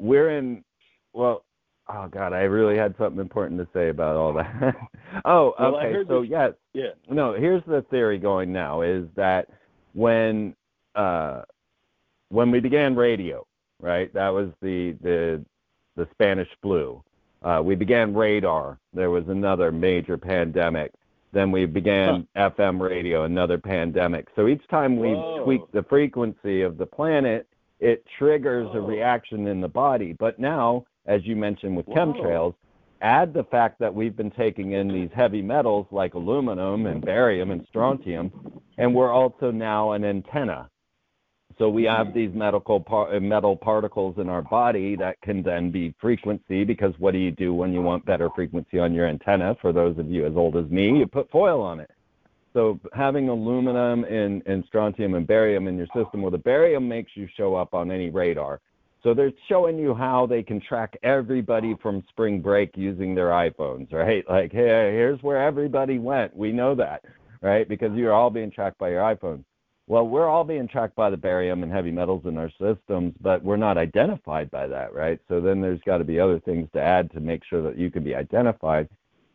we're 0.00 0.36
in, 0.36 0.64
well, 1.12 1.44
oh 1.88 2.08
God, 2.08 2.32
I 2.32 2.42
really 2.42 2.76
had 2.76 2.94
something 2.98 3.20
important 3.20 3.60
to 3.60 3.68
say 3.72 3.88
about 3.88 4.16
all 4.16 4.32
that. 4.34 4.74
oh, 5.24 5.54
Well, 5.58 5.76
okay. 5.76 6.04
So, 6.08 6.22
this- 6.22 6.30
yes, 6.30 6.52
Yeah. 6.72 6.90
no, 7.08 7.32
here's 7.34 7.62
the 7.66 7.82
theory 7.90 8.18
going 8.18 8.52
now 8.52 8.82
is 8.82 9.06
that 9.16 9.48
when 9.92 10.54
uh, 10.94 11.42
when 12.28 12.50
we 12.50 12.60
began 12.60 12.94
radio, 12.96 13.46
right? 13.80 14.12
That 14.14 14.28
was 14.28 14.50
the 14.60 14.92
the 15.02 15.44
the 15.96 16.08
Spanish 16.12 16.48
flu. 16.62 17.02
Uh, 17.42 17.60
we 17.62 17.74
began 17.74 18.14
radar. 18.14 18.78
There 18.92 19.10
was 19.10 19.24
another 19.28 19.70
major 19.70 20.16
pandemic. 20.16 20.92
Then 21.32 21.50
we 21.50 21.66
began 21.66 22.26
FM 22.36 22.80
radio, 22.80 23.24
another 23.24 23.58
pandemic. 23.58 24.28
So 24.36 24.46
each 24.46 24.66
time 24.68 24.96
we 24.96 25.08
Whoa. 25.08 25.44
tweak 25.44 25.60
the 25.72 25.82
frequency 25.82 26.62
of 26.62 26.78
the 26.78 26.86
planet, 26.86 27.46
it 27.80 28.04
triggers 28.18 28.68
a 28.72 28.80
reaction 28.80 29.46
in 29.48 29.60
the 29.60 29.68
body. 29.68 30.12
But 30.12 30.38
now, 30.38 30.86
as 31.06 31.24
you 31.24 31.36
mentioned 31.36 31.76
with 31.76 31.86
Whoa. 31.86 31.94
chemtrails, 31.94 32.54
add 33.00 33.34
the 33.34 33.44
fact 33.44 33.78
that 33.80 33.94
we've 33.94 34.16
been 34.16 34.30
taking 34.30 34.72
in 34.72 34.88
these 34.88 35.10
heavy 35.14 35.42
metals 35.42 35.86
like 35.90 36.14
aluminum 36.14 36.86
and 36.86 37.04
barium 37.04 37.50
and 37.50 37.66
strontium, 37.68 38.32
and 38.78 38.94
we're 38.94 39.12
also 39.12 39.50
now 39.50 39.92
an 39.92 40.04
antenna. 40.04 40.70
So 41.58 41.68
we 41.68 41.84
have 41.84 42.12
these 42.12 42.34
medical 42.34 42.80
par- 42.80 43.14
uh, 43.14 43.20
metal 43.20 43.56
particles 43.56 44.16
in 44.18 44.28
our 44.28 44.42
body 44.42 44.96
that 44.96 45.20
can 45.20 45.42
then 45.42 45.70
be 45.70 45.94
frequency 46.00 46.64
because 46.64 46.92
what 46.98 47.12
do 47.12 47.18
you 47.18 47.30
do 47.30 47.54
when 47.54 47.72
you 47.72 47.80
want 47.80 48.04
better 48.04 48.28
frequency 48.34 48.80
on 48.80 48.92
your 48.92 49.06
antenna? 49.06 49.56
For 49.60 49.72
those 49.72 49.96
of 49.98 50.10
you 50.10 50.26
as 50.26 50.34
old 50.34 50.56
as 50.56 50.68
me, 50.68 50.98
you 50.98 51.06
put 51.06 51.30
foil 51.30 51.60
on 51.62 51.78
it. 51.78 51.90
So 52.54 52.80
having 52.92 53.28
aluminum 53.28 54.04
and, 54.04 54.42
and 54.46 54.64
strontium 54.66 55.14
and 55.14 55.26
barium 55.26 55.68
in 55.68 55.76
your 55.76 55.88
system, 55.88 56.22
well, 56.22 56.30
the 56.30 56.38
barium 56.38 56.88
makes 56.88 57.12
you 57.14 57.28
show 57.36 57.54
up 57.54 57.74
on 57.74 57.90
any 57.90 58.10
radar. 58.10 58.60
So 59.04 59.12
they're 59.12 59.32
showing 59.50 59.78
you 59.78 59.94
how 59.94 60.26
they 60.26 60.42
can 60.42 60.60
track 60.60 60.96
everybody 61.02 61.76
from 61.82 62.02
spring 62.08 62.40
break 62.40 62.70
using 62.74 63.14
their 63.14 63.28
iPhones, 63.28 63.92
right? 63.92 64.24
Like, 64.34 64.50
hey, 64.50 64.90
here's 64.92 65.22
where 65.22 65.40
everybody 65.40 65.98
went. 65.98 66.34
We 66.34 66.50
know 66.50 66.74
that, 66.76 67.04
right? 67.42 67.68
Because 67.68 67.92
you're 67.94 68.14
all 68.14 68.30
being 68.30 68.50
tracked 68.50 68.78
by 68.78 68.88
your 68.88 69.02
iPhone. 69.02 69.44
well, 69.86 70.08
we're 70.08 70.26
all 70.26 70.44
being 70.44 70.66
tracked 70.66 70.96
by 70.96 71.10
the 71.10 71.16
barium 71.18 71.62
and 71.62 71.70
heavy 71.70 71.90
metals 71.90 72.22
in 72.24 72.38
our 72.38 72.50
systems, 72.58 73.12
but 73.20 73.44
we're 73.44 73.58
not 73.58 73.76
identified 73.76 74.50
by 74.50 74.66
that, 74.66 74.94
right? 74.94 75.20
So 75.28 75.40
then 75.42 75.60
there's 75.60 75.80
got 75.84 75.98
to 75.98 76.04
be 76.04 76.18
other 76.18 76.40
things 76.40 76.68
to 76.72 76.80
add 76.80 77.12
to 77.12 77.20
make 77.20 77.42
sure 77.44 77.62
that 77.62 77.76
you 77.78 77.90
can 77.90 78.02
be 78.02 78.14
identified. 78.14 78.88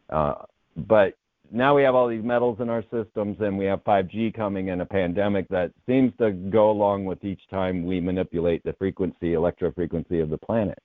Uh, 0.09 0.33
but 0.75 1.13
now 1.51 1.75
we 1.75 1.83
have 1.83 1.95
all 1.95 2.07
these 2.07 2.23
metals 2.23 2.57
in 2.59 2.69
our 2.69 2.83
systems, 2.91 3.37
and 3.39 3.57
we 3.57 3.65
have 3.65 3.83
5G 3.83 4.33
coming 4.33 4.69
and 4.69 4.81
a 4.81 4.85
pandemic 4.85 5.47
that 5.49 5.71
seems 5.87 6.13
to 6.19 6.31
go 6.31 6.71
along 6.71 7.05
with 7.05 7.23
each 7.23 7.41
time 7.49 7.85
we 7.85 7.99
manipulate 7.99 8.63
the 8.63 8.73
frequency, 8.73 9.33
electrofrequency 9.33 10.21
of 10.21 10.29
the 10.29 10.37
planet. 10.37 10.79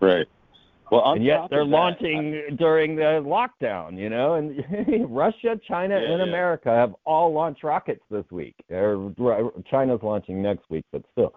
Right. 0.00 0.26
Well, 0.90 1.12
and 1.12 1.24
yet 1.24 1.48
they're 1.50 1.64
that, 1.64 1.70
launching 1.70 2.56
during 2.58 2.96
the 2.96 3.22
lockdown, 3.22 3.98
you 3.98 4.08
know, 4.08 4.34
and 4.34 4.64
Russia, 5.14 5.60
China, 5.68 6.00
Yeah, 6.00 6.12
and 6.12 6.18
yeah. 6.18 6.28
America 6.28 6.70
have 6.70 6.94
all 7.04 7.32
launched 7.32 7.62
rockets 7.62 8.02
this 8.10 8.24
week. 8.30 8.54
Or 8.70 9.12
China's 9.70 10.00
launching 10.02 10.40
next 10.40 10.70
week, 10.70 10.86
but 10.90 11.02
still, 11.12 11.34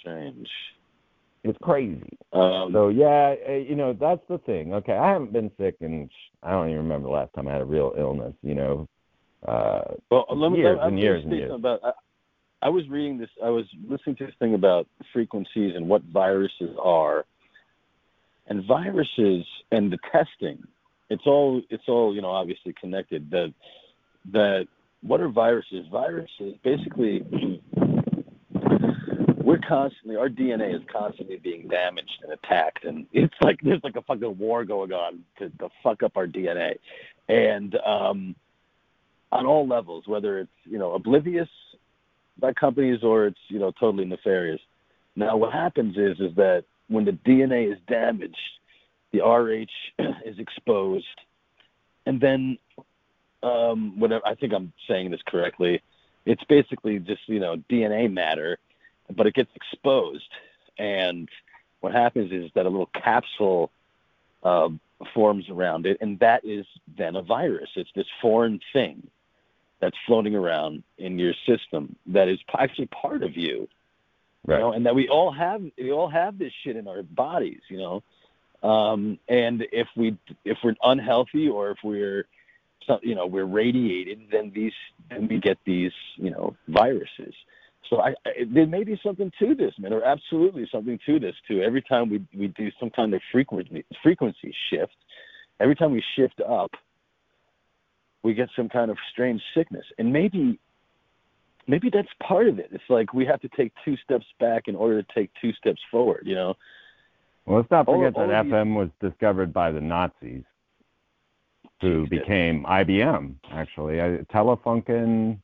strange. 0.00 0.48
It's 1.42 1.58
crazy. 1.62 2.18
Um, 2.32 2.70
So 2.72 2.88
yeah, 2.88 3.34
uh, 3.48 3.52
you 3.52 3.74
know 3.74 3.92
that's 3.92 4.22
the 4.28 4.38
thing. 4.38 4.74
Okay, 4.74 4.92
I 4.92 5.12
haven't 5.12 5.32
been 5.32 5.50
sick, 5.58 5.76
and 5.80 6.10
I 6.42 6.50
don't 6.50 6.68
even 6.68 6.82
remember 6.82 7.08
the 7.08 7.14
last 7.14 7.32
time 7.34 7.48
I 7.48 7.52
had 7.52 7.62
a 7.62 7.66
real 7.66 7.94
illness. 7.96 8.34
You 8.42 8.54
know, 8.54 8.88
uh, 9.46 9.94
Well, 10.10 10.26
let 10.30 10.52
me, 10.52 10.58
years 10.58 10.76
let, 10.76 10.84
I'm 10.84 10.92
and 10.92 10.98
years 10.98 11.24
and 11.24 11.32
years. 11.32 11.52
About, 11.52 11.80
I, 11.82 11.92
I 12.62 12.68
was 12.68 12.88
reading 12.88 13.18
this. 13.18 13.30
I 13.42 13.48
was 13.48 13.64
listening 13.88 14.16
to 14.16 14.26
this 14.26 14.34
thing 14.38 14.54
about 14.54 14.86
frequencies 15.12 15.74
and 15.74 15.88
what 15.88 16.02
viruses 16.12 16.76
are, 16.82 17.24
and 18.48 18.64
viruses 18.66 19.46
and 19.72 19.90
the 19.90 19.98
testing. 20.12 20.62
It's 21.08 21.26
all. 21.26 21.62
It's 21.70 21.84
all. 21.88 22.14
You 22.14 22.20
know, 22.20 22.30
obviously 22.30 22.74
connected. 22.78 23.30
That 23.30 23.54
that 24.32 24.66
what 25.02 25.20
are 25.20 25.30
viruses? 25.30 25.86
Viruses 25.90 26.54
basically. 26.62 27.22
We're 29.50 29.58
constantly, 29.58 30.14
our 30.14 30.28
DNA 30.28 30.76
is 30.76 30.82
constantly 30.92 31.36
being 31.36 31.66
damaged 31.66 32.22
and 32.22 32.32
attacked, 32.32 32.84
and 32.84 33.04
it's 33.12 33.34
like 33.42 33.58
there's 33.64 33.82
like 33.82 33.96
a 33.96 34.02
fucking 34.02 34.38
war 34.38 34.64
going 34.64 34.92
on 34.92 35.24
to, 35.40 35.48
to 35.48 35.68
fuck 35.82 36.04
up 36.04 36.16
our 36.16 36.28
DNA, 36.28 36.78
and 37.28 37.74
um, 37.84 38.36
on 39.32 39.46
all 39.46 39.66
levels, 39.66 40.06
whether 40.06 40.38
it's 40.38 40.52
you 40.66 40.78
know 40.78 40.92
oblivious 40.92 41.48
by 42.38 42.52
companies 42.52 43.02
or 43.02 43.26
it's 43.26 43.40
you 43.48 43.58
know 43.58 43.72
totally 43.72 44.04
nefarious. 44.04 44.60
Now, 45.16 45.36
what 45.36 45.52
happens 45.52 45.96
is 45.96 46.20
is 46.20 46.32
that 46.36 46.62
when 46.86 47.04
the 47.04 47.10
DNA 47.10 47.72
is 47.72 47.78
damaged, 47.88 48.36
the 49.12 49.18
RH 49.18 50.04
is 50.24 50.38
exposed, 50.38 51.06
and 52.06 52.20
then 52.20 52.56
um, 53.42 53.98
whatever 53.98 54.24
I 54.24 54.36
think 54.36 54.52
I'm 54.52 54.72
saying 54.86 55.10
this 55.10 55.22
correctly, 55.26 55.82
it's 56.24 56.44
basically 56.44 57.00
just 57.00 57.22
you 57.26 57.40
know 57.40 57.56
DNA 57.68 58.08
matter, 58.12 58.56
but 59.14 59.26
it 59.26 59.34
gets 59.34 59.50
exposed, 59.54 60.28
and 60.78 61.28
what 61.80 61.92
happens 61.92 62.32
is 62.32 62.50
that 62.54 62.66
a 62.66 62.68
little 62.68 62.90
capsule 62.94 63.70
uh, 64.42 64.68
forms 65.14 65.48
around 65.48 65.86
it, 65.86 65.98
and 66.00 66.18
that 66.20 66.44
is 66.44 66.66
then 66.96 67.16
a 67.16 67.22
virus. 67.22 67.70
It's 67.76 67.90
this 67.94 68.06
foreign 68.20 68.60
thing 68.72 69.08
that's 69.80 69.96
floating 70.06 70.34
around 70.34 70.82
in 70.98 71.18
your 71.18 71.34
system 71.46 71.96
that 72.06 72.28
is 72.28 72.38
actually 72.56 72.86
part 72.86 73.22
of 73.22 73.36
you, 73.36 73.68
you 74.46 74.54
know, 74.58 74.72
and 74.72 74.86
that 74.86 74.94
we 74.94 75.08
all 75.08 75.32
have 75.32 75.62
we 75.78 75.90
all 75.90 76.08
have 76.08 76.38
this 76.38 76.52
shit 76.62 76.76
in 76.76 76.86
our 76.86 77.02
bodies, 77.02 77.60
you 77.68 77.78
know. 77.78 78.02
Um, 78.62 79.18
and 79.26 79.66
if 79.72 79.88
we 79.96 80.16
if 80.44 80.58
we're 80.62 80.76
unhealthy 80.82 81.48
or 81.48 81.70
if 81.70 81.78
we're 81.82 82.26
you 83.02 83.14
know 83.14 83.26
we're 83.26 83.44
radiated, 83.44 84.28
then 84.30 84.52
these 84.54 84.72
then 85.08 85.28
we 85.28 85.38
get 85.38 85.58
these 85.64 85.92
you 86.16 86.30
know 86.30 86.56
viruses. 86.68 87.34
So 87.90 88.00
I, 88.00 88.10
I 88.24 88.30
there 88.54 88.66
may 88.66 88.84
be 88.84 88.98
something 89.02 89.30
to 89.40 89.54
this, 89.56 89.74
man, 89.78 89.92
or 89.92 90.04
absolutely 90.04 90.66
something 90.70 90.98
to 91.06 91.18
this 91.18 91.34
too. 91.46 91.60
Every 91.60 91.82
time 91.82 92.08
we 92.08 92.24
we 92.34 92.46
do 92.48 92.70
some 92.78 92.88
kind 92.90 93.12
of 93.12 93.20
frequency 93.32 93.84
frequency 94.02 94.54
shift, 94.70 94.94
every 95.58 95.74
time 95.74 95.90
we 95.90 96.02
shift 96.16 96.40
up, 96.48 96.70
we 98.22 98.32
get 98.32 98.48
some 98.54 98.68
kind 98.68 98.90
of 98.92 98.96
strange 99.12 99.42
sickness, 99.54 99.84
and 99.98 100.12
maybe 100.12 100.58
maybe 101.66 101.90
that's 101.92 102.08
part 102.22 102.46
of 102.48 102.60
it. 102.60 102.68
It's 102.70 102.88
like 102.88 103.12
we 103.12 103.26
have 103.26 103.40
to 103.40 103.48
take 103.56 103.72
two 103.84 103.96
steps 104.04 104.26
back 104.38 104.68
in 104.68 104.76
order 104.76 105.02
to 105.02 105.08
take 105.12 105.30
two 105.42 105.52
steps 105.54 105.80
forward. 105.90 106.22
You 106.24 106.36
know. 106.36 106.54
well, 107.44 107.56
let's 107.58 107.70
not 107.72 107.88
All- 107.88 107.96
forget 107.98 108.14
all 108.16 108.28
that 108.28 108.40
of 108.40 108.46
these- 108.46 108.52
FM 108.54 108.74
was 108.76 108.88
discovered 109.00 109.52
by 109.52 109.72
the 109.72 109.80
Nazis, 109.80 110.44
who 111.80 112.06
Jesus. 112.06 112.08
became 112.08 112.64
IBM. 112.66 113.34
Actually, 113.50 114.00
I, 114.00 114.18
Telefunken, 114.32 115.38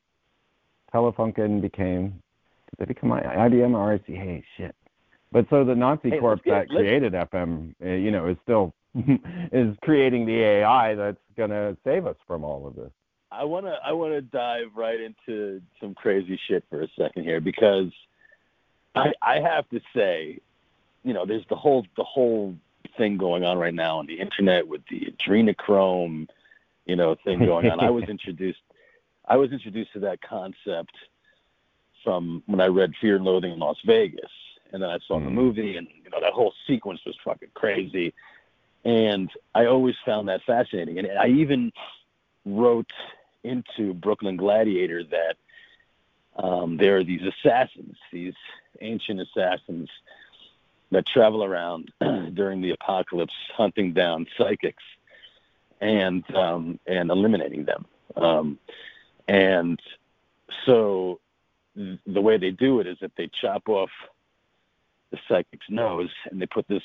Telefunken 0.93 1.59
became. 1.61 2.21
Did 2.69 2.79
they 2.79 2.85
become 2.85 3.11
I- 3.11 3.21
IBM 3.21 3.73
or 3.75 3.89
RIC? 3.89 4.05
Hey, 4.07 4.43
shit. 4.57 4.75
But 5.31 5.47
so 5.49 5.63
the 5.63 5.75
Nazi 5.75 6.09
Hey, 6.09 6.19
corp 6.19 6.41
that 6.45 6.69
created 6.69 7.13
FM, 7.13 7.73
uh, 7.83 7.89
you 7.89 8.11
know, 8.11 8.27
is 8.27 8.37
still 8.43 8.73
is 8.95 9.75
creating 9.81 10.25
the 10.25 10.41
AI 10.41 10.95
that's 10.95 11.17
going 11.35 11.49
to 11.49 11.75
save 11.83 12.07
us 12.07 12.15
from 12.25 12.43
all 12.43 12.65
of 12.65 12.75
this. 12.75 12.91
I 13.29 13.43
wanna 13.43 13.77
I 13.83 13.91
wanna 13.91 14.21
dive 14.21 14.71
right 14.75 14.99
into 14.99 15.61
some 15.81 15.93
crazy 15.93 16.39
shit 16.47 16.63
for 16.69 16.81
a 16.81 16.87
second 16.97 17.23
here 17.23 17.41
because 17.41 17.91
I 18.95 19.11
I 19.21 19.39
have 19.41 19.67
to 19.69 19.81
say, 19.93 20.39
you 21.03 21.13
know, 21.13 21.25
there's 21.25 21.45
the 21.49 21.55
whole 21.55 21.85
the 21.97 22.05
whole 22.05 22.55
thing 22.97 23.17
going 23.17 23.43
on 23.43 23.57
right 23.57 23.73
now 23.73 23.99
on 23.99 24.07
the 24.07 24.19
internet 24.19 24.67
with 24.67 24.81
the 24.89 25.11
adrenochrome, 25.11 26.27
you 26.85 26.95
know, 26.95 27.15
thing 27.25 27.39
going 27.39 27.69
on. 27.69 27.81
I 27.81 27.89
was 27.89 28.05
introduced 28.09 28.61
I 29.27 29.35
was 29.35 29.51
introduced 29.51 29.91
to 29.93 29.99
that 29.99 30.21
concept 30.21 30.93
from 32.07 32.41
when 32.45 32.61
I 32.61 32.67
read 32.67 32.93
Fear 33.01 33.17
and 33.17 33.25
Loathing 33.25 33.51
in 33.51 33.59
Las 33.59 33.75
Vegas. 33.85 34.31
And 34.71 34.81
then 34.81 34.89
I 34.89 34.97
saw 34.99 35.19
the 35.19 35.25
Mm. 35.25 35.33
movie 35.33 35.75
and 35.75 35.89
you 36.05 36.09
know 36.09 36.21
that 36.21 36.31
whole 36.31 36.53
sequence 36.65 37.03
was 37.05 37.17
fucking 37.17 37.49
crazy. 37.53 38.13
And 38.85 39.29
I 39.53 39.65
always 39.65 39.95
found 40.05 40.29
that 40.29 40.41
fascinating. 40.43 40.99
And 40.99 41.19
I 41.19 41.27
even 41.27 41.73
wrote 42.45 42.93
into 43.43 43.93
Brooklyn 43.93 44.37
Gladiator 44.37 45.03
that 45.03 45.35
um, 46.37 46.77
there 46.77 46.95
are 46.95 47.03
these 47.03 47.23
assassins, 47.23 47.97
these 48.13 48.35
ancient 48.79 49.19
assassins 49.19 49.89
that 50.91 51.05
travel 51.05 51.43
around 51.43 51.91
during 52.33 52.61
the 52.61 52.71
apocalypse, 52.71 53.35
hunting 53.53 53.91
down 53.91 54.27
psychics 54.37 54.83
and 55.81 56.23
um, 56.33 56.79
and 56.87 57.11
eliminating 57.11 57.65
them. 57.65 57.85
Um, 58.15 58.59
and 59.27 59.81
so 60.65 61.19
the 62.05 62.21
way 62.21 62.37
they 62.37 62.51
do 62.51 62.79
it 62.79 62.87
is 62.87 62.97
that 63.01 63.11
they 63.17 63.29
chop 63.41 63.69
off 63.69 63.89
the 65.11 65.17
psychic's 65.27 65.67
nose 65.69 66.09
and 66.29 66.41
they 66.41 66.45
put 66.45 66.67
this 66.67 66.83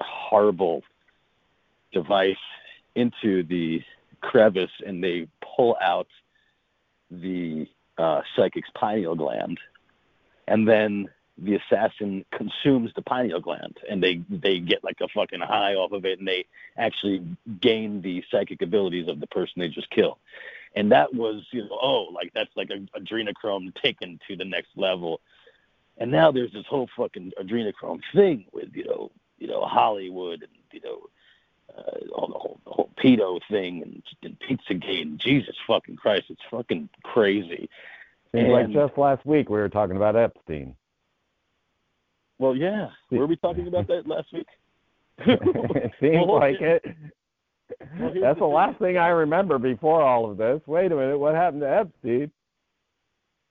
horrible 0.00 0.82
device 1.92 2.36
into 2.94 3.42
the 3.44 3.82
crevice 4.20 4.70
and 4.84 5.02
they 5.02 5.28
pull 5.56 5.76
out 5.80 6.08
the 7.10 7.66
uh, 7.98 8.22
psychic's 8.36 8.70
pineal 8.74 9.14
gland, 9.14 9.58
and 10.46 10.66
then 10.66 11.08
the 11.38 11.56
assassin 11.56 12.24
consumes 12.32 12.90
the 12.94 13.02
pineal 13.02 13.40
gland, 13.40 13.78
and 13.88 14.02
they 14.02 14.22
they 14.28 14.58
get 14.58 14.84
like 14.84 14.98
a 15.00 15.08
fucking 15.08 15.40
high 15.40 15.74
off 15.74 15.92
of 15.92 16.04
it, 16.04 16.18
and 16.18 16.28
they 16.28 16.46
actually 16.76 17.22
gain 17.60 18.02
the 18.02 18.22
psychic 18.30 18.62
abilities 18.62 19.08
of 19.08 19.20
the 19.20 19.26
person 19.26 19.54
they 19.56 19.68
just 19.68 19.90
killed. 19.90 20.18
And 20.74 20.92
that 20.92 21.14
was, 21.14 21.44
you 21.50 21.62
know, 21.62 21.78
oh, 21.82 22.08
like 22.14 22.32
that's 22.34 22.56
like 22.56 22.70
a 22.70 22.98
adrenochrome 22.98 23.74
taken 23.82 24.20
to 24.28 24.36
the 24.36 24.44
next 24.44 24.70
level. 24.76 25.20
And 25.98 26.10
now 26.10 26.30
there's 26.30 26.52
this 26.52 26.66
whole 26.66 26.88
fucking 26.96 27.32
adrenochrome 27.40 28.00
thing 28.14 28.46
with, 28.52 28.74
you 28.74 28.84
know, 28.84 29.10
you 29.40 29.48
know 29.48 29.62
Hollywood 29.64 30.42
and 30.42 30.52
you 30.70 30.80
know 30.84 31.00
uh, 31.76 32.12
all 32.12 32.28
the 32.28 32.38
whole 32.38 32.60
the 32.64 32.70
whole 32.70 32.90
pedo 33.02 33.40
thing 33.50 33.82
and, 33.82 34.02
and 34.22 34.38
Pizzagate 34.38 35.02
and 35.02 35.18
Jesus 35.18 35.56
fucking 35.66 35.96
Christ, 35.96 36.26
it's 36.28 36.42
fucking 36.50 36.90
crazy. 37.02 37.68
Seems 38.32 38.48
like 38.48 38.70
just 38.70 38.96
last 38.96 39.26
week 39.26 39.48
we 39.48 39.58
were 39.58 39.68
talking 39.68 39.96
about 39.96 40.14
Epstein. 40.14 40.76
Well, 42.38 42.54
yeah, 42.54 42.90
were 43.10 43.26
we 43.26 43.36
talking 43.36 43.66
about 43.66 43.88
that 43.88 44.06
last 44.06 44.32
week? 44.32 44.46
it 45.18 45.92
seems 46.00 46.26
Well, 46.26 46.38
like 46.38 46.60
it. 46.60 46.84
Well, 47.98 48.12
That's 48.20 48.38
the 48.38 48.40
the 48.40 48.46
last 48.46 48.78
thing 48.78 48.96
I 48.98 49.08
remember 49.08 49.58
before 49.58 50.02
all 50.02 50.30
of 50.30 50.36
this. 50.36 50.60
Wait 50.66 50.92
a 50.92 50.96
minute, 50.96 51.18
what 51.18 51.34
happened 51.34 51.62
to 51.62 51.70
Epstein? 51.70 52.30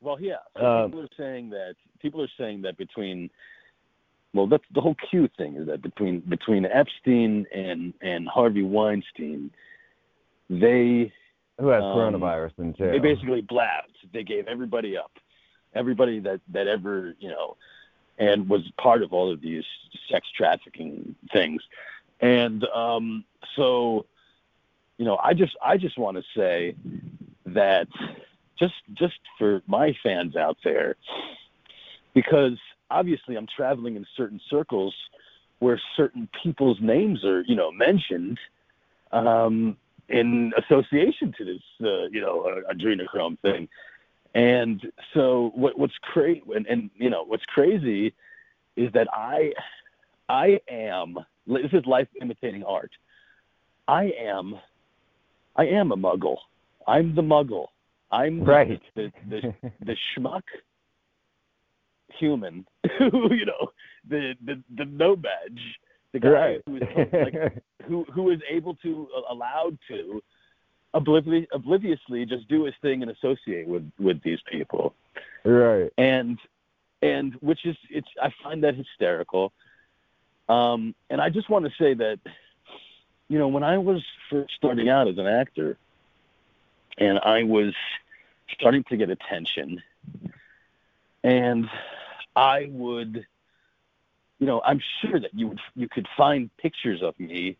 Well, 0.01 0.19
yeah. 0.19 0.35
So 0.57 0.65
Um, 0.65 0.91
people 0.91 1.01
are 1.05 1.15
saying 1.17 1.49
that 1.51 1.75
people 2.01 2.21
are 2.21 2.29
saying 2.37 2.61
that 2.63 2.77
between 2.77 3.29
well, 4.33 4.45
that's 4.47 4.63
the 4.73 4.81
whole 4.81 4.95
Q 5.09 5.27
thing 5.37 5.55
is 5.55 5.67
that 5.67 5.81
between 5.81 6.19
between 6.21 6.65
Epstein 6.65 7.45
and 7.53 7.93
and 8.01 8.27
Harvey 8.27 8.63
Weinstein, 8.63 9.51
they 10.49 11.11
Who 11.59 11.67
has 11.67 11.83
Um, 11.83 11.95
coronavirus 11.97 12.51
in 12.59 12.73
jail? 12.75 12.91
they 12.91 12.99
basically 12.99 13.41
blabbed. 13.41 13.97
They 14.13 14.23
gave 14.23 14.47
everybody 14.47 14.95
up, 14.97 15.11
everybody 15.73 16.19
that 16.19 16.41
that 16.53 16.67
ever 16.67 17.15
you 17.19 17.29
know, 17.29 17.57
and 18.19 18.47
was 18.47 18.61
part 18.81 19.01
of 19.01 19.13
all 19.13 19.31
of 19.31 19.41
these 19.41 19.63
sex 20.11 20.27
trafficking 20.37 21.15
things, 21.33 21.61
and 22.19 22.63
um, 22.65 23.23
so, 23.55 24.05
you 24.97 25.05
know, 25.05 25.17
I 25.17 25.33
just 25.33 25.55
I 25.63 25.77
just 25.77 25.97
want 25.97 26.17
to 26.17 26.23
say 26.35 26.75
that 27.45 27.87
just 28.57 28.75
just 28.93 29.19
for 29.37 29.61
my 29.67 29.95
fans 30.03 30.35
out 30.35 30.57
there, 30.63 30.95
because 32.13 32.57
obviously 32.91 33.35
I'm 33.35 33.47
traveling 33.47 33.95
in 33.95 34.05
certain 34.15 34.41
circles 34.49 34.93
where 35.59 35.79
certain 35.95 36.27
people's 36.41 36.79
names 36.81 37.23
are, 37.23 37.41
you 37.41 37.55
know, 37.55 37.71
mentioned 37.71 38.39
um, 39.11 39.77
in 40.07 40.53
association 40.57 41.33
to 41.37 41.45
this, 41.45 41.61
uh, 41.83 42.07
you 42.11 42.21
know, 42.21 42.41
uh, 42.41 42.73
adrenochrome 42.73 43.37
thing. 43.39 43.67
And 44.33 44.91
so 45.13 45.51
what, 45.55 45.77
what's 45.77 45.97
crazy, 46.01 46.43
and, 46.55 46.65
and 46.67 46.89
you 46.97 47.09
know, 47.09 47.23
what's 47.23 47.45
crazy 47.45 48.13
is 48.75 48.91
that 48.93 49.07
I, 49.11 49.53
I 50.29 50.61
am. 50.69 51.17
This 51.49 51.73
is 51.73 51.85
life 51.85 52.07
imitating 52.21 52.63
art. 52.63 52.91
I 53.87 54.11
am, 54.21 54.55
I 55.55 55.65
am 55.65 55.91
a 55.91 55.97
muggle. 55.97 56.37
I'm 56.87 57.15
the 57.15 57.23
muggle. 57.23 57.67
I'm 58.11 58.43
right. 58.43 58.79
the, 58.95 59.11
the, 59.29 59.41
the, 59.61 59.71
the 59.85 59.95
schmuck 60.17 60.43
human 62.19 62.65
who 62.97 63.33
you 63.33 63.45
know 63.45 63.71
the 64.09 64.33
the 64.45 64.61
the 64.75 64.83
no 64.85 65.15
badge 65.15 65.61
the 66.11 66.19
guy 66.19 66.29
Right. 66.29 66.61
who 66.65 66.75
is 66.77 66.83
like 67.13 67.63
who 67.87 68.03
who 68.13 68.31
is 68.31 68.39
able 68.49 68.75
to 68.75 69.07
uh, 69.15 69.31
allowed 69.33 69.77
to 69.87 70.21
oblivious, 70.93 71.45
obliviously 71.53 72.25
just 72.25 72.47
do 72.49 72.65
his 72.65 72.73
thing 72.81 73.03
and 73.03 73.11
associate 73.11 73.67
with 73.67 73.89
with 73.99 74.21
these 74.23 74.39
people 74.51 74.95
right. 75.45 75.91
and 75.97 76.39
and 77.01 77.35
which 77.41 77.65
is 77.65 77.77
it's 77.89 78.07
I 78.21 78.29
find 78.43 78.63
that 78.63 78.75
hysterical. 78.75 79.53
Um, 80.49 80.95
and 81.09 81.21
I 81.21 81.29
just 81.29 81.49
want 81.49 81.65
to 81.65 81.71
say 81.81 81.93
that 81.93 82.19
you 83.29 83.37
know 83.37 83.47
when 83.47 83.63
I 83.63 83.77
was 83.77 84.03
first 84.29 84.53
starting 84.55 84.89
out 84.89 85.07
as 85.07 85.17
an 85.17 85.27
actor, 85.27 85.77
and 86.97 87.19
I 87.19 87.43
was 87.43 87.73
starting 88.51 88.83
to 88.85 88.97
get 88.97 89.11
attention, 89.11 89.81
and 91.23 91.69
I 92.35 92.67
would, 92.71 93.27
you 94.39 94.47
know, 94.47 94.61
I'm 94.65 94.81
sure 95.01 95.19
that 95.19 95.33
you 95.33 95.49
would 95.49 95.59
you 95.75 95.87
could 95.87 96.07
find 96.17 96.49
pictures 96.57 97.03
of 97.03 97.17
me 97.19 97.57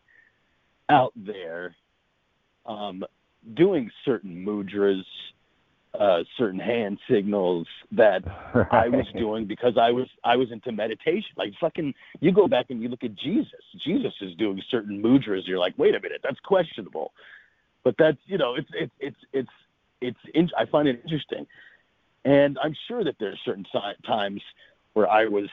out 0.88 1.12
there 1.14 1.76
um, 2.66 3.04
doing 3.54 3.90
certain 4.04 4.44
mudras, 4.44 5.04
uh, 5.98 6.22
certain 6.38 6.60
hand 6.60 6.98
signals 7.10 7.66
that 7.92 8.22
I 8.70 8.88
was 8.88 9.06
doing 9.18 9.46
because 9.46 9.76
I 9.76 9.90
was 9.90 10.06
I 10.24 10.36
was 10.36 10.52
into 10.52 10.72
meditation. 10.72 11.30
Like 11.36 11.52
fucking, 11.60 11.94
you 12.20 12.32
go 12.32 12.46
back 12.46 12.66
and 12.70 12.80
you 12.80 12.88
look 12.88 13.02
at 13.02 13.16
Jesus. 13.16 13.60
Jesus 13.84 14.12
is 14.20 14.34
doing 14.36 14.62
certain 14.70 15.02
mudras. 15.02 15.46
You're 15.46 15.58
like, 15.58 15.74
wait 15.76 15.94
a 15.94 16.00
minute, 16.00 16.20
that's 16.22 16.38
questionable. 16.40 17.12
But 17.82 17.96
that's 17.98 18.18
you 18.26 18.38
know, 18.38 18.54
it's 18.54 18.68
it's 18.72 18.92
it's 19.00 19.16
it's 19.32 19.50
it's. 20.00 20.18
In, 20.34 20.50
I 20.56 20.66
find 20.66 20.86
it 20.86 21.00
interesting, 21.02 21.46
and 22.24 22.58
I'm 22.62 22.74
sure 22.86 23.02
that 23.02 23.16
there's 23.18 23.40
certain 23.44 23.66
times 24.06 24.42
where 24.92 25.08
I 25.08 25.26
was 25.26 25.48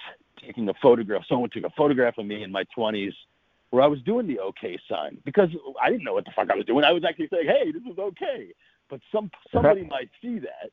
taking 0.46 0.70
a 0.70 0.74
photograph. 0.82 1.24
Someone 1.28 1.50
took 1.50 1.64
a 1.64 1.72
photograph 1.72 2.18
of 2.18 2.26
me 2.26 2.44
in 2.44 2.52
my 2.52 2.64
20s. 2.78 3.14
Where 3.70 3.84
I 3.84 3.88
was 3.88 4.00
doing 4.04 4.28
the 4.28 4.40
okay 4.40 4.78
sign 4.90 5.18
because 5.26 5.50
I 5.82 5.90
didn't 5.90 6.06
know 6.06 6.14
what 6.14 6.24
the 6.24 6.32
fuck 6.34 6.50
I 6.50 6.56
was 6.56 6.66
doing. 6.66 6.86
I 6.86 6.94
was 6.94 7.04
actually 7.04 7.28
saying, 7.28 7.48
"Hey, 7.48 7.72
this 7.74 7.82
is 7.84 8.00
okay," 8.00 8.54
but 8.90 9.00
some 9.12 9.32
somebody 9.52 9.84
might 9.84 10.10
see 10.22 10.40
that. 10.40 10.72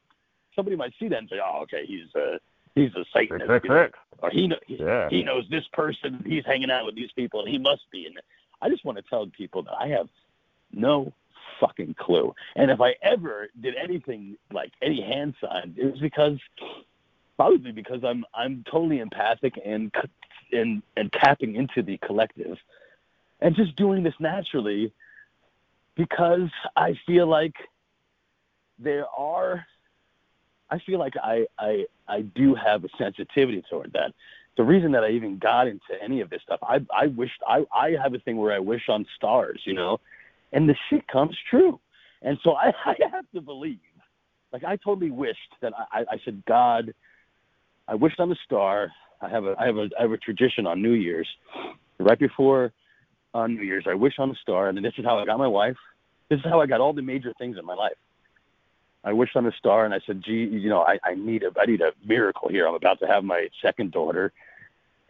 Somebody 0.54 0.76
might 0.76 0.92
see 0.98 1.08
that 1.08 1.18
and 1.18 1.28
say, 1.28 1.40
"Oh, 1.44 1.60
okay, 1.62 1.84
he's 1.86 2.14
a 2.14 2.38
he's 2.74 2.94
a 2.94 3.04
Satanist," 3.12 3.50
Six, 3.50 3.64
you 3.64 3.70
know, 3.70 3.88
or 4.22 4.30
he 4.30 4.46
know, 4.46 4.58
he, 4.66 4.76
Yeah. 4.76 5.08
he 5.08 5.22
knows 5.22 5.44
this 5.50 5.66
person. 5.72 6.22
He's 6.26 6.44
hanging 6.46 6.70
out 6.70 6.86
with 6.86 6.94
these 6.94 7.12
people, 7.12 7.40
and 7.40 7.48
he 7.48 7.58
must 7.58 7.90
be. 7.90 8.06
And 8.06 8.18
I 8.62 8.68
just 8.68 8.84
want 8.84 8.96
to 8.98 9.02
tell 9.02 9.26
people 9.26 9.62
that 9.64 9.74
I 9.78 9.88
have 9.88 10.08
no 10.72 11.12
fucking 11.60 11.94
clue. 11.94 12.34
And 12.56 12.70
if 12.70 12.80
I 12.80 12.94
ever 13.02 13.48
did 13.60 13.74
anything 13.76 14.36
like 14.52 14.72
any 14.82 15.00
hand 15.00 15.34
sign, 15.40 15.74
it 15.76 15.84
was 15.90 16.00
because 16.00 16.38
probably 17.36 17.72
because 17.72 18.04
I'm 18.04 18.24
I'm 18.34 18.64
totally 18.70 19.00
empathic 19.00 19.60
and 19.64 19.92
and 20.52 20.82
and 20.96 21.12
tapping 21.12 21.56
into 21.56 21.82
the 21.82 21.98
collective, 21.98 22.58
and 23.40 23.56
just 23.56 23.74
doing 23.76 24.02
this 24.02 24.14
naturally 24.20 24.92
because 25.96 26.50
I 26.76 26.98
feel 27.06 27.26
like 27.26 27.54
there 28.78 29.06
are. 29.16 29.64
I 30.70 30.78
feel 30.86 30.98
like 30.98 31.14
I, 31.22 31.46
I 31.58 31.84
I 32.08 32.22
do 32.22 32.54
have 32.54 32.84
a 32.84 32.88
sensitivity 32.98 33.62
toward 33.70 33.92
that. 33.92 34.12
The 34.56 34.62
reason 34.62 34.92
that 34.92 35.04
I 35.04 35.10
even 35.10 35.38
got 35.38 35.66
into 35.66 35.80
any 36.02 36.20
of 36.20 36.30
this 36.30 36.40
stuff, 36.42 36.60
I 36.62 36.78
I 36.94 37.08
wished 37.08 37.40
I 37.46 37.64
I 37.74 37.96
have 38.02 38.14
a 38.14 38.18
thing 38.18 38.36
where 38.36 38.52
I 38.52 38.58
wish 38.58 38.82
on 38.88 39.06
stars, 39.16 39.60
you 39.64 39.74
know, 39.74 40.00
and 40.52 40.68
the 40.68 40.74
shit 40.88 41.06
comes 41.08 41.36
true, 41.50 41.78
and 42.22 42.38
so 42.42 42.52
I 42.52 42.72
I 42.86 42.94
have 43.12 43.26
to 43.34 43.40
believe. 43.40 43.78
Like 44.52 44.64
I 44.64 44.76
totally 44.76 45.10
wished 45.10 45.38
that 45.62 45.72
I 45.92 46.04
I, 46.10 46.16
said 46.24 46.42
God, 46.46 46.94
I 47.88 47.94
wished 47.94 48.20
on 48.20 48.30
a 48.30 48.36
star. 48.44 48.92
I 49.20 49.28
have 49.28 49.44
a 49.44 49.54
I 49.58 49.66
have 49.66 49.76
a 49.76 49.88
I 49.98 50.02
have 50.02 50.12
a 50.12 50.16
tradition 50.18 50.66
on 50.66 50.80
New 50.80 50.92
Year's, 50.92 51.28
right 51.98 52.18
before 52.18 52.72
on 53.32 53.56
New 53.56 53.62
Year's. 53.62 53.84
I 53.88 53.94
wish 53.94 54.14
on 54.18 54.30
a 54.30 54.34
star, 54.36 54.68
and 54.68 54.78
this 54.78 54.94
is 54.96 55.04
how 55.04 55.18
I 55.18 55.24
got 55.24 55.38
my 55.38 55.48
wife. 55.48 55.76
This 56.30 56.38
is 56.38 56.44
how 56.44 56.60
I 56.60 56.66
got 56.66 56.80
all 56.80 56.92
the 56.92 57.02
major 57.02 57.32
things 57.38 57.58
in 57.58 57.64
my 57.66 57.74
life. 57.74 57.96
I 59.04 59.12
wished 59.12 59.36
on 59.36 59.46
a 59.46 59.52
star, 59.52 59.84
and 59.84 59.92
I 59.92 60.00
said, 60.06 60.22
"Gee, 60.24 60.44
you 60.44 60.70
know, 60.70 60.80
I, 60.80 60.98
I 61.04 61.14
need 61.14 61.42
a 61.42 61.50
I 61.60 61.66
need 61.66 61.82
a 61.82 61.92
miracle 62.04 62.48
here. 62.48 62.66
I'm 62.66 62.74
about 62.74 62.98
to 63.00 63.06
have 63.06 63.22
my 63.22 63.48
second 63.60 63.92
daughter, 63.92 64.32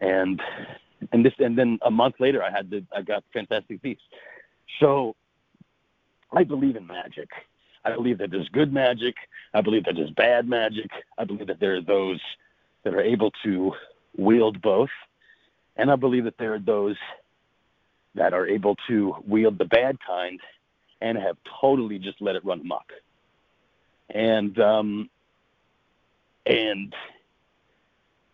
and 0.01 0.43
and 1.13 1.25
this 1.25 1.33
and 1.39 1.57
then 1.57 1.79
a 1.83 1.91
month 1.91 2.17
later, 2.19 2.43
I 2.43 2.51
had 2.51 2.71
the 2.71 2.85
I 2.95 3.03
got 3.03 3.23
Fantastic 3.33 3.81
Beasts. 3.83 4.03
So 4.81 5.15
I 6.33 6.43
believe 6.43 6.75
in 6.75 6.87
magic. 6.87 7.29
I 7.85 7.95
believe 7.95 8.19
that 8.19 8.31
there's 8.31 8.49
good 8.49 8.73
magic. 8.73 9.15
I 9.53 9.61
believe 9.61 9.85
that 9.85 9.95
there's 9.95 10.11
bad 10.11 10.49
magic. 10.49 10.91
I 11.19 11.25
believe 11.25 11.47
that 11.47 11.61
there 11.61 11.77
are 11.77 11.83
those 11.83 12.21
that 12.83 12.95
are 12.95 13.01
able 13.03 13.31
to 13.45 13.73
wield 14.17 14.61
both, 14.61 14.91
and 15.77 15.91
I 15.91 15.97
believe 15.97 16.25
that 16.25 16.39
there 16.39 16.55
are 16.55 16.59
those 16.59 16.97
that 18.17 18.33
are 18.33 18.47
able 18.47 18.77
to 18.89 19.15
wield 19.27 19.59
the 19.59 19.65
bad 19.67 19.99
kind 20.05 20.41
and 21.01 21.19
have 21.19 21.37
totally 21.61 21.99
just 21.99 22.21
let 22.21 22.35
it 22.35 22.45
run 22.45 22.61
amok 22.61 22.93
and 24.15 24.59
um, 24.61 25.11
and 26.47 26.95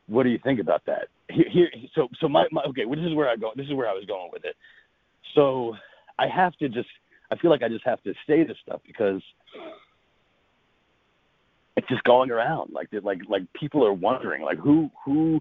what 0.07 0.25
do 0.25 0.29
you 0.29 0.39
think 0.45 0.61
about 0.61 0.85
that? 0.87 1.09
Here, 1.29 1.47
here 1.51 1.71
so 1.95 2.09
so 2.21 2.29
my, 2.29 2.47
my 2.53 2.63
okay, 2.69 2.85
well, 2.85 2.97
this 2.97 3.09
is 3.09 3.15
where 3.15 3.29
I 3.29 3.37
go. 3.37 3.53
This 3.57 3.67
is 3.67 3.75
where 3.75 3.89
I 3.89 3.95
was 3.95 4.05
going 4.05 4.31
with 4.33 4.45
it. 4.45 4.57
So 5.35 5.75
I 6.19 6.27
have 6.29 6.55
to 6.59 6.69
just. 6.69 6.89
I 7.33 7.37
feel 7.37 7.51
like 7.51 7.63
I 7.63 7.69
just 7.69 7.87
have 7.87 8.03
to 8.03 8.13
say 8.27 8.43
this 8.43 8.57
stuff 8.65 8.81
because 8.85 9.23
it's 11.77 11.89
just 11.89 12.03
going 12.05 12.31
around. 12.31 12.73
Like 12.73 12.89
like 13.03 13.21
like 13.29 13.43
people 13.59 13.87
are 13.87 13.93
wondering 13.93 14.43
like 14.43 14.59
who 14.59 14.91
who 15.05 15.41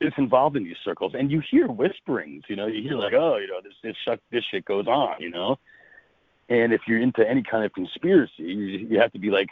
is 0.00 0.12
involved 0.16 0.56
in 0.56 0.64
these 0.64 0.76
circles, 0.84 1.12
and 1.14 1.30
you 1.30 1.42
hear 1.50 1.66
whisperings. 1.66 2.44
You 2.48 2.56
know, 2.56 2.66
you 2.66 2.82
hear 2.82 2.96
like 2.96 3.12
oh 3.14 3.36
you 3.36 3.48
know 3.48 3.60
this 3.62 3.74
this 3.82 4.18
this 4.30 4.44
shit 4.50 4.64
goes 4.64 4.86
on. 4.86 5.20
You 5.20 5.30
know. 5.30 5.58
And 6.52 6.74
if 6.74 6.82
you're 6.86 7.00
into 7.00 7.26
any 7.26 7.42
kind 7.42 7.64
of 7.64 7.72
conspiracy, 7.72 8.32
you, 8.42 8.86
you 8.90 9.00
have 9.00 9.10
to 9.12 9.18
be 9.18 9.30
like, 9.30 9.48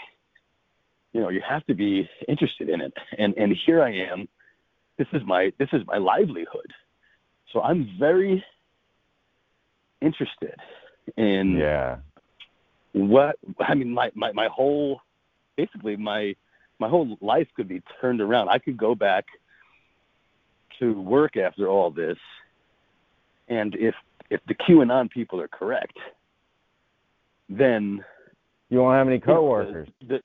you 1.14 1.20
know, 1.22 1.30
you 1.30 1.40
have 1.48 1.64
to 1.64 1.74
be 1.74 2.06
interested 2.28 2.68
in 2.68 2.82
it. 2.82 2.92
And 3.16 3.32
and 3.38 3.56
here 3.64 3.82
I 3.82 3.92
am. 4.12 4.28
This 4.98 5.08
is 5.14 5.22
my 5.24 5.50
this 5.58 5.70
is 5.72 5.80
my 5.86 5.96
livelihood. 5.96 6.70
So 7.52 7.62
I'm 7.62 7.88
very 7.98 8.44
interested 10.02 10.56
in 11.16 11.56
Yeah. 11.56 12.00
what 12.92 13.36
I 13.58 13.74
mean. 13.74 13.94
My 13.94 14.10
my 14.14 14.32
my 14.32 14.48
whole 14.48 15.00
basically 15.56 15.96
my 15.96 16.36
my 16.78 16.88
whole 16.90 17.16
life 17.22 17.48
could 17.56 17.68
be 17.68 17.82
turned 18.02 18.20
around. 18.20 18.50
I 18.50 18.58
could 18.58 18.76
go 18.76 18.94
back 18.94 19.24
to 20.80 21.00
work 21.00 21.38
after 21.38 21.66
all 21.66 21.90
this, 21.90 22.18
and 23.48 23.74
if 23.76 23.94
if 24.28 24.40
the 24.48 24.54
QAnon 24.54 25.10
people 25.10 25.40
are 25.40 25.48
correct, 25.48 25.96
then 27.50 28.02
You 28.70 28.78
won't 28.78 28.96
have 28.96 29.08
any 29.08 29.18
coworkers. 29.18 29.88
The, 30.08 30.20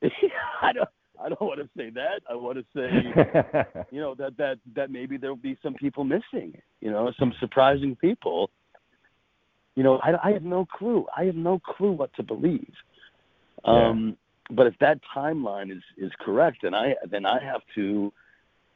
the, 0.00 0.08
I 0.62 0.72
don't. 0.72 0.88
I 1.24 1.28
don't 1.28 1.40
want 1.40 1.60
to 1.60 1.68
say 1.76 1.88
that. 1.90 2.22
I 2.28 2.34
want 2.34 2.58
to 2.58 2.64
say, 2.74 3.84
you 3.92 4.00
know, 4.00 4.16
that 4.16 4.36
that 4.38 4.58
that 4.74 4.90
maybe 4.90 5.16
there'll 5.16 5.36
be 5.36 5.56
some 5.62 5.74
people 5.74 6.02
missing. 6.02 6.58
You 6.80 6.90
know, 6.90 7.12
some 7.16 7.32
surprising 7.38 7.94
people. 7.94 8.50
You 9.76 9.84
know, 9.84 10.00
I, 10.02 10.30
I 10.30 10.32
have 10.32 10.42
no 10.42 10.66
clue. 10.66 11.06
I 11.16 11.24
have 11.24 11.36
no 11.36 11.60
clue 11.60 11.92
what 11.92 12.12
to 12.14 12.24
believe. 12.24 12.72
Um, 13.64 14.16
But 14.50 14.66
if 14.66 14.74
that 14.80 14.98
timeline 15.16 15.70
is 15.70 15.82
is 15.96 16.10
correct, 16.18 16.58
then 16.62 16.74
I 16.74 16.94
then 17.08 17.24
I 17.24 17.38
have 17.44 17.62
to, 17.76 18.12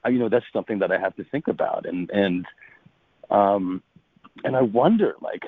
I, 0.04 0.10
you 0.10 0.18
know, 0.20 0.28
that's 0.28 0.46
something 0.52 0.78
that 0.78 0.92
I 0.92 0.98
have 0.98 1.16
to 1.16 1.24
think 1.24 1.48
about. 1.48 1.84
And 1.86 2.08
and 2.10 2.46
um, 3.30 3.82
and 4.44 4.54
I 4.54 4.62
wonder, 4.62 5.14
like, 5.20 5.42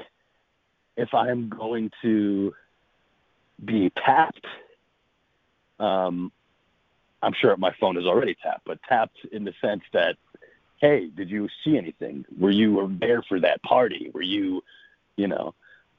if 0.99 1.15
I'm 1.15 1.49
going 1.49 1.91
to 2.03 2.53
be 3.65 3.91
tapped. 3.91 4.47
Um, 5.81 6.31
I'm 7.23 7.35
sure 7.41 7.57
my 7.57 7.73
phone 7.81 7.97
is 7.97 8.05
already 8.05 8.35
tapped, 8.43 8.65
but 8.65 8.79
tapped 8.89 9.19
in 9.33 9.45
the 9.45 9.55
sense 9.61 9.83
that, 9.93 10.17
hey, 10.81 11.09
did 11.19 11.31
you 11.31 11.49
see 11.63 11.77
anything? 11.77 12.25
Were 12.39 12.51
you 12.61 12.97
there 13.01 13.23
for 13.29 13.41
that 13.41 13.63
party? 13.63 14.11
Were 14.13 14.29
you, 14.37 14.63
you 15.17 15.29
know, 15.29 15.55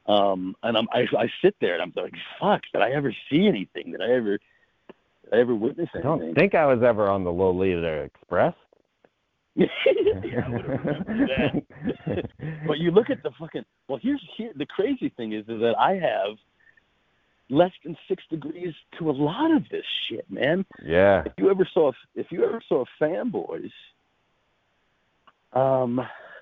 Um, 0.05 0.55
and 0.63 0.77
I'm, 0.77 0.87
I, 0.91 1.01
I 1.17 1.27
sit 1.43 1.55
there 1.61 1.73
and 1.75 1.83
I'm 1.83 1.93
like, 1.95 2.13
fuck, 2.39 2.61
did 2.73 2.81
I 2.81 2.91
ever 2.91 3.13
see 3.29 3.47
anything? 3.47 3.91
Did 3.91 4.01
I 4.01 4.11
ever, 4.19 4.39
did 5.23 5.33
I 5.33 5.37
ever 5.37 5.53
witness 5.53 5.89
anything? 5.93 6.11
I 6.11 6.17
don't 6.17 6.35
think 6.35 6.55
I 6.55 6.65
was 6.65 6.81
ever 6.81 7.09
on 7.09 7.23
the 7.23 7.31
Lolita 7.31 8.03
Express. 8.03 8.55
Yeah, 9.59 10.45
I 10.45 10.49
would 10.49 10.65
have 10.65 10.85
remembered 10.85 11.29
that. 12.07 12.29
but 12.67 12.77
you 12.77 12.91
look 12.91 13.09
at 13.09 13.23
the 13.23 13.31
fucking. 13.39 13.65
Well, 13.87 13.99
here's 14.01 14.21
here. 14.37 14.51
The 14.55 14.65
crazy 14.65 15.09
thing 15.15 15.33
is, 15.33 15.41
is 15.47 15.59
that 15.61 15.75
I 15.77 15.93
have 15.95 16.37
less 17.49 17.71
than 17.83 17.97
six 18.07 18.23
degrees 18.29 18.73
to 18.99 19.09
a 19.09 19.11
lot 19.11 19.51
of 19.51 19.63
this 19.69 19.85
shit, 20.07 20.29
man. 20.29 20.65
yeah. 20.83 21.23
If 21.25 21.33
you 21.37 21.49
ever 21.49 21.67
saw, 21.73 21.91
if 22.15 22.27
you 22.31 22.45
ever 22.45 22.61
saw 22.67 22.85
Fanboys, 23.01 23.71
um, 25.53 25.99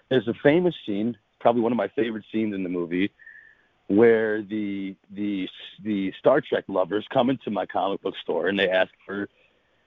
there's 0.10 0.27
a 0.27 0.34
famous 0.44 0.76
scene, 0.85 1.18
probably 1.39 1.61
one 1.61 1.72
of 1.72 1.77
my 1.77 1.88
favorite 1.89 2.26
scenes 2.31 2.53
in 2.53 2.64
the 2.64 2.69
movie, 2.69 3.11
where 3.88 4.41
the 4.41 4.95
the 5.15 5.48
the 5.84 6.11
Star 6.19 6.41
Trek 6.41 6.65
lovers 6.68 7.06
come 7.14 7.30
into 7.30 7.49
my 7.52 7.65
comic 7.65 8.02
book 8.02 8.15
store 8.22 8.48
and 8.48 8.60
they 8.60 8.69
ask 8.69 8.91
for 9.06 9.30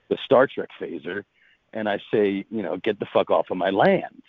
the 0.09 0.17
Star 0.25 0.47
Trek 0.47 0.69
phaser, 0.79 1.23
and 1.73 1.87
I 1.87 1.99
say, 2.11 2.45
you 2.49 2.61
know, 2.61 2.77
get 2.77 2.99
the 2.99 3.07
fuck 3.13 3.29
off 3.29 3.49
of 3.49 3.57
my 3.57 3.69
land. 3.69 4.21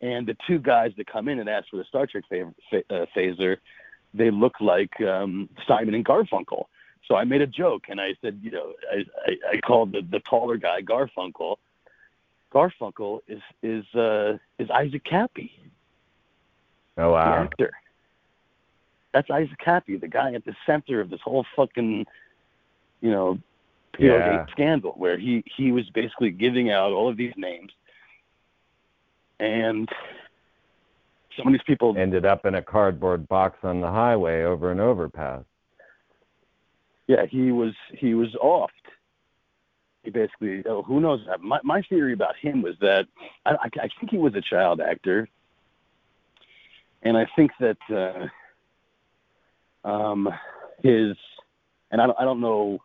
And 0.00 0.26
the 0.26 0.36
two 0.46 0.58
guys 0.58 0.92
that 0.96 1.06
come 1.06 1.28
in 1.28 1.38
and 1.38 1.48
ask 1.48 1.68
for 1.70 1.76
the 1.76 1.84
Star 1.84 2.06
Trek 2.06 2.24
uh, 2.32 3.06
phaser, 3.16 3.58
they 4.12 4.30
look 4.30 4.60
like 4.60 5.00
um, 5.00 5.48
Simon 5.66 5.94
and 5.94 6.04
Garfunkel. 6.04 6.64
So 7.06 7.16
I 7.16 7.24
made 7.24 7.40
a 7.40 7.46
joke 7.46 7.84
and 7.88 8.00
I 8.00 8.14
said, 8.20 8.40
you 8.42 8.50
know, 8.50 8.72
I, 8.90 9.04
I, 9.26 9.36
I 9.52 9.60
called 9.60 9.92
the, 9.92 10.02
the 10.02 10.20
taller 10.20 10.56
guy 10.56 10.82
Garfunkel. 10.82 11.56
Garfunkel 12.52 13.20
is 13.26 13.40
is 13.62 13.84
uh, 13.94 14.36
is 14.58 14.68
Isaac 14.70 15.04
Kappy, 15.04 15.50
Oh 16.98 17.04
the 17.04 17.10
wow. 17.10 17.42
actor. 17.44 17.70
That's 19.12 19.30
Isaac 19.30 19.58
Kappy, 19.64 20.00
the 20.00 20.08
guy 20.08 20.34
at 20.34 20.44
the 20.44 20.54
center 20.66 21.00
of 21.00 21.10
this 21.10 21.20
whole 21.22 21.44
fucking, 21.56 22.06
you 23.00 23.10
know, 23.10 23.38
PO 23.96 24.04
Yeah. 24.04 24.46
scandal, 24.50 24.92
where 24.92 25.18
he 25.18 25.42
he 25.56 25.72
was 25.72 25.88
basically 25.90 26.30
giving 26.30 26.70
out 26.70 26.92
all 26.92 27.08
of 27.08 27.16
these 27.16 27.34
names, 27.36 27.72
and 29.40 29.88
some 31.36 31.46
of 31.46 31.52
these 31.52 31.62
people 31.66 31.96
Ended 31.96 32.24
up 32.26 32.44
in 32.46 32.54
a 32.54 32.62
cardboard 32.62 33.26
box 33.28 33.58
on 33.62 33.80
the 33.80 33.90
highway 33.90 34.42
over 34.44 34.70
an 34.70 34.80
overpass. 34.80 35.44
yeah, 37.06 37.26
he 37.26 37.52
was 37.52 37.74
he 37.94 38.14
was 38.14 38.34
offed. 38.42 38.68
He 40.04 40.10
basically, 40.10 40.64
oh, 40.66 40.82
who 40.82 41.00
knows? 41.00 41.20
My 41.40 41.60
my 41.62 41.82
theory 41.82 42.12
about 42.12 42.36
him 42.36 42.60
was 42.62 42.74
that 42.80 43.06
I, 43.46 43.52
I, 43.52 43.68
I 43.82 43.88
think 43.98 44.10
he 44.10 44.18
was 44.18 44.34
a 44.34 44.40
child 44.40 44.80
actor, 44.80 45.28
and 47.02 47.16
I 47.16 47.26
think 47.36 47.50
that 47.60 47.78
uh, 49.84 49.88
um, 49.88 50.28
his 50.82 51.16
and 51.90 52.00
I 52.00 52.06
don't 52.06 52.18
I 52.18 52.24
don't 52.24 52.40
know 52.40 52.80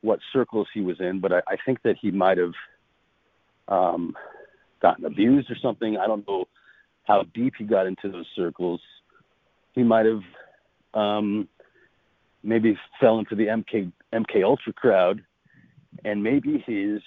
what 0.00 0.20
circles 0.32 0.68
he 0.72 0.80
was 0.80 1.00
in, 1.00 1.20
but 1.20 1.32
I, 1.32 1.42
I 1.48 1.56
think 1.64 1.82
that 1.82 1.96
he 2.00 2.10
might 2.10 2.38
have 2.38 2.54
um, 3.68 4.16
gotten 4.80 5.04
abused 5.04 5.50
or 5.50 5.56
something. 5.60 5.96
I 5.96 6.06
don't 6.06 6.26
know 6.26 6.46
how 7.04 7.24
deep 7.34 7.54
he 7.58 7.64
got 7.64 7.86
into 7.86 8.10
those 8.10 8.26
circles. 8.36 8.80
He 9.72 9.82
might 9.82 10.06
have 10.06 10.22
um, 10.94 11.48
maybe 12.42 12.78
fell 13.00 13.18
into 13.18 13.34
the 13.34 13.46
MK 13.46 13.92
MK 14.12 14.44
Ultra 14.44 14.72
crowd, 14.72 15.22
and 16.04 16.22
maybe 16.22 16.62
his 16.66 17.02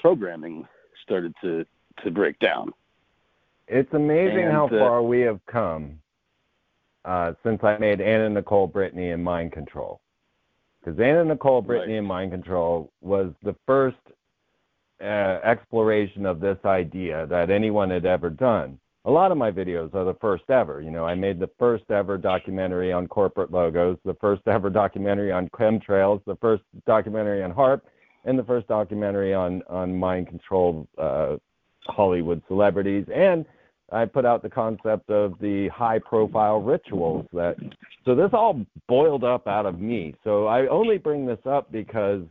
programming 0.00 0.66
started 1.02 1.34
to 1.42 1.64
to 2.04 2.10
break 2.10 2.38
down. 2.38 2.72
It's 3.68 3.92
amazing 3.94 4.50
how 4.50 4.66
uh, 4.66 4.70
far 4.70 5.02
we 5.02 5.20
have 5.20 5.40
come 5.46 6.00
uh, 7.04 7.32
since 7.42 7.62
I 7.62 7.78
made 7.78 8.00
Anna 8.00 8.28
Nicole 8.28 8.68
Britney 8.68 9.14
in 9.14 9.22
Mind 9.22 9.52
Control. 9.52 10.00
Because 10.82 10.98
Anna 10.98 11.24
Nicole 11.24 11.62
Britney 11.62 11.80
Right. 11.80 11.90
in 11.90 12.04
Mind 12.04 12.32
Control 12.32 12.90
was 13.00 13.32
the 13.42 13.54
first 13.66 13.96
uh, 15.00 15.04
exploration 15.44 16.26
of 16.26 16.40
this 16.40 16.58
idea 16.64 17.26
that 17.26 17.50
anyone 17.50 17.90
had 17.90 18.04
ever 18.04 18.30
done. 18.30 18.78
A 19.04 19.10
lot 19.10 19.32
of 19.32 19.38
my 19.38 19.50
videos 19.50 19.94
are 19.94 20.04
the 20.04 20.14
first 20.20 20.44
ever. 20.48 20.80
You 20.80 20.92
know, 20.92 21.04
I 21.04 21.14
made 21.16 21.40
the 21.40 21.50
first 21.58 21.90
ever 21.90 22.16
documentary 22.16 22.92
on 22.92 23.08
corporate 23.08 23.50
logos, 23.50 23.98
the 24.04 24.14
first 24.20 24.42
ever 24.46 24.70
documentary 24.70 25.32
on 25.32 25.48
chemtrails, 25.48 26.24
the 26.24 26.36
first 26.36 26.62
documentary 26.86 27.42
on 27.42 27.52
HAARP, 27.52 27.80
and 28.24 28.38
the 28.38 28.44
first 28.44 28.68
documentary 28.68 29.34
on 29.34 29.62
on 29.68 29.96
mind 29.96 30.28
control 30.28 30.86
uh, 30.98 31.36
Hollywood 31.86 32.42
celebrities. 32.46 33.04
And 33.12 33.44
I 33.92 34.06
put 34.06 34.24
out 34.24 34.42
the 34.42 34.50
concept 34.50 35.10
of 35.10 35.34
the 35.40 35.68
high 35.68 35.98
profile 35.98 36.60
rituals 36.60 37.26
that 37.32 37.56
so 38.04 38.14
this 38.14 38.30
all 38.32 38.60
boiled 38.88 39.22
up 39.22 39.46
out 39.46 39.66
of 39.66 39.80
me. 39.80 40.14
So 40.24 40.46
I 40.46 40.66
only 40.66 40.98
bring 40.98 41.26
this 41.26 41.38
up 41.46 41.70
because 41.70 42.22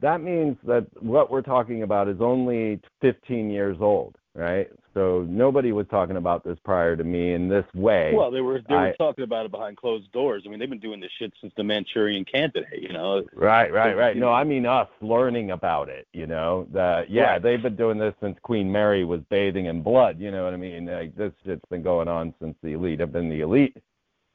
that 0.00 0.20
means 0.20 0.56
that 0.66 0.86
what 1.02 1.30
we're 1.30 1.42
talking 1.42 1.82
about 1.82 2.08
is 2.08 2.18
only 2.20 2.80
15 3.00 3.50
years 3.50 3.76
old, 3.80 4.16
right? 4.34 4.70
So 4.96 5.26
nobody 5.28 5.72
was 5.72 5.86
talking 5.88 6.16
about 6.16 6.42
this 6.42 6.56
prior 6.64 6.96
to 6.96 7.04
me 7.04 7.34
in 7.34 7.50
this 7.50 7.66
way. 7.74 8.14
Well, 8.14 8.30
they 8.30 8.40
were 8.40 8.62
they 8.66 8.74
were 8.74 8.80
I- 8.80 8.92
talking 8.96 9.24
about 9.24 9.44
it 9.44 9.50
behind 9.52 9.76
closed 9.76 10.10
doors. 10.10 10.44
I 10.46 10.48
mean, 10.48 10.58
they've 10.58 10.70
been 10.70 10.78
doing 10.80 11.00
this 11.00 11.10
shit 11.18 11.34
since 11.38 11.52
the 11.54 11.64
Manchurian 11.64 12.24
Candidate. 12.24 12.80
You 12.80 12.94
know, 12.94 13.22
Right, 13.34 13.70
right, 13.70 13.92
So, 13.92 13.98
right. 13.98 14.16
No, 14.16 14.28
know- 14.28 14.32
I 14.32 14.44
mean 14.44 14.64
us 14.64 14.88
learning 15.02 15.50
about 15.50 15.90
it. 15.90 16.08
You 16.14 16.26
know 16.26 16.66
that. 16.72 17.10
Yeah, 17.10 17.32
Right. 17.32 17.42
they've 17.42 17.60
been 17.62 17.76
doing 17.76 17.98
this 17.98 18.14
since 18.22 18.38
Queen 18.42 18.72
Mary 18.72 19.04
was 19.04 19.20
bathing 19.28 19.66
in 19.66 19.82
blood. 19.82 20.18
You 20.18 20.30
know 20.30 20.44
what 20.44 20.54
I 20.54 20.56
mean? 20.56 20.86
Like 20.86 21.14
this 21.14 21.32
shit's 21.44 21.64
been 21.68 21.82
going 21.82 22.08
on 22.08 22.32
since 22.40 22.56
the 22.62 22.72
elite 22.72 23.00
have 23.00 23.12
been 23.12 23.28
the 23.28 23.40
elite. 23.42 23.76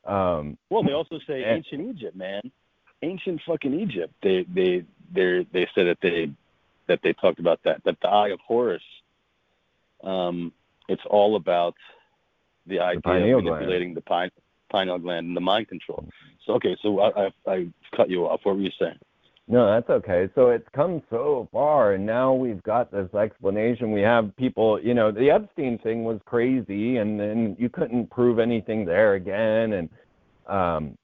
Um, 0.05 0.59
Well, 0.69 0.83
they 0.83 0.93
also 0.93 1.17
say 1.25 1.43
And- 1.43 1.57
ancient 1.57 1.89
Egypt, 1.89 2.15
man. 2.15 2.41
Ancient 3.01 3.41
fucking 3.47 3.73
Egypt. 3.79 4.13
They 4.21 4.43
they 4.43 4.83
they 5.11 5.43
they 5.51 5.67
said 5.73 5.87
that 5.87 6.01
they 6.01 6.29
that 6.85 6.99
they 7.01 7.13
talked 7.13 7.39
about 7.39 7.63
that 7.63 7.83
that 7.83 7.99
the 8.01 8.09
Eye 8.09 8.27
of 8.29 8.39
Horus. 8.41 8.83
Um, 10.03 10.51
it's 10.87 11.03
all 11.09 11.35
about 11.35 11.75
the 12.67 12.79
idea 12.79 13.01
pineal 13.01 13.37
of 13.39 13.43
gland. 13.43 13.59
manipulating 13.59 13.93
the 13.93 14.01
pine, 14.01 14.31
pineal 14.71 14.99
gland 14.99 15.27
and 15.27 15.35
the 15.35 15.41
mind 15.41 15.67
control. 15.67 16.07
So 16.45 16.53
okay, 16.53 16.75
so 16.81 16.99
I, 16.99 17.25
I 17.25 17.29
I 17.47 17.67
cut 17.95 18.09
you 18.09 18.25
off. 18.25 18.41
What 18.43 18.55
were 18.55 18.61
you 18.61 18.71
saying? 18.79 18.99
No, 19.47 19.69
that's 19.69 19.89
okay. 19.89 20.29
So 20.33 20.49
it's 20.49 20.67
come 20.73 21.01
so 21.09 21.49
far, 21.51 21.93
and 21.93 22.05
now 22.05 22.33
we've 22.33 22.63
got 22.63 22.91
this 22.91 23.13
explanation. 23.13 23.91
We 23.91 24.01
have 24.01 24.35
people, 24.37 24.79
you 24.81 24.93
know, 24.93 25.11
the 25.11 25.29
Epstein 25.29 25.77
thing 25.79 26.03
was 26.03 26.19
crazy, 26.25 26.97
and 26.97 27.19
then 27.19 27.55
you 27.59 27.67
couldn't 27.67 28.09
prove 28.11 28.39
anything 28.39 28.85
there 28.85 29.15
again, 29.15 29.73
and 29.73 29.89
um, 30.47 30.97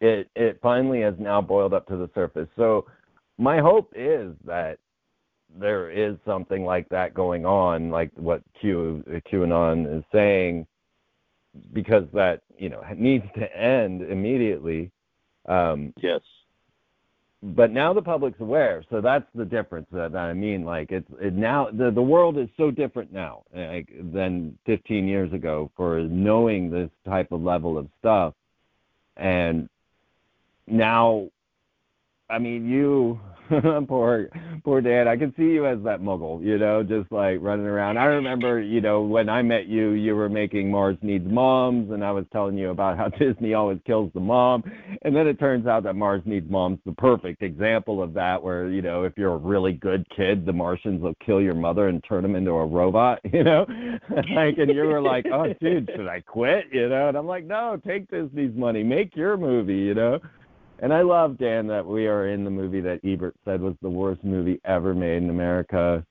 it 0.00 0.28
it 0.34 0.58
finally 0.62 1.02
has 1.02 1.14
now 1.18 1.40
boiled 1.40 1.74
up 1.74 1.86
to 1.88 1.96
the 1.96 2.10
surface. 2.14 2.48
So 2.56 2.86
my 3.38 3.60
hope 3.60 3.92
is 3.94 4.34
that 4.44 4.78
there 5.58 5.90
is 5.90 6.16
something 6.24 6.64
like 6.64 6.88
that 6.90 7.14
going 7.14 7.44
on, 7.44 7.90
like 7.90 8.10
what 8.16 8.42
Q 8.60 9.02
QAnon 9.30 9.98
is 9.98 10.04
saying, 10.12 10.66
because 11.72 12.04
that 12.12 12.42
you 12.58 12.68
know 12.68 12.82
needs 12.96 13.24
to 13.36 13.56
end 13.56 14.02
immediately. 14.02 14.90
Um, 15.48 15.92
Yes. 15.96 16.20
but 17.42 17.70
now 17.70 17.94
the 17.94 18.02
public's 18.02 18.38
aware 18.40 18.84
so 18.90 19.00
that's 19.00 19.24
the 19.34 19.44
difference 19.46 19.86
that, 19.90 20.14
i 20.14 20.34
mean 20.34 20.62
like 20.62 20.92
it's 20.92 21.10
it 21.18 21.32
now 21.32 21.70
the 21.72 21.90
the 21.90 22.02
world 22.02 22.36
is 22.36 22.48
so 22.58 22.70
different 22.70 23.10
now 23.10 23.42
like, 23.54 23.88
than 24.12 24.56
15 24.66 25.08
years 25.08 25.32
ago 25.32 25.70
for 25.74 26.00
knowing 26.02 26.70
this 26.70 26.90
type 27.06 27.32
of 27.32 27.42
level 27.42 27.78
of 27.78 27.88
stuff 27.98 28.34
and 29.16 29.70
now 30.66 31.28
i 32.30 32.38
mean 32.38 32.68
you 32.68 33.18
poor 33.88 34.28
poor 34.64 34.80
dad 34.80 35.08
i 35.08 35.16
can 35.16 35.34
see 35.36 35.44
you 35.44 35.66
as 35.66 35.78
that 35.82 36.00
muggle 36.00 36.42
you 36.44 36.56
know 36.56 36.82
just 36.82 37.10
like 37.10 37.38
running 37.40 37.66
around 37.66 37.98
i 37.98 38.04
remember 38.04 38.60
you 38.60 38.80
know 38.80 39.02
when 39.02 39.28
i 39.28 39.42
met 39.42 39.66
you 39.66 39.90
you 39.90 40.14
were 40.14 40.28
making 40.28 40.70
mars 40.70 40.96
needs 41.02 41.26
moms 41.28 41.90
and 41.90 42.04
i 42.04 42.12
was 42.12 42.24
telling 42.32 42.56
you 42.56 42.70
about 42.70 42.96
how 42.96 43.08
disney 43.18 43.54
always 43.54 43.78
kills 43.86 44.10
the 44.14 44.20
mom 44.20 44.62
and 45.02 45.16
then 45.16 45.26
it 45.26 45.38
turns 45.38 45.66
out 45.66 45.84
that 45.84 45.94
Mars 45.94 46.22
Needs 46.26 46.50
Mom's 46.50 46.78
the 46.84 46.92
perfect 46.92 47.42
example 47.42 48.02
of 48.02 48.12
that, 48.14 48.42
where, 48.42 48.68
you 48.68 48.82
know, 48.82 49.04
if 49.04 49.14
you're 49.16 49.34
a 49.34 49.38
really 49.38 49.72
good 49.72 50.06
kid, 50.14 50.44
the 50.44 50.52
Martians 50.52 51.00
will 51.00 51.14
kill 51.24 51.40
your 51.40 51.54
mother 51.54 51.88
and 51.88 52.04
turn 52.04 52.24
him 52.24 52.34
into 52.34 52.50
a 52.50 52.66
robot, 52.66 53.20
you 53.32 53.42
know? 53.42 53.66
like, 54.34 54.58
and 54.58 54.70
you 54.70 54.82
were 54.82 55.00
like, 55.00 55.24
oh, 55.32 55.46
dude, 55.60 55.90
should 55.96 56.06
I 56.06 56.20
quit? 56.20 56.66
You 56.70 56.88
know? 56.88 57.08
And 57.08 57.16
I'm 57.16 57.26
like, 57.26 57.44
no, 57.44 57.80
take 57.86 58.10
Disney's 58.10 58.54
money, 58.54 58.82
make 58.82 59.16
your 59.16 59.36
movie, 59.36 59.74
you 59.74 59.94
know? 59.94 60.18
And 60.82 60.92
I 60.94 61.02
love, 61.02 61.36
Dan, 61.38 61.66
that 61.68 61.84
we 61.86 62.06
are 62.06 62.28
in 62.28 62.44
the 62.44 62.50
movie 62.50 62.80
that 62.80 63.00
Ebert 63.04 63.34
said 63.44 63.60
was 63.60 63.74
the 63.82 63.90
worst 63.90 64.24
movie 64.24 64.60
ever 64.64 64.94
made 64.94 65.18
in 65.22 65.30
America 65.30 66.04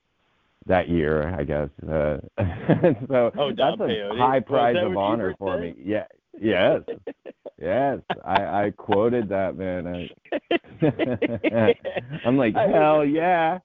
that 0.66 0.88
year, 0.88 1.34
I 1.36 1.42
guess. 1.44 1.68
Uh, 1.82 2.18
so 3.08 3.32
Oh, 3.36 3.50
that's 3.56 3.80
a 3.80 4.10
high 4.16 4.40
prize 4.40 4.76
of 4.80 4.96
honor 4.96 5.34
for 5.38 5.56
said? 5.56 5.62
me. 5.62 5.74
Yeah. 5.84 6.04
Yes. 6.40 6.82
Yes. 7.60 7.98
I, 8.24 8.66
I 8.66 8.72
quoted 8.76 9.28
that 9.28 9.56
man. 9.56 9.86
I, 9.86 11.74
I'm 12.24 12.36
like, 12.36 12.54
hell 12.54 13.04
yeah. 13.04 13.58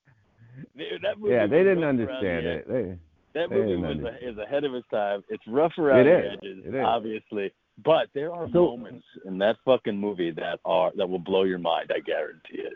Dude, 0.76 1.02
that 1.04 1.20
movie 1.20 1.34
Yeah, 1.34 1.48
they 1.48 1.64
didn't 1.64 1.84
understand 1.84 2.46
it. 2.46 2.68
They, 2.68 2.98
That 3.40 3.52
movie 3.52 3.76
was 3.76 3.98
a, 3.98 4.30
is 4.30 4.38
ahead 4.38 4.64
of 4.64 4.74
its 4.74 4.88
time. 4.90 5.24
It's 5.30 5.44
rough 5.48 5.74
around 5.78 6.08
It 6.08 6.22
the 6.24 6.32
edges, 6.32 6.64
It 6.66 6.76
is. 6.76 6.84
obviously, 6.86 7.52
but 7.84 8.08
there 8.14 8.32
are 8.34 8.48
So- 8.52 8.66
moments 8.78 9.06
in 9.26 9.38
that 9.40 9.58
fucking 9.66 9.98
movie 9.98 10.32
that 10.32 10.60
are 10.66 10.92
that 10.96 11.08
will 11.08 11.20
blow 11.20 11.44
your 11.44 11.60
mind. 11.60 11.92
I 11.94 12.00
guarantee 12.00 12.60
it. 12.60 12.74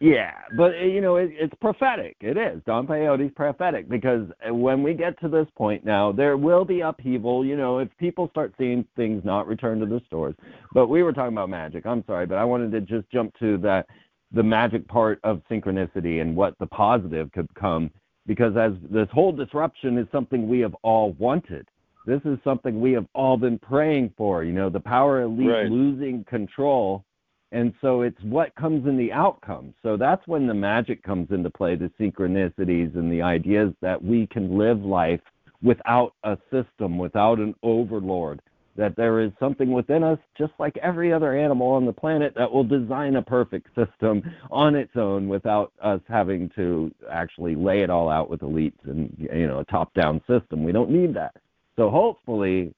Yeah, 0.00 0.32
but 0.56 0.72
uh, 0.74 0.78
you 0.84 1.00
know 1.00 1.14
it, 1.14 1.30
it's 1.32 1.54
prophetic. 1.60 2.16
It 2.20 2.36
is. 2.36 2.60
Don 2.66 2.88
Peyote's 2.88 3.32
prophetic 3.36 3.88
because 3.88 4.28
uh, 4.44 4.52
when 4.52 4.82
we 4.82 4.94
get 4.94 5.18
to 5.20 5.28
this 5.28 5.46
point 5.56 5.84
now, 5.84 6.10
there 6.10 6.36
will 6.36 6.64
be 6.64 6.80
upheaval. 6.80 7.44
You 7.44 7.56
know, 7.56 7.78
if 7.78 7.88
people 7.98 8.28
start 8.30 8.52
seeing 8.58 8.84
things 8.96 9.24
not 9.24 9.46
return 9.46 9.78
to 9.78 9.86
the 9.86 10.00
stores. 10.08 10.34
But 10.74 10.88
we 10.88 11.04
were 11.04 11.12
talking 11.12 11.34
about 11.34 11.50
magic. 11.50 11.86
I'm 11.86 12.02
sorry, 12.04 12.26
but 12.26 12.36
I 12.36 12.44
wanted 12.44 12.72
to 12.72 12.80
just 12.80 13.08
jump 13.10 13.32
to 13.38 13.58
that 13.58 13.86
the 14.32 14.42
magic 14.42 14.88
part 14.88 15.20
of 15.22 15.40
synchronicity 15.48 16.20
and 16.20 16.34
what 16.34 16.58
the 16.58 16.66
positive 16.66 17.30
could 17.30 17.52
come 17.54 17.90
because 18.26 18.56
as 18.56 18.72
this 18.90 19.08
whole 19.12 19.32
disruption 19.32 19.98
is 19.98 20.06
something 20.10 20.48
we 20.48 20.60
have 20.60 20.74
all 20.82 21.12
wanted. 21.12 21.68
This 22.04 22.20
is 22.24 22.38
something 22.42 22.80
we 22.80 22.92
have 22.92 23.06
all 23.14 23.36
been 23.36 23.58
praying 23.58 24.14
for. 24.16 24.44
You 24.44 24.52
know, 24.52 24.70
the 24.70 24.80
power 24.80 25.22
elite 25.22 25.48
Right. 25.48 25.70
losing 25.70 26.24
control 26.24 27.04
and 27.52 27.74
so 27.82 28.00
it's 28.00 28.20
what 28.22 28.54
comes 28.54 28.86
in 28.86 28.96
the 28.96 29.12
outcome. 29.12 29.74
So 29.82 29.98
that's 29.98 30.26
when 30.26 30.46
the 30.46 30.54
magic 30.54 31.02
comes 31.02 31.30
into 31.30 31.50
play, 31.50 31.76
the 31.76 31.92
synchronicities 32.00 32.96
and 32.96 33.12
the 33.12 33.20
ideas 33.20 33.74
that 33.82 34.02
we 34.02 34.26
can 34.26 34.56
live 34.56 34.82
life 34.82 35.20
without 35.62 36.14
a 36.24 36.38
system, 36.50 36.96
without 36.98 37.38
an 37.38 37.54
overlord. 37.62 38.40
That 38.74 38.96
there 38.96 39.20
is 39.20 39.32
something 39.38 39.70
within 39.70 40.02
us, 40.02 40.18
just 40.36 40.54
like 40.58 40.78
every 40.78 41.12
other 41.12 41.36
animal 41.36 41.68
on 41.72 41.84
the 41.84 41.92
planet, 41.92 42.32
that 42.36 42.50
will 42.50 42.64
design 42.64 43.16
a 43.16 43.22
perfect 43.22 43.68
system 43.74 44.22
on 44.50 44.74
its 44.74 44.96
own 44.96 45.28
without 45.28 45.74
us 45.82 46.00
having 46.08 46.48
to 46.56 46.90
actually 47.10 47.54
lay 47.54 47.82
it 47.82 47.90
all 47.90 48.08
out 48.08 48.30
with 48.30 48.40
elites 48.40 48.82
and 48.84 49.14
you 49.18 49.46
know 49.46 49.58
a 49.58 49.64
top-down 49.66 50.22
system. 50.26 50.64
We 50.64 50.72
don't 50.72 50.90
need 50.90 51.12
that. 51.16 51.34
So 51.76 51.90
hopefully, 51.90 52.74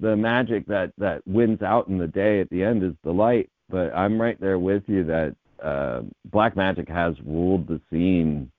the 0.00 0.16
magic 0.16 0.66
that 0.66 0.92
that 0.98 1.26
wins 1.26 1.62
out 1.62 1.88
in 1.88 1.98
the 1.98 2.06
day 2.06 2.40
at 2.40 2.50
the 2.50 2.62
end 2.62 2.82
is 2.82 2.92
the 3.02 3.12
light 3.12 3.50
but 3.68 3.94
I'm 3.94 4.20
right 4.20 4.40
there 4.40 4.58
with 4.58 4.84
you 4.86 5.04
that 5.04 5.34
uh, 5.62 6.02
black 6.30 6.56
magic 6.56 6.88
has 6.88 7.14
ruled 7.24 7.66
the 7.66 7.80
scene 7.90 8.50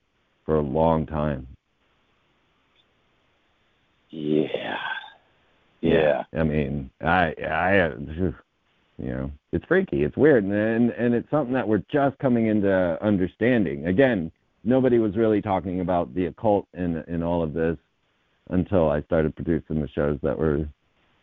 for 0.46 0.56
a 0.56 0.62
long 0.62 1.06
time. 1.06 1.48
Yeah. 4.10 4.78
Yeah. 5.82 6.24
I 6.38 6.44
mean, 6.44 6.90
I, 7.02 7.34
I, 7.50 7.88
you 8.18 8.34
know, 8.98 9.32
it's 9.52 9.66
freaky, 9.66 10.04
it's 10.04 10.18
weird, 10.18 10.44
and 10.44 10.92
and 10.92 11.14
it's 11.14 11.30
something 11.30 11.54
that 11.54 11.68
we're 11.68 11.84
just 11.92 12.18
coming 12.18 12.48
into 12.48 12.98
understanding. 13.02 13.88
Again, 13.88 14.32
nobody 14.64 14.98
was 14.98 15.16
really 15.16 15.42
talking 15.42 15.82
about 15.82 16.14
the 16.16 16.26
occult 16.26 16.68
in 16.74 17.04
in 17.08 17.22
all 17.22 17.44
of 17.44 17.54
this 17.54 17.78
until 18.49 18.90
I 18.90 19.02
started 19.03 19.36
producing 19.36 19.82
the 19.82 19.90
shows 19.90 20.19
that 20.24 20.38
were 20.38 20.68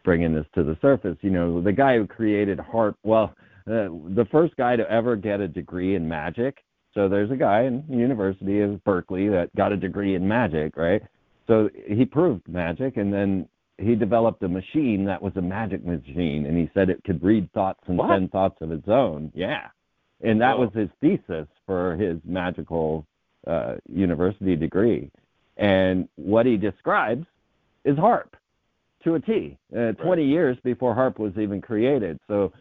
bringing 0.04 0.34
this 0.34 0.46
to 0.54 0.62
the 0.62 0.76
surface. 0.82 1.16
You 1.22 1.30
know, 1.30 1.60
the 1.60 1.72
guy 1.72 1.96
who 1.96 2.06
created 2.06 2.58
HAARP, 2.58 2.94
well, 3.02 3.34
uh, 3.66 3.88
the 4.14 4.26
first 4.30 4.56
guy 4.56 4.76
to 4.76 4.88
ever 4.90 5.16
get 5.16 5.40
a 5.40 5.48
degree 5.48 5.94
in 5.94 6.06
magic. 6.06 6.58
So 6.92 7.08
there's 7.08 7.30
a 7.30 7.36
guy 7.36 7.62
in 7.62 7.84
the 7.88 7.96
University 7.96 8.60
of 8.60 8.82
Berkeley 8.84 9.28
that 9.28 9.54
got 9.56 9.72
a 9.72 9.76
degree 9.76 10.14
in 10.14 10.28
magic, 10.28 10.76
right? 10.76 11.02
So 11.46 11.68
he 11.88 12.04
proved 12.04 12.46
magic, 12.48 12.96
and 12.96 13.12
then 13.12 13.48
he 13.78 13.94
developed 13.94 14.42
a 14.42 14.48
machine 14.48 15.04
that 15.06 15.20
was 15.20 15.32
a 15.36 15.42
magic 15.42 15.84
machine, 15.84 16.46
and 16.46 16.56
he 16.56 16.70
said 16.72 16.90
it 16.90 17.02
could 17.04 17.22
read 17.22 17.50
thoughts 17.52 17.80
and 17.86 17.98
What? 17.98 18.10
send 18.10 18.30
thoughts 18.30 18.56
of 18.60 18.70
its 18.70 18.88
own. 18.88 19.32
Yeah, 19.34 19.68
and 20.22 20.40
that 20.40 20.58
was 20.58 20.70
his 20.74 20.88
thesis 21.00 21.48
for 21.66 21.96
his 21.96 22.18
magical 22.24 23.06
uh, 23.46 23.74
university 23.92 24.56
degree. 24.56 25.10
And 25.56 26.08
what 26.16 26.46
he 26.46 26.56
describes 26.56 27.26
is 27.84 27.96
HAARP 27.96 28.28
to 29.04 29.14
a 29.14 29.20
T. 29.20 29.56
Uh, 29.76 29.92
20 29.92 30.24
years 30.24 30.56
before 30.64 30.94
HAARP 30.94 31.18
was 31.18 31.32
even 31.38 31.60
created. 31.60 32.18
So 32.26 32.52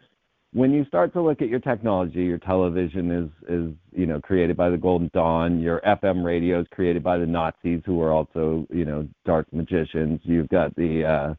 when 0.54 0.72
you 0.72 0.86
start 0.86 1.14
to 1.14 1.22
look 1.22 1.42
at 1.42 1.50
your 1.50 1.60
technology, 1.60 2.24
your 2.24 2.38
television 2.38 3.12
is 3.12 3.50
is 3.50 3.74
you 3.92 4.06
know 4.06 4.22
created 4.22 4.56
by 4.56 4.70
the 4.70 4.78
Golden 4.78 5.10
Dawn. 5.14 5.60
Your 5.60 5.82
FM 5.82 6.24
radio 6.24 6.62
is 6.62 6.68
created 6.72 7.04
by 7.04 7.18
the 7.18 7.26
Nazis, 7.26 7.82
who 7.86 8.02
are 8.02 8.12
also 8.12 8.68
you 8.70 8.86
know 8.86 9.08
dark 9.26 9.52
magicians. 9.52 10.20
You've 10.24 10.50
got 10.50 10.76
the 10.76 11.36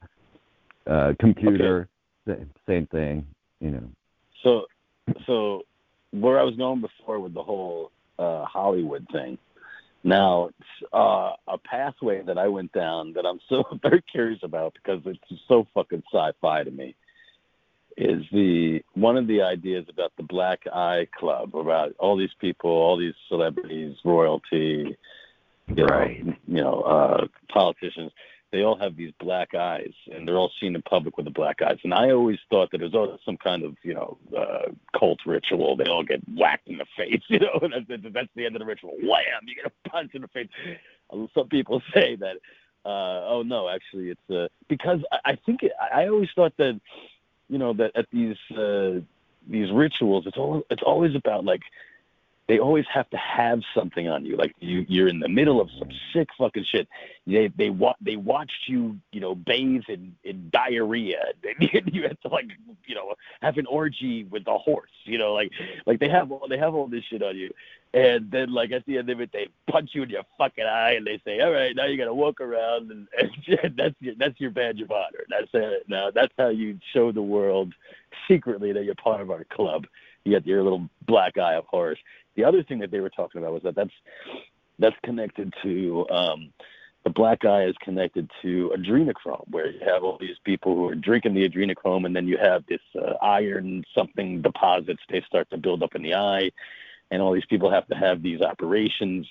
uh, 0.87 0.91
uh, 0.91 1.13
computer, 1.21 1.89
sa- 2.27 2.35
same 2.67 2.87
thing. 2.89 3.27
You 3.61 3.71
know. 3.71 3.89
So, 4.43 4.63
so 5.27 5.63
where 6.11 6.39
I 6.39 6.43
was 6.43 6.57
going 6.57 6.81
before 6.81 7.21
with 7.21 7.35
the 7.35 7.43
whole 7.43 7.93
uh, 8.19 8.45
Hollywood 8.45 9.07
thing. 9.13 9.39
Now, 10.05 10.51
uh, 10.93 11.33
a 11.49 11.57
pathway 11.65 12.23
that 12.23 12.37
I 12.37 12.47
went 12.47 12.73
down 12.73 13.15
that 13.15 13.25
I'm 13.25 13.41
so 13.49 13.65
very 13.83 14.03
curious 14.03 14.41
about 14.43 14.75
because 14.75 15.01
it's 15.07 15.43
so 15.49 15.67
fucking 15.75 16.03
sci-fi 16.13 16.65
to 16.65 16.71
me 16.71 16.95
is 17.97 18.25
the 18.33 18.83
one 18.95 19.17
of 19.17 19.27
the 19.29 19.41
ideas 19.41 19.87
about 19.89 20.13
the 20.17 20.25
Black 20.25 20.61
Eye 20.73 21.07
Club 21.17 21.55
about 21.55 21.95
all 21.99 22.17
these 22.17 22.35
people, 22.41 22.71
all 22.71 22.97
these 22.97 23.15
celebrities, 23.29 23.97
royalty, 24.05 24.97
you 25.69 25.85
Right. 25.85 26.25
know, 26.25 26.35
you 26.47 26.63
know, 26.63 26.81
uh, 26.83 27.27
politicians. 27.49 28.13
They 28.55 28.63
all 28.63 28.77
have 28.77 28.95
these 28.95 29.11
black 29.19 29.53
eyes, 29.53 29.93
and 30.13 30.29
they're 30.29 30.37
all 30.37 30.53
seen 30.61 30.77
in 30.77 30.83
public 30.83 31.17
with 31.17 31.25
the 31.25 31.33
black 31.33 31.61
eyes. 31.61 31.79
And 31.83 31.93
I 31.93 32.13
always 32.13 32.39
thought 32.49 32.71
that 32.71 32.83
it 32.83 32.93
was 32.93 32.95
oh, 32.95 33.19
some 33.25 33.37
kind 33.37 33.65
of 33.65 33.75
you 33.83 33.95
know 33.95 34.17
uh, 34.39 34.71
cult 34.97 35.19
ritual. 35.27 35.75
They 35.75 35.87
all 35.87 36.05
get 36.05 36.21
whacked 36.37 36.69
in 36.69 36.79
the 36.79 36.87
face, 36.97 37.21
you 37.29 37.41
know, 37.41 37.59
and 37.63 37.85
that's, 37.89 38.15
that's 38.15 38.29
the 38.37 38.47
end 38.47 38.55
of 38.55 38.61
the 38.61 38.67
ritual. 38.67 38.93
Wham! 39.03 39.43
You 39.45 39.57
get 39.57 39.67
a 39.67 39.89
punch 39.89 40.15
in 40.15 40.23
the 40.23 40.29
face. 40.29 40.47
Uh, 41.13 41.27
Some 41.35 41.49
people 41.49 41.83
say 41.95 42.15
that. 42.15 42.37
Uh, 42.85 43.27
oh 43.27 43.43
no, 43.45 43.69
actually, 43.69 44.11
it's 44.11 44.31
uh, 44.31 44.47
because 44.69 45.01
I, 45.11 45.33
I 45.33 45.35
think 45.35 45.65
it, 45.65 45.73
I 45.81 46.03
I 46.05 46.09
always 46.09 46.29
thought 46.33 46.57
that 46.59 46.81
you 47.49 47.59
know 47.59 47.73
that 47.73 47.91
at 47.97 48.07
these 48.13 48.37
uh, 48.57 49.01
these 49.49 49.73
rituals, 49.73 50.29
it's 50.29 50.37
all 50.37 50.63
it's 50.71 50.85
always 50.85 51.17
about 51.17 51.45
like 51.45 51.63
they 52.47 52.59
always 52.59 52.85
have 52.93 53.09
to 53.11 53.17
have 53.17 53.61
something 53.75 54.07
on 54.09 54.25
you. 54.27 54.37
Like 54.37 54.55
you, 54.61 54.85
you're 54.87 55.09
in 55.09 55.19
the 55.19 55.29
middle 55.29 55.61
of 55.61 55.71
some 55.79 55.89
sick 56.13 56.29
fucking 56.37 56.67
shit. 56.71 56.87
They 57.27 57.49
they 57.57 57.71
wa- 57.71 57.97
they 58.03 58.17
watched 58.17 58.69
you, 58.69 58.99
you 59.13 59.21
know, 59.21 59.35
bathe 59.35 59.85
in, 59.89 60.15
in 60.25 60.51
diarrhea. 60.51 61.33
You 61.95 62.03
had 62.03 62.21
to 62.23 62.29
like, 62.29 62.47
you 62.87 62.95
know, 62.95 63.15
have 63.41 63.57
an 63.57 63.67
orgy 63.67 64.25
with 64.25 64.47
a 64.47 64.59
horse. 64.59 64.91
You 65.05 65.19
know, 65.19 65.33
like 65.33 65.53
like 65.87 66.01
they 66.01 66.09
have 66.09 66.31
all 66.31 66.47
they 66.49 66.59
have 66.59 66.75
all 66.75 66.87
this 66.87 67.05
shit 67.05 67.23
on 67.23 67.37
you. 67.37 67.51
And 67.95 68.31
then 68.31 68.53
like 68.53 68.73
at 68.73 68.85
the 68.87 68.99
end 68.99 69.09
of 69.09 69.21
it, 69.21 69.31
they 69.33 69.49
punch 69.71 69.91
you 69.93 70.03
in 70.03 70.11
your 70.11 70.25
fucking 70.37 70.65
eye 70.65 70.93
and 70.93 71.07
they 71.07 71.21
say, 71.25 71.41
all 71.41 71.53
right, 71.53 71.75
now 71.75 71.87
you 71.87 71.97
got 71.97 72.07
to 72.07 72.15
walk 72.15 72.41
around 72.41 72.91
and, 72.91 73.09
and 73.63 73.77
that's 73.77 73.95
your 74.01 74.15
that's 74.19 74.39
your 74.39 74.51
badge 74.51 74.81
of 74.83 74.91
honor. 74.91 75.25
That's 75.31 75.49
it. 75.55 75.85
Now 75.89 76.11
that's 76.11 76.33
how 76.37 76.49
you 76.49 76.79
show 76.93 77.11
the 77.11 77.23
world 77.23 77.73
secretly 78.29 78.73
that 78.73 78.85
you're 78.85 78.95
part 78.97 79.23
of 79.23 79.31
our 79.31 79.45
club. 79.45 79.87
You 80.25 80.33
got 80.33 80.47
your 80.47 80.63
little 80.63 80.89
black 81.07 81.39
eye 81.39 81.55
of 81.55 81.67
horse 81.67 81.99
the 82.37 82.45
other 82.45 82.63
thing 82.63 82.79
that 82.81 82.91
they 82.91 83.01
were 83.01 83.11
talking 83.11 83.41
about 83.41 83.53
was 83.53 83.63
that 83.63 83.75
that's 83.75 83.95
that's 84.79 84.97
connected 85.05 85.55
to 85.63 86.07
um, 86.11 86.53
the 87.05 87.11
black 87.11 87.45
eye 87.45 87.65
is 87.65 87.77
connected 87.81 88.31
to 88.43 88.73
adrenochrome, 88.77 89.49
where 89.51 89.71
you 89.71 89.81
have 89.87 90.03
all 90.03 90.17
these 90.19 90.39
people 90.45 90.75
who 90.75 90.89
are 90.89 90.95
drinking 90.95 91.35
the 91.35 91.49
adrenochrome, 91.49 92.07
and 92.07 92.17
then 92.17 92.27
you 92.27 92.39
have 92.39 92.65
this 92.67 92.81
uh, 92.99 93.13
iron 93.23 93.85
something 93.95 94.41
deposits 94.43 95.03
they 95.11 95.21
start 95.23 95.49
to 95.51 95.59
build 95.59 95.83
up 95.83 95.95
in 95.95 96.03
the 96.03 96.15
eye, 96.15 96.51
and 97.11 97.21
all 97.21 97.33
these 97.33 97.45
people 97.45 97.71
have 97.71 97.87
to 97.89 97.95
have 97.95 98.23
these 98.23 98.41
operations 98.41 99.27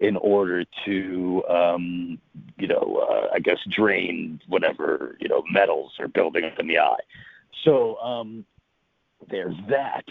in 0.00 0.16
order 0.16 0.64
to, 0.84 1.42
um, 1.48 2.18
you 2.58 2.66
know, 2.66 3.06
uh, 3.10 3.28
I 3.34 3.38
guess 3.40 3.58
drain 3.70 4.40
whatever 4.46 5.16
you 5.20 5.28
know 5.28 5.42
metals 5.50 5.92
are 6.00 6.08
building 6.08 6.44
up 6.44 6.58
in 6.58 6.66
the 6.66 6.78
eye. 6.78 7.04
So 7.62 7.96
um, 7.98 8.44
there's 9.28 9.56
that. 9.68 10.04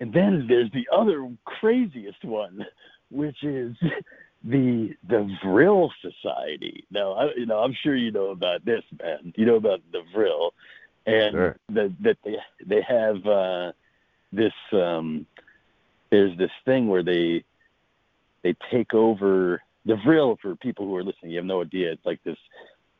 And 0.00 0.12
then 0.12 0.46
there's 0.48 0.70
the 0.72 0.88
other 0.92 1.28
craziest 1.44 2.24
one, 2.24 2.66
which 3.10 3.42
is 3.42 3.74
the 4.44 4.94
the 5.08 5.28
Vril 5.42 5.90
Society. 6.02 6.84
Now, 6.90 7.12
I, 7.12 7.34
you 7.36 7.46
know, 7.46 7.58
I'm 7.58 7.74
sure 7.82 7.96
you 7.96 8.10
know 8.10 8.30
about 8.30 8.64
this, 8.64 8.82
man. 9.00 9.32
You 9.36 9.46
know 9.46 9.56
about 9.56 9.80
the 9.92 10.02
Vril, 10.14 10.52
and 11.06 11.32
Sure. 11.32 11.56
that 11.70 11.94
that 12.00 12.18
they 12.24 12.36
they 12.64 12.82
have 12.82 13.26
uh, 13.26 13.72
this. 14.32 14.52
Um, 14.72 15.26
there's 16.10 16.36
this 16.38 16.52
thing 16.64 16.88
where 16.88 17.02
they 17.02 17.44
they 18.42 18.54
take 18.70 18.94
over 18.94 19.62
the 19.86 19.96
Vril. 19.96 20.38
For 20.40 20.54
people 20.56 20.86
who 20.86 20.96
are 20.96 21.04
listening, 21.04 21.32
you 21.32 21.38
have 21.38 21.46
no 21.46 21.62
idea. 21.62 21.92
It's 21.92 22.06
like 22.06 22.22
this 22.22 22.38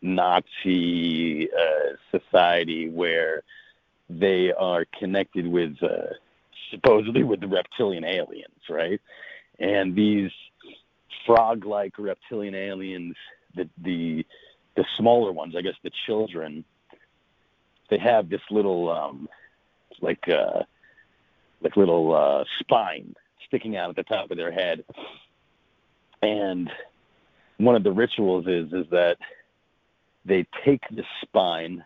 Nazi 0.02 1.48
uh, 1.50 2.18
society 2.18 2.88
where 2.88 3.42
they 4.08 4.52
are 4.52 4.84
connected 4.98 5.46
with 5.46 5.76
uh, 5.82 6.14
supposedly 6.70 7.22
with 7.22 7.40
the 7.40 7.48
reptilian 7.48 8.04
aliens, 8.04 8.68
right? 8.68 9.00
And 9.58 9.94
these 9.94 10.30
frog-like 11.24 11.98
reptilian 11.98 12.54
aliens, 12.54 13.16
the 13.54 13.68
the 13.78 14.26
the 14.74 14.84
smaller 14.96 15.32
ones, 15.32 15.54
I 15.56 15.62
guess 15.62 15.74
the 15.82 15.90
children, 16.06 16.64
they 17.88 17.98
have 17.98 18.28
this 18.28 18.42
little 18.50 18.90
um, 18.90 19.28
like 20.00 20.28
uh, 20.28 20.62
like 21.60 21.76
little 21.76 22.14
uh, 22.14 22.44
spine 22.60 23.14
sticking 23.46 23.76
out 23.76 23.90
at 23.90 23.96
the 23.96 24.02
top 24.02 24.30
of 24.30 24.36
their 24.36 24.52
head, 24.52 24.84
and 26.22 26.70
one 27.58 27.74
of 27.74 27.82
the 27.82 27.92
rituals 27.92 28.46
is 28.46 28.72
is 28.72 28.86
that 28.90 29.16
they 30.24 30.46
take 30.64 30.82
the 30.90 31.04
spine 31.22 31.84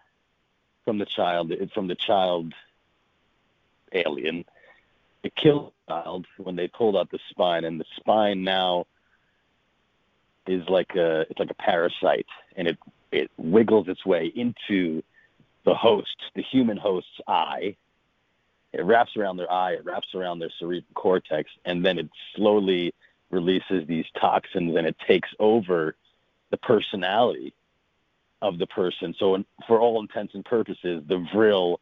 from 0.84 0.98
the 0.98 1.06
child 1.06 1.52
from 1.72 1.86
the 1.86 1.94
child 1.94 2.52
alien. 3.92 4.44
It 5.22 5.34
killed 5.36 5.72
the 5.86 5.94
child 5.94 6.26
when 6.38 6.56
they 6.56 6.68
pulled 6.68 6.96
out 6.96 7.10
the 7.10 7.18
spine, 7.30 7.64
and 7.64 7.80
the 7.80 7.84
spine 7.96 8.42
now 8.42 8.86
is 10.46 10.68
like 10.68 10.94
a 10.96 11.22
it's 11.22 11.38
like 11.38 11.50
a 11.50 11.54
parasite, 11.54 12.26
and 12.56 12.68
it 12.68 12.78
it 13.12 13.30
wiggles 13.36 13.88
its 13.88 14.04
way 14.06 14.32
into 14.34 15.02
the 15.64 15.74
host, 15.74 16.16
the 16.34 16.42
human 16.42 16.76
host's 16.76 17.20
eye. 17.26 17.76
It 18.72 18.84
wraps 18.84 19.16
around 19.16 19.36
their 19.36 19.50
eye, 19.50 19.72
it 19.72 19.84
wraps 19.84 20.14
around 20.14 20.38
their 20.38 20.50
cerebral 20.58 20.84
cortex, 20.94 21.50
and 21.64 21.84
then 21.84 21.98
it 21.98 22.08
slowly 22.34 22.94
releases 23.30 23.86
these 23.86 24.06
toxins 24.20 24.76
and 24.76 24.86
it 24.86 24.96
takes 25.06 25.28
over 25.38 25.96
the 26.50 26.56
personality 26.56 27.54
of 28.42 28.58
the 28.58 28.66
person. 28.66 29.14
So, 29.18 29.44
for 29.66 29.80
all 29.80 30.00
intents 30.00 30.34
and 30.34 30.44
purposes, 30.44 31.02
the 31.06 31.26
Vril 31.32 31.80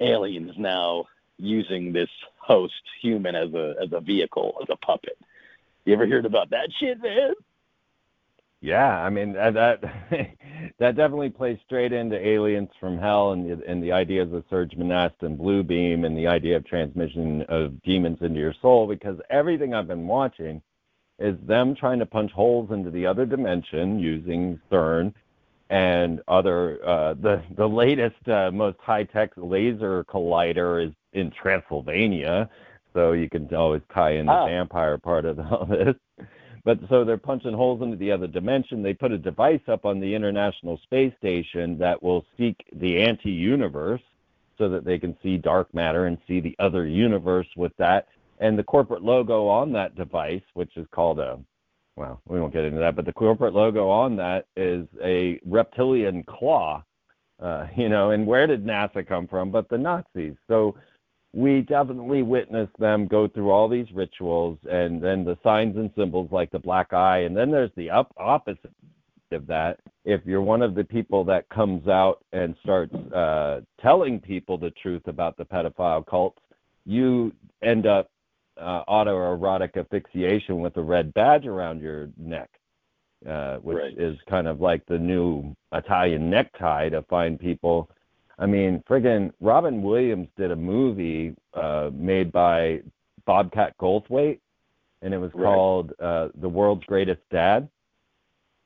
alien 0.00 0.50
is 0.50 0.58
now 0.58 1.06
using 1.38 1.92
this 1.92 2.10
host 2.38 2.74
human 3.00 3.34
as 3.34 3.52
a 3.54 3.74
as 3.82 3.88
a 3.92 4.00
vehicle, 4.00 4.56
as 4.62 4.68
a 4.70 4.76
puppet. 4.76 5.18
You 5.84 5.94
ever 5.94 6.06
heard 6.06 6.26
about 6.26 6.50
that 6.50 6.68
shit, 6.78 7.00
man? 7.02 7.34
Yeah, 8.60 9.00
I 9.00 9.10
mean 9.10 9.34
that 9.34 9.54
that, 9.54 9.80
definitely 10.78 11.30
plays 11.30 11.58
straight 11.66 11.92
into 11.92 12.16
Aliens 12.16 12.70
from 12.80 12.98
Hell 12.98 13.32
and 13.32 13.62
and 13.62 13.82
the 13.82 13.92
ideas 13.92 14.32
of 14.32 14.44
Serge 14.48 14.76
Monast 14.76 15.14
and 15.20 15.38
Blue 15.38 15.62
Beam 15.62 16.04
and 16.04 16.16
the 16.16 16.26
idea 16.26 16.56
of 16.56 16.66
transmission 16.66 17.42
of 17.48 17.80
demons 17.82 18.18
into 18.22 18.40
your 18.40 18.54
soul 18.62 18.86
because 18.86 19.18
everything 19.30 19.74
I've 19.74 19.86
been 19.86 20.06
watching 20.06 20.62
is 21.18 21.36
them 21.46 21.74
trying 21.74 21.98
to 21.98 22.06
punch 22.06 22.32
holes 22.32 22.70
into 22.70 22.90
the 22.90 23.06
other 23.06 23.26
dimension 23.26 23.98
using 23.98 24.60
CERN 24.70 25.14
and 25.70 26.20
other 26.26 26.78
uh, 26.86 27.14
the 27.20 27.42
the 27.56 27.68
latest 27.68 28.28
uh, 28.28 28.50
most 28.50 28.78
high 28.80 29.04
tech 29.04 29.32
laser 29.36 30.04
collider 30.04 30.86
is 30.86 30.92
in 31.16 31.30
Transylvania, 31.30 32.48
so 32.94 33.12
you 33.12 33.28
can 33.28 33.52
always 33.54 33.82
tie 33.94 34.12
in 34.12 34.26
the 34.26 34.32
Oh. 34.40 34.46
vampire 34.46 34.98
part 34.98 35.24
of 35.24 35.38
all 35.52 35.66
this. 35.66 35.94
But 36.64 36.80
so 36.88 37.04
they're 37.04 37.16
punching 37.16 37.52
holes 37.54 37.80
into 37.82 37.96
the 37.96 38.10
other 38.10 38.26
dimension. 38.26 38.82
They 38.82 38.94
put 38.94 39.12
a 39.12 39.18
device 39.18 39.60
up 39.68 39.84
on 39.84 40.00
the 40.00 40.12
International 40.14 40.78
Space 40.78 41.12
Station 41.18 41.78
that 41.78 42.02
will 42.02 42.24
seek 42.36 42.56
the 42.74 43.02
anti-universe 43.02 44.02
so 44.58 44.68
that 44.70 44.84
they 44.84 44.98
can 44.98 45.16
see 45.22 45.36
dark 45.36 45.72
matter 45.74 46.06
and 46.06 46.18
see 46.26 46.40
the 46.40 46.56
other 46.58 46.86
universe 46.86 47.46
with 47.56 47.72
that. 47.78 48.08
And 48.40 48.58
the 48.58 48.64
corporate 48.64 49.02
logo 49.02 49.46
on 49.46 49.72
that 49.72 49.94
device, 49.94 50.42
which 50.54 50.76
is 50.76 50.86
called 50.90 51.20
a 51.20 51.38
well, 51.96 52.20
we 52.26 52.38
won't 52.38 52.52
get 52.52 52.64
into 52.64 52.78
that, 52.80 52.94
but 52.94 53.06
the 53.06 53.12
corporate 53.12 53.54
logo 53.54 53.88
on 53.88 54.16
that 54.16 54.46
is 54.56 54.86
a 55.02 55.40
reptilian 55.46 56.22
claw. 56.24 56.82
Uh, 57.40 57.66
you 57.76 57.88
know, 57.88 58.10
and 58.10 58.26
where 58.26 58.46
did 58.46 58.64
NASA 58.64 59.06
come 59.06 59.26
from? 59.26 59.50
But 59.50 59.68
the 59.68 59.78
Nazis. 59.78 60.34
So 60.48 60.74
we 61.36 61.60
definitely 61.60 62.22
witnessed 62.22 62.76
them 62.78 63.06
go 63.06 63.28
through 63.28 63.50
all 63.50 63.68
these 63.68 63.92
rituals 63.92 64.56
and 64.70 65.02
then 65.02 65.22
the 65.22 65.36
signs 65.44 65.76
and 65.76 65.90
symbols 65.94 66.32
like 66.32 66.50
the 66.50 66.58
black 66.58 66.94
eye. 66.94 67.18
And 67.18 67.36
then 67.36 67.50
there's 67.50 67.70
the 67.76 67.90
up 67.90 68.10
opposite 68.16 68.72
of 69.30 69.46
that. 69.46 69.78
If 70.06 70.22
you're 70.24 70.40
one 70.40 70.62
of 70.62 70.74
the 70.74 70.84
people 70.84 71.24
that 71.24 71.46
comes 71.50 71.88
out 71.88 72.24
and 72.32 72.56
starts 72.62 72.94
uh, 73.12 73.60
telling 73.82 74.18
people 74.18 74.56
the 74.56 74.70
truth 74.82 75.08
about 75.08 75.36
the 75.36 75.44
pedophile 75.44 76.06
cults, 76.06 76.40
you 76.86 77.34
end 77.62 77.86
up 77.86 78.08
uh, 78.58 78.84
autoerotic 78.88 79.76
asphyxiation 79.76 80.60
with 80.60 80.74
a 80.78 80.82
red 80.82 81.12
badge 81.12 81.44
around 81.44 81.82
your 81.82 82.08
neck, 82.16 82.48
uh, 83.28 83.56
which 83.58 83.76
Right. 83.76 83.98
is 83.98 84.16
kind 84.26 84.48
of 84.48 84.62
like 84.62 84.86
the 84.86 84.98
new 84.98 85.54
Italian 85.74 86.30
necktie 86.30 86.88
to 86.88 87.02
find 87.02 87.38
people. 87.38 87.90
I 88.38 88.46
mean, 88.46 88.82
friggin' 88.88 89.32
Robin 89.40 89.82
Williams 89.82 90.28
did 90.36 90.50
a 90.50 90.56
movie 90.56 91.34
uh, 91.54 91.90
made 91.92 92.30
by 92.32 92.82
Bobcat 93.24 93.76
Goldthwait, 93.78 94.40
and 95.02 95.14
it 95.14 95.18
was 95.18 95.32
Right. 95.34 95.44
called 95.44 95.92
uh, 96.00 96.28
The 96.36 96.48
World's 96.48 96.84
Greatest 96.84 97.22
Dad. 97.30 97.68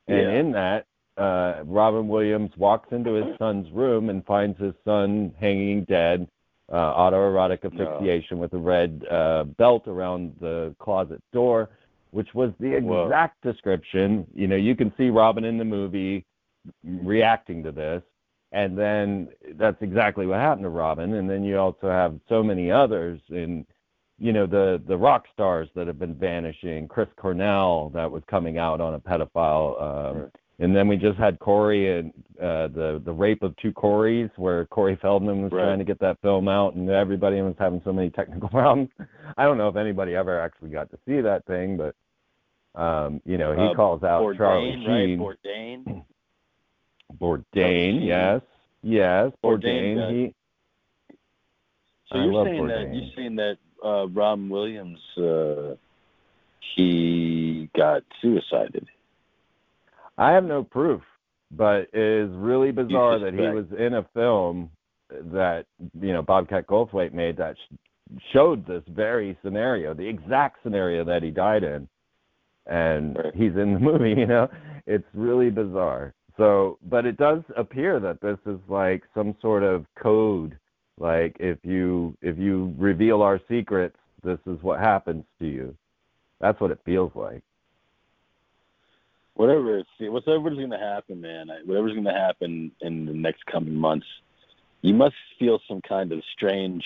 And 0.07 0.17
Yeah. 0.17 0.31
in 0.31 0.51
that, 0.51 0.85
uh, 1.17 1.63
Robin 1.65 2.07
Williams 2.07 2.55
walks 2.57 2.91
into 2.91 3.13
his 3.13 3.37
son's 3.37 3.69
room 3.71 4.09
and 4.09 4.25
finds 4.25 4.59
his 4.59 4.73
son 4.83 5.33
hanging 5.39 5.83
dead, 5.85 6.27
uh, 6.69 6.93
autoerotic 6.95 7.63
asphyxiation 7.63 8.39
with 8.39 8.53
a 8.53 8.57
red 8.57 9.05
uh, 9.09 9.43
belt 9.43 9.87
around 9.87 10.35
the 10.39 10.75
closet 10.79 11.21
door, 11.31 11.69
which 12.11 12.33
was 12.33 12.51
the 12.59 12.77
Whoa. 12.79 13.05
exact 13.05 13.41
description. 13.41 14.25
You 14.33 14.47
know, 14.47 14.55
you 14.55 14.75
can 14.75 14.93
see 14.97 15.09
Robin 15.09 15.43
in 15.45 15.57
the 15.57 15.65
movie 15.65 16.25
reacting 16.83 17.63
to 17.63 17.71
this. 17.71 18.03
And 18.53 18.77
then 18.77 19.29
that's 19.55 19.81
exactly 19.81 20.25
what 20.25 20.39
happened 20.39 20.65
to 20.65 20.69
Robin. 20.69 21.13
And 21.13 21.29
then 21.29 21.43
you 21.43 21.57
also 21.57 21.89
have 21.89 22.19
so 22.27 22.43
many 22.43 22.69
others 22.69 23.19
in, 23.29 23.65
you 24.19 24.33
know, 24.33 24.45
the 24.45 24.81
the 24.87 24.97
rock 24.97 25.25
stars 25.33 25.69
that 25.75 25.87
have 25.87 25.97
been 25.99 26.15
vanishing. 26.15 26.87
Chris 26.87 27.07
Cornell 27.17 27.89
that 27.93 28.11
was 28.11 28.23
coming 28.29 28.57
out 28.57 28.81
on 28.81 28.93
a 28.95 28.99
pedophile. 28.99 29.81
Um, 29.81 30.31
And 30.59 30.75
then 30.75 30.87
we 30.87 30.95
just 30.95 31.17
had 31.17 31.39
Corey 31.39 31.97
and 31.97 32.13
uh, 32.39 32.67
the 32.67 33.01
the 33.03 33.11
rape 33.11 33.41
of 33.41 33.55
two 33.57 33.71
Corys, 33.71 34.29
where 34.35 34.65
Corey 34.67 34.95
Feldman 35.01 35.41
was 35.41 35.51
Right. 35.51 35.63
trying 35.63 35.79
to 35.79 35.85
get 35.85 35.99
that 35.99 36.19
film 36.21 36.47
out, 36.47 36.75
and 36.75 36.87
everybody 36.89 37.41
was 37.41 37.55
having 37.57 37.81
so 37.83 37.91
many 37.91 38.11
technical 38.11 38.47
problems. 38.59 38.89
I 39.37 39.45
don't 39.45 39.57
know 39.57 39.69
if 39.69 39.75
anybody 39.75 40.13
ever 40.15 40.39
actually 40.39 40.69
got 40.69 40.91
to 40.91 40.99
see 41.07 41.19
that 41.21 41.45
thing, 41.45 41.77
but 41.77 41.95
um, 42.79 43.21
you 43.25 43.37
know, 43.39 43.53
he 43.53 43.65
Uh, 43.65 43.73
calls 43.73 44.03
out 44.03 44.35
Charlie 44.37 44.75
Bourdain, 44.75 44.87
right? 44.87 45.07
Sheen. 45.07 45.19
Bourdain. 45.19 46.05
Bourdain, 47.19 48.05
yes, 48.05 48.41
yes, 48.83 49.31
Bourdain 49.43 49.95
Bourdain. 49.95 50.11
He, 50.11 51.15
So 52.11 52.19
I 52.19 52.23
you're 52.23 52.45
saying 52.45 52.67
that 52.67 52.93
you're 52.93 53.11
saying 53.15 53.35
that 53.35 53.57
uh, 53.83 54.07
Robin 54.07 54.49
Williams 54.49 54.99
uh, 55.17 55.75
he 56.75 57.69
got 57.75 58.03
suicided. 58.21 58.87
I 60.17 60.31
have 60.31 60.43
no 60.43 60.63
proof, 60.63 61.01
but 61.51 61.87
it 61.93 62.29
is 62.29 62.29
really 62.35 62.71
bizarre 62.71 63.19
that 63.19 63.33
he 63.33 63.39
was 63.39 63.65
in 63.77 63.95
a 63.95 64.05
film 64.13 64.69
that 65.09 65.65
you 65.99 66.13
know 66.13 66.21
Bobcat 66.21 66.67
Goldthwait 66.67 67.13
made 67.13 67.37
that 67.37 67.55
sh- 67.57 67.75
showed 68.33 68.65
this 68.65 68.83
very 68.89 69.37
scenario, 69.43 69.93
the 69.93 70.07
exact 70.07 70.57
scenario 70.63 71.03
that 71.05 71.23
he 71.23 71.31
died 71.31 71.63
in, 71.63 71.87
and 72.67 73.17
he's 73.33 73.55
in 73.55 73.73
the 73.73 73.79
movie. 73.91 74.11
You 74.11 74.27
know, 74.27 74.47
it's 74.85 75.07
really 75.13 75.49
bizarre. 75.49 76.13
So, 76.37 76.77
but 76.83 77.05
it 77.05 77.17
does 77.17 77.41
appear 77.57 77.99
that 77.99 78.21
this 78.21 78.37
is 78.45 78.59
like 78.67 79.03
some 79.13 79.35
sort 79.41 79.63
of 79.63 79.85
code. 80.01 80.57
Like 80.99 81.37
if 81.39 81.57
you 81.63 82.15
if 82.21 82.37
you 82.37 82.73
reveal 82.77 83.21
our 83.21 83.39
secrets, 83.49 83.97
this 84.23 84.39
is 84.45 84.61
what 84.61 84.79
happens 84.79 85.23
to 85.39 85.47
you. 85.47 85.75
That's 86.39 86.59
what 86.59 86.71
it 86.71 86.79
feels 86.85 87.11
like. 87.15 87.41
Whatever 89.33 89.79
it's 89.79 89.89
whatever's 89.99 90.57
going 90.57 90.71
to 90.71 90.77
happen, 90.77 91.21
man. 91.21 91.47
Whatever's 91.65 91.93
going 91.93 92.05
to 92.05 92.11
happen 92.11 92.71
in 92.81 93.05
the 93.05 93.13
next 93.13 93.45
coming 93.45 93.75
months, 93.75 94.07
you 94.81 94.93
must 94.93 95.15
feel 95.39 95.59
some 95.67 95.81
kind 95.81 96.11
of 96.11 96.21
strange 96.33 96.83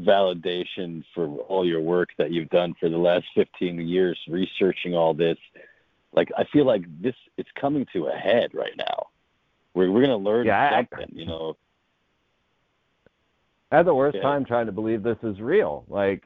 validation 0.00 1.02
for 1.14 1.26
all 1.26 1.66
your 1.66 1.80
work 1.80 2.10
that 2.18 2.30
you've 2.30 2.50
done 2.50 2.74
for 2.78 2.88
the 2.88 2.98
last 2.98 3.24
15 3.34 3.86
years 3.86 4.18
researching 4.28 4.94
all 4.94 5.14
this. 5.14 5.38
Like 6.16 6.32
I 6.36 6.44
feel 6.44 6.64
like 6.64 6.84
this 7.00 7.14
it's 7.36 7.50
coming 7.60 7.86
to 7.92 8.06
a 8.06 8.12
head 8.12 8.50
right 8.54 8.76
now. 8.76 9.08
We're 9.74 9.90
we're 9.92 10.00
going 10.06 10.18
to 10.18 10.30
learn 10.30 10.46
Yeah, 10.46 10.70
I- 10.72 10.88
something, 10.98 11.10
you 11.14 11.26
know. 11.26 11.56
I 13.70 13.76
had 13.78 13.86
the 13.86 13.94
worst 13.94 14.16
Yeah. 14.16 14.22
time 14.22 14.44
trying 14.44 14.66
to 14.66 14.72
believe 14.72 15.02
this 15.02 15.18
is 15.22 15.40
real. 15.40 15.84
Like, 15.88 16.22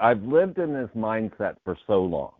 I've 0.00 0.22
lived 0.24 0.58
in 0.58 0.72
this 0.72 0.90
mindset 0.96 1.56
for 1.64 1.76
so 1.86 2.02
long, 2.04 2.32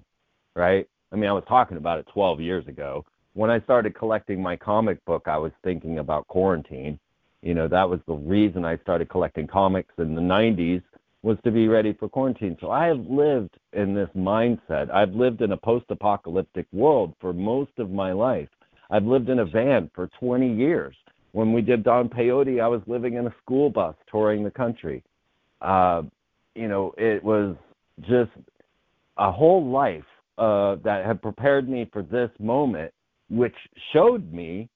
right? 0.54 0.86
I 1.12 1.16
mean, 1.16 1.30
I 1.30 1.32
was 1.32 1.44
talking 1.46 1.76
about 1.76 1.98
it 2.00 2.06
12 2.12 2.40
years 2.40 2.66
ago. 2.66 3.04
When 3.34 3.50
I 3.50 3.60
started 3.60 3.94
collecting 3.94 4.42
my 4.42 4.56
comic 4.56 5.02
book, 5.04 5.28
I 5.28 5.38
was 5.38 5.52
thinking 5.62 5.98
about 6.00 6.26
quarantine. 6.28 6.98
You 7.40 7.54
know, 7.54 7.68
that 7.68 7.88
was 7.88 8.00
the 8.06 8.14
reason 8.14 8.64
I 8.64 8.76
started 8.78 9.08
collecting 9.08 9.46
comics 9.46 9.94
in 9.98 10.14
the 10.14 10.20
90s 10.20 10.82
was 11.22 11.38
to 11.44 11.50
be 11.50 11.68
ready 11.68 11.92
for 11.92 12.08
quarantine. 12.08 12.56
So 12.60 12.70
I 12.70 12.86
have 12.86 13.06
lived 13.08 13.56
in 13.72 13.94
this 13.94 14.08
mindset. 14.16 14.90
I've 14.92 15.12
lived 15.12 15.40
in 15.40 15.52
a 15.52 15.56
post-apocalyptic 15.56 16.66
world 16.72 17.14
for 17.20 17.32
most 17.32 17.72
of 17.78 17.90
my 17.90 18.12
life. 18.12 18.48
I've 18.90 19.04
lived 19.04 19.28
in 19.28 19.38
a 19.38 19.44
van 19.44 19.90
for 19.94 20.10
20 20.18 20.52
years. 20.52 20.94
When 21.30 21.52
we 21.52 21.62
did 21.62 21.84
Don 21.84 22.08
Peyote, 22.08 22.60
I 22.60 22.68
was 22.68 22.82
living 22.86 23.14
in 23.14 23.26
a 23.26 23.34
school 23.42 23.70
bus 23.70 23.94
touring 24.10 24.42
the 24.42 24.50
country. 24.50 25.02
Uh, 25.60 26.02
you 26.54 26.68
know, 26.68 26.92
it 26.98 27.22
was 27.22 27.56
just 28.00 28.30
a 29.16 29.30
whole 29.30 29.70
life 29.70 30.04
uh, 30.38 30.76
that 30.84 31.06
had 31.06 31.22
prepared 31.22 31.68
me 31.68 31.88
for 31.92 32.02
this 32.02 32.30
moment, 32.38 32.92
which 33.30 33.54
showed 33.92 34.32
me 34.32 34.68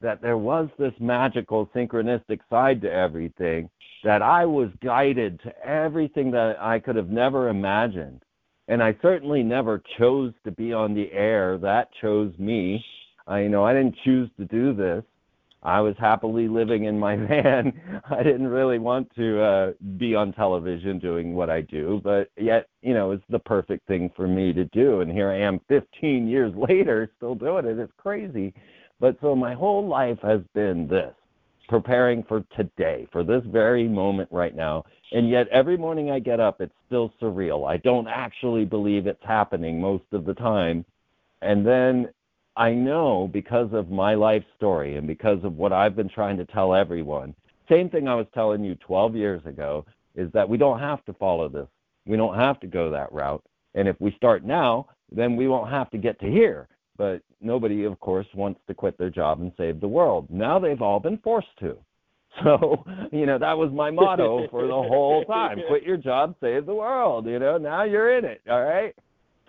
that 0.00 0.22
there 0.22 0.38
was 0.38 0.68
this 0.78 0.94
magical 1.00 1.66
synchronistic 1.74 2.40
side 2.48 2.80
to 2.82 2.92
everything, 2.92 3.68
that 4.04 4.22
I 4.22 4.46
was 4.46 4.70
guided 4.82 5.40
to 5.42 5.66
everything 5.66 6.30
that 6.30 6.56
I 6.60 6.78
could 6.78 6.96
have 6.96 7.10
never 7.10 7.48
imagined. 7.48 8.22
And 8.68 8.82
I 8.82 8.96
certainly 9.02 9.42
never 9.42 9.82
chose 9.98 10.32
to 10.44 10.50
be 10.50 10.72
on 10.72 10.94
the 10.94 11.10
air. 11.12 11.58
That 11.58 11.88
chose 12.00 12.32
me. 12.38 12.84
I 13.26 13.40
you 13.40 13.48
know 13.48 13.64
I 13.64 13.72
didn't 13.72 13.96
choose 14.04 14.30
to 14.38 14.44
do 14.44 14.72
this. 14.74 15.04
I 15.62 15.80
was 15.80 15.94
happily 15.98 16.48
living 16.48 16.84
in 16.84 16.98
my 16.98 17.16
van. 17.28 18.02
I 18.10 18.22
didn't 18.22 18.48
really 18.48 18.78
want 18.78 19.14
to 19.16 19.42
uh, 19.42 19.72
be 19.98 20.14
on 20.14 20.32
television 20.32 20.98
doing 20.98 21.34
what 21.34 21.50
I 21.50 21.60
do, 21.60 22.00
but 22.02 22.30
yet, 22.38 22.68
you 22.82 22.94
know, 22.94 23.10
it's 23.10 23.24
the 23.28 23.38
perfect 23.38 23.86
thing 23.86 24.10
for 24.16 24.26
me 24.26 24.52
to 24.54 24.64
do. 24.66 25.00
And 25.00 25.10
here 25.10 25.30
I 25.30 25.40
am 25.40 25.60
15 25.68 26.28
years 26.28 26.54
later 26.68 27.10
still 27.16 27.34
doing 27.34 27.66
it. 27.66 27.78
It's 27.78 27.92
crazy. 27.98 28.54
But 29.00 29.16
so 29.20 29.34
my 29.34 29.54
whole 29.54 29.88
life 29.88 30.18
has 30.22 30.40
been 30.54 30.86
this 30.86 31.14
preparing 31.68 32.24
for 32.24 32.44
today, 32.56 33.06
for 33.12 33.22
this 33.22 33.42
very 33.46 33.88
moment 33.88 34.28
right 34.32 34.54
now. 34.54 34.84
And 35.12 35.30
yet 35.30 35.48
every 35.48 35.76
morning 35.76 36.10
I 36.10 36.18
get 36.18 36.40
up, 36.40 36.60
it's 36.60 36.74
still 36.86 37.12
surreal. 37.22 37.68
I 37.68 37.78
don't 37.78 38.08
actually 38.08 38.64
believe 38.64 39.06
it's 39.06 39.24
happening 39.24 39.80
most 39.80 40.04
of 40.12 40.24
the 40.24 40.34
time. 40.34 40.84
And 41.42 41.66
then 41.66 42.08
I 42.56 42.72
know 42.72 43.30
because 43.32 43.72
of 43.72 43.88
my 43.88 44.14
life 44.14 44.42
story 44.56 44.96
and 44.96 45.06
because 45.06 45.38
of 45.44 45.56
what 45.56 45.72
I've 45.72 45.96
been 45.96 46.08
trying 46.08 46.36
to 46.38 46.44
tell 46.44 46.74
everyone, 46.74 47.34
same 47.68 47.88
thing 47.88 48.08
I 48.08 48.16
was 48.16 48.26
telling 48.34 48.64
you 48.64 48.74
12 48.74 49.14
years 49.14 49.46
ago, 49.46 49.86
is 50.16 50.30
that 50.32 50.48
we 50.48 50.58
don't 50.58 50.80
have 50.80 51.04
to 51.04 51.12
follow 51.14 51.48
this. 51.48 51.68
We 52.04 52.16
don't 52.16 52.34
have 52.34 52.58
to 52.60 52.66
go 52.66 52.90
that 52.90 53.12
route. 53.12 53.44
And 53.76 53.86
if 53.86 53.94
we 54.00 54.12
start 54.16 54.44
now, 54.44 54.88
then 55.12 55.36
we 55.36 55.46
won't 55.46 55.70
have 55.70 55.88
to 55.90 55.98
get 55.98 56.18
to 56.20 56.26
here. 56.26 56.68
But 57.00 57.22
nobody, 57.40 57.84
of 57.84 57.98
course, 57.98 58.26
wants 58.34 58.60
to 58.68 58.74
quit 58.74 58.98
their 58.98 59.08
job 59.10 59.40
and 59.40 59.52
save 59.56 59.80
the 59.80 59.88
world. 59.88 60.26
Now 60.28 60.58
they've 60.58 60.82
all 60.82 61.00
been 61.00 61.18
forced 61.18 61.56
to. 61.60 61.76
So, 62.44 62.84
you 63.10 63.26
know, 63.26 63.38
that 63.38 63.58
was 63.58 63.72
my 63.72 63.90
motto 63.90 64.46
for 64.52 64.64
the 64.64 64.72
whole 64.72 65.24
time. 65.24 65.58
Quit 65.66 65.82
your 65.82 65.96
job, 65.96 66.36
save 66.40 66.64
the 66.64 66.74
world. 66.74 67.26
You 67.26 67.40
know, 67.40 67.58
now 67.58 67.82
you're 67.82 68.16
in 68.16 68.24
it. 68.24 68.40
All 68.48 68.62
right 68.62 68.94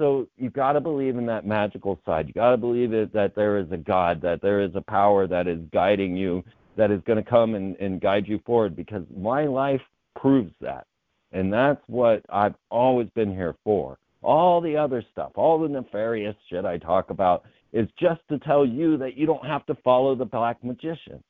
so 0.02 0.28
you've 0.36 0.54
got 0.54 0.74
to 0.74 0.82
believe 0.82 1.16
in 1.18 1.28
that 1.28 1.46
magical 1.46 2.00
side. 2.08 2.26
You've 2.26 2.34
got 2.34 2.52
to 2.52 2.58
believe 2.58 2.92
it, 2.92 3.14
that 3.14 3.36
there 3.36 3.60
is 3.60 3.72
a 3.72 3.78
God, 3.78 4.20
that 4.24 4.42
there 4.42 4.60
is 4.60 4.72
a 4.74 4.82
power 4.82 5.28
that 5.28 5.48
is 5.48 5.60
guiding 5.72 6.18
you, 6.18 6.44
that 6.76 6.90
is 6.90 7.02
going 7.06 7.24
to 7.24 7.30
come 7.30 7.54
and, 7.54 7.76
and 7.76 8.02
guide 8.02 8.28
you 8.28 8.40
forward. 8.44 8.76
Because 8.76 9.04
my 9.16 9.46
life 9.46 9.82
proves 10.20 10.54
that, 10.60 10.88
and 11.34 11.54
that's 11.54 11.82
what 11.86 12.24
I've 12.30 12.56
always 12.72 13.10
been 13.14 13.32
here 13.32 13.56
for. 13.64 14.00
All 14.22 14.62
the 14.62 14.78
other 14.78 15.04
stuff, 15.12 15.32
all 15.36 15.60
the 15.60 15.68
nefarious 15.68 16.36
shit 16.50 16.66
I 16.66 16.78
talk 16.78 17.10
about, 17.10 17.44
is 17.74 17.88
just 18.00 18.22
to 18.30 18.40
tell 18.40 18.66
you 18.66 18.98
that 18.98 19.18
you 19.18 19.26
don't 19.26 19.46
have 19.46 19.66
to 19.68 19.76
follow 19.84 20.16
the 20.16 20.26
black 20.26 20.64
magician. 20.64 21.24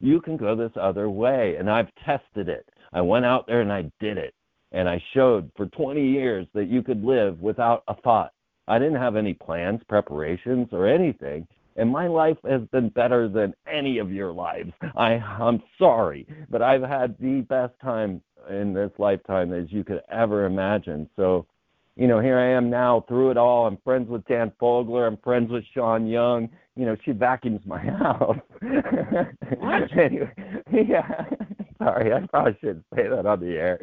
You 0.00 0.20
can 0.20 0.36
go 0.36 0.54
this 0.54 0.72
other 0.80 1.10
way, 1.10 1.56
and 1.58 1.70
I've 1.70 1.94
tested 2.04 2.48
it. 2.48 2.68
I 2.92 3.00
went 3.00 3.24
out 3.24 3.46
there 3.46 3.60
and 3.60 3.72
I 3.72 3.90
did 4.00 4.16
it 4.16 4.34
and 4.72 4.88
I 4.88 5.02
showed 5.14 5.50
for 5.56 5.66
20 5.66 6.00
years 6.02 6.46
that 6.54 6.68
you 6.68 6.82
could 6.82 7.02
live 7.02 7.40
without 7.40 7.84
a 7.88 7.94
thought. 7.94 8.32
I 8.66 8.78
didn't 8.78 9.00
have 9.00 9.16
any 9.16 9.34
plans, 9.34 9.80
preparations, 9.88 10.68
or 10.72 10.86
anything. 10.86 11.46
And 11.76 11.90
my 11.90 12.08
life 12.08 12.36
has 12.46 12.62
been 12.72 12.88
better 12.90 13.28
than 13.28 13.54
any 13.72 13.98
of 13.98 14.12
your 14.12 14.32
lives. 14.32 14.72
I, 14.96 15.12
I'm 15.14 15.62
sorry, 15.78 16.26
but 16.50 16.60
I've 16.60 16.82
had 16.82 17.16
the 17.18 17.40
best 17.42 17.74
time 17.80 18.20
in 18.50 18.74
this 18.74 18.90
lifetime 18.98 19.52
as 19.52 19.70
you 19.70 19.84
could 19.84 20.02
ever 20.10 20.44
imagine. 20.44 21.08
So, 21.16 21.46
you 21.98 22.06
know, 22.06 22.20
here 22.20 22.38
I 22.38 22.48
am 22.50 22.70
now 22.70 23.04
through 23.08 23.32
it 23.32 23.36
all. 23.36 23.66
I'm 23.66 23.76
friends 23.84 24.08
with 24.08 24.24
Dan 24.26 24.52
Fogler. 24.60 25.06
I'm 25.06 25.16
friends 25.18 25.50
with 25.50 25.64
Sean 25.74 26.06
Young. 26.06 26.48
You 26.76 26.86
know, 26.86 26.96
she 27.04 27.10
vacuums 27.10 27.60
my 27.66 27.78
house. 28.04 28.38
anyway, 29.96 30.30
yeah. 30.72 31.24
Sorry, 31.78 32.12
I 32.12 32.20
probably 32.26 32.56
shouldn't 32.60 32.84
say 32.94 33.06
that 33.08 33.24
on 33.26 33.40
the 33.40 33.56
air. 33.56 33.78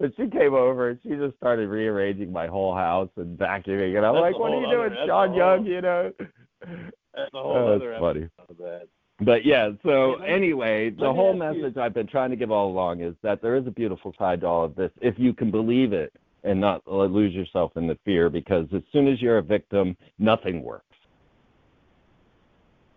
but 0.00 0.12
she 0.16 0.28
came 0.28 0.52
over 0.54 0.90
and 0.90 0.98
she 1.02 1.10
just 1.10 1.36
started 1.36 1.68
rearranging 1.68 2.32
my 2.32 2.46
whole 2.48 2.74
house 2.74 3.08
and 3.16 3.38
vacuuming. 3.38 3.96
And 3.96 4.04
I'm 4.06 4.14
That's 4.14 4.22
like, 4.22 4.38
what 4.38 4.52
are 4.52 4.60
you 4.60 4.66
other- 4.66 4.88
doing, 4.90 5.06
Sean 5.06 5.34
Young? 5.34 5.64
You 5.66 5.80
know? 5.80 6.12
That's 6.60 7.30
a 7.34 7.38
whole 7.38 7.52
Oh, 7.56 7.74
other 7.74 7.96
funny. 8.00 8.22
episode 8.38 8.50
of 8.50 8.56
that. 8.58 8.88
But 9.22 9.44
yeah, 9.44 9.70
so 9.84 10.14
anyway, 10.22 10.90
the 10.90 11.12
whole 11.12 11.34
message 11.34 11.76
I've 11.76 11.92
been 11.94 12.06
trying 12.06 12.30
to 12.30 12.36
give 12.36 12.50
all 12.50 12.70
along 12.70 13.00
is 13.02 13.14
that 13.22 13.42
there 13.42 13.54
is 13.54 13.66
a 13.66 13.70
beautiful 13.70 14.14
side 14.18 14.40
to 14.40 14.46
all 14.46 14.64
of 14.64 14.74
this 14.74 14.90
if 15.02 15.14
you 15.18 15.34
can 15.34 15.50
believe 15.50 15.92
it 15.92 16.12
and 16.44 16.60
not 16.60 16.82
lose 16.86 17.34
yourself 17.34 17.72
in 17.76 17.86
the 17.86 17.98
fear 18.04 18.30
because 18.30 18.66
as 18.74 18.82
soon 18.92 19.08
as 19.08 19.20
you're 19.20 19.38
a 19.38 19.42
victim, 19.42 19.96
nothing 20.18 20.62
works. 20.62 20.84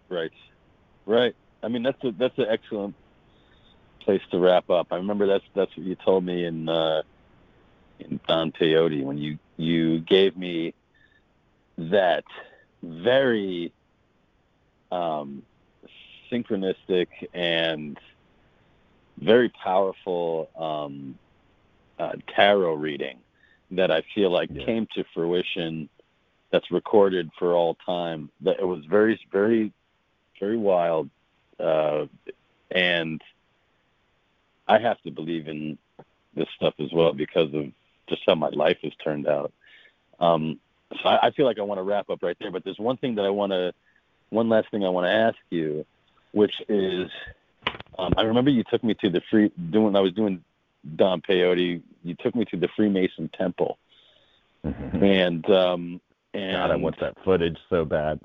Right, 0.10 0.32
right. 1.06 1.36
I 1.62 1.68
mean, 1.68 1.84
that's 1.84 2.04
a 2.04 2.12
that's 2.12 2.38
an 2.38 2.46
excellent 2.50 2.96
place 4.02 4.22
to 4.32 4.40
wrap 4.40 4.70
up. 4.70 4.88
I 4.92 4.98
remember 4.98 5.26
that's 5.28 5.46
that's 5.56 5.76
what 5.76 5.86
you 5.86 5.96
told 5.96 6.24
me 6.24 6.46
in 6.46 6.70
uh, 6.70 7.02
in 8.00 8.20
Don 8.28 8.52
Peyote 8.52 9.04
when 9.04 9.18
you 9.18 9.40
you 9.58 10.00
gave 10.00 10.38
me 10.38 10.74
that 11.78 12.26
very 12.84 13.72
um, 14.92 15.42
synchronistic 16.32 17.08
and 17.34 17.98
very 19.20 19.50
powerful 19.50 20.50
um, 20.58 21.18
uh, 21.98 22.14
tarot 22.36 22.76
reading 22.76 23.18
that 23.76 23.92
I 23.92 24.02
feel 24.14 24.30
like 24.30 24.50
Yeah. 24.52 24.66
came 24.66 24.88
to 24.96 25.04
fruition. 25.14 25.90
That's 26.52 26.70
recorded 26.72 27.32
for 27.40 27.54
all 27.54 27.76
time. 27.76 28.30
That 28.42 28.60
it 28.60 28.66
was 28.66 28.86
very, 28.86 29.20
very, 29.32 29.72
very 30.40 30.58
wild, 30.58 31.10
uh, 31.60 32.06
and 32.70 33.22
I 34.68 34.78
have 34.80 35.02
to 35.02 35.12
believe 35.12 35.48
in 35.48 35.78
this 36.36 36.48
stuff 36.56 36.76
as 36.80 36.92
well 36.92 37.14
because 37.14 37.54
of 37.54 37.72
just 38.08 38.22
how 38.26 38.36
my 38.36 38.50
life 38.50 38.78
has 38.84 38.94
turned 39.04 39.28
out. 39.28 39.52
Um, 40.20 40.60
so 41.02 41.10
I, 41.10 41.28
I 41.28 41.32
feel 41.32 41.46
like 41.46 41.60
I 41.60 41.64
want 41.64 41.80
to 41.80 41.84
wrap 41.84 42.10
up 42.10 42.22
right 42.22 42.38
there. 42.40 42.52
But 42.52 42.64
there's 42.64 42.80
one 42.80 42.98
thing 42.98 43.16
that 43.16 43.26
I 43.26 43.30
want 43.30 43.52
to, 43.52 43.74
one 44.30 44.50
last 44.50 44.70
thing 44.72 44.86
I 44.86 44.90
want 44.90 45.06
to 45.06 45.12
ask 45.12 45.38
you, 45.50 45.86
which 46.32 46.54
is, 46.70 47.10
um, 47.98 48.14
I 48.18 48.24
remember 48.24 48.52
you 48.52 48.64
took 48.64 48.84
me 48.84 48.94
to 48.96 49.10
the 49.10 49.22
free 49.30 49.52
doing. 49.72 49.96
I 49.96 50.00
was 50.00 50.14
doing 50.14 50.44
Don 50.96 51.22
Peyote. 51.22 51.82
You 52.04 52.16
took 52.22 52.36
me 52.36 52.46
to 52.46 52.58
the 52.58 52.68
Freemason 52.76 53.30
Temple, 53.38 53.78
and 54.64 55.50
um, 55.50 56.02
and 56.34 56.54
God, 56.54 56.72
I 56.72 56.76
want 56.76 57.00
that 57.00 57.16
footage 57.24 57.58
so 57.70 57.86
bad. 57.86 58.20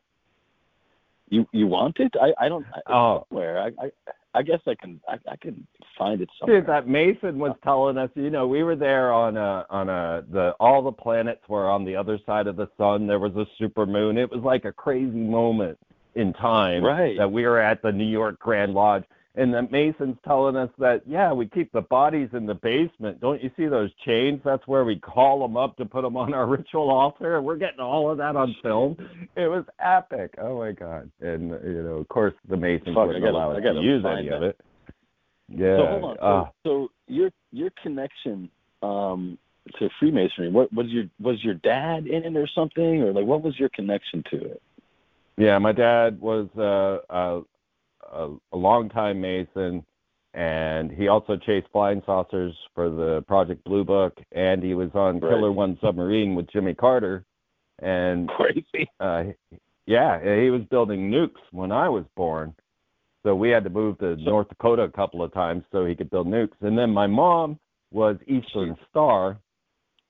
you 1.30 1.47
you 1.52 1.66
want 1.66 1.98
it? 2.01 2.12
I 2.20 2.32
I 2.39 2.48
don't. 2.48 2.66
I, 2.74 2.93
Oh. 2.93 3.26
somewhere. 3.30 3.60
I, 3.60 3.66
I 3.86 3.90
I 4.35 4.43
guess 4.43 4.60
I 4.66 4.74
can 4.74 5.01
I, 5.09 5.18
I 5.30 5.36
can 5.36 5.66
find 5.97 6.20
it 6.20 6.28
somewhere. 6.39 6.60
Dude, 6.60 6.68
that 6.68 6.86
Mason 6.89 7.39
was 7.39 7.56
telling 7.64 7.97
us, 7.98 8.10
you 8.14 8.30
know, 8.30 8.47
we 8.47 8.62
were 8.62 8.76
there 8.76 9.12
on 9.12 9.36
a 9.36 9.64
on 9.70 9.89
a 9.89 10.24
the 10.30 10.51
all 10.60 10.82
the 10.82 10.93
planets 10.93 11.43
were 11.48 11.68
on 11.70 11.85
the 11.85 11.97
other 11.97 12.18
side 12.26 12.47
of 12.47 12.56
the 12.56 12.68
sun. 12.76 13.06
There 13.06 13.18
was 13.18 13.35
a 13.36 13.47
super 13.59 13.86
moon. 13.86 14.18
It 14.18 14.30
was 14.30 14.43
like 14.43 14.64
a 14.64 14.72
crazy 14.72 15.10
moment 15.18 15.78
in 16.14 16.32
time 16.32 16.85
Right. 16.85 17.16
that 17.16 17.30
we 17.30 17.44
were 17.47 17.60
at 17.60 17.80
the 17.82 17.93
New 17.93 18.05
York 18.06 18.39
Grand 18.40 18.74
Lodge. 18.74 19.05
And 19.34 19.55
the 19.55 19.62
Mason's 19.70 20.16
telling 20.26 20.56
us 20.56 20.70
that, 20.78 21.02
yeah, 21.06 21.32
we 21.32 21.46
keep 21.46 21.70
the 21.70 21.82
bodies 21.82 22.28
in 22.32 22.44
the 22.46 22.55
basement. 22.55 23.20
Don't 23.20 23.40
you 23.40 23.50
see 23.56 23.66
those 23.66 23.90
chains? 24.05 24.40
That's 24.44 24.66
where 24.66 24.84
we 24.84 24.96
call 24.98 25.40
them 25.42 25.56
up 25.56 25.76
to 25.76 25.84
put 25.84 26.02
them 26.02 26.16
on 26.16 26.34
our 26.34 26.46
ritual 26.56 26.90
altar. 26.90 27.40
We're 27.40 27.56
getting 27.56 27.78
all 27.80 28.10
of 28.10 28.18
that 28.18 28.34
on 28.34 28.56
film. 28.62 28.96
It 29.36 29.46
was 29.48 29.64
epic. 29.78 30.34
Oh 30.40 30.59
my 30.59 30.72
god! 30.72 31.10
And 31.20 31.50
you 31.50 31.82
know, 31.84 31.96
of 31.98 32.09
course, 32.09 32.34
the 32.48 32.56
Masons 32.56 32.94
Fuck, 32.96 33.06
wouldn't 33.06 33.24
allow 33.24 33.52
us 33.52 33.62
gotta 33.62 33.80
use 33.80 34.05
any 34.05 34.28
that. 34.28 34.36
of 34.36 34.42
it. 34.42 34.60
Yeah. 35.48 35.76
So 35.76 35.86
hold 35.86 36.05
on. 36.05 36.16
So, 36.16 36.22
Ah. 36.22 36.50
so 36.64 36.88
your 37.06 37.30
your 37.52 37.70
connection 37.80 38.50
um, 38.82 39.38
to 39.78 39.88
Freemasonry. 40.00 40.50
What 40.50 40.72
was 40.72 40.86
your 40.88 41.05
was 41.20 41.44
your 41.44 41.55
dad 41.55 42.06
in 42.09 42.24
it 42.24 42.36
or 42.36 42.48
something, 42.55 43.02
or 43.02 43.12
like 43.12 43.26
what 43.26 43.42
was 43.42 43.56
your 43.59 43.68
connection 43.68 44.24
to 44.30 44.36
it? 44.52 44.62
Yeah, 45.36 45.59
my 45.59 45.70
dad 45.72 46.20
was 46.20 46.48
uh, 46.59 47.42
a 48.12 48.36
a 48.52 48.56
longtime 48.56 49.20
Mason, 49.20 49.85
and 50.35 50.90
he 50.90 51.09
also 51.09 51.36
chased 51.36 51.66
flying 51.72 52.02
saucers 52.06 52.55
for 52.74 52.90
the 52.90 53.22
Project 53.26 53.64
Blue 53.64 53.85
Book, 53.85 54.18
and 54.32 54.62
he 54.62 54.74
was 54.74 54.90
on 54.94 55.20
Right. 55.20 55.30
Killer 55.30 55.52
One 55.52 55.78
submarine 55.80 56.35
with 56.35 56.51
Jimmy 56.51 56.74
Carter, 56.74 57.24
and 57.80 58.28
Crazy. 58.28 58.89
uh, 59.01 59.24
yeah, 59.86 60.20
he 60.40 60.51
was 60.51 60.62
building 60.70 61.10
nukes 61.10 61.40
when 61.51 61.72
I 61.72 61.89
was 61.89 62.05
born. 62.14 62.55
So 63.24 63.35
we 63.35 63.51
had 63.51 63.64
to 63.64 63.70
move 63.70 63.98
to 63.98 64.16
North 64.16 64.48
Dakota 64.48 64.82
a 64.82 64.90
couple 64.90 65.22
of 65.22 65.32
times 65.32 65.64
so 65.72 65.85
he 65.85 65.94
could 65.94 66.10
build 66.10 66.26
nukes. 66.28 66.60
And 66.60 66.78
then 66.78 66.90
my 66.90 67.06
mom 67.06 67.59
was 67.90 68.16
Eastern 68.26 68.76
Star, 68.90 69.39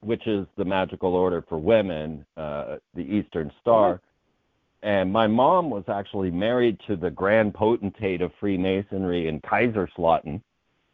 which 0.00 0.26
is 0.26 0.46
the 0.56 0.64
magical 0.64 1.14
order 1.14 1.42
for 1.48 1.58
women, 1.58 2.26
uh, 2.36 2.76
the 2.94 3.02
Eastern 3.02 3.50
Star. 3.60 4.00
And 4.82 5.12
my 5.12 5.26
mom 5.26 5.70
was 5.70 5.84
actually 5.88 6.30
married 6.30 6.78
to 6.86 6.96
the 6.96 7.10
grand 7.10 7.54
potentate 7.54 8.22
of 8.22 8.32
Freemasonry 8.38 9.26
in 9.26 9.40
Kaiserslautern. 9.40 10.40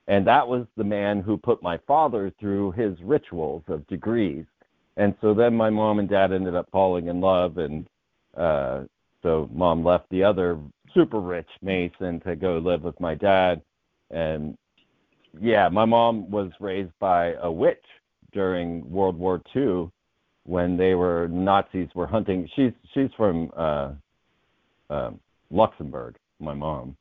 And 0.06 0.26
that 0.26 0.46
was 0.46 0.66
the 0.76 0.84
man 0.84 1.20
who 1.20 1.36
put 1.36 1.62
my 1.62 1.78
father 1.86 2.32
through 2.40 2.72
his 2.72 2.96
rituals 3.02 3.62
of 3.68 3.86
degrees. 3.86 4.44
And 4.96 5.14
so 5.20 5.34
then 5.34 5.54
my 5.54 5.70
mom 5.70 5.98
and 5.98 6.08
dad 6.08 6.32
ended 6.32 6.54
up 6.54 6.68
falling 6.70 7.08
in 7.08 7.20
love. 7.20 7.58
And 7.58 7.86
uh, 8.36 8.82
so 9.22 9.48
mom 9.52 9.84
left 9.84 10.08
the 10.10 10.22
other 10.22 10.58
super 10.94 11.20
rich 11.20 11.48
Mason 11.60 12.20
to 12.20 12.36
go 12.36 12.58
live 12.58 12.82
with 12.82 12.98
my 13.00 13.14
dad. 13.14 13.60
And 14.10 14.56
yeah, 15.40 15.68
my 15.68 15.84
mom 15.84 16.30
was 16.30 16.52
raised 16.60 16.92
by 17.00 17.34
a 17.40 17.50
witch 17.50 17.84
during 18.32 18.88
World 18.90 19.18
War 19.18 19.42
II 19.54 19.90
when 20.44 20.76
they 20.76 20.94
were 20.94 21.28
Nazis 21.28 21.88
were 21.94 22.06
hunting. 22.06 22.48
She's 22.54 22.72
she's 22.92 23.10
from 23.16 23.50
uh, 23.56 23.92
um 24.90 25.20
Luxembourg, 25.50 26.16
my 26.40 26.54
mom. 26.54 26.96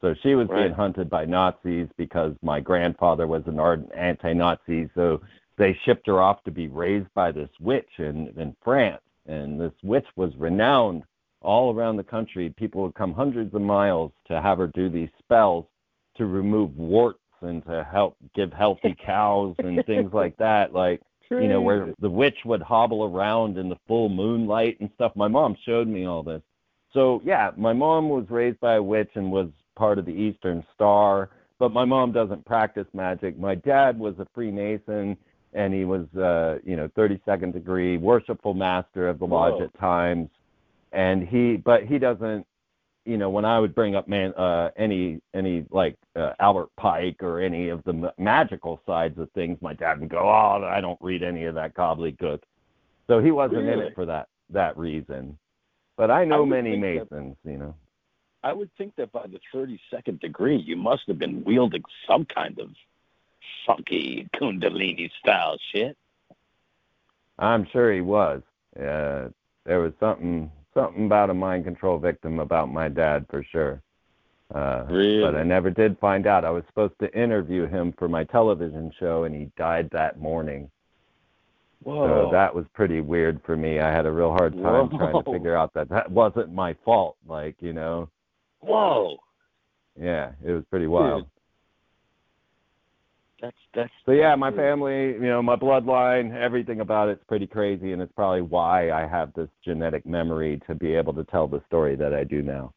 So 0.00 0.14
she 0.22 0.34
was 0.34 0.48
being 0.48 0.72
hunted 0.72 1.08
by 1.08 1.24
Nazis 1.24 1.86
because 1.96 2.34
my 2.42 2.58
grandfather 2.58 3.28
was 3.28 3.44
an 3.46 3.60
ardent 3.60 3.92
anti-Nazi. 3.96 4.90
So 4.96 5.20
they 5.56 5.78
shipped 5.84 6.08
her 6.08 6.20
off 6.20 6.42
to 6.42 6.50
be 6.50 6.66
raised 6.66 7.06
by 7.14 7.30
this 7.30 7.50
witch 7.60 7.88
in 7.98 8.32
in 8.36 8.56
France, 8.64 9.02
and 9.26 9.60
this 9.60 9.72
witch 9.82 10.06
was 10.16 10.32
renowned 10.36 11.04
all 11.40 11.74
around 11.74 11.96
the 11.96 12.04
country. 12.04 12.52
People 12.56 12.82
would 12.82 12.94
come 12.94 13.12
hundreds 13.12 13.54
of 13.54 13.62
miles 13.62 14.12
to 14.26 14.40
have 14.40 14.58
her 14.58 14.68
do 14.68 14.88
these 14.88 15.10
spells 15.18 15.66
to 16.16 16.26
remove 16.26 16.76
warts 16.76 17.18
and 17.40 17.64
to 17.66 17.86
help 17.90 18.16
give 18.34 18.52
healthy 18.52 18.96
cows 19.04 19.54
and 19.58 19.84
things 19.86 20.12
like 20.12 20.36
that. 20.38 20.72
Like 20.72 21.00
you 21.40 21.48
know, 21.48 21.60
where 21.60 21.94
the 22.00 22.10
witch 22.10 22.36
would 22.44 22.62
hobble 22.62 23.04
around 23.04 23.58
in 23.58 23.68
the 23.68 23.76
full 23.86 24.08
moonlight 24.08 24.78
and 24.80 24.90
stuff. 24.94 25.12
My 25.14 25.28
mom 25.28 25.56
showed 25.64 25.88
me 25.88 26.06
all 26.06 26.22
this. 26.22 26.42
So 26.92 27.20
yeah, 27.24 27.50
my 27.56 27.72
mom 27.72 28.08
was 28.08 28.26
raised 28.28 28.60
by 28.60 28.74
a 28.74 28.82
witch 28.82 29.10
and 29.14 29.30
was 29.30 29.48
part 29.76 29.98
of 29.98 30.04
the 30.04 30.12
Eastern 30.12 30.64
Star, 30.74 31.30
but 31.58 31.72
my 31.72 31.84
mom 31.84 32.12
doesn't 32.12 32.44
practice 32.44 32.86
magic. 32.92 33.38
My 33.38 33.54
dad 33.54 33.98
was 33.98 34.14
a 34.18 34.26
Freemason 34.34 35.16
and 35.54 35.74
he 35.74 35.84
was 35.84 36.06
uh, 36.16 36.58
you 36.64 36.76
know, 36.76 36.88
32nd 36.88 37.52
degree 37.52 37.96
worshipful 37.98 38.54
master 38.54 39.08
of 39.08 39.18
the 39.18 39.26
lodge 39.26 39.54
Whoa. 39.54 39.64
at 39.64 39.78
times. 39.78 40.28
And 40.92 41.26
he 41.26 41.56
but 41.56 41.84
he 41.84 41.98
doesn't 41.98 42.46
you 43.04 43.18
know, 43.18 43.30
when 43.30 43.44
I 43.44 43.58
would 43.58 43.74
bring 43.74 43.94
up 43.94 44.08
man 44.08 44.32
uh 44.34 44.70
any 44.76 45.20
any 45.34 45.64
like 45.70 45.96
uh, 46.14 46.32
Albert 46.38 46.70
Pike 46.76 47.22
or 47.22 47.40
any 47.40 47.68
of 47.68 47.82
the 47.84 47.92
ma- 47.92 48.10
magical 48.18 48.80
sides 48.86 49.18
of 49.18 49.30
things, 49.32 49.58
my 49.60 49.74
dad 49.74 50.00
would 50.00 50.08
go, 50.08 50.18
"Oh, 50.20 50.64
I 50.64 50.80
don't 50.80 50.98
read 51.00 51.22
any 51.22 51.44
of 51.44 51.54
that 51.56 51.74
gobbledygook." 51.74 52.40
So 53.08 53.20
he 53.20 53.30
wasn't 53.30 53.68
in 53.68 53.80
it 53.80 53.94
for 53.94 54.06
that 54.06 54.28
that 54.50 54.76
reason. 54.76 55.38
But 55.96 56.10
I 56.10 56.24
know 56.24 56.40
would 56.40 56.50
many 56.50 56.80
think 56.80 57.08
that- 57.08 57.10
Masons, 57.12 57.36
you 57.44 57.58
know. 57.58 57.74
I 58.44 58.52
would 58.52 58.70
think 58.76 58.96
that 58.96 59.12
by 59.12 59.28
the 59.28 59.38
32nd 59.54 60.18
degree, 60.18 60.56
you 60.56 60.74
must 60.74 61.02
have 61.06 61.18
been 61.18 61.44
wielding 61.44 61.84
some 62.08 62.24
kind 62.24 62.58
of 62.58 62.70
funky 63.64 64.28
Kundalini 64.34 65.10
style 65.20 65.56
shit. 65.72 65.96
I'm 67.38 67.66
sure 67.72 67.92
he 67.92 68.00
was. 68.00 68.42
Uh, 68.76 69.28
there 69.64 69.78
was 69.78 69.92
something 70.00 70.50
something 70.74 71.06
about 71.06 71.30
a 71.30 71.34
mind 71.34 71.64
control 71.64 71.98
victim 71.98 72.38
about 72.38 72.72
my 72.72 72.88
dad 72.88 73.26
for 73.30 73.44
sure. 73.50 73.82
Uh, 74.54 74.84
Really? 74.88 75.22
But 75.22 75.36
I 75.36 75.42
never 75.42 75.70
did 75.70 75.98
find 75.98 76.26
out. 76.26 76.44
I 76.44 76.50
was 76.50 76.64
supposed 76.66 76.94
to 77.00 77.12
interview 77.18 77.66
him 77.66 77.94
for 77.98 78.08
my 78.08 78.24
television 78.24 78.92
show, 78.98 79.24
and 79.24 79.34
he 79.34 79.50
died 79.56 79.88
that 79.92 80.20
morning. 80.20 80.70
Whoa. 81.82 82.26
So 82.26 82.32
that 82.32 82.54
was 82.54 82.64
pretty 82.74 83.00
weird 83.00 83.40
for 83.44 83.56
me. 83.56 83.80
I 83.80 83.90
had 83.90 84.06
a 84.06 84.12
real 84.12 84.30
hard 84.30 84.52
time 84.52 84.88
trying 84.90 85.24
to 85.24 85.32
figure 85.32 85.56
out 85.56 85.74
that 85.74 85.88
that 85.88 86.10
wasn't 86.10 86.52
my 86.52 86.76
fault. 86.84 87.16
Like 87.26 87.56
you 87.60 87.72
know, 87.72 88.08
Whoa. 88.60 89.16
yeah, 90.00 90.32
it 90.44 90.52
was 90.52 90.64
pretty 90.70 90.86
wild. 90.86 91.26
That's 93.42 93.56
that's. 93.74 93.90
So 94.06 94.12
yeah, 94.12 94.36
my 94.36 94.52
family, 94.52 95.14
you 95.14 95.18
know, 95.20 95.42
my 95.42 95.56
bloodline, 95.56 96.32
everything 96.34 96.78
about 96.80 97.08
it's 97.08 97.22
pretty 97.24 97.48
crazy, 97.48 97.92
and 97.92 98.00
it's 98.00 98.12
probably 98.12 98.40
why 98.40 98.92
I 98.92 99.04
have 99.06 99.34
this 99.34 99.48
genetic 99.64 100.06
memory 100.06 100.60
to 100.68 100.76
be 100.76 100.94
able 100.94 101.12
to 101.14 101.24
tell 101.24 101.48
the 101.48 101.60
story 101.66 101.96
that 101.96 102.14
I 102.14 102.22
do 102.22 102.40
now. 102.40 102.72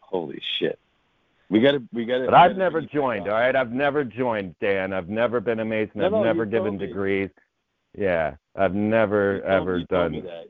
Holy 0.00 0.40
shit. 0.58 0.78
We 1.50 1.60
gotta. 1.60 1.82
We 1.92 2.06
gotta. 2.06 2.24
But 2.24 2.30
we 2.32 2.36
I've 2.38 2.50
gotta 2.52 2.58
never 2.58 2.80
joined. 2.80 3.24
back 3.24 3.32
All 3.32 3.36
on. 3.38 3.42
right, 3.42 3.56
I've 3.56 3.72
never 3.72 4.02
joined, 4.02 4.54
Dan. 4.60 4.94
I've 4.94 5.10
never 5.10 5.40
been 5.40 5.60
a 5.60 5.64
Mason. 5.64 6.00
No, 6.00 6.06
I've 6.06 6.12
no, 6.12 6.22
never 6.24 6.46
given 6.46 6.78
degrees. 6.78 7.28
Yeah, 7.96 8.36
I've 8.56 8.74
never 8.74 9.34
You 9.36 9.40
told- 9.42 9.52
ever 9.52 9.78
you 9.78 9.86
told 9.86 10.12
me 10.12 10.20
done. 10.22 10.30
that. 10.30 10.44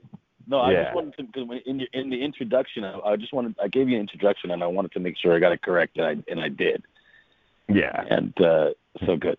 No, 0.46 0.58
I 0.58 0.72
Yeah. 0.72 0.82
just 0.84 0.94
wanted 0.94 1.16
to 1.16 1.22
because 1.24 1.60
in 1.66 1.78
your, 1.80 1.88
in 1.94 2.10
the 2.10 2.22
introduction, 2.22 2.84
I, 2.84 2.98
I 3.00 3.16
just 3.16 3.32
wanted 3.32 3.56
I 3.60 3.66
gave 3.66 3.88
you 3.88 3.96
an 3.96 4.02
introduction 4.02 4.52
and 4.52 4.62
I 4.62 4.66
wanted 4.68 4.92
to 4.92 5.00
make 5.00 5.16
sure 5.18 5.34
I 5.34 5.40
got 5.40 5.50
it 5.52 5.62
correct 5.62 5.96
and 5.96 6.06
I 6.06 6.16
and 6.30 6.38
I 6.40 6.48
did 6.48 6.84
Yeah. 7.68 8.04
and 8.10 8.34
uh, 8.40 8.70
so 9.06 9.16
good. 9.16 9.38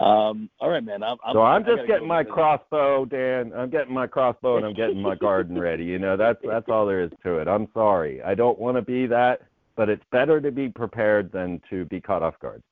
Um, 0.00 0.50
all 0.60 0.70
right, 0.70 0.82
man. 0.82 1.02
I'm, 1.02 1.18
I'm, 1.24 1.34
So 1.34 1.42
I'm 1.42 1.64
just 1.64 1.86
getting 1.86 2.08
my 2.08 2.24
crossbow, 2.24 3.04
Dan. 3.04 3.52
I'm 3.56 3.70
getting 3.70 3.94
my 3.94 4.06
crossbow 4.06 4.56
and 4.56 4.66
I'm 4.66 4.74
getting 4.74 5.00
my 5.00 5.14
garden 5.14 5.58
ready. 5.58 5.84
You 5.84 5.98
know, 5.98 6.16
that's 6.16 6.40
that's 6.44 6.68
all 6.68 6.84
there 6.84 7.02
is 7.02 7.10
to 7.22 7.38
it. 7.38 7.46
I'm 7.46 7.68
sorry. 7.72 8.20
I 8.22 8.34
don't 8.34 8.58
want 8.58 8.76
to 8.76 8.82
be 8.82 9.06
that, 9.06 9.42
but 9.76 9.88
it's 9.88 10.02
better 10.10 10.40
to 10.40 10.50
be 10.50 10.68
prepared 10.68 11.30
than 11.30 11.60
to 11.70 11.84
be 11.84 12.00
caught 12.00 12.22
off 12.22 12.38
guard. 12.40 12.62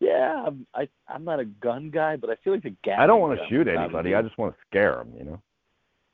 Yeah, 0.00 0.44
I'm, 0.46 0.66
I 0.74 0.88
I'm 1.06 1.24
not 1.24 1.38
a 1.38 1.44
gun 1.44 1.90
guy, 1.90 2.16
but 2.16 2.28
I 2.28 2.34
feel 2.42 2.54
like 2.54 2.64
the 2.64 2.74
gas. 2.82 2.98
I 2.98 3.06
don't 3.06 3.20
want 3.20 3.38
to 3.38 3.46
shoot 3.48 3.68
anybody. 3.68 4.16
I 4.16 4.22
just 4.22 4.36
want 4.36 4.52
to 4.54 4.58
scare 4.68 4.96
them. 4.96 5.12
You 5.16 5.24
know. 5.24 5.42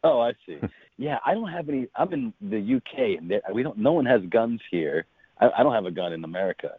Oh, 0.05 0.21
I 0.21 0.33
see. 0.45 0.59
yeah, 0.99 1.19
I 1.25 1.33
don't 1.33 1.49
have 1.49 1.71
any. 1.71 1.89
I'm 1.97 2.13
in 2.13 2.35
the 2.43 2.77
UK, 2.77 3.19
and 3.19 3.33
we 3.55 3.63
don't. 3.63 3.79
No 3.79 3.95
one 3.95 4.05
has 4.05 4.21
guns 4.29 4.61
here. 4.71 5.07
I, 5.41 5.49
I 5.59 5.63
don't 5.63 5.73
have 5.73 5.87
a 5.87 5.91
gun 5.91 6.13
in 6.13 6.23
America. 6.23 6.73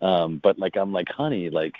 Um, 0.00 0.38
but 0.42 0.58
like, 0.58 0.76
I'm 0.76 0.92
like, 0.92 1.08
honey, 1.08 1.50
like, 1.50 1.74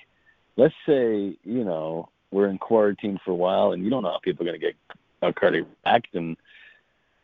let's 0.56 0.74
say 0.86 1.36
you 1.42 1.64
know 1.64 2.08
we're 2.30 2.48
in 2.48 2.58
quarantine 2.58 3.20
for 3.24 3.30
a 3.30 3.34
while, 3.34 3.72
and 3.72 3.84
you 3.84 3.90
don't 3.90 4.02
know 4.02 4.10
how 4.10 4.18
people 4.18 4.44
are 4.44 4.50
gonna 4.50 4.58
get 4.58 4.76
a 5.22 5.32
cardiac 5.32 6.04
and 6.14 6.36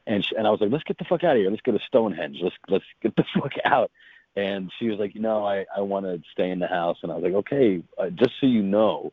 and 0.06 0.24
sh- 0.24 0.32
and 0.36 0.46
I 0.46 0.50
was 0.50 0.60
like, 0.60 0.70
let's 0.70 0.84
get 0.84 0.98
the 0.98 1.04
fuck 1.04 1.24
out 1.24 1.36
of 1.36 1.42
here. 1.42 1.50
Let's 1.50 1.62
go 1.62 1.72
to 1.72 1.84
Stonehenge. 1.86 2.38
Let's 2.42 2.56
let's 2.68 2.84
get 3.02 3.16
the 3.16 3.24
fuck 3.40 3.52
out. 3.64 3.90
And 4.34 4.72
she 4.78 4.88
was 4.88 4.98
like, 4.98 5.14
no, 5.14 5.44
I 5.44 5.66
I 5.76 5.80
want 5.80 6.06
to 6.06 6.20
stay 6.32 6.50
in 6.50 6.58
the 6.58 6.66
house, 6.66 6.98
and 7.02 7.12
I 7.12 7.16
was 7.16 7.24
like, 7.24 7.34
okay, 7.34 7.82
uh, 7.98 8.10
just 8.10 8.32
so 8.40 8.46
you 8.46 8.62
know 8.62 9.12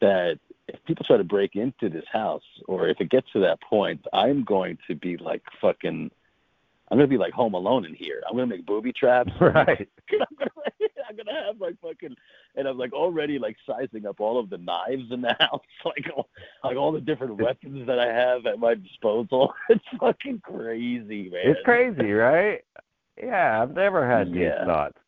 that 0.00 0.38
if 0.68 0.82
people 0.84 1.04
try 1.04 1.16
to 1.16 1.24
break 1.24 1.56
into 1.56 1.88
this 1.88 2.04
house 2.10 2.42
or 2.66 2.88
if 2.88 3.00
it 3.00 3.10
gets 3.10 3.30
to 3.32 3.40
that 3.40 3.60
point, 3.60 4.04
I'm 4.12 4.44
going 4.44 4.78
to 4.88 4.94
be 4.94 5.16
like 5.16 5.42
fucking 5.60 6.10
I'm 6.92 6.98
gonna 6.98 7.08
be 7.08 7.16
like 7.16 7.32
home 7.32 7.54
alone 7.54 7.86
in 7.86 7.94
here. 7.94 8.22
I'm 8.28 8.34
gonna 8.36 8.46
make 8.46 8.66
booby 8.66 8.92
traps. 8.92 9.32
Right. 9.40 9.88
I'm 10.12 10.26
gonna 10.38 10.50
I'm 11.08 11.16
gonna 11.16 11.46
have 11.46 11.58
like 11.58 11.76
fucking 11.80 12.14
and 12.54 12.68
I'm 12.68 12.76
like 12.76 12.92
already 12.92 13.38
like 13.38 13.56
sizing 13.66 14.04
up 14.04 14.20
all 14.20 14.38
of 14.38 14.50
the 14.50 14.58
knives 14.58 15.10
in 15.10 15.22
the 15.22 15.34
house, 15.40 15.62
like 15.86 16.04
all, 16.14 16.28
like 16.62 16.76
all 16.76 16.92
the 16.92 17.00
different 17.00 17.38
weapons 17.38 17.86
that 17.86 17.98
I 17.98 18.06
have 18.12 18.44
at 18.44 18.58
my 18.58 18.74
disposal. 18.74 19.54
It's 19.70 19.82
fucking 19.98 20.42
crazy, 20.44 21.30
man. 21.30 21.40
It's 21.44 21.60
crazy, 21.64 22.12
right? 22.12 22.60
Yeah, 23.16 23.62
I've 23.62 23.74
never 23.74 24.06
had 24.06 24.28
Yeah. 24.28 24.58
these 24.58 24.66
thoughts. 24.66 24.98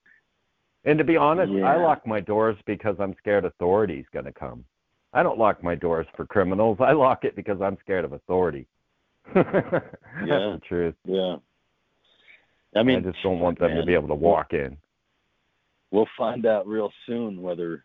And 0.86 0.96
to 0.98 1.04
be 1.04 1.18
honest, 1.18 1.52
I 1.52 1.76
lock 1.76 2.06
my 2.06 2.20
doors 2.20 2.56
because 2.66 2.96
I'm 2.98 3.14
scared 3.18 3.44
authority's 3.44 4.04
going 4.12 4.26
to 4.26 4.32
come. 4.32 4.64
I 5.12 5.22
don't 5.22 5.38
lock 5.38 5.62
my 5.62 5.74
doors 5.74 6.06
for 6.16 6.26
criminals. 6.26 6.78
I 6.80 6.92
lock 6.92 7.24
it 7.24 7.36
because 7.36 7.60
I'm 7.62 7.76
scared 7.80 8.04
of 8.04 8.12
authority. 8.14 8.66
That's 9.34 9.46
Yeah. 10.26 10.56
the 10.56 10.60
truth. 10.66 10.94
Yeah. 11.06 11.36
I 12.74 12.82
mean, 12.82 12.98
I 12.98 13.10
just 13.10 13.22
don't 13.22 13.40
want 13.40 13.58
them 13.58 13.76
to 13.76 13.84
be 13.84 13.94
able 13.94 14.08
to 14.08 14.14
walk 14.14 14.52
in. 14.52 14.76
We'll 15.90 16.08
find 16.18 16.44
out 16.44 16.66
real 16.66 16.90
soon 17.06 17.40
whether 17.40 17.84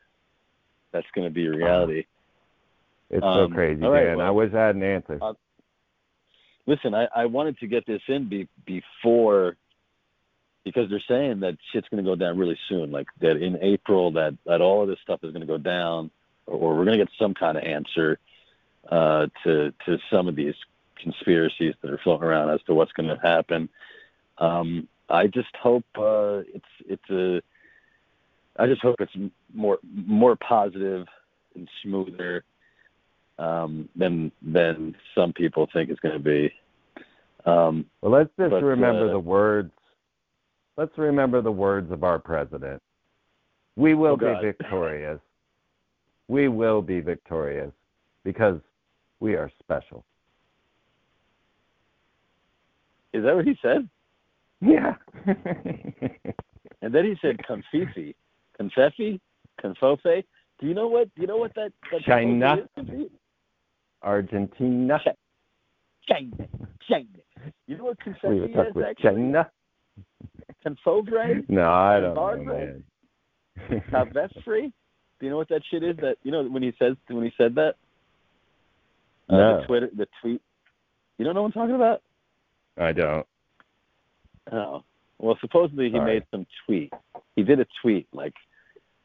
that's 0.92 1.08
going 1.14 1.28
to 1.28 1.34
be 1.34 1.48
reality. 1.48 2.06
It's 3.10 3.24
Um, 3.24 3.50
so 3.52 3.54
crazy, 3.54 3.82
man. 3.82 3.92
Dan. 3.92 4.14
I 4.14 4.16
well, 4.16 4.36
wish 4.36 4.54
I 4.54 4.68
had 4.68 4.76
an 4.76 4.84
answer. 4.84 5.20
uh, 5.22 5.34
Listen, 6.66 6.94
I, 6.94 7.08
I 7.16 7.26
wanted 7.26 7.58
to 7.60 7.68
get 7.68 7.86
this 7.88 8.02
in 8.08 8.30
be, 8.30 8.48
before 8.66 9.58
because 10.64 10.90
they're 10.90 11.02
saying 11.08 11.40
that 11.40 11.58
shit's 11.72 11.88
going 11.90 12.04
to 12.04 12.08
go 12.08 12.16
down 12.16 12.38
really 12.38 12.58
soon. 12.68 12.92
Like 12.92 13.08
that 13.22 13.38
in 13.38 13.58
April, 13.62 14.12
that 14.12 14.38
that 14.46 14.62
all 14.62 14.84
of 14.84 14.88
this 14.88 15.00
stuff 15.02 15.24
is 15.24 15.32
going 15.32 15.42
to 15.42 15.48
go 15.48 15.58
down, 15.58 16.12
or, 16.46 16.58
or 16.58 16.78
we're 16.78 16.86
going 16.86 17.00
to 17.00 17.06
get 17.06 17.14
some 17.18 17.34
kind 17.34 17.58
of 17.58 17.64
answer 17.64 18.20
uh, 18.92 19.28
to 19.44 19.74
to 19.86 19.98
some 20.12 20.28
of 20.28 20.36
these 20.36 20.54
conspiracies 20.98 21.74
that 21.82 21.92
are 21.92 21.98
floating 22.04 22.28
around 22.28 22.50
as 22.52 22.62
to 22.64 22.76
what's 22.76 22.92
going 22.92 23.10
to 23.10 23.20
happen. 23.22 23.70
Um, 24.40 24.88
I 25.10 25.28
just 25.28 25.56
hope 25.62 25.86
uh, 25.98 26.42
it's 26.54 26.66
it's 26.88 27.10
a. 27.10 27.42
I 28.58 28.68
just 28.68 28.82
hope 28.82 28.96
it's 29.00 29.12
more 29.54 29.78
more 29.84 30.36
positive 30.36 31.08
and 31.56 31.68
smoother 31.84 32.44
um, 33.38 33.90
than 33.96 34.32
than 34.42 34.96
some 35.16 35.34
people 35.34 35.68
think 35.74 35.90
it's 35.90 36.00
going 36.00 36.18
to 36.18 36.24
be. 36.24 36.52
Um, 37.46 37.86
Well, 38.02 38.12
let's 38.12 38.30
just 38.38 38.52
But, 38.52 38.64
remember 38.64 39.10
uh, 39.10 39.14
the 39.14 39.20
words. 39.20 39.72
Let's 40.78 40.98
remember 40.98 41.42
the 41.42 41.52
words 41.52 41.92
of 41.92 42.04
our 42.04 42.20
president. 42.20 42.82
We 43.76 43.96
will 43.96 44.14
Oh, 44.14 44.18
be 44.18 44.34
victorious. 44.42 45.20
We 46.28 46.48
will 46.48 46.82
be 46.82 47.02
victorious 47.02 47.72
because 48.24 48.60
we 49.20 49.36
are 49.36 49.52
special. 49.60 50.06
is 53.12 53.24
that 53.24 53.36
what 53.36 53.46
he 53.46 53.58
said? 53.62 53.90
Yeah. 54.62 54.96
And 56.82 56.94
then 56.94 57.06
he 57.06 57.16
said 57.22 57.38
confifi, 57.40 58.16
confefi, 58.60 59.20
confofe. 59.64 60.24
Do 60.60 60.68
you 60.68 60.74
know 60.74 60.88
what? 60.88 61.14
Do 61.16 61.22
you 61.22 61.28
know 61.28 61.38
what 61.38 61.54
that? 61.56 61.72
that 61.92 62.02
China. 62.04 62.68
Argentina. 64.02 65.00
China, 66.08 66.48
China. 66.90 67.06
You 67.68 67.78
know 67.78 67.84
what 67.86 67.98
We 68.24 68.40
were 68.40 68.48
talking 68.48 68.66
is 68.70 68.76
with 68.76 68.86
actually? 68.86 69.12
China. 69.12 69.50
Confovre, 70.66 71.48
No, 71.50 71.70
I 71.70 72.00
don't 72.00 72.16
know, 72.16 72.44
man. 72.44 72.84
Do 73.70 75.26
you 75.26 75.30
know 75.30 75.38
what 75.38 75.50
that 75.50 75.62
shit 75.70 75.84
is? 75.84 75.98
That 75.98 76.16
you 76.24 76.32
know 76.32 76.44
when 76.44 76.64
he 76.64 76.74
says 76.80 76.96
when 77.08 77.24
he 77.24 77.32
said 77.38 77.56
that. 77.56 77.76
Uh, 79.30 79.36
No. 79.36 79.60
The 79.60 79.68
Twitter, 79.68 79.90
the 79.96 80.08
tweet. 80.22 80.42
You 81.18 81.26
don't 81.26 81.36
know 81.36 81.42
what 81.42 81.48
I'm 81.48 81.52
talking 81.54 81.76
about? 81.76 82.02
I 82.78 82.94
don't. 82.94 83.28
Oh. 84.52 84.84
Well, 85.20 85.38
supposedly 85.42 85.90
he 85.90 85.98
Sorry. 85.98 86.14
made 86.14 86.24
some 86.32 86.46
tweet. 86.66 86.94
He 87.36 87.44
did 87.44 87.60
a 87.60 87.68
tweet 87.82 88.08
like, 88.14 88.36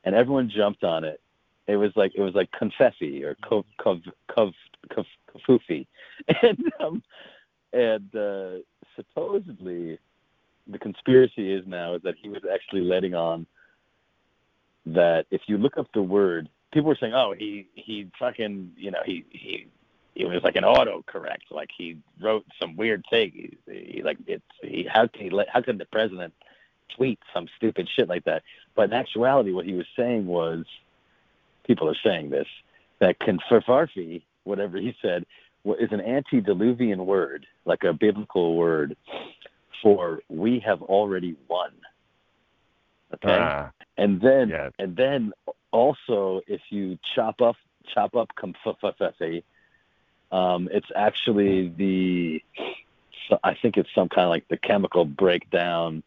and 0.05 0.15
everyone 0.15 0.51
jumped 0.55 0.85
on 0.85 1.05
it. 1.05 1.21
It 1.67 1.77
was 1.77 1.93
like 1.97 2.13
it 2.15 2.21
was 2.21 2.35
like 2.35 2.51
confetti 2.53 3.25
or 3.25 3.37
kov 3.43 3.65
kafufi, 4.31 5.87
and 6.43 6.73
um, 6.79 7.03
and 7.73 8.15
uh, 8.15 8.63
supposedly 8.97 9.99
the 10.67 10.79
conspiracy 10.79 11.53
is 11.53 11.65
now 11.67 11.95
is 11.95 12.03
that 12.03 12.15
he 12.21 12.29
was 12.29 12.43
actually 12.53 12.83
letting 12.83 13.15
on 13.15 13.47
that 14.87 15.27
if 15.31 15.43
you 15.47 15.59
look 15.59 15.79
up 15.79 15.87
the 15.95 16.03
word, 16.03 16.49
people 16.73 16.89
were 16.89 16.99
saying, 17.01 17.15
oh, 17.15 17.35
he 17.37 17.67
he 17.75 18.11
fucking 18.19 18.73
you 18.77 18.91
know 18.91 19.01
he 19.05 19.25
he 19.31 19.67
it 20.15 20.27
was 20.27 20.43
like 20.43 20.57
an 20.57 20.65
autocorrect, 20.65 21.51
like 21.51 21.71
he 21.77 21.99
wrote 22.21 22.45
some 22.61 22.77
weird 22.77 23.05
thing. 23.11 23.33
He, 23.67 23.75
he 23.95 24.03
like 24.03 24.19
it's 24.27 24.45
he 24.63 24.87
how 24.89 25.07
can 25.07 25.23
he 25.25 25.31
let 25.31 25.49
how 25.49 25.61
could 25.63 25.79
the 25.79 25.87
president 25.87 26.33
tweet 26.97 27.19
some 27.33 27.49
stupid 27.57 27.89
shit 27.95 28.09
like 28.09 28.25
that? 28.25 28.43
But 28.75 28.85
in 28.91 28.93
actuality, 28.93 29.53
what 29.53 29.67
he 29.67 29.75
was 29.75 29.87
saying 29.97 30.27
was, 30.27 30.65
people 31.67 31.89
are 31.89 31.97
saying 32.05 32.31
this 32.31 32.47
that 33.01 33.19
confarfarfi, 33.19 34.23
whatever 34.45 34.79
he 34.79 34.95
said, 35.03 35.27
is 35.65 35.93
an 35.93 36.01
antediluvian 36.01 37.05
word, 37.07 37.47
like 37.65 37.83
a 37.85 37.93
biblical 37.93 38.57
word 38.57 38.97
for 39.83 40.21
we 40.29 40.61
have 40.61 40.81
already 40.83 41.37
won. 41.49 41.71
Okay 43.15 43.39
Ah, 43.39 43.71
and 43.97 44.21
then 44.21 44.49
Yes. 44.49 44.73
and 44.79 44.97
then 44.97 45.33
also 45.73 46.41
if 46.47 46.61
you 46.71 46.99
chop 47.15 47.41
up 47.43 47.57
chop 47.93 48.15
up 48.15 48.31
kumfafafefe, 48.37 49.43
um, 50.35 50.69
it's 50.73 50.89
actually 50.97 51.69
the 51.69 52.43
so 53.29 53.39
I 53.43 53.55
think 53.55 53.77
it's 53.77 53.89
some 53.95 54.09
kind 54.09 54.25
of 54.25 54.31
like 54.31 54.49
the 54.49 54.57
chemical 54.57 55.05
breakdown 55.05 56.03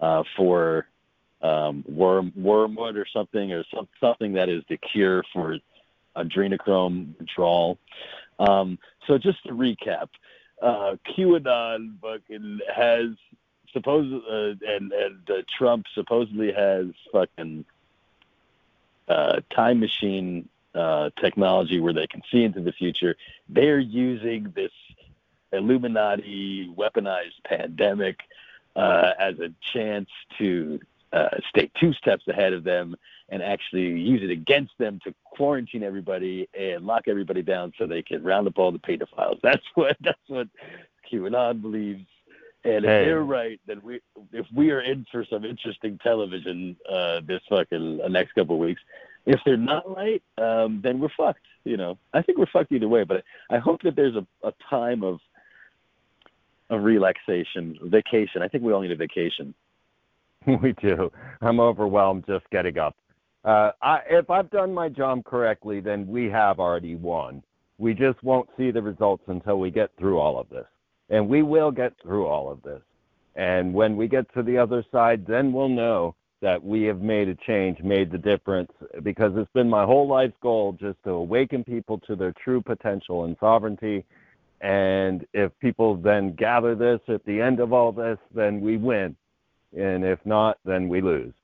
uh, 0.00 0.24
for 0.36 0.88
um, 1.40 1.84
worm 1.86 2.32
wormwood 2.34 2.96
or 2.96 3.06
something 3.06 3.52
or 3.52 3.62
some, 3.72 3.86
something 4.00 4.32
that 4.32 4.48
is 4.48 4.64
the 4.68 4.76
cure 4.76 5.22
for 5.32 5.56
adrenochrome 6.16 7.16
withdrawal. 7.16 7.78
Um, 8.40 8.76
so 9.06 9.18
just 9.18 9.42
to 9.44 9.50
recap, 9.50 10.08
uh, 10.60 10.96
QAnon 11.16 12.00
fucking 12.02 12.58
has 12.74 13.10
suppose 13.72 14.20
uh, 14.28 14.54
and 14.66 14.92
and 14.92 15.30
uh, 15.30 15.42
Trump 15.56 15.86
supposedly 15.94 16.52
has 16.52 16.86
fucking 17.12 17.64
uh, 19.06 19.40
time 19.54 19.78
machine 19.78 20.48
uh, 20.78 21.10
technology 21.20 21.80
where 21.80 21.92
they 21.92 22.06
can 22.06 22.22
see 22.30 22.44
into 22.44 22.60
the 22.60 22.72
future. 22.72 23.16
They're 23.48 23.78
using 23.80 24.52
this 24.54 24.70
Illuminati 25.52 26.72
weaponized 26.76 27.42
pandemic 27.44 28.20
uh, 28.76 29.12
as 29.18 29.38
a 29.40 29.50
chance 29.72 30.08
to 30.38 30.78
uh, 31.12 31.28
stay 31.48 31.70
two 31.80 31.92
steps 31.94 32.28
ahead 32.28 32.52
of 32.52 32.64
them 32.64 32.94
and 33.30 33.42
actually 33.42 33.98
use 33.98 34.22
it 34.22 34.30
against 34.30 34.72
them 34.78 35.00
to 35.04 35.14
quarantine 35.24 35.82
everybody 35.82 36.48
and 36.58 36.86
lock 36.86 37.08
everybody 37.08 37.42
down 37.42 37.72
so 37.78 37.86
they 37.86 38.02
can 38.02 38.22
round 38.22 38.46
up 38.46 38.58
all 38.58 38.72
the 38.72 38.78
pedophiles. 38.78 39.40
That's 39.42 39.64
what 39.74 39.96
that's 40.00 40.28
what 40.28 40.48
QAnon 41.10 41.60
believes. 41.60 42.06
And 42.64 42.84
if 42.84 42.90
Hey. 42.90 43.04
they're 43.06 43.22
right, 43.22 43.60
then 43.66 43.80
we 43.82 44.00
if 44.32 44.46
we 44.54 44.70
are 44.70 44.80
in 44.80 45.06
for 45.10 45.24
some 45.24 45.44
interesting 45.44 45.98
television 46.02 46.76
uh, 46.90 47.20
this 47.26 47.40
fucking 47.48 48.00
uh, 48.04 48.08
next 48.08 48.32
couple 48.34 48.56
of 48.56 48.60
weeks. 48.60 48.80
If 49.28 49.40
they're 49.44 49.58
not 49.58 49.84
right, 49.94 50.22
um, 50.38 50.80
then 50.82 50.98
we're 50.98 51.10
fucked. 51.14 51.44
You 51.64 51.76
know, 51.76 51.98
I 52.14 52.22
think 52.22 52.38
we're 52.38 52.46
fucked 52.50 52.72
either 52.72 52.88
way. 52.88 53.04
But 53.04 53.24
I 53.50 53.58
hope 53.58 53.82
that 53.82 53.94
there's 53.94 54.16
a, 54.16 54.26
a 54.46 54.52
time 54.70 55.04
of 55.04 55.20
of 56.70 56.82
relaxation, 56.82 57.78
vacation. 57.84 58.42
I 58.42 58.48
think 58.48 58.64
we 58.64 58.72
all 58.72 58.80
need 58.80 58.90
a 58.90 58.96
vacation. 58.96 59.54
we 60.62 60.72
do. 60.80 61.12
I'm 61.42 61.60
overwhelmed 61.60 62.24
just 62.26 62.48
getting 62.50 62.78
up. 62.78 62.96
Uh, 63.44 63.72
I, 63.82 64.00
if 64.10 64.30
I've 64.30 64.50
done 64.50 64.72
my 64.72 64.88
job 64.88 65.24
correctly, 65.24 65.80
then 65.80 66.06
we 66.06 66.26
have 66.26 66.58
already 66.58 66.94
won. 66.94 67.42
We 67.78 67.94
just 67.94 68.22
won't 68.22 68.48
see 68.56 68.70
the 68.70 68.82
results 68.82 69.24
until 69.28 69.60
we 69.60 69.70
get 69.70 69.90
through 69.98 70.18
all 70.18 70.38
of 70.38 70.48
this. 70.48 70.66
And 71.10 71.28
we 71.28 71.42
will 71.42 71.70
get 71.70 71.92
through 72.02 72.26
all 72.26 72.50
of 72.50 72.62
this. 72.62 72.82
And 73.36 73.72
when 73.72 73.96
we 73.96 74.08
get 74.08 74.32
to 74.34 74.42
the 74.42 74.58
other 74.58 74.84
side, 74.90 75.26
then 75.26 75.52
we'll 75.52 75.68
know 75.68 76.14
that 76.40 76.62
we 76.62 76.84
have 76.84 77.00
made 77.00 77.28
a 77.28 77.34
change, 77.34 77.80
made 77.80 78.10
the 78.10 78.18
difference, 78.18 78.70
because 79.02 79.32
it's 79.36 79.50
been 79.52 79.68
my 79.68 79.84
whole 79.84 80.06
life's 80.06 80.36
goal 80.40 80.76
just 80.80 81.02
to 81.04 81.10
awaken 81.10 81.64
people 81.64 81.98
to 82.06 82.14
their 82.14 82.32
true 82.32 82.62
potential 82.62 83.24
and 83.24 83.36
sovereignty. 83.40 84.04
And 84.60 85.26
if 85.32 85.52
people 85.60 85.96
then 85.96 86.34
gather 86.34 86.74
this 86.74 87.00
at 87.08 87.24
the 87.24 87.40
end 87.40 87.60
of 87.60 87.72
all 87.72 87.92
this, 87.92 88.18
then 88.34 88.60
we 88.60 88.76
win 88.76 89.16
and 89.76 90.04
if 90.04 90.18
not, 90.24 90.58
then 90.64 90.88
we 90.88 91.00
lose. 91.00 91.34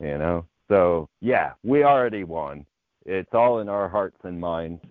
You 0.00 0.18
know. 0.18 0.46
So 0.68 1.08
yeah, 1.20 1.52
we 1.62 1.84
already 1.84 2.24
won. 2.24 2.66
It's 3.04 3.32
all 3.32 3.60
in 3.60 3.68
our 3.68 3.88
hearts 3.88 4.18
and 4.24 4.40
minds, 4.40 4.82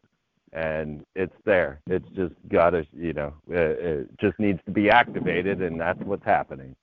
and 0.54 1.06
it's 1.16 1.36
there. 1.46 1.80
It's 1.88 2.08
just 2.10 2.34
got 2.50 2.72
to, 2.72 2.86
you 2.94 3.14
know, 3.14 3.34
uh, 3.50 3.56
it 3.56 4.20
just 4.20 4.38
needs 4.38 4.60
to 4.66 4.72
be 4.72 4.90
activated, 4.90 5.62
and 5.62 5.80
that's 5.80 6.00
what's 6.02 6.26
happening. 6.26 6.76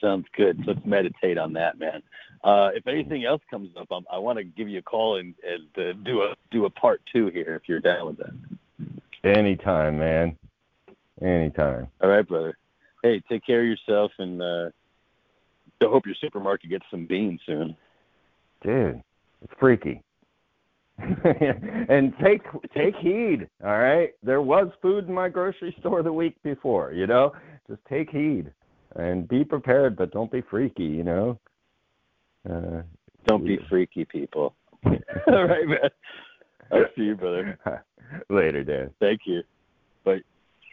Sounds 0.00 0.26
good. 0.36 0.64
Let's 0.66 0.84
meditate 0.84 1.38
on 1.38 1.52
that, 1.54 1.78
man. 1.78 2.02
Uh, 2.44 2.70
if 2.74 2.86
anything 2.86 3.24
else 3.24 3.42
comes 3.50 3.70
up, 3.76 3.88
I'm, 3.90 4.04
I 4.12 4.18
want 4.18 4.38
to 4.38 4.44
give 4.44 4.68
you 4.68 4.78
a 4.78 4.82
call 4.82 5.16
and, 5.16 5.34
and 5.44 5.68
uh, 5.76 5.92
do 6.04 6.22
a 6.22 6.34
do 6.50 6.66
a 6.66 6.70
part 6.70 7.00
two 7.12 7.26
here 7.28 7.56
if 7.60 7.68
you're 7.68 7.80
down 7.80 8.06
with 8.06 8.18
that. 8.18 8.32
Anytime, 9.24 9.98
man. 9.98 10.36
Anytime. 11.20 11.88
All 12.00 12.08
right, 12.08 12.26
brother. 12.26 12.56
Hey, 13.02 13.20
take 13.28 13.44
care 13.44 13.62
of 13.62 13.66
yourself, 13.66 14.12
and 14.18 14.40
uh, 14.40 14.70
I 15.80 15.84
hope 15.84 16.06
your 16.06 16.14
supermarket 16.20 16.70
gets 16.70 16.84
some 16.90 17.06
beans 17.06 17.40
soon. 17.46 17.76
dude 18.62 19.02
it's 19.42 19.52
freaky 19.58 20.02
and 20.98 22.12
take 22.22 22.42
take 22.74 22.96
heed 22.96 23.48
all 23.64 23.78
right 23.78 24.10
there 24.22 24.42
was 24.42 24.68
food 24.82 25.06
in 25.06 25.14
my 25.14 25.28
grocery 25.28 25.74
store 25.78 26.02
the 26.02 26.12
week 26.12 26.34
before 26.42 26.92
you 26.92 27.06
know 27.06 27.32
just 27.68 27.80
take 27.88 28.10
heed 28.10 28.52
and 28.96 29.28
be 29.28 29.44
prepared 29.44 29.96
but 29.96 30.10
don't 30.10 30.30
be 30.30 30.40
freaky 30.50 30.84
you 30.84 31.04
know 31.04 31.38
uh 32.48 32.82
Don't 33.26 33.44
be 33.44 33.58
freaky, 33.68 34.04
people. 34.06 34.54
All 34.86 35.44
right, 35.44 35.66
man. 35.68 35.90
I'll 36.72 36.86
see 36.96 37.02
you, 37.02 37.14
brother. 37.16 37.58
later 38.30 38.64
dan 38.64 38.90
Thank 39.00 39.20
you. 39.26 39.42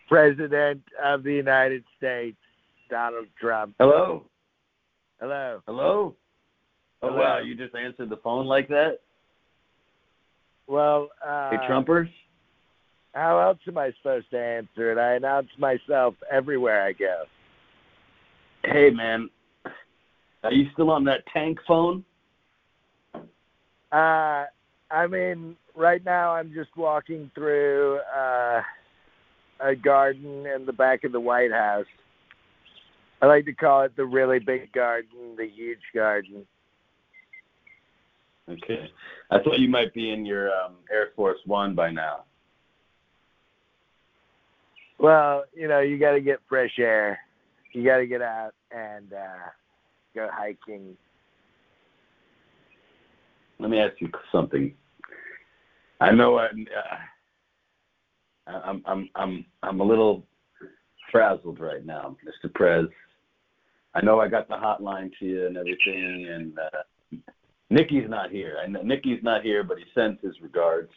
President 0.08 0.82
of 1.04 1.24
the 1.24 1.34
United 1.34 1.84
States, 1.98 2.38
Donald 2.90 3.28
Trump. 3.42 3.74
Hello. 3.80 4.24
Hello. 5.20 5.62
Hello. 5.68 6.16
Oh 7.02 7.08
Hello. 7.10 7.18
wow, 7.20 7.40
you 7.40 7.56
just 7.56 7.76
answered 7.76 8.10
the 8.10 8.18
phone 8.18 8.46
like 8.46 8.68
that? 8.70 9.00
Well, 10.68 11.10
uh, 11.28 11.50
Hey, 11.50 11.58
Trumpers. 11.68 12.10
how 13.14 13.40
else 13.40 13.58
am 13.68 13.78
I 13.80 13.92
supposed 13.98 14.30
to 14.30 14.40
answer 14.40 14.92
it? 14.92 14.98
I 15.00 15.16
announce 15.16 15.50
myself 15.58 16.14
everywhere 16.32 16.84
I 16.84 16.94
go. 16.94 17.24
Hey, 18.72 18.90
man. 18.90 19.30
Are 20.44 20.52
you 20.52 20.68
still 20.74 20.92
on 20.92 21.04
that 21.06 21.24
tank 21.32 21.58
phone? 21.68 22.04
Uh, 23.92 24.46
I 24.92 25.08
mean, 25.10 25.56
right 25.76 26.04
now 26.04 26.32
I'm 26.32 26.54
just 26.54 26.76
walking 26.76 27.30
through 27.36 28.00
uh, 28.16 28.62
a 29.60 29.76
garden 29.76 30.46
in 30.46 30.66
the 30.66 30.74
back 30.74 31.04
of 31.04 31.12
the 31.12 31.20
White 31.20 31.52
House. 31.52 31.86
I 33.22 33.28
like 33.28 33.46
to 33.46 33.54
call 33.54 33.84
it 33.84 33.96
the 33.96 34.06
really 34.06 34.40
big 34.40 34.72
garden, 34.72 35.36
the 35.38 35.48
huge 35.48 35.80
garden. 35.94 36.46
Okay. 38.50 38.90
I 39.32 39.40
thought 39.40 39.60
you 39.60 39.70
might 39.70 39.94
be 39.94 40.12
in 40.12 40.26
your 40.26 40.50
um, 40.50 40.76
Air 40.92 41.10
Force 41.16 41.40
One 41.46 41.74
by 41.74 41.92
now. 41.92 42.26
Well, 45.00 45.46
you 45.54 45.68
know, 45.68 45.80
you 45.80 45.98
got 45.98 46.12
to 46.12 46.22
get 46.22 46.40
fresh 46.48 46.74
air. 46.78 47.20
You 47.76 47.84
got 47.84 47.98
to 47.98 48.08
get 48.08 48.22
out 48.22 48.54
and 48.72 49.12
uh, 49.12 49.50
go 50.16 50.30
hiking. 50.32 50.96
Let 53.60 53.70
me 53.70 53.80
ask 53.80 54.00
you 54.00 54.10
something. 54.32 54.74
I 56.00 56.12
know 56.12 56.38
I, 56.38 56.46
uh, 58.48 58.62
I'm 58.64 58.82
I'm 58.86 59.10
I'm 59.16 59.46
I'm 59.62 59.82
a 59.82 59.84
little 59.84 60.26
frazzled 61.12 61.60
right 61.60 61.86
now, 61.86 62.16
Mr. 62.26 62.54
Prez. 62.54 62.86
I 63.94 64.00
know 64.00 64.22
I 64.22 64.30
got 64.30 64.48
the 64.48 64.56
hotline 64.56 65.12
to 65.20 65.26
you 65.26 65.46
and 65.46 65.58
everything, 65.58 66.28
and 66.32 66.58
uh, 66.58 67.18
Nikki's 67.70 68.10
not 68.10 68.32
here. 68.32 68.58
I 68.64 68.68
know 68.68 68.84
Nikki's 68.84 69.22
not 69.22 69.44
here, 69.44 69.66
but 69.66 69.80
he 69.80 69.84
sends 69.94 70.22
his 70.22 70.40
regards. 70.42 70.92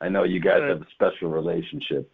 I 0.00 0.08
know 0.08 0.24
you 0.24 0.40
guys 0.40 0.62
have 0.62 0.82
a 0.82 0.86
special 0.94 1.30
relationship. 1.30 2.10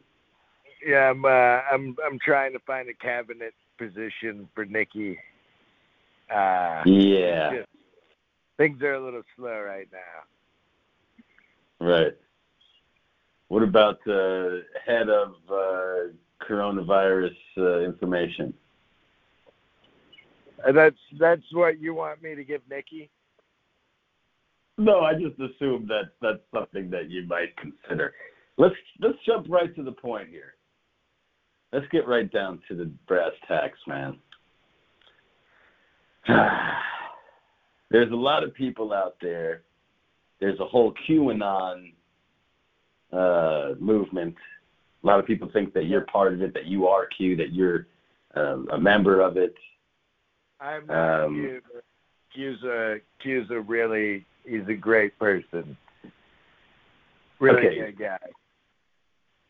Yeah, 0.87 1.09
I'm. 1.09 1.25
Uh, 1.25 1.29
I'm. 1.73 1.97
I'm 2.05 2.19
trying 2.23 2.53
to 2.53 2.59
find 2.67 2.91
a 2.91 2.95
cabinet 2.95 3.55
position 3.81 4.47
for 4.55 4.65
Nikki. 4.67 5.19
Uh, 6.31 6.83
Yeah, 6.85 7.57
just- 7.57 7.69
things 8.59 8.81
are 8.83 8.95
a 8.95 9.01
little 9.01 9.23
slow 9.37 9.59
right 9.61 9.89
now. 9.91 10.25
right. 11.85 12.15
What 13.49 13.63
about 13.65 13.99
uh, 14.07 14.59
head 14.87 15.09
of 15.09 15.35
uh, 15.51 16.13
coronavirus 16.49 17.35
uh, 17.59 17.81
information? 17.81 18.55
Uh, 20.65 20.73
That's 20.73 21.01
that's 21.19 21.43
what 21.53 21.81
you 21.81 21.95
want 21.95 22.23
me 22.23 22.35
to 22.35 22.45
give 22.45 22.61
Nikki. 22.71 23.11
No, 24.79 25.01
I 25.01 25.15
just 25.15 25.39
assumed 25.41 25.89
that 25.89 26.13
that's 26.23 26.45
something 26.55 26.91
that 26.91 27.11
you 27.11 27.27
might 27.27 27.57
consider. 27.57 28.13
Let's 28.57 28.77
let's 29.01 29.19
jump 29.27 29.47
right 29.49 29.75
to 29.75 29.83
the 29.83 29.93
point 29.93 30.29
here. 30.29 30.55
Let's 31.73 31.87
get 31.93 32.07
right 32.09 32.31
down 32.31 32.61
to 32.69 32.75
the 32.75 32.91
brass 33.07 33.33
tacks, 33.47 33.79
man. 33.87 34.19
There's 37.91 38.11
a 38.13 38.17
lot 38.17 38.45
of 38.45 38.55
people 38.55 38.93
out 38.93 39.17
there. 39.21 39.63
There's 40.41 40.59
a 40.61 40.65
whole 40.65 40.95
QAnon 41.09 41.93
uh, 43.13 43.75
movement. 43.79 44.35
A 45.03 45.07
lot 45.07 45.19
of 45.19 45.27
people 45.27 45.49
think 45.53 45.73
that 45.75 45.87
you're 45.87 46.03
part 46.03 46.33
of 46.35 46.43
it, 46.43 46.55
that 46.55 46.67
you 46.67 46.87
are 46.87 47.07
Q, 47.07 47.37
that 47.37 47.53
you're 47.53 47.87
um, 48.35 48.69
a 48.73 48.79
member 48.79 49.21
of 49.21 49.37
it. 49.37 49.55
I'm 50.61 50.87
not 50.87 51.25
Um, 51.25 51.35
Q. 51.35 51.61
Q's 52.35 52.63
a 52.65 52.97
Q's 53.23 53.51
a 53.51 53.61
really 53.61 54.25
he's 54.45 54.67
a 54.69 54.75
great 54.75 55.19
person. 55.19 55.77
Really 57.41 57.67
Okay. 57.67 57.77
good 57.87 57.99
guy. 57.99 58.19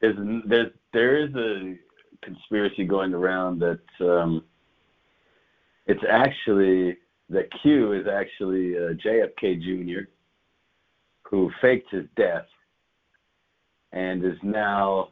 there's 0.01 0.17
there's 0.47 0.73
there 0.95 1.17
is 1.19 1.35
a 1.35 1.77
conspiracy 2.23 2.85
going 2.85 3.15
around 3.15 3.61
that 3.61 3.81
um, 4.01 4.45
it's 5.87 6.03
actually 6.09 6.97
that 7.29 7.49
Q 7.63 7.93
is 7.93 8.07
actually 8.07 8.77
uh, 8.77 8.93
JFK 9.05 9.61
Jr. 9.61 10.09
who 11.23 11.51
faked 11.61 11.91
his 11.91 12.05
death 12.17 12.47
and 13.93 14.25
is 14.25 14.39
now 14.43 15.09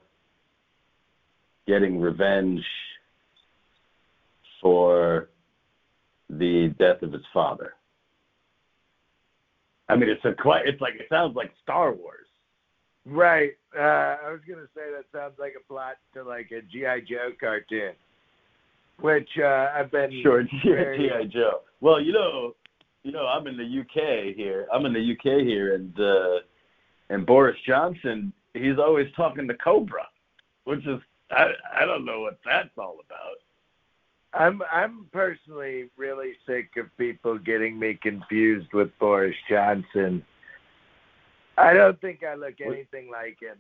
getting 1.67 2.01
revenge 2.01 2.65
for 4.61 5.29
the 6.31 6.75
death 6.79 7.03
of 7.03 7.13
his 7.13 7.23
father. 7.33 7.75
I 9.89 9.97
mean, 9.97 10.11
it's 10.11 10.25
a 10.25 10.35
quite. 10.41 10.67
It's 10.67 10.81
like 10.81 10.95
it 10.95 11.07
sounds 11.09 11.35
like 11.35 11.51
Star 11.63 11.93
Wars. 11.93 12.27
Right. 13.09 13.53
Uh, 13.77 13.81
I 13.81 14.31
was 14.31 14.41
gonna 14.49 14.69
say 14.75 14.83
that 14.91 15.05
sounds 15.13 15.35
like 15.39 15.55
a 15.59 15.67
plot 15.67 15.97
to 16.15 16.23
like 16.23 16.51
a 16.51 16.61
GI 16.61 17.07
Joe 17.09 17.31
cartoon, 17.41 17.93
which 19.01 19.29
uh, 19.43 19.69
I've 19.75 19.91
been 19.91 20.21
Sure, 20.23 20.97
GI 20.97 21.29
Joe. 21.33 21.61
Well, 21.81 22.01
you 22.01 22.13
know, 22.13 22.55
you 23.05 23.13
know, 23.13 23.27
I'm 23.27 23.47
in 23.47 23.57
the 23.57 23.81
UK 23.81 24.37
here. 24.37 24.67
I'm 24.73 24.85
in 24.85 24.93
the 24.93 25.13
UK 25.13 25.41
here, 25.47 25.75
and 25.75 25.99
uh, 25.99 26.41
and 27.09 27.25
Boris 27.25 27.57
Johnson, 27.67 28.33
he's 28.53 28.79
always 28.79 29.07
talking 29.17 29.49
to 29.49 29.55
Cobra, 29.55 30.07
which 30.65 30.87
is 30.87 31.01
I 31.31 31.47
I 31.75 31.87
don't 31.87 32.05
know 32.05 32.21
what 32.21 32.39
that's 32.45 32.77
all 32.77 32.97
about. 33.07 33.39
I'm 34.35 34.61
I'm 34.71 35.07
personally 35.13 35.89
really 35.97 36.33
sick 36.47 36.71
of 36.77 36.95
people 36.99 37.39
getting 37.39 37.79
me 37.79 37.99
confused 38.01 38.69
with 38.75 38.91
Boris 38.99 39.37
Johnson. 39.49 40.23
I 41.59 41.73
don't 41.75 42.01
think 42.01 42.23
I 42.23 42.35
look 42.35 42.61
anything 42.61 43.11
like 43.11 43.39
him. 43.41 43.57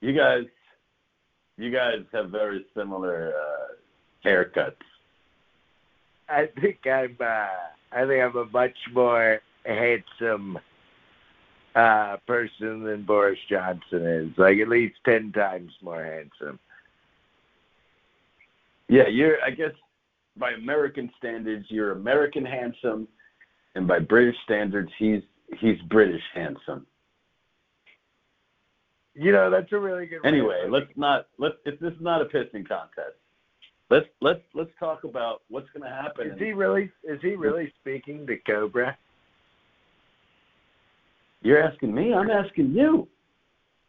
You 0.00 0.12
guys, 0.12 0.44
you 1.56 1.72
guys 1.72 2.04
have 2.12 2.30
very 2.30 2.66
similar 2.76 3.32
uh, 3.34 4.28
haircuts. 4.28 4.74
I 6.28 6.48
think 6.60 6.86
I'm 6.86 7.16
uh, 7.20 7.48
I 7.92 8.06
think 8.06 8.22
I'm 8.22 8.36
a 8.36 8.44
much 8.46 8.76
more 8.92 9.40
handsome 9.64 10.58
uh 11.74 12.16
person 12.26 12.82
than 12.84 13.04
Boris 13.04 13.38
Johnson 13.48 14.06
is. 14.06 14.38
Like 14.38 14.58
at 14.58 14.68
least 14.68 14.96
ten 15.04 15.32
times 15.32 15.72
more 15.82 16.04
handsome. 16.04 16.58
Yeah, 18.88 19.08
you're. 19.08 19.42
I 19.42 19.50
guess 19.50 19.72
by 20.36 20.52
American 20.52 21.10
standards, 21.18 21.66
you're 21.68 21.92
American 21.92 22.44
handsome, 22.44 23.08
and 23.74 23.88
by 23.88 23.98
British 23.98 24.36
standards, 24.44 24.90
he's 24.98 25.22
he's 25.58 25.80
British 25.88 26.22
handsome. 26.34 26.86
You 29.14 29.32
know, 29.32 29.50
that's 29.50 29.72
a 29.72 29.78
really 29.78 30.06
good 30.06 30.24
Anyway, 30.24 30.66
let's 30.68 30.90
not 30.96 31.26
let's. 31.38 31.56
If 31.64 31.80
this 31.80 31.92
is 31.92 32.00
not 32.00 32.22
a 32.22 32.26
pissing 32.26 32.66
contest, 32.68 33.16
let's 33.90 34.06
let's 34.20 34.42
let's 34.54 34.70
talk 34.78 35.04
about 35.04 35.42
what's 35.48 35.68
going 35.70 35.88
to 35.88 35.94
happen. 35.94 36.30
Is 36.30 36.38
he 36.38 36.52
really 36.52 36.90
is 37.02 37.20
he 37.20 37.34
really 37.34 37.72
speaking 37.80 38.26
to 38.28 38.36
Cobra? 38.36 38.96
You're 41.42 41.62
asking 41.62 41.94
me. 41.94 42.14
I'm 42.14 42.30
asking 42.30 42.72
you. 42.72 43.08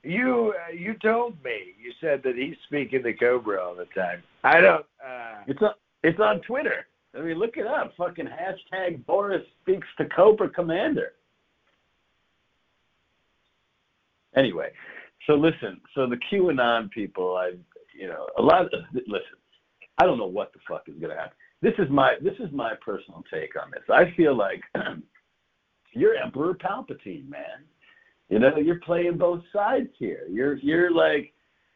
You 0.03 0.56
uh, 0.68 0.72
you 0.72 0.95
told 0.95 1.44
me. 1.44 1.76
You 1.80 1.91
said 2.02 2.23
that 2.23 2.36
he's 2.36 2.56
speaking 2.65 3.03
to 3.03 3.14
Cobra 3.14 3.64
all 3.64 3.76
the 3.76 3.86
time. 3.86 4.23
I 4.44 4.61
don't 4.61 4.86
uh 5.06 5.44
It's 5.45 5.61
on. 5.61 5.73
It's 6.03 6.19
on 6.19 6.41
Twitter. 6.41 6.88
I 7.15 7.22
mean, 7.22 7.38
look 7.38 7.57
it 7.57 7.68
up. 7.68 7.94
Fucking 7.98 8.27
hashtag 8.27 9.06
Boris 9.06 9.44
speaks 9.61 9.88
to 9.98 10.06
Cobra 10.06 10.49
Commander. 10.49 11.14
Anyway, 14.35 14.69
so 15.27 15.34
listen. 15.34 15.81
So 15.95 16.07
the 16.07 16.19
QAnon 16.31 16.89
people, 16.91 17.35
I, 17.35 17.51
you 17.97 18.07
know, 18.07 18.27
a 18.38 18.41
lot. 18.41 18.65
Of, 18.65 18.72
listen, 18.93 19.38
I 19.97 20.06
don't 20.06 20.18
know 20.18 20.27
what 20.27 20.53
the 20.53 20.60
fuck 20.68 20.84
is 20.88 20.95
gonna 20.99 21.15
happen. 21.15 21.38
This 21.61 21.73
is 21.77 21.89
my 21.89 22.15
this 22.22 22.35
is 22.39 22.51
my 22.51 22.73
personal 22.84 23.23
take 23.31 23.61
on 23.61 23.72
this. 23.72 23.84
I 23.89 24.14
feel 24.15 24.35
like 24.35 24.61
you're 25.93 26.15
Emperor 26.15 26.53
Palpatine, 26.53 27.30
man. 27.30 27.65
You 28.30 28.39
know, 28.39 28.57
you're 28.57 28.80
playing 28.80 29.18
both 29.18 29.41
sides 29.51 29.89
here. 29.97 30.26
You're 30.30 30.56
you're 30.57 30.91
like, 30.91 31.34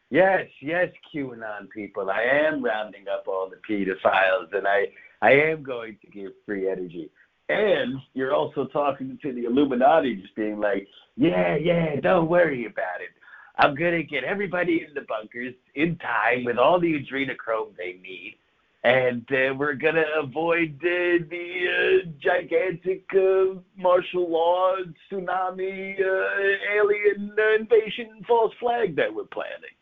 yes, 0.09 0.45
yes, 0.61 0.89
QAnon 1.13 1.69
people. 1.73 2.09
I 2.09 2.21
am 2.21 2.63
rounding 2.63 3.05
up 3.07 3.27
all 3.27 3.49
the 3.49 3.57
pedophiles, 3.67 4.55
and 4.55 4.67
I 4.67 4.85
I 5.21 5.31
am 5.31 5.63
going 5.63 5.97
to 6.01 6.07
give 6.11 6.31
free 6.45 6.69
energy. 6.69 7.09
And 7.49 7.95
you're 8.13 8.33
also 8.33 8.65
talking 8.67 9.19
to 9.21 9.33
the 9.33 9.45
Illuminati, 9.45 10.15
just 10.15 10.35
being 10.35 10.59
like, 10.59 10.87
yeah, 11.17 11.55
yeah, 11.55 11.99
don't 12.01 12.29
worry 12.29 12.65
about 12.65 13.01
it. 13.01 13.09
I'm 13.57 13.75
gonna 13.75 14.03
get 14.03 14.23
everybody 14.23 14.85
in 14.87 14.93
the 14.93 15.01
bunkers 15.01 15.53
in 15.75 15.97
time 15.97 16.45
with 16.45 16.57
all 16.57 16.79
the 16.79 16.93
adrenochrome 16.93 17.75
they 17.77 17.99
need, 18.01 18.37
and 18.83 19.21
uh, 19.31 19.53
we're 19.53 19.75
gonna 19.75 20.05
avoid 20.17 20.75
uh, 20.81 21.23
the 21.29 22.01
uh, 22.03 22.09
gigantic 22.19 23.05
uh, 23.13 23.59
martial 23.77 24.29
law 24.29 24.75
tsunami 25.11 25.95
uh, 25.99 26.75
alien 26.75 27.35
invasion 27.59 28.23
false 28.27 28.53
flag 28.59 28.95
that 28.95 29.13
we're 29.13 29.25
planning. 29.25 29.75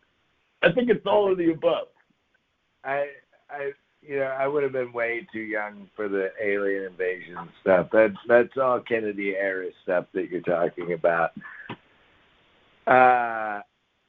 I 0.62 0.70
think 0.72 0.90
it's 0.90 1.06
all 1.06 1.32
of 1.32 1.38
the 1.38 1.52
above. 1.52 1.88
I 2.84 3.06
I 3.48 3.72
you 4.02 4.16
know, 4.16 4.34
I 4.38 4.48
would 4.48 4.64
have 4.64 4.72
been 4.72 4.92
way 4.92 5.26
too 5.32 5.40
young 5.40 5.88
for 5.94 6.08
the 6.08 6.30
alien 6.42 6.84
invasion 6.84 7.36
stuff. 7.60 7.88
That's 7.92 8.16
that's 8.28 8.56
all 8.60 8.80
Kennedy 8.80 9.34
era 9.36 9.66
stuff 9.84 10.06
that 10.12 10.28
you're 10.28 10.40
talking 10.40 10.92
about. 10.92 11.30
Uh 12.86 13.60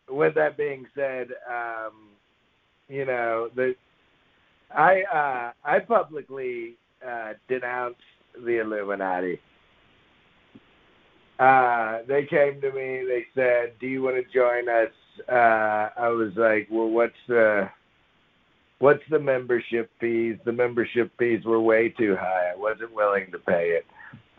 with 0.10 0.36
that 0.36 0.57
being 0.57 0.86
said, 0.95 1.28
um, 1.49 2.10
you 2.88 3.06
know, 3.06 3.49
the 3.56 3.76
I 4.76 5.03
uh 5.14 5.52
I 5.64 5.80
publicly 5.80 6.76
uh 7.07 7.34
denounced 7.48 8.02
the 8.44 8.61
Illuminati. 8.61 9.40
Uh 11.38 11.99
they 12.07 12.26
came 12.26 12.60
to 12.61 12.72
me, 12.72 13.06
they 13.07 13.26
said, 13.36 13.74
Do 13.80 13.86
you 13.86 14.02
want 14.02 14.15
to 14.15 14.34
join 14.34 14.68
us? 14.70 14.91
Uh 15.30 15.90
I 16.02 16.07
was 16.10 16.32
like, 16.36 16.68
Well 16.72 16.90
what's 16.90 17.14
the 17.28 17.70
what's 18.84 19.04
the 19.10 19.18
membership 19.18 19.90
fees? 19.98 20.36
The 20.44 20.52
membership 20.52 21.10
fees 21.18 21.46
were 21.46 21.62
way 21.62 21.88
too 21.88 22.18
high. 22.20 22.52
I 22.54 22.58
wasn't 22.58 22.94
willing 22.94 23.32
to 23.32 23.40
pay 23.40 23.80
it. 23.80 23.86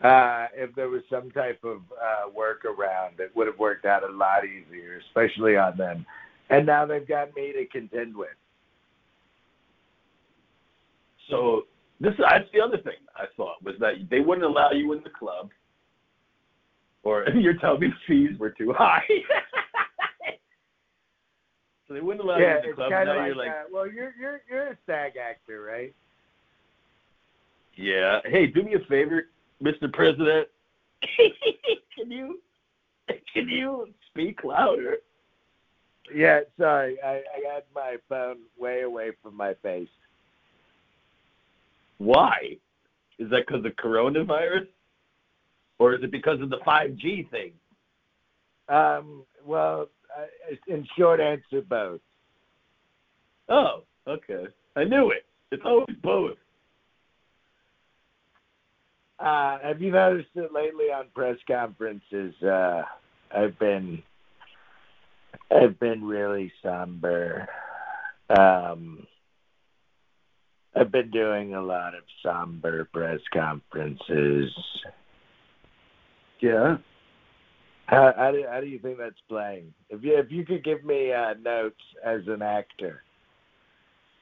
Uh, 0.05 0.45
if 0.53 0.75
there 0.75 0.87
was 0.87 1.01
some 1.09 1.31
type 1.31 1.59
of 1.63 1.77
uh, 1.99 2.29
workaround, 2.29 3.19
it 3.19 3.31
would 3.35 3.47
have 3.47 3.57
worked 3.57 3.85
out 3.85 4.03
a 4.03 4.13
lot 4.15 4.45
easier, 4.45 5.01
especially 5.07 5.57
on 5.57 5.75
them. 5.77 6.05
And 6.51 6.63
now 6.63 6.85
they've 6.85 7.07
got 7.07 7.35
me 7.35 7.53
to 7.53 7.65
contend 7.65 8.15
with. 8.15 8.37
So 11.27 11.63
this 11.99 12.13
that's 12.19 12.45
the 12.53 12.61
other 12.61 12.77
thing 12.77 13.01
I 13.15 13.25
thought 13.35 13.63
was 13.63 13.73
that 13.79 13.93
they 14.11 14.19
wouldn't 14.19 14.45
allow 14.45 14.69
you 14.69 14.93
in 14.93 15.01
the 15.01 15.09
club, 15.09 15.49
or 17.01 17.27
you're 17.35 17.57
telling 17.57 17.79
me 17.79 17.87
the 17.87 17.95
fees 18.07 18.37
were 18.39 18.51
too 18.51 18.73
high. 18.77 19.07
so 21.87 21.93
they 21.93 22.01
wouldn't 22.01 22.23
allow 22.23 22.37
yeah, 22.37 22.53
you 22.53 22.63
in 22.63 22.69
the 22.69 22.75
club. 22.75 22.91
Now 22.91 23.05
like, 23.05 23.27
you're 23.27 23.35
like, 23.35 23.49
uh, 23.49 23.63
well, 23.71 23.87
you're 23.89 24.13
you're 24.19 24.41
you're 24.49 24.67
a 24.69 24.77
SAG 24.85 25.13
actor, 25.17 25.61
right? 25.61 25.93
yeah. 27.75 28.19
Hey, 28.25 28.47
do 28.47 28.63
me 28.63 28.75
a 28.75 28.79
favor, 28.87 29.25
Mr. 29.63 29.91
President. 29.91 30.47
can 31.95 32.11
you 32.11 32.39
can 33.33 33.49
you 33.49 33.87
speak 34.11 34.43
louder? 34.43 34.97
Yeah, 36.13 36.41
sorry, 36.59 36.97
I, 37.03 37.15
I 37.15 37.41
got 37.43 37.65
my 37.73 37.97
phone 38.07 38.37
way 38.57 38.81
away 38.81 39.11
from 39.23 39.35
my 39.35 39.53
face. 39.55 39.89
Why? 41.97 42.57
Is 43.17 43.29
that 43.31 43.45
because 43.47 43.65
of 43.65 43.71
coronavirus, 43.73 44.67
or 45.79 45.95
is 45.95 46.03
it 46.03 46.11
because 46.11 46.41
of 46.41 46.49
the 46.49 46.59
5G 46.59 47.29
thing? 47.31 47.53
Um, 48.67 49.23
well, 49.45 49.87
in 50.67 50.85
short 50.97 51.19
answer, 51.19 51.61
both. 51.67 52.01
Oh, 53.49 53.83
okay. 54.07 54.45
I 54.75 54.83
knew 54.83 55.11
it. 55.11 55.25
It's 55.51 55.63
always 55.65 55.95
both. 56.01 56.37
Uh, 59.19 59.59
have 59.63 59.81
you 59.81 59.91
noticed 59.91 60.29
that 60.35 60.53
lately 60.53 60.85
on 60.85 61.05
press 61.13 61.37
conferences, 61.47 62.33
uh, 62.43 62.81
I've 63.35 63.57
been, 63.59 64.03
I've 65.51 65.79
been 65.79 66.03
really 66.03 66.51
somber. 66.61 67.47
Um, 68.37 69.07
I've 70.75 70.91
been 70.91 71.11
doing 71.11 71.55
a 71.55 71.61
lot 71.61 71.95
of 71.95 72.03
somber 72.21 72.85
press 72.91 73.21
conferences. 73.33 74.51
Yeah. 76.41 76.77
How, 77.87 78.13
how, 78.17 78.31
do, 78.31 78.43
how 78.49 78.59
do 78.61 78.67
you 78.67 78.79
think 78.79 78.97
that's 78.97 79.15
playing? 79.29 79.73
If 79.89 80.03
you 80.03 80.17
if 80.17 80.31
you 80.31 80.43
could 80.43 80.63
give 80.63 80.83
me 80.83 81.13
uh, 81.13 81.35
notes 81.39 81.79
as 82.03 82.21
an 82.27 82.41
actor, 82.41 83.03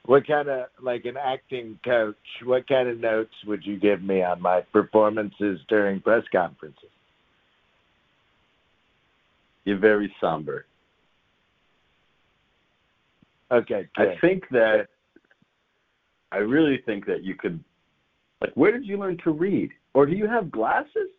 what 0.05 0.27
kind 0.27 0.49
of 0.49 0.65
like 0.81 1.05
an 1.05 1.15
acting 1.17 1.79
coach? 1.85 2.15
What 2.43 2.67
kind 2.67 2.89
of 2.89 2.99
notes 2.99 3.33
would 3.47 3.65
you 3.65 3.79
give 3.79 4.01
me 4.01 4.21
on 4.21 4.41
my 4.41 4.61
performances 4.73 5.59
during 5.69 6.01
press 6.01 6.23
conferences? 6.31 6.89
You're 9.63 9.79
very 9.79 10.13
somber. 10.19 10.65
Okay, 13.49 13.87
I 13.95 14.15
think 14.19 14.43
that 14.51 14.87
I 16.33 16.37
really 16.37 16.81
think 16.85 17.05
that 17.05 17.23
you 17.23 17.35
could 17.35 17.63
like 18.41 18.51
where 18.55 18.71
did 18.71 18.85
you 18.85 18.97
learn 18.97 19.17
to 19.23 19.31
read? 19.31 19.71
Or 19.93 20.05
do 20.05 20.13
you 20.13 20.27
have 20.27 20.51
glasses? 20.51 21.09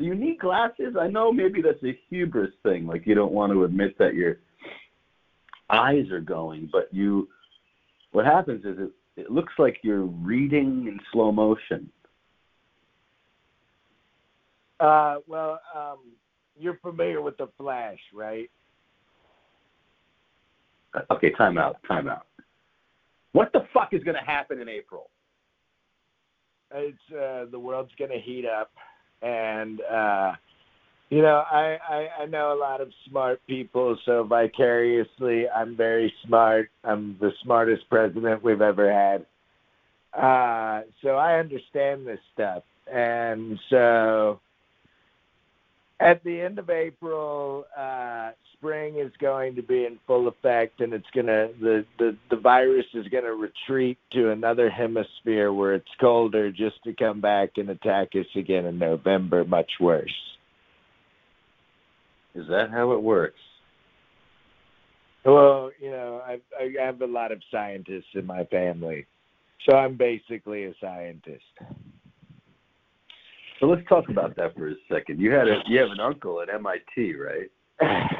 Do 0.00 0.06
you 0.06 0.14
need 0.14 0.38
glasses? 0.38 0.96
I 0.98 1.08
know 1.08 1.30
maybe 1.30 1.60
that's 1.60 1.82
a 1.84 1.98
hubris 2.08 2.52
thing, 2.62 2.86
like 2.86 3.06
you 3.06 3.14
don't 3.14 3.32
want 3.32 3.52
to 3.52 3.64
admit 3.64 3.98
that 3.98 4.14
your 4.14 4.38
eyes 5.68 6.10
are 6.10 6.20
going, 6.20 6.70
but 6.72 6.88
you 6.90 7.28
what 8.12 8.24
happens 8.24 8.64
is 8.64 8.78
it 8.78 8.90
it 9.20 9.30
looks 9.30 9.52
like 9.58 9.76
you're 9.82 10.06
reading 10.06 10.86
in 10.88 10.98
slow 11.12 11.30
motion. 11.30 11.90
Uh, 14.80 15.16
well, 15.26 15.60
um, 15.76 15.98
you're 16.58 16.78
familiar 16.78 17.20
with 17.20 17.36
the 17.36 17.48
Flash, 17.58 17.98
right? 18.14 18.50
Okay, 21.10 21.30
time 21.32 21.58
out, 21.58 21.76
time 21.86 22.08
out. 22.08 22.26
What 23.32 23.52
the 23.52 23.66
fuck 23.74 23.90
is 23.92 24.02
going 24.02 24.16
to 24.16 24.24
happen 24.24 24.62
in 24.62 24.68
April? 24.70 25.10
It's 26.74 26.96
uh, 27.12 27.44
the 27.50 27.58
world's 27.58 27.92
going 27.98 28.10
to 28.10 28.18
heat 28.18 28.46
up, 28.46 28.70
and 29.22 29.80
uh, 29.82 30.32
you 31.10 31.22
know, 31.22 31.42
I, 31.50 31.76
I 31.88 32.08
I 32.22 32.26
know 32.26 32.52
a 32.52 32.58
lot 32.58 32.80
of 32.80 32.88
smart 33.08 33.40
people, 33.46 33.98
so 34.04 34.22
vicariously, 34.24 35.48
I'm 35.48 35.76
very 35.76 36.12
smart. 36.26 36.70
I'm 36.84 37.16
the 37.20 37.32
smartest 37.42 37.88
president 37.90 38.44
we've 38.44 38.60
ever 38.60 38.92
had. 38.92 39.26
Uh, 40.12 40.82
so 41.02 41.10
I 41.10 41.38
understand 41.38 42.06
this 42.06 42.20
stuff, 42.32 42.62
and 42.92 43.58
so 43.70 44.40
at 46.00 46.24
the 46.24 46.40
end 46.40 46.58
of 46.58 46.70
April, 46.70 47.66
uh, 47.76 48.30
spring 48.54 48.98
is 48.98 49.12
going 49.20 49.54
to 49.56 49.62
be 49.62 49.84
in 49.84 49.98
full 50.06 50.28
effect, 50.28 50.80
and 50.80 50.92
it's 50.94 51.08
gonna 51.14 51.48
the 51.60 51.84
the 51.98 52.16
the 52.30 52.36
virus 52.36 52.86
is 52.94 53.06
gonna 53.08 53.32
retreat 53.32 53.98
to 54.12 54.30
another 54.30 54.70
hemisphere 54.70 55.52
where 55.52 55.74
it's 55.74 55.94
colder, 56.00 56.50
just 56.50 56.82
to 56.84 56.94
come 56.94 57.20
back 57.20 57.50
and 57.56 57.68
attack 57.68 58.08
us 58.14 58.26
again 58.34 58.64
in 58.64 58.78
November, 58.78 59.44
much 59.44 59.70
worse. 59.78 60.14
Is 62.34 62.48
that 62.48 62.70
how 62.70 62.92
it 62.92 63.02
works? 63.02 63.40
Well, 65.24 65.70
you 65.80 65.90
know, 65.90 66.22
I 66.24 66.40
I 66.58 66.82
have 66.82 67.02
a 67.02 67.06
lot 67.06 67.30
of 67.30 67.42
scientists 67.50 68.14
in 68.14 68.24
my 68.24 68.44
family, 68.44 69.06
so 69.68 69.76
I'm 69.76 69.96
basically 69.96 70.64
a 70.64 70.74
scientist. 70.80 71.44
So 73.60 73.66
let's 73.66 73.86
talk 73.88 74.08
about 74.08 74.34
that 74.36 74.56
for 74.56 74.68
a 74.68 74.74
second. 74.90 75.20
You 75.20 75.30
had 75.32 75.46
a 75.46 75.60
you 75.66 75.78
have 75.78 75.90
an 75.90 76.00
uncle 76.00 76.40
at 76.40 76.48
MIT, 76.52 77.14
right? 77.14 77.50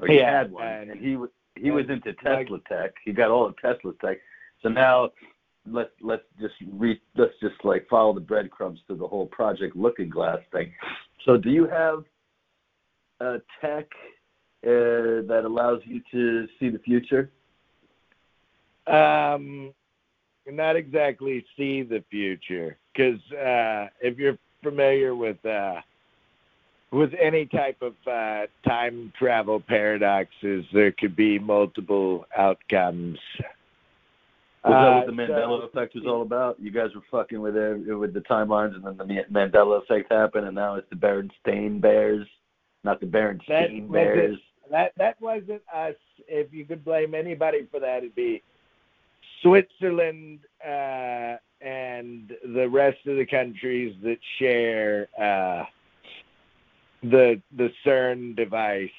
Or 0.00 0.08
you 0.08 0.18
Yeah, 0.18 0.38
had 0.38 0.50
one, 0.50 0.66
and- 0.66 0.90
and 0.90 1.00
he 1.00 1.16
was 1.16 1.30
he 1.56 1.70
was 1.70 1.88
into 1.88 2.12
Tesla 2.14 2.58
tech. 2.68 2.94
He 3.04 3.12
got 3.12 3.30
all 3.30 3.46
of 3.46 3.56
Tesla 3.58 3.92
tech. 4.04 4.18
So 4.60 4.68
now 4.68 5.10
let's 5.70 5.92
let's 6.00 6.24
just 6.40 6.54
re, 6.72 7.00
let's 7.16 7.32
just 7.40 7.54
like 7.64 7.86
follow 7.88 8.12
the 8.12 8.20
breadcrumbs 8.20 8.80
to 8.88 8.96
the 8.96 9.06
whole 9.06 9.26
Project 9.26 9.76
Looking 9.76 10.08
Glass 10.08 10.40
thing. 10.52 10.72
So 11.24 11.36
do 11.36 11.50
you 11.50 11.66
have 11.68 12.04
a 13.20 13.40
tech 13.60 13.86
uh, 14.66 15.22
that 15.30 15.42
allows 15.44 15.80
you 15.84 16.02
to 16.10 16.48
see 16.58 16.70
the 16.70 16.80
future? 16.80 17.30
Um, 18.88 19.72
not 20.46 20.74
exactly 20.76 21.44
see 21.56 21.82
the 21.82 22.02
future, 22.10 22.76
because 22.94 23.20
uh, 23.32 23.88
if 24.00 24.18
you're 24.18 24.38
familiar 24.62 25.14
with 25.14 25.44
uh, 25.44 25.76
with 26.92 27.10
any 27.20 27.46
type 27.46 27.82
of 27.82 27.94
uh, 28.10 28.46
time 28.66 29.12
travel 29.18 29.60
paradoxes, 29.60 30.64
there 30.72 30.92
could 30.92 31.16
be 31.16 31.38
multiple 31.38 32.24
outcomes. 32.36 33.18
Was 34.64 34.72
that 34.72 34.72
Uh, 34.72 34.96
what 34.98 35.06
the 35.06 35.12
Mandela 35.12 35.60
so- 35.60 35.66
effect 35.66 35.94
was 35.94 36.04
all 36.06 36.22
about? 36.22 36.58
You 36.60 36.70
guys 36.70 36.90
were 36.94 37.02
fucking 37.10 37.40
with 37.40 37.56
it, 37.56 37.92
with 37.98 38.14
the 38.14 38.20
timelines, 38.20 38.74
and 38.74 38.84
then 38.84 38.96
the 38.96 39.24
Mandela 39.30 39.82
effect 39.82 40.10
happened, 40.10 40.46
and 40.46 40.54
now 40.54 40.76
it's 40.76 40.88
the 40.88 40.96
Berenstain 40.96 41.80
Bears, 41.80 42.26
not 42.84 43.00
the 43.00 43.06
Berenstain 43.06 43.86
That 43.88 43.92
Bears. 43.92 44.38
That 44.70 44.92
that 44.96 45.20
wasn't 45.20 45.62
us. 45.74 45.94
If 46.26 46.52
you 46.54 46.64
could 46.64 46.84
blame 46.84 47.14
anybody 47.14 47.66
for 47.70 47.80
that, 47.80 47.98
it'd 47.98 48.14
be 48.14 48.42
Switzerland 49.44 50.40
uh, 50.66 51.36
and 51.60 52.32
the 52.54 52.68
rest 52.68 53.06
of 53.06 53.16
the 53.16 53.26
countries 53.26 53.94
that 54.02 54.18
share 54.38 55.08
uh, 55.20 55.64
the 57.02 57.40
the 57.56 57.70
CERN 57.84 58.34
device. 58.34 58.90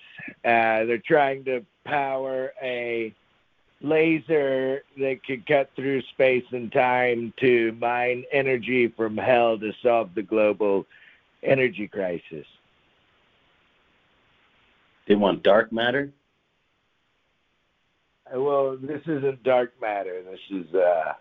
Uh, 0.46 0.86
they're 0.86 1.02
trying 1.06 1.44
to 1.46 1.66
power 1.84 2.54
a 2.62 3.14
laser 3.82 4.84
that 4.98 5.24
could 5.26 5.46
cut 5.46 5.70
through 5.76 6.02
space 6.14 6.46
and 6.52 6.72
time 6.72 7.34
to 7.40 7.76
mine 7.80 8.24
energy 8.32 8.88
from 8.88 9.18
hell 9.18 9.58
to 9.60 9.72
solve 9.82 10.14
the 10.16 10.22
global 10.22 10.86
energy 11.44 11.88
crisis. 11.88 12.46
They 15.08 15.16
want 15.16 15.44
dark 15.44 15.72
matter. 15.72 16.12
Uh, 18.34 18.40
Well, 18.42 18.78
this 18.78 19.02
isn't 19.08 19.44
dark 19.44 19.74
matter. 19.82 20.22
This 20.24 20.40
is 20.68 20.74
uh 20.74 21.14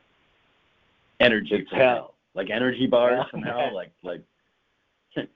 Energy 1.20 1.51
It's 1.55 1.70
hell. 1.72 2.14
like 2.35 2.51
energy 2.51 2.86
bars 2.86 3.24
from 3.31 3.43
like 3.43 3.93
like 4.02 4.22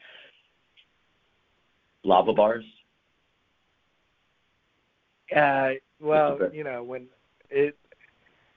lava 2.05 2.33
bars. 2.33 2.65
uh 5.35 5.71
well, 6.01 6.39
you 6.53 6.65
know, 6.65 6.83
when 6.83 7.07
it 7.51 7.77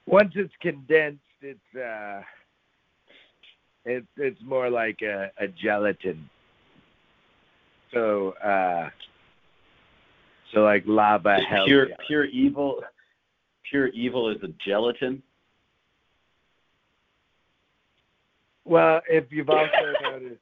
once 0.05 0.31
it's 0.35 0.53
condensed 0.61 1.19
it's 1.41 1.75
uh 1.75 2.21
it 3.85 4.05
it's 4.17 4.41
more 4.43 4.69
like 4.69 5.01
a, 5.01 5.31
a 5.37 5.47
gelatin. 5.47 6.29
So 7.93 8.31
uh 8.43 8.89
so 10.53 10.61
like 10.61 10.83
lava 10.85 11.37
hell 11.39 11.65
pure 11.65 11.85
gelatin. 11.85 12.05
pure 12.07 12.25
evil. 12.25 12.81
Pure 13.71 13.87
evil 13.87 14.29
is 14.29 14.37
a 14.43 14.49
gelatin. 14.63 15.23
Well, 18.65 19.01
if 19.09 19.31
you've 19.31 19.49
also 19.49 19.93
noticed, 20.03 20.41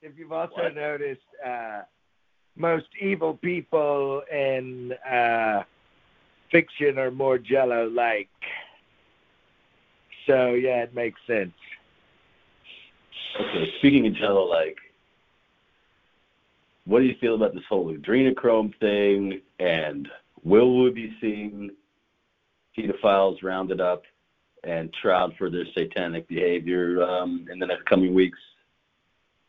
if 0.00 0.18
you've 0.18 0.32
also 0.32 0.54
What? 0.62 0.74
noticed, 0.74 1.20
uh, 1.44 1.82
most 2.56 2.86
evil 2.98 3.34
people 3.34 4.22
in 4.32 4.94
uh, 5.08 5.62
fiction 6.50 6.98
are 6.98 7.10
more 7.10 7.36
Jello-like. 7.36 8.30
So 10.26 10.54
yeah, 10.54 10.84
it 10.84 10.94
makes 10.94 11.20
sense. 11.26 11.52
Okay, 13.38 13.70
speaking 13.78 14.06
of 14.06 14.14
Jello, 14.14 14.44
like, 14.44 14.78
what 16.86 17.00
do 17.00 17.06
you 17.06 17.16
feel 17.20 17.34
about 17.34 17.52
this 17.52 17.64
whole 17.68 17.92
adrenochrome 17.92 18.78
thing? 18.78 19.40
And 19.58 20.08
will 20.44 20.82
we 20.82 20.90
be 20.90 21.16
seeing 21.20 21.70
pedophiles 22.78 23.42
rounded 23.42 23.80
up 23.80 24.02
and 24.64 24.92
tried 25.02 25.30
for 25.36 25.50
their 25.50 25.64
satanic 25.76 26.28
behavior 26.28 27.02
um, 27.02 27.46
in 27.52 27.58
the 27.58 27.66
next 27.66 27.84
coming 27.86 28.14
weeks? 28.14 28.38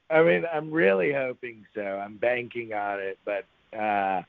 I 0.10 0.24
mean, 0.24 0.46
I'm 0.52 0.72
really 0.72 1.12
hoping 1.12 1.66
so. 1.76 1.82
I'm 1.82 2.18
banking 2.18 2.74
on 2.74 3.00
it, 3.00 3.20
but 3.26 3.46
uh 3.78 4.24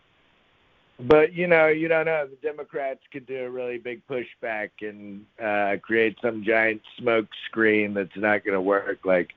but 1.00 1.32
you 1.32 1.46
know, 1.46 1.68
you 1.68 1.86
don't 1.86 2.06
know. 2.06 2.26
The 2.26 2.48
Democrats 2.48 2.98
could 3.12 3.24
do 3.24 3.44
a 3.44 3.50
really 3.50 3.78
big 3.78 4.02
pushback 4.08 4.70
and 4.80 5.24
uh 5.40 5.76
create 5.80 6.18
some 6.20 6.42
giant 6.42 6.82
smoke 6.98 7.28
screen 7.46 7.94
that's 7.94 8.16
not 8.16 8.44
going 8.44 8.54
to 8.54 8.60
work 8.60 8.98
like 9.04 9.30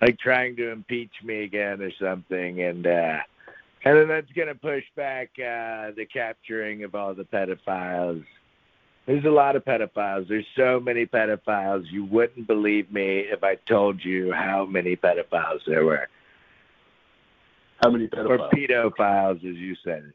like 0.00 0.18
trying 0.18 0.56
to 0.56 0.70
impeach 0.70 1.12
me 1.22 1.42
again 1.44 1.82
or 1.82 1.90
something 2.00 2.62
and 2.62 2.86
uh 2.86 3.18
And 3.84 3.96
then 3.96 4.08
that's 4.08 4.32
going 4.32 4.48
to 4.48 4.54
push 4.54 4.84
back 4.96 5.30
uh, 5.38 5.92
the 5.96 6.06
capturing 6.12 6.84
of 6.84 6.94
all 6.94 7.14
the 7.14 7.24
pedophiles. 7.24 8.24
There's 9.06 9.24
a 9.24 9.30
lot 9.30 9.56
of 9.56 9.64
pedophiles. 9.64 10.28
There's 10.28 10.46
so 10.56 10.80
many 10.80 11.06
pedophiles. 11.06 11.86
You 11.90 12.04
wouldn't 12.04 12.46
believe 12.46 12.92
me 12.92 13.20
if 13.20 13.42
I 13.42 13.54
told 13.54 14.04
you 14.04 14.32
how 14.32 14.66
many 14.66 14.96
pedophiles 14.96 15.60
there 15.66 15.84
were. 15.84 16.08
How 17.82 17.90
many 17.90 18.08
pedophiles? 18.08 18.40
Or 18.40 18.50
pedophiles? 18.50 19.36
as 19.36 19.56
you 19.56 19.76
said 19.84 20.02
it. 20.04 20.14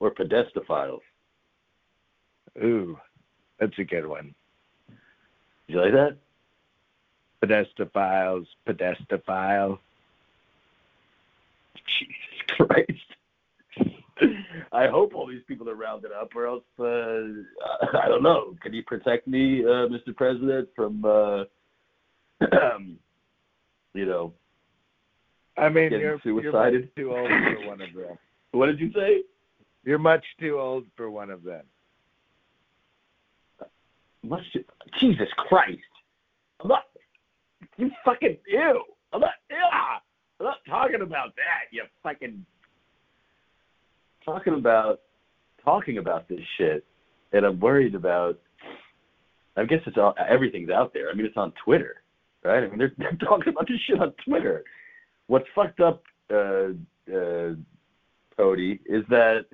Or 0.00 0.10
pedestophiles? 0.10 1.02
Ooh, 2.62 2.98
that's 3.60 3.78
a 3.78 3.84
good 3.84 4.06
one. 4.06 4.34
Did 5.68 5.74
you 5.74 5.80
like 5.80 5.92
that? 5.92 6.16
Pedestophiles, 7.42 8.46
pedestophile. 8.66 9.78
Jesus 11.98 12.56
Christ. 12.56 12.92
I 14.72 14.86
hope 14.86 15.14
all 15.14 15.26
these 15.26 15.42
people 15.48 15.68
are 15.68 15.74
rounded 15.74 16.12
up, 16.12 16.30
or 16.36 16.46
else 16.46 16.62
uh, 16.78 17.98
I 17.98 18.08
don't 18.08 18.22
know. 18.22 18.54
Can 18.62 18.72
you 18.72 18.82
protect 18.84 19.26
me, 19.26 19.64
uh, 19.64 19.88
Mr. 19.88 20.14
President, 20.14 20.68
from 20.76 21.04
uh, 21.04 21.44
you 23.94 24.06
know? 24.06 24.32
I 25.58 25.68
mean, 25.68 25.90
you're, 25.90 26.20
you're 26.24 26.52
much 26.52 26.74
too 26.96 27.14
old 27.14 27.28
for 27.28 27.66
one 27.66 27.80
of 27.80 27.92
them. 27.94 28.18
What 28.52 28.66
did 28.66 28.80
you 28.80 28.92
say? 28.92 29.22
You're 29.82 29.98
much 29.98 30.24
too 30.38 30.58
old 30.60 30.84
for 30.94 31.10
one 31.10 31.30
of 31.30 31.42
them. 31.42 31.62
Much 34.22 34.42
too, 34.52 34.62
Jesus 35.00 35.28
Christ! 35.38 35.80
I'm 36.60 36.68
not. 36.68 36.84
You 37.76 37.90
fucking 38.04 38.36
ew! 38.46 38.82
I'm 39.12 39.20
not. 39.20 39.30
Yeah, 39.50 39.56
I'm 40.40 40.46
not 40.46 40.58
talking 40.68 41.02
about 41.02 41.34
that. 41.36 41.70
You 41.70 41.84
fucking 42.02 42.44
talking 44.24 44.54
about 44.54 45.00
talking 45.64 45.98
about 45.98 46.28
this 46.28 46.40
shit, 46.58 46.84
and 47.32 47.44
I'm 47.44 47.60
worried 47.60 47.94
about. 47.94 48.38
I 49.56 49.64
guess 49.64 49.80
it's 49.86 49.98
all 49.98 50.14
everything's 50.28 50.70
out 50.70 50.94
there. 50.94 51.10
I 51.10 51.14
mean, 51.14 51.26
it's 51.26 51.36
on 51.36 51.52
Twitter, 51.64 52.02
right? 52.44 52.64
I 52.64 52.68
mean, 52.68 52.78
they're, 52.78 52.92
they're 52.98 53.12
talking 53.12 53.52
about 53.52 53.68
this 53.68 53.78
shit 53.86 54.00
on 54.00 54.12
Twitter. 54.24 54.64
What's 55.26 55.46
fucked 55.54 55.80
up, 55.80 56.02
uh, 56.32 56.68
uh, 57.14 57.54
Cody, 58.36 58.80
is 58.86 59.04
that 59.08 59.46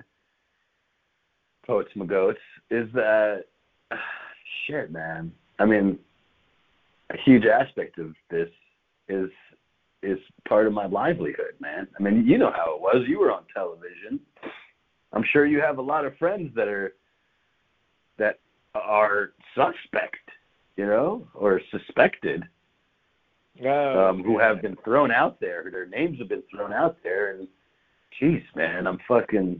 Poets 1.65 1.91
Magoats 1.95 2.35
is 2.71 2.87
that 2.93 3.45
shit, 4.67 4.91
man. 4.91 5.31
I 5.59 5.65
mean, 5.65 5.99
a 7.11 7.17
huge 7.25 7.45
aspect 7.45 7.97
of 7.97 8.13
this 8.29 8.49
is 9.07 9.29
is 10.01 10.19
part 10.47 10.65
of 10.65 10.71
my 10.71 10.85
livelihood, 10.85 11.55
man. 11.59 11.87
I 11.99 12.01
mean, 12.01 12.25
you 12.25 12.37
know 12.37 12.51
how 12.55 12.75
it 12.75 12.81
was. 12.81 13.03
You 13.07 13.19
were 13.19 13.31
on 13.31 13.43
television. 13.53 14.19
I'm 15.11 15.25
sure 15.33 15.45
you 15.45 15.59
have 15.59 15.77
a 15.77 15.81
lot 15.81 16.05
of 16.05 16.17
friends 16.17 16.51
that 16.55 16.67
are 16.67 16.93
that 18.17 18.39
are 18.75 19.31
suspect, 19.55 20.29
you 20.77 20.85
know, 20.85 21.27
or 21.33 21.59
suspected, 21.71 22.43
Oh, 23.65 24.09
um, 24.09 24.23
who 24.23 24.39
have 24.39 24.61
been 24.61 24.77
thrown 24.85 25.11
out 25.11 25.39
there. 25.41 25.67
Their 25.69 25.85
names 25.85 26.19
have 26.19 26.29
been 26.29 26.43
thrown 26.49 26.71
out 26.71 26.97
there, 27.03 27.31
and 27.31 27.47
jeez, 28.21 28.43
man, 28.55 28.87
I'm 28.87 28.99
fucking. 29.07 29.59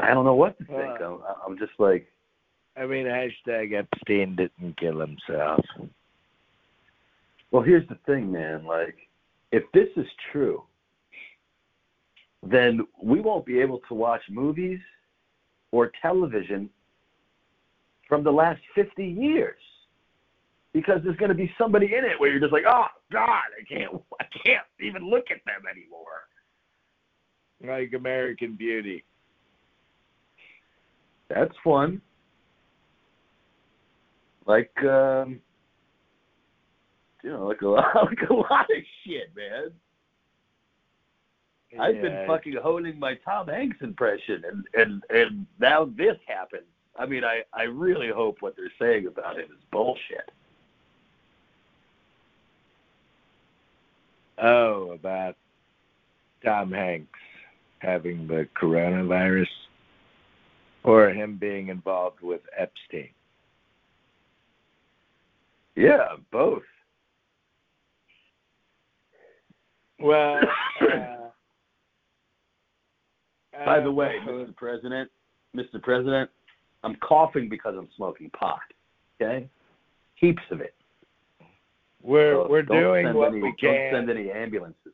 I 0.00 0.14
don't 0.14 0.24
know 0.24 0.34
what 0.34 0.56
to 0.58 0.64
think. 0.64 1.00
I'm, 1.02 1.18
I'm 1.44 1.58
just 1.58 1.72
like, 1.78 2.06
I 2.78 2.86
mean, 2.86 3.06
hashtag 3.06 3.74
Epstein 3.74 4.36
didn't 4.36 4.78
kill 4.78 5.00
himself. 5.00 5.64
Well, 7.50 7.62
here's 7.62 7.88
the 7.88 7.98
thing, 8.06 8.30
man. 8.30 8.64
Like, 8.64 8.96
if 9.50 9.64
this 9.72 9.88
is 9.96 10.06
true, 10.30 10.62
then 12.42 12.86
we 13.02 13.20
won't 13.20 13.46
be 13.46 13.58
able 13.58 13.80
to 13.88 13.94
watch 13.94 14.22
movies 14.30 14.78
or 15.72 15.90
television 16.00 16.70
from 18.08 18.22
the 18.22 18.30
last 18.30 18.60
50 18.74 19.04
years 19.04 19.60
because 20.72 21.00
there's 21.02 21.16
going 21.16 21.30
to 21.30 21.34
be 21.34 21.52
somebody 21.58 21.86
in 21.86 22.04
it 22.04 22.18
where 22.20 22.30
you're 22.30 22.40
just 22.40 22.52
like, 22.52 22.64
oh 22.66 22.86
God, 23.10 23.42
I 23.58 23.64
can't, 23.68 24.00
I 24.20 24.24
can't 24.44 24.66
even 24.80 25.08
look 25.08 25.30
at 25.30 25.44
them 25.46 25.62
anymore. 25.68 26.06
Like 27.64 27.92
American 27.94 28.54
Beauty. 28.54 29.02
That's 31.28 31.54
fun. 31.64 32.00
Like, 34.48 34.72
um, 34.82 35.40
you 37.22 37.30
know, 37.30 37.46
like 37.46 37.60
a 37.60 37.68
lot, 37.68 37.94
like 37.94 38.30
a 38.30 38.32
lot 38.32 38.62
of 38.62 38.82
shit, 39.04 39.30
man. 39.36 39.70
I've 41.78 42.00
been 42.00 42.26
fucking 42.26 42.56
honing 42.62 42.98
my 42.98 43.14
Tom 43.26 43.48
Hanks 43.48 43.76
impression, 43.82 44.42
and 44.50 44.64
and 44.72 45.02
and 45.10 45.46
now 45.60 45.84
this 45.84 46.16
happens. 46.26 46.64
I 46.98 47.04
mean, 47.04 47.24
I 47.24 47.42
I 47.52 47.64
really 47.64 48.08
hope 48.08 48.38
what 48.40 48.56
they're 48.56 48.72
saying 48.80 49.06
about 49.06 49.36
him 49.36 49.44
is 49.44 49.62
bullshit. 49.70 50.30
Oh, 54.42 54.92
about 54.92 55.36
Tom 56.42 56.72
Hanks 56.72 57.18
having 57.80 58.26
the 58.26 58.48
coronavirus 58.58 59.46
or 60.84 61.10
him 61.10 61.36
being 61.36 61.68
involved 61.68 62.22
with 62.22 62.40
Epstein. 62.56 63.10
Yeah, 65.78 66.16
both. 66.32 66.62
Well, 70.00 70.40
uh, 70.82 71.28
By 73.64 73.78
uh, 73.78 73.84
the 73.84 73.92
way, 73.92 74.16
Mr. 74.26 74.56
President, 74.56 75.08
Mr. 75.56 75.80
President, 75.80 76.30
I'm 76.82 76.96
coughing 76.96 77.48
because 77.48 77.76
I'm 77.78 77.88
smoking 77.96 78.28
pot. 78.30 78.58
Okay, 79.22 79.48
heaps 80.16 80.42
of 80.50 80.60
it. 80.60 80.74
we're 82.02 82.34
So 82.34 82.48
we're 82.50 82.62
doing 82.62 83.14
what 83.14 83.28
any, 83.28 83.42
we 83.42 83.54
can. 83.60 83.92
Don't 83.92 84.06
send 84.06 84.18
any 84.18 84.32
ambulances. 84.32 84.92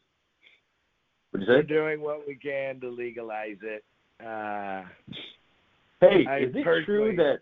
We're 1.33 1.63
doing 1.63 2.03
what 2.03 2.29
we 2.29 2.35
can 2.35 2.79
to 2.81 2.91
legalize 2.91 3.57
it. 3.63 3.85
Uh, 4.25 4.83
Hey, 6.01 6.27
I 6.29 6.39
is 6.41 6.53
it 6.55 6.85
true 6.85 7.17
that 7.17 7.39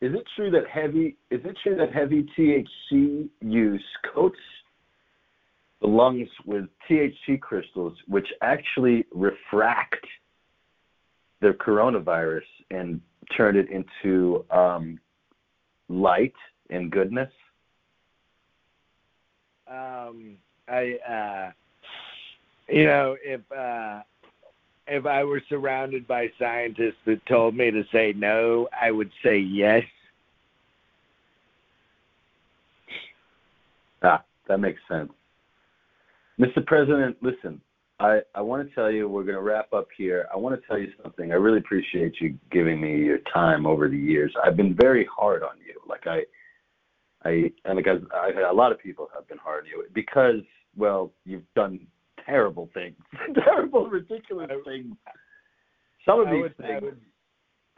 is 0.00 0.14
it 0.14 0.24
true 0.34 0.50
that 0.50 0.68
heavy 0.68 1.16
is 1.30 1.40
it 1.44 1.56
true 1.62 1.76
that 1.76 1.92
heavy 1.92 2.26
THC 2.38 3.28
use 3.40 3.84
coats 4.14 4.38
the 5.82 5.86
lungs 5.86 6.28
with 6.46 6.64
THC 6.88 7.38
crystals, 7.40 7.92
which 8.08 8.26
actually 8.40 9.04
refract 9.12 10.06
the 11.40 11.48
coronavirus 11.48 12.40
and 12.70 12.98
turn 13.36 13.56
it 13.56 13.68
into 13.70 14.42
um, 14.50 14.98
light 15.90 16.32
and 16.70 16.90
goodness? 16.90 17.28
um, 19.68 20.36
I, 20.68 20.96
uh, 21.08 21.50
you 22.68 22.84
know, 22.84 23.16
if 23.22 23.40
uh, 23.52 24.02
if 24.88 25.06
I 25.06 25.24
were 25.24 25.42
surrounded 25.48 26.06
by 26.06 26.28
scientists 26.38 26.98
that 27.06 27.24
told 27.26 27.56
me 27.56 27.70
to 27.70 27.82
say 27.92 28.12
no, 28.16 28.68
I 28.78 28.90
would 28.90 29.10
say 29.22 29.38
yes. 29.38 29.82
Ah, 34.02 34.22
that 34.48 34.58
makes 34.58 34.80
sense. 34.88 35.10
Mr. 36.38 36.64
President, 36.64 37.16
listen, 37.22 37.60
I, 37.98 38.20
I 38.34 38.42
want 38.42 38.68
to 38.68 38.74
tell 38.74 38.90
you, 38.90 39.08
we're 39.08 39.24
going 39.24 39.36
to 39.36 39.42
wrap 39.42 39.72
up 39.72 39.88
here. 39.96 40.26
I 40.32 40.36
want 40.36 40.60
to 40.60 40.66
tell 40.66 40.78
you 40.78 40.92
something. 41.02 41.32
I 41.32 41.36
really 41.36 41.58
appreciate 41.58 42.20
you 42.20 42.38
giving 42.52 42.80
me 42.80 42.98
your 42.98 43.18
time 43.32 43.66
over 43.66 43.88
the 43.88 43.96
years. 43.96 44.32
I've 44.44 44.56
been 44.56 44.74
very 44.74 45.08
hard 45.14 45.42
on 45.42 45.56
you. 45.66 45.80
Like 45.88 46.06
I, 46.06 46.20
I, 47.26 47.50
and 47.64 47.76
like 47.76 47.86
I, 47.88 48.16
I, 48.16 48.50
a 48.50 48.52
lot 48.52 48.70
of 48.70 48.78
people 48.78 49.08
have 49.14 49.26
been 49.28 49.38
hard 49.38 49.64
on 49.64 49.70
you 49.70 49.84
because, 49.94 50.42
well, 50.76 51.10
you've 51.24 51.42
done 51.54 51.80
terrible 52.26 52.68
things, 52.74 52.96
terrible, 53.44 53.88
ridiculous 53.88 54.50
things. 54.66 54.94
Some 56.04 56.20
of 56.20 56.28
I 56.28 56.32
these 56.32 56.42
would, 56.42 56.54
I 56.58 56.66
things, 56.66 56.82
would, 56.82 57.00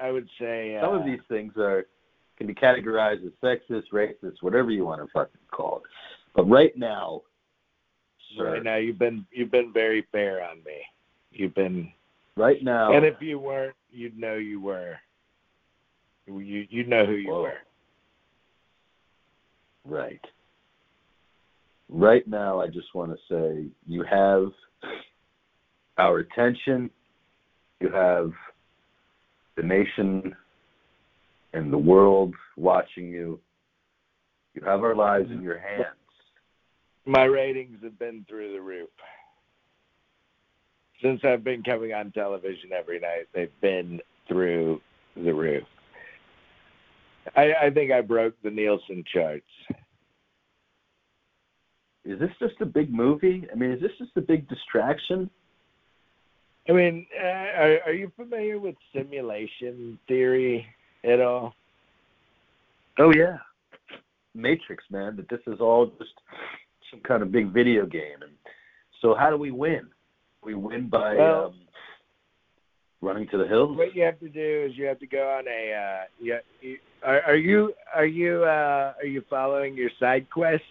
I 0.00 0.10
would 0.10 0.28
say 0.40 0.76
uh, 0.76 0.80
some 0.82 0.94
of 0.94 1.04
these 1.04 1.20
things 1.28 1.52
are 1.56 1.86
can 2.36 2.46
be 2.46 2.54
categorized 2.54 3.26
as 3.26 3.32
sexist, 3.42 3.84
racist, 3.92 4.36
whatever 4.42 4.70
you 4.70 4.84
want 4.84 5.02
to 5.04 5.08
fucking 5.12 5.40
call 5.50 5.78
it. 5.78 5.82
But 6.34 6.48
right 6.48 6.76
now, 6.76 7.22
sir, 8.36 8.52
right 8.52 8.62
now 8.62 8.76
you've 8.76 8.98
been 8.98 9.26
you've 9.32 9.50
been 9.50 9.72
very 9.72 10.06
fair 10.12 10.42
on 10.42 10.58
me. 10.58 10.80
You've 11.30 11.54
been, 11.54 11.92
right 12.36 12.62
now, 12.62 12.92
and 12.94 13.04
if 13.04 13.20
you 13.20 13.38
weren't, 13.38 13.74
you'd 13.90 14.18
know 14.18 14.34
you 14.34 14.60
were. 14.60 14.96
You 16.26 16.66
you 16.68 16.84
know 16.84 17.06
who 17.06 17.12
you 17.12 17.30
Whoa. 17.30 17.42
were. 17.42 17.54
right, 19.84 20.20
right 21.88 22.26
now, 22.26 22.60
I 22.60 22.66
just 22.66 22.94
want 22.94 23.12
to 23.12 23.18
say 23.28 23.66
you 23.86 24.04
have 24.04 24.50
our 25.96 26.18
attention. 26.18 26.90
You 27.80 27.90
have 27.90 28.32
the 29.56 29.62
nation 29.62 30.34
and 31.52 31.72
the 31.72 31.78
world 31.78 32.34
watching 32.56 33.08
you. 33.08 33.40
You 34.54 34.62
have 34.64 34.82
our 34.82 34.94
lives 34.94 35.30
in 35.30 35.42
your 35.42 35.58
hands. 35.58 35.94
My 37.06 37.24
ratings 37.24 37.78
have 37.82 37.98
been 37.98 38.24
through 38.28 38.52
the 38.52 38.60
roof. 38.60 38.90
Since 41.02 41.20
I've 41.24 41.44
been 41.44 41.62
coming 41.62 41.92
on 41.92 42.10
television 42.10 42.70
every 42.76 42.98
night, 42.98 43.28
they've 43.32 43.60
been 43.60 44.00
through 44.26 44.80
the 45.16 45.32
roof. 45.32 45.62
I, 47.36 47.52
I 47.66 47.70
think 47.70 47.92
I 47.92 48.00
broke 48.00 48.34
the 48.42 48.50
Nielsen 48.50 49.04
charts. 49.12 49.46
Is 52.08 52.18
this 52.18 52.30
just 52.38 52.54
a 52.62 52.64
big 52.64 52.90
movie? 52.90 53.46
I 53.52 53.54
mean, 53.54 53.70
is 53.70 53.82
this 53.82 53.90
just 53.98 54.12
a 54.16 54.22
big 54.22 54.48
distraction? 54.48 55.28
I 56.66 56.72
mean, 56.72 57.06
uh, 57.22 57.26
are, 57.26 57.78
are 57.86 57.92
you 57.92 58.10
familiar 58.16 58.58
with 58.58 58.76
simulation 58.94 59.98
theory 60.08 60.66
at 61.04 61.20
all? 61.20 61.52
Oh 62.98 63.12
yeah, 63.14 63.36
Matrix, 64.34 64.84
man. 64.90 65.16
That 65.16 65.28
this 65.28 65.40
is 65.46 65.60
all 65.60 65.92
just 65.98 66.14
some 66.90 67.00
kind 67.06 67.22
of 67.22 67.30
big 67.30 67.52
video 67.52 67.84
game. 67.84 68.22
And 68.22 68.32
so, 69.02 69.14
how 69.14 69.28
do 69.28 69.36
we 69.36 69.50
win? 69.50 69.88
We 70.42 70.54
win 70.54 70.88
by 70.88 71.14
Well- 71.14 71.46
um, 71.48 71.54
running 73.02 73.28
to 73.28 73.38
the 73.38 73.46
hills. 73.46 73.76
What 73.76 73.94
you 73.94 74.02
have 74.04 74.18
to 74.20 74.30
do 74.30 74.66
is 74.66 74.78
you 74.78 74.86
have 74.86 74.98
to 75.00 75.06
go 75.06 75.28
on 75.28 75.44
a. 75.46 75.74
Uh, 75.74 76.04
you, 76.18 76.38
you, 76.62 76.78
are, 77.02 77.20
are 77.20 77.36
you 77.36 77.74
are 77.94 78.06
you 78.06 78.44
uh, 78.44 78.94
are 78.98 79.06
you 79.06 79.22
following 79.28 79.76
your 79.76 79.90
side 80.00 80.26
quests, 80.30 80.64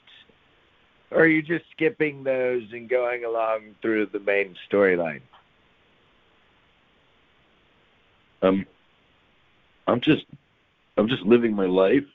or 1.12 1.22
are 1.22 1.28
you 1.28 1.42
just 1.42 1.66
skipping 1.72 2.24
those 2.24 2.64
and 2.72 2.90
going 2.90 3.26
along 3.26 3.76
through 3.82 4.08
the 4.08 4.20
main 4.20 4.56
storyline? 4.70 5.22
Um, 8.42 8.66
I'm 9.88 10.02
just, 10.02 10.26
I'm 10.98 11.08
just 11.08 11.24
living 11.24 11.56
my 11.56 11.66
life. 11.66 12.06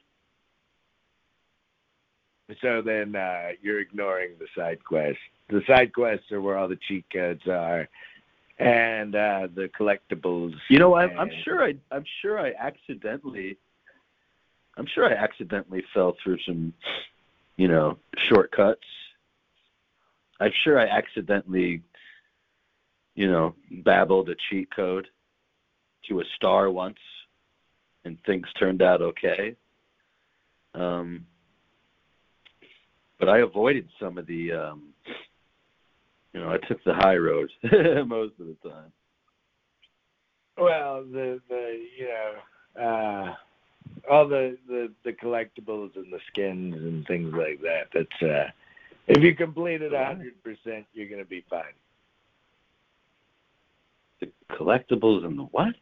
So 2.61 2.83
then 2.83 3.17
uh, 3.17 3.53
you're 3.63 3.81
ignoring 3.81 4.33
the 4.39 4.47
side 4.55 4.85
quests. 4.85 5.23
The 5.49 5.63
side 5.67 5.93
quests 5.95 6.31
are 6.33 6.41
where 6.41 6.59
all 6.59 6.69
the 6.69 6.79
cheat 6.89 7.05
codes 7.11 7.47
are, 7.47 7.89
and 8.59 9.15
uh, 9.15 9.49
the 9.55 9.69
collectibles. 9.69 10.55
You 10.69 10.79
know, 10.79 10.95
I'm, 10.95 11.19
I'm 11.19 11.31
sure 11.45 11.65
I, 11.65 11.75
I'm 11.91 12.05
sure 12.21 12.39
I 12.39 12.53
accidentally, 12.59 13.57
I'm 14.77 14.87
sure 14.87 15.07
I 15.07 15.13
accidentally 15.13 15.83
fell 15.95 16.15
through 16.23 16.39
some, 16.47 16.75
you 17.57 17.69
know, 17.69 17.99
shortcuts. 18.29 18.81
I'm 20.41 20.53
sure 20.65 20.79
I 20.79 20.87
accidentally, 20.87 21.83
you 23.15 23.31
know, 23.31 23.55
babbled 23.71 24.29
a 24.31 24.35
cheat 24.49 24.75
code 24.75 25.07
to 26.09 26.21
a 26.21 26.25
star 26.37 26.71
once, 26.71 26.99
and 28.05 28.19
things 28.27 28.47
turned 28.59 28.83
out 28.83 29.03
okay. 29.03 29.55
Um, 30.75 31.27
but 33.21 33.29
I 33.29 33.39
avoided 33.39 33.89
some 34.01 34.19
of 34.19 34.27
the, 34.27 34.53
um, 34.53 34.95
you 36.33 36.41
know, 36.41 36.51
I 36.51 36.59
took 36.67 36.83
the 36.85 36.95
high 36.95 37.17
road 37.17 37.51
most 38.07 38.35
of 38.41 38.47
the 38.47 38.57
time. 38.69 38.93
Well, 40.59 41.05
the 41.05 41.41
the 41.49 41.79
you 41.99 42.09
know 42.09 42.83
uh, 42.83 43.35
all 44.11 44.29
the, 44.29 44.57
the 44.69 44.93
the 45.05 45.13
collectibles 45.13 45.95
and 45.97 46.13
the 46.13 46.19
skins 46.29 46.75
and 46.75 47.07
things 47.07 47.33
like 47.35 47.61
that. 47.63 47.89
That's 47.95 48.23
uh, 48.23 48.51
if 49.09 49.23
you 49.23 49.35
complete 49.35 49.83
it 49.83 49.93
a 49.93 50.05
hundred 50.05 50.43
percent, 50.43 50.87
you're 50.93 51.09
gonna 51.09 51.25
be 51.25 51.45
fine. 51.49 51.65
The 54.21 54.31
collectibles 54.51 55.25
and 55.25 55.39
the 55.39 55.45
what? 55.45 55.75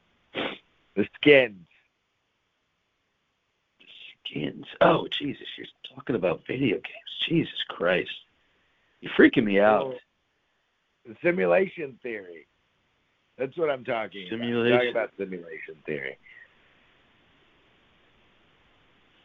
The 0.96 1.06
skins. 1.16 1.66
The 3.78 3.86
skins. 4.24 4.64
Oh, 4.80 5.06
Jesus, 5.18 5.46
you're 5.56 5.66
talking 5.94 6.16
about 6.16 6.42
video 6.46 6.76
games. 6.76 7.28
Jesus 7.28 7.62
Christ. 7.68 8.10
You're 9.00 9.12
freaking 9.12 9.44
me 9.44 9.60
out. 9.60 9.94
The 11.06 11.16
simulation 11.22 11.98
theory. 12.02 12.46
That's 13.38 13.56
what 13.56 13.70
I'm 13.70 13.84
talking 13.84 14.28
about. 14.28 14.46
I'm 14.46 14.70
talking 14.70 14.90
about 14.90 15.10
simulation 15.16 15.76
theory. 15.86 16.18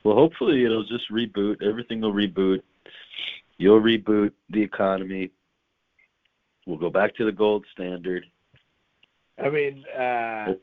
Well, 0.06 0.15
hopefully 0.15 0.64
it'll 0.64 0.84
just 0.84 1.11
reboot. 1.11 1.64
Everything 1.64 1.99
will 1.99 2.14
reboot. 2.14 2.61
You'll 3.57 3.82
reboot 3.82 4.32
the 4.52 4.61
economy. 4.61 5.32
We'll 6.68 6.77
go 6.77 6.91
back 6.91 7.15
to 7.15 7.26
the 7.26 7.32
gold 7.32 7.65
standard. 7.73 8.23
I 9.44 9.49
mean, 9.49 9.84
uh, 9.98 10.53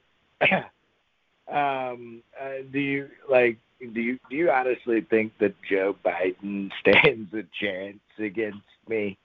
um, 1.53 2.23
uh, 2.41 2.63
do 2.73 2.79
you 2.79 3.09
like? 3.29 3.59
Do 3.81 4.01
you 4.01 4.21
do 4.31 4.37
you 4.37 4.49
honestly 4.53 5.01
think 5.11 5.33
that 5.41 5.57
Joe 5.69 5.97
Biden 6.05 6.71
stands 6.81 7.35
a 7.35 7.43
chance 7.61 7.99
against 8.21 8.61
me? 8.89 9.19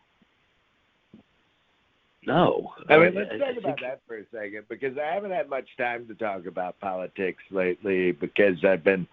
No. 2.26 2.74
I 2.90 2.98
mean, 2.98 3.14
let's 3.14 3.30
I 3.32 3.38
talk 3.38 3.48
think- 3.50 3.60
about 3.60 3.80
that 3.82 4.02
for 4.08 4.18
a 4.18 4.24
second 4.34 4.64
because 4.68 4.98
I 4.98 5.14
haven't 5.14 5.32
had 5.32 5.48
much 5.48 5.68
time 5.78 6.08
to 6.08 6.16
talk 6.16 6.48
about 6.48 6.80
politics 6.80 7.44
lately 7.52 8.14
because 8.14 8.66
I've 8.66 8.84
been, 8.84 9.08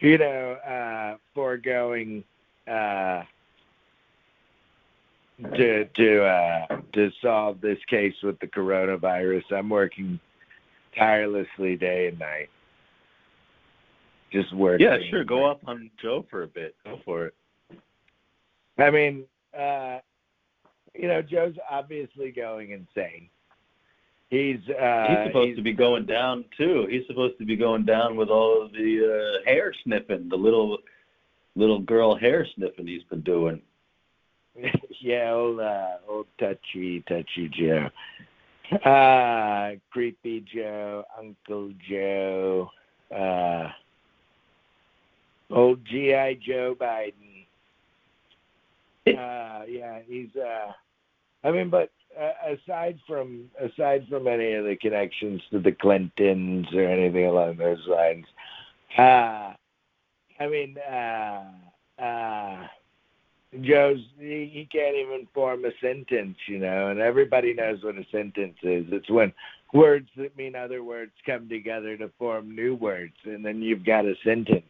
you 0.00 0.18
know, 0.18 0.52
uh, 0.66 1.16
foregoing 1.34 2.24
uh, 2.66 3.22
to 5.54 5.84
to 5.84 6.24
uh, 6.24 6.66
to 6.94 7.10
solve 7.22 7.60
this 7.60 7.78
case 7.88 8.14
with 8.22 8.38
the 8.40 8.46
coronavirus. 8.46 9.42
I'm 9.52 9.68
working 9.68 10.18
tirelessly 10.96 11.76
day 11.76 12.08
and 12.08 12.18
night, 12.18 12.48
just 14.32 14.54
working. 14.54 14.86
Yeah, 14.86 14.98
sure. 15.10 15.24
Go 15.24 15.44
up 15.44 15.60
on 15.66 15.90
Joe 16.00 16.26
for 16.30 16.42
a 16.42 16.48
bit. 16.48 16.74
Go 16.84 16.98
for 17.04 17.26
it. 17.26 17.34
I 18.78 18.90
mean, 18.90 19.24
uh, 19.58 19.98
you 20.94 21.08
know, 21.08 21.20
Joe's 21.22 21.54
obviously 21.70 22.30
going 22.30 22.70
insane. 22.70 23.28
He's 24.30 24.60
uh, 24.80 25.06
He's 25.08 25.26
supposed 25.26 25.56
to 25.56 25.62
be 25.62 25.72
going 25.72 26.06
down 26.06 26.44
too. 26.56 26.86
He's 26.88 27.06
supposed 27.08 27.36
to 27.38 27.44
be 27.44 27.56
going 27.56 27.84
down 27.84 28.16
with 28.16 28.28
all 28.28 28.62
of 28.62 28.70
the 28.72 29.40
uh, 29.42 29.50
hair 29.50 29.74
sniffing, 29.82 30.28
the 30.28 30.36
little 30.36 30.78
little 31.56 31.80
girl 31.80 32.14
hair 32.14 32.46
sniffing 32.54 32.86
he's 32.86 33.02
been 33.04 33.22
doing. 33.22 33.60
yeah, 35.00 35.32
old 35.32 35.58
uh, 35.58 35.96
old 36.08 36.26
touchy 36.38 37.02
touchy 37.08 37.48
Joe. 37.48 37.88
Uh 38.84 39.72
creepy 39.90 40.44
Joe, 40.54 41.04
Uncle 41.18 41.72
Joe, 41.88 42.70
uh 43.14 43.68
old 45.50 45.84
G.I. 45.84 46.34
Joe 46.34 46.76
Biden. 46.80 47.14
Uh 49.06 49.64
yeah, 49.66 49.98
he's 50.06 50.28
uh 50.36 50.70
I 51.42 51.50
mean 51.50 51.68
but 51.68 51.90
uh, 52.18 52.54
aside 52.54 52.98
from 53.06 53.50
aside 53.60 54.06
from 54.08 54.26
any 54.26 54.52
of 54.52 54.64
the 54.64 54.76
connections 54.76 55.40
to 55.50 55.58
the 55.60 55.72
Clintons 55.72 56.66
or 56.74 56.84
anything 56.84 57.26
along 57.26 57.56
those 57.56 57.86
lines, 57.86 58.26
uh 58.98 59.52
I 60.40 60.48
mean 60.48 60.76
uh 60.78 61.44
uh 62.02 62.66
Joe's 63.62 64.00
he, 64.18 64.50
he 64.52 64.68
can't 64.70 64.96
even 64.96 65.26
form 65.34 65.64
a 65.64 65.70
sentence, 65.80 66.36
you 66.46 66.58
know, 66.58 66.88
and 66.88 67.00
everybody 67.00 67.52
knows 67.52 67.82
what 67.82 67.96
a 67.96 68.06
sentence 68.12 68.56
is. 68.62 68.86
It's 68.90 69.10
when 69.10 69.32
words 69.72 70.08
that 70.16 70.36
mean 70.36 70.54
other 70.54 70.82
words 70.82 71.12
come 71.26 71.48
together 71.48 71.96
to 71.96 72.10
form 72.18 72.54
new 72.54 72.74
words, 72.74 73.14
and 73.24 73.44
then 73.44 73.60
you've 73.62 73.84
got 73.84 74.04
a 74.04 74.14
sentence. 74.24 74.64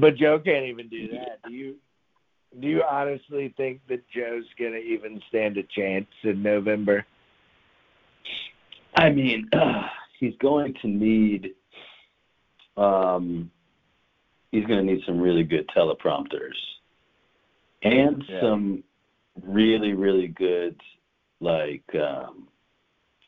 But 0.00 0.16
Joe 0.16 0.38
can't 0.38 0.66
even 0.66 0.88
do 0.88 1.08
that. 1.08 1.38
Do 1.46 1.52
you? 1.52 1.76
Do 2.60 2.68
you 2.68 2.82
honestly 2.88 3.52
think 3.56 3.80
that 3.88 4.08
Joe's 4.08 4.44
gonna 4.58 4.76
even 4.76 5.20
stand 5.28 5.56
a 5.58 5.62
chance 5.64 6.06
in 6.22 6.42
November? 6.42 7.04
I 8.96 9.10
mean, 9.10 9.48
uh, 9.52 9.82
he's 10.20 10.34
going 10.40 10.74
to 10.82 10.88
need 10.88 11.54
um 12.76 13.50
he's 14.52 14.64
going 14.66 14.84
to 14.86 14.92
need 14.92 15.02
some 15.06 15.18
really 15.18 15.42
good 15.42 15.68
teleprompters 15.76 16.56
and 17.82 18.22
Yeah. 18.28 18.40
some 18.40 18.84
really 19.42 19.92
really 19.92 20.28
good 20.28 20.80
like 21.40 21.84
um 21.94 22.48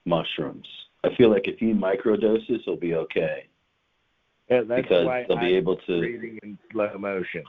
mushrooms. 0.04 0.66
I 1.04 1.14
feel 1.16 1.30
like 1.30 1.46
if 1.46 1.58
he 1.58 1.72
microdoses, 1.72 2.60
he'll 2.64 2.76
be 2.76 2.94
okay 2.94 3.48
Yeah, 4.50 4.62
that's 4.62 4.82
because 4.82 5.06
why 5.06 5.24
they'll 5.28 5.38
be 5.38 5.46
I'm 5.46 5.62
able 5.62 5.76
to. 5.76 6.00
reading 6.00 6.38
in 6.42 6.58
slow 6.72 6.96
motion. 6.98 7.44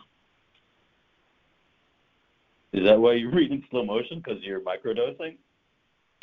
Is 2.74 2.84
that 2.86 3.00
why 3.00 3.14
you 3.14 3.30
read 3.34 3.52
in 3.52 3.64
slow 3.70 3.84
motion? 3.84 4.22
Because 4.24 4.44
you're 4.44 4.62
microdosing? 4.62 5.38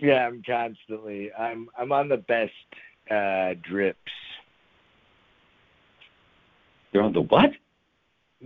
Yeah, 0.00 0.26
I'm 0.26 0.42
constantly. 0.46 1.32
I'm 1.32 1.68
I'm 1.78 1.92
on 1.92 2.08
the 2.08 2.18
best 2.18 2.52
uh 3.10 3.54
drips. 3.62 3.98
You're 6.92 7.02
on 7.02 7.12
the 7.12 7.22
what? 7.22 7.50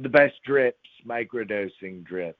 The 0.00 0.08
best 0.08 0.34
drips, 0.44 0.88
microdosing 1.06 2.04
drips. 2.04 2.38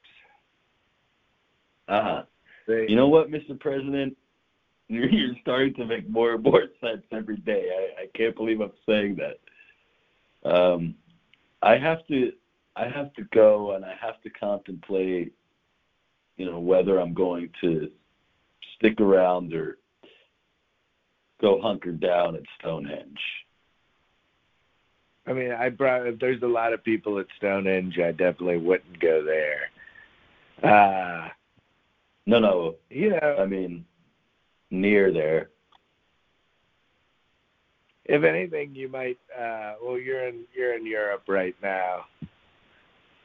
Ah, 1.89 2.24
They, 2.66 2.86
you 2.89 2.94
know 2.97 3.08
what, 3.08 3.30
Mr. 3.30 3.58
President? 3.58 4.16
You're, 4.89 5.08
you're 5.08 5.36
starting 5.42 5.72
to 5.74 5.86
make 5.86 6.08
more 6.10 6.34
and 6.34 6.42
more 6.42 6.64
sense 6.80 7.05
every 7.12 7.36
day. 7.36 7.68
I, 7.72 8.02
I 8.02 8.06
can't 8.16 8.34
believe 8.34 8.60
I'm 8.60 8.72
saying 8.89 9.18
that. 9.18 10.50
Um, 10.50 10.97
I 11.62 11.78
have 11.78 12.05
to. 12.08 12.32
I 12.74 12.89
have 12.89 13.12
to 13.14 13.22
go 13.32 13.72
and 13.72 13.84
I 13.84 13.94
have 14.00 14.20
to 14.22 14.30
contemplate, 14.30 15.32
you 16.40 16.46
know, 16.50 16.58
whether 16.58 16.98
I'm 16.98 17.12
going 17.12 17.50
to 17.60 17.90
stick 18.74 18.98
around 18.98 19.52
or 19.52 19.76
go 21.38 21.60
hunker 21.60 21.92
down 21.92 22.34
at 22.34 22.42
Stonehenge. 22.58 23.20
I 25.26 25.34
mean, 25.34 25.52
I 25.52 25.68
brought. 25.68 26.06
If 26.06 26.18
there's 26.18 26.42
a 26.42 26.46
lot 26.46 26.72
of 26.72 26.82
people 26.82 27.18
at 27.18 27.26
Stonehenge, 27.36 27.98
I 27.98 28.12
definitely 28.12 28.56
wouldn't 28.56 28.98
go 29.00 29.22
there. 29.22 29.68
Uh, 30.64 31.28
No, 32.24 32.38
no, 32.38 32.76
you 32.88 33.10
know, 33.10 33.36
I 33.38 33.44
mean 33.44 33.84
near 34.70 35.12
there. 35.12 35.50
if 38.06 38.24
anything, 38.24 38.74
you 38.74 38.88
might. 38.88 39.18
Uh, 39.38 39.74
well, 39.84 39.98
you're 39.98 40.26
in 40.26 40.44
you're 40.56 40.74
in 40.74 40.86
Europe 40.86 41.24
right 41.28 41.54
now. 41.62 42.06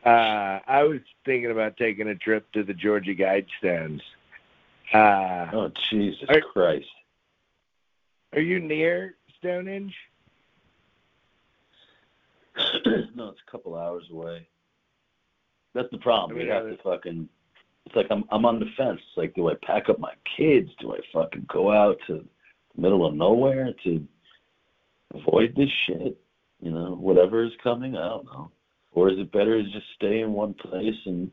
Uh, 0.06 0.60
I 0.68 0.84
was 0.84 1.00
thinking 1.26 1.50
about 1.50 1.78
taking 1.78 2.08
a 2.10 2.16
trip 2.16 2.52
to 2.52 2.64
the 2.64 2.74
Georgia 2.74 3.16
Guidestones. 3.16 4.02
Uh, 4.94 5.48
Oh 5.52 5.72
Jesus 5.90 6.24
Are- 6.30 6.42
Christ! 6.42 6.86
are 8.34 8.42
you 8.42 8.60
near 8.60 9.16
Stonehenge? 9.40 9.96
no, 13.16 13.30
it's 13.30 13.40
a 13.48 13.52
couple 13.52 13.76
hours 13.76 14.04
away. 14.12 14.48
That's 15.74 15.90
the 15.92 15.98
problem. 15.98 16.38
I 16.38 16.40
mean, 16.40 16.48
we 16.48 16.54
have 16.54 16.66
to 16.66 16.78
fucking. 16.84 17.28
It's 17.88 17.96
like 17.96 18.08
I'm 18.12 18.24
I'm 18.32 18.46
on 18.46 18.60
the 18.60 18.68
fence. 18.78 19.00
It's 19.08 19.18
like, 19.18 19.34
do 19.34 19.50
I 19.50 19.56
pack 19.64 19.90
up 19.90 20.00
my 20.00 20.14
kids? 20.38 20.70
Do 20.80 20.94
I 20.94 21.00
fucking 21.12 21.48
go 21.52 21.72
out 21.72 21.98
to 22.08 22.24
the 22.76 22.82
middle 22.82 23.06
of 23.06 23.16
nowhere 23.16 23.74
to 23.84 24.08
avoid 25.14 25.56
this 25.56 25.70
shit? 25.86 26.18
You 26.62 26.72
know, 26.72 26.96
whatever 26.96 27.44
is 27.44 27.52
coming, 27.62 27.98
I 27.98 28.08
don't 28.08 28.26
know. 28.26 28.52
Or 28.96 29.10
is 29.10 29.20
it 29.20 29.32
better 29.32 29.62
to 29.62 29.70
just 29.70 29.86
stay 29.96 30.22
in 30.22 30.34
one 30.34 30.54
place 30.56 30.96
and 31.06 31.30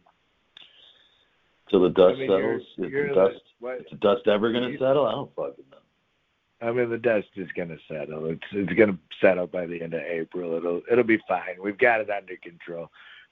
till 1.71 1.81
the 1.81 1.89
dust 1.91 2.17
I 2.17 2.21
mean, 2.21 2.31
you're- 2.31 2.43
settles? 2.43 2.63
Is 2.87 2.93
you're 2.93 3.09
the 3.09 3.15
the- 3.15 3.29
dust 3.29 3.45
what- 3.61 3.81
is 3.81 3.87
the 3.91 3.97
dust 3.97 4.29
ever 4.29 4.53
gonna 4.53 4.77
settle? 4.77 5.07
I 5.07 5.13
don't 5.13 5.35
fucking 5.35 5.65
know. 5.71 5.79
I 6.61 6.71
mean, 6.71 6.91
the 6.91 6.99
dust 6.99 7.29
is 7.35 7.51
going 7.53 7.71
to 7.71 7.79
settle. 7.89 8.27
It's 8.27 8.45
it's 8.53 8.73
going 8.75 8.93
to 8.93 8.99
settle 9.21 9.49
by 9.49 9.67
the 9.67 9.83
end 9.83 9.95
of 9.95 10.03
April. 10.03 10.55
It'll 10.55 10.81
it'll 10.89 11.03
be 11.03 11.19
fine. 11.27 11.61
We've 11.61 11.77
got 11.77 12.01
it 12.01 12.09
under 12.09 12.37
control. 12.37 12.89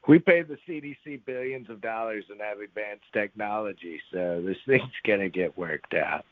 We 0.09 0.18
pay 0.18 0.42
the 0.42 0.59
CDC 0.67 1.25
billions 1.26 1.70
of 1.70 1.81
dollars 1.81 2.25
and 2.28 2.41
have 2.41 2.59
advanced 2.59 3.05
technology, 3.12 4.02
so 4.12 4.42
this 4.42 4.57
thing's 4.67 4.91
going 5.05 5.20
to 5.20 5.28
get 5.28 5.57
worked 5.57 5.94
out. 5.94 6.25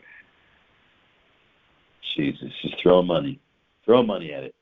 Jesus, 2.17 2.51
just 2.62 2.83
throw 2.83 3.01
money. 3.02 3.39
Throw 3.85 4.02
money 4.02 4.33
at 4.33 4.43
it. 4.43 4.57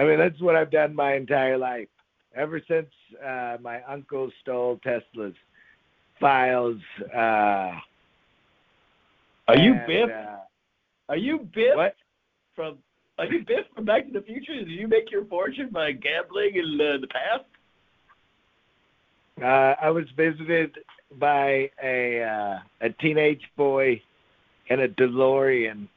I 0.00 0.04
mean, 0.04 0.18
that's 0.18 0.40
what 0.40 0.56
I've 0.56 0.72
done 0.72 0.96
my 0.96 1.14
entire 1.14 1.58
life. 1.58 1.88
Ever 2.36 2.60
since 2.66 2.88
uh, 3.24 3.56
my 3.62 3.82
uncle 3.84 4.30
stole 4.42 4.80
Tesla's 4.82 5.34
files. 6.20 6.80
Uh, 7.14 7.72
Are 9.48 9.56
you 9.56 9.74
and, 9.74 9.86
Biff? 9.86 10.10
Uh, 10.10 10.36
Are 11.08 11.16
you 11.16 11.48
Biff 11.54 11.76
what? 11.76 11.94
from 12.56 12.78
Are 13.18 13.26
you 13.26 13.44
Biff 13.46 13.66
from 13.74 13.84
Back 13.84 14.06
to 14.06 14.12
the 14.12 14.22
Future? 14.22 14.54
Did 14.54 14.68
you 14.68 14.88
make 14.88 15.10
your 15.10 15.24
fortune 15.26 15.68
by 15.72 15.92
gambling 15.92 16.56
in 16.56 16.80
uh, 16.80 16.98
the 17.00 17.08
past? 17.08 17.44
Uh, 19.42 19.74
I 19.84 19.90
was 19.90 20.04
visited 20.16 20.76
by 21.18 21.70
a 21.82 22.22
uh, 22.22 22.58
a 22.80 22.90
teenage 23.00 23.42
boy 23.56 24.00
in 24.68 24.80
a 24.80 24.88
DeLorean 24.88 25.88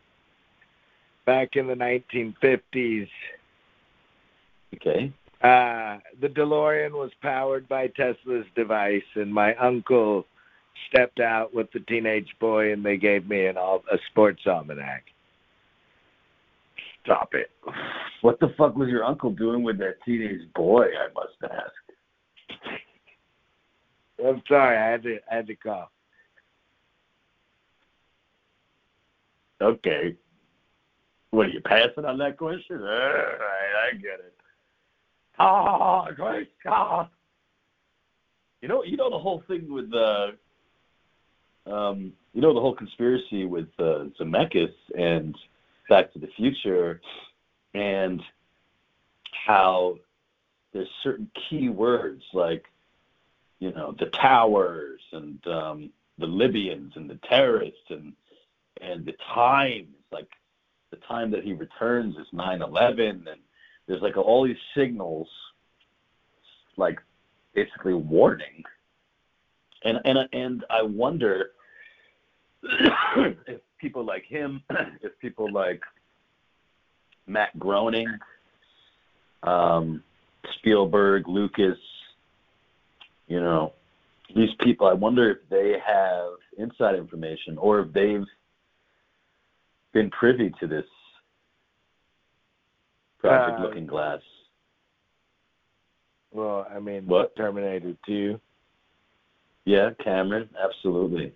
back 1.25 1.55
in 1.55 1.67
the 1.67 1.75
1950s. 1.75 3.07
Okay. 4.75 5.13
Uh, 5.41 5.99
the 6.19 6.27
DeLorean 6.27 6.93
was 6.93 7.11
powered 7.21 7.67
by 7.69 7.87
Tesla's 7.87 8.45
device, 8.55 9.03
and 9.15 9.31
my 9.31 9.53
uncle 9.55 10.25
stepped 10.89 11.19
out 11.19 11.53
with 11.53 11.71
the 11.73 11.79
teenage 11.81 12.29
boy, 12.39 12.73
and 12.73 12.83
they 12.83 12.97
gave 12.97 13.27
me 13.27 13.45
an 13.45 13.57
all 13.57 13.83
a 13.91 13.97
sports 14.09 14.41
almanac. 14.47 15.03
Stop 17.03 17.33
it! 17.33 17.51
What 18.21 18.39
the 18.39 18.53
fuck 18.57 18.75
was 18.75 18.89
your 18.89 19.05
uncle 19.05 19.29
doing 19.29 19.63
with 19.63 19.77
that 19.77 20.01
teenage 20.03 20.51
boy? 20.55 20.85
I 20.85 21.07
must 21.13 21.53
ask. 21.53 21.71
I'm 24.25 24.41
sorry, 24.47 24.77
I 24.77 24.91
had 24.91 25.03
to 25.03 25.19
I 25.31 25.35
had 25.35 25.47
to 25.47 25.55
call. 25.55 25.91
Okay. 29.61 30.15
What 31.31 31.47
are 31.47 31.49
you 31.49 31.61
passing 31.61 32.05
on 32.05 32.17
that 32.19 32.37
question? 32.37 32.79
All 32.79 32.87
right, 32.87 33.91
I 33.91 33.95
get 33.95 34.19
it. 34.19 34.36
Ah, 35.39 36.09
great 36.11 36.49
God. 36.63 37.09
You 38.61 38.67
know, 38.67 38.83
you 38.83 38.97
know 38.97 39.09
the 39.09 39.19
whole 39.19 39.43
thing 39.47 39.71
with 39.71 39.91
the, 39.91 40.35
um, 41.65 42.13
you 42.33 42.41
know 42.41 42.53
the 42.53 42.59
whole 42.59 42.75
conspiracy 42.75 43.45
with 43.45 43.67
uh, 43.77 44.05
Zemeckis 44.19 44.73
and 44.97 45.35
Back 45.89 46.11
to 46.13 46.19
the 46.19 46.29
Future, 46.35 47.01
and 47.73 48.21
how 49.45 49.97
there's 50.73 50.89
certain 51.03 51.29
key 51.49 51.69
words 51.69 52.23
like, 52.33 52.65
you 53.59 53.71
know, 53.71 53.95
the 53.97 54.07
towers 54.07 55.01
and 55.11 55.45
um, 55.47 55.89
the 56.17 56.27
Libyans 56.27 56.93
and 56.95 57.09
the 57.09 57.19
terrorists 57.29 57.89
and 57.89 58.13
and 58.81 59.05
the 59.05 59.15
time 59.33 59.87
is 59.97 60.11
like 60.11 60.29
the 60.91 60.97
time 60.97 61.31
that 61.31 61.43
he 61.43 61.53
returns 61.53 62.15
is 62.17 62.27
9/11 62.33 63.27
and 63.27 63.39
there's 63.87 64.01
like 64.01 64.17
all 64.17 64.45
these 64.45 64.55
signals 64.75 65.27
like 66.77 66.99
basically 67.53 67.93
warning. 67.93 68.63
And 69.83 69.99
and 70.05 70.17
and 70.33 70.65
I 70.69 70.83
wonder 70.83 71.51
if 72.63 73.61
people 73.79 74.03
like 74.03 74.25
him 74.25 74.61
if 75.01 75.17
people 75.19 75.51
like 75.51 75.81
Matt 77.25 77.57
Groening 77.59 78.07
um 79.43 80.03
Spielberg 80.57 81.27
Lucas 81.27 81.77
you 83.27 83.39
know 83.39 83.73
these 84.35 84.49
people 84.61 84.87
I 84.87 84.93
wonder 84.93 85.29
if 85.29 85.37
they 85.49 85.75
have 85.85 86.29
inside 86.57 86.95
information 86.95 87.57
or 87.57 87.81
if 87.81 87.93
they've 87.93 88.25
been 89.93 90.09
privy 90.09 90.51
to 90.59 90.67
this 90.67 90.85
Uh, 93.29 93.61
Looking 93.61 93.85
Glass. 93.85 94.21
Well, 96.31 96.67
I 96.73 96.79
mean, 96.79 97.07
What? 97.07 97.35
Terminator 97.35 97.93
2. 98.05 98.39
Yeah, 99.65 99.89
Cameron, 100.03 100.49
absolutely. 100.61 101.33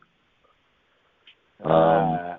Um, 1.64 1.72
Uh, 1.72 2.38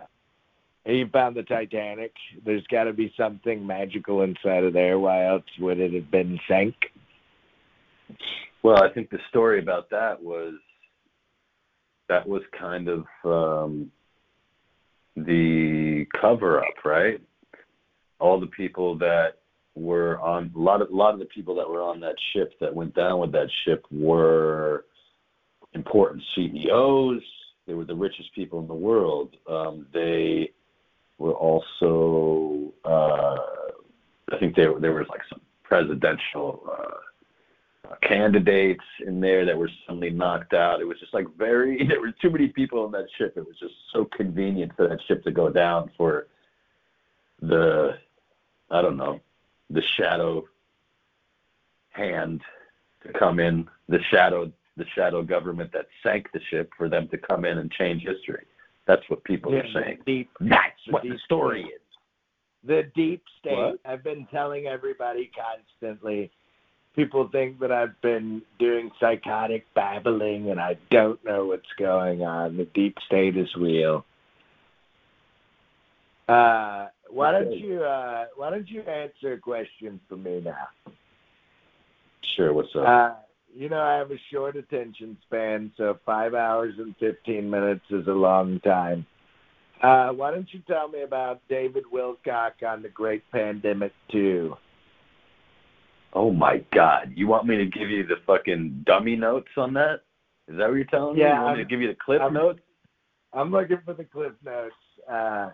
he 0.85 1.05
found 1.13 1.37
the 1.37 1.45
Titanic. 1.45 2.13
There's 2.45 2.67
got 2.67 2.85
to 2.85 2.93
be 2.93 3.13
something 3.17 3.65
magical 3.65 4.23
inside 4.23 4.65
of 4.65 4.73
there. 4.73 4.99
Why 4.99 5.27
else 5.27 5.45
would 5.61 5.79
it 5.79 5.93
have 5.93 6.11
been 6.11 6.41
sank? 6.49 6.75
Well, 8.63 8.83
I 8.83 8.93
think 8.93 9.11
the 9.11 9.21
story 9.29 9.61
about 9.61 9.91
that 9.91 10.21
was 10.23 10.55
that 12.09 12.27
was 12.29 12.43
kind 12.59 12.89
of 12.89 13.07
um, 13.25 13.91
the 15.17 16.05
cover 16.21 16.59
up, 16.59 16.85
right? 16.85 17.21
All 18.19 18.39
the 18.41 18.49
people 18.49 18.99
that 18.99 19.39
were 19.75 20.20
on 20.20 20.52
a 20.55 20.59
lot 20.59 20.83
of 20.83 20.91
a 20.91 20.94
lot 20.94 21.15
of 21.15 21.18
the 21.18 21.25
people 21.26 21.55
that 21.55 21.68
were 21.68 21.83
on 21.83 22.01
that 22.01 22.17
ship 22.33 22.52
that 22.60 22.75
went 22.75 22.94
down 22.94 23.18
with 23.20 23.33
that 23.33 23.49
ship 23.65 23.84
were 23.91 24.84
important 25.73 26.23
CEOs. 26.34 27.23
They 27.67 27.75
were 27.75 27.84
the 27.84 27.94
richest 27.94 28.34
people 28.34 28.60
in 28.60 28.67
the 28.67 28.75
world. 28.75 29.36
Um, 29.49 29.86
they 29.94 30.51
were 31.18 31.33
also, 31.33 32.73
uh, 32.84 33.39
I 34.33 34.39
think 34.39 34.57
there 34.57 34.78
there 34.78 34.92
was 34.92 35.07
like 35.09 35.23
some 35.31 35.41
presidential. 35.62 36.62
Uh, 36.70 36.97
uh, 37.92 37.97
candidates 38.01 38.84
in 39.07 39.20
there 39.20 39.44
that 39.44 39.59
were 39.59 39.70
suddenly 39.86 40.10
knocked 40.10 40.55
out. 40.55 40.81
It 40.81 40.84
was 40.84 40.99
just 41.01 41.12
like 41.12 41.26
very. 41.36 41.86
There 41.89 42.01
were 42.01 42.12
too 42.12 42.31
many 42.31 42.49
people 42.49 42.84
on 42.84 42.92
that 42.92 43.07
ship. 43.18 43.34
It 43.36 43.47
was 43.47 43.59
just 43.59 43.75
so 43.92 44.05
convenient 44.17 44.73
for 44.76 44.89
that 44.89 44.99
ship 45.09 45.25
to 45.25 45.31
go 45.31 45.51
down 45.51 45.91
for 45.97 46.28
the, 47.41 47.99
I 48.70 48.81
don't 48.81 48.97
know, 48.97 49.20
the 49.73 49.83
shadow 49.97 50.44
hand 51.91 52.42
to 53.02 53.12
come 53.12 53.41
in, 53.41 53.68
the 53.89 53.99
shadow, 54.10 54.51
the 54.76 54.84
shadow 54.94 55.23
government 55.23 55.73
that 55.73 55.86
sank 56.02 56.31
the 56.33 56.41
ship 56.51 56.70
for 56.76 56.89
them 56.89 57.09
to 57.09 57.18
come 57.18 57.44
in 57.44 57.59
and 57.59 57.70
change 57.73 58.02
history. 58.02 58.44
That's 58.86 59.02
what 59.09 59.25
people 59.25 59.55
are 59.55 59.67
saying. 59.73 59.99
Deep, 60.07 60.31
That's 60.41 60.84
the 60.86 60.92
what 60.92 61.02
the 61.02 61.10
deep 61.10 61.20
story 61.25 61.62
state. 61.62 61.73
is. 61.75 61.81
the 62.65 62.83
deep 62.94 63.23
state. 63.41 63.57
What? 63.57 63.81
I've 63.84 64.05
been 64.05 64.26
telling 64.31 64.67
everybody 64.67 65.31
constantly. 65.34 66.31
People 66.94 67.28
think 67.33 67.59
that 67.60 67.73
I've 67.73 67.99
been 68.02 68.42
doing 68.59 68.91
psychotic 69.01 69.65
babbling 69.75 70.51
and 70.51 70.60
I 70.60 70.76
don't 70.91 71.25
know 71.25 71.47
what's 71.47 71.73
going 71.78 72.23
on. 72.23 72.59
The 72.59 72.67
deep 72.67 72.99
state 73.07 73.36
is 73.36 73.49
real. 73.57 74.05
Uh, 76.28 76.89
why 77.12 77.31
don't 77.32 77.52
you 77.52 77.82
uh, 77.82 78.24
why 78.36 78.50
don't 78.50 78.68
you 78.68 78.81
answer 78.82 79.34
a 79.34 79.39
question 79.39 80.00
for 80.08 80.16
me 80.16 80.41
now? 80.44 80.68
Sure. 82.36 82.52
What's 82.52 82.74
up? 82.74 82.86
Uh, 82.86 83.15
you 83.55 83.68
know, 83.68 83.81
I 83.81 83.97
have 83.97 84.10
a 84.10 84.18
short 84.32 84.57
attention 84.57 85.16
span, 85.26 85.70
so 85.76 85.99
five 86.07 86.32
hours 86.34 86.74
and 86.78 86.94
15 86.99 87.49
minutes 87.49 87.84
is 87.91 88.07
a 88.07 88.12
long 88.12 88.60
time. 88.60 89.05
Uh, 89.82 90.08
why 90.10 90.31
don't 90.31 90.49
you 90.55 90.60
tell 90.66 90.89
me 90.89 91.02
about 91.02 91.41
David 91.50 91.84
Wilcock 91.92 92.62
on 92.66 92.82
the 92.82 92.89
Great 92.89 93.23
Pandemic 93.31 93.92
2? 94.10 94.57
oh 96.15 96.31
my 96.31 96.65
God! 96.74 97.12
You 97.15 97.26
want 97.26 97.47
me 97.47 97.57
to 97.57 97.66
give 97.66 97.91
you 97.91 98.07
the 98.07 98.16
fucking 98.26 98.84
dummy 98.86 99.16
notes 99.16 99.49
on 99.57 99.74
that? 99.74 100.00
Is 100.49 100.57
that 100.57 100.68
what 100.68 100.74
you're 100.76 100.84
telling 100.84 101.15
me? 101.16 101.20
Yeah, 101.23 101.34
You 101.36 101.42
want 101.42 101.58
I'm- 101.58 101.58
to 101.58 101.65
give 101.65 101.81
you 101.81 101.89
the 101.89 101.97
clip 102.02 102.20
I'm- 102.23 102.32
notes 102.34 102.60
I'm 103.34 103.50
looking 103.50 103.78
for 103.84 103.94
the 103.94 104.05
clip 104.05 104.36
notes. 104.44 104.74
Uh, 105.10 105.50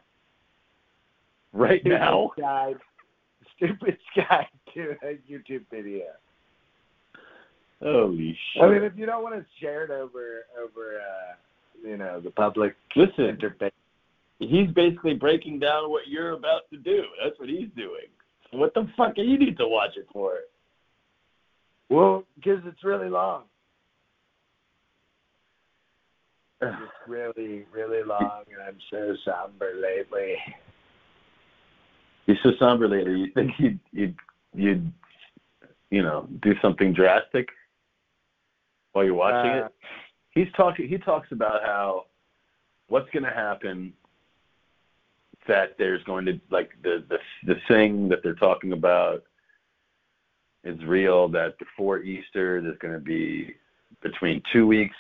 right 1.59 1.81
stupid 1.81 1.99
now? 1.99 2.31
Guide, 2.39 2.77
stupid 3.57 3.99
guide 4.17 4.47
to 4.75 4.95
a 5.03 5.19
YouTube 5.31 5.65
video. 5.71 6.05
Holy 7.83 8.37
shit! 8.53 8.63
I 8.63 8.69
mean, 8.69 8.83
if 8.83 8.93
you 8.97 9.07
don't 9.07 9.23
want 9.23 9.37
to 9.37 9.45
share 9.61 9.85
it 9.85 9.91
over 9.91 10.45
over, 10.61 10.99
uh, 10.99 11.89
you 11.89 11.97
know, 11.97 12.21
the 12.21 12.31
public 12.31 12.75
Listen, 12.97 13.37
interface. 13.37 13.71
he's 14.41 14.71
basically 14.75 15.15
breaking 15.15 15.61
down 15.61 15.91
what 15.91 16.09
you're 16.09 16.33
about 16.33 16.63
to 16.73 16.77
do. 16.77 17.03
That's 17.23 17.39
what 17.39 17.49
he's 17.49 17.69
doing. 17.77 18.09
So 18.51 18.59
what 18.59 18.75
the 18.75 18.89
fuck 18.97 19.15
do 19.15 19.23
you 19.23 19.39
need 19.39 19.59
to 19.59 19.69
watch 19.69 19.97
it 19.97 20.07
for? 20.13 20.39
Well, 21.89 22.25
because 22.35 22.61
it's 22.67 22.85
really 22.85 23.09
long. 23.09 23.45
It's 26.61 26.75
really, 27.07 27.65
really 27.73 28.03
long, 28.03 28.43
and 28.53 28.61
I'm 28.61 28.77
so 28.91 29.15
somber 29.25 29.75
lately. 29.81 30.35
You're 32.29 32.37
so 32.43 32.53
somber 32.59 32.87
lately. 32.87 33.21
You 33.21 33.31
think 33.33 33.53
you'd 33.59 33.81
you'd 33.91 34.17
you'd 34.55 34.93
you 35.91 36.03
know 36.03 36.29
do 36.43 36.55
something 36.61 36.93
drastic 36.93 37.49
while 38.93 39.07
you're 39.07 39.15
watching 39.15 39.51
Uh, 39.51 39.67
it? 39.67 39.73
He's 40.33 40.53
talking. 40.55 40.87
He 40.89 40.99
talks 40.99 41.33
about 41.33 41.63
how 41.65 42.05
what's 42.89 43.09
going 43.13 43.25
to 43.25 43.31
happen. 43.31 43.95
That 45.47 45.77
there's 45.79 46.05
going 46.05 46.27
to 46.27 46.39
like 46.51 46.71
the 46.83 47.03
the 47.09 47.19
the 47.47 47.59
thing 47.67 48.11
that 48.11 48.23
they're 48.23 48.35
talking 48.35 48.75
about 48.75 49.23
is 50.65 50.79
real. 50.85 51.29
That 51.29 51.59
before 51.59 52.01
Easter, 52.01 52.61
there's 52.61 52.77
going 52.79 52.93
to 52.93 53.01
be 53.01 53.55
between 54.03 54.43
two 54.53 54.67
weeks 54.67 54.97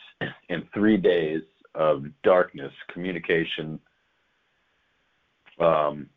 and 0.48 0.64
three 0.72 0.96
days 0.96 1.42
of 1.74 2.06
darkness, 2.22 2.72
communication. 2.90 3.78
Um, 5.60 6.08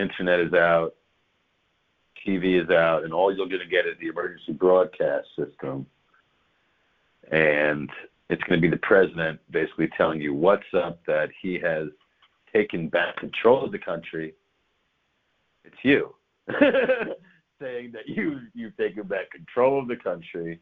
internet 0.00 0.40
is 0.40 0.52
out, 0.52 0.94
TV 2.26 2.62
is 2.62 2.70
out, 2.70 3.04
and 3.04 3.12
all 3.12 3.34
you're 3.34 3.46
going 3.46 3.60
to 3.60 3.66
get 3.66 3.86
is 3.86 3.96
the 4.00 4.08
emergency 4.08 4.52
broadcast 4.52 5.28
system. 5.36 5.86
And 7.30 7.90
it's 8.28 8.42
going 8.44 8.60
to 8.60 8.62
be 8.62 8.70
the 8.70 8.80
president 8.82 9.40
basically 9.50 9.88
telling 9.96 10.20
you 10.20 10.34
what's 10.34 10.62
up, 10.74 11.04
that 11.06 11.30
he 11.40 11.58
has 11.60 11.88
taken 12.52 12.88
back 12.88 13.16
control 13.16 13.64
of 13.64 13.72
the 13.72 13.78
country. 13.78 14.34
It's 15.64 15.76
you. 15.82 16.14
Saying 17.60 17.92
that 17.92 18.08
you, 18.08 18.40
you've 18.54 18.76
taken 18.76 19.04
back 19.04 19.30
control 19.30 19.80
of 19.80 19.88
the 19.88 19.96
country, 19.96 20.60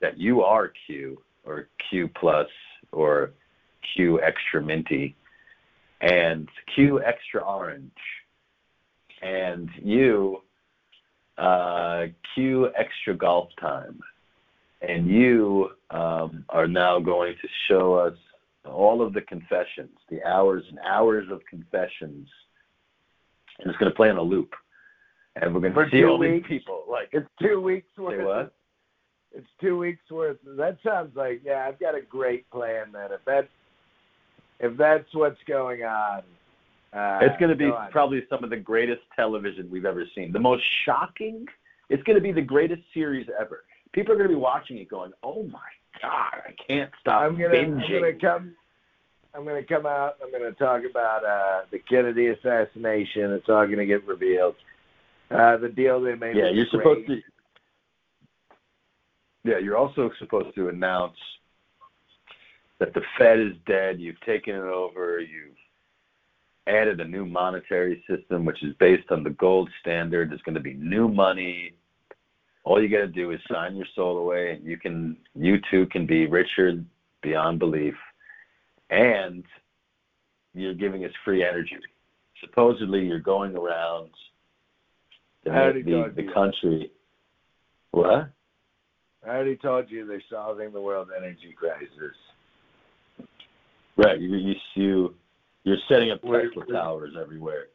that 0.00 0.18
you 0.18 0.42
are 0.42 0.72
Q 0.86 1.22
or 1.44 1.68
Q 1.88 2.08
plus 2.08 2.48
or 2.92 3.32
Q 3.94 4.20
extra 4.20 4.60
minty 4.60 5.16
and 6.00 6.48
Q 6.74 7.02
extra 7.02 7.40
orange 7.40 7.92
and 9.22 9.68
you 9.82 10.42
uh, 11.38 12.06
Q 12.34 12.70
extra 12.76 13.14
golf 13.14 13.50
time 13.60 14.00
and 14.82 15.06
you 15.08 15.70
um, 15.90 16.44
are 16.48 16.68
now 16.68 16.98
going 16.98 17.34
to 17.40 17.48
show 17.68 17.94
us 17.94 18.14
all 18.64 19.00
of 19.02 19.12
the 19.12 19.20
confessions 19.22 19.90
the 20.10 20.22
hours 20.24 20.64
and 20.68 20.78
hours 20.80 21.26
of 21.30 21.40
confessions 21.48 22.28
and 23.58 23.70
it's 23.70 23.78
going 23.78 23.90
to 23.90 23.96
play 23.96 24.10
on 24.10 24.16
a 24.16 24.22
loop 24.22 24.52
and 25.36 25.54
we're 25.54 25.60
going 25.60 25.74
For 25.74 25.84
to 25.84 25.90
see 25.90 26.00
two 26.00 26.08
all 26.08 26.18
these 26.18 26.42
people 26.48 26.84
like 26.90 27.08
It's 27.12 27.28
two 27.40 27.60
weeks 27.60 27.88
worth. 27.98 28.24
what 28.24 28.52
It's 29.34 29.46
two 29.60 29.78
weeks 29.78 30.00
worth. 30.10 30.38
That 30.56 30.78
sounds 30.84 31.14
like 31.14 31.42
yeah. 31.44 31.66
I've 31.68 31.78
got 31.78 31.94
a 31.94 32.00
great 32.00 32.50
plan. 32.50 32.86
Then 32.92 33.12
if 33.12 33.24
that 33.26 33.48
if 34.60 34.76
that's 34.78 35.14
what's 35.14 35.40
going 35.46 35.82
on, 35.82 36.22
uh, 36.92 37.18
It's 37.22 37.38
going 37.38 37.50
to 37.50 37.56
be 37.56 37.70
probably 37.90 38.24
some 38.30 38.44
of 38.44 38.50
the 38.50 38.56
greatest 38.56 39.02
television 39.14 39.68
we've 39.70 39.84
ever 39.84 40.04
seen. 40.14 40.32
The 40.32 40.40
most 40.40 40.62
shocking. 40.84 41.46
It's 41.88 42.02
going 42.02 42.16
to 42.16 42.22
be 42.22 42.32
the 42.32 42.42
greatest 42.42 42.82
series 42.92 43.28
ever. 43.38 43.64
People 43.92 44.12
are 44.12 44.16
going 44.16 44.28
to 44.28 44.34
be 44.34 44.40
watching 44.40 44.78
it, 44.78 44.88
going, 44.88 45.12
"Oh 45.22 45.44
my 45.44 45.58
god, 46.02 46.42
I 46.46 46.54
can't 46.66 46.90
stop 47.00 47.22
I'm 47.22 47.38
gonna 47.38 47.56
I'm 47.58 47.78
gonna 47.78 48.12
come. 48.20 48.54
I'm 49.34 49.44
gonna 49.44 49.62
come 49.62 49.86
out. 49.86 50.14
I'm 50.22 50.32
gonna 50.32 50.52
talk 50.52 50.82
about 50.88 51.24
uh, 51.24 51.66
the 51.70 51.78
Kennedy 51.78 52.28
assassination. 52.28 53.32
It's 53.32 53.48
all 53.48 53.66
gonna 53.66 53.86
get 53.86 54.06
revealed. 54.06 54.54
Uh, 55.30 55.56
the 55.56 55.68
deal 55.68 56.00
they 56.00 56.14
made. 56.14 56.36
yeah, 56.36 56.50
you're 56.50 56.66
Drake. 56.66 56.70
supposed 56.70 57.06
to. 57.08 57.20
Yeah, 59.44 59.58
you're 59.58 59.76
also 59.76 60.10
supposed 60.18 60.54
to 60.56 60.68
announce 60.68 61.16
that 62.80 62.92
the 62.94 63.02
Fed 63.18 63.38
is 63.38 63.52
dead. 63.66 64.00
You've 64.00 64.20
taken 64.22 64.54
it 64.54 64.60
over. 64.60 65.20
You've 65.20 65.54
added 66.66 67.00
a 67.00 67.04
new 67.04 67.24
monetary 67.24 68.04
system, 68.08 68.44
which 68.44 68.62
is 68.62 68.74
based 68.78 69.10
on 69.10 69.22
the 69.22 69.30
gold 69.30 69.70
standard. 69.80 70.30
There's 70.30 70.42
going 70.42 70.54
to 70.54 70.60
be 70.60 70.74
new 70.74 71.08
money. 71.08 71.74
All 72.64 72.82
you 72.82 72.88
got 72.88 72.98
to 72.98 73.06
do 73.06 73.30
is 73.30 73.40
sign 73.50 73.76
your 73.76 73.86
soul 73.94 74.18
away, 74.18 74.52
and 74.52 74.64
you 74.64 74.76
can, 74.76 75.16
you 75.34 75.58
too, 75.70 75.86
can 75.86 76.06
be 76.06 76.26
richer 76.26 76.82
beyond 77.22 77.58
belief. 77.60 77.94
And 78.90 79.44
you're 80.54 80.74
giving 80.74 81.04
us 81.04 81.12
free 81.24 81.44
energy. 81.44 81.76
Supposedly, 82.40 83.06
you're 83.06 83.20
going 83.20 83.56
around 83.56 84.10
to 85.44 85.52
I 85.52 85.72
the, 85.72 86.12
the 86.14 86.32
country. 86.34 86.90
What? 87.92 88.30
I 89.24 89.28
already 89.28 89.56
told 89.56 89.90
you 89.90 90.06
they're 90.06 90.22
solving 90.30 90.72
the 90.72 90.80
world 90.80 91.08
energy 91.16 91.54
crisis. 91.56 92.16
Right. 93.96 94.20
You 94.20 94.36
you 94.36 94.54
you 94.74 95.14
you're 95.66 95.76
setting 95.88 96.12
up 96.12 96.22
Tesla 96.22 96.64
towers 96.72 97.14
everywhere. 97.20 97.66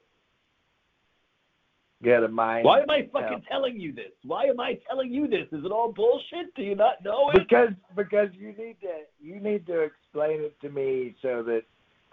Get 2.01 2.23
a 2.23 2.27
mind. 2.27 2.63
Why 2.63 2.79
am 2.79 2.89
I 2.89 3.07
fucking 3.11 3.43
telling 3.51 3.79
you 3.79 3.93
this? 3.93 4.13
Why 4.23 4.45
am 4.45 4.61
I 4.61 4.79
telling 4.87 5.13
you 5.13 5.27
this? 5.27 5.47
Is 5.51 5.65
it 5.65 5.71
all 5.71 5.91
bullshit? 5.91 6.55
Do 6.55 6.63
you 6.63 6.73
not 6.73 7.03
know 7.03 7.29
it? 7.31 7.47
Because 7.47 7.69
because 7.95 8.29
you 8.33 8.47
need 8.47 8.77
to 8.81 9.03
you 9.19 9.41
need 9.41 9.67
to 9.67 9.81
explain 9.81 10.39
it 10.39 10.59
to 10.61 10.69
me 10.69 11.15
so 11.21 11.43
that 11.43 11.63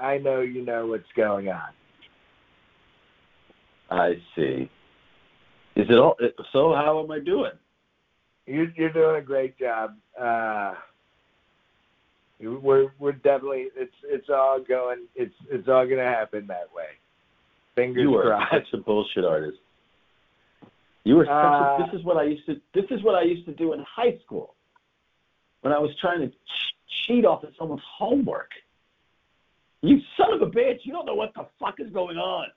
I 0.00 0.18
know 0.18 0.40
you 0.40 0.64
know 0.64 0.88
what's 0.88 1.04
going 1.16 1.48
on. 1.48 1.70
I 3.88 4.14
see. 4.36 4.68
Is 5.76 5.86
it 5.88 5.98
all 5.98 6.16
so? 6.52 6.74
How 6.74 7.02
am 7.02 7.10
I 7.12 7.20
doing? 7.20 7.52
You, 8.46 8.66
you're 8.76 8.92
doing 8.92 9.16
a 9.16 9.22
great 9.22 9.56
job. 9.58 9.94
Uh, 10.20 10.74
we're 12.40 12.88
we're 12.98 13.12
definitely 13.12 13.68
it's 13.76 13.94
it's 14.04 14.28
all 14.28 14.60
going 14.62 15.06
it's 15.14 15.34
it's 15.50 15.68
all 15.68 15.84
going 15.84 15.98
to 15.98 16.04
happen 16.04 16.46
that 16.48 16.68
way. 16.74 16.84
Fingers 17.74 18.02
You 18.02 18.14
are 18.16 18.22
crossed. 18.24 18.52
such 18.70 18.72
a 18.74 18.76
bullshit 18.78 19.24
artist. 19.24 19.58
You 21.04 21.16
were 21.16 21.24
such 21.24 21.32
Uh, 21.32 21.82
a, 21.82 21.86
this 21.86 21.98
is 22.00 22.04
what 22.04 22.16
I 22.16 22.24
used 22.24 22.46
to 22.46 22.60
this 22.74 22.84
is 22.90 23.02
what 23.02 23.14
I 23.14 23.22
used 23.22 23.46
to 23.46 23.52
do 23.52 23.72
in 23.72 23.80
high 23.80 24.18
school 24.24 24.54
when 25.62 25.72
I 25.72 25.78
was 25.78 25.90
trying 26.00 26.20
to 26.20 26.28
ch- 26.28 26.74
cheat 27.06 27.24
off 27.24 27.42
of 27.44 27.50
someone's 27.58 27.82
homework. 27.98 28.50
You 29.80 30.00
son 30.16 30.32
of 30.32 30.42
a 30.42 30.46
bitch! 30.50 30.78
You 30.82 30.92
don't 30.92 31.06
know 31.06 31.14
what 31.14 31.32
the 31.34 31.46
fuck 31.60 31.76
is 31.78 31.90
going 31.92 32.16
on. 32.18 32.48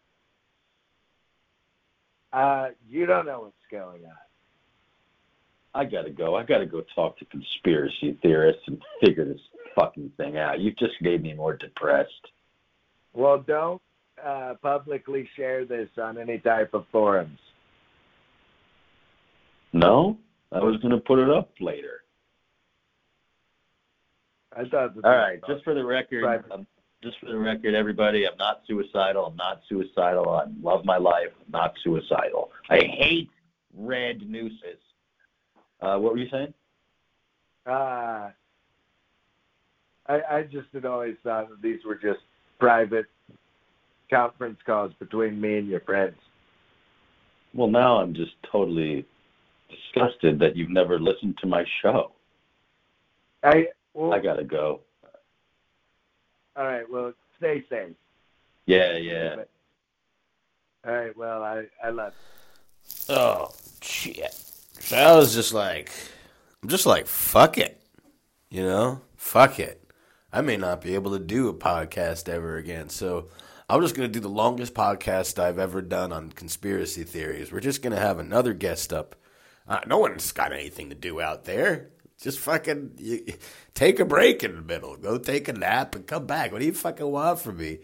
Uh, 2.33 2.69
you 2.87 3.05
don't 3.05 3.25
know 3.25 3.41
what's 3.41 3.55
going 3.69 4.05
on. 4.05 4.30
I 5.73 5.85
gotta 5.85 6.09
go. 6.09 6.35
I 6.35 6.43
gotta 6.43 6.65
go 6.65 6.83
talk 6.95 7.17
to 7.19 7.25
conspiracy 7.25 8.17
theorists 8.21 8.63
and 8.67 8.81
figure 8.99 9.25
this 9.25 9.41
fucking 9.75 10.11
thing 10.17 10.37
out. 10.37 10.59
You've 10.59 10.77
just 10.77 11.01
made 11.01 11.23
me 11.23 11.33
more 11.33 11.55
depressed. 11.55 12.27
Well, 13.13 13.39
don't 13.39 13.81
uh, 14.23 14.55
publicly 14.61 15.29
share 15.35 15.65
this 15.65 15.89
on 15.97 16.17
any 16.17 16.39
type 16.39 16.73
of 16.73 16.85
forums. 16.91 17.39
No, 19.73 20.17
I 20.51 20.59
was 20.59 20.77
gonna 20.81 20.99
put 20.99 21.19
it 21.19 21.29
up 21.29 21.51
later. 21.59 22.01
I 24.55 24.65
thought. 24.65 24.93
All 25.03 25.11
this 25.31 25.41
just 25.47 25.63
for 25.63 25.73
the 25.73 25.85
record, 25.85 26.23
Right. 26.23 26.41
um, 26.51 26.67
just 27.01 27.17
for 27.19 27.27
the 27.27 27.37
record, 27.37 27.73
everybody, 27.73 28.27
I'm 28.27 28.37
not 28.37 28.61
suicidal. 28.67 29.25
I'm 29.25 29.35
not 29.37 29.61
suicidal. 29.69 30.29
I 30.29 30.45
love 30.61 30.83
my 30.83 30.97
life. 30.97 31.29
I'm 31.45 31.51
not 31.51 31.73
suicidal. 31.83 32.51
I 32.69 32.79
hate 32.79 33.29
red 33.73 34.29
nooses. 34.29 34.77
Uh, 35.81 35.97
what 35.97 36.13
were 36.13 36.17
you 36.17 36.29
saying? 36.29 36.53
Uh, 37.65 38.29
I, 40.07 40.21
I 40.29 40.43
just 40.43 40.67
had 40.73 40.85
always 40.85 41.15
thought 41.23 41.49
that 41.49 41.61
these 41.61 41.79
were 41.85 41.95
just 41.95 42.19
private 42.59 43.05
conference 44.09 44.59
calls 44.65 44.91
between 44.99 45.39
me 45.39 45.57
and 45.57 45.67
your 45.67 45.79
friends. 45.81 46.15
Well, 47.53 47.69
now 47.69 47.97
I'm 47.97 48.13
just 48.13 48.31
totally 48.51 49.05
disgusted 49.69 50.39
that 50.39 50.55
you've 50.55 50.69
never 50.69 50.99
listened 50.99 51.37
to 51.41 51.47
my 51.47 51.63
show. 51.81 52.11
I 53.43 53.67
well, 53.93 54.13
I 54.13 54.19
gotta 54.19 54.43
go. 54.43 54.81
all 56.55 56.65
right. 56.65 56.89
Well, 56.89 57.13
stay 57.37 57.63
safe. 57.69 57.95
Yeah, 58.67 58.97
yeah. 58.97 59.35
All 60.87 60.93
right. 60.93 61.17
Well, 61.17 61.43
I 61.43 61.65
I 61.83 61.89
love. 61.89 62.13
You. 63.09 63.15
Oh 63.15 63.49
shit! 63.81 64.50
So 64.79 64.97
I 64.97 65.15
was 65.15 65.33
just 65.33 65.53
like, 65.53 65.91
I'm 66.61 66.69
just 66.69 66.85
like, 66.85 67.07
fuck 67.07 67.57
it, 67.57 67.81
you 68.49 68.63
know, 68.63 69.01
fuck 69.15 69.59
it. 69.59 69.77
I 70.33 70.41
may 70.41 70.57
not 70.57 70.81
be 70.81 70.95
able 70.95 71.11
to 71.11 71.19
do 71.19 71.49
a 71.49 71.53
podcast 71.53 72.29
ever 72.29 72.57
again, 72.57 72.89
so 72.89 73.29
I'm 73.69 73.81
just 73.81 73.95
gonna 73.95 74.07
do 74.07 74.19
the 74.19 74.29
longest 74.29 74.73
podcast 74.73 75.39
I've 75.39 75.59
ever 75.59 75.81
done 75.81 76.11
on 76.11 76.31
conspiracy 76.31 77.03
theories. 77.03 77.51
We're 77.51 77.59
just 77.59 77.81
gonna 77.81 77.99
have 77.99 78.19
another 78.19 78.53
guest 78.53 78.91
up. 78.91 79.15
Uh, 79.67 79.79
no 79.87 79.99
one's 79.99 80.31
got 80.31 80.51
anything 80.51 80.89
to 80.89 80.95
do 80.95 81.21
out 81.21 81.45
there. 81.45 81.91
Just 82.19 82.39
fucking 82.39 82.91
you, 82.97 83.25
take 83.73 83.99
a 83.99 84.05
break 84.05 84.43
in 84.43 84.55
the 84.55 84.61
middle. 84.61 84.95
Go 84.95 85.17
take 85.17 85.47
a 85.47 85.53
nap 85.53 85.95
and 85.95 86.05
come 86.05 86.27
back. 86.27 86.51
What 86.51 86.59
do 86.59 86.65
you 86.65 86.73
fucking 86.73 87.05
want 87.09 87.39
from 87.39 87.57
me? 87.57 87.79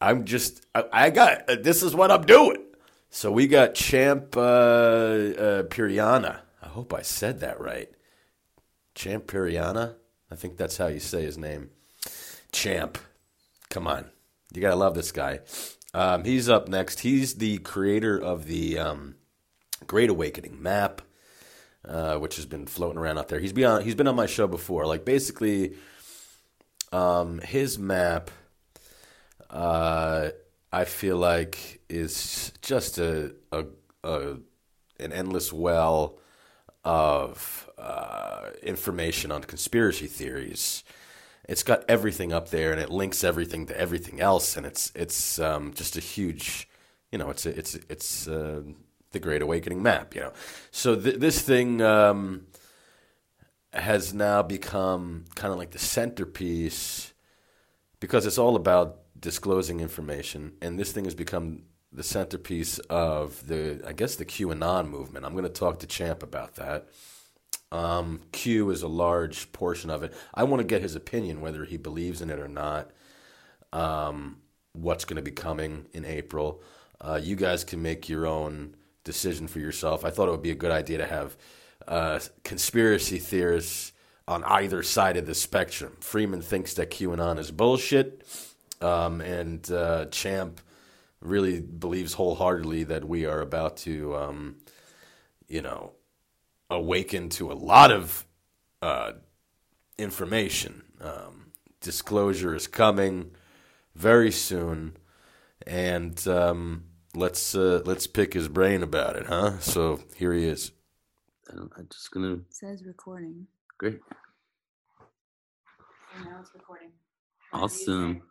I'm 0.00 0.24
just, 0.24 0.64
I, 0.74 0.84
I 0.92 1.10
got, 1.10 1.46
this 1.62 1.82
is 1.82 1.94
what 1.94 2.10
I'm 2.10 2.22
doing. 2.26 2.65
So 3.16 3.32
we 3.32 3.46
got 3.46 3.74
Champ 3.74 4.36
uh, 4.36 4.40
uh, 4.40 5.62
Piriana. 5.62 6.40
I 6.62 6.66
hope 6.66 6.92
I 6.92 7.00
said 7.00 7.40
that 7.40 7.58
right. 7.58 7.88
Champ 8.94 9.26
Piriana? 9.26 9.94
I 10.30 10.34
think 10.34 10.58
that's 10.58 10.76
how 10.76 10.88
you 10.88 11.00
say 11.00 11.22
his 11.22 11.38
name. 11.38 11.70
Champ. 12.52 12.98
Come 13.70 13.86
on. 13.86 14.10
You 14.52 14.60
got 14.60 14.68
to 14.68 14.76
love 14.76 14.94
this 14.94 15.12
guy. 15.12 15.40
Um, 15.94 16.24
he's 16.24 16.50
up 16.50 16.68
next. 16.68 17.00
He's 17.00 17.36
the 17.36 17.56
creator 17.56 18.18
of 18.18 18.44
the 18.44 18.78
um, 18.78 19.14
Great 19.86 20.10
Awakening 20.10 20.62
map, 20.62 21.00
uh, 21.86 22.18
which 22.18 22.36
has 22.36 22.44
been 22.44 22.66
floating 22.66 22.98
around 22.98 23.16
out 23.16 23.28
there. 23.28 23.40
He's 23.40 23.54
been 23.54 23.64
on, 23.64 23.82
he's 23.82 23.94
been 23.94 24.08
on 24.08 24.16
my 24.16 24.26
show 24.26 24.46
before. 24.46 24.84
Like, 24.84 25.06
basically, 25.06 25.72
um, 26.92 27.38
his 27.38 27.78
map 27.78 28.30
uh, 29.48 30.32
I 30.72 30.84
feel 30.84 31.16
like 31.16 31.80
is 31.88 32.52
just 32.62 32.98
a, 32.98 33.34
a, 33.52 33.64
a 34.04 34.36
an 34.98 35.12
endless 35.12 35.52
well 35.52 36.18
of 36.84 37.68
uh, 37.78 38.50
information 38.62 39.32
on 39.32 39.42
conspiracy 39.42 40.06
theories. 40.06 40.84
It's 41.48 41.62
got 41.62 41.84
everything 41.88 42.32
up 42.32 42.50
there, 42.50 42.72
and 42.72 42.80
it 42.80 42.90
links 42.90 43.22
everything 43.22 43.66
to 43.66 43.78
everything 43.78 44.20
else, 44.20 44.56
and 44.56 44.66
it's 44.66 44.92
it's 44.94 45.38
um, 45.38 45.72
just 45.74 45.96
a 45.96 46.00
huge, 46.00 46.68
you 47.12 47.18
know, 47.18 47.30
it's 47.30 47.46
a, 47.46 47.56
it's 47.56 47.74
it's 47.88 48.28
uh, 48.28 48.62
the 49.12 49.20
Great 49.20 49.42
Awakening 49.42 49.82
map, 49.82 50.14
you 50.14 50.22
know. 50.22 50.32
So 50.70 50.96
th- 50.96 51.16
this 51.16 51.40
thing 51.42 51.80
um, 51.82 52.46
has 53.72 54.12
now 54.12 54.42
become 54.42 55.24
kind 55.34 55.52
of 55.52 55.58
like 55.58 55.70
the 55.70 55.78
centerpiece 55.78 57.12
because 58.00 58.26
it's 58.26 58.38
all 58.38 58.56
about 58.56 59.05
disclosing 59.26 59.80
information, 59.80 60.52
and 60.62 60.78
this 60.78 60.92
thing 60.92 61.04
has 61.04 61.16
become 61.16 61.62
the 61.90 62.04
centerpiece 62.04 62.78
of 62.88 63.44
the, 63.48 63.82
I 63.84 63.92
guess, 63.92 64.14
the 64.14 64.24
QAnon 64.24 64.88
movement. 64.88 65.26
I'm 65.26 65.32
going 65.32 65.42
to 65.42 65.50
talk 65.50 65.80
to 65.80 65.86
Champ 65.88 66.22
about 66.22 66.54
that. 66.54 66.86
Um, 67.72 68.20
Q 68.30 68.70
is 68.70 68.82
a 68.82 68.88
large 68.88 69.50
portion 69.50 69.90
of 69.90 70.04
it. 70.04 70.14
I 70.32 70.44
want 70.44 70.60
to 70.60 70.64
get 70.64 70.80
his 70.80 70.94
opinion, 70.94 71.40
whether 71.40 71.64
he 71.64 71.76
believes 71.76 72.22
in 72.22 72.30
it 72.30 72.38
or 72.38 72.46
not. 72.46 72.92
Um, 73.72 74.36
what's 74.74 75.04
going 75.04 75.16
to 75.16 75.22
be 75.22 75.32
coming 75.32 75.86
in 75.92 76.04
April? 76.04 76.62
Uh, 77.00 77.18
you 77.20 77.34
guys 77.34 77.64
can 77.64 77.82
make 77.82 78.08
your 78.08 78.28
own 78.28 78.76
decision 79.02 79.48
for 79.48 79.58
yourself. 79.58 80.04
I 80.04 80.10
thought 80.10 80.28
it 80.28 80.30
would 80.30 80.40
be 80.40 80.52
a 80.52 80.54
good 80.54 80.70
idea 80.70 80.98
to 80.98 81.06
have 81.06 81.36
uh, 81.88 82.20
conspiracy 82.44 83.18
theorists 83.18 83.92
on 84.28 84.44
either 84.44 84.84
side 84.84 85.16
of 85.16 85.26
the 85.26 85.34
spectrum. 85.34 85.96
Freeman 85.98 86.42
thinks 86.42 86.74
that 86.74 86.92
QAnon 86.92 87.40
is 87.40 87.50
bullshit. 87.50 88.24
Um, 88.80 89.20
and 89.20 89.70
uh, 89.70 90.06
Champ 90.06 90.60
really 91.20 91.60
believes 91.60 92.14
wholeheartedly 92.14 92.84
that 92.84 93.06
we 93.08 93.24
are 93.24 93.40
about 93.40 93.76
to, 93.78 94.14
um, 94.16 94.56
you 95.48 95.62
know, 95.62 95.92
awaken 96.70 97.28
to 97.30 97.50
a 97.50 97.54
lot 97.54 97.90
of 97.90 98.26
uh, 98.82 99.12
information. 99.98 100.82
Um, 101.00 101.52
disclosure 101.80 102.54
is 102.54 102.66
coming 102.66 103.30
very 103.94 104.30
soon, 104.30 104.96
and 105.66 106.26
um, 106.28 106.84
let's 107.14 107.54
uh, 107.54 107.82
let's 107.84 108.06
pick 108.06 108.34
his 108.34 108.48
brain 108.48 108.82
about 108.82 109.16
it, 109.16 109.26
huh? 109.26 109.58
So 109.60 110.00
here 110.16 110.32
he 110.32 110.44
is. 110.44 110.72
I'm 111.50 111.70
just 111.90 112.10
gonna. 112.10 112.34
It 112.34 112.54
says 112.54 112.84
recording. 112.84 113.46
Great. 113.78 114.00
So 116.12 116.24
now 116.24 116.38
it's 116.40 116.50
recording. 116.54 116.90
Awesome. 117.52 118.22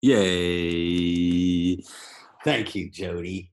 Yay. 0.00 1.76
Thank 2.44 2.74
you, 2.74 2.88
Jody. 2.90 3.52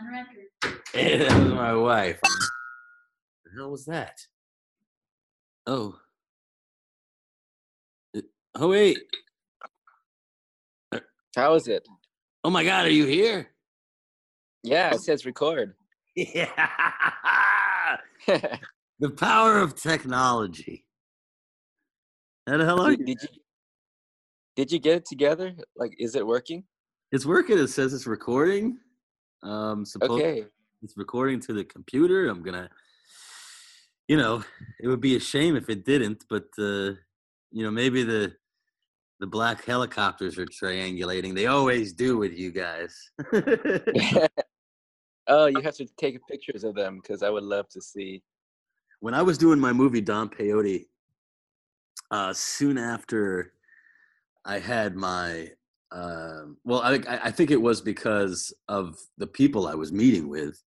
On 0.00 0.12
record. 0.12 0.46
that 0.94 1.44
was 1.44 1.52
my 1.54 1.74
wife. 1.74 2.20
The 2.22 3.50
hell 3.56 3.70
was 3.70 3.84
that? 3.86 4.18
Oh. 5.66 5.98
Uh, 8.16 8.20
Oh 8.54 8.68
wait. 8.68 8.98
How 11.34 11.54
is 11.54 11.68
it? 11.68 11.86
Oh 12.44 12.50
my 12.50 12.64
god, 12.64 12.86
are 12.86 12.90
you 12.90 13.06
here? 13.06 13.50
Yeah, 14.62 14.94
it 14.94 15.00
says 15.02 15.26
record. 15.26 15.74
Yeah. 16.16 16.48
the 18.98 19.10
power 19.16 19.58
of 19.58 19.80
technology. 19.80 20.84
How 22.48 22.56
the 22.56 22.64
hell 22.64 22.80
are 22.80 22.96
did, 22.96 23.06
did 23.06 23.22
you 23.22 23.28
did 24.60 24.70
you 24.70 24.78
get 24.78 24.96
it 24.96 25.06
together? 25.06 25.54
Like, 25.74 25.94
is 25.98 26.14
it 26.14 26.26
working? 26.26 26.64
It's 27.12 27.24
working. 27.24 27.56
It 27.58 27.68
says 27.68 27.94
it's 27.94 28.06
recording. 28.06 28.76
Um, 29.42 29.86
Okay. 30.02 30.44
it's 30.82 30.98
recording 30.98 31.40
to 31.40 31.54
the 31.54 31.64
computer. 31.64 32.28
I'm 32.28 32.42
gonna, 32.42 32.68
you 34.06 34.18
know, 34.18 34.44
it 34.78 34.86
would 34.86 35.00
be 35.00 35.16
a 35.16 35.20
shame 35.20 35.56
if 35.56 35.70
it 35.70 35.86
didn't. 35.86 36.26
But 36.28 36.48
uh, 36.58 36.92
you 37.50 37.62
know, 37.64 37.70
maybe 37.70 38.02
the 38.02 38.34
the 39.20 39.26
black 39.26 39.64
helicopters 39.64 40.36
are 40.36 40.44
triangulating. 40.44 41.34
They 41.34 41.46
always 41.46 41.94
do 41.94 42.18
with 42.18 42.34
you 42.38 42.50
guys. 42.52 42.94
oh, 45.26 45.46
you 45.46 45.62
have 45.62 45.76
to 45.76 45.86
take 45.98 46.18
pictures 46.28 46.64
of 46.64 46.74
them 46.74 47.00
because 47.00 47.22
I 47.22 47.30
would 47.30 47.44
love 47.44 47.66
to 47.70 47.80
see. 47.80 48.22
when 49.00 49.14
I 49.14 49.22
was 49.22 49.38
doing 49.38 49.58
my 49.58 49.72
movie 49.72 50.02
Don 50.02 50.28
Peyote, 50.28 50.84
uh, 52.10 52.34
soon 52.34 52.76
after 52.76 53.54
I 54.44 54.58
had 54.58 54.96
my, 54.96 55.50
uh, 55.92 56.42
well, 56.64 56.80
I, 56.80 56.94
I 57.08 57.20
I 57.24 57.30
think 57.30 57.50
it 57.50 57.60
was 57.60 57.80
because 57.80 58.52
of 58.68 58.96
the 59.18 59.26
people 59.26 59.66
I 59.66 59.74
was 59.74 59.92
meeting 59.92 60.28
with 60.28 60.62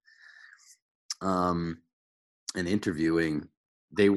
um, 1.21 1.77
and 2.55 2.67
interviewing. 2.67 3.47
They 3.95 4.09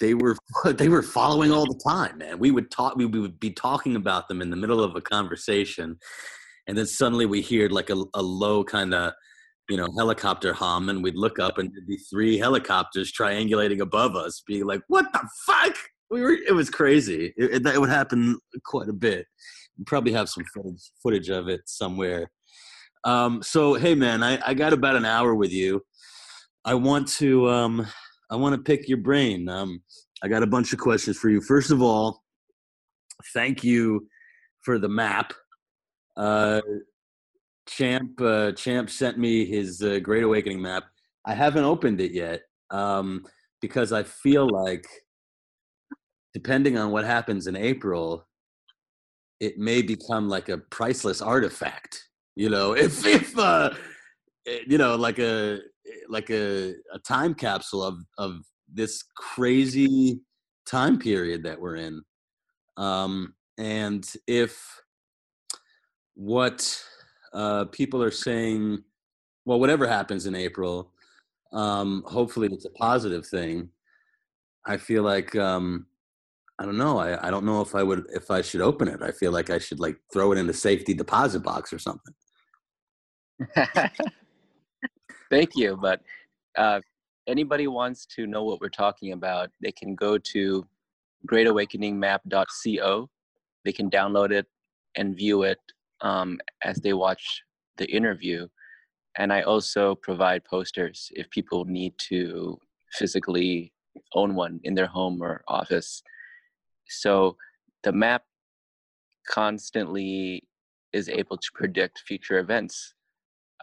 they 0.00 0.14
were 0.14 0.36
they 0.64 0.88
were 0.88 1.02
following 1.02 1.52
all 1.52 1.66
the 1.66 1.80
time, 1.86 2.18
man. 2.18 2.38
We 2.38 2.50
would 2.50 2.70
talk. 2.70 2.96
We 2.96 3.06
would 3.06 3.40
be 3.40 3.50
talking 3.50 3.96
about 3.96 4.28
them 4.28 4.40
in 4.40 4.50
the 4.50 4.56
middle 4.56 4.82
of 4.82 4.96
a 4.96 5.00
conversation, 5.00 5.98
and 6.66 6.78
then 6.78 6.86
suddenly 6.86 7.26
we 7.26 7.42
heard 7.42 7.72
like 7.72 7.90
a, 7.90 8.02
a 8.14 8.22
low 8.22 8.64
kind 8.64 8.94
of 8.94 9.12
you 9.68 9.76
know, 9.76 9.88
helicopter 9.96 10.52
hum, 10.52 10.88
and 10.88 11.02
we'd 11.02 11.16
look 11.16 11.38
up 11.38 11.58
and 11.58 11.72
there'd 11.72 11.86
be 11.86 11.96
three 11.96 12.38
helicopters 12.38 13.12
triangulating 13.12 13.80
above 13.80 14.14
us, 14.14 14.42
being 14.46 14.64
like, 14.64 14.82
"What 14.88 15.12
the 15.12 15.28
fuck?" 15.44 15.74
We 16.10 16.20
were. 16.20 16.32
It 16.32 16.54
was 16.54 16.70
crazy. 16.70 17.34
It, 17.36 17.54
it, 17.54 17.62
that 17.64 17.78
would 17.78 17.88
happen 17.88 18.38
quite 18.64 18.88
a 18.88 18.92
bit. 18.92 19.26
Probably 19.86 20.12
have 20.12 20.28
some 20.28 20.44
footage 20.54 20.90
footage 21.02 21.28
of 21.28 21.48
it 21.48 21.62
somewhere. 21.66 22.30
Um, 23.04 23.42
so, 23.42 23.74
hey, 23.74 23.94
man, 23.94 24.22
I, 24.22 24.38
I 24.44 24.54
got 24.54 24.72
about 24.72 24.96
an 24.96 25.04
hour 25.04 25.34
with 25.34 25.52
you. 25.52 25.82
I 26.64 26.74
want 26.74 27.08
to. 27.18 27.48
Um, 27.48 27.86
I 28.30 28.36
want 28.36 28.54
to 28.54 28.60
pick 28.60 28.88
your 28.88 28.98
brain. 28.98 29.48
Um, 29.48 29.82
I 30.22 30.28
got 30.28 30.42
a 30.42 30.46
bunch 30.46 30.72
of 30.72 30.78
questions 30.78 31.16
for 31.16 31.28
you. 31.28 31.40
First 31.40 31.70
of 31.70 31.82
all, 31.82 32.22
thank 33.32 33.62
you 33.62 34.08
for 34.62 34.78
the 34.78 34.88
map. 34.88 35.32
Uh, 36.16 36.60
Champ 37.68 38.20
uh, 38.20 38.52
Champ 38.52 38.90
sent 38.90 39.18
me 39.18 39.44
his 39.44 39.82
uh, 39.82 39.98
Great 40.00 40.22
Awakening 40.22 40.62
map. 40.62 40.84
I 41.24 41.34
haven't 41.34 41.64
opened 41.64 42.00
it 42.00 42.12
yet 42.12 42.42
um, 42.70 43.24
because 43.60 43.92
I 43.92 44.02
feel 44.04 44.48
like, 44.48 44.86
depending 46.36 46.76
on 46.76 46.90
what 46.90 47.06
happens 47.06 47.46
in 47.46 47.56
April, 47.56 48.26
it 49.40 49.56
may 49.56 49.80
become 49.80 50.28
like 50.28 50.50
a 50.50 50.58
priceless 50.58 51.22
artifact. 51.22 52.10
You 52.34 52.50
know, 52.50 52.76
if 52.86 53.06
if 53.06 53.38
uh, 53.38 53.70
eh, 54.46 54.58
you 54.66 54.76
know, 54.76 54.96
like 54.96 55.18
a 55.18 55.60
like 56.10 56.28
a, 56.28 56.74
a 56.92 56.98
time 56.98 57.32
capsule 57.32 57.82
of 57.82 57.96
of 58.18 58.42
this 58.70 59.02
crazy 59.16 60.20
time 60.66 60.98
period 60.98 61.42
that 61.44 61.58
we're 61.58 61.76
in, 61.76 62.02
um, 62.76 63.32
and 63.56 64.04
if 64.26 64.62
what 66.16 66.60
uh, 67.32 67.64
people 67.64 68.02
are 68.02 68.10
saying, 68.10 68.84
well, 69.46 69.58
whatever 69.58 69.86
happens 69.86 70.26
in 70.26 70.34
April, 70.34 70.92
Um, 71.52 72.04
hopefully, 72.06 72.48
it's 72.52 72.66
a 72.66 72.78
positive 72.88 73.24
thing. 73.26 73.70
I 74.66 74.76
feel 74.76 75.02
like 75.02 75.34
um, 75.36 75.86
I 76.58 76.64
don't 76.64 76.78
know. 76.78 76.98
I, 76.98 77.28
I 77.28 77.30
don't 77.30 77.44
know 77.44 77.60
if 77.60 77.74
I 77.74 77.82
would 77.82 78.06
if 78.14 78.30
I 78.30 78.40
should 78.40 78.62
open 78.62 78.88
it. 78.88 79.02
I 79.02 79.10
feel 79.10 79.32
like 79.32 79.50
I 79.50 79.58
should 79.58 79.78
like 79.78 79.98
throw 80.12 80.32
it 80.32 80.38
in 80.38 80.46
the 80.46 80.54
safety 80.54 80.94
deposit 80.94 81.40
box 81.40 81.72
or 81.72 81.78
something. 81.78 82.14
Thank 85.30 85.56
you. 85.56 85.76
But 85.76 86.00
uh, 86.56 86.80
anybody 87.26 87.66
wants 87.66 88.06
to 88.16 88.26
know 88.26 88.44
what 88.44 88.60
we're 88.60 88.68
talking 88.68 89.12
about, 89.12 89.50
they 89.60 89.72
can 89.72 89.94
go 89.94 90.16
to 90.18 90.66
greatawakeningnmap.co. 91.26 93.10
They 93.64 93.72
can 93.72 93.90
download 93.90 94.30
it 94.30 94.46
and 94.96 95.16
view 95.16 95.42
it 95.42 95.58
um, 96.00 96.38
as 96.62 96.78
they 96.78 96.92
watch 96.92 97.42
the 97.76 97.86
interview. 97.86 98.46
And 99.18 99.32
I 99.32 99.42
also 99.42 99.94
provide 99.94 100.44
posters 100.44 101.10
if 101.14 101.28
people 101.30 101.64
need 101.64 101.94
to 102.08 102.58
physically 102.92 103.72
own 104.14 104.34
one 104.34 104.60
in 104.64 104.74
their 104.74 104.86
home 104.86 105.22
or 105.22 105.42
office. 105.48 106.02
So 106.88 107.36
the 107.82 107.92
map 107.92 108.22
constantly 109.28 110.44
is 110.92 111.08
able 111.08 111.36
to 111.36 111.48
predict 111.54 112.02
future 112.06 112.38
events. 112.38 112.94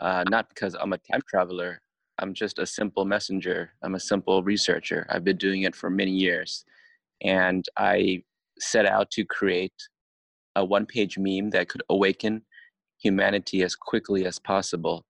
Uh, 0.01 0.23
not 0.29 0.49
because 0.49 0.75
I'm 0.75 0.93
a 0.93 0.97
time 0.97 1.21
traveler, 1.27 1.81
I'm 2.19 2.33
just 2.33 2.59
a 2.59 2.65
simple 2.65 3.05
messenger. 3.05 3.71
I'm 3.83 3.95
a 3.95 3.99
simple 3.99 4.43
researcher. 4.43 5.05
I've 5.09 5.23
been 5.23 5.37
doing 5.37 5.63
it 5.63 5.75
for 5.75 5.89
many 5.89 6.11
years. 6.11 6.63
And 7.21 7.65
I 7.77 8.23
set 8.59 8.85
out 8.85 9.09
to 9.11 9.25
create 9.25 9.73
a 10.55 10.63
one 10.63 10.85
page 10.85 11.17
meme 11.17 11.49
that 11.51 11.69
could 11.69 11.83
awaken 11.89 12.43
humanity 12.99 13.63
as 13.63 13.75
quickly 13.75 14.25
as 14.25 14.39
possible. 14.39 15.05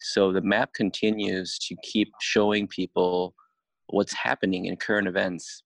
So 0.00 0.32
the 0.32 0.42
map 0.42 0.72
continues 0.74 1.58
to 1.60 1.76
keep 1.82 2.12
showing 2.20 2.66
people 2.66 3.34
what's 3.86 4.12
happening 4.12 4.66
in 4.66 4.76
current 4.76 5.08
events. 5.08 5.62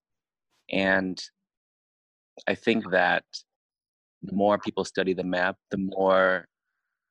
And 0.70 1.22
I 2.48 2.54
think 2.54 2.90
that 2.90 3.24
the 4.22 4.34
more 4.34 4.58
people 4.58 4.84
study 4.84 5.14
the 5.14 5.24
map, 5.24 5.56
the 5.70 5.78
more 5.78 6.46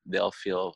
they'll 0.06 0.32
feel 0.32 0.74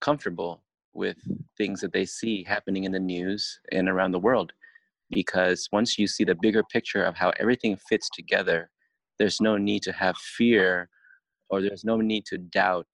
comfortable 0.00 0.62
with 0.92 1.16
things 1.56 1.80
that 1.80 1.92
they 1.92 2.04
see 2.04 2.44
happening 2.44 2.84
in 2.84 2.92
the 2.92 3.00
news 3.00 3.58
and 3.72 3.88
around 3.88 4.12
the 4.12 4.18
world. 4.18 4.52
Because 5.10 5.68
once 5.72 5.98
you 5.98 6.06
see 6.06 6.24
the 6.24 6.36
bigger 6.40 6.62
picture 6.64 7.04
of 7.04 7.16
how 7.16 7.32
everything 7.38 7.76
fits 7.88 8.08
together, 8.12 8.70
there's 9.18 9.40
no 9.40 9.56
need 9.56 9.82
to 9.82 9.92
have 9.92 10.16
fear 10.16 10.88
or 11.48 11.60
there's 11.60 11.84
no 11.84 11.98
need 11.98 12.24
to 12.26 12.38
doubt 12.38 12.88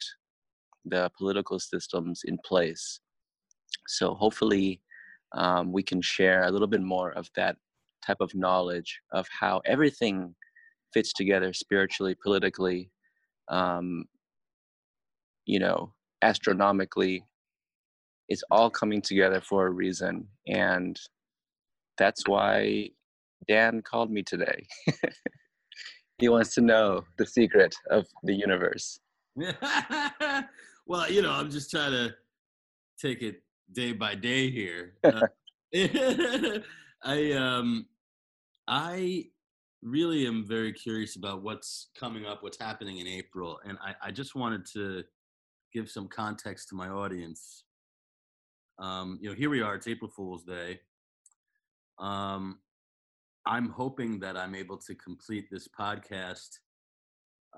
the 0.84 1.10
political 1.16 1.58
systems 1.58 2.22
in 2.24 2.38
place. 2.44 3.00
So 3.88 4.14
hopefully, 4.14 4.82
um, 5.34 5.72
we 5.72 5.82
can 5.82 6.02
share 6.02 6.44
a 6.44 6.50
little 6.50 6.66
bit 6.66 6.82
more 6.82 7.12
of 7.12 7.30
that 7.36 7.56
type 8.04 8.20
of 8.20 8.34
knowledge 8.34 9.00
of 9.12 9.26
how 9.40 9.62
everything 9.64 10.34
fits 10.92 11.12
together 11.12 11.52
spiritually, 11.52 12.16
politically, 12.22 12.90
um, 13.48 14.04
you 15.46 15.58
know, 15.58 15.92
astronomically. 16.22 17.24
It's 18.28 18.44
all 18.50 18.70
coming 18.70 19.02
together 19.02 19.40
for 19.40 19.66
a 19.66 19.70
reason. 19.70 20.28
And 20.46 20.98
that's 21.98 22.26
why 22.26 22.90
Dan 23.48 23.82
called 23.82 24.10
me 24.10 24.22
today. 24.22 24.66
he 26.18 26.28
wants 26.28 26.54
to 26.54 26.60
know 26.60 27.04
the 27.18 27.26
secret 27.26 27.74
of 27.90 28.06
the 28.22 28.34
universe. 28.34 29.00
well, 30.86 31.10
you 31.10 31.22
know, 31.22 31.32
I'm 31.32 31.50
just 31.50 31.70
trying 31.70 31.92
to 31.92 32.14
take 33.00 33.22
it 33.22 33.42
day 33.72 33.92
by 33.92 34.14
day 34.14 34.50
here. 34.50 34.94
Uh, 35.74 36.58
I 37.02 37.32
um 37.32 37.86
I 38.68 39.24
really 39.82 40.26
am 40.26 40.46
very 40.46 40.72
curious 40.72 41.16
about 41.16 41.42
what's 41.42 41.88
coming 41.98 42.24
up, 42.24 42.42
what's 42.42 42.58
happening 42.58 42.98
in 42.98 43.06
April, 43.06 43.58
and 43.64 43.78
I, 43.82 43.94
I 44.08 44.10
just 44.10 44.34
wanted 44.34 44.64
to 44.74 45.02
give 45.72 45.90
some 45.90 46.08
context 46.08 46.68
to 46.68 46.74
my 46.74 46.88
audience. 46.88 47.64
Um, 48.78 49.18
you 49.20 49.28
know, 49.28 49.34
here 49.34 49.50
we 49.50 49.60
are. 49.60 49.74
It's 49.74 49.88
April 49.88 50.10
Fool's 50.10 50.44
Day. 50.44 50.80
Um, 51.98 52.58
I'm 53.44 53.70
hoping 53.70 54.20
that 54.20 54.36
I'm 54.36 54.54
able 54.54 54.76
to 54.78 54.94
complete 54.94 55.46
this 55.50 55.68
podcast 55.68 56.48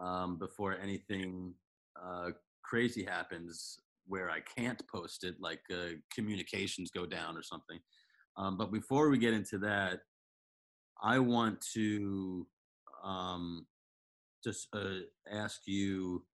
um, 0.00 0.38
before 0.38 0.76
anything 0.78 1.54
uh, 2.02 2.30
crazy 2.62 3.04
happens 3.04 3.78
where 4.06 4.30
I 4.30 4.40
can't 4.40 4.82
post 4.88 5.24
it, 5.24 5.36
like 5.40 5.60
uh, 5.72 5.96
communications 6.14 6.90
go 6.90 7.06
down 7.06 7.36
or 7.36 7.42
something. 7.42 7.78
Um, 8.36 8.56
but 8.56 8.72
before 8.72 9.08
we 9.10 9.18
get 9.18 9.34
into 9.34 9.58
that, 9.58 10.00
I 11.05 11.18
want 11.18 11.60
to 11.74 12.47
um, 13.05 13.66
just 14.42 14.68
uh, 14.73 15.00
ask 15.31 15.60
you 15.66 16.24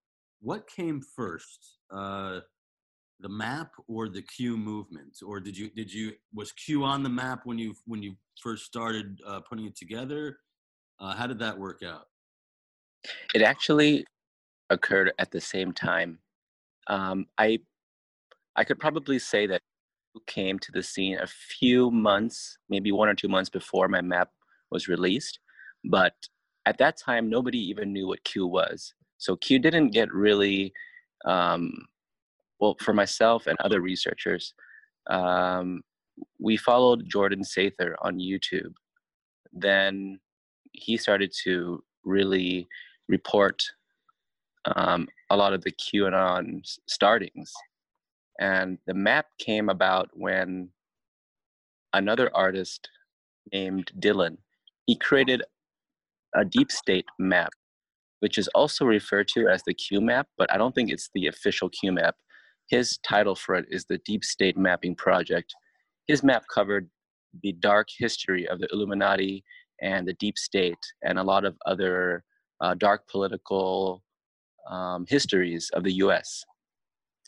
what 0.41 0.69
came 0.69 1.03
first, 1.17 1.79
uh, 1.91 2.41
the 3.19 3.29
map 3.29 3.73
or 3.89 4.09
the 4.09 4.23
Q 4.23 4.57
movement, 4.57 5.19
or 5.27 5.41
did 5.41 5.59
you 5.59 5.71
did 5.71 5.93
you 5.93 6.13
was 6.33 6.53
Q 6.53 6.85
on 6.85 7.03
the 7.03 7.09
map 7.09 7.41
when 7.45 7.59
you 7.59 7.75
when 7.87 8.01
you 8.01 8.15
first 8.41 8.65
started 8.65 9.21
uh, 9.27 9.41
putting 9.41 9.67
it 9.67 9.77
together? 9.77 10.39
Uh, 11.01 11.17
how 11.17 11.27
did 11.27 11.41
that 11.41 11.59
work 11.59 11.83
out? 11.85 12.07
It 13.35 13.43
actually 13.43 14.07
occurred 14.71 15.13
at 15.19 15.33
the 15.33 15.41
same 15.41 15.73
time. 15.73 16.21
Um, 16.87 17.27
I 17.39 17.59
I 18.55 18.63
could 18.63 18.79
probably 18.79 19.19
say 19.19 19.49
that 19.49 19.61
came 20.27 20.61
to 20.61 20.73
the 20.73 20.83
scene 20.83 21.19
a 21.19 21.27
few 21.27 21.91
months, 21.91 22.57
maybe 22.69 22.93
one 22.93 23.09
or 23.09 23.15
two 23.15 23.29
months 23.29 23.51
before 23.51 23.89
my 23.89 24.01
map 24.01 24.31
was 24.71 24.89
released. 24.89 25.39
But 25.85 26.15
at 26.67 26.79
that 26.79 26.97
time, 26.97 27.29
nobody 27.29 27.59
even 27.59 27.93
knew 27.93 28.07
what 28.09 28.25
Q 28.25 28.47
was. 28.47 28.95
So 29.19 29.37
Q 29.37 29.59
didn't 29.59 29.91
get 29.91 30.13
really, 30.13 30.73
um, 31.25 31.73
well, 32.61 32.77
for 32.81 32.93
myself 32.93 33.47
and 33.47 33.59
other 33.61 33.81
researchers, 33.81 34.55
um, 35.09 35.83
we 36.39 36.57
followed 36.57 37.09
Jordan 37.09 37.43
Sather 37.43 37.95
on 38.03 38.19
YouTube. 38.19 38.73
Then 39.53 40.21
he 40.73 40.97
started 40.97 41.33
to 41.45 41.83
really 42.05 42.69
report 43.09 43.63
um, 44.77 45.09
a 45.31 45.37
lot 45.37 45.53
of 45.53 45.63
the 45.63 45.73
QAnon 45.73 46.61
startings. 46.87 47.53
And 48.39 48.79
the 48.87 48.95
map 48.95 49.27
came 49.39 49.69
about 49.69 50.09
when 50.15 50.71
another 51.93 52.31
artist 52.35 52.89
named 53.53 53.91
Dylan, 53.99 54.39
he 54.87 54.97
created 54.97 55.43
a 56.35 56.45
deep 56.45 56.71
state 56.71 57.07
map, 57.19 57.51
which 58.21 58.39
is 58.39 58.49
also 58.49 58.85
referred 58.85 59.29
to 59.29 59.49
as 59.49 59.63
the 59.67 59.75
Q 59.75 60.01
map, 60.01 60.27
but 60.39 60.53
I 60.53 60.59
don't 60.59 60.75
think 60.75 60.91
it's 60.91 61.11
the 61.15 61.27
official 61.27 61.69
Q 61.69 61.93
map. 61.93 62.17
His 62.69 62.99
title 62.99 63.35
for 63.35 63.57
it 63.57 63.67
is 63.69 63.85
the 63.85 63.99
Deep 64.05 64.25
State 64.25 64.57
Mapping 64.57 64.95
Project. 64.95 65.53
His 66.07 66.23
map 66.23 66.45
covered 66.53 66.89
the 67.43 67.53
dark 67.53 67.89
history 67.99 68.47
of 68.49 68.61
the 68.61 68.69
Illuminati 68.73 69.45
and 69.81 70.07
the 70.07 70.15
deep 70.15 70.39
state 70.39 70.79
and 71.03 71.19
a 71.19 71.23
lot 71.23 71.45
of 71.45 71.57
other 71.67 72.25
uh, 72.61 72.75
dark 72.75 73.09
political 73.09 74.03
um, 74.71 75.05
histories 75.09 75.71
of 75.75 75.85
the 75.85 75.95
US. 75.95 76.45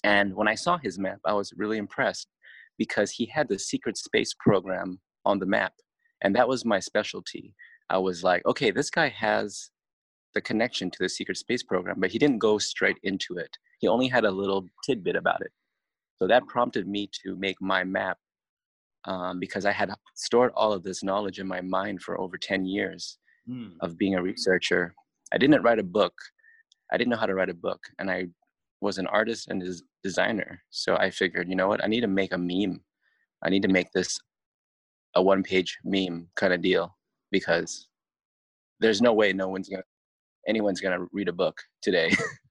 And 0.05 0.35
when 0.35 0.49
I 0.49 0.55
saw 0.55 0.79
his 0.79 0.99
map, 0.99 1.19
I 1.25 1.33
was 1.33 1.53
really 1.57 1.79
impressed 1.79 2.29
because 2.79 3.11
he 3.11 3.27
had 3.27 3.49
the 3.49 3.59
secret 3.59 3.97
space 3.97 4.35
program 4.39 5.01
on 5.25 5.39
the 5.39 5.47
map. 5.47 5.73
And 6.23 6.35
that 6.37 6.49
was 6.49 6.65
my 6.65 6.81
specialty. 6.81 7.55
I 7.91 7.99
was 7.99 8.23
like, 8.25 8.45
okay, 8.47 8.71
this 8.71 8.91
guy 8.91 9.09
has 9.09 9.71
the 10.35 10.41
connection 10.41 10.91
to 10.91 10.99
the 11.01 11.09
secret 11.09 11.37
space 11.37 11.63
program, 11.63 11.97
but 11.99 12.11
he 12.11 12.19
didn't 12.19 12.39
go 12.39 12.59
straight 12.59 12.97
into 13.03 13.37
it. 13.37 13.57
He 13.81 13.89
only 13.89 14.09
had 14.09 14.25
a 14.25 14.31
little 14.31 14.67
tidbit 14.85 15.17
about 15.17 15.41
it. 15.43 15.53
So 16.17 16.27
that 16.29 16.47
prompted 16.47 16.87
me 16.89 17.11
to 17.25 17.37
make 17.37 17.61
my 17.61 17.85
map 17.85 18.17
um, 19.05 19.41
because 19.41 19.67
I 19.67 19.73
had 19.73 19.91
stored 20.15 20.53
all 20.55 20.73
of 20.73 20.85
this 20.85 21.03
knowledge 21.03 21.41
in 21.41 21.47
my 21.49 21.61
mind 21.61 22.03
for 22.03 22.19
over 22.21 22.39
10 22.39 22.65
years 22.65 23.19
Mm. 23.51 23.73
of 23.81 23.99
being 23.99 24.15
a 24.15 24.23
researcher. 24.23 24.95
I 25.35 25.37
didn't 25.39 25.63
write 25.65 25.81
a 25.81 25.83
book. 25.83 26.15
I 26.93 26.97
didn't 26.97 27.11
know 27.11 27.17
how 27.17 27.27
to 27.27 27.35
write 27.35 27.49
a 27.51 27.55
book, 27.55 27.81
and 27.99 28.09
I 28.09 28.29
was 28.81 28.99
an 28.99 29.09
artist 29.09 29.49
and 29.49 29.61
des- 29.61 29.83
designer. 30.05 30.63
So 30.71 30.95
I 30.97 31.11
figured, 31.11 31.49
you 31.49 31.57
know 31.57 31.67
what? 31.67 31.83
I 31.83 31.89
need 31.89 32.03
to 32.03 32.07
make 32.07 32.33
a 32.33 32.39
meme. 32.39 32.81
I 33.43 33.51
need 33.51 33.63
to 33.63 33.69
make 33.69 33.91
this 33.91 34.17
a 35.15 35.23
one-page 35.23 35.79
meme 35.85 36.29
kind 36.37 36.53
of 36.53 36.63
deal 36.63 36.97
because 37.31 37.89
there's 38.81 39.01
no 39.01 39.13
way 39.13 39.33
no 39.33 39.49
one's 39.49 39.69
gonna 39.69 39.83
anyone's 40.49 40.81
gonna 40.81 41.07
read 41.13 41.29
a 41.29 41.33
book 41.33 41.59
today. 41.83 42.11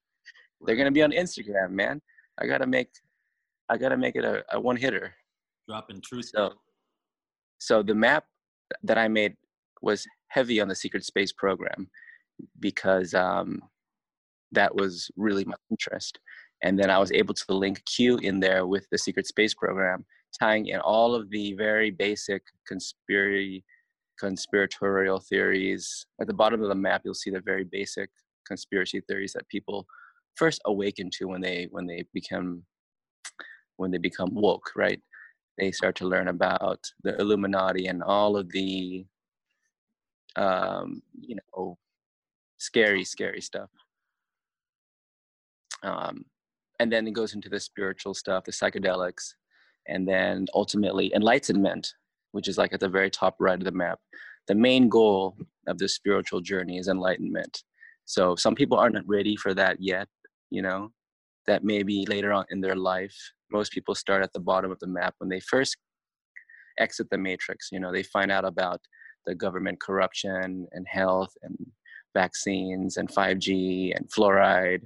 They're 0.65 0.75
gonna 0.75 0.91
be 0.91 1.03
on 1.03 1.11
Instagram, 1.11 1.71
man. 1.71 2.01
I 2.39 2.47
gotta 2.47 2.67
make 2.67 2.89
I 3.69 3.77
gotta 3.77 3.97
make 3.97 4.15
it 4.15 4.25
a, 4.25 4.43
a 4.51 4.59
one 4.59 4.77
hitter. 4.77 5.13
Dropping 5.67 6.01
truth. 6.01 6.31
So 6.33 6.53
so 7.57 7.83
the 7.83 7.95
map 7.95 8.25
that 8.83 8.97
I 8.97 9.07
made 9.07 9.35
was 9.81 10.05
heavy 10.29 10.61
on 10.61 10.67
the 10.67 10.75
secret 10.75 11.03
space 11.03 11.31
program 11.31 11.89
because 12.59 13.13
um, 13.13 13.61
that 14.51 14.73
was 14.73 15.09
really 15.15 15.45
my 15.45 15.55
interest. 15.69 16.19
And 16.63 16.77
then 16.77 16.89
I 16.89 16.99
was 16.99 17.11
able 17.11 17.33
to 17.33 17.53
link 17.53 17.83
Q 17.85 18.17
in 18.17 18.39
there 18.39 18.65
with 18.67 18.85
the 18.91 18.97
secret 18.97 19.27
space 19.27 19.53
program 19.53 20.05
tying 20.37 20.67
in 20.67 20.79
all 20.79 21.15
of 21.15 21.29
the 21.29 21.53
very 21.53 21.91
basic 21.91 22.43
conspiracy 22.67 23.63
conspiratorial 24.19 25.19
theories. 25.19 26.05
At 26.21 26.27
the 26.27 26.33
bottom 26.33 26.61
of 26.61 26.69
the 26.69 26.75
map, 26.75 27.01
you'll 27.03 27.15
see 27.15 27.31
the 27.31 27.41
very 27.41 27.63
basic 27.63 28.09
conspiracy 28.45 29.01
theories 29.07 29.33
that 29.33 29.47
people 29.49 29.87
first 30.35 30.61
awaken 30.65 31.09
to 31.17 31.25
when 31.25 31.41
they 31.41 31.67
when 31.71 31.87
they 31.87 32.05
become 32.13 32.63
when 33.77 33.89
they 33.91 33.97
become 33.97 34.29
woke, 34.33 34.71
right? 34.75 35.01
They 35.57 35.71
start 35.71 35.95
to 35.97 36.07
learn 36.07 36.27
about 36.27 36.79
the 37.03 37.19
Illuminati 37.19 37.87
and 37.87 38.03
all 38.03 38.37
of 38.37 38.49
the 38.51 39.05
um, 40.35 41.01
you 41.19 41.35
know 41.35 41.77
scary, 42.57 43.03
scary 43.03 43.41
stuff. 43.41 43.69
Um, 45.83 46.25
and 46.79 46.91
then 46.91 47.07
it 47.07 47.13
goes 47.13 47.33
into 47.33 47.49
the 47.49 47.59
spiritual 47.59 48.13
stuff, 48.13 48.43
the 48.43 48.51
psychedelics, 48.51 49.33
and 49.87 50.07
then 50.07 50.47
ultimately 50.53 51.13
enlightenment, 51.13 51.93
which 52.31 52.47
is 52.47 52.57
like 52.57 52.73
at 52.73 52.79
the 52.79 52.89
very 52.89 53.09
top 53.09 53.35
right 53.39 53.59
of 53.59 53.65
the 53.65 53.71
map. 53.71 53.99
The 54.47 54.55
main 54.55 54.89
goal 54.89 55.37
of 55.67 55.77
this 55.77 55.95
spiritual 55.95 56.41
journey 56.41 56.77
is 56.77 56.87
enlightenment. 56.87 57.63
So 58.05 58.35
some 58.35 58.55
people 58.55 58.77
aren't 58.77 59.07
ready 59.07 59.35
for 59.35 59.53
that 59.53 59.77
yet, 59.79 60.07
you 60.49 60.61
know, 60.61 60.91
that 61.47 61.63
maybe 61.63 62.05
later 62.07 62.33
on 62.33 62.45
in 62.49 62.61
their 62.61 62.75
life. 62.75 63.15
Most 63.51 63.71
people 63.71 63.95
start 63.95 64.23
at 64.23 64.33
the 64.33 64.39
bottom 64.39 64.71
of 64.71 64.79
the 64.79 64.87
map 64.87 65.15
when 65.19 65.29
they 65.29 65.39
first 65.39 65.77
exit 66.79 67.09
the 67.09 67.17
matrix, 67.17 67.69
you 67.71 67.79
know, 67.79 67.91
they 67.91 68.03
find 68.03 68.31
out 68.31 68.45
about 68.45 68.81
the 69.25 69.35
government 69.35 69.79
corruption 69.79 70.67
and 70.71 70.87
health 70.87 71.33
and 71.43 71.55
vaccines 72.13 72.97
and 72.97 73.09
5G 73.09 73.95
and 73.95 74.09
fluoride 74.09 74.83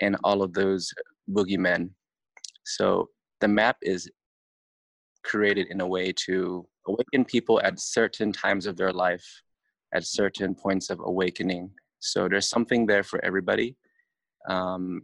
and 0.00 0.16
all 0.24 0.42
of 0.42 0.52
those 0.52 0.92
boogeymen. 1.30 1.90
So 2.64 3.10
the 3.40 3.48
map 3.48 3.76
is 3.82 4.10
created 5.24 5.66
in 5.68 5.80
a 5.80 5.86
way 5.86 6.12
to 6.12 6.66
awaken 6.86 7.24
people 7.24 7.60
at 7.62 7.80
certain 7.80 8.32
times 8.32 8.66
of 8.66 8.76
their 8.76 8.92
life, 8.92 9.26
at 9.92 10.04
certain 10.04 10.54
points 10.54 10.90
of 10.90 11.00
awakening. 11.00 11.70
So 11.98 12.28
there's 12.28 12.48
something 12.48 12.86
there 12.86 13.02
for 13.02 13.24
everybody. 13.24 13.76
Um, 14.48 15.02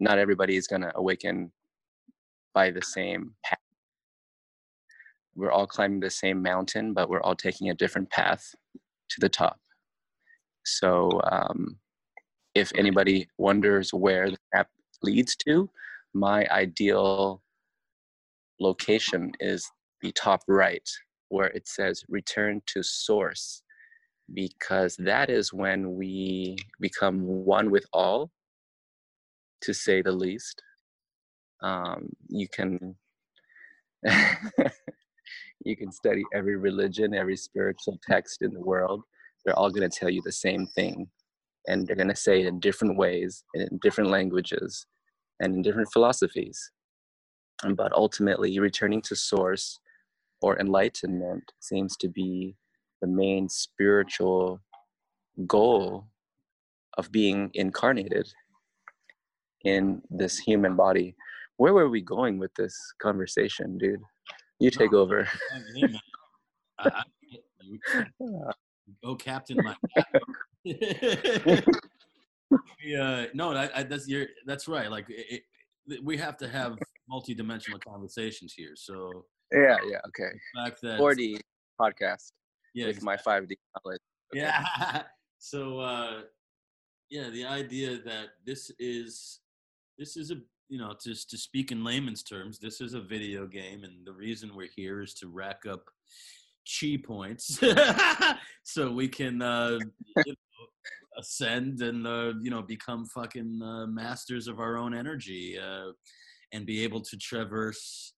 not 0.00 0.18
everybody 0.18 0.56
is 0.56 0.66
going 0.66 0.82
to 0.82 0.92
awaken 0.96 1.52
by 2.54 2.70
the 2.70 2.82
same 2.82 3.34
path. 3.44 3.58
We're 5.34 5.52
all 5.52 5.66
climbing 5.66 6.00
the 6.00 6.10
same 6.10 6.42
mountain, 6.42 6.92
but 6.92 7.08
we're 7.08 7.22
all 7.22 7.36
taking 7.36 7.70
a 7.70 7.74
different 7.74 8.10
path 8.10 8.54
to 9.10 9.20
the 9.20 9.28
top. 9.28 9.58
So 10.64 11.20
um, 11.30 11.78
if 12.54 12.72
anybody 12.74 13.28
wonders 13.38 13.94
where 13.94 14.30
the 14.30 14.38
map 14.54 14.68
leads 15.02 15.36
to, 15.36 15.70
my 16.14 16.46
ideal 16.50 17.42
location 18.60 19.32
is 19.40 19.68
the 20.02 20.12
top 20.12 20.42
right, 20.48 20.88
where 21.28 21.48
it 21.48 21.68
says 21.68 22.02
return 22.08 22.60
to 22.66 22.82
source, 22.82 23.62
because 24.34 24.96
that 24.96 25.30
is 25.30 25.52
when 25.52 25.94
we 25.94 26.56
become 26.80 27.22
one 27.22 27.70
with 27.70 27.84
all, 27.92 28.30
to 29.62 29.72
say 29.74 30.02
the 30.02 30.12
least. 30.12 30.62
Um, 31.62 32.08
you 32.28 32.48
can. 32.48 32.96
you 35.66 35.76
can 35.76 35.92
study 35.92 36.22
every 36.32 36.56
religion, 36.56 37.12
every 37.12 37.36
spiritual 37.36 37.98
text 38.08 38.40
in 38.40 38.50
the 38.54 38.60
world. 38.60 39.02
They're 39.44 39.58
all 39.58 39.70
going 39.70 39.88
to 39.88 39.94
tell 39.94 40.08
you 40.08 40.22
the 40.24 40.32
same 40.32 40.66
thing 40.66 41.06
and 41.66 41.86
they're 41.86 41.96
going 41.96 42.08
to 42.08 42.16
say 42.16 42.40
it 42.40 42.46
in 42.46 42.60
different 42.60 42.96
ways 42.96 43.44
and 43.54 43.68
in 43.68 43.78
different 43.82 44.10
languages 44.10 44.86
and 45.40 45.54
in 45.54 45.62
different 45.62 45.92
philosophies. 45.92 46.70
But 47.74 47.92
ultimately 47.92 48.58
returning 48.58 49.02
to 49.02 49.16
source 49.16 49.78
or 50.40 50.58
enlightenment 50.58 51.52
seems 51.60 51.96
to 51.98 52.08
be 52.08 52.56
the 53.00 53.06
main 53.06 53.48
spiritual 53.48 54.60
goal 55.46 56.06
of 56.96 57.10
being 57.12 57.50
incarnated 57.54 58.28
in 59.64 60.02
this 60.10 60.38
human 60.38 60.76
body. 60.76 61.14
Where 61.56 61.74
were 61.74 61.90
we 61.90 62.00
going 62.00 62.38
with 62.38 62.54
this 62.54 62.74
conversation 63.02 63.76
dude? 63.78 64.00
You 64.58 64.70
take 64.70 64.92
over. 64.92 65.28
Oh 69.04 69.14
captain 69.14 69.58
my 69.62 69.76
yeah, 72.84 73.26
no, 73.34 73.52
I, 73.52 73.70
I, 73.74 73.82
that's 73.82 74.08
you're, 74.08 74.26
that's 74.46 74.68
right. 74.68 74.90
Like 74.90 75.06
it, 75.08 75.42
it, 75.86 76.04
we 76.04 76.16
have 76.16 76.36
to 76.38 76.48
have 76.48 76.78
multi-dimensional 77.08 77.80
conversations 77.80 78.52
here. 78.52 78.72
So 78.74 79.24
yeah, 79.52 79.76
yeah, 79.88 79.98
okay. 80.08 80.30
Fact 80.54 80.80
that 80.82 81.00
4D 81.00 81.40
podcast. 81.80 82.32
Yeah, 82.74 82.86
with 82.86 83.02
my 83.02 83.16
5D 83.16 83.52
knowledge. 83.84 84.00
Okay. 84.34 84.42
Yeah. 84.42 85.02
So 85.42 85.80
uh, 85.80 86.20
yeah, 87.08 87.30
the 87.30 87.46
idea 87.46 87.98
that 88.04 88.26
this 88.44 88.70
is 88.78 89.40
this 89.98 90.18
is 90.18 90.30
a 90.30 90.36
you 90.68 90.78
know 90.78 90.94
just 91.02 91.30
to 91.30 91.38
speak 91.38 91.72
in 91.72 91.82
layman's 91.82 92.22
terms, 92.22 92.58
this 92.58 92.82
is 92.82 92.92
a 92.92 93.00
video 93.00 93.46
game, 93.46 93.82
and 93.82 94.06
the 94.06 94.12
reason 94.12 94.54
we're 94.54 94.68
here 94.76 95.00
is 95.00 95.14
to 95.14 95.28
rack 95.28 95.62
up 95.66 95.88
chi 96.68 96.98
points 97.02 97.58
so 98.62 98.92
we 98.92 99.08
can 99.08 99.40
uh, 99.40 99.78
you 100.26 100.26
know, 100.26 100.66
ascend 101.18 101.80
and 101.82 102.06
uh, 102.06 102.32
you 102.40 102.50
know 102.50 102.62
become 102.62 103.04
fucking 103.06 103.60
uh, 103.62 103.86
masters 103.86 104.48
of 104.48 104.60
our 104.60 104.76
own 104.76 104.94
energy 104.94 105.58
uh, 105.58 105.90
and 106.52 106.66
be 106.66 106.82
able 106.82 107.00
to 107.00 107.16
traverse 107.16 108.14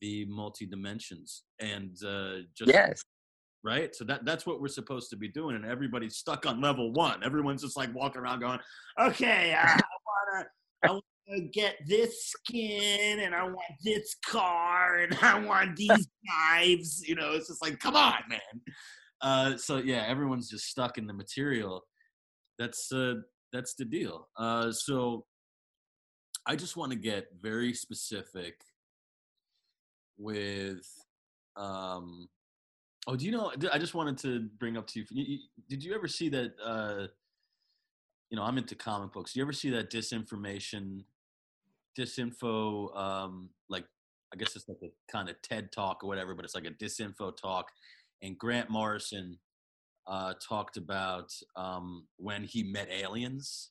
the 0.00 0.24
multi 0.26 0.66
dimensions 0.66 1.44
and 1.60 1.96
uh, 2.06 2.36
just 2.56 2.72
yes 2.72 3.02
right 3.64 3.94
so 3.94 4.04
that 4.04 4.24
that's 4.24 4.46
what 4.46 4.60
we're 4.60 4.68
supposed 4.68 5.10
to 5.10 5.16
be 5.16 5.28
doing 5.28 5.56
and 5.56 5.64
everybody's 5.64 6.16
stuck 6.16 6.46
on 6.46 6.60
level 6.60 6.92
one 6.92 7.22
everyone's 7.24 7.62
just 7.62 7.76
like 7.76 7.92
walking 7.94 8.20
around 8.20 8.38
going 8.38 8.60
okay 9.00 9.52
uh, 9.52 9.66
i 9.66 9.72
want 9.72 10.46
to 10.46 10.48
I 10.84 10.90
want 10.92 11.04
to 11.34 11.40
get 11.40 11.76
this 11.86 12.30
skin 12.30 13.20
and 13.20 13.34
I 13.34 13.42
want 13.44 13.58
this 13.82 14.16
car 14.24 14.98
and 14.98 15.16
I 15.22 15.38
want 15.38 15.76
these 15.76 16.08
knives. 16.24 17.06
You 17.06 17.16
know, 17.16 17.32
it's 17.32 17.48
just 17.48 17.62
like, 17.62 17.78
come 17.78 17.96
on, 17.96 18.18
man. 18.28 18.38
Uh, 19.20 19.56
so 19.56 19.78
yeah, 19.78 20.04
everyone's 20.06 20.48
just 20.48 20.66
stuck 20.66 20.98
in 20.98 21.06
the 21.06 21.12
material. 21.12 21.82
That's 22.58 22.92
uh, 22.92 23.14
that's 23.52 23.74
the 23.74 23.84
deal. 23.84 24.28
Uh, 24.36 24.72
so 24.72 25.24
I 26.46 26.56
just 26.56 26.76
want 26.76 26.92
to 26.92 26.98
get 26.98 27.28
very 27.40 27.72
specific 27.74 28.62
with. 30.16 30.86
Um, 31.56 32.28
oh, 33.06 33.16
do 33.16 33.24
you 33.24 33.32
know? 33.32 33.52
I 33.72 33.78
just 33.78 33.94
wanted 33.94 34.18
to 34.18 34.48
bring 34.58 34.76
up 34.76 34.86
to 34.88 35.04
you. 35.10 35.38
Did 35.68 35.82
you 35.84 35.94
ever 35.94 36.08
see 36.08 36.28
that? 36.30 36.52
Uh, 36.64 37.06
you 38.30 38.36
know, 38.36 38.42
I'm 38.42 38.58
into 38.58 38.74
comic 38.74 39.12
books. 39.12 39.34
You 39.34 39.42
ever 39.42 39.52
see 39.52 39.70
that 39.70 39.90
disinformation, 39.90 41.04
disinfo, 41.98 42.94
um, 42.96 43.48
like 43.70 43.84
I 44.32 44.36
guess 44.36 44.54
it's 44.54 44.68
like 44.68 44.78
a 44.82 44.90
kind 45.10 45.28
of 45.28 45.40
TED 45.42 45.72
talk 45.72 46.04
or 46.04 46.08
whatever, 46.08 46.34
but 46.34 46.44
it's 46.44 46.54
like 46.54 46.66
a 46.66 46.70
disinfo 46.70 47.36
talk. 47.36 47.70
And 48.22 48.36
Grant 48.36 48.68
Morrison 48.68 49.38
uh, 50.08 50.34
talked 50.46 50.76
about 50.76 51.32
um, 51.56 52.06
when 52.16 52.42
he 52.44 52.62
met 52.62 52.88
aliens. 52.90 53.70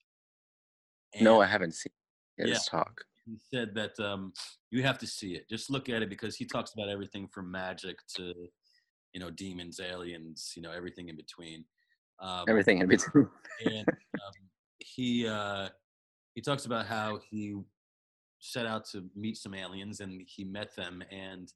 And 1.14 1.24
no, 1.24 1.42
I 1.42 1.46
haven't 1.46 1.74
seen 1.74 1.92
his 2.38 2.50
yeah, 2.50 2.58
talk. 2.70 3.02
He 3.26 3.38
said 3.54 3.74
that 3.76 4.00
um, 4.00 4.34
you 4.72 4.84
have 4.84 4.98
to 5.00 5.08
see 5.08 5.34
it. 5.34 5.50
Just 5.50 5.70
look 5.70 5.90
at 5.90 6.02
it 6.02 6.10
because 6.10 6.36
he 6.36 6.46
talks 6.46 6.74
about 6.74 6.90
everything 6.90 7.28
from 7.28 7.52
magic 7.52 7.98
to, 8.16 8.34
you 9.14 9.20
know, 9.20 9.32
demons, 9.32 9.80
aliens, 9.80 10.54
you 10.56 10.62
know, 10.62 10.72
everything 10.72 11.10
in 11.10 11.16
between. 11.16 11.66
Um, 12.20 12.46
everything 12.48 12.80
in 12.80 12.88
between. 12.88 13.28
and 13.66 13.88
um, 13.88 14.34
he 14.80 15.28
uh, 15.28 15.70
he 16.36 16.42
talks 16.42 16.66
about 16.66 16.86
how 16.86 17.20
he 17.30 17.56
set 18.40 18.66
out 18.66 18.86
to 18.86 19.06
meet 19.16 19.36
some 19.38 19.56
aliens 19.56 20.00
and 20.00 20.22
he 20.28 20.44
met 20.44 20.76
them 20.76 21.04
and 21.12 21.52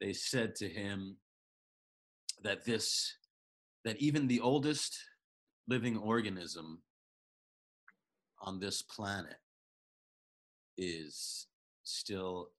they 0.00 0.12
said 0.12 0.54
to 0.56 0.68
him 0.68 1.16
that 2.42 2.64
this 2.64 3.14
that 3.84 3.96
even 3.98 4.26
the 4.26 4.40
oldest 4.40 4.98
living 5.66 5.96
organism 5.96 6.82
on 8.40 8.60
this 8.60 8.82
planet 8.82 9.36
is 10.76 11.46
still 11.82 12.50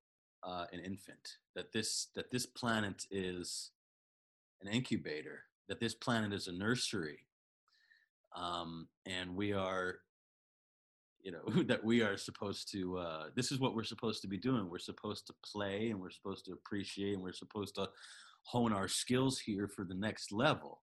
uh, 0.43 0.65
an 0.71 0.79
infant 0.79 1.37
that 1.55 1.71
this 1.71 2.07
that 2.15 2.31
this 2.31 2.45
planet 2.45 3.05
is 3.11 3.71
an 4.61 4.67
incubator 4.67 5.43
that 5.67 5.79
this 5.79 5.93
planet 5.93 6.33
is 6.33 6.47
a 6.47 6.51
nursery 6.51 7.19
um, 8.35 8.87
and 9.05 9.35
we 9.35 9.53
are 9.53 9.99
you 11.21 11.31
know 11.31 11.63
that 11.63 11.83
we 11.83 12.01
are 12.01 12.17
supposed 12.17 12.71
to 12.71 12.97
uh, 12.97 13.23
this 13.35 13.51
is 13.51 13.59
what 13.59 13.75
we're 13.75 13.83
supposed 13.83 14.21
to 14.21 14.27
be 14.27 14.37
doing. 14.37 14.69
We're 14.69 14.79
supposed 14.79 15.27
to 15.27 15.33
play 15.43 15.89
and 15.89 15.99
we're 15.99 16.11
supposed 16.11 16.45
to 16.45 16.53
appreciate 16.53 17.13
and 17.13 17.23
we're 17.23 17.33
supposed 17.33 17.75
to 17.75 17.89
hone 18.43 18.73
our 18.73 18.87
skills 18.87 19.39
here 19.39 19.67
for 19.67 19.83
the 19.83 19.93
next 19.93 20.31
level 20.31 20.81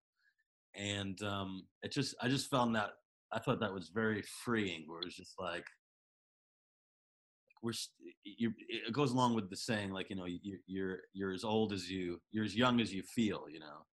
and 0.77 1.21
um, 1.23 1.63
it 1.83 1.91
just 1.91 2.15
i 2.21 2.27
just 2.27 2.49
found 2.49 2.75
that 2.75 2.91
i 3.33 3.39
thought 3.39 3.59
that 3.59 3.73
was 3.73 3.89
very 3.89 4.23
freeing 4.43 4.83
where 4.87 4.99
it 5.01 5.05
was 5.05 5.15
just 5.15 5.33
like 5.39 5.65
we're 7.63 7.73
you 8.23 8.53
it 8.69 8.93
goes 8.93 9.11
along 9.11 9.33
with 9.33 9.49
the 9.49 9.55
saying 9.55 9.91
like 9.91 10.09
you 10.09 10.15
know 10.15 10.25
you, 10.25 10.39
you're 10.67 10.99
you're 11.13 11.33
as 11.33 11.43
old 11.43 11.73
as 11.73 11.89
you 11.89 12.19
you're 12.31 12.45
as 12.45 12.55
young 12.55 12.79
as 12.79 12.93
you 12.93 13.01
feel 13.03 13.45
you 13.51 13.59
know? 13.59 13.85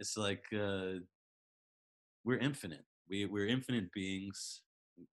It's 0.00 0.16
like 0.16 0.42
uh 0.52 0.98
we're 2.24 2.38
infinite. 2.38 2.84
We 3.08 3.26
we're 3.26 3.46
infinite 3.46 3.92
beings. 3.92 4.62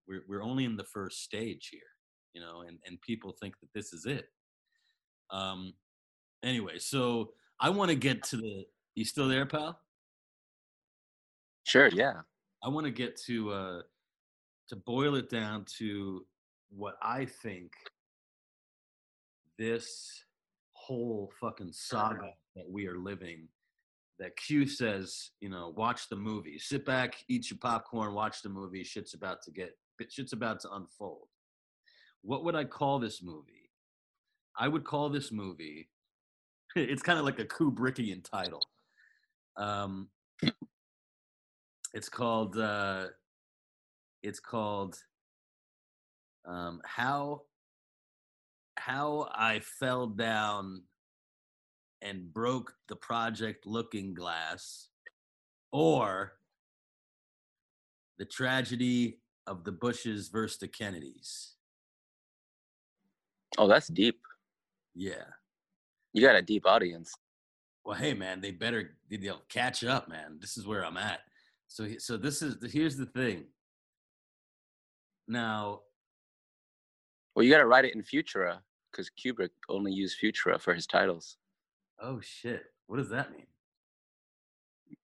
We're 0.08 0.24
we're 0.28 0.44
only 0.44 0.66
in 0.66 0.76
the 0.76 0.86
first 0.86 1.24
stage 1.24 1.70
here 1.72 1.82
you 2.34 2.42
know 2.42 2.64
and 2.68 2.80
and 2.86 3.00
people 3.02 3.36
think 3.40 3.54
that 3.62 3.70
this 3.76 3.94
is 3.94 4.06
it. 4.06 4.26
Um 5.30 5.74
anyway 6.44 6.78
so 6.80 7.30
i 7.60 7.70
want 7.70 7.90
to 7.90 7.96
get 7.96 8.24
to 8.24 8.38
the 8.38 8.66
you 8.96 9.06
still 9.06 9.28
there 9.28 9.46
pal 9.46 9.80
Sure, 11.64 11.90
yeah. 11.90 12.22
I 12.64 12.70
want 12.70 12.86
to 12.86 12.92
get 12.92 13.18
to 13.26 13.52
uh, 13.52 13.82
to 14.70 14.76
boil 14.76 15.16
it 15.16 15.30
down 15.30 15.66
to 15.78 16.26
what 16.70 16.96
I 17.02 17.26
think 17.26 17.72
this 19.58 20.24
whole 20.72 21.32
fucking 21.40 21.72
saga 21.72 22.34
that 22.56 22.70
we 22.70 22.88
are 22.88 22.98
living. 22.98 23.48
That 24.20 24.36
Q 24.38 24.68
says, 24.68 25.32
you 25.40 25.50
know, 25.50 25.74
watch 25.76 26.08
the 26.08 26.16
movie, 26.16 26.60
sit 26.60 26.86
back, 26.86 27.16
eat 27.28 27.50
your 27.50 27.58
popcorn, 27.58 28.14
watch 28.14 28.44
the 28.44 28.50
movie. 28.50 28.84
Shit's 28.84 29.16
about 29.16 29.42
to 29.44 29.52
get, 29.52 29.76
shit's 30.10 30.34
about 30.34 30.60
to 30.60 30.72
unfold. 30.74 31.28
What 32.22 32.44
would 32.44 32.56
I 32.56 32.66
call 32.66 33.00
this 33.00 33.24
movie? 33.24 33.72
I 34.56 34.68
would 34.68 34.84
call 34.84 35.10
this 35.10 35.32
movie. 35.32 35.90
It's 36.76 37.02
kind 37.02 37.20
of 37.20 37.26
like 37.26 37.40
a 37.40 37.46
Kubrickian 37.46 38.24
title. 38.24 38.62
Um, 39.58 40.08
it's 41.94 42.10
called 42.10 42.58
uh 42.58 43.08
it's 44.24 44.40
called 44.40 44.98
um 46.46 46.82
how 46.86 47.42
how 48.78 49.28
i 49.34 49.60
fell 49.60 50.08
down 50.08 50.82
and 52.02 52.34
broke 52.34 52.74
the 52.88 52.96
project 52.96 53.66
looking 53.66 54.14
glass 54.14 54.88
or 55.72 56.34
the 58.18 58.26
tragedy 58.26 59.20
of 59.48 59.64
the 59.64 59.72
bushes 59.72 60.30
versus 60.30 60.58
the 60.60 60.68
kennedys 60.68 61.56
Oh, 63.58 63.68
that's 63.68 63.88
deep. 63.90 64.18
yeah 64.96 65.26
You 66.14 66.22
got 66.22 66.36
a 66.38 66.42
deep 66.42 66.66
audience. 66.66 67.14
well 67.84 67.98
hey 67.98 68.14
man 68.14 68.40
they 68.42 68.52
better 68.52 68.96
they'll 69.10 69.42
catch 69.50 69.84
up 69.84 70.08
man 70.08 70.38
this 70.40 70.58
is 70.58 70.66
where 70.66 70.86
i'm 70.86 70.98
at 70.98 71.20
so 71.72 71.86
he- 71.86 72.00
so 72.00 72.18
this 72.18 72.42
is 72.42 72.58
here's 72.72 72.98
the 72.98 73.06
thing. 73.06 73.46
Now 75.28 75.82
Well, 77.34 77.46
you 77.46 77.52
got 77.52 77.60
to 77.60 77.66
write 77.66 77.86
it 77.86 77.96
in 77.96 78.04
Futura 78.04 78.60
because 78.92 79.10
Kubrick 79.10 79.52
only 79.70 79.94
used 79.94 80.18
Futura 80.22 80.60
for 80.60 80.74
his 80.74 80.86
titles. 80.86 81.38
oh 82.02 82.20
shit. 82.20 82.64
What 82.88 82.98
does 82.98 83.10
that 83.10 83.32
mean? 83.32 83.48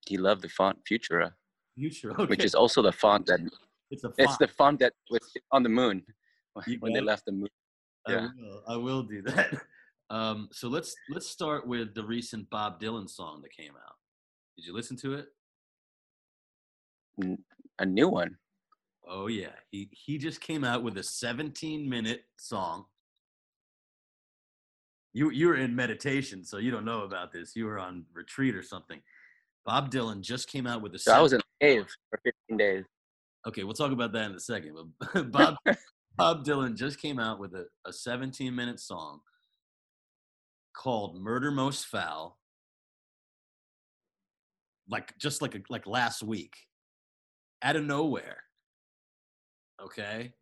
He 0.06 0.18
loved 0.18 0.42
the 0.42 0.50
font 0.50 0.78
Futura, 0.84 1.32
future 1.76 2.12
which 2.26 2.44
is 2.44 2.54
also 2.54 2.82
the 2.82 2.92
font 2.92 3.26
that 3.28 3.40
it's 3.90 4.04
a 4.04 4.12
it's 4.18 4.36
the 4.38 4.50
font. 4.50 4.80
that 4.82 4.92
was 5.10 5.22
on 5.54 5.64
the 5.64 5.70
moon 5.70 6.04
when 6.80 6.92
they 6.92 7.00
left 7.00 7.24
the 7.26 7.32
moon. 7.32 7.48
I 8.06 8.12
yeah. 8.12 8.28
will, 8.38 8.64
I 8.68 8.76
will 8.76 9.04
do 9.04 9.22
that. 9.24 9.50
Um 10.10 10.48
so 10.54 10.70
let's 10.70 10.96
let's 11.10 11.28
start 11.28 11.68
with 11.68 11.94
the 11.94 12.02
recent 12.02 12.50
bob 12.50 12.80
dylan 12.80 13.10
song 13.10 13.42
that 13.42 13.52
came 13.52 13.76
out. 13.76 13.96
Did 14.56 14.66
you 14.66 14.74
listen 14.74 14.96
to 15.04 15.16
it 15.16 15.28
A 17.80 17.86
new 17.86 18.08
one. 18.10 18.38
oh 19.08 19.28
yeah 19.28 19.52
he 19.72 19.90
he 19.92 20.18
just 20.18 20.42
came 20.42 20.64
out 20.64 20.84
with 20.84 20.98
a 20.98 21.04
17 21.04 21.88
minute 21.90 22.26
song 22.38 22.86
you 25.14 25.30
you 25.32 25.48
were 25.48 25.56
in 25.56 25.76
meditation 25.76 26.44
so 26.44 26.58
you 26.58 26.72
don't 26.72 26.84
know 26.86 27.04
about 27.04 27.32
this 27.32 27.56
you 27.56 27.66
were 27.66 27.80
on 27.80 28.04
retreat 28.14 28.54
or 28.56 28.62
something 28.62 29.02
bob 29.66 29.90
dylan 29.90 30.22
just 30.22 30.50
came 30.50 30.68
out 30.68 30.82
with 30.82 30.94
a 30.96 31.00
So 31.00 31.14
I 31.14 31.22
was 31.22 31.34
in 31.34 31.40
17 31.40 31.48
a 31.62 31.66
cave 31.66 31.88
for 32.10 32.20
15 32.50 32.58
days. 32.58 32.84
Okay, 33.48 33.64
we'll 33.64 33.74
talk 33.74 33.92
about 33.92 34.12
that 34.14 34.30
in 34.30 34.36
a 34.36 34.40
second. 34.40 34.76
But 35.14 35.32
Bob 35.32 35.56
Bob 36.18 36.44
Dylan 36.44 36.76
just 36.76 37.00
came 37.00 37.20
out 37.20 37.40
with 37.40 37.54
a, 37.54 37.66
a 37.86 37.94
17 37.94 38.54
minute 38.54 38.80
song 38.80 39.22
called 40.76 41.22
Murder 41.22 41.52
Most 41.52 41.86
Foul. 41.86 42.38
Like 44.90 45.18
just 45.18 45.42
like 45.42 45.56
a, 45.56 45.62
like 45.70 45.88
last 45.88 46.24
week. 46.24 46.56
Out 47.64 47.76
of 47.76 47.84
nowhere. 47.84 48.44
Okay? 49.82 50.34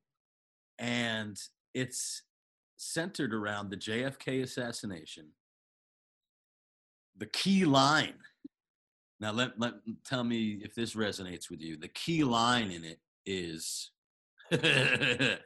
And 0.80 1.40
it's 1.74 2.24
centered 2.78 3.34
around 3.34 3.70
the 3.70 3.78
JFK 3.78 4.44
assassination. 4.44 5.28
The 7.18 7.28
key 7.28 7.64
line 7.66 8.16
now 9.20 9.32
let 9.32 9.58
let 9.60 9.74
tell 10.06 10.24
me 10.24 10.60
if 10.64 10.76
this 10.76 10.94
resonates 10.94 11.50
with 11.50 11.62
you. 11.62 11.78
The 11.78 11.88
key 11.88 12.24
line 12.24 12.72
in 12.72 12.84
it 12.84 13.00
is 13.26 13.92
the 14.52 15.40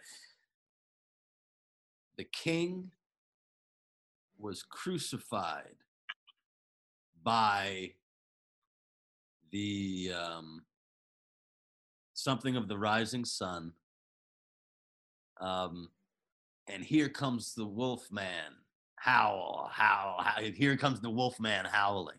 king 2.32 2.92
was 4.38 4.64
crucified 4.64 5.76
by 7.22 7.92
the 9.52 10.14
um, 10.14 10.64
something 12.20 12.56
of 12.56 12.68
the 12.68 12.78
rising 12.78 13.26
sun. 13.26 13.74
Um, 15.40 15.90
and 16.68 16.84
here 16.84 17.10
comes 17.10 17.56
the 17.56 17.66
wolf 17.66 18.12
man 18.12 18.54
howl, 18.98 19.70
howl, 19.72 20.22
howl. 20.22 20.44
Here 20.44 20.76
comes 20.76 21.00
the 21.00 21.10
wolf 21.10 21.40
man 21.40 21.66
howling. 21.66 22.18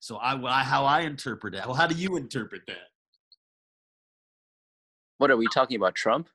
So 0.00 0.16
I, 0.16 0.34
I 0.34 0.62
how 0.62 0.84
I 0.84 1.00
interpret 1.02 1.54
that. 1.54 1.66
Well, 1.66 1.76
how 1.76 1.86
do 1.86 1.94
you 1.94 2.16
interpret 2.16 2.62
that? 2.66 2.90
What 5.18 5.30
are 5.30 5.36
we 5.36 5.46
talking 5.54 5.76
about? 5.76 5.94
Trump? 5.94 6.28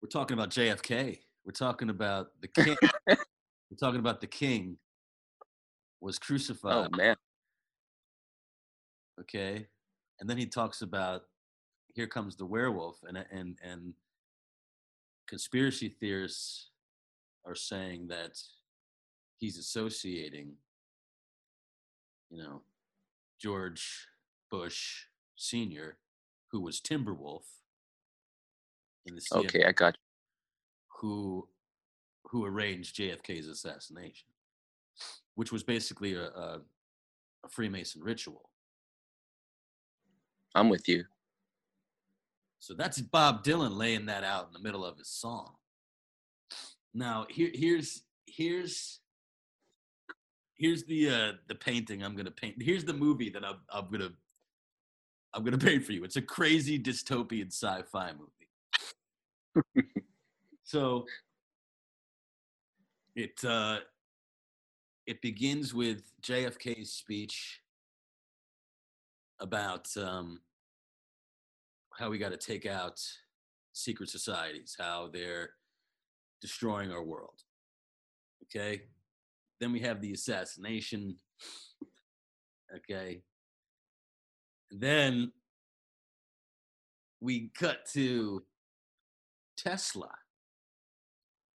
We're 0.00 0.08
talking 0.08 0.36
about 0.36 0.50
JFK. 0.50 1.18
We're 1.44 1.52
talking 1.52 1.90
about 1.90 2.28
the 2.40 2.48
king. 2.64 2.76
We're 3.06 3.76
talking 3.78 4.00
about 4.00 4.20
the 4.20 4.26
king 4.26 4.78
was 6.00 6.18
crucified. 6.18 6.72
Oh 6.72 6.88
crucified. 6.88 6.96
man. 6.96 7.16
Okay, 9.20 9.66
and 10.20 10.30
then 10.30 10.38
he 10.38 10.46
talks 10.46 10.82
about 10.82 11.24
here 11.92 12.06
comes 12.06 12.36
the 12.36 12.46
werewolf, 12.46 13.02
and 13.06 13.18
uh, 13.18 13.24
and 13.30 13.58
and 13.62 13.94
conspiracy 15.28 15.88
theorists 16.00 16.70
are 17.44 17.54
saying 17.54 18.08
that 18.08 18.38
he's 19.38 19.58
associating, 19.58 20.52
you 22.30 22.42
know, 22.42 22.62
George 23.40 24.06
Bush 24.50 25.04
Senior, 25.36 25.98
who 26.50 26.60
was 26.60 26.80
Timberwolf 26.80 27.44
in 29.06 29.14
the. 29.14 29.22
Okay, 29.34 29.64
I 29.64 29.72
got. 29.72 29.96
who 30.88 31.48
who 32.24 32.46
arranged 32.46 32.96
JFK's 32.96 33.48
assassination, 33.48 34.28
which 35.34 35.52
was 35.52 35.62
basically 35.62 36.14
a, 36.14 36.24
a, 36.24 36.60
a 37.44 37.48
Freemason 37.50 38.02
ritual. 38.02 38.48
I'm 40.54 40.70
with 40.70 40.88
you. 40.88 41.04
So 42.62 42.74
that's 42.74 43.00
Bob 43.00 43.42
Dylan 43.42 43.76
laying 43.76 44.06
that 44.06 44.22
out 44.22 44.46
in 44.46 44.52
the 44.52 44.60
middle 44.60 44.84
of 44.84 44.96
his 44.96 45.08
song. 45.08 45.54
Now 46.94 47.26
here 47.28 47.50
here's 47.52 48.02
here's 48.26 49.00
here's 50.54 50.84
the 50.84 51.10
uh 51.10 51.32
the 51.48 51.56
painting 51.56 52.04
I'm 52.04 52.14
gonna 52.14 52.30
paint. 52.30 52.62
Here's 52.62 52.84
the 52.84 52.92
movie 52.92 53.30
that 53.30 53.44
I'm 53.44 53.56
I'm 53.68 53.90
gonna 53.90 54.10
I'm 55.34 55.42
gonna 55.42 55.58
paint 55.58 55.84
for 55.84 55.90
you. 55.90 56.04
It's 56.04 56.14
a 56.14 56.22
crazy 56.22 56.78
dystopian 56.78 57.48
sci-fi 57.48 58.12
movie. 58.12 59.82
so 60.62 61.04
it 63.16 63.44
uh 63.44 63.78
it 65.08 65.20
begins 65.20 65.74
with 65.74 66.12
JFK's 66.22 66.92
speech 66.92 67.60
about 69.40 69.88
um 69.96 70.38
how 72.02 72.10
we 72.10 72.18
got 72.18 72.32
to 72.32 72.36
take 72.36 72.66
out 72.66 73.00
secret 73.72 74.08
societies, 74.08 74.74
how 74.76 75.08
they're 75.12 75.50
destroying 76.40 76.90
our 76.90 77.04
world. 77.04 77.38
Okay. 78.44 78.82
Then 79.60 79.70
we 79.70 79.78
have 79.80 80.00
the 80.00 80.12
assassination. 80.12 81.16
Okay. 82.74 83.22
And 84.72 84.80
then 84.80 85.30
we 87.20 87.52
cut 87.56 87.86
to 87.92 88.42
Tesla 89.56 90.10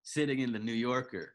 sitting 0.05 0.39
in 0.39 0.53
the 0.53 0.61
New 0.61 0.73
Yorker. 0.73 1.35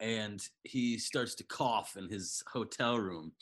And 0.00 0.42
he 0.62 0.96
starts 0.96 1.34
to 1.34 1.44
cough 1.44 1.98
in 1.98 2.08
his 2.08 2.42
hotel 2.50 2.98
room 2.98 3.32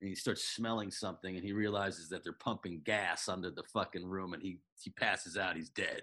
and 0.00 0.08
he 0.08 0.14
starts 0.14 0.44
smelling 0.44 0.90
something 0.90 1.36
and 1.36 1.44
he 1.44 1.52
realizes 1.52 2.08
that 2.08 2.24
they're 2.24 2.32
pumping 2.32 2.80
gas 2.84 3.28
under 3.28 3.50
the 3.50 3.62
fucking 3.72 4.04
room 4.04 4.32
and 4.32 4.42
he 4.42 4.58
he 4.82 4.90
passes 4.90 5.36
out 5.36 5.56
he's 5.56 5.70
dead 5.70 6.02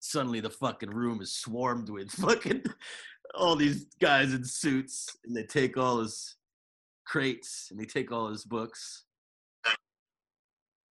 suddenly 0.00 0.40
the 0.40 0.50
fucking 0.50 0.90
room 0.90 1.20
is 1.20 1.32
swarmed 1.32 1.88
with 1.88 2.10
fucking 2.12 2.62
all 3.34 3.56
these 3.56 3.84
guys 4.00 4.32
in 4.32 4.44
suits, 4.44 5.16
and 5.24 5.36
they 5.36 5.42
take 5.42 5.76
all 5.76 6.00
his 6.00 6.36
crates 7.06 7.68
and 7.70 7.80
they 7.80 7.84
take 7.84 8.12
all 8.12 8.28
his 8.28 8.44
books. 8.44 9.04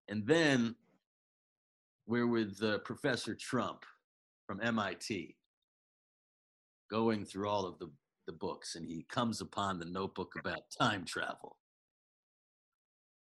And 0.10 0.26
then 0.26 0.76
we're 2.06 2.28
with 2.28 2.62
uh, 2.64 2.80
Professor 2.80 3.36
Trump 3.36 3.84
from 4.46 4.62
MIT 4.62 5.36
going 6.90 7.26
through 7.26 7.50
all 7.50 7.66
of 7.66 7.78
the, 7.80 7.92
the 8.26 8.32
books, 8.32 8.76
and 8.76 8.86
he 8.86 9.06
comes 9.10 9.42
upon 9.42 9.78
the 9.78 9.86
notebook 9.86 10.34
about 10.40 10.62
time 10.80 11.04
travel. 11.04 11.57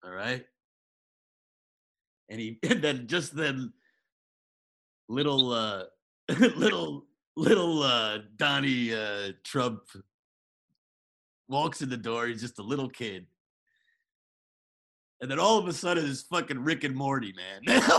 All 0.06 0.14
right. 0.14 0.46
And 2.30 2.40
he, 2.40 2.60
and 2.70 2.82
then 2.82 3.08
just 3.08 3.36
then, 3.36 3.74
little, 5.10 5.52
uh, 5.52 5.84
little, 6.56 7.06
little 7.36 7.84
uh, 7.84 8.20
Donnie 8.38 8.94
uh, 8.94 9.32
Trump 9.44 9.82
walks 11.48 11.82
in 11.82 11.90
the 11.90 11.98
door. 11.98 12.28
He's 12.28 12.42
just 12.42 12.60
a 12.60 12.64
little 12.64 12.90
kid. 12.90 13.26
And 15.22 15.32
then 15.32 15.40
all 15.40 15.58
of 15.58 15.68
a 15.68 15.74
sudden, 15.74 16.10
it's 16.10 16.24
fucking 16.24 16.60
Rick 16.60 16.84
and 16.84 16.96
Morty, 16.96 17.34
man. 17.34 17.82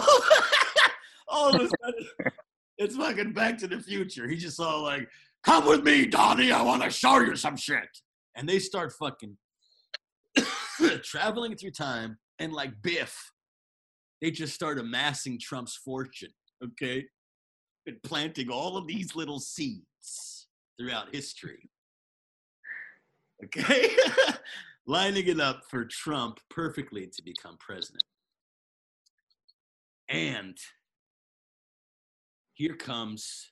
all 1.29 1.49
of 1.49 1.61
a 1.61 1.69
sudden, 1.83 2.33
it's 2.79 2.97
fucking 2.97 3.33
Back 3.33 3.59
to 3.59 3.67
the 3.67 3.81
Future. 3.81 4.29
He 4.29 4.37
just 4.37 4.61
all 4.61 4.83
like, 4.83 5.09
"Come 5.43 5.67
with 5.67 5.83
me, 5.83 6.07
Donnie. 6.07 6.53
I 6.53 6.61
want 6.61 6.83
to 6.83 6.91
show 6.91 7.19
you 7.21 7.35
some 7.35 7.57
shit." 7.57 7.89
And 8.35 8.47
they 8.47 8.59
start 8.59 8.93
fucking 8.93 9.37
traveling 11.03 11.57
through 11.57 11.73
time, 11.73 12.19
and 12.39 12.53
like 12.53 12.73
Biff, 12.83 13.33
they 14.21 14.31
just 14.31 14.55
start 14.55 14.79
amassing 14.79 15.39
Trump's 15.39 15.77
fortune. 15.77 16.33
Okay, 16.65 17.07
and 17.87 18.03
planting 18.03 18.51
all 18.51 18.77
of 18.77 18.87
these 18.87 19.15
little 19.15 19.39
seeds 19.39 20.47
throughout 20.79 21.15
history. 21.15 21.71
Okay, 23.45 23.91
lining 24.87 25.27
it 25.27 25.41
up 25.41 25.63
for 25.69 25.85
Trump 25.85 26.41
perfectly 26.49 27.07
to 27.07 27.23
become 27.23 27.57
president. 27.59 28.03
And 30.09 30.57
here 32.55 32.75
comes 32.75 33.51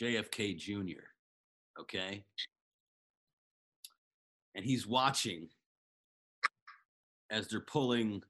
JFK 0.00 0.56
Jr., 0.58 1.04
okay? 1.80 2.24
And 4.54 4.64
he's 4.64 4.86
watching 4.86 5.48
as 7.30 7.48
they're 7.48 7.60
pulling 7.60 8.22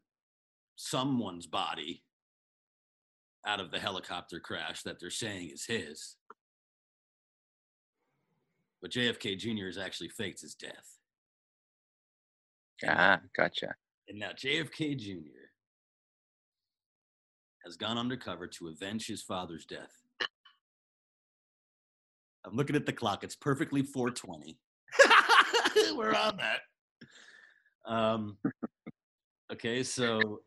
someone's 0.76 1.46
body 1.46 2.02
out 3.46 3.60
of 3.60 3.70
the 3.70 3.78
helicopter 3.78 4.38
crash 4.38 4.82
that 4.82 5.00
they're 5.00 5.10
saying 5.10 5.50
is 5.50 5.64
his. 5.64 6.16
But 8.82 8.92
JFK 8.92 9.38
Jr. 9.38 9.66
has 9.66 9.78
actually 9.78 10.08
faked 10.08 10.40
his 10.40 10.54
death. 10.54 10.98
Ah, 12.86 13.20
gotcha. 13.36 13.74
And 14.08 14.18
now 14.18 14.30
JFK 14.30 14.96
Jr. 14.98 15.48
has 17.64 17.76
gone 17.76 17.98
undercover 17.98 18.46
to 18.46 18.68
avenge 18.68 19.06
his 19.06 19.22
father's 19.22 19.66
death. 19.66 19.92
I'm 22.44 22.56
looking 22.56 22.76
at 22.76 22.86
the 22.86 22.92
clock. 22.92 23.22
It's 23.22 23.36
perfectly 23.36 23.82
420. 23.82 24.58
We're 25.96 26.14
on 26.14 26.38
that. 26.38 26.60
Um, 27.84 28.38
okay, 29.52 29.82
so 29.82 30.40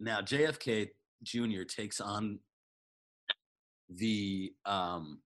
now 0.00 0.20
JFK 0.20 0.90
Jr. 1.22 1.62
takes 1.62 2.00
on 2.00 2.38
the 3.88 4.52
um, 4.64 5.20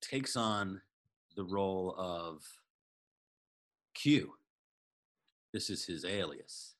takes 0.00 0.36
on 0.36 0.80
the 1.36 1.44
role 1.44 1.94
of 1.96 2.42
Q. 3.94 4.32
This 5.52 5.70
is 5.70 5.84
his 5.84 6.04
alias. 6.04 6.74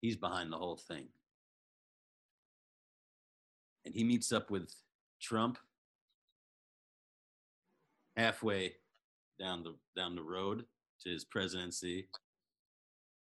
He's 0.00 0.16
behind 0.16 0.52
the 0.52 0.56
whole 0.56 0.76
thing. 0.76 1.06
And 3.84 3.94
he 3.94 4.04
meets 4.04 4.32
up 4.32 4.50
with 4.50 4.74
Trump 5.20 5.58
halfway 8.16 8.74
down 9.40 9.62
the 9.62 9.74
down 9.96 10.14
the 10.14 10.22
road 10.22 10.64
to 11.02 11.10
his 11.10 11.24
presidency. 11.24 12.08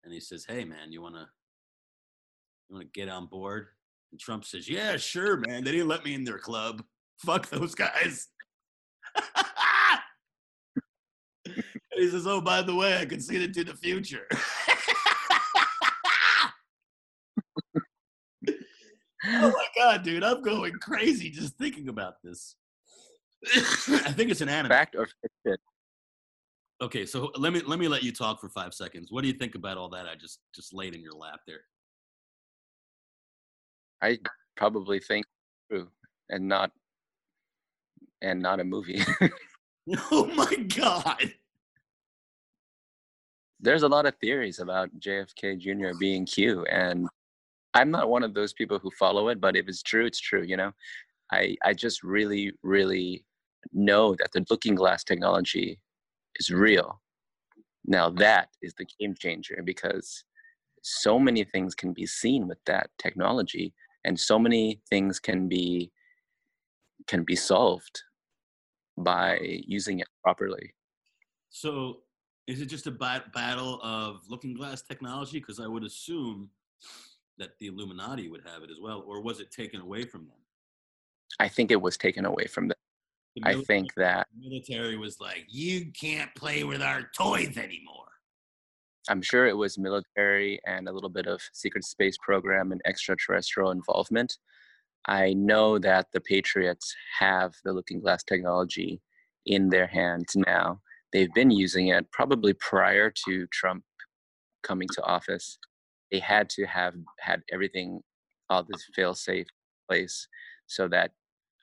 And 0.04 0.12
he 0.12 0.20
says, 0.20 0.44
Hey 0.46 0.64
man, 0.64 0.92
you 0.92 1.02
wanna 1.02 1.28
you 2.68 2.76
wanna 2.76 2.88
get 2.92 3.08
on 3.08 3.26
board? 3.26 3.66
And 4.12 4.20
Trump 4.20 4.44
says, 4.44 4.68
Yeah, 4.68 4.96
sure, 4.96 5.38
man. 5.38 5.64
They 5.64 5.72
didn't 5.72 5.88
let 5.88 6.04
me 6.04 6.14
in 6.14 6.24
their 6.24 6.38
club. 6.38 6.84
Fuck 7.18 7.48
those 7.48 7.74
guys. 7.74 8.28
he 11.94 12.08
says, 12.08 12.26
Oh, 12.26 12.40
by 12.40 12.62
the 12.62 12.74
way, 12.74 12.98
I 12.98 13.06
can 13.06 13.20
see 13.20 13.42
into 13.42 13.64
the 13.64 13.74
future. 13.74 14.26
oh 19.26 19.50
my 19.50 19.66
god, 19.76 20.02
dude, 20.02 20.24
I'm 20.24 20.42
going 20.42 20.74
crazy 20.74 21.30
just 21.30 21.56
thinking 21.56 21.88
about 21.88 22.22
this. 22.22 22.56
I 23.54 24.12
think 24.12 24.30
it's 24.30 24.40
an 24.40 24.48
anime. 24.48 24.70
Fact 24.70 24.96
or 24.96 25.06
fiction? 25.06 25.58
Okay, 26.82 27.06
so 27.06 27.30
let 27.36 27.52
me 27.52 27.60
let 27.60 27.78
me 27.78 27.86
let 27.86 28.02
you 28.02 28.12
talk 28.12 28.40
for 28.40 28.48
five 28.48 28.74
seconds. 28.74 29.12
What 29.12 29.22
do 29.22 29.28
you 29.28 29.34
think 29.34 29.54
about 29.54 29.78
all 29.78 29.88
that 29.90 30.06
I 30.06 30.16
just 30.16 30.40
just 30.54 30.74
laid 30.74 30.94
in 30.94 31.02
your 31.02 31.12
lap 31.12 31.40
there? 31.46 31.60
I 34.02 34.18
probably 34.56 34.98
think 34.98 35.24
true 35.70 35.88
and 36.30 36.48
not 36.48 36.72
and 38.22 38.40
not 38.40 38.60
a 38.60 38.64
movie. 38.64 39.02
oh 40.10 40.26
my 40.34 40.54
god. 40.76 41.34
There's 43.60 43.82
a 43.82 43.88
lot 43.88 44.06
of 44.06 44.14
theories 44.16 44.58
about 44.58 44.90
JFK 44.98 45.58
Jr. 45.58 45.96
being 45.98 46.26
Q 46.26 46.64
and 46.66 47.08
I'm 47.72 47.90
not 47.90 48.08
one 48.08 48.22
of 48.22 48.34
those 48.34 48.52
people 48.52 48.78
who 48.78 48.90
follow 48.98 49.28
it, 49.28 49.40
but 49.40 49.56
if 49.56 49.68
it's 49.68 49.82
true, 49.82 50.06
it's 50.06 50.20
true, 50.20 50.42
you 50.42 50.56
know. 50.56 50.72
I 51.30 51.56
I 51.64 51.72
just 51.72 52.02
really 52.02 52.52
really 52.62 53.24
know 53.72 54.14
that 54.16 54.32
the 54.32 54.44
looking 54.50 54.74
glass 54.74 55.04
technology 55.04 55.78
is 56.36 56.50
real. 56.50 57.00
Now 57.84 58.10
that 58.10 58.48
is 58.62 58.74
the 58.74 58.86
game 58.98 59.14
changer 59.18 59.60
because 59.64 60.24
so 60.82 61.18
many 61.18 61.44
things 61.44 61.74
can 61.74 61.92
be 61.92 62.06
seen 62.06 62.46
with 62.46 62.58
that 62.66 62.90
technology 62.98 63.74
and 64.04 64.18
so 64.18 64.38
many 64.38 64.80
things 64.90 65.18
can 65.18 65.48
be 65.48 65.90
can 67.06 67.24
be 67.24 67.36
solved 67.36 68.02
by 68.96 69.38
using 69.66 70.00
it 70.00 70.08
properly. 70.22 70.74
So 71.50 72.02
is 72.46 72.60
it 72.60 72.66
just 72.66 72.86
a 72.86 72.90
bat- 72.90 73.32
battle 73.32 73.80
of 73.82 74.22
looking 74.28 74.54
glass 74.54 74.82
technology? 74.82 75.38
Because 75.38 75.60
I 75.60 75.66
would 75.66 75.84
assume 75.84 76.50
that 77.38 77.58
the 77.58 77.66
Illuminati 77.66 78.28
would 78.28 78.42
have 78.46 78.62
it 78.62 78.70
as 78.70 78.78
well, 78.80 79.02
or 79.06 79.20
was 79.20 79.40
it 79.40 79.50
taken 79.50 79.80
away 79.80 80.04
from 80.04 80.26
them? 80.26 80.36
I 81.40 81.48
think 81.48 81.70
it 81.70 81.80
was 81.80 81.96
taken 81.96 82.24
away 82.24 82.46
from 82.46 82.68
them. 82.68 82.78
The 83.36 83.42
I 83.44 83.54
think 83.62 83.92
that 83.96 84.28
military 84.38 84.96
was 84.96 85.18
like, 85.20 85.46
you 85.48 85.86
can't 85.98 86.32
play 86.34 86.62
with 86.62 86.80
our 86.80 87.10
toys 87.16 87.56
anymore. 87.56 88.04
I'm 89.08 89.22
sure 89.22 89.46
it 89.46 89.56
was 89.56 89.76
military 89.76 90.60
and 90.66 90.88
a 90.88 90.92
little 90.92 91.10
bit 91.10 91.26
of 91.26 91.42
secret 91.52 91.84
space 91.84 92.16
program 92.24 92.72
and 92.72 92.80
extraterrestrial 92.86 93.70
involvement. 93.70 94.38
I 95.06 95.34
know 95.34 95.78
that 95.80 96.06
the 96.12 96.20
Patriots 96.20 96.94
have 97.18 97.54
the 97.64 97.72
looking 97.72 98.00
glass 98.00 98.22
technology 98.22 99.02
in 99.46 99.68
their 99.68 99.86
hands 99.86 100.34
now. 100.34 100.80
They've 101.12 101.32
been 101.34 101.50
using 101.50 101.88
it 101.88 102.10
probably 102.12 102.54
prior 102.54 103.12
to 103.26 103.46
Trump 103.48 103.84
coming 104.62 104.88
to 104.94 105.02
office. 105.02 105.58
They 106.10 106.20
had 106.20 106.48
to 106.50 106.64
have 106.66 106.94
had 107.20 107.42
everything, 107.52 108.00
all 108.48 108.62
this 108.62 108.88
fail 108.94 109.14
safe 109.14 109.46
place 109.88 110.28
so 110.66 110.88
that 110.88 111.10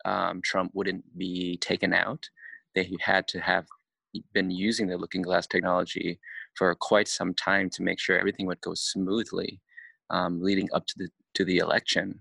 um, 0.05 0.41
Trump 0.41 0.71
wouldn't 0.73 1.17
be 1.17 1.57
taken 1.57 1.93
out. 1.93 2.29
They 2.75 2.89
had 3.01 3.27
to 3.29 3.39
have 3.39 3.65
been 4.33 4.51
using 4.51 4.87
the 4.87 4.97
looking 4.97 5.21
glass 5.21 5.47
technology 5.47 6.19
for 6.55 6.73
quite 6.75 7.07
some 7.07 7.33
time 7.33 7.69
to 7.71 7.83
make 7.83 7.99
sure 7.99 8.17
everything 8.17 8.45
would 8.45 8.61
go 8.61 8.73
smoothly 8.73 9.61
um, 10.09 10.41
leading 10.41 10.69
up 10.73 10.85
to 10.87 10.93
the 10.97 11.09
to 11.33 11.45
the 11.45 11.57
election. 11.57 12.19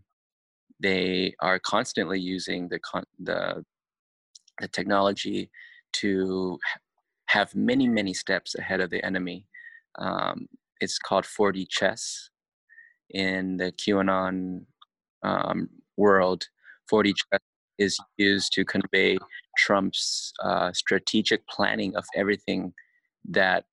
They 0.79 1.35
are 1.41 1.59
constantly 1.59 2.21
using 2.21 2.69
the 2.69 2.79
con- 2.79 3.05
the 3.19 3.65
the 4.61 4.69
technology 4.69 5.51
to 5.95 6.59
have 7.27 7.55
many 7.55 7.89
many 7.89 8.15
steps 8.15 8.55
ahead 8.55 8.81
of 8.81 8.91
the 8.91 9.05
enemy. 9.05 9.47
Um, 9.99 10.49
it's 10.81 10.99
called 10.99 11.25
4D 11.25 11.69
chess 11.69 12.31
in 13.11 13.57
the 13.57 13.73
QAnon 13.73 14.65
um, 15.23 15.69
world. 15.97 16.45
4D 16.91 17.13
chess 17.17 17.41
is 17.81 17.99
used 18.19 18.53
to 18.53 18.65
convey 18.65 19.19
Trump's 19.59 20.33
uh, 20.45 20.71
strategic 20.73 21.47
planning 21.49 21.97
of 21.97 22.05
everything 22.15 22.73
that 23.29 23.65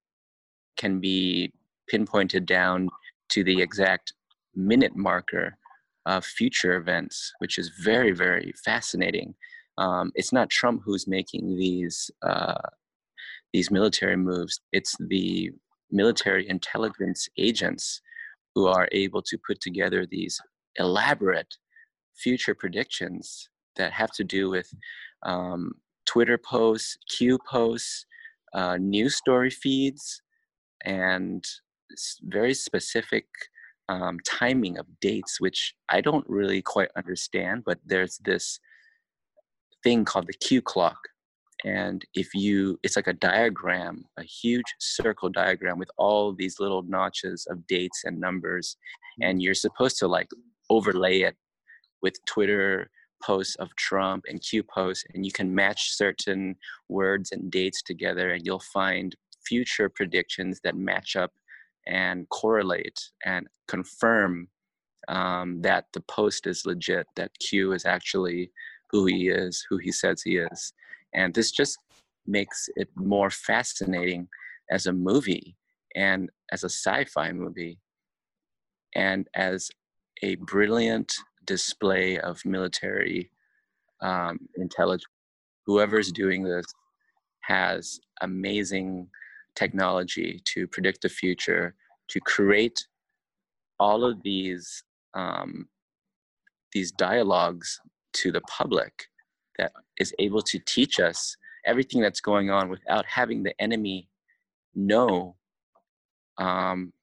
can 0.78 1.00
be 1.00 1.52
pinpointed 1.90 2.46
down 2.46 2.90
to 3.30 3.44
the 3.44 3.62
exact 3.62 4.14
minute 4.56 4.96
marker 4.96 5.58
of 6.06 6.26
future 6.26 6.78
events, 6.78 7.34
which 7.40 7.58
is 7.58 7.72
very, 7.84 8.12
very 8.12 8.54
fascinating. 8.64 9.36
Um, 9.78 10.12
it's 10.16 10.34
not 10.34 10.50
Trump 10.50 10.82
who's 10.84 11.08
making 11.08 11.58
these 11.58 12.10
uh, 12.24 12.56
these 13.54 13.70
military 13.72 14.18
moves. 14.18 14.60
It's 14.72 14.96
the 15.00 15.52
military 15.92 16.50
intelligence 16.50 17.30
agents 17.38 18.02
who 18.56 18.68
are 18.68 18.90
able 18.92 19.22
to 19.22 19.38
put 19.46 19.62
together 19.62 20.06
these 20.06 20.40
elaborate 20.78 21.56
future 22.16 22.56
predictions 22.56 23.50
that 23.78 23.94
have 23.94 24.12
to 24.14 24.24
do 24.24 24.50
with 24.50 24.70
um, 25.24 25.74
Twitter 26.06 26.38
posts, 26.38 26.98
Q 27.10 27.40
posts, 27.50 28.06
uh, 28.54 28.78
news 28.78 29.16
story 29.16 29.50
feeds, 29.50 30.22
and 30.86 31.44
very 32.24 32.54
specific 32.54 33.26
um, 33.90 34.20
timing 34.26 34.78
of 34.78 34.86
dates, 35.02 35.40
which 35.40 35.74
I 35.90 36.02
don't 36.02 36.26
really 36.28 36.62
quite 36.62 36.90
understand. 36.96 37.64
But 37.66 37.80
there's 37.86 38.18
this 38.24 38.60
thing 39.84 40.06
called 40.06 40.28
the 40.28 40.34
Q 40.34 40.62
clock. 40.62 40.98
And 41.66 42.06
if 42.14 42.36
you, 42.36 42.80
it's 42.84 42.96
like 42.96 43.08
a 43.08 43.14
diagram, 43.14 44.06
a 44.18 44.24
huge 44.24 44.66
circle 44.80 45.30
diagram 45.30 45.80
with 45.80 45.90
all 45.98 46.34
these 46.34 46.60
little 46.60 46.84
notches 46.84 47.48
of 47.50 47.66
dates 47.68 48.04
and 48.06 48.20
numbers. 48.20 48.78
And 49.22 49.42
you're 49.42 49.56
supposed 49.56 49.98
to 50.00 50.08
like 50.08 50.28
overlay 50.70 51.22
it 51.22 51.36
with 52.02 52.14
Twitter 52.26 52.92
posts 53.24 53.56
of 53.56 53.76
Trump 53.76 54.26
and 54.28 54.42
Q 54.42 54.64
posts, 54.64 55.06
and 55.14 55.26
you 55.26 55.32
can 55.32 55.54
match 55.54 55.92
certain 55.92 56.56
words 56.90 57.32
and 57.32 57.52
dates 57.52 57.82
together, 57.82 58.32
and 58.32 58.46
you'll 58.46 58.60
find 58.60 59.16
future 59.46 59.90
predictions 59.90 60.60
that 60.64 60.76
match 60.76 61.16
up 61.16 61.32
and 61.88 62.28
correlate 62.30 63.00
and 63.26 63.48
confirm 63.68 64.48
um, 65.08 65.62
that 65.62 65.86
the 65.94 66.02
post 66.02 66.48
is 66.48 66.66
legit, 66.66 67.08
that 67.16 67.32
Q 67.40 67.72
is 67.72 67.86
actually 67.86 68.52
who 68.90 69.06
he 69.06 69.30
is, 69.30 69.66
who 69.70 69.78
he 69.78 69.92
says 69.92 70.22
he 70.22 70.38
is. 70.38 70.74
And 71.14 71.34
this 71.34 71.52
just 71.52 71.78
makes 72.26 72.70
it 72.76 72.90
more 72.96 73.30
fascinating 73.30 74.28
as 74.70 74.86
a 74.86 74.94
movie 74.94 75.56
and 75.96 76.30
as 76.52 76.64
a 76.64 76.70
sci 76.70 77.06
fi 77.06 77.32
movie 77.32 77.80
and 78.96 79.28
as 79.36 79.70
a 80.24 80.36
brilliant 80.36 81.14
display 81.48 82.20
of 82.20 82.46
military 82.46 83.32
um, 84.02 84.40
intelligence. 84.58 85.12
Whoever's 85.66 86.12
doing 86.12 86.44
this 86.44 86.66
has 87.42 88.00
amazing 88.22 89.08
technology 89.56 90.42
to 90.46 90.68
predict 90.68 91.02
the 91.02 91.10
future, 91.10 91.74
to 92.10 92.20
create 92.20 92.88
all 93.80 94.06
of 94.06 94.22
these 94.24 94.84
um, 95.14 95.68
these 96.74 96.92
dialogues 96.92 97.80
to 98.14 98.32
the 98.32 98.42
public 98.42 99.08
that 99.58 99.72
is 100.00 100.14
able 100.20 100.42
to 100.42 100.60
teach 100.60 101.00
us 101.00 101.36
everything 101.66 102.02
that's 102.02 102.22
going 102.22 102.50
on 102.50 102.70
without 102.70 103.06
having 103.06 103.42
the 103.42 103.60
enemy 103.60 104.10
know 104.76 105.36
um, 106.38 106.94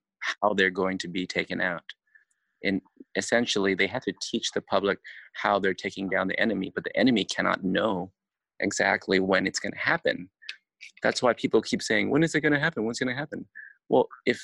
how 0.40 0.55
they're 0.55 0.70
going 0.70 0.98
to 0.98 1.08
be 1.08 1.26
taken 1.26 1.60
out. 1.60 1.82
And 2.62 2.81
essentially, 3.17 3.75
they 3.75 3.86
have 3.86 4.02
to 4.05 4.12
teach 4.23 4.51
the 4.52 4.60
public 4.60 4.99
how 5.34 5.59
they're 5.59 5.75
taking 5.75 6.09
down 6.09 6.28
the 6.28 6.39
enemy, 6.41 6.73
but 6.75 6.84
the 6.84 6.97
enemy 6.97 7.25
cannot 7.25 7.62
know 7.65 8.10
exactly 8.60 9.20
when 9.20 9.47
it's 9.47 9.59
going 9.59 9.73
to 9.73 9.78
happen. 9.78 10.28
That's 11.02 11.23
why 11.23 11.33
people 11.33 11.62
keep 11.62 11.83
saying, 11.83 12.10
"When 12.10 12.23
is 12.23 12.34
it 12.34 12.41
going 12.41 12.52
to 12.52 12.59
happen? 12.60 12.84
When's 12.84 12.99
going 12.99 13.15
to 13.15 13.18
happen?" 13.18 13.47
Well, 13.89 14.09
if 14.26 14.43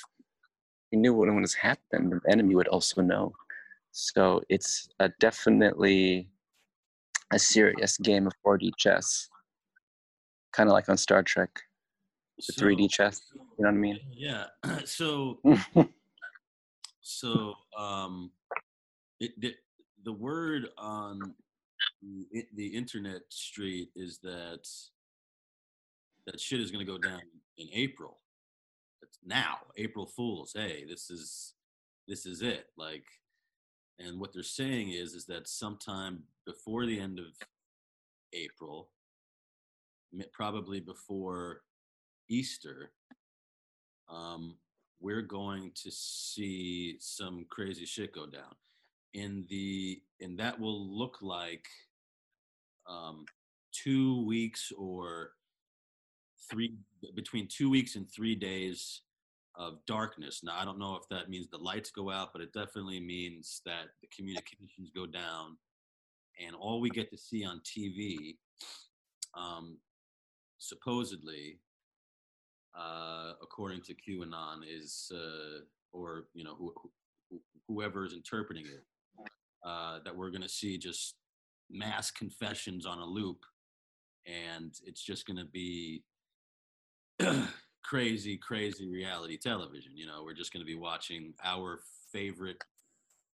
you 0.91 0.99
knew 0.99 1.13
when 1.13 1.29
it 1.29 1.39
was 1.39 1.53
happened, 1.53 2.11
the 2.11 2.31
enemy 2.31 2.55
would 2.55 2.67
also 2.67 3.01
know. 3.01 3.33
So 3.91 4.41
it's 4.49 4.87
a 4.99 5.09
definitely 5.19 6.29
a 7.33 7.39
serious 7.39 7.97
game 7.97 8.27
of 8.27 8.33
4D 8.45 8.71
chess, 8.77 9.29
kind 10.53 10.69
of 10.69 10.73
like 10.73 10.89
on 10.89 10.97
Star 10.97 11.23
Trek, 11.23 11.49
the 12.37 12.43
So- 12.53 12.61
3D 12.65 12.89
chess. 12.89 13.21
You 13.33 13.39
know 13.65 13.69
what 13.69 13.69
I 13.69 13.71
mean? 13.73 13.99
Yeah. 14.13 14.45
So 14.85 15.39
so 17.01 17.53
um 17.77 18.31
it, 19.19 19.39
the, 19.39 19.53
the 20.03 20.13
word 20.13 20.69
on 20.77 21.35
the, 22.01 22.45
the 22.55 22.67
internet 22.67 23.21
street 23.29 23.89
is 23.95 24.19
that 24.23 24.67
that 26.25 26.39
shit 26.39 26.59
is 26.59 26.71
going 26.71 26.85
to 26.85 26.91
go 26.91 26.97
down 26.97 27.21
in 27.57 27.67
April. 27.73 28.19
It's 29.01 29.17
now, 29.25 29.57
April 29.77 30.05
Fools. 30.05 30.53
Hey, 30.55 30.85
this 30.87 31.09
is 31.09 31.53
this 32.07 32.25
is 32.25 32.41
it. 32.41 32.67
Like 32.77 33.05
and 33.99 34.19
what 34.19 34.33
they're 34.33 34.43
saying 34.43 34.91
is 34.91 35.13
is 35.13 35.25
that 35.25 35.47
sometime 35.47 36.23
before 36.45 36.85
the 36.85 36.99
end 36.99 37.19
of 37.19 37.25
April, 38.33 38.89
probably 40.31 40.79
before 40.79 41.61
Easter, 42.29 42.91
um, 44.09 44.55
we're 45.01 45.23
going 45.23 45.71
to 45.83 45.91
see 45.91 46.95
some 46.99 47.45
crazy 47.49 47.85
shit 47.85 48.13
go 48.13 48.25
down. 48.27 48.55
In 49.13 49.45
the 49.49 50.01
and 50.21 50.39
that 50.39 50.57
will 50.57 50.87
look 50.87 51.17
like 51.21 51.65
um, 52.87 53.25
two 53.73 54.25
weeks 54.25 54.71
or 54.77 55.31
three 56.49 56.75
between 57.15 57.47
two 57.47 57.69
weeks 57.69 57.95
and 57.95 58.09
three 58.09 58.35
days 58.35 59.01
of 59.55 59.79
darkness. 59.85 60.41
Now 60.43 60.57
I 60.57 60.63
don't 60.63 60.79
know 60.79 60.95
if 60.95 61.09
that 61.09 61.29
means 61.29 61.49
the 61.49 61.57
lights 61.57 61.91
go 61.91 62.09
out, 62.09 62.29
but 62.31 62.41
it 62.41 62.53
definitely 62.53 63.01
means 63.01 63.61
that 63.65 63.87
the 64.01 64.07
communications 64.15 64.91
go 64.95 65.05
down, 65.05 65.57
and 66.45 66.55
all 66.55 66.79
we 66.79 66.89
get 66.89 67.09
to 67.11 67.17
see 67.17 67.43
on 67.43 67.61
TV, 67.65 68.37
um, 69.35 69.77
supposedly, 70.57 71.59
uh, 72.77 73.33
according 73.41 73.81
to 73.81 73.93
QAnon, 73.93 74.61
is 74.67 75.11
uh, 75.13 75.61
or 75.91 76.25
you 76.33 76.43
know 76.43 76.55
who, 76.55 76.73
who, 77.29 77.41
whoever 77.67 78.05
is 78.05 78.13
interpreting 78.13 78.65
it, 78.65 78.83
uh, 79.65 79.99
that 80.03 80.15
we're 80.15 80.29
going 80.29 80.41
to 80.41 80.49
see 80.49 80.77
just 80.77 81.15
mass 81.69 82.11
confessions 82.11 82.85
on 82.85 82.99
a 82.99 83.05
loop, 83.05 83.39
and 84.25 84.73
it's 84.85 85.03
just 85.03 85.25
going 85.25 85.37
to 85.37 85.45
be 85.45 86.03
crazy, 87.83 88.37
crazy 88.37 88.87
reality 88.87 89.37
television. 89.37 89.91
You 89.95 90.07
know, 90.07 90.23
we're 90.23 90.33
just 90.33 90.53
going 90.53 90.65
to 90.65 90.71
be 90.71 90.77
watching 90.77 91.33
our 91.43 91.79
favorite 92.11 92.61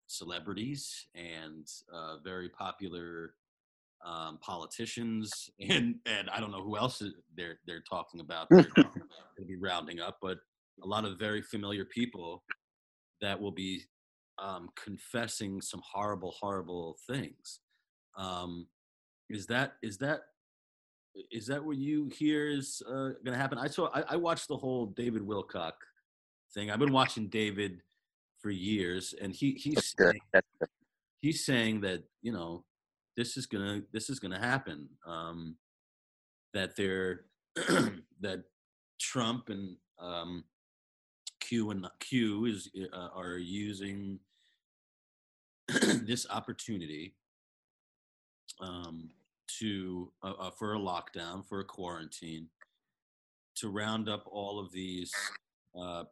celebrities 0.07 1.07
and 1.15 1.67
uh, 1.93 2.19
very 2.23 2.49
popular 2.49 3.35
um, 4.07 4.39
politicians, 4.39 5.51
and 5.61 5.97
and 6.07 6.31
I 6.31 6.41
don't 6.41 6.51
know 6.51 6.63
who 6.63 6.77
else 6.77 7.03
they're 7.37 7.59
they're 7.67 7.85
talking 7.89 8.21
about. 8.21 8.49
They're 8.51 8.63
going 8.77 8.87
to 9.39 9.45
be 9.45 9.57
rounding 9.57 10.01
up, 10.01 10.19
but 10.23 10.39
a 10.83 10.87
lot 10.87 11.05
of 11.05 11.19
very 11.19 11.43
familiar 11.43 11.85
people 11.85 12.43
that 13.21 13.41
will 13.41 13.53
be 13.53 13.83
um, 14.39 14.69
confessing 14.77 15.61
some 15.61 15.81
horrible, 15.91 16.35
horrible 16.39 16.99
things. 17.07 17.61
Um, 18.17 18.67
is 19.29 19.47
that 19.47 19.75
is 19.83 19.99
that 19.99 20.21
is 21.31 21.47
that 21.47 21.65
what 21.65 21.77
you 21.77 22.09
hear 22.09 22.49
is 22.49 22.83
uh, 22.89 23.11
going 23.25 23.33
to 23.33 23.37
happen? 23.37 23.59
I 23.59 23.69
saw 23.69 23.89
I, 23.95 24.05
I 24.11 24.17
watched 24.17 24.49
the 24.49 24.57
whole 24.57 24.87
David 24.87 25.23
Wilcock 25.23 25.73
thing. 26.55 26.71
I've 26.71 26.79
been 26.79 26.93
watching 26.93 27.29
David 27.29 27.81
for 28.41 28.51
years, 28.51 29.15
and 29.21 29.33
he 29.33 29.53
he's 29.53 29.95
saying, 29.99 30.21
he's 31.21 31.45
saying 31.45 31.81
that 31.81 32.03
you 32.23 32.33
know 32.33 32.65
this 33.17 33.37
is 33.37 33.47
gonna 33.47 33.83
this 33.93 34.11
is 34.11 34.19
gonna 34.19 34.39
happen. 34.39 34.89
Um, 35.07 35.57
that 36.53 36.77
they're 36.77 37.25
that 38.21 38.45
Trump 39.01 39.49
and 39.49 39.77
um, 39.99 40.45
Q 41.41 41.71
and 41.71 41.87
Q 42.01 42.47
is 42.47 42.71
uh, 42.93 43.09
are 43.15 43.39
using 43.39 44.19
this 45.69 46.27
opportunity 46.31 47.15
um, 48.61 49.11
to 49.59 50.13
uh, 50.23 50.33
uh, 50.39 50.51
for 50.51 50.75
a 50.75 50.79
lockdown 50.79 51.47
for 51.47 51.61
a 51.61 51.65
quarantine 51.65 52.49
to 53.57 53.71
round 53.71 54.09
up 54.09 54.25
all 54.31 54.59
of 54.59 54.71
these 54.73 55.13
uh, 55.79 56.05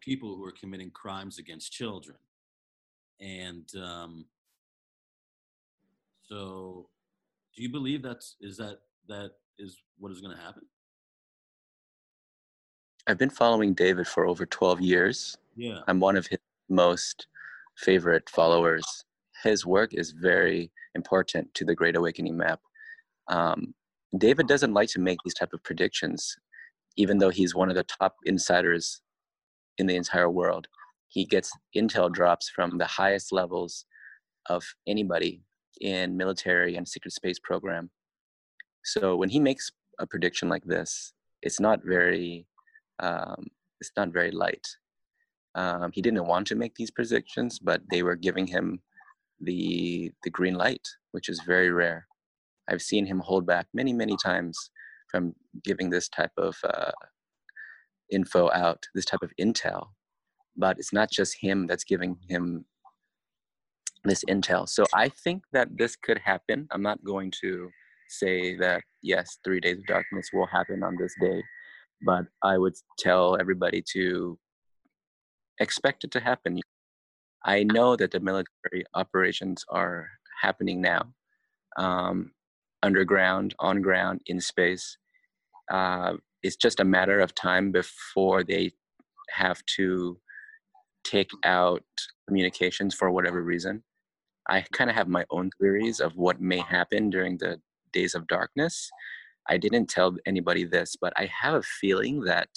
people 0.00 0.34
who 0.34 0.44
are 0.44 0.52
committing 0.52 0.90
crimes 0.90 1.38
against 1.38 1.72
children 1.72 2.16
and 3.20 3.70
um, 3.82 4.26
so 6.28 6.88
do 7.56 7.62
you 7.62 7.70
believe 7.70 8.02
that's 8.02 8.36
is 8.40 8.56
that 8.56 8.78
that 9.08 9.30
is 9.58 9.76
what 9.98 10.10
is 10.12 10.20
going 10.20 10.36
to 10.36 10.42
happen 10.42 10.62
I've 13.06 13.18
been 13.18 13.30
following 13.30 13.74
David 13.74 14.08
for 14.08 14.26
over 14.26 14.46
12 14.46 14.80
years. 14.80 15.36
yeah 15.56 15.80
I'm 15.86 16.00
one 16.00 16.16
of 16.16 16.26
his 16.26 16.38
most 16.68 17.26
favorite 17.76 18.28
followers. 18.30 18.84
His 19.42 19.66
work 19.66 19.92
is 19.92 20.12
very 20.12 20.70
important 20.94 21.52
to 21.54 21.64
the 21.64 21.74
Great 21.74 21.96
Awakening 21.96 22.36
map. 22.36 22.60
Um, 23.28 23.74
David 24.16 24.46
doesn't 24.46 24.72
like 24.72 24.88
to 24.90 25.00
make 25.00 25.18
these 25.24 25.34
type 25.34 25.52
of 25.52 25.62
predictions, 25.64 26.36
even 26.96 27.18
though 27.18 27.30
he's 27.30 27.54
one 27.54 27.68
of 27.68 27.74
the 27.74 27.84
top 27.84 28.16
insiders 28.24 29.00
in 29.78 29.86
the 29.86 29.96
entire 29.96 30.30
world. 30.30 30.68
He 31.08 31.24
gets 31.24 31.52
intel 31.76 32.12
drops 32.12 32.48
from 32.48 32.78
the 32.78 32.86
highest 32.86 33.32
levels 33.32 33.86
of 34.48 34.64
anybody 34.86 35.42
in 35.80 36.16
military 36.16 36.76
and 36.76 36.86
secret 36.86 37.12
space 37.12 37.38
program. 37.38 37.90
So 38.84 39.16
when 39.16 39.28
he 39.28 39.40
makes 39.40 39.70
a 39.98 40.06
prediction 40.06 40.48
like 40.48 40.64
this, 40.64 41.12
it's 41.42 41.60
not 41.60 41.80
very 41.84 42.46
um, 43.00 43.46
it's 43.80 43.92
not 43.96 44.08
very 44.10 44.30
light. 44.30 44.66
Um, 45.54 45.90
he 45.92 46.02
didn't 46.02 46.26
want 46.26 46.46
to 46.48 46.54
make 46.54 46.74
these 46.74 46.90
predictions, 46.90 47.58
but 47.58 47.82
they 47.90 48.02
were 48.02 48.16
giving 48.16 48.46
him 48.46 48.80
the 49.40 50.10
the 50.22 50.30
green 50.30 50.54
light, 50.54 50.86
which 51.12 51.28
is 51.28 51.40
very 51.46 51.70
rare. 51.70 52.06
I've 52.68 52.82
seen 52.82 53.06
him 53.06 53.20
hold 53.20 53.46
back 53.46 53.66
many 53.74 53.92
many 53.92 54.16
times 54.22 54.70
from 55.10 55.34
giving 55.62 55.90
this 55.90 56.08
type 56.08 56.32
of 56.36 56.56
uh, 56.64 56.92
info 58.10 58.50
out, 58.52 58.82
this 58.94 59.04
type 59.04 59.22
of 59.22 59.32
intel. 59.40 59.88
But 60.56 60.78
it's 60.78 60.92
not 60.92 61.10
just 61.10 61.36
him 61.40 61.66
that's 61.66 61.84
giving 61.84 62.16
him 62.28 62.64
this 64.04 64.24
intel. 64.28 64.68
So 64.68 64.84
I 64.94 65.08
think 65.08 65.42
that 65.52 65.68
this 65.76 65.96
could 65.96 66.18
happen. 66.18 66.68
I'm 66.70 66.82
not 66.82 67.02
going 67.04 67.32
to 67.42 67.70
say 68.08 68.56
that 68.58 68.82
yes, 69.02 69.38
three 69.44 69.60
days 69.60 69.78
of 69.78 69.86
darkness 69.86 70.28
will 70.32 70.46
happen 70.46 70.82
on 70.82 70.96
this 70.98 71.14
day, 71.20 71.42
but 72.04 72.26
I 72.42 72.58
would 72.58 72.74
tell 72.98 73.36
everybody 73.40 73.82
to 73.92 74.38
expect 75.58 76.04
it 76.04 76.10
to 76.12 76.20
happen. 76.20 76.60
I 77.44 77.64
know 77.64 77.96
that 77.96 78.10
the 78.10 78.20
military 78.20 78.84
operations 78.94 79.64
are 79.68 80.08
happening 80.40 80.80
now, 80.80 81.12
um, 81.78 82.32
underground, 82.82 83.54
on 83.58 83.82
ground, 83.82 84.20
in 84.26 84.40
space. 84.40 84.96
Uh, 85.70 86.14
it's 86.42 86.56
just 86.56 86.80
a 86.80 86.84
matter 86.84 87.20
of 87.20 87.34
time 87.34 87.72
before 87.72 88.44
they 88.44 88.72
have 89.30 89.64
to 89.76 90.18
take 91.04 91.30
out 91.44 91.84
communications 92.26 92.94
for 92.94 93.10
whatever 93.10 93.42
reason. 93.42 93.82
I 94.48 94.64
kind 94.72 94.90
of 94.90 94.96
have 94.96 95.08
my 95.08 95.24
own 95.30 95.50
theories 95.60 96.00
of 96.00 96.16
what 96.16 96.40
may 96.40 96.58
happen 96.58 97.10
during 97.10 97.38
the 97.38 97.60
days 97.92 98.14
of 98.14 98.26
darkness. 98.26 98.90
I 99.48 99.56
didn't 99.56 99.86
tell 99.86 100.16
anybody 100.26 100.64
this, 100.64 100.96
but 101.00 101.12
I 101.16 101.26
have 101.26 101.54
a 101.54 101.62
feeling 101.62 102.20
that 102.22 102.48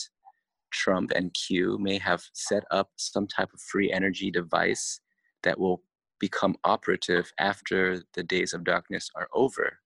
Trump 0.71 1.11
and 1.15 1.33
Q 1.33 1.77
may 1.79 1.97
have 1.97 2.23
set 2.33 2.63
up 2.71 2.89
some 2.97 3.27
type 3.27 3.49
of 3.53 3.61
free 3.61 3.91
energy 3.91 4.31
device 4.31 4.99
that 5.43 5.59
will 5.59 5.81
become 6.19 6.55
operative 6.63 7.31
after 7.39 8.01
the 8.13 8.23
days 8.23 8.53
of 8.53 8.63
darkness 8.63 9.09
are 9.15 9.29
over. 9.33 9.79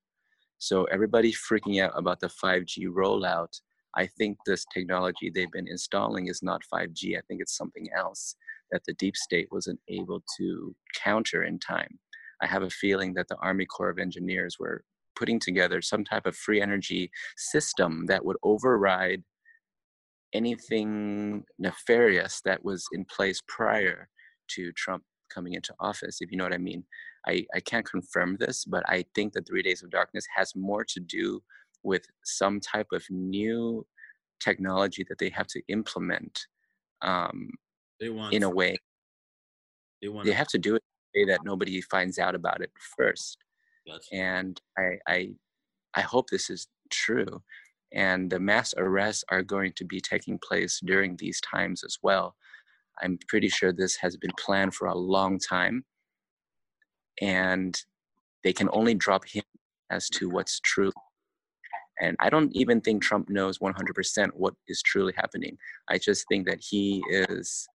So 0.58 0.84
everybody 0.84 1.32
freaking 1.32 1.82
out 1.82 1.92
about 1.94 2.20
the 2.20 2.28
5G 2.28 2.86
rollout. 2.86 3.60
I 3.96 4.06
think 4.06 4.38
this 4.46 4.64
technology 4.72 5.30
they've 5.30 5.50
been 5.50 5.68
installing 5.68 6.28
is 6.28 6.42
not 6.42 6.62
5G. 6.72 7.16
I 7.16 7.22
think 7.28 7.40
it's 7.40 7.56
something 7.56 7.88
else 7.96 8.36
that 8.70 8.82
the 8.86 8.94
deep 8.94 9.16
state 9.16 9.48
wasn't 9.50 9.80
able 9.88 10.22
to 10.38 10.74
counter 10.94 11.44
in 11.44 11.58
time. 11.58 11.98
I 12.42 12.46
have 12.46 12.62
a 12.62 12.70
feeling 12.70 13.14
that 13.14 13.28
the 13.28 13.36
Army 13.36 13.66
Corps 13.66 13.90
of 13.90 13.98
Engineers 13.98 14.56
were 14.58 14.84
putting 15.14 15.38
together 15.38 15.82
some 15.82 16.04
type 16.04 16.26
of 16.26 16.36
free 16.36 16.60
energy 16.60 17.10
system 17.36 18.06
that 18.06 18.24
would 18.24 18.38
override 18.42 19.22
anything 20.32 21.44
nefarious 21.58 22.40
that 22.44 22.64
was 22.64 22.86
in 22.92 23.04
place 23.04 23.42
prior 23.46 24.08
to 24.48 24.72
Trump 24.72 25.04
coming 25.32 25.54
into 25.54 25.74
office, 25.80 26.18
if 26.20 26.30
you 26.30 26.38
know 26.38 26.44
what 26.44 26.54
I 26.54 26.58
mean. 26.58 26.84
I, 27.26 27.46
I 27.54 27.60
can't 27.60 27.88
confirm 27.88 28.36
this, 28.40 28.64
but 28.64 28.82
I 28.88 29.04
think 29.14 29.34
that 29.34 29.46
Three 29.46 29.62
Days 29.62 29.82
of 29.82 29.90
Darkness 29.90 30.24
has 30.34 30.54
more 30.56 30.84
to 30.84 31.00
do 31.00 31.42
with 31.82 32.04
some 32.24 32.60
type 32.60 32.88
of 32.92 33.04
new 33.10 33.86
technology 34.40 35.04
that 35.08 35.18
they 35.18 35.28
have 35.28 35.46
to 35.48 35.62
implement 35.68 36.46
um, 37.02 37.50
They 38.00 38.08
want 38.08 38.34
in 38.34 38.42
a 38.42 38.50
way. 38.50 38.76
they 40.00 40.08
want 40.08 40.26
They 40.26 40.32
have 40.32 40.48
to 40.48 40.58
do 40.58 40.76
it 40.76 40.82
in 41.14 41.20
a 41.20 41.26
way 41.26 41.32
that 41.32 41.44
nobody 41.44 41.80
finds 41.80 42.18
out 42.18 42.34
about 42.34 42.60
it 42.60 42.70
first. 42.96 43.38
That's 43.86 44.08
And 44.12 44.60
I, 44.78 44.98
I, 45.08 45.30
I 45.94 46.00
hope 46.02 46.30
this 46.30 46.50
is 46.50 46.68
true. 46.90 47.42
And 47.92 48.30
the 48.30 48.40
mass 48.40 48.72
arrests 48.76 49.24
are 49.30 49.42
going 49.42 49.72
to 49.76 49.84
be 49.84 50.00
taking 50.00 50.38
place 50.38 50.80
during 50.82 51.16
these 51.16 51.40
times 51.40 51.84
as 51.84 51.98
well. 52.02 52.34
I'm 53.02 53.18
pretty 53.28 53.48
sure 53.48 53.72
this 53.72 53.96
has 53.96 54.16
been 54.16 54.32
planned 54.38 54.74
for 54.74 54.86
a 54.86 54.96
long 54.96 55.38
time. 55.38 55.84
And 57.20 57.78
they 58.44 58.52
can 58.52 58.68
only 58.72 58.94
drop 58.94 59.24
hints 59.26 59.48
as 59.90 60.08
to 60.10 60.28
what's 60.28 60.60
true. 60.60 60.92
And 62.02 62.16
I 62.18 62.28
don't 62.28 62.54
even 62.54 62.80
think 62.80 63.00
Trump 63.02 63.30
knows 63.30 63.58
100% 63.60 64.30
what 64.34 64.54
is 64.66 64.82
truly 64.82 65.14
happening. 65.16 65.56
I 65.88 65.98
just 65.98 66.26
think 66.28 66.48
that 66.48 66.58
he 66.60 67.02
is 67.08 67.68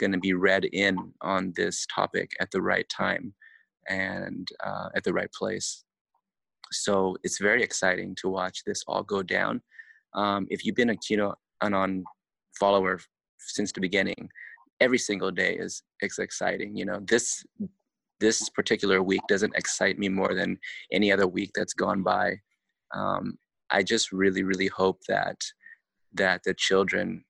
going 0.00 0.12
to 0.12 0.18
be 0.18 0.32
read 0.32 0.64
in 0.64 0.96
on 1.20 1.52
this 1.54 1.86
topic 1.94 2.30
at 2.40 2.50
the 2.50 2.62
right 2.62 2.88
time 2.88 3.34
and 3.88 4.48
uh, 4.64 4.88
at 4.96 5.04
the 5.04 5.12
right 5.12 5.30
place. 5.32 5.84
So 6.72 7.14
it's 7.22 7.38
very 7.38 7.62
exciting 7.62 8.16
to 8.22 8.30
watch 8.30 8.62
this 8.64 8.82
all 8.88 9.02
go 9.02 9.22
down. 9.22 9.60
Um, 10.14 10.46
if 10.48 10.64
you've 10.64 10.74
been 10.74 10.90
a 10.90 10.96
Kino 10.96 11.34
Anon 11.62 12.04
follower 12.58 13.00
since 13.38 13.70
the 13.70 13.82
beginning, 13.82 14.30
every 14.80 14.98
single 14.98 15.30
day 15.30 15.54
is 15.56 15.82
is 16.00 16.18
exciting. 16.18 16.74
You 16.74 16.86
know, 16.86 17.00
this 17.06 17.44
this 18.18 18.48
particular 18.48 19.02
week 19.02 19.20
doesn't 19.28 19.54
excite 19.56 19.98
me 19.98 20.08
more 20.08 20.34
than 20.34 20.58
any 20.90 21.12
other 21.12 21.26
week 21.26 21.50
that's 21.54 21.74
gone 21.74 22.02
by. 22.02 22.36
Um, 22.94 23.36
I 23.72 23.82
just 23.82 24.12
really, 24.12 24.42
really 24.42 24.68
hope 24.68 25.00
that 25.08 25.38
that 26.14 26.42
the 26.44 26.54
children 26.54 27.24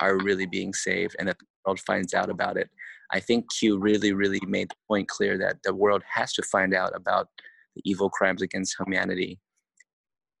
are 0.00 0.18
really 0.18 0.46
being 0.46 0.74
saved 0.74 1.14
and 1.18 1.28
that 1.28 1.38
the 1.38 1.46
world 1.64 1.80
finds 1.80 2.12
out 2.12 2.28
about 2.28 2.56
it. 2.56 2.68
I 3.12 3.20
think 3.20 3.52
Q 3.52 3.78
really, 3.78 4.12
really 4.12 4.40
made 4.46 4.70
the 4.70 4.76
point 4.88 5.08
clear 5.08 5.38
that 5.38 5.58
the 5.62 5.74
world 5.74 6.02
has 6.12 6.32
to 6.34 6.42
find 6.42 6.74
out 6.74 6.92
about 6.96 7.28
the 7.76 7.82
evil 7.84 8.10
crimes 8.10 8.42
against 8.42 8.76
humanity. 8.78 9.38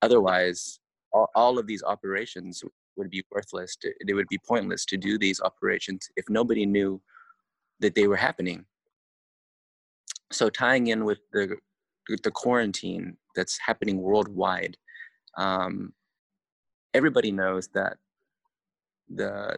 Otherwise, 0.02 0.80
all, 1.12 1.28
all 1.36 1.58
of 1.58 1.66
these 1.68 1.84
operations 1.84 2.64
would 2.96 3.10
be 3.10 3.24
worthless. 3.30 3.76
To, 3.76 3.92
it 4.00 4.14
would 4.14 4.28
be 4.28 4.40
pointless 4.46 4.84
to 4.86 4.96
do 4.96 5.18
these 5.18 5.40
operations 5.40 6.08
if 6.16 6.24
nobody 6.28 6.66
knew 6.66 7.00
that 7.80 7.94
they 7.94 8.08
were 8.08 8.16
happening. 8.16 8.64
So 10.32 10.48
tying 10.48 10.88
in 10.88 11.04
with 11.04 11.18
the 11.32 11.56
with 12.08 12.22
the 12.22 12.30
quarantine 12.30 13.16
that's 13.34 13.58
happening 13.64 14.02
worldwide, 14.02 14.76
um, 15.36 15.92
everybody 16.92 17.32
knows 17.32 17.68
that 17.74 17.96
the 19.12 19.56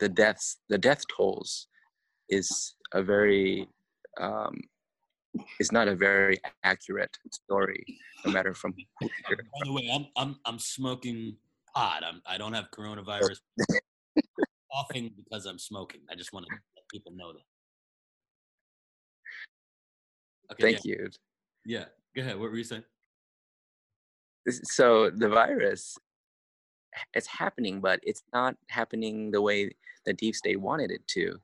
the 0.00 0.08
deaths 0.08 0.58
the 0.68 0.78
death 0.78 1.02
tolls 1.14 1.68
is 2.28 2.74
a 2.92 3.02
very 3.02 3.68
um, 4.20 4.60
is 5.60 5.72
not 5.72 5.88
a 5.88 5.94
very 5.94 6.38
accurate 6.62 7.16
story, 7.30 7.84
no 8.24 8.32
matter 8.32 8.54
from 8.54 8.74
By 9.00 9.08
the 9.64 9.72
way, 9.72 9.90
I'm 9.92 10.06
I'm 10.16 10.36
I'm 10.44 10.58
smoking 10.58 11.36
pot. 11.74 12.02
I'm 12.04 12.22
I 12.26 12.38
don't 12.38 12.52
have 12.52 12.70
coronavirus. 12.70 13.40
Coughing 14.72 15.12
because 15.16 15.46
I'm 15.46 15.58
smoking. 15.58 16.00
I 16.10 16.14
just 16.16 16.32
want 16.32 16.46
to 16.46 16.52
let 16.52 16.88
people 16.90 17.12
know 17.14 17.32
that. 17.32 17.42
Okay, 20.52 20.72
Thank 20.72 20.84
yeah, 20.84 20.96
you. 20.96 21.10
Yeah, 21.64 21.84
go 22.14 22.22
ahead. 22.22 22.38
What 22.38 22.50
were 22.50 22.56
you 22.56 22.64
saying? 22.64 22.84
So 24.48 25.10
the 25.10 25.28
virus, 25.28 25.96
it's 27.14 27.26
happening, 27.26 27.80
but 27.80 28.00
it's 28.02 28.22
not 28.32 28.56
happening 28.68 29.30
the 29.30 29.40
way 29.40 29.70
the 30.04 30.12
deep 30.12 30.34
state 30.34 30.60
wanted 30.60 30.90
it 30.90 31.06
to. 31.08 31.36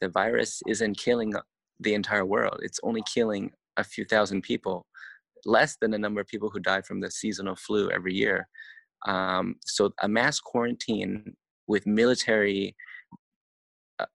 The 0.00 0.08
virus 0.08 0.62
isn't 0.66 0.98
killing 0.98 1.32
the 1.80 1.94
entire 1.94 2.24
world. 2.24 2.60
It's 2.62 2.80
only 2.82 3.02
killing 3.12 3.52
a 3.76 3.84
few 3.84 4.04
thousand 4.04 4.42
people, 4.42 4.86
less 5.44 5.76
than 5.80 5.90
the 5.90 5.98
number 5.98 6.20
of 6.20 6.26
people 6.26 6.50
who 6.50 6.60
die 6.60 6.82
from 6.82 7.00
the 7.00 7.10
seasonal 7.10 7.56
flu 7.56 7.90
every 7.90 8.14
year. 8.14 8.48
Um, 9.06 9.56
so 9.64 9.92
a 10.02 10.08
mass 10.08 10.40
quarantine 10.40 11.36
with 11.68 11.86
military, 11.86 12.74
uh, 14.00 14.06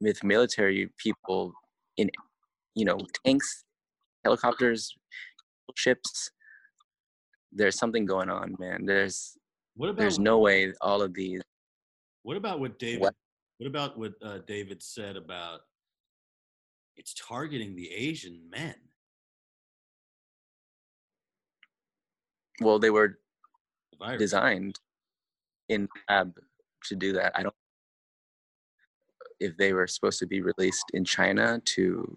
with 0.00 0.24
military 0.24 0.90
people 0.98 1.52
in, 1.96 2.10
you 2.74 2.84
know, 2.84 2.98
tanks, 3.24 3.64
helicopters, 4.24 4.92
ships. 5.76 6.32
There's 7.52 7.78
something 7.78 8.06
going 8.06 8.30
on, 8.30 8.56
man. 8.58 8.86
There's 8.86 9.36
What 9.76 9.90
about 9.90 9.98
there's 9.98 10.18
no 10.18 10.38
way 10.38 10.72
all 10.80 11.02
of 11.02 11.14
these 11.14 11.42
What 12.22 12.36
about 12.36 12.60
what 12.60 12.78
David? 12.78 13.00
What? 13.00 13.14
What, 13.58 13.66
about 13.68 13.98
what 13.98 14.12
uh, 14.22 14.38
David 14.46 14.82
said 14.82 15.16
about 15.16 15.60
it's 16.96 17.14
targeting 17.14 17.76
the 17.76 17.90
Asian 17.90 18.40
men? 18.50 18.74
well 22.60 22.78
they 22.78 22.90
were 22.90 23.18
The 24.00 24.16
designed 24.18 24.78
in 25.68 25.88
lab 26.08 26.34
to 26.84 26.96
do 26.96 27.12
that 27.12 27.32
i 27.36 27.42
don't 27.42 27.54
if 29.40 29.56
they 29.56 29.72
were 29.72 29.86
supposed 29.86 30.18
to 30.20 30.26
be 30.26 30.40
released 30.40 30.84
in 30.92 31.04
china 31.04 31.60
to 31.64 32.16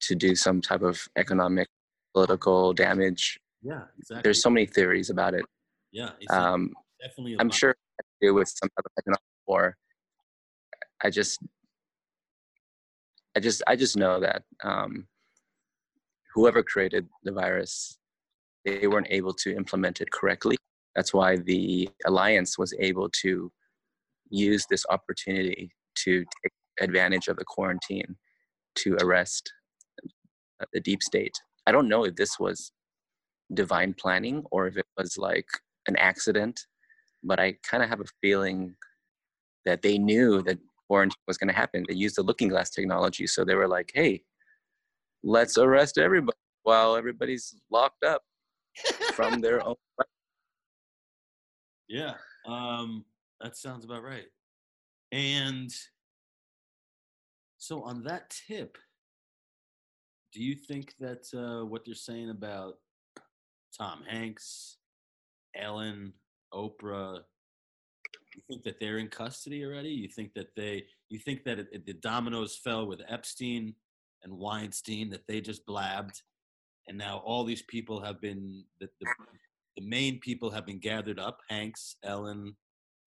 to 0.00 0.14
do 0.14 0.34
some 0.34 0.60
type 0.60 0.82
of 0.82 1.08
economic 1.16 1.68
political 2.12 2.72
damage 2.72 3.38
Yeah, 3.62 3.82
exactly. 3.98 4.22
there's 4.24 4.42
so 4.42 4.50
many 4.50 4.66
theories 4.66 5.10
about 5.10 5.34
it 5.34 5.44
yeah, 5.92 6.10
um 6.30 6.70
definitely. 7.00 7.36
i'm 7.38 7.50
sure 7.50 7.70
it 7.70 7.76
to 7.98 8.28
do 8.28 8.34
with 8.34 8.48
some 8.48 8.68
type 8.70 8.84
of 8.84 8.92
economic 8.98 9.20
war 9.46 9.76
i 11.04 11.10
just 11.10 11.38
I 13.34 13.40
just 13.40 13.62
I 13.66 13.76
just 13.76 13.96
know 13.96 14.20
that 14.20 14.42
um, 14.62 15.06
whoever 16.34 16.62
created 16.62 17.08
the 17.24 17.32
virus, 17.32 17.98
they 18.64 18.86
weren't 18.86 19.06
able 19.10 19.32
to 19.34 19.56
implement 19.56 20.00
it 20.00 20.10
correctly. 20.10 20.56
That's 20.94 21.14
why 21.14 21.36
the 21.36 21.88
alliance 22.06 22.58
was 22.58 22.74
able 22.78 23.08
to 23.22 23.50
use 24.28 24.66
this 24.68 24.84
opportunity 24.90 25.72
to 26.04 26.20
take 26.20 26.52
advantage 26.80 27.28
of 27.28 27.36
the 27.36 27.44
quarantine 27.44 28.16
to 28.76 28.96
arrest 29.02 29.50
the 30.72 30.80
deep 30.80 31.02
state. 31.02 31.34
I 31.66 31.72
don't 31.72 31.88
know 31.88 32.04
if 32.04 32.16
this 32.16 32.38
was 32.38 32.72
divine 33.54 33.94
planning 33.94 34.44
or 34.50 34.66
if 34.66 34.76
it 34.76 34.86
was 34.96 35.18
like 35.18 35.46
an 35.86 35.96
accident, 35.96 36.66
but 37.22 37.40
I 37.40 37.56
kind 37.62 37.82
of 37.82 37.88
have 37.88 38.00
a 38.00 38.12
feeling 38.20 38.74
that 39.64 39.82
they 39.82 39.98
knew 39.98 40.42
that 40.42 40.58
quarantine 40.88 41.16
was 41.26 41.38
going 41.38 41.48
to 41.48 41.54
happen. 41.54 41.84
They 41.88 41.94
used 41.94 42.16
the 42.16 42.22
looking 42.22 42.48
glass 42.48 42.70
technology. 42.70 43.26
So 43.26 43.44
they 43.44 43.54
were 43.54 43.68
like, 43.68 43.90
hey, 43.94 44.22
let's 45.22 45.56
arrest 45.58 45.98
everybody 45.98 46.36
while 46.62 46.96
everybody's 46.96 47.54
locked 47.70 48.04
up 48.04 48.22
from 49.14 49.40
their 49.40 49.64
own. 49.66 49.76
Yeah, 51.88 52.14
um, 52.46 53.04
that 53.42 53.54
sounds 53.54 53.84
about 53.84 54.02
right. 54.02 54.24
And 55.10 55.70
so, 57.58 57.82
on 57.82 58.02
that 58.04 58.34
tip, 58.48 58.78
do 60.32 60.42
you 60.42 60.54
think 60.54 60.94
that 61.00 61.26
uh, 61.36 61.66
what 61.66 61.84
they're 61.84 61.94
saying 61.94 62.30
about 62.30 62.76
Tom 63.76 64.02
Hanks, 64.08 64.76
Ellen, 65.56 66.12
Oprah, 66.52 67.20
you 68.34 68.42
think 68.48 68.62
that 68.64 68.80
they're 68.80 68.98
in 68.98 69.08
custody 69.08 69.64
already? 69.64 69.90
You 69.90 70.08
think 70.08 70.32
that 70.34 70.54
they, 70.56 70.84
you 71.10 71.18
think 71.18 71.44
that 71.44 71.58
it, 71.58 71.68
it- 71.72 71.86
the 71.86 71.94
dominoes 71.94 72.56
fell 72.56 72.86
with 72.86 73.00
Epstein 73.08 73.74
and 74.22 74.32
Weinstein, 74.32 75.10
that 75.10 75.26
they 75.26 75.40
just 75.40 75.66
blabbed, 75.66 76.22
and 76.88 76.96
now 76.96 77.18
all 77.18 77.44
these 77.44 77.62
people 77.62 78.00
have 78.00 78.20
been, 78.20 78.64
the, 78.80 78.88
the, 79.00 79.06
the 79.76 79.82
main 79.86 80.18
people 80.20 80.50
have 80.50 80.66
been 80.66 80.78
gathered 80.78 81.18
up, 81.18 81.40
Hanks, 81.48 81.96
Ellen, 82.04 82.54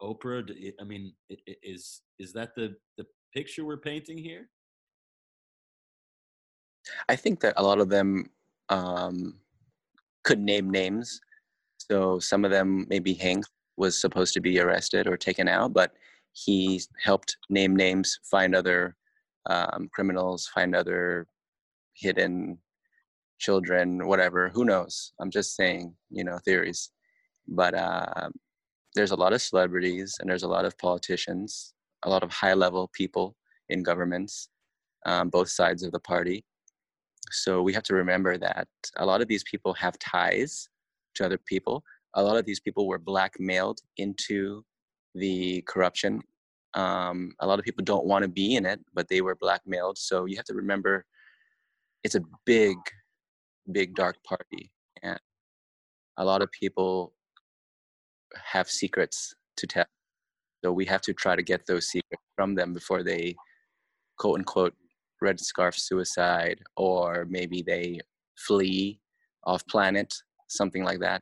Oprah. 0.02 0.74
I 0.80 0.84
mean, 0.84 1.14
is 1.64 2.02
is 2.20 2.34
that 2.34 2.54
the 2.56 2.76
the 2.98 3.06
picture 3.34 3.64
we're 3.64 3.78
painting 3.78 4.18
here? 4.18 4.50
I 7.08 7.16
think 7.16 7.40
that 7.42 7.54
a 7.58 7.64
lot 7.64 7.80
of 7.80 7.90
them 7.90 8.30
um, 8.70 9.40
could 10.26 10.40
name 10.40 10.70
names. 10.70 11.22
So 11.78 12.20
some 12.20 12.44
of 12.44 12.52
them, 12.52 12.86
maybe 12.90 13.14
Hank 13.14 13.46
was 13.78 14.00
supposed 14.00 14.34
to 14.34 14.42
be 14.42 14.60
arrested 14.60 15.08
or 15.08 15.18
taken 15.18 15.48
out, 15.48 15.74
but 15.74 15.92
he 16.34 16.82
helped 17.02 17.38
name 17.50 17.76
names, 17.76 18.20
find 18.30 18.56
other 18.56 18.96
um, 19.50 19.88
criminals, 19.94 20.48
find 20.54 20.76
other 20.76 21.28
hidden 21.94 22.58
children, 23.40 24.08
whatever. 24.08 24.50
Who 24.50 24.66
knows? 24.66 25.14
I'm 25.22 25.30
just 25.30 25.56
saying, 25.56 25.94
you 26.10 26.24
know, 26.24 26.40
theories. 26.44 26.92
But 27.48 27.76
uh, 27.76 28.30
there's 28.96 29.12
a 29.12 29.16
lot 29.16 29.34
of 29.34 29.42
celebrities 29.42 30.18
and 30.20 30.30
there's 30.30 30.44
a 30.44 30.48
lot 30.48 30.66
of 30.66 30.78
politicians, 30.78 31.74
a 32.04 32.10
lot 32.10 32.24
of 32.24 32.32
high 32.32 32.54
level 32.54 32.90
people 32.94 33.36
in 33.70 33.84
governments, 33.84 34.50
um, 35.06 35.30
both 35.30 35.50
sides 35.50 35.84
of 35.84 35.92
the 35.92 36.00
party. 36.00 36.44
So 37.32 37.62
we 37.62 37.74
have 37.74 37.84
to 37.84 37.96
remember 37.96 38.38
that 38.38 38.68
a 38.98 39.06
lot 39.06 39.22
of 39.22 39.28
these 39.28 39.44
people 39.44 39.74
have 39.74 39.98
ties 40.00 40.70
to 41.16 41.26
other 41.26 41.38
people. 41.38 41.84
A 42.16 42.24
lot 42.24 42.38
of 42.38 42.46
these 42.46 42.60
people 42.60 42.88
were 42.88 43.00
blackmailed 43.00 43.80
into 43.98 44.64
the 45.16 45.62
corruption. 45.68 46.22
Um, 46.74 47.32
a 47.40 47.48
lot 47.48 47.60
of 47.60 47.66
people 47.66 47.84
don't 47.84 48.06
want 48.06 48.24
to 48.24 48.30
be 48.30 48.56
in 48.56 48.66
it, 48.66 48.80
but 48.94 49.08
they 49.08 49.22
were 49.22 49.36
blackmailed. 49.36 49.98
So 49.98 50.26
you 50.26 50.36
have 50.36 50.46
to 50.46 50.54
remember 50.54 51.06
it's 52.04 52.16
a 52.16 52.22
big, 52.46 52.78
big 53.72 53.96
dark 53.96 54.18
party. 54.24 54.72
And 55.02 55.20
a 56.18 56.26
lot 56.26 56.42
of 56.42 56.52
people 56.52 57.14
have 58.44 58.70
secrets 58.70 59.34
to 59.58 59.68
tell. 59.68 59.86
So 60.64 60.72
we 60.72 60.86
have 60.86 61.02
to 61.02 61.14
try 61.14 61.36
to 61.36 61.44
get 61.44 61.66
those 61.66 61.88
secrets 61.88 62.24
from 62.36 62.56
them 62.56 62.74
before 62.74 63.04
they 63.04 63.36
quote 64.18 64.40
unquote 64.40 64.74
red 65.22 65.40
scarf 65.40 65.78
suicide 65.78 66.60
or 66.76 67.26
maybe 67.30 67.62
they 67.62 68.00
flee 68.38 69.00
off 69.44 69.66
planet 69.68 70.14
something 70.48 70.84
like 70.84 71.00
that. 71.00 71.22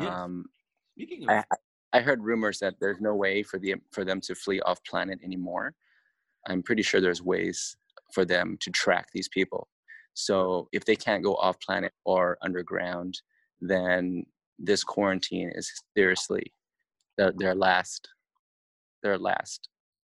Yeah. 0.00 0.24
um, 0.24 0.44
Speaking 0.96 1.24
of, 1.24 1.30
I, 1.30 1.44
I 1.92 2.00
heard 2.00 2.22
rumors 2.22 2.58
that 2.58 2.74
there's 2.80 3.00
no 3.00 3.14
way 3.14 3.42
for 3.42 3.58
the 3.58 3.76
for 3.92 4.04
them 4.04 4.20
to 4.22 4.34
flee 4.34 4.60
off 4.62 4.82
planet 4.84 5.18
anymore. 5.24 5.74
I'm 6.46 6.62
pretty 6.62 6.82
sure 6.82 7.00
there's 7.00 7.22
ways 7.22 7.76
for 8.12 8.24
them 8.24 8.56
to 8.60 8.70
track 8.70 9.08
these 9.12 9.28
people. 9.28 9.68
So 10.14 10.68
if 10.72 10.84
they 10.84 10.96
can't 10.96 11.22
go 11.22 11.34
off 11.36 11.60
planet 11.60 11.92
or 12.04 12.38
underground 12.42 13.20
then 13.60 14.24
this 14.58 14.84
quarantine 14.84 15.50
is 15.54 15.70
seriously 15.96 16.52
their, 17.16 17.32
their 17.36 17.54
last 17.54 18.08
their 19.02 19.18
last 19.18 19.68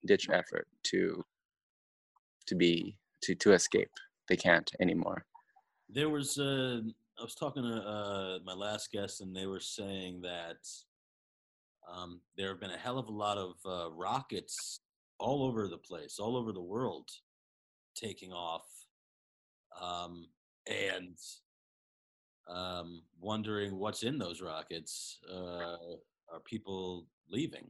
ditch 0.06 0.28
effort 0.32 0.68
to 0.84 1.24
to 2.48 2.54
be 2.54 2.96
to 3.22 3.34
to 3.34 3.52
escape 3.52 3.90
they 4.28 4.36
can't 4.36 4.70
anymore 4.80 5.24
there 5.88 6.08
was 6.10 6.38
uh, 6.38 6.80
I 7.18 7.22
was 7.22 7.34
talking 7.34 7.62
to 7.64 7.76
uh, 7.76 8.38
my 8.44 8.52
last 8.52 8.92
guest, 8.92 9.20
and 9.20 9.34
they 9.34 9.46
were 9.46 9.60
saying 9.60 10.20
that 10.22 10.58
um, 11.92 12.20
there 12.36 12.48
have 12.48 12.60
been 12.60 12.70
a 12.70 12.78
hell 12.78 12.98
of 12.98 13.08
a 13.08 13.12
lot 13.12 13.38
of 13.38 13.54
uh, 13.66 13.90
rockets 13.90 14.80
all 15.18 15.42
over 15.42 15.66
the 15.66 15.78
place, 15.78 16.18
all 16.20 16.36
over 16.36 16.52
the 16.52 16.62
world, 16.62 17.08
taking 17.96 18.32
off, 18.32 18.66
um, 19.80 20.26
and 20.68 21.16
um, 22.48 23.02
wondering 23.20 23.78
what's 23.78 24.04
in 24.04 24.18
those 24.18 24.40
rockets. 24.40 25.18
Uh, 25.28 25.76
are 26.32 26.40
people 26.44 27.06
leaving? 27.28 27.68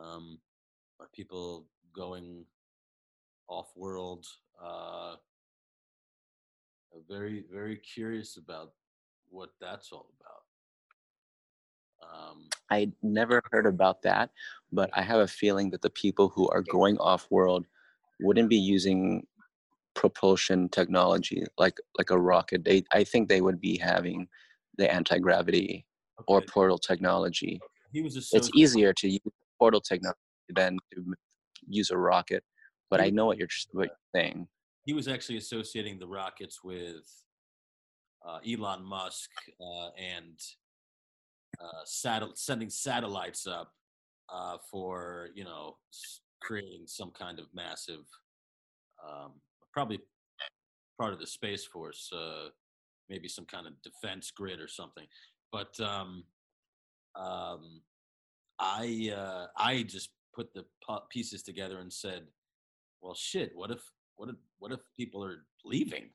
Um, 0.00 0.38
are 1.00 1.08
people 1.12 1.66
going 1.92 2.44
off 3.50 3.70
world? 3.76 4.24
Uh, 4.62 5.16
very, 7.08 7.44
very 7.52 7.76
curious 7.76 8.36
about 8.36 8.72
what 9.28 9.50
that's 9.60 9.92
all 9.92 10.08
about. 10.20 10.42
Um, 12.02 12.48
I 12.70 12.90
never 13.02 13.42
heard 13.50 13.66
about 13.66 14.02
that, 14.02 14.30
but 14.72 14.90
I 14.94 15.02
have 15.02 15.20
a 15.20 15.28
feeling 15.28 15.70
that 15.70 15.82
the 15.82 15.90
people 15.90 16.28
who 16.28 16.48
are 16.48 16.62
going 16.62 16.96
off 16.98 17.26
world 17.30 17.66
wouldn't 18.20 18.48
be 18.48 18.56
using 18.56 19.26
propulsion 19.94 20.68
technology 20.68 21.44
like 21.58 21.78
like 21.98 22.10
a 22.10 22.18
rocket. 22.18 22.64
They 22.64 22.84
I 22.92 23.04
think 23.04 23.28
they 23.28 23.40
would 23.40 23.60
be 23.60 23.76
having 23.76 24.28
the 24.78 24.90
anti-gravity 24.90 25.84
or 26.26 26.40
portal 26.40 26.78
technology. 26.78 27.60
he 27.92 28.00
was 28.00 28.16
It's 28.32 28.50
easier 28.54 28.92
to 28.94 29.08
use 29.08 29.20
portal 29.58 29.80
technology 29.80 30.18
than 30.54 30.78
to 30.94 31.14
use 31.68 31.90
a 31.90 31.98
rocket, 31.98 32.44
but 32.90 33.00
I 33.00 33.10
know 33.10 33.26
what 33.26 33.38
you're 33.38 33.48
what 33.72 33.88
you're 33.88 34.22
saying. 34.22 34.48
He 34.84 34.92
was 34.92 35.08
actually 35.08 35.36
associating 35.38 35.98
the 35.98 36.06
rockets 36.06 36.64
with 36.64 37.08
uh, 38.26 38.38
Elon 38.46 38.84
Musk 38.84 39.30
uh, 39.60 39.90
and 39.98 40.38
uh, 41.60 41.84
satel- 41.84 42.34
sending 42.34 42.70
satellites 42.70 43.46
up 43.46 43.72
uh, 44.32 44.56
for 44.70 45.28
you 45.34 45.44
know 45.44 45.76
creating 46.40 46.84
some 46.86 47.10
kind 47.10 47.38
of 47.38 47.46
massive, 47.54 48.04
um, 49.06 49.32
probably 49.72 50.00
part 50.98 51.12
of 51.12 51.20
the 51.20 51.26
space 51.26 51.64
force, 51.64 52.10
uh, 52.12 52.48
maybe 53.08 53.28
some 53.28 53.44
kind 53.44 53.66
of 53.66 53.74
defense 53.82 54.30
grid 54.30 54.60
or 54.60 54.68
something. 54.68 55.06
But 55.52 55.78
um, 55.80 56.24
um, 57.14 57.82
I 58.58 59.12
uh, 59.16 59.46
I 59.56 59.82
just 59.82 60.10
put 60.34 60.52
the 60.54 60.64
pieces 61.10 61.42
together 61.42 61.80
and 61.80 61.92
said, 61.92 62.22
well, 63.00 63.14
shit. 63.14 63.52
What 63.54 63.70
if 63.70 63.80
what 64.16 64.28
if 64.28 64.36
what 64.58 64.72
if 64.72 64.80
people 64.96 65.24
are 65.24 65.44
leaving? 65.64 66.10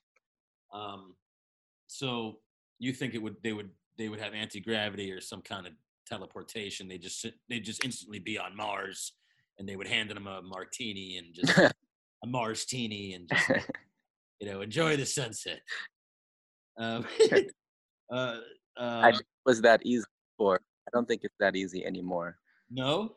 Um, 0.74 1.16
so 1.88 2.40
you 2.80 2.94
think 2.94 3.14
it 3.14 3.22
would 3.22 3.36
they 3.44 3.54
would 3.54 3.70
they 3.98 4.10
would 4.10 4.20
have 4.20 4.34
anti 4.34 4.60
gravity 4.60 5.12
or 5.12 5.22
some 5.22 5.42
kind 5.42 5.68
of 5.68 5.74
teleportation? 6.08 6.88
They 6.88 6.98
just 6.98 7.26
they 7.50 7.60
just 7.60 7.84
instantly 7.84 8.20
be 8.20 8.38
on 8.38 8.56
Mars, 8.56 9.14
and 9.58 9.68
they 9.68 9.76
would 9.76 9.88
hand 9.88 10.10
them 10.10 10.28
a 10.28 10.42
martini 10.42 11.18
and 11.18 11.34
just 11.34 11.58
a 12.24 12.28
Mars 12.28 12.66
teeny 12.66 13.14
and 13.14 13.30
just 13.30 13.50
you 14.40 14.48
know 14.48 14.62
enjoy 14.62 14.98
the 14.98 15.06
sunset. 15.06 15.60
Um, 16.78 17.06
uh, 18.12 18.40
I 18.78 19.10
uh, 19.10 19.18
was 19.46 19.62
that 19.62 19.82
easy 19.86 20.06
before. 20.38 20.60
I 20.88 20.92
don't 20.94 21.08
think 21.08 21.22
it's 21.24 21.36
that 21.40 21.56
easy 21.56 21.86
anymore. 21.86 22.38
no, 22.70 23.16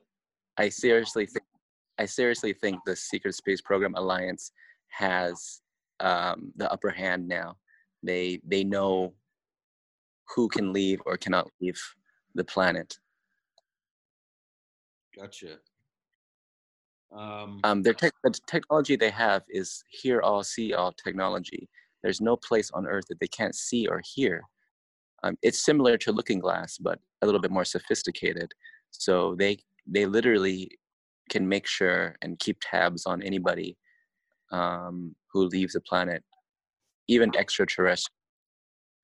I 0.57 0.71
seriously 0.71 1.27
think 1.27 1.45
I 1.99 2.07
seriously 2.07 2.53
think 2.53 2.81
the 2.85 2.97
Secret 2.97 3.35
Space 3.35 3.61
Program 3.61 3.95
Alliance 3.97 4.53
has 4.89 5.61
um, 6.01 6.53
the 6.57 6.71
upper 6.71 6.91
hand 6.91 7.27
now. 7.29 7.57
They 8.03 8.41
they 8.47 8.65
know 8.65 9.15
who 10.35 10.49
can 10.49 10.73
leave 10.73 11.01
or 11.07 11.17
cannot 11.17 11.49
leave 11.61 11.81
the 12.35 12.45
planet. 12.45 12.99
gotcha. 15.17 15.59
Um, 17.11 17.61
Um, 17.65 17.83
their 17.83 17.95
tech, 17.95 18.13
the 18.23 18.39
technology 18.47 18.95
they 18.95 19.11
have 19.11 19.43
is 19.49 19.83
hear 19.91 20.21
all, 20.21 20.45
see 20.45 20.75
all 20.75 20.93
technology. 20.93 21.69
There's 22.03 22.21
no 22.21 22.37
place 22.37 22.71
on 22.73 22.87
earth 22.87 23.07
that 23.09 23.19
they 23.19 23.29
can't 23.29 23.55
see 23.55 23.89
or 23.89 24.03
hear. 24.05 24.43
Um, 25.23 25.37
it's 25.43 25.65
similar 25.65 25.97
to 25.99 26.13
Looking 26.13 26.39
Glass, 26.39 26.79
but 26.79 27.01
a 27.23 27.27
little 27.27 27.41
bit 27.41 27.51
more 27.51 27.65
sophisticated. 27.65 28.53
So 28.91 29.35
they 29.37 29.59
they 29.87 30.07
literally 30.07 30.71
can 31.29 31.49
make 31.49 31.67
sure 31.67 32.17
and 32.23 32.39
keep 32.39 32.59
tabs 32.61 33.07
on 33.07 33.23
anybody 33.23 33.77
um, 34.53 35.15
who 35.33 35.45
leaves 35.47 35.75
the 35.75 35.81
planet, 35.81 36.23
even 37.09 37.35
extraterrestrial, 37.37 38.15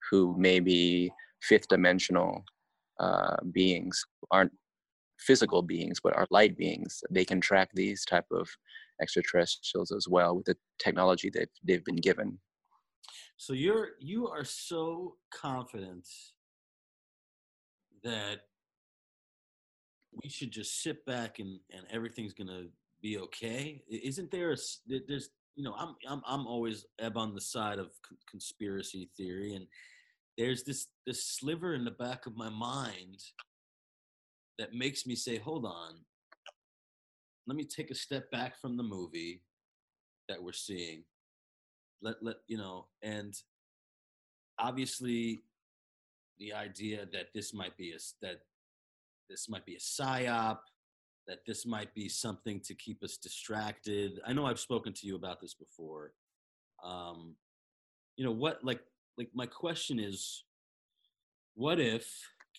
who 0.09 0.35
may 0.37 0.59
be 0.59 1.11
fifth 1.41 1.67
dimensional 1.67 2.43
uh, 2.99 3.35
beings, 3.51 4.03
aren't 4.31 4.51
physical 5.19 5.61
beings 5.61 5.99
but 6.03 6.15
are 6.15 6.27
light 6.29 6.57
beings. 6.57 7.01
They 7.09 7.25
can 7.25 7.39
track 7.41 7.69
these 7.73 8.05
type 8.05 8.25
of 8.31 8.47
extraterrestrials 9.01 9.91
as 9.91 10.07
well 10.07 10.35
with 10.35 10.45
the 10.45 10.57
technology 10.79 11.29
that 11.33 11.49
they've 11.63 11.83
been 11.83 11.95
given. 11.95 12.39
So 13.37 13.53
you're 13.53 13.89
you 13.99 14.27
are 14.27 14.45
so 14.45 15.15
confident 15.33 16.07
that 18.03 18.41
we 20.23 20.29
should 20.29 20.51
just 20.51 20.81
sit 20.81 21.05
back 21.05 21.39
and 21.39 21.59
and 21.71 21.85
everything's 21.91 22.33
gonna 22.33 22.65
be 23.01 23.17
okay? 23.19 23.83
Isn't 23.89 24.31
there 24.31 24.53
a 24.53 24.57
there's 25.07 25.29
you 25.55 25.63
know 25.63 25.73
i'm 25.77 25.95
i'm, 26.07 26.21
I'm 26.27 26.45
always 26.47 26.85
ebb 26.99 27.17
on 27.17 27.33
the 27.33 27.39
side 27.39 27.79
of 27.79 27.91
conspiracy 28.29 29.09
theory 29.15 29.55
and 29.55 29.65
there's 30.37 30.63
this 30.63 30.87
this 31.05 31.25
sliver 31.25 31.75
in 31.75 31.85
the 31.85 31.91
back 31.91 32.25
of 32.25 32.35
my 32.35 32.49
mind 32.49 33.23
that 34.57 34.73
makes 34.73 35.05
me 35.05 35.15
say 35.15 35.37
hold 35.37 35.65
on. 35.65 35.95
Let 37.47 37.55
me 37.55 37.63
take 37.63 37.91
a 37.91 37.95
step 37.95 38.31
back 38.31 38.59
from 38.59 38.75
the 38.75 38.83
movie 38.83 39.41
that 40.27 40.41
we're 40.41 40.51
seeing. 40.51 41.03
Let 42.01 42.15
let 42.21 42.37
you 42.47 42.57
know 42.57 42.87
and 43.01 43.33
obviously 44.59 45.41
the 46.39 46.53
idea 46.53 47.05
that 47.13 47.27
this 47.33 47.53
might 47.53 47.77
be 47.77 47.91
a 47.91 47.97
that 48.21 48.41
this 49.29 49.49
might 49.49 49.65
be 49.65 49.75
a 49.75 49.79
psyop 49.79 50.59
that 51.27 51.39
this 51.47 51.65
might 51.65 51.93
be 51.95 52.07
something 52.07 52.59
to 52.61 52.75
keep 52.75 53.03
us 53.03 53.17
distracted. 53.17 54.19
I 54.25 54.33
know 54.33 54.45
i've 54.45 54.59
spoken 54.59 54.93
to 54.93 55.07
you 55.07 55.15
about 55.15 55.41
this 55.41 55.53
before. 55.53 56.13
Um 56.83 57.35
you 58.17 58.25
know 58.25 58.31
what 58.31 58.63
like 58.63 58.81
like 59.17 59.29
my 59.33 59.45
question 59.45 59.99
is 59.99 60.43
what 61.55 61.79
if 61.79 62.07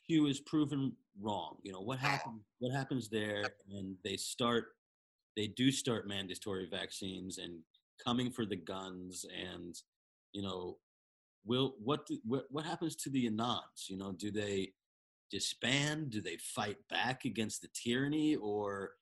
q 0.07 0.27
is 0.27 0.41
proven 0.41 0.93
wrong? 1.21 1.57
You 1.63 1.73
know 1.73 1.81
what 1.81 1.99
happens 1.99 2.43
what 2.59 2.75
happens 2.75 3.09
there 3.09 3.45
and 3.71 3.97
they 4.05 4.17
start 4.17 4.67
they 5.37 5.49
do 5.49 5.71
start 5.71 6.09
mandatory 6.09 6.67
vaccines 6.71 7.39
and 7.39 7.61
coming 8.05 8.31
for 8.31 8.45
the 8.45 8.57
guns 8.57 9.25
and 9.39 9.75
you 10.33 10.43
know 10.43 10.79
will 11.45 11.75
what 11.83 12.07
do, 12.07 12.19
what 12.25 12.47
what 12.51 12.65
happens 12.65 12.97
to 12.97 13.11
the 13.11 13.31
anons? 13.31 13.89
You 13.89 13.97
know 13.97 14.13
do 14.13 14.31
they 14.31 14.73
disband? 15.31 16.11
Do 16.11 16.21
they 16.21 16.37
fight 16.37 16.77
back 16.89 17.25
against 17.25 17.63
the 17.63 17.69
tyranny? 17.75 18.37
Or 18.37 18.93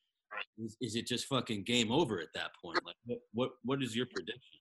is, 0.58 0.76
is 0.80 0.96
it 0.96 1.06
just 1.06 1.26
fucking 1.26 1.64
game 1.64 1.90
over 1.92 2.20
at 2.20 2.32
that 2.34 2.50
point? 2.60 2.78
Like 2.84 2.96
what 3.06 3.18
what, 3.32 3.50
what 3.64 3.82
is 3.82 3.94
your 3.94 4.06
prediction? 4.06 4.60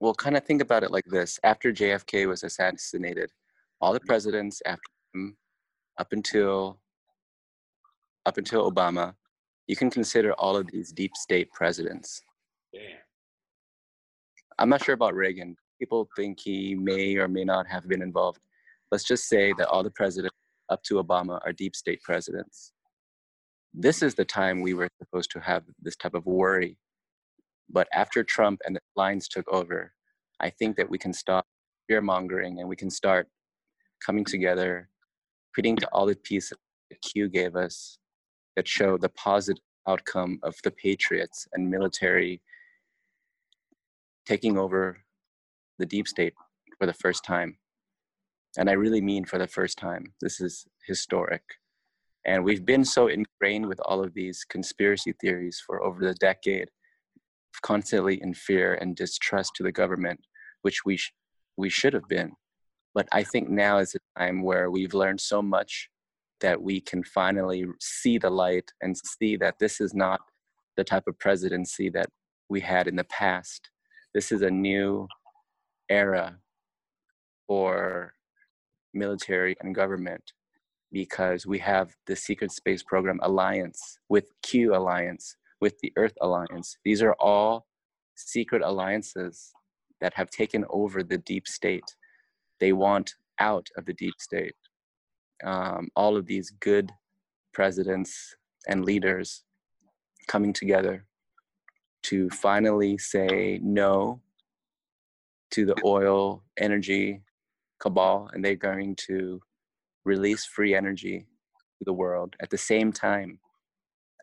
Well 0.00 0.14
kind 0.14 0.36
of 0.36 0.44
think 0.44 0.62
about 0.62 0.82
it 0.82 0.90
like 0.90 1.06
this. 1.06 1.38
After 1.42 1.72
jfk 1.72 2.28
was 2.28 2.42
assassinated 2.42 3.30
all 3.80 3.92
the 3.92 4.00
presidents 4.00 4.60
after 4.66 4.82
him 5.14 5.36
up 5.98 6.12
until 6.12 6.78
up 8.26 8.38
until 8.38 8.70
obama 8.70 9.14
you 9.66 9.76
can 9.76 9.90
consider 9.90 10.32
all 10.34 10.56
of 10.56 10.66
these 10.70 10.92
deep 10.92 11.14
state 11.16 11.50
presidents. 11.52 12.22
Damn. 12.72 12.82
i'm 14.58 14.68
not 14.68 14.84
sure 14.84 14.94
about 14.94 15.14
reagan. 15.14 15.56
People 15.78 16.08
think 16.16 16.40
he 16.40 16.74
may 16.74 17.16
or 17.16 17.28
may 17.28 17.44
not 17.44 17.66
have 17.68 17.86
been 17.86 18.02
involved 18.02 18.40
let's 18.90 19.04
just 19.04 19.28
say 19.28 19.52
that 19.58 19.68
all 19.68 19.82
the 19.82 19.90
presidents 19.90 20.34
up 20.68 20.82
to 20.84 20.94
obama 20.94 21.40
are 21.44 21.52
deep 21.52 21.74
state 21.74 22.02
presidents. 22.02 22.72
This 23.74 24.02
is 24.02 24.14
the 24.14 24.24
time 24.24 24.60
we 24.60 24.74
were 24.74 24.88
supposed 24.98 25.30
to 25.32 25.40
have 25.40 25.64
this 25.80 25.96
type 25.96 26.14
of 26.14 26.26
worry. 26.26 26.78
But 27.70 27.88
after 27.92 28.24
trump 28.24 28.60
and 28.64 28.76
the 28.76 28.80
lines 28.96 29.28
took 29.28 29.46
over 29.52 29.92
i 30.40 30.50
think 30.50 30.76
that 30.76 30.88
we 30.88 30.98
can 30.98 31.12
stop 31.12 31.46
fear 31.86 32.00
mongering 32.00 32.60
and 32.60 32.68
we 32.68 32.76
can 32.76 32.90
start 32.90 33.28
coming 34.04 34.24
together 34.24 34.88
putting 35.54 35.76
to 35.76 35.86
all 35.92 36.06
the 36.06 36.16
pieces 36.16 36.56
that 36.90 37.00
q 37.02 37.28
gave 37.28 37.56
us 37.56 37.98
that 38.56 38.66
show 38.66 38.96
the 38.96 39.08
positive 39.10 39.62
outcome 39.86 40.38
of 40.42 40.54
the 40.64 40.70
patriots 40.70 41.46
and 41.52 41.70
military 41.70 42.40
taking 44.26 44.58
over 44.58 44.98
the 45.78 45.86
deep 45.86 46.06
state 46.08 46.34
for 46.78 46.86
the 46.86 46.92
first 46.92 47.24
time 47.24 47.56
and 48.56 48.70
i 48.70 48.72
really 48.72 49.00
mean 49.00 49.24
for 49.24 49.38
the 49.38 49.46
first 49.46 49.78
time 49.78 50.04
this 50.20 50.40
is 50.40 50.66
historic. 50.86 51.42
And 52.26 52.44
we've 52.44 52.66
been 52.66 52.84
so 52.84 53.08
ingrained 53.08 53.66
with 53.66 53.80
all 53.86 54.04
of 54.04 54.12
these 54.12 54.44
conspiracy 54.44 55.14
theories 55.20 55.62
for 55.64 55.82
over 55.82 56.00
the 56.04 56.14
decade 56.14 56.68
constantly 57.62 58.20
in 58.22 58.34
fear 58.34 58.74
and 58.74 58.94
distrust 58.94 59.52
to 59.56 59.62
the 59.62 59.72
government 59.72 60.20
which 60.62 60.84
we 60.84 60.96
sh- 60.96 61.12
we 61.56 61.70
should 61.70 61.94
have 61.94 62.08
been. 62.08 62.32
But 62.94 63.08
i 63.12 63.22
think 63.22 63.48
now 63.48 63.78
is 63.78 63.94
a 63.94 64.18
time 64.18 64.42
where 64.42 64.70
we've 64.70 64.94
learned 64.94 65.20
so 65.20 65.40
much 65.40 65.88
that 66.40 66.60
we 66.60 66.80
can 66.80 67.02
finally 67.02 67.64
see 67.80 68.18
the 68.18 68.30
light 68.30 68.70
and 68.82 68.96
see 68.96 69.36
that 69.36 69.58
this 69.58 69.80
is 69.80 69.94
not 69.94 70.20
the 70.76 70.84
type 70.84 71.06
of 71.08 71.18
presidency 71.18 71.88
that 71.90 72.06
we 72.48 72.60
had 72.60 72.86
in 72.86 72.96
the 72.96 73.04
past. 73.04 73.70
This 74.14 74.30
is 74.32 74.42
a 74.42 74.50
new 74.50 75.08
era 75.88 76.38
for 77.46 78.12
military 78.94 79.56
and 79.60 79.74
government 79.74 80.32
because 80.92 81.46
we 81.46 81.58
have 81.58 81.94
the 82.06 82.16
secret 82.16 82.50
space 82.50 82.82
program 82.82 83.20
alliance 83.22 83.98
with 84.08 84.30
q 84.42 84.74
alliance 84.74 85.36
with 85.60 85.78
the 85.80 85.92
earth 85.96 86.14
alliance. 86.20 86.76
These 86.84 87.02
are 87.02 87.14
all 87.14 87.66
secret 88.14 88.62
alliances 88.62 89.52
that 90.00 90.14
have 90.14 90.30
taken 90.30 90.64
over 90.70 91.02
the 91.02 91.18
deep 91.18 91.48
state. 91.48 91.96
They 92.60 92.72
want 92.72 93.14
out 93.40 93.66
of 93.76 93.84
the 93.84 93.94
deep 93.94 94.14
state. 94.18 94.54
Um, 95.44 95.88
all 95.94 96.16
of 96.16 96.26
these 96.26 96.50
good 96.60 96.90
presidents 97.52 98.36
and 98.66 98.84
leaders 98.84 99.44
coming 100.26 100.52
together 100.52 101.04
to 102.04 102.28
finally 102.30 102.98
say 102.98 103.58
no 103.62 104.20
to 105.50 105.64
the 105.64 105.76
oil 105.84 106.44
energy 106.58 107.20
cabal 107.80 108.30
and 108.32 108.44
they're 108.44 108.56
going 108.56 108.96
to 109.06 109.40
release 110.04 110.44
free 110.44 110.74
energy 110.74 111.26
to 111.78 111.84
the 111.84 111.92
world. 111.92 112.34
At 112.40 112.50
the 112.50 112.58
same 112.58 112.92
time 112.92 113.40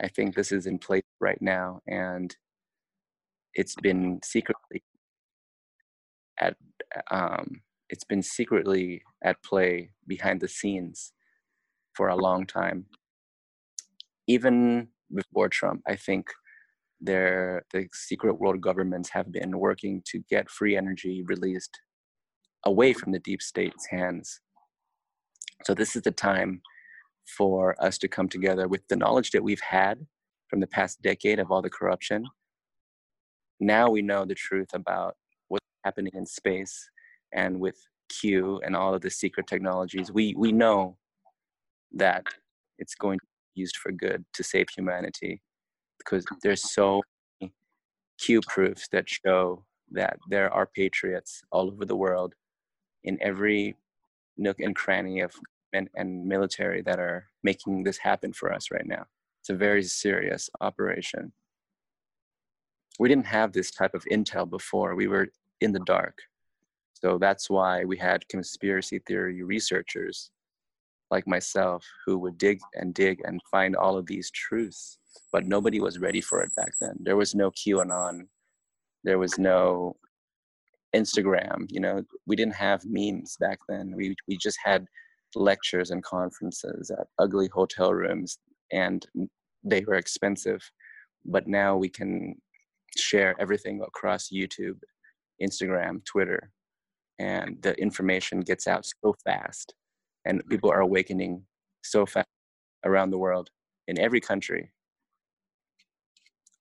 i 0.01 0.07
think 0.07 0.35
this 0.35 0.51
is 0.51 0.65
in 0.65 0.77
place 0.77 1.03
right 1.21 1.41
now 1.41 1.79
and 1.87 2.35
it's 3.53 3.75
been 3.81 4.19
secretly 4.23 4.83
at 6.39 6.55
um, 7.11 7.61
it's 7.89 8.03
been 8.03 8.21
secretly 8.21 9.01
at 9.23 9.41
play 9.43 9.91
behind 10.07 10.41
the 10.41 10.47
scenes 10.47 11.13
for 11.93 12.09
a 12.09 12.15
long 12.15 12.45
time. 12.45 12.85
Even 14.27 14.89
before 15.13 15.47
trump 15.47 15.81
i 15.87 15.95
think 15.95 16.25
there 16.99 17.63
the 17.71 17.87
secret 17.93 18.39
world 18.39 18.59
governments 18.59 19.09
have 19.09 19.31
been 19.31 19.59
working 19.59 20.01
to 20.03 20.19
get 20.31 20.49
free 20.49 20.75
energy 20.75 21.23
released 21.27 21.79
away 22.65 22.93
from 22.93 23.11
the 23.11 23.19
deep 23.19 23.41
state's 23.41 23.87
hands. 23.87 24.41
So 25.63 25.73
this 25.73 25.95
is 25.95 26.01
the 26.01 26.11
time 26.11 26.61
for 27.37 27.75
us 27.83 27.97
to 27.99 28.07
come 28.07 28.27
together 28.27 28.67
with 28.67 28.87
the 28.87 28.95
knowledge 28.95 29.31
that 29.31 29.43
we've 29.43 29.61
had 29.61 30.05
from 30.49 30.59
the 30.59 30.67
past 30.67 31.01
decade 31.01 31.39
of 31.39 31.51
all 31.51 31.61
the 31.61 31.69
corruption. 31.69 32.25
Now 33.59 33.89
we 33.89 34.01
know 34.01 34.25
the 34.25 34.35
truth 34.35 34.69
about 34.73 35.15
what's 35.47 35.65
happening 35.83 36.11
in 36.13 36.25
space 36.25 36.89
and 37.33 37.59
with 37.59 37.77
q 38.09 38.61
and 38.63 38.75
all 38.75 38.93
of 38.93 39.01
the 39.01 39.09
secret 39.09 39.47
technologies. 39.47 40.11
We 40.11 40.35
we 40.37 40.51
know 40.51 40.97
that 41.93 42.25
it's 42.77 42.95
going 42.95 43.19
to 43.19 43.25
be 43.55 43.61
used 43.61 43.77
for 43.77 43.91
good 43.91 44.23
to 44.33 44.43
save 44.43 44.67
humanity 44.75 45.41
because 45.97 46.25
there's 46.43 46.71
so 46.73 47.01
many 47.41 47.53
q 48.19 48.41
proofs 48.47 48.87
that 48.91 49.09
show 49.09 49.65
that 49.91 50.17
there 50.29 50.51
are 50.53 50.67
patriots 50.75 51.41
all 51.51 51.71
over 51.71 51.85
the 51.85 51.95
world 51.95 52.33
in 53.05 53.17
every 53.21 53.75
nook 54.37 54.59
and 54.59 54.75
cranny 54.75 55.21
of 55.21 55.33
and, 55.73 55.89
and 55.95 56.25
military 56.25 56.81
that 56.81 56.99
are 56.99 57.27
making 57.43 57.83
this 57.83 57.97
happen 57.97 58.33
for 58.33 58.51
us 58.53 58.71
right 58.71 58.85
now. 58.85 59.05
It's 59.41 59.49
a 59.49 59.55
very 59.55 59.83
serious 59.83 60.49
operation. 60.61 61.31
We 62.97 63.09
didn't 63.09 63.27
have 63.27 63.51
this 63.51 63.71
type 63.71 63.93
of 63.93 64.05
intel 64.05 64.49
before. 64.49 64.95
We 64.95 65.07
were 65.07 65.27
in 65.61 65.73
the 65.73 65.81
dark. 65.81 66.17
So 66.93 67.17
that's 67.17 67.49
why 67.49 67.83
we 67.83 67.97
had 67.97 68.27
conspiracy 68.29 68.99
theory 68.99 69.43
researchers 69.43 70.31
like 71.11 71.27
myself 71.27 71.85
who 72.05 72.17
would 72.17 72.37
dig 72.37 72.59
and 72.73 72.93
dig 72.93 73.21
and 73.25 73.41
find 73.51 73.75
all 73.75 73.97
of 73.97 74.07
these 74.07 74.31
truths, 74.31 74.97
but 75.31 75.45
nobody 75.45 75.79
was 75.79 75.99
ready 75.99 76.21
for 76.21 76.41
it 76.41 76.55
back 76.55 76.73
then. 76.81 76.97
There 77.01 77.17
was 77.17 77.35
no 77.35 77.51
QAnon, 77.51 78.27
there 79.03 79.19
was 79.19 79.37
no 79.37 79.97
Instagram. 80.95 81.65
You 81.69 81.81
know, 81.81 82.03
we 82.25 82.35
didn't 82.35 82.55
have 82.55 82.81
memes 82.85 83.37
back 83.39 83.59
then. 83.67 83.93
We 83.95 84.15
we 84.27 84.37
just 84.37 84.57
had 84.63 84.85
lectures 85.35 85.91
and 85.91 86.03
conferences 86.03 86.89
at 86.89 87.07
ugly 87.19 87.49
hotel 87.53 87.93
rooms, 87.93 88.37
and 88.71 89.05
they 89.63 89.83
were 89.83 89.95
expensive. 89.95 90.61
But 91.25 91.47
now 91.47 91.75
we 91.75 91.89
can 91.89 92.35
share 92.97 93.35
everything 93.39 93.81
across 93.81 94.29
YouTube, 94.29 94.79
Instagram, 95.41 96.05
Twitter, 96.05 96.51
and 97.19 97.57
the 97.61 97.73
information 97.75 98.39
gets 98.41 98.67
out 98.67 98.85
so 98.85 99.15
fast, 99.25 99.73
and 100.25 100.41
people 100.49 100.71
are 100.71 100.81
awakening 100.81 101.43
so 101.83 102.05
fast 102.05 102.27
around 102.85 103.09
the 103.09 103.17
world 103.17 103.49
in 103.87 103.99
every 103.99 104.21
country. 104.21 104.71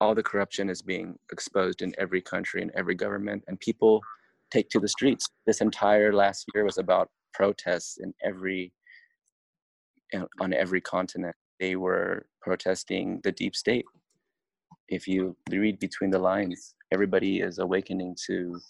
All 0.01 0.15
the 0.15 0.23
corruption 0.23 0.69
is 0.69 0.83
being 0.83 1.17
exposed 1.31 1.81
in 1.81 1.95
every 1.99 2.21
country, 2.21 2.63
in 2.63 2.71
every 2.75 2.95
government, 2.95 3.45
and 3.47 3.59
people 3.61 4.03
take 4.51 4.69
to 4.71 4.81
the 4.81 4.89
streets. 4.89 5.27
This 5.47 5.61
entire 5.61 6.13
last 6.13 6.47
year 6.55 6.65
was 6.65 6.79
about 6.79 7.09
protests 7.33 7.99
in 7.99 8.15
every 8.25 8.73
on 10.41 10.53
every 10.53 10.81
continent. 10.81 11.35
They 11.59 11.77
were 11.77 12.27
protesting 12.41 13.21
the 13.25 13.33
deep 13.33 13.57
state. 13.57 13.85
If 14.89 15.09
you 15.09 15.37
read 15.51 15.79
between 15.79 16.11
the 16.11 16.19
lines, 16.19 16.75
everybody 16.93 17.41
is 17.41 17.59
awakening 17.59 18.17
to 18.27 18.61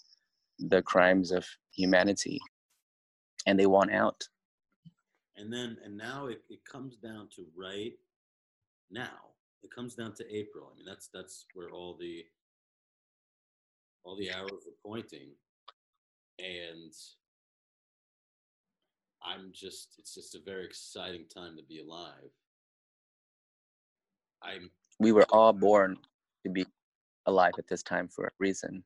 the 0.59 0.81
crimes 0.81 1.31
of 1.31 1.45
humanity 1.75 2.39
and 3.45 3.59
they 3.59 3.65
want 3.65 3.91
out. 3.91 4.21
And 5.37 5.51
then, 5.51 5.77
and 5.83 5.97
now 5.97 6.27
it, 6.27 6.41
it 6.49 6.59
comes 6.63 6.95
down 6.95 7.27
to 7.35 7.45
right 7.55 7.93
now. 8.89 9.33
It 9.63 9.71
comes 9.75 9.95
down 9.95 10.13
to 10.15 10.23
April. 10.33 10.71
I 10.71 10.77
mean, 10.77 10.85
that's 10.85 11.09
that's 11.13 11.45
where 11.53 11.69
all 11.69 11.97
the 11.99 12.23
all 14.03 14.15
the 14.15 14.29
arrows 14.29 14.65
are 14.67 14.79
pointing 14.83 15.31
and 16.39 16.93
I'm 19.23 19.51
just 19.53 19.95
it's 19.97 20.13
just 20.13 20.35
a 20.35 20.39
very 20.45 20.65
exciting 20.65 21.25
time 21.33 21.57
to 21.57 21.63
be 21.63 21.79
alive. 21.79 22.31
I'm 24.43 24.69
we 24.99 25.11
were 25.11 25.25
all 25.29 25.53
born 25.53 25.97
to 26.43 26.51
be 26.51 26.65
alive 27.25 27.53
at 27.57 27.67
this 27.67 27.83
time 27.83 28.07
for 28.07 28.25
a 28.25 28.31
reason. 28.39 28.83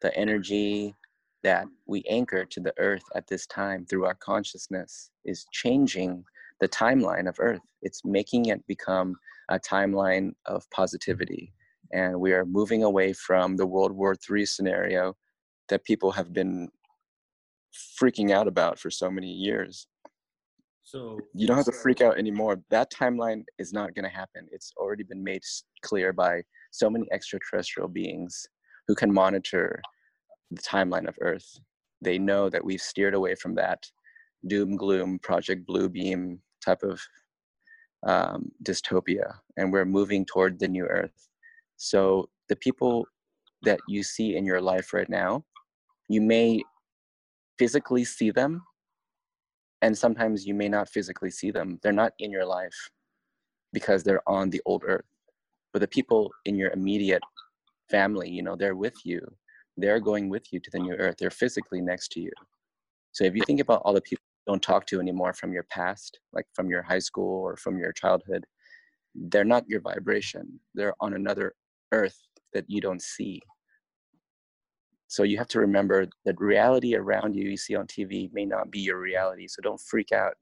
The 0.00 0.16
energy 0.16 0.94
that 1.42 1.66
we 1.86 2.02
anchor 2.08 2.44
to 2.44 2.60
the 2.60 2.72
earth 2.78 3.04
at 3.14 3.26
this 3.26 3.46
time 3.46 3.84
through 3.86 4.06
our 4.06 4.14
consciousness 4.14 5.10
is 5.24 5.46
changing 5.52 6.24
the 6.60 6.68
timeline 6.68 7.28
of 7.28 7.36
earth. 7.38 7.60
It's 7.82 8.04
making 8.04 8.46
it 8.46 8.66
become 8.66 9.16
a 9.50 9.58
timeline 9.58 10.32
of 10.46 10.68
positivity. 10.70 11.52
And 11.92 12.18
we 12.18 12.32
are 12.32 12.46
moving 12.46 12.82
away 12.82 13.12
from 13.12 13.56
the 13.56 13.66
World 13.66 13.92
War 13.92 14.16
III 14.28 14.46
scenario 14.46 15.14
that 15.68 15.84
people 15.84 16.10
have 16.12 16.32
been 16.32 16.70
freaking 18.00 18.30
out 18.30 18.48
about 18.48 18.78
for 18.78 18.90
so 18.90 19.10
many 19.10 19.30
years. 19.30 19.86
So 20.82 21.18
you 21.32 21.46
don't 21.46 21.56
have 21.56 21.64
to 21.66 21.72
freak 21.72 22.02
out 22.02 22.18
anymore. 22.18 22.60
That 22.70 22.92
timeline 22.92 23.42
is 23.58 23.72
not 23.72 23.94
going 23.94 24.04
to 24.04 24.14
happen. 24.14 24.46
It's 24.52 24.72
already 24.76 25.02
been 25.02 25.24
made 25.24 25.42
clear 25.82 26.12
by 26.12 26.42
so 26.72 26.90
many 26.90 27.06
extraterrestrial 27.10 27.88
beings 27.88 28.46
who 28.86 28.94
can 28.94 29.12
monitor 29.12 29.80
the 30.50 30.60
timeline 30.60 31.08
of 31.08 31.16
Earth. 31.20 31.58
They 32.02 32.18
know 32.18 32.50
that 32.50 32.64
we've 32.64 32.82
steered 32.82 33.14
away 33.14 33.34
from 33.34 33.54
that 33.54 33.82
doom 34.46 34.76
gloom, 34.76 35.18
Project 35.20 35.66
Blue 35.66 35.88
Beam 35.88 36.38
type 36.62 36.82
of 36.82 37.00
um, 38.06 38.50
dystopia, 38.62 39.34
and 39.56 39.72
we're 39.72 39.86
moving 39.86 40.26
toward 40.26 40.58
the 40.58 40.68
new 40.68 40.84
Earth. 40.84 41.28
So 41.76 42.28
the 42.50 42.56
people 42.56 43.06
that 43.62 43.80
you 43.88 44.02
see 44.02 44.36
in 44.36 44.44
your 44.44 44.60
life 44.60 44.92
right 44.92 45.08
now, 45.08 45.44
you 46.10 46.20
may 46.20 46.62
physically 47.58 48.04
see 48.04 48.30
them 48.30 48.62
and 49.82 49.96
sometimes 49.96 50.46
you 50.46 50.54
may 50.54 50.68
not 50.68 50.88
physically 50.88 51.30
see 51.30 51.50
them. 51.50 51.78
They're 51.82 51.92
not 51.92 52.12
in 52.18 52.30
your 52.30 52.46
life 52.46 52.90
because 53.72 54.02
they're 54.02 54.26
on 54.26 54.48
the 54.48 54.62
old 54.64 54.82
earth. 54.86 55.04
But 55.72 55.80
the 55.80 55.88
people 55.88 56.30
in 56.46 56.56
your 56.56 56.70
immediate 56.70 57.22
family 57.90 58.30
you 58.30 58.42
know 58.42 58.56
they're 58.56 58.76
with 58.76 58.96
you. 59.04 59.20
They're 59.76 60.00
going 60.00 60.28
with 60.28 60.52
you 60.52 60.60
to 60.60 60.70
the 60.72 60.78
new 60.78 60.94
earth. 60.94 61.16
They're 61.18 61.30
physically 61.30 61.80
next 61.80 62.12
to 62.12 62.20
you. 62.20 62.30
So 63.12 63.24
if 63.24 63.34
you 63.34 63.42
think 63.42 63.60
about 63.60 63.82
all 63.84 63.92
the 63.92 64.00
people 64.00 64.22
you 64.46 64.52
don't 64.52 64.62
talk 64.62 64.86
to 64.86 65.00
anymore 65.00 65.32
from 65.32 65.52
your 65.52 65.64
past 65.64 66.18
like 66.32 66.46
from 66.54 66.68
your 66.68 66.82
high 66.82 66.98
school 66.98 67.42
or 67.42 67.56
from 67.56 67.78
your 67.78 67.92
childhood 67.92 68.44
they're 69.14 69.44
not 69.44 69.68
your 69.68 69.80
vibration. 69.80 70.60
They're 70.74 70.94
on 71.00 71.14
another 71.14 71.54
earth 71.92 72.18
that 72.52 72.64
you 72.68 72.80
don't 72.80 73.02
see 73.02 73.40
so 75.14 75.22
you 75.22 75.38
have 75.38 75.46
to 75.46 75.60
remember 75.60 76.08
that 76.24 76.40
reality 76.40 76.96
around 76.96 77.36
you 77.36 77.48
you 77.48 77.56
see 77.56 77.76
on 77.76 77.86
TV 77.86 78.32
may 78.32 78.44
not 78.44 78.72
be 78.72 78.80
your 78.80 78.98
reality. 78.98 79.46
So 79.46 79.62
don't 79.62 79.80
freak 79.80 80.10
out 80.10 80.34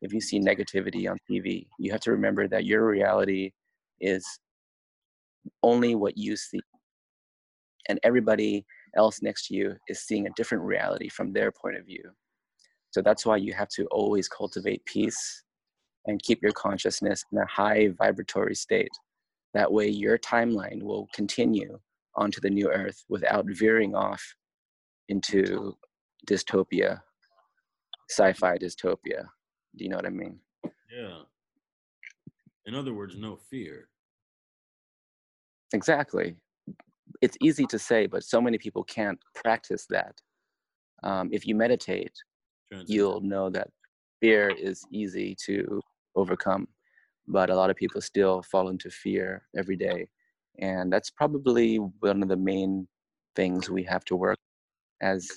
if 0.00 0.14
you 0.14 0.20
see 0.22 0.40
negativity 0.40 1.10
on 1.10 1.18
TV. 1.30 1.66
You 1.78 1.92
have 1.92 2.00
to 2.00 2.12
remember 2.12 2.48
that 2.48 2.64
your 2.64 2.86
reality 2.86 3.52
is 4.00 4.26
only 5.62 5.94
what 5.94 6.16
you 6.16 6.36
see. 6.36 6.60
And 7.90 8.00
everybody 8.02 8.64
else 8.96 9.20
next 9.20 9.48
to 9.48 9.54
you 9.54 9.76
is 9.88 10.00
seeing 10.00 10.26
a 10.26 10.32
different 10.36 10.64
reality 10.64 11.10
from 11.10 11.34
their 11.34 11.52
point 11.52 11.76
of 11.76 11.84
view. 11.84 12.04
So 12.92 13.02
that's 13.02 13.26
why 13.26 13.36
you 13.36 13.52
have 13.52 13.68
to 13.76 13.84
always 13.90 14.26
cultivate 14.26 14.82
peace 14.86 15.44
and 16.06 16.22
keep 16.22 16.40
your 16.40 16.52
consciousness 16.52 17.26
in 17.30 17.36
a 17.36 17.46
high 17.46 17.88
vibratory 17.98 18.54
state. 18.54 18.88
That 19.52 19.70
way, 19.70 19.88
your 19.88 20.16
timeline 20.16 20.82
will 20.82 21.08
continue 21.12 21.78
onto 22.18 22.40
the 22.40 22.50
new 22.50 22.68
earth 22.70 23.04
without 23.08 23.46
veering 23.48 23.94
off 23.94 24.22
into 25.08 25.74
dystopia, 26.28 27.00
sci-fi 28.10 28.58
dystopia. 28.58 29.24
Do 29.76 29.84
you 29.84 29.88
know 29.88 29.96
what 29.96 30.06
I 30.06 30.10
mean? 30.10 30.38
Yeah. 30.64 31.20
In 32.66 32.74
other 32.74 32.92
words, 32.92 33.16
no 33.16 33.36
fear. 33.36 33.88
Exactly. 35.72 36.36
It's 37.22 37.36
easy 37.40 37.64
to 37.66 37.78
say, 37.78 38.06
but 38.06 38.24
so 38.24 38.40
many 38.40 38.58
people 38.58 38.84
can't 38.84 39.18
practice 39.34 39.86
that. 39.88 40.14
Um, 41.04 41.28
if 41.32 41.46
you 41.46 41.54
meditate, 41.54 42.12
you'll 42.86 43.20
know 43.20 43.48
that 43.50 43.68
fear 44.20 44.50
is 44.50 44.84
easy 44.92 45.36
to 45.46 45.80
overcome, 46.16 46.66
but 47.26 47.50
a 47.50 47.54
lot 47.54 47.70
of 47.70 47.76
people 47.76 48.00
still 48.00 48.42
fall 48.42 48.68
into 48.68 48.90
fear 48.90 49.46
every 49.56 49.76
day 49.76 50.08
and 50.58 50.92
that's 50.92 51.10
probably 51.10 51.76
one 51.76 52.22
of 52.22 52.28
the 52.28 52.36
main 52.36 52.86
things 53.36 53.70
we 53.70 53.84
have 53.84 54.04
to 54.06 54.16
work 54.16 54.38
as 55.00 55.28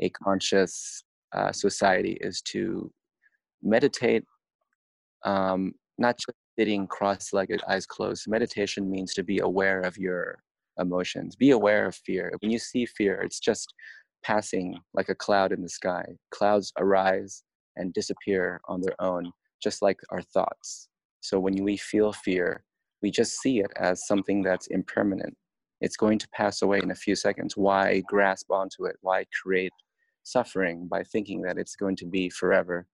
a 0.00 0.10
conscious 0.10 1.02
uh, 1.32 1.52
society 1.52 2.18
is 2.20 2.42
to 2.42 2.90
meditate 3.62 4.24
um, 5.24 5.72
not 5.98 6.16
just 6.16 6.36
sitting 6.58 6.86
cross-legged 6.86 7.62
eyes 7.68 7.86
closed. 7.86 8.26
Meditation 8.28 8.90
means 8.90 9.14
to 9.14 9.22
be 9.22 9.38
aware 9.38 9.80
of 9.80 9.96
your 9.96 10.38
emotions. 10.78 11.36
Be 11.36 11.50
aware 11.50 11.86
of 11.86 11.94
fear. 11.94 12.32
When 12.40 12.50
you 12.50 12.58
see 12.58 12.86
fear 12.86 13.20
it's 13.22 13.40
just 13.40 13.72
passing 14.24 14.78
like 14.94 15.08
a 15.08 15.14
cloud 15.14 15.52
in 15.52 15.62
the 15.62 15.68
sky. 15.68 16.04
Clouds 16.30 16.72
arise 16.78 17.42
and 17.76 17.92
disappear 17.92 18.60
on 18.68 18.80
their 18.80 19.00
own 19.00 19.32
just 19.62 19.82
like 19.82 19.98
our 20.10 20.22
thoughts. 20.22 20.88
So 21.20 21.40
when 21.40 21.64
we 21.64 21.76
feel 21.76 22.12
fear 22.12 22.64
we 23.02 23.10
just 23.10 23.40
see 23.40 23.60
it 23.60 23.70
as 23.76 24.06
something 24.06 24.42
that's 24.42 24.66
impermanent. 24.68 25.36
It's 25.80 25.96
going 25.96 26.18
to 26.18 26.28
pass 26.30 26.62
away 26.62 26.80
in 26.82 26.90
a 26.90 26.96
few 26.96 27.14
seconds. 27.14 27.56
Why 27.56 28.02
grasp 28.08 28.50
onto 28.50 28.86
it? 28.86 28.96
Why 29.00 29.24
create 29.42 29.72
suffering 30.24 30.88
by 30.90 31.04
thinking 31.04 31.42
that 31.42 31.58
it's 31.58 31.76
going 31.76 31.96
to 31.96 32.06
be 32.06 32.30
forever? 32.30 32.86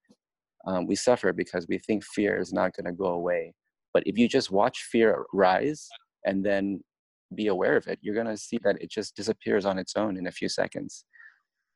Um, 0.66 0.86
we 0.86 0.96
suffer 0.96 1.32
because 1.32 1.66
we 1.68 1.78
think 1.78 2.04
fear 2.04 2.38
is 2.38 2.52
not 2.52 2.74
going 2.74 2.86
to 2.86 2.92
go 2.92 3.06
away. 3.06 3.54
But 3.92 4.02
if 4.06 4.18
you 4.18 4.28
just 4.28 4.50
watch 4.50 4.78
fear 4.90 5.24
rise 5.32 5.88
and 6.24 6.44
then 6.44 6.80
be 7.34 7.46
aware 7.46 7.76
of 7.76 7.86
it, 7.86 7.98
you're 8.02 8.14
going 8.14 8.26
to 8.26 8.36
see 8.36 8.58
that 8.64 8.80
it 8.80 8.90
just 8.90 9.16
disappears 9.16 9.64
on 9.64 9.78
its 9.78 9.94
own 9.96 10.16
in 10.16 10.26
a 10.26 10.32
few 10.32 10.48
seconds. 10.48 11.04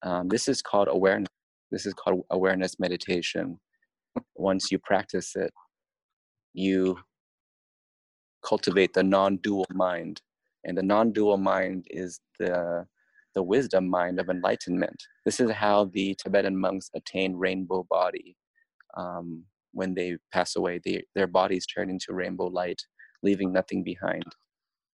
Um, 0.02 0.28
this 0.28 0.48
is 0.48 0.62
called 0.62 0.88
awareness. 0.90 1.28
This 1.70 1.86
is 1.86 1.94
called 1.94 2.22
awareness 2.30 2.78
meditation. 2.78 3.58
Once 4.36 4.70
you 4.72 4.78
practice 4.78 5.36
it, 5.36 5.52
you 6.54 6.98
cultivate 8.44 8.94
the 8.94 9.02
non-dual 9.02 9.66
mind. 9.72 10.20
And 10.64 10.76
the 10.76 10.82
non-dual 10.82 11.38
mind 11.38 11.86
is 11.90 12.20
the 12.38 12.86
the 13.34 13.42
wisdom 13.42 13.88
mind 13.88 14.18
of 14.18 14.30
enlightenment. 14.30 15.00
This 15.24 15.38
is 15.38 15.50
how 15.50 15.84
the 15.92 16.16
tibetan 16.16 16.56
monks 16.56 16.90
attain 16.94 17.36
rainbow 17.36 17.86
body. 17.88 18.36
Um, 18.96 19.44
when 19.72 19.94
they 19.94 20.16
pass 20.32 20.56
away 20.56 20.80
they, 20.84 21.04
their 21.14 21.26
bodies 21.26 21.66
turn 21.66 21.90
into 21.90 22.14
rainbow 22.14 22.46
light 22.46 22.82
leaving 23.22 23.52
nothing 23.52 23.84
behind. 23.84 24.24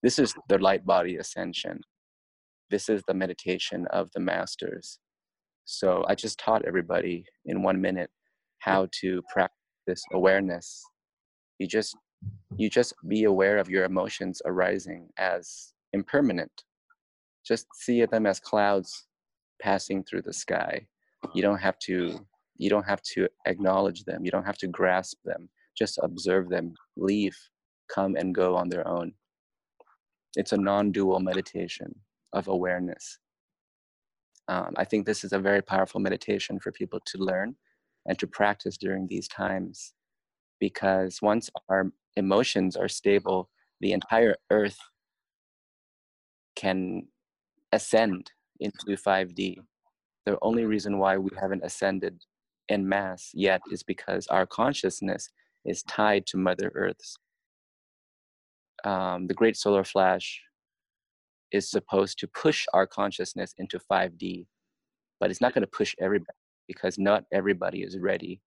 This 0.02 0.18
is 0.18 0.34
the 0.48 0.58
light 0.58 0.86
body 0.86 1.18
ascension. 1.18 1.82
This 2.70 2.90
is 2.90 3.03
the 3.08 3.14
meditation 3.14 3.86
of 3.92 4.10
the 4.14 4.20
masters. 4.20 5.00
So 5.66 6.03
i 6.08 6.16
just 6.16 6.40
taught 6.40 6.66
everybody 6.66 7.26
in 7.45 7.64
one 7.64 7.80
minute 7.80 8.10
how 8.60 8.88
to 9.02 9.22
practice 9.32 10.03
awareness. 10.14 10.82
You 11.60 11.68
just 11.68 11.95
you 12.58 12.69
just 12.69 12.93
be 13.08 13.24
aware 13.24 13.58
of 13.58 13.69
your 13.69 13.85
emotions 13.85 14.41
arising 14.45 15.09
as 15.17 15.74
impermanent. 15.93 16.64
Just 17.45 17.67
see 17.74 18.06
them 18.06 18.25
as 18.25 18.40
clouds 18.40 19.08
passing 19.61 20.03
through 20.03 20.24
the 20.24 20.33
sky. 20.33 20.85
You 21.33 21.41
don't 21.41 21.59
have 21.59 21.80
to 21.80 22.19
you 22.58 22.69
don't 22.69 22.88
have 22.88 23.01
to 23.01 23.27
acknowledge 23.48 24.03
them. 24.03 24.24
You 24.24 24.30
don't 24.30 24.45
have 24.45 24.58
to 24.59 24.67
grasp 24.67 25.17
them. 25.25 25.50
Just 25.75 26.00
observe 26.03 26.50
them. 26.50 26.75
Leave. 26.95 27.35
Come 27.90 28.16
and 28.16 28.35
go 28.35 28.56
on 28.56 28.69
their 28.69 28.88
own. 28.88 29.14
It's 30.35 30.51
a 30.51 30.58
non-dual 30.58 31.19
meditation 31.19 31.95
of 32.33 32.48
awareness. 32.48 33.17
Um, 34.48 34.74
i 34.77 34.83
think 34.83 35.06
this 35.06 35.24
is 35.24 35.33
a 35.33 35.40
very 35.40 35.61
powerful 35.61 36.01
meditation 36.01 36.59
for 36.59 36.72
people 36.72 37.00
to 37.06 37.17
learn 37.19 37.56
and 38.08 38.17
to 38.19 38.27
practice 38.27 38.75
during 38.75 39.08
these 39.08 39.27
times 39.27 39.93
because 40.59 41.22
once 41.22 41.50
our 41.69 41.91
emotions 42.15 42.75
are 42.75 42.88
stable 42.88 43.49
the 43.80 43.93
entire 43.93 44.35
earth 44.49 44.77
can 46.56 47.03
ascend 47.72 48.31
into 48.59 48.98
5d 48.98 49.57
the 50.25 50.38
only 50.41 50.65
reason 50.65 50.99
why 50.99 51.17
we 51.17 51.30
haven't 51.40 51.64
ascended 51.64 52.22
in 52.69 52.88
mass 52.88 53.31
yet 53.33 53.61
is 53.72 53.83
because 53.83 54.27
our 54.27 54.45
consciousness 54.45 55.30
is 55.65 55.83
tied 55.83 56.25
to 56.27 56.38
mother 56.38 56.72
earth's 56.75 57.17
um, 58.83 59.27
the 59.27 59.33
great 59.33 59.56
solar 59.56 59.83
flash 59.83 60.41
is 61.51 61.69
supposed 61.69 62.17
to 62.19 62.27
push 62.27 62.65
our 62.73 62.88
consciousness 62.88 63.53
into 63.57 63.80
5d 63.91 64.45
but 65.19 65.30
it's 65.30 65.41
not 65.41 65.53
going 65.53 65.61
to 65.61 65.67
push 65.67 65.95
everybody 65.99 66.38
because 66.67 66.98
not 66.98 67.23
everybody 67.31 67.83
is 67.83 67.98
ready 67.98 68.41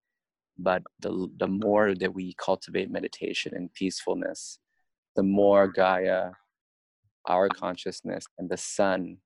but 0.58 0.83
the, 1.00 1.28
the 1.39 1.47
more 1.47 1.94
that 1.94 2.15
we 2.15 2.34
cultivate 2.39 2.91
meditation 2.91 3.52
and 3.55 3.73
peacefulness 3.74 4.58
the 5.16 5.23
more 5.23 5.68
gaia 5.68 6.31
our 7.28 7.49
consciousness 7.49 8.26
and 8.39 8.49
the 8.49 8.57
sun 8.57 9.16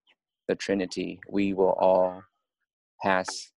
the 0.49 0.55
trinity 0.55 1.21
we 1.31 1.53
will 1.53 1.77
all 1.79 2.23
pass 3.03 3.53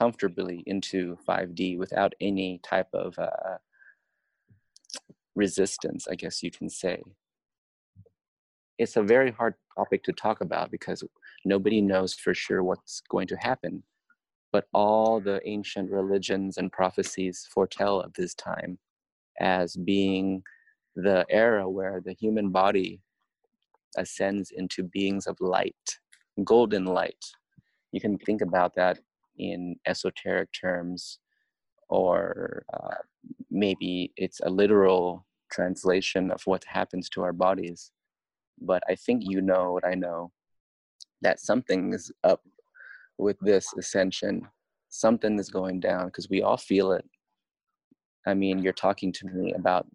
comfortably 0.00 0.62
into 0.66 1.16
5d 1.28 1.78
without 1.78 2.12
any 2.20 2.60
type 2.62 2.88
of 2.92 3.18
uh, 3.18 3.56
resistance 5.34 6.06
i 6.10 6.14
guess 6.14 6.42
you 6.42 6.50
can 6.50 6.68
say. 6.68 7.02
It's 8.78 8.96
a 8.96 9.02
very 9.02 9.30
hard 9.30 9.54
topic 9.76 10.02
to 10.04 10.12
talk 10.12 10.40
about 10.40 10.70
because 10.70 11.04
nobody 11.44 11.80
knows 11.80 12.14
for 12.14 12.34
sure 12.34 12.64
what's 12.64 13.02
going 13.08 13.28
to 13.28 13.36
happen 13.36 13.82
but 14.52 14.66
all 14.74 15.20
the 15.20 15.40
ancient 15.48 15.90
religions 15.90 16.58
and 16.58 16.70
prophecies 16.70 17.48
foretell 17.52 18.00
of 18.00 18.12
this 18.12 18.34
time 18.34 18.78
as 19.40 19.76
being 19.76 20.42
the 20.94 21.24
era 21.30 21.68
where 21.68 22.02
the 22.04 22.12
human 22.12 22.50
body 22.50 23.00
ascends 23.96 24.50
into 24.50 24.82
beings 24.82 25.26
of 25.26 25.40
light, 25.40 25.98
golden 26.44 26.84
light. 26.84 27.24
You 27.92 28.00
can 28.00 28.18
think 28.18 28.42
about 28.42 28.74
that 28.74 28.98
in 29.38 29.76
esoteric 29.86 30.50
terms, 30.52 31.18
or 31.88 32.64
uh, 32.74 32.96
maybe 33.50 34.12
it's 34.16 34.40
a 34.40 34.50
literal 34.50 35.26
translation 35.50 36.30
of 36.30 36.42
what 36.46 36.64
happens 36.64 37.08
to 37.10 37.22
our 37.22 37.32
bodies. 37.32 37.90
But 38.60 38.82
I 38.88 38.94
think 38.94 39.22
you 39.24 39.40
know 39.40 39.72
what 39.72 39.86
I 39.86 39.94
know 39.94 40.32
that 41.22 41.40
something 41.40 41.92
is 41.94 42.12
up 42.24 42.42
with 43.18 43.38
this 43.40 43.66
ascension. 43.78 44.42
Something 44.88 45.38
is 45.38 45.48
going 45.48 45.80
down 45.80 46.06
because 46.06 46.28
we 46.28 46.42
all 46.42 46.56
feel 46.56 46.92
it. 46.92 47.04
I 48.26 48.34
mean, 48.34 48.58
you're 48.60 48.72
talking 48.72 49.12
to 49.12 49.26
me 49.26 49.52
about 49.54 49.86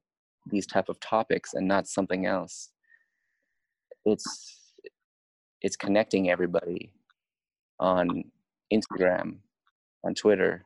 these 0.50 0.66
type 0.66 0.90
of 0.90 1.00
topics 1.00 1.54
and 1.54 1.68
not 1.68 1.88
something 1.88 2.26
else. 2.26 2.72
It's 4.06 4.74
it's 5.62 5.76
connecting 5.76 6.30
everybody 6.30 6.94
on 7.80 8.24
Instagram, 8.72 9.38
on 10.04 10.14
Twitter. 10.14 10.66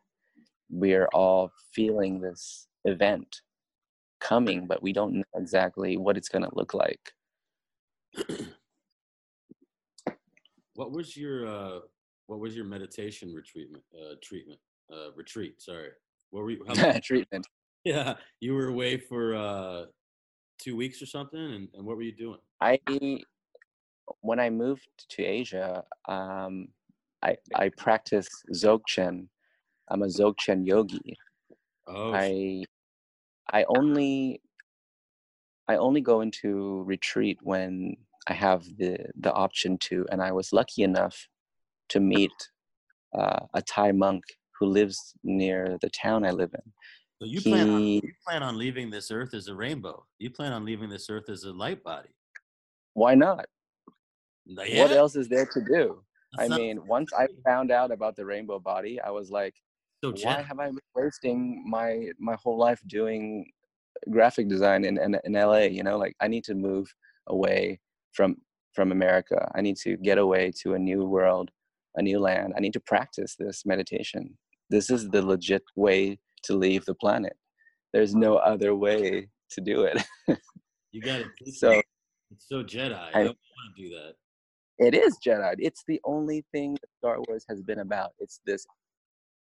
We 0.70 0.94
are 0.94 1.08
all 1.14 1.52
feeling 1.74 2.20
this 2.20 2.68
event 2.86 3.42
coming, 4.20 4.68
but 4.68 4.84
we 4.84 4.94
don't 4.94 5.16
know 5.16 5.24
exactly 5.36 5.98
what 5.98 6.18
it's 6.18 6.30
going 6.30 6.44
to 6.44 6.56
look 6.56 6.74
like. 6.74 7.14
What 10.76 10.94
was 10.94 11.18
your 11.18 11.48
uh, 11.48 11.80
what 12.32 12.40
was 12.40 12.56
your 12.56 12.64
meditation 12.64 13.34
retreat 13.34 13.68
uh, 13.94 14.16
treatment 14.24 14.58
uh, 14.90 15.12
retreat? 15.18 15.62
Sorry, 15.62 15.90
what 16.30 16.44
were 16.44 16.52
you? 16.52 16.64
How 16.66 16.98
treatment. 17.04 17.46
Yeah, 17.84 18.14
you 18.40 18.54
were 18.54 18.68
away 18.68 18.96
for 18.98 19.36
uh, 19.36 19.86
two 20.58 20.78
weeks 20.78 21.02
or 21.02 21.08
something, 21.08 21.38
and, 21.38 21.68
and 21.74 21.86
what 21.86 21.98
were 21.98 22.04
you 22.04 22.16
doing? 22.16 22.40
I 22.62 22.80
when 24.22 24.40
I 24.40 24.50
moved 24.50 24.88
to 25.10 25.24
Asia, 25.24 25.84
um, 26.08 26.70
I 27.22 27.36
I 27.54 27.68
practice 27.78 28.30
Dzogchen. 28.50 29.28
I'm 29.90 30.04
a 30.04 30.08
Dzogchen 30.08 30.66
yogi. 30.66 31.18
Oh, 31.86 32.14
I 32.14 32.64
I 33.52 33.66
only 33.68 34.40
I 35.68 35.76
only 35.76 36.00
go 36.00 36.22
into 36.22 36.84
retreat 36.84 37.40
when 37.42 37.98
I 38.28 38.34
have 38.34 38.64
the 38.78 39.00
the 39.20 39.34
option 39.34 39.78
to, 39.90 40.06
and 40.10 40.22
I 40.22 40.32
was 40.32 40.54
lucky 40.54 40.84
enough 40.84 41.28
to 41.92 42.00
meet 42.00 42.32
uh, 43.18 43.40
a 43.54 43.62
Thai 43.62 43.92
monk 43.92 44.24
who 44.60 44.68
lives 44.68 45.14
near 45.24 45.78
the 45.82 45.90
town 45.90 46.26
I 46.26 46.32
live 46.32 46.52
in. 46.54 46.72
so 47.20 47.26
you 47.26 47.42
plan 47.42 47.70
on 47.70 47.82
you 47.84 48.14
plan 48.28 48.44
on 48.44 48.58
leaving 48.58 48.90
this 48.90 49.12
earth 49.12 49.34
as 49.34 49.48
a 49.48 49.56
rainbow. 49.56 50.06
You 50.20 50.30
plan 50.30 50.54
on 50.54 50.64
leaving 50.66 50.90
this 50.90 51.10
earth 51.10 51.30
as 51.30 51.44
a 51.44 51.52
light 51.52 51.84
body. 51.84 52.10
why 52.94 53.16
not? 53.16 53.46
No, 54.46 54.64
What 54.82 54.92
else 54.92 55.16
is 55.16 55.28
there 55.30 55.46
to 55.46 55.62
do? 55.62 56.04
I 56.40 56.44
That 56.44 56.50
sounds 56.50 56.60
mean, 56.60 56.88
once 56.88 57.12
I 57.14 57.28
found 57.46 57.72
out 57.72 57.92
about 57.92 58.16
the 58.16 58.26
rainbow 58.26 58.60
body, 58.60 59.00
I 59.00 59.12
was 59.12 59.30
like, 59.30 59.54
so 60.04 60.14
why 60.24 60.42
have 60.42 60.60
I 60.60 60.68
been 60.68 60.80
wasting 60.96 61.64
my 61.70 62.10
my 62.20 62.36
whole 62.42 62.58
life 62.58 62.82
doing 62.88 63.46
graphic 64.10 64.48
design 64.48 64.84
in, 64.86 64.98
in 64.98 65.20
in 65.28 65.34
LA? 65.34 65.66
You 65.78 65.84
know, 65.84 65.98
like 65.98 66.16
I 66.22 66.28
need 66.28 66.44
to 66.46 66.56
move 66.56 66.88
away 67.28 67.80
from 68.14 68.38
from 68.74 68.92
America. 68.92 69.40
I 69.54 69.62
need 69.62 69.78
to 69.86 69.98
get 69.98 70.18
away 70.18 70.52
to 70.62 70.74
a 70.74 70.80
new 70.80 71.06
world, 71.06 71.52
a 71.96 72.02
new 72.02 72.20
land. 72.20 72.54
I 72.56 72.60
need 72.60 72.74
to 72.74 72.80
practice 72.80 73.36
this 73.38 73.66
meditation. 73.66 74.38
This 74.70 74.90
is 74.90 75.10
the 75.10 75.22
legit 75.22 75.64
way 75.76 76.20
to 76.44 76.54
leave 76.56 76.86
the 76.86 76.96
planet. 76.96 77.36
There's 77.94 78.16
no 78.16 78.38
other 78.38 78.76
way 78.76 79.28
to 79.52 79.62
do 79.62 79.84
it. 79.84 80.02
You 80.94 81.02
got 81.02 81.22
it. 81.22 81.28
so 81.54 81.82
It's 82.32 82.50
so 82.50 82.64
Jedi. 82.64 82.94
I 82.94 83.22
I 83.22 83.24
don't 83.24 83.28
want 83.28 83.76
to 83.78 83.82
do 83.82 83.90
that. 83.96 84.16
It 84.78 84.94
is 84.94 85.18
Jedi. 85.26 85.56
It's 85.58 85.84
the 85.88 86.02
only 86.04 86.44
thing 86.52 86.74
that 86.74 86.90
Star 86.98 87.18
Wars 87.30 87.46
has 87.48 87.62
been 87.62 87.80
about. 87.80 88.12
It's 88.20 88.42
this 88.46 88.66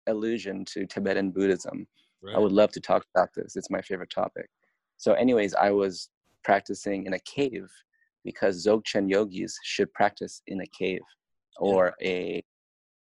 allusion 0.07 0.65
to 0.67 0.87
Tibetan 0.87 1.33
Buddhism. 1.33 1.89
I 2.35 2.39
would 2.39 2.53
love 2.53 2.71
to 2.73 2.81
talk 2.81 3.05
about 3.15 3.31
this. 3.35 3.57
It's 3.57 3.71
my 3.71 3.81
favorite 3.81 4.11
topic. 4.11 4.49
So, 4.99 5.15
anyways, 5.15 5.55
I 5.55 5.71
was 5.71 6.11
practicing 6.45 7.07
in 7.07 7.15
a 7.15 7.19
cave 7.21 7.69
because 8.25 8.65
Dzogchen 8.65 9.11
yogis 9.11 9.59
should 9.65 9.93
practice 9.95 10.43
in 10.47 10.61
a 10.61 10.67
cave 10.67 11.01
or 11.59 11.95
a 12.03 12.43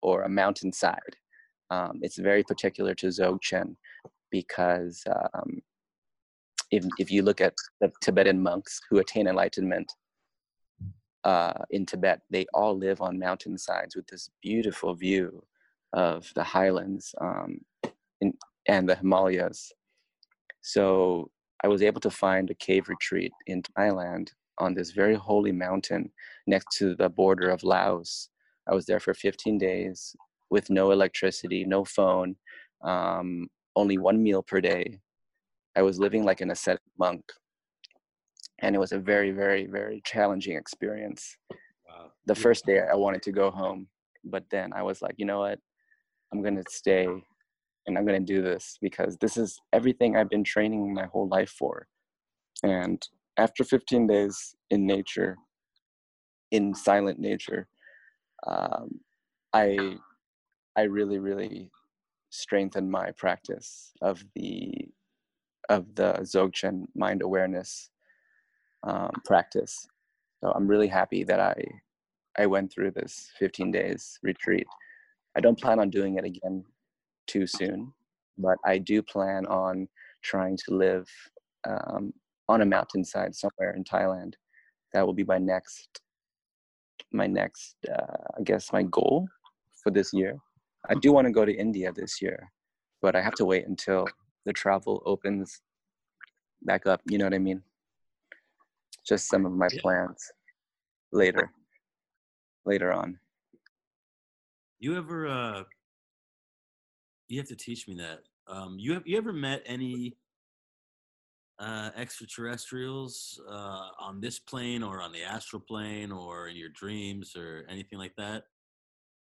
or 0.03 0.23
a 0.23 0.29
mountainside. 0.29 1.17
Um, 1.71 1.99
it's 2.03 2.19
very 2.19 2.43
particular 2.45 2.95
to 2.97 3.09
Dzogchen 3.09 3.77
because 4.31 5.03
um, 5.35 5.61
if 6.71 6.85
if 6.99 7.11
you 7.11 7.23
look 7.23 7.41
at 7.41 7.55
the 7.81 7.91
Tibetan 8.03 8.43
monks 8.43 8.81
who 8.89 8.99
attain 8.99 9.27
enlightenment, 9.27 9.93
uh, 11.25 11.53
in 11.71 11.85
Tibet, 11.85 12.21
they 12.31 12.47
all 12.55 12.77
live 12.77 13.01
on 13.01 13.19
mountainsides 13.19 13.97
with 13.97 14.07
this 14.07 14.31
beautiful 14.43 14.95
view 14.95 15.43
of 15.93 16.31
the 16.35 16.45
highlands 16.45 17.15
um, 17.21 17.61
in, 18.21 18.33
and 18.67 18.89
the 18.89 18.97
Himalayas. 18.97 19.73
So 20.61 21.31
I 21.63 21.69
was 21.69 21.83
able 21.83 22.01
to 22.03 22.11
find 22.11 22.51
a 22.51 22.55
cave 22.55 22.89
retreat 22.89 23.33
in 23.47 23.63
Thailand 23.63 24.29
on 24.59 24.75
this 24.75 24.91
very 24.93 25.15
holy 25.15 25.53
mountain 25.53 26.11
next 26.47 26.77
to 26.79 26.95
the 26.97 27.09
border 27.09 27.51
of 27.51 27.63
Laos. 27.63 28.31
I 28.69 28.75
was 28.75 28.87
there 28.87 29.01
for 29.01 29.15
15 29.15 29.59
days 29.59 30.15
with 30.51 30.71
no 30.71 30.91
electricity, 30.91 31.65
no 31.65 31.85
phone, 31.85 32.37
um, 32.85 33.49
only 33.77 33.99
one 33.99 34.23
meal 34.23 34.43
per 34.43 34.61
day. 34.61 34.99
I 35.77 35.83
was 35.83 35.99
living 35.99 36.25
like 36.25 36.41
an 36.41 36.51
ascetic 36.51 36.83
monk 36.99 37.23
and 38.61 38.75
it 38.75 38.79
was 38.79 38.93
a 38.93 38.99
very 38.99 39.31
very 39.31 39.67
very 39.67 40.01
challenging 40.05 40.57
experience 40.57 41.37
Wow. 41.89 42.11
the 42.27 42.35
first 42.35 42.67
day 42.67 42.81
i 42.81 42.95
wanted 42.95 43.23
to 43.23 43.33
go 43.33 43.51
home 43.51 43.89
but 44.25 44.45
then 44.51 44.73
i 44.73 44.83
was 44.83 45.01
like 45.01 45.15
you 45.17 45.25
know 45.25 45.41
what 45.41 45.59
i'm 46.33 46.43
going 46.43 46.57
to 46.57 46.65
stay 46.69 47.07
and 47.87 47.97
i'm 47.97 48.07
going 48.07 48.25
to 48.25 48.35
do 48.35 48.43
this 48.43 48.79
because 48.81 49.17
this 49.17 49.37
is 49.37 49.59
everything 49.73 50.17
i've 50.17 50.29
been 50.29 50.45
training 50.45 50.93
my 50.93 51.07
whole 51.07 51.29
life 51.29 51.51
for 51.51 51.87
and 52.63 53.09
after 53.39 53.65
15 53.65 54.07
days 54.07 54.55
in 54.71 54.87
nature 54.87 55.37
in 56.51 56.75
silent 56.75 57.19
nature 57.19 57.69
um, 58.47 59.01
i 59.53 59.97
i 60.77 60.83
really 60.83 61.19
really 61.19 61.71
strengthened 62.31 62.91
my 62.91 63.11
practice 63.13 63.93
of 64.03 64.23
the 64.35 64.71
of 65.69 65.95
the 65.95 66.13
Dzogchen 66.23 66.85
mind 66.95 67.23
awareness 67.23 67.91
um, 68.85 69.11
practice. 69.25 69.87
So 70.43 70.53
I'm 70.53 70.67
really 70.67 70.89
happy 70.89 71.25
that 71.25 71.41
I 71.41 71.55
I 72.39 72.47
went 72.47 72.73
through 72.73 72.93
this 72.93 73.31
15 73.39 73.73
days 73.73 74.19
retreat. 74.23 74.67
I 75.37 75.41
don't 75.41 75.61
plan 75.61 75.81
on 75.81 75.91
doing 75.91 76.19
it 76.19 76.25
again 76.25 76.65
too 77.27 77.47
soon, 77.47 77.93
but 78.39 78.57
I 78.65 78.79
do 78.79 79.03
plan 79.03 79.45
on 79.47 79.89
trying 80.23 80.57
to 80.67 80.75
live 80.75 81.09
um, 81.69 82.13
on 82.49 82.63
a 82.63 82.67
mountainside 82.67 83.35
somewhere 83.35 83.75
in 83.75 83.85
Thailand. 83.85 84.35
That 84.93 85.07
will 85.07 85.15
be 85.15 85.25
my 85.25 85.39
next 85.39 86.01
my 87.13 87.27
next 87.27 87.77
uh, 87.89 88.17
I 88.39 88.43
guess 88.43 88.73
my 88.73 88.83
goal 88.83 89.29
for 89.83 89.91
this 89.91 90.13
year. 90.13 90.37
I 90.89 90.95
do 90.95 91.13
want 91.13 91.27
to 91.27 91.33
go 91.33 91.45
to 91.45 91.55
India 91.55 91.93
this 91.93 92.21
year, 92.23 92.51
but 93.03 93.15
I 93.15 93.21
have 93.21 93.35
to 93.35 93.45
wait 93.45 93.67
until 93.67 94.07
the 94.47 94.53
travel 94.53 95.03
opens 95.05 95.61
back 96.63 96.87
up. 96.87 97.01
You 97.09 97.19
know 97.19 97.25
what 97.25 97.35
I 97.35 97.39
mean? 97.39 97.63
Just 99.07 99.29
some 99.29 99.47
of 99.47 99.53
my 99.53 99.69
plans 99.81 100.31
later, 101.13 101.51
later 102.65 102.93
on. 102.93 103.19
You 104.79 104.97
ever? 104.97 105.27
uh 105.27 105.63
You 107.29 107.39
have 107.39 107.49
to 107.49 107.57
teach 107.57 107.89
me 107.89 107.97
that. 107.97 108.21
Um, 108.47 108.77
you 108.79 108.95
have 108.95 109.07
you 109.07 109.19
ever 109.19 109.33
met 109.33 109.63
any 109.67 110.17
uh, 111.59 111.91
extraterrestrials 111.97 113.41
uh, 113.51 113.89
on 113.99 114.21
this 114.21 114.39
plane 114.39 114.83
or 114.83 115.03
on 115.03 115.13
the 115.13 115.23
astral 115.23 115.61
plane 115.61 116.13
or 116.13 116.49
in 116.49 116.57
your 116.57 116.69
dreams 116.71 117.35
or 117.37 117.67
anything 117.69 117.99
like 117.99 118.15
that? 118.17 118.45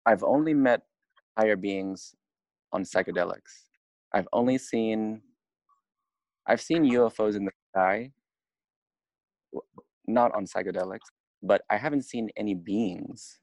I've 0.07 0.23
only 0.23 0.55
met 0.55 0.83
higher 1.39 1.57
beings 1.57 2.15
on 2.73 2.85
psychedelics. 2.85 3.67
I've 4.15 4.29
only 4.33 4.59
seen 4.59 5.23
I've 6.47 6.61
seen 6.61 6.85
UFOs 6.85 7.37
in 7.37 7.45
the 7.45 7.53
sky 7.71 8.11
not 10.07 10.35
on 10.35 10.45
psychedelics, 10.45 11.09
but 11.43 11.63
I 11.71 11.77
haven't 11.77 12.03
seen 12.03 12.29
any 12.37 12.55
beings. 12.55 13.39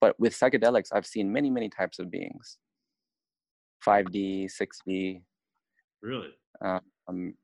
But 0.00 0.18
with 0.20 0.38
psychedelics, 0.38 0.88
I've 0.92 1.06
seen 1.06 1.32
many, 1.32 1.50
many 1.50 1.68
types 1.68 1.98
of 1.98 2.10
beings 2.10 2.58
5D, 3.86 4.50
6D. 4.50 5.22
Really? 6.04 6.28
Um, 6.60 7.34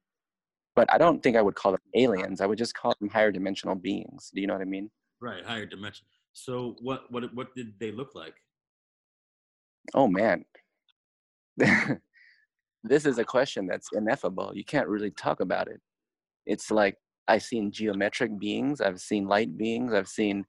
but 0.76 0.92
I 0.92 0.98
don't 0.98 1.22
think 1.22 1.36
I 1.36 1.42
would 1.42 1.54
call 1.54 1.72
them 1.72 1.80
aliens. 1.94 2.40
I 2.40 2.46
would 2.46 2.58
just 2.58 2.74
call 2.74 2.94
them 3.00 3.08
higher 3.08 3.32
dimensional 3.32 3.74
beings. 3.74 4.30
Do 4.34 4.40
you 4.40 4.46
know 4.46 4.52
what 4.52 4.62
I 4.62 4.66
mean? 4.66 4.90
Right, 5.20 5.44
higher 5.44 5.66
dimension. 5.66 6.06
So 6.32 6.76
what 6.80 7.10
what 7.10 7.34
what 7.34 7.54
did 7.54 7.72
they 7.80 7.90
look 7.90 8.14
like? 8.14 8.34
Oh 9.94 10.06
man. 10.06 10.44
this 12.84 13.06
is 13.06 13.18
a 13.18 13.24
question 13.24 13.66
that's 13.66 13.88
ineffable. 13.92 14.52
You 14.54 14.64
can't 14.64 14.88
really 14.88 15.10
talk 15.10 15.40
about 15.40 15.68
it. 15.68 15.80
It's 16.46 16.70
like 16.70 16.96
I've 17.28 17.42
seen 17.42 17.72
geometric 17.72 18.38
beings, 18.38 18.80
I've 18.80 19.00
seen 19.00 19.26
light 19.26 19.56
beings, 19.56 19.92
I've 19.94 20.08
seen 20.08 20.44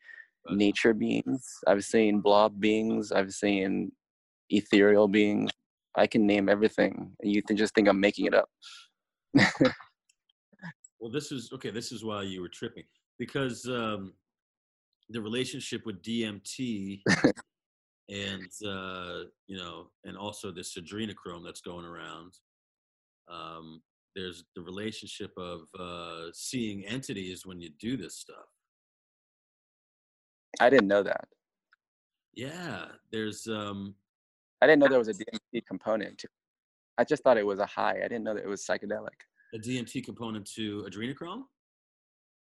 nature 0.50 0.94
beings, 0.94 1.46
I've 1.68 1.84
seen 1.84 2.20
blob 2.20 2.60
beings, 2.60 3.12
I've 3.12 3.32
seen 3.32 3.92
ethereal 4.50 5.08
beings. 5.08 5.52
I 5.96 6.08
can 6.08 6.26
name 6.26 6.50
everything. 6.50 7.12
and 7.22 7.32
You 7.32 7.44
can 7.44 7.58
just 7.58 7.74
think 7.74 7.88
I'm 7.88 8.00
making 8.00 8.26
it 8.26 8.34
up. 8.34 8.50
Well, 11.02 11.12
this 11.12 11.32
is 11.32 11.50
okay. 11.52 11.72
This 11.72 11.92
is 11.92 12.06
why 12.06 12.22
you 12.22 12.42
were 12.42 12.48
tripping 12.48 12.84
because 13.18 13.66
um, 13.66 14.14
the 15.10 15.20
relationship 15.20 15.84
with 15.84 16.00
DMT 16.04 17.02
and 18.10 18.52
uh, 18.66 19.24
you 19.48 19.58
know, 19.58 19.88
and 20.06 20.16
also 20.16 20.52
this 20.52 20.78
adrenochrome 20.78 21.44
that's 21.44 21.62
going 21.62 21.86
around. 21.86 22.34
Um, 23.28 23.82
there's 24.16 24.44
the 24.56 24.62
relationship 24.62 25.32
of 25.38 25.62
uh, 25.80 26.32
seeing 26.34 26.86
entities 26.86 27.46
when 27.46 27.60
you 27.62 27.70
do 27.80 27.98
this 27.98 28.18
stuff. 28.18 28.46
I 30.60 30.70
didn't 30.70 30.88
know 30.88 31.02
that. 31.02 31.30
Yeah, 32.36 32.86
there's 33.12 33.48
um, 33.48 33.96
I 34.62 34.68
didn't 34.68 34.80
know 34.80 34.88
there 34.88 35.00
was 35.00 35.08
a 35.08 35.14
DMT 35.14 35.66
component 35.68 36.18
to 36.20 36.28
I 36.98 37.04
just 37.04 37.24
thought 37.24 37.38
it 37.38 37.46
was 37.46 37.60
a 37.60 37.66
high. 37.66 37.98
I 37.98 38.08
didn't 38.08 38.24
know 38.24 38.34
that 38.36 38.44
it 38.44 38.48
was 38.50 38.62
psychedelic. 38.66 39.10
a 39.54 39.58
DMT 39.58 40.04
component 40.06 40.46
to 40.56 40.84
adrenochrome. 40.90 41.44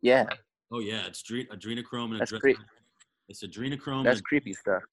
Yeah, 0.02 0.26
Oh 0.72 0.80
yeah, 0.80 1.06
it's 1.08 1.22
dre- 1.24 1.46
adrenochrome 1.48 2.12
and 2.12 2.20
That's 2.20 2.32
adre- 2.32 2.40
creep- 2.42 2.58
It's 3.30 3.44
adrenochrome. 3.44 4.04
that's 4.04 4.20
and 4.20 4.26
creepy 4.26 4.54
stuff. 4.54 4.84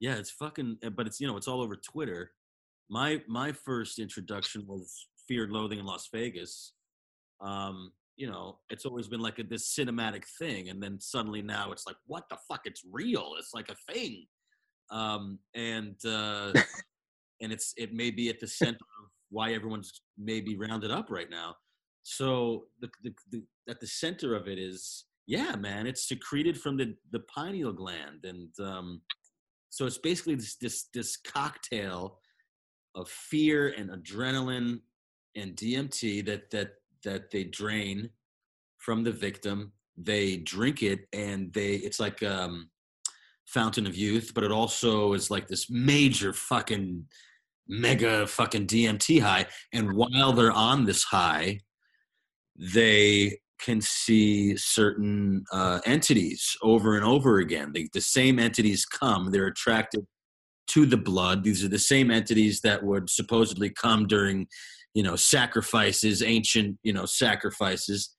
Yeah, 0.00 0.16
it's 0.16 0.30
fucking. 0.30 0.78
uh, 0.84 0.90
But 0.90 1.06
it's 1.06 1.20
you 1.20 1.26
know 1.26 1.36
it's 1.36 1.48
all 1.48 1.60
over 1.62 1.76
Twitter. 1.76 2.32
My 2.90 3.22
my 3.28 3.52
first 3.52 3.98
introduction 3.98 4.66
was 4.66 5.06
Fear 5.28 5.44
and 5.44 5.52
Loathing 5.52 5.78
in 5.78 5.86
Las 5.86 6.08
Vegas. 6.12 6.72
Um, 7.40 7.92
you 8.16 8.28
know, 8.30 8.58
it's 8.68 8.84
always 8.84 9.08
been 9.08 9.20
like 9.20 9.38
a, 9.38 9.42
this 9.44 9.74
cinematic 9.74 10.24
thing, 10.38 10.68
and 10.68 10.82
then 10.82 10.98
suddenly 11.00 11.40
now 11.42 11.72
it's 11.72 11.86
like, 11.86 11.96
what 12.06 12.24
the 12.28 12.36
fuck? 12.48 12.62
It's 12.66 12.82
real. 12.90 13.34
It's 13.38 13.54
like 13.54 13.70
a 13.70 13.92
thing. 13.92 14.26
Um, 14.92 15.38
and 15.54 15.96
uh, 16.04 16.52
and 17.40 17.52
it's 17.52 17.74
it 17.76 17.92
may 17.92 18.10
be 18.10 18.28
at 18.28 18.38
the 18.38 18.46
center 18.46 18.76
of 18.76 19.10
why 19.30 19.52
everyone's 19.52 20.02
maybe 20.18 20.56
rounded 20.56 20.90
up 20.90 21.10
right 21.10 21.30
now. 21.30 21.56
So 22.04 22.64
the, 22.80 22.88
the, 23.02 23.14
the 23.30 23.42
at 23.68 23.80
the 23.80 23.86
center 23.86 24.34
of 24.34 24.46
it 24.46 24.58
is 24.58 25.04
yeah, 25.26 25.56
man, 25.56 25.86
it's 25.86 26.08
secreted 26.08 26.60
from 26.60 26.76
the 26.76 26.94
the 27.10 27.20
pineal 27.20 27.72
gland, 27.72 28.24
and 28.24 28.48
um, 28.60 29.00
so 29.70 29.86
it's 29.86 29.98
basically 29.98 30.34
this 30.34 30.56
this 30.56 30.88
this 30.92 31.16
cocktail 31.16 32.18
of 32.94 33.08
fear 33.08 33.70
and 33.70 33.90
adrenaline 33.90 34.80
and 35.34 35.56
DMT 35.56 36.26
that 36.26 36.50
that 36.50 36.74
that 37.04 37.30
they 37.30 37.44
drain 37.44 38.10
from 38.78 39.04
the 39.04 39.12
victim. 39.12 39.72
They 39.96 40.38
drink 40.38 40.82
it, 40.82 41.06
and 41.12 41.52
they 41.52 41.74
it's 41.76 42.00
like 42.00 42.22
um, 42.22 42.68
fountain 43.46 43.86
of 43.86 43.96
youth, 43.96 44.32
but 44.34 44.44
it 44.44 44.52
also 44.52 45.12
is 45.12 45.30
like 45.30 45.48
this 45.48 45.70
major 45.70 46.32
fucking 46.32 47.06
mega 47.68 48.26
fucking 48.26 48.66
DMT 48.66 49.20
high. 49.20 49.46
And 49.72 49.94
while 49.94 50.32
they're 50.32 50.52
on 50.52 50.84
this 50.84 51.04
high, 51.04 51.60
they 52.56 53.38
can 53.58 53.80
see 53.80 54.56
certain 54.56 55.44
uh, 55.52 55.80
entities 55.86 56.56
over 56.62 56.96
and 56.96 57.04
over 57.04 57.38
again. 57.38 57.72
They, 57.72 57.88
the 57.92 58.00
same 58.00 58.38
entities 58.38 58.84
come, 58.84 59.30
they're 59.30 59.46
attracted 59.46 60.06
to 60.68 60.86
the 60.86 60.96
blood. 60.96 61.44
These 61.44 61.64
are 61.64 61.68
the 61.68 61.78
same 61.78 62.10
entities 62.10 62.60
that 62.62 62.82
would 62.82 63.08
supposedly 63.08 63.70
come 63.70 64.06
during, 64.06 64.46
you 64.94 65.02
know, 65.02 65.16
sacrifices, 65.16 66.22
ancient, 66.22 66.78
you 66.82 66.92
know, 66.92 67.06
sacrifices. 67.06 68.14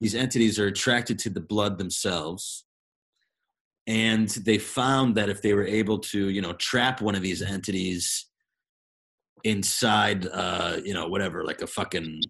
These 0.00 0.14
entities 0.14 0.58
are 0.58 0.66
attracted 0.66 1.18
to 1.20 1.30
the 1.30 1.40
blood 1.40 1.78
themselves. 1.78 2.64
And 3.86 4.28
they 4.28 4.58
found 4.58 5.16
that 5.16 5.28
if 5.28 5.42
they 5.42 5.54
were 5.54 5.66
able 5.66 5.98
to, 5.98 6.28
you 6.28 6.40
know, 6.40 6.52
trap 6.54 7.00
one 7.00 7.14
of 7.14 7.22
these 7.22 7.42
entities 7.42 8.26
inside, 9.44 10.26
uh, 10.32 10.78
you 10.84 10.94
know, 10.94 11.08
whatever, 11.08 11.44
like 11.44 11.62
a 11.62 11.66
fucking 11.66 12.22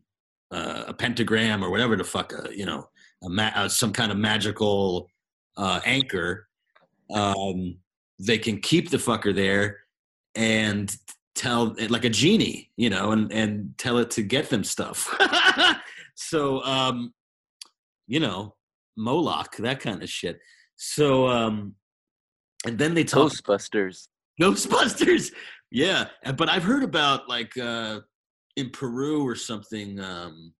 uh, 0.50 0.84
a 0.88 0.94
pentagram 0.94 1.64
or 1.64 1.70
whatever 1.70 1.96
the 1.96 2.04
fuck, 2.04 2.32
uh, 2.32 2.50
you 2.50 2.66
know, 2.66 2.86
a 3.24 3.28
ma- 3.28 3.52
uh, 3.54 3.68
some 3.68 3.92
kind 3.92 4.12
of 4.12 4.18
magical 4.18 5.08
uh, 5.56 5.80
anchor, 5.84 6.48
um, 7.14 7.76
they 8.18 8.38
can 8.38 8.58
keep 8.58 8.90
the 8.90 8.96
fucker 8.96 9.34
there 9.34 9.78
and 10.34 10.96
tell 11.34 11.74
like 11.88 12.04
a 12.04 12.10
genie, 12.10 12.70
you 12.76 12.90
know, 12.90 13.12
and 13.12 13.32
and 13.32 13.74
tell 13.78 13.98
it 13.98 14.10
to 14.10 14.22
get 14.22 14.50
them 14.50 14.64
stuff. 14.64 15.14
so, 16.14 16.62
um, 16.64 17.12
you 18.06 18.20
know, 18.20 18.54
Moloch, 18.96 19.56
that 19.56 19.80
kind 19.80 20.02
of 20.02 20.08
shit. 20.08 20.38
So, 20.84 21.28
um, 21.28 21.76
and 22.66 22.76
then 22.76 22.92
they 22.92 23.04
talk 23.04 23.30
Ghostbusters. 23.32 24.08
Ghostbusters. 24.40 25.32
Yeah, 25.74 26.08
but 26.36 26.50
I've 26.50 26.64
heard 26.64 26.82
about 26.82 27.30
like 27.30 27.56
uh, 27.56 28.00
in 28.56 28.68
Peru 28.68 29.26
or 29.26 29.34
something 29.34 29.98
um, 30.00 30.52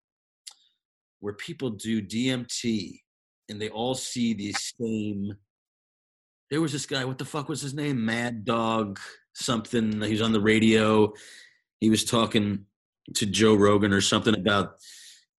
where 1.20 1.34
people 1.34 1.68
do 1.68 2.00
DMT 2.00 2.98
and 3.50 3.60
they 3.60 3.68
all 3.68 3.94
see 3.94 4.32
these 4.32 4.72
same. 4.80 5.34
There 6.50 6.62
was 6.62 6.72
this 6.72 6.86
guy. 6.86 7.04
What 7.04 7.18
the 7.18 7.26
fuck 7.26 7.50
was 7.50 7.60
his 7.60 7.74
name? 7.74 8.02
Mad 8.02 8.46
Dog 8.46 8.98
something. 9.34 10.00
He 10.00 10.12
was 10.12 10.22
on 10.22 10.32
the 10.32 10.40
radio. 10.40 11.12
He 11.80 11.90
was 11.90 12.06
talking 12.06 12.64
to 13.14 13.26
Joe 13.26 13.54
Rogan 13.54 13.92
or 13.92 14.00
something 14.00 14.34
about 14.34 14.76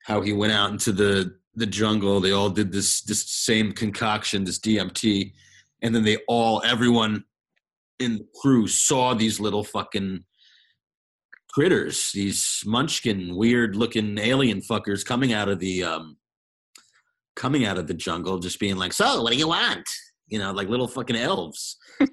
how 0.04 0.22
he 0.22 0.34
went 0.34 0.54
out 0.54 0.70
into 0.70 0.92
the 0.92 1.36
the 1.56 1.66
jungle. 1.66 2.20
They 2.20 2.32
all 2.32 2.50
did 2.50 2.72
this 2.72 3.02
this 3.02 3.30
same 3.30 3.72
concoction, 3.72 4.44
this 4.44 4.60
DMT, 4.60 5.34
and 5.82 5.94
then 5.94 6.04
they 6.04 6.18
all 6.28 6.62
everyone 6.66 7.24
in 8.00 8.18
the 8.18 8.28
crew 8.42 8.68
saw 8.68 9.14
these 9.14 9.40
little 9.40 9.64
fucking 9.64 10.24
critters, 11.50 12.12
these 12.14 12.64
munchkin, 12.66 13.36
weird 13.36 13.76
looking 13.76 14.18
alien 14.18 14.62
fuckers 14.62 15.06
coming 15.06 15.34
out 15.34 15.50
of 15.50 15.60
the 15.60 15.84
um 15.84 16.18
coming 17.36 17.66
out 17.66 17.78
of 17.78 17.88
the 17.88 17.94
jungle, 17.94 18.40
just 18.40 18.60
being 18.60 18.78
like, 18.78 18.94
"So, 18.94 19.22
what 19.22 19.32
do 19.32 19.38
you 19.38 19.48
want?" 19.48 19.88
You 20.28 20.40
know, 20.40 20.52
like 20.52 20.70
little 20.70 20.88
fucking 20.88 21.16
elves. 21.16 21.78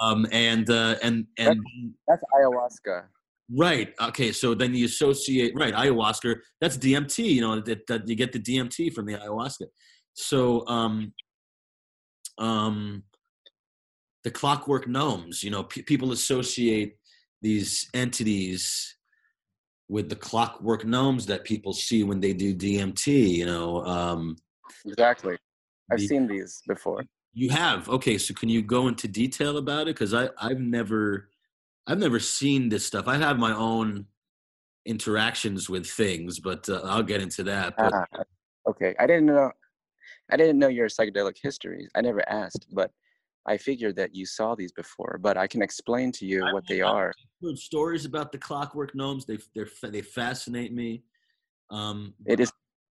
Um, 0.00 0.26
and 0.32 0.68
uh, 0.70 0.96
and 1.02 1.26
and 1.38 1.60
That's 2.08 2.22
ayahuasca. 2.34 3.04
Right. 3.50 3.92
Okay, 4.00 4.32
so 4.32 4.54
then 4.54 4.74
you 4.74 4.86
associate 4.86 5.52
right 5.56 5.74
ayahuasca. 5.74 6.36
That's 6.60 6.76
DMT. 6.76 7.18
You 7.24 7.40
know 7.42 7.60
that, 7.60 7.86
that 7.86 8.08
you 8.08 8.14
get 8.14 8.32
the 8.32 8.40
DMT 8.40 8.92
from 8.92 9.06
the 9.06 9.14
ayahuasca. 9.14 9.66
So 10.14 10.66
um, 10.68 11.12
um, 12.38 13.02
the 14.22 14.30
clockwork 14.30 14.88
gnomes. 14.88 15.42
You 15.42 15.50
know, 15.50 15.64
pe 15.64 15.82
people 15.82 16.12
associate 16.12 16.96
these 17.42 17.88
entities 17.94 18.96
with 19.88 20.08
the 20.08 20.16
clockwork 20.16 20.84
gnomes 20.84 21.26
that 21.26 21.44
people 21.44 21.72
see 21.74 22.04
when 22.04 22.20
they 22.20 22.32
do 22.32 22.54
DMT. 22.54 23.06
You 23.28 23.46
know, 23.46 23.84
um, 23.84 24.36
Exactly. 24.86 25.36
I've 25.92 25.98
the- 25.98 26.06
seen 26.06 26.26
these 26.26 26.62
before. 26.66 27.04
You 27.36 27.50
have 27.50 27.88
okay. 27.88 28.16
So 28.16 28.32
can 28.32 28.48
you 28.48 28.62
go 28.62 28.86
into 28.86 29.08
detail 29.08 29.56
about 29.58 29.82
it? 29.82 29.96
Because 29.96 30.14
I 30.14 30.28
I've 30.38 30.60
never 30.60 31.30
I've 31.86 31.98
never 31.98 32.18
seen 32.18 32.68
this 32.68 32.86
stuff. 32.86 33.08
I 33.08 33.16
have 33.16 33.38
my 33.38 33.52
own 33.52 34.06
interactions 34.86 35.68
with 35.68 35.86
things, 35.86 36.40
but 36.40 36.68
uh, 36.68 36.80
I'll 36.84 37.02
get 37.02 37.20
into 37.20 37.42
that. 37.44 37.74
But 37.76 37.92
Ah, 37.94 38.22
okay. 38.68 38.94
I 38.98 39.06
didn't 39.06 39.26
know. 39.26 39.50
I 40.30 40.36
didn't 40.36 40.58
know 40.58 40.68
your 40.68 40.88
psychedelic 40.88 41.36
history. 41.42 41.88
I 41.94 42.00
never 42.00 42.26
asked, 42.28 42.66
but 42.72 42.90
I 43.46 43.58
figured 43.58 43.96
that 43.96 44.14
you 44.14 44.24
saw 44.24 44.54
these 44.54 44.72
before. 44.72 45.18
But 45.20 45.36
I 45.36 45.46
can 45.46 45.60
explain 45.60 46.12
to 46.12 46.26
you 46.26 46.44
what 46.52 46.64
they 46.66 46.80
are. 46.80 47.12
heard 47.42 47.58
stories 47.58 48.06
about 48.06 48.32
the 48.32 48.38
clockwork 48.38 48.94
gnomes. 48.94 49.26
They 49.26 49.38
they're 49.54 49.68
they 49.82 50.00
fascinate 50.00 50.72
me. 50.72 51.02
Um, 51.70 52.14
It 52.26 52.40
is 52.40 52.50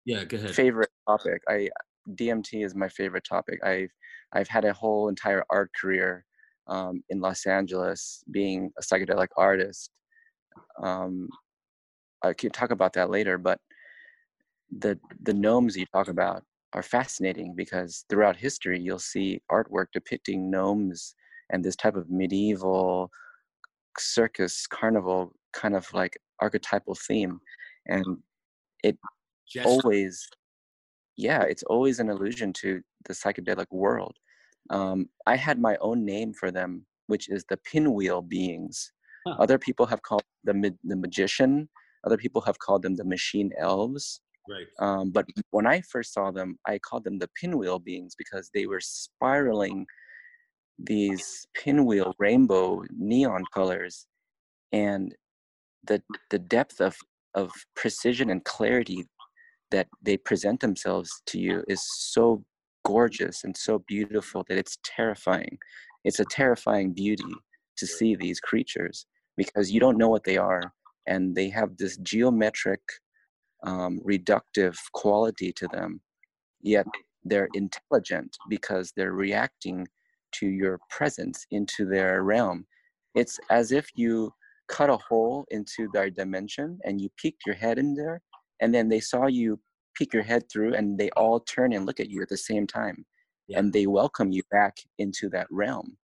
yeah. 0.06 0.24
Go 0.24 0.38
ahead. 0.38 0.54
favorite 0.54 0.90
topic. 1.06 1.42
I 1.48 1.68
DMT 2.12 2.64
is 2.64 2.74
my 2.74 2.88
favorite 2.88 3.24
topic. 3.28 3.62
I've 3.62 3.92
I've 4.32 4.48
had 4.48 4.64
a 4.64 4.72
whole 4.72 5.08
entire 5.08 5.44
art 5.50 5.70
career 5.78 6.24
um, 6.68 7.02
in 7.08 7.20
Los 7.20 7.46
Angeles, 7.46 8.22
being 8.30 8.70
a 8.78 8.82
psychedelic 8.82 9.28
artist. 9.36 9.90
Um, 10.82 11.28
I 12.22 12.32
can 12.32 12.50
talk 12.50 12.70
about 12.70 12.92
that 12.94 13.10
later, 13.10 13.38
but 13.38 13.60
the 14.76 14.98
the 15.22 15.32
gnomes 15.32 15.76
you 15.76 15.86
talk 15.86 16.08
about 16.08 16.42
are 16.74 16.82
fascinating 16.82 17.54
because 17.54 18.04
throughout 18.10 18.36
history 18.36 18.78
you'll 18.78 18.98
see 18.98 19.40
artwork 19.50 19.86
depicting 19.92 20.50
gnomes 20.50 21.14
and 21.50 21.64
this 21.64 21.76
type 21.76 21.96
of 21.96 22.10
medieval 22.10 23.10
circus 23.98 24.66
carnival 24.66 25.32
kind 25.52 25.74
of 25.74 25.90
like 25.94 26.18
archetypal 26.40 26.94
theme 26.94 27.40
and 27.86 28.04
it 28.84 28.98
always 29.64 30.28
yeah 31.16 31.42
it's 31.42 31.62
always 31.64 31.98
an 31.98 32.10
allusion 32.10 32.52
to 32.52 32.82
the 33.06 33.14
psychedelic 33.14 33.66
world 33.70 34.14
um, 34.70 35.08
i 35.26 35.36
had 35.36 35.58
my 35.60 35.76
own 35.80 36.04
name 36.04 36.32
for 36.32 36.50
them 36.50 36.84
which 37.06 37.28
is 37.28 37.44
the 37.48 37.56
pinwheel 37.58 38.22
beings 38.22 38.92
Huh. 39.26 39.34
other 39.40 39.58
people 39.58 39.84
have 39.84 40.00
called 40.02 40.22
them 40.44 40.60
the, 40.60 40.72
the 40.84 40.94
magician 40.96 41.68
other 42.04 42.16
people 42.16 42.40
have 42.42 42.58
called 42.60 42.82
them 42.82 42.94
the 42.96 43.04
machine 43.04 43.50
elves 43.58 44.20
Right. 44.48 44.66
um, 44.78 45.10
but 45.10 45.26
when 45.50 45.66
i 45.66 45.80
first 45.80 46.12
saw 46.14 46.30
them 46.30 46.56
i 46.66 46.78
called 46.78 47.04
them 47.04 47.18
the 47.18 47.28
pinwheel 47.40 47.78
beings 47.80 48.14
because 48.16 48.50
they 48.54 48.66
were 48.66 48.80
spiraling 48.80 49.86
these 50.78 51.46
pinwheel 51.54 52.14
rainbow 52.18 52.82
neon 52.96 53.44
colors 53.52 54.06
and 54.72 55.14
the 55.84 56.02
the 56.30 56.38
depth 56.38 56.80
of 56.80 56.96
of 57.34 57.50
precision 57.74 58.30
and 58.30 58.44
clarity 58.44 59.04
that 59.70 59.88
they 60.02 60.16
present 60.16 60.60
themselves 60.60 61.10
to 61.26 61.38
you 61.38 61.62
is 61.68 61.82
so 62.14 62.42
gorgeous 62.88 63.44
and 63.44 63.56
so 63.56 63.84
beautiful 63.86 64.44
that 64.48 64.58
it's 64.58 64.78
terrifying. 64.82 65.58
It's 66.04 66.20
a 66.20 66.24
terrifying 66.24 66.94
beauty 66.94 67.34
to 67.76 67.86
see 67.86 68.16
these 68.16 68.40
creatures 68.40 69.06
because 69.36 69.70
you 69.70 69.80
don't 69.80 69.98
know 69.98 70.08
what 70.08 70.24
they 70.24 70.38
are 70.38 70.62
and 71.06 71.34
they 71.34 71.48
have 71.50 71.76
this 71.76 71.96
geometric 71.98 72.80
um, 73.64 74.00
reductive 74.06 74.76
quality 74.92 75.52
to 75.52 75.68
them 75.68 76.00
yet 76.60 76.86
they're 77.24 77.48
intelligent 77.54 78.36
because 78.48 78.92
they're 78.96 79.12
reacting 79.12 79.86
to 80.32 80.46
your 80.46 80.78
presence 80.90 81.46
into 81.50 81.84
their 81.84 82.22
realm. 82.22 82.66
It's 83.14 83.38
as 83.50 83.72
if 83.72 83.88
you 83.94 84.32
cut 84.68 84.90
a 84.90 84.98
hole 85.08 85.46
into 85.50 85.88
their 85.92 86.10
dimension 86.10 86.78
and 86.84 87.00
you 87.00 87.08
peeked 87.16 87.42
your 87.46 87.54
head 87.54 87.78
in 87.78 87.94
there 87.94 88.20
and 88.60 88.74
then 88.74 88.88
they 88.88 89.00
saw 89.00 89.26
you 89.26 89.58
peek 89.98 90.12
your 90.14 90.22
head 90.22 90.44
through 90.50 90.74
and 90.74 90.96
they 90.98 91.10
all 91.10 91.40
turn 91.40 91.72
and 91.72 91.84
look 91.86 92.00
at 92.00 92.10
you 92.10 92.22
at 92.22 92.28
the 92.28 92.36
same 92.36 92.66
time 92.66 93.04
Yeah. 93.48 93.58
and 93.58 93.72
they 93.72 93.86
welcome 93.86 94.30
you 94.32 94.42
back 94.50 94.76
into 94.98 95.28
that 95.30 95.48
realm. 95.50 95.96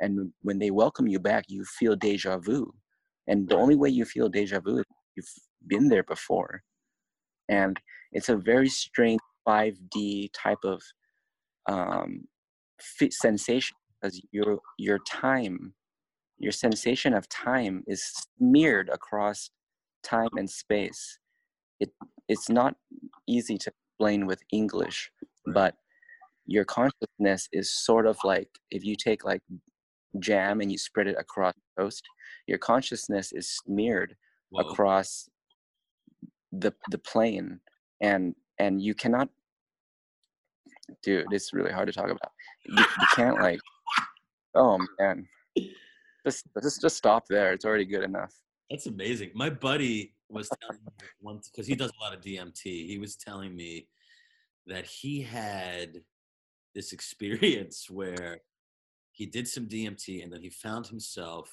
And 0.00 0.32
when 0.42 0.58
they 0.58 0.70
welcome 0.70 1.06
you 1.06 1.18
back 1.18 1.44
you 1.48 1.64
feel 1.64 1.94
deja 1.96 2.38
vu. 2.38 2.72
And 3.28 3.48
the 3.48 3.56
only 3.56 3.76
way 3.76 3.90
you 3.90 4.04
feel 4.04 4.28
deja 4.28 4.60
vu 4.60 4.78
is 4.78 4.84
you've 5.16 5.34
been 5.66 5.88
there 5.88 6.02
before. 6.04 6.62
And 7.48 7.78
it's 8.12 8.28
a 8.30 8.36
very 8.36 8.68
strange 8.68 9.20
5d 9.46 10.30
type 10.32 10.62
of 10.64 10.82
um, 11.68 12.26
fit 12.80 13.12
sensation 13.12 13.76
because 14.00 14.20
your 14.32 14.58
your 14.78 14.98
time 15.08 15.74
your 16.38 16.52
sensation 16.52 17.14
of 17.14 17.28
time 17.28 17.84
is 17.86 18.02
smeared 18.38 18.88
across 18.88 19.50
time 20.02 20.30
and 20.36 20.50
space 20.50 21.18
it 21.80 21.90
it's 22.28 22.48
not 22.48 22.74
easy 23.26 23.58
to 23.58 23.70
explain 23.70 24.26
with 24.26 24.42
english 24.52 25.10
but 25.54 25.74
your 26.46 26.64
consciousness 26.64 27.48
is 27.52 27.72
sort 27.72 28.06
of 28.06 28.16
like 28.24 28.48
if 28.70 28.84
you 28.84 28.96
take 28.96 29.24
like 29.24 29.42
jam 30.18 30.60
and 30.60 30.70
you 30.70 30.78
spread 30.78 31.06
it 31.06 31.16
across 31.18 31.54
toast 31.78 32.04
your 32.46 32.58
consciousness 32.58 33.32
is 33.32 33.48
smeared 33.48 34.16
Whoa. 34.50 34.62
across 34.62 35.28
the 36.52 36.72
the 36.90 36.98
plane 36.98 37.60
and 38.00 38.34
and 38.58 38.82
you 38.82 38.94
cannot 38.94 39.28
dude 41.02 41.26
it's 41.32 41.52
really 41.52 41.72
hard 41.72 41.86
to 41.86 41.92
talk 41.92 42.06
about. 42.10 42.32
You, 42.66 42.78
you 42.78 43.06
can't 43.14 43.40
like 43.40 43.60
oh 44.54 44.78
man. 44.98 45.26
Just 46.24 46.46
just 46.62 46.80
just 46.80 46.96
stop 46.96 47.24
there. 47.28 47.52
It's 47.52 47.64
already 47.64 47.84
good 47.84 48.04
enough. 48.04 48.32
That's 48.70 48.86
amazing. 48.86 49.30
My 49.34 49.50
buddy 49.50 50.14
was 50.32 50.48
telling 50.60 50.82
me 50.84 51.06
once 51.20 51.48
because 51.48 51.66
he 51.66 51.74
does 51.74 51.92
a 51.98 52.02
lot 52.02 52.14
of 52.14 52.20
DMT. 52.20 52.62
He 52.64 52.98
was 52.98 53.16
telling 53.16 53.54
me 53.54 53.88
that 54.66 54.86
he 54.86 55.22
had 55.22 56.02
this 56.74 56.92
experience 56.92 57.88
where 57.90 58.40
he 59.12 59.26
did 59.26 59.46
some 59.46 59.66
DMT 59.66 60.22
and 60.22 60.32
then 60.32 60.42
he 60.42 60.50
found 60.50 60.86
himself 60.86 61.52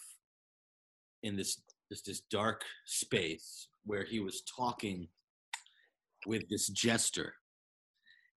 in 1.23 1.35
this 1.35 1.61
this 1.89 2.01
this 2.01 2.21
dark 2.31 2.63
space 2.85 3.67
where 3.85 4.03
he 4.03 4.19
was 4.19 4.41
talking 4.43 5.07
with 6.25 6.47
this 6.49 6.67
jester. 6.69 7.33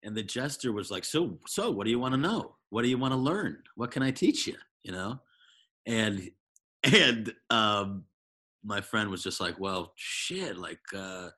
And 0.02 0.16
the 0.16 0.22
jester 0.22 0.72
was 0.72 0.90
like, 0.90 1.04
"So, 1.04 1.38
so 1.46 1.70
what 1.70 1.84
do 1.84 1.90
you 1.90 2.00
want 2.00 2.14
to 2.14 2.20
know? 2.20 2.56
What 2.70 2.82
do 2.82 2.88
you 2.88 2.98
want 2.98 3.12
to 3.12 3.18
learn? 3.18 3.62
What 3.76 3.92
can 3.92 4.02
I 4.02 4.10
teach 4.10 4.46
you?" 4.48 4.56
You 4.82 4.92
know? 4.92 5.20
And 5.86 6.30
and 6.82 7.32
um 7.50 8.04
my 8.64 8.80
friend 8.80 9.10
was 9.10 9.22
just 9.22 9.40
like, 9.40 9.58
"Well, 9.58 9.92
shit, 9.96 10.56
like 10.56 10.80
uh 10.94 11.30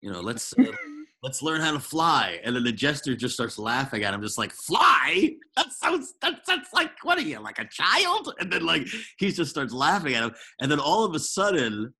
you 0.00 0.12
know, 0.12 0.20
let's 0.20 0.54
uh, 0.58 0.64
let's 1.22 1.42
learn 1.42 1.60
how 1.60 1.72
to 1.72 1.80
fly." 1.80 2.40
And 2.44 2.54
then 2.54 2.64
the 2.64 2.72
jester 2.72 3.14
just 3.14 3.34
starts 3.34 3.58
laughing 3.58 4.04
at 4.04 4.14
him 4.14 4.22
just 4.22 4.38
like, 4.38 4.52
"Fly? 4.52 5.30
That 5.56 5.72
sounds 5.72 6.14
that 6.22 6.40
that's 6.46 6.72
like 6.72 6.92
what 7.02 7.18
are 7.18 7.22
you, 7.22 7.40
like 7.40 7.58
a 7.58 7.68
child?" 7.68 8.34
And 8.38 8.52
then 8.52 8.64
like 8.64 8.86
he 9.18 9.32
just 9.32 9.50
starts 9.50 9.72
laughing 9.72 10.14
at 10.14 10.22
him 10.22 10.32
and 10.60 10.70
then 10.70 10.80
all 10.80 11.04
of 11.04 11.14
a 11.14 11.18
sudden 11.18 11.94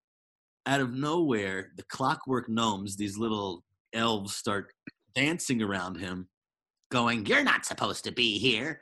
out 0.66 0.80
of 0.80 0.92
nowhere, 0.92 1.70
the 1.76 1.84
clockwork 1.84 2.48
gnomes, 2.48 2.96
these 2.96 3.16
little 3.16 3.64
elves 3.94 4.36
start 4.36 4.72
dancing 5.14 5.62
around 5.62 5.96
him 5.96 6.28
going, 6.90 7.26
"You're 7.26 7.44
not 7.44 7.64
supposed 7.64 8.04
to 8.04 8.12
be 8.12 8.38
here." 8.38 8.80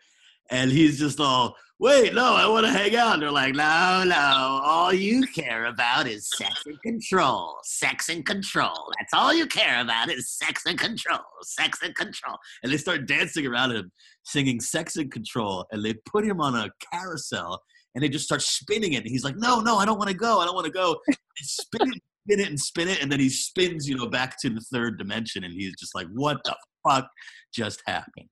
And 0.50 0.70
he's 0.70 0.99
just 0.99 1.20
all, 1.20 1.57
wait, 1.78 2.15
no, 2.15 2.34
I 2.34 2.49
want 2.49 2.66
to 2.66 2.73
hang 2.73 2.97
out. 2.97 3.15
And 3.15 3.23
they're 3.23 3.31
like, 3.31 3.55
no, 3.55 4.05
no, 4.07 4.60
all 4.65 4.92
you 4.92 5.26
care 5.26 5.66
about 5.66 6.07
is 6.07 6.31
sex 6.36 6.62
and 6.66 6.81
control. 6.83 7.57
Sex 7.65 8.08
and 8.08 8.25
control. 8.25 8.92
That's 8.99 9.12
all 9.12 9.34
you 9.34 9.47
care 9.47 9.81
about 9.81 10.10
is 10.10 10.31
sex 10.31 10.62
and 10.66 10.78
control. 10.78 11.20
Sex 11.42 11.81
and 11.83 11.94
control. 11.94 12.36
And 12.62 12.73
they 12.73 12.76
start 12.76 13.07
dancing 13.07 13.47
around 13.47 13.73
him, 13.73 13.92
singing 14.25 14.60
sex 14.60 14.97
and 14.97 15.10
control. 15.10 15.66
And 15.70 15.84
they 15.84 15.94
put 16.07 16.25
him 16.25 16.41
on 16.41 16.55
a 16.55 16.70
carousel 16.92 17.62
and 17.94 18.02
they 18.02 18.08
just 18.08 18.26
start 18.26 18.42
spinning 18.42 18.92
it. 18.92 19.02
And 19.02 19.08
he's 19.08 19.25
like, 19.25 19.36
no, 19.36 19.60
no, 19.60 19.76
I 19.78 19.84
don't 19.84 19.99
want 19.99 20.10
to 20.10 20.16
go. 20.16 20.41
I 20.41 20.44
don't 20.44 20.55
want 20.55 20.66
to 20.66 20.73
go. 20.73 21.00
And 21.08 21.16
spin 21.41 21.92
it, 21.92 22.02
spin 22.26 22.41
it, 22.41 22.49
and 22.49 22.60
spin 22.60 22.89
it. 22.89 23.02
And 23.02 23.10
then 23.10 23.20
he 23.20 23.28
spins, 23.28 23.89
you 23.89 23.97
know, 23.97 24.07
back 24.07 24.41
to 24.41 24.50
the 24.50 24.60
third 24.73 24.99
dimension. 24.99 25.44
And 25.44 25.52
he's 25.52 25.75
just 25.78 25.94
like, 25.94 26.07
what 26.15 26.39
the 26.44 26.57
fuck 26.86 27.08
just 27.55 27.83
happened? 27.86 28.28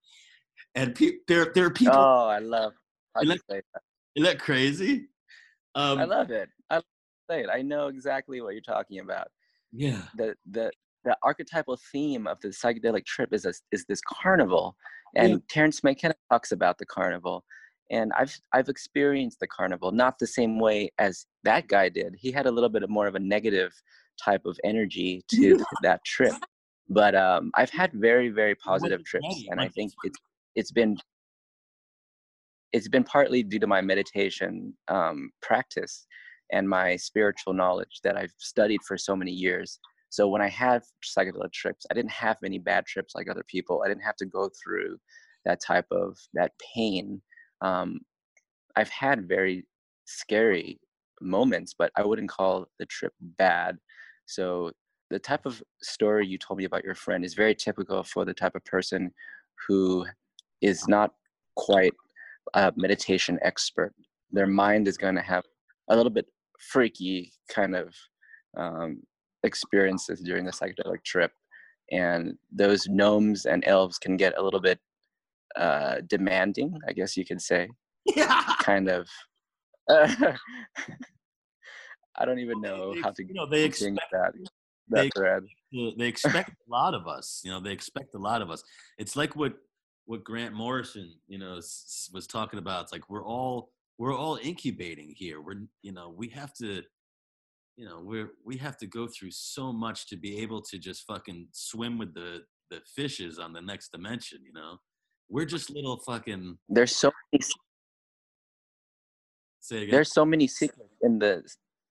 And 0.75 0.95
pe- 0.95 1.19
there, 1.29 1.53
there 1.55 1.67
are 1.67 1.71
people. 1.71 1.95
oh 1.97 2.27
i 2.29 2.39
love 2.39 2.73
Isn't 3.23 3.35
you 3.35 3.41
that- 3.49 3.65
that. 3.73 3.83
Isn't 4.17 4.25
that 4.27 4.39
crazy? 4.41 5.09
Um, 5.75 5.99
i 5.99 6.05
love 6.05 6.31
it 6.31 6.49
i 6.71 6.79
say 7.31 7.41
it 7.43 7.49
i 7.53 7.61
know 7.63 7.89
exactly 7.89 8.41
what 8.41 8.51
you're 8.55 8.61
talking 8.63 9.01
about 9.01 9.29
yeah. 9.73 10.03
the 10.17 10.35
the 10.51 10.71
the 11.05 11.17
archetypal 11.23 11.79
theme 11.93 12.27
of 12.27 12.41
the 12.41 12.49
psychedelic 12.49 13.05
trip 13.05 13.33
is 13.33 13.45
a, 13.45 13.53
is 13.73 13.85
this 13.89 14.01
carnival 14.09 14.77
and 15.17 15.31
Yeah. 15.33 15.37
terence 15.49 15.83
mckenna 15.83 16.15
talks 16.31 16.53
about 16.53 16.79
the 16.79 16.87
carnival 16.87 17.45
and 17.91 18.13
I've 18.17 18.35
I've 18.53 18.69
experienced 18.69 19.41
the 19.41 19.47
carnival 19.49 19.91
not 19.93 20.19
the 20.19 20.27
same 20.27 20.59
way 20.59 20.91
as 20.99 21.27
that 21.43 21.69
guy 21.69 21.91
did. 21.91 22.15
He 22.19 22.33
had 22.33 22.47
a 22.47 22.51
little 22.51 22.71
bit 22.71 22.83
of 22.83 22.89
more 22.89 23.07
of 23.07 23.15
a 23.15 23.19
negative 23.21 23.73
type 24.25 24.47
of 24.47 24.59
energy 24.65 25.23
to 25.33 25.63
that 25.83 26.03
trip, 26.05 26.33
but 26.89 27.15
um, 27.15 27.51
I've 27.55 27.69
had 27.71 27.93
very 27.93 28.31
very 28.31 28.55
positive 28.55 29.05
trips, 29.05 29.45
and 29.51 29.61
I 29.61 29.69
think 29.69 29.93
it's 30.05 30.19
it's 30.55 30.73
been 30.73 30.97
it's 32.73 32.89
been 32.89 33.05
partly 33.05 33.43
due 33.43 33.61
to 33.61 33.69
my 33.69 33.81
meditation 33.81 34.75
um, 34.89 35.31
practice 35.41 36.07
and 36.53 36.69
my 36.69 36.97
spiritual 36.97 37.53
knowledge 37.53 38.01
that 38.03 38.17
I've 38.17 38.35
studied 38.39 38.81
for 38.87 38.99
so 38.99 39.15
many 39.15 39.31
years. 39.31 39.79
So 40.11 40.29
when 40.29 40.43
I 40.43 40.49
had 40.49 40.83
psychedelic 41.05 41.53
trips, 41.53 41.87
I 41.91 41.95
didn't 41.95 42.11
have 42.11 42.37
many 42.43 42.59
bad 42.59 42.85
trips 42.87 43.15
like 43.15 43.31
other 43.31 43.45
people. 43.47 43.83
I 43.85 43.89
didn't 43.89 44.03
have 44.03 44.17
to 44.17 44.27
go 44.27 44.51
through 44.63 44.99
that 45.45 45.61
type 45.61 45.87
of 45.93 46.19
that 46.35 46.53
pain. 46.75 47.23
Um, 47.61 48.01
I've 48.77 48.91
had 48.91 49.29
very 49.29 49.67
scary 50.05 50.81
moments, 51.21 51.75
but 51.79 51.93
I 51.97 52.05
wouldn't 52.05 52.29
call 52.29 52.67
the 52.79 52.87
trip 52.87 53.13
bad. 53.21 53.79
So 54.27 54.73
the 55.11 55.19
type 55.19 55.47
of 55.47 55.63
story 55.83 56.27
you 56.27 56.39
told 56.39 56.59
me 56.59 56.65
about 56.65 56.85
your 56.85 56.95
friend 56.95 57.25
is 57.25 57.35
very 57.35 57.55
typical 57.55 58.03
for 58.03 58.25
the 58.25 58.35
type 58.35 58.55
of 58.55 58.65
person 58.65 59.13
who 59.67 60.07
is 60.65 60.89
not 60.89 61.11
quite 61.57 61.93
a 62.55 62.73
meditation 62.77 63.39
expert. 63.43 63.93
Their 64.33 64.47
mind 64.47 64.89
is 64.89 64.97
going 64.97 65.15
to 65.17 65.23
have 65.23 65.45
a 65.91 65.97
little 65.97 66.11
bit 66.11 66.27
freaky 66.73 67.33
kind 67.49 67.77
of 67.77 67.95
um, 68.57 69.03
experiences 69.45 70.21
during 70.21 70.45
the 70.45 70.53
psychedelic 70.53 71.05
trip. 71.05 71.33
And 71.93 72.35
those 72.51 72.87
gnomes 72.89 73.45
and 73.45 73.63
elves 73.67 73.99
can 73.99 74.17
get 74.17 74.39
a 74.39 74.43
little 74.43 74.61
bit 74.61 74.79
uh, 75.57 75.97
demanding, 76.09 76.73
I 76.89 76.93
guess 76.93 77.17
you 77.17 77.25
could 77.25 77.41
say. 77.43 77.69
Yeah. 78.17 78.43
Kind 78.63 78.89
of. 78.89 79.07
Uh, 79.89 80.09
I 82.17 82.25
don't 82.25 82.39
even 82.39 82.61
know 82.61 82.95
They- 82.95 83.01
how 83.01 83.11
to 83.11 83.25
you 83.25 83.35
know, 83.35 83.47
they 83.47 83.65
expect- 83.65 83.99
that, 84.13 84.33
they 84.89 85.11
thread. 85.11 85.43
They 85.99 86.07
expect 86.07 86.51
a 86.51 86.71
lot 86.71 86.95
of 86.95 87.09
us 87.09 87.41
you 87.45 87.51
know 87.51 87.59
they 87.59 87.73
expect 87.73 88.15
a 88.15 88.19
lot 88.19 88.41
of 88.43 88.49
us 88.49 88.63
it's 88.97 89.17
like 89.17 89.35
what 89.35 89.55
what 90.07 90.23
grant 90.25 90.55
morrison 90.55 91.15
you 91.27 91.39
know 91.39 91.57
s- 91.57 92.11
was 92.13 92.27
talking 92.27 92.59
about 92.59 92.83
it's 92.83 92.93
like 92.93 93.09
we're 93.09 93.25
all 93.25 93.71
we're 93.99 94.17
all 94.17 94.39
incubating 94.43 95.13
here. 95.17 95.41
We're 95.41 95.63
you 95.83 95.93
know 95.93 96.13
we 96.17 96.29
have 96.29 96.53
to 96.55 96.83
you 97.77 97.87
know 97.87 98.01
we're 98.03 98.31
we 98.45 98.57
have 98.59 98.77
to 98.79 98.87
go 98.87 99.07
through 99.07 99.31
so 99.31 99.73
much 99.73 100.09
to 100.09 100.17
be 100.17 100.39
able 100.39 100.63
to 100.63 100.79
just 100.79 101.07
fucking 101.07 101.49
swim 101.53 101.99
with 101.99 102.15
the 102.15 102.43
the 102.71 102.81
fishes 102.97 103.39
on 103.39 103.53
the 103.53 103.61
next 103.61 103.93
dimension 103.93 104.39
you 104.45 104.53
know? 104.53 104.79
We're 105.29 105.47
just 105.47 105.71
little 105.71 105.99
fucking 105.99 106.59
There's 106.69 106.95
so 106.95 107.11
many 107.33 107.43
say 109.61 109.77
again? 109.79 109.91
There's 109.91 110.13
so 110.13 110.25
many 110.25 110.47
secrets 110.47 110.91
in 111.03 111.19
the 111.19 111.43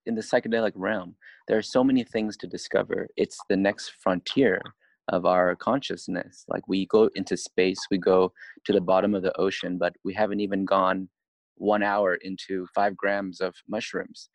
in 0.06 0.14
the 0.14 0.20
psychedelic 0.20 0.72
realm. 0.74 1.16
There 1.48 1.56
are 1.56 1.62
so 1.62 1.82
many 1.82 2.04
things 2.04 2.36
to 2.38 2.46
discover. 2.46 3.08
It's 3.16 3.38
the 3.48 3.56
next 3.56 3.94
frontier 4.02 4.60
of 5.08 5.26
our 5.26 5.54
consciousness. 5.54 6.44
Like 6.48 6.66
we 6.68 6.86
go 6.86 7.10
into 7.14 7.36
space 7.36 7.78
we 7.90 7.98
go 7.98 8.32
to 8.64 8.72
the 8.72 8.80
bottom 8.80 9.14
of 9.14 9.22
the 9.22 9.36
ocean 9.38 9.78
but 9.78 9.94
we 10.04 10.14
haven't 10.14 10.40
even 10.40 10.64
gone 10.64 11.08
one 11.56 11.82
hour 11.82 12.16
into 12.16 12.66
five 12.74 12.96
grams 12.96 13.40
of 13.40 13.54
mushrooms. 13.68 14.28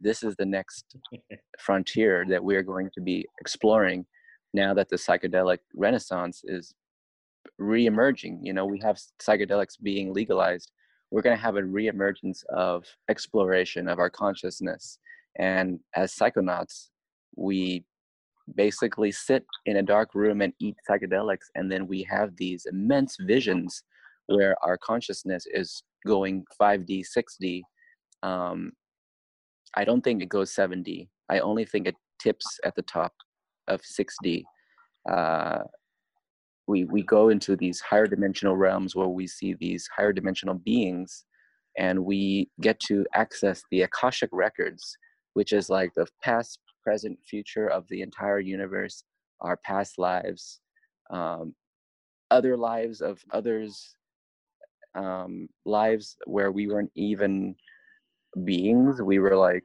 This 0.00 0.22
is 0.22 0.34
the 0.36 0.46
next 0.46 0.96
frontier 1.58 2.24
that 2.28 2.42
we're 2.42 2.62
going 2.62 2.90
to 2.94 3.00
be 3.00 3.26
exploring 3.40 4.06
now 4.52 4.74
that 4.74 4.88
the 4.88 4.96
psychedelic 4.96 5.58
renaissance 5.74 6.42
is 6.44 6.74
re-emerging. 7.58 8.40
You 8.42 8.52
know 8.52 8.66
we 8.66 8.80
have 8.80 8.98
psychedelics 9.20 9.80
being 9.82 10.12
legalized. 10.12 10.70
We're 11.10 11.22
going 11.22 11.36
to 11.36 11.42
have 11.42 11.56
a 11.56 11.62
reemergence 11.62 12.44
of 12.48 12.84
exploration 13.08 13.88
of 13.88 13.98
our 13.98 14.10
consciousness. 14.10 14.98
And 15.38 15.80
as 15.94 16.14
psychonauts, 16.14 16.88
we 17.36 17.84
basically 18.54 19.10
sit 19.10 19.44
in 19.66 19.76
a 19.78 19.82
dark 19.82 20.14
room 20.14 20.40
and 20.40 20.52
eat 20.60 20.76
psychedelics, 20.88 21.46
and 21.54 21.70
then 21.70 21.86
we 21.86 22.02
have 22.02 22.36
these 22.36 22.66
immense 22.66 23.16
visions 23.20 23.82
where 24.26 24.56
our 24.62 24.78
consciousness 24.78 25.46
is 25.52 25.82
going 26.06 26.44
5D, 26.60 27.04
6D. 27.16 27.62
Um, 28.22 28.72
I 29.76 29.84
don't 29.84 30.02
think 30.02 30.22
it 30.22 30.28
goes 30.28 30.54
7D. 30.54 31.08
I 31.28 31.40
only 31.40 31.64
think 31.64 31.86
it 31.86 31.96
tips 32.20 32.46
at 32.64 32.74
the 32.74 32.82
top 32.82 33.12
of 33.68 33.80
6D. 33.82 34.44
Uh, 35.10 35.64
we 36.66 36.84
we 36.84 37.02
go 37.02 37.28
into 37.28 37.56
these 37.56 37.80
higher 37.80 38.06
dimensional 38.06 38.56
realms 38.56 38.96
where 38.96 39.08
we 39.08 39.26
see 39.26 39.54
these 39.54 39.88
higher 39.94 40.12
dimensional 40.12 40.54
beings 40.54 41.24
and 41.76 41.98
we 42.04 42.48
get 42.60 42.78
to 42.80 43.04
access 43.14 43.62
the 43.70 43.82
akashic 43.82 44.30
records 44.32 44.96
which 45.34 45.52
is 45.52 45.68
like 45.68 45.92
the 45.94 46.06
past 46.22 46.58
present 46.84 47.18
future 47.24 47.68
of 47.68 47.86
the 47.88 48.02
entire 48.02 48.38
universe 48.38 49.04
our 49.40 49.56
past 49.58 49.98
lives 49.98 50.60
um, 51.10 51.54
other 52.30 52.56
lives 52.56 53.00
of 53.00 53.20
others 53.32 53.96
um, 54.94 55.48
lives 55.64 56.16
where 56.26 56.52
we 56.52 56.68
weren't 56.68 56.92
even 56.94 57.54
beings 58.44 59.02
we 59.02 59.18
were 59.18 59.36
like 59.36 59.64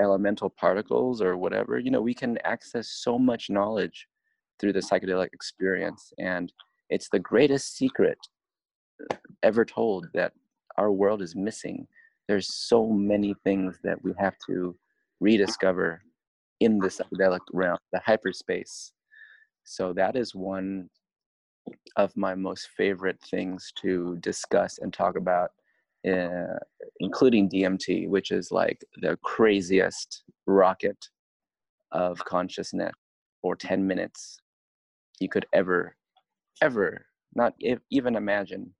elemental 0.00 0.50
particles 0.50 1.20
or 1.20 1.36
whatever 1.36 1.78
you 1.78 1.90
know 1.90 2.00
we 2.00 2.14
can 2.14 2.38
access 2.44 2.88
so 2.88 3.18
much 3.18 3.50
knowledge 3.50 4.06
through 4.62 4.72
the 4.72 4.80
psychedelic 4.80 5.28
experience. 5.32 6.12
And 6.18 6.52
it's 6.88 7.08
the 7.08 7.18
greatest 7.18 7.76
secret 7.76 8.16
ever 9.42 9.64
told 9.64 10.06
that 10.14 10.32
our 10.78 10.92
world 10.92 11.20
is 11.20 11.34
missing. 11.34 11.86
There's 12.28 12.54
so 12.54 12.86
many 12.86 13.34
things 13.42 13.78
that 13.82 14.02
we 14.02 14.12
have 14.18 14.36
to 14.46 14.76
rediscover 15.20 16.00
in 16.64 16.78
the 16.78 16.88
psychedelic 16.88 17.40
realm, 17.52 17.78
the 17.92 18.00
hyperspace. 18.04 18.92
So 19.64 19.92
that 19.94 20.16
is 20.16 20.34
one 20.34 20.88
of 21.96 22.16
my 22.16 22.34
most 22.34 22.68
favorite 22.76 23.20
things 23.30 23.72
to 23.82 24.16
discuss 24.20 24.78
and 24.78 24.92
talk 24.92 25.16
about, 25.16 25.50
uh, 26.08 26.58
including 27.00 27.48
DMT, 27.48 28.08
which 28.08 28.30
is 28.30 28.50
like 28.50 28.84
the 29.00 29.16
craziest 29.22 30.24
rocket 30.46 30.98
of 31.92 32.18
consciousness 32.24 32.92
for 33.40 33.54
10 33.54 33.86
minutes 33.86 34.38
you 35.20 35.28
could 35.28 35.46
ever, 35.52 35.96
ever, 36.60 37.06
not 37.34 37.54
even 37.90 38.16
imagine 38.16 38.72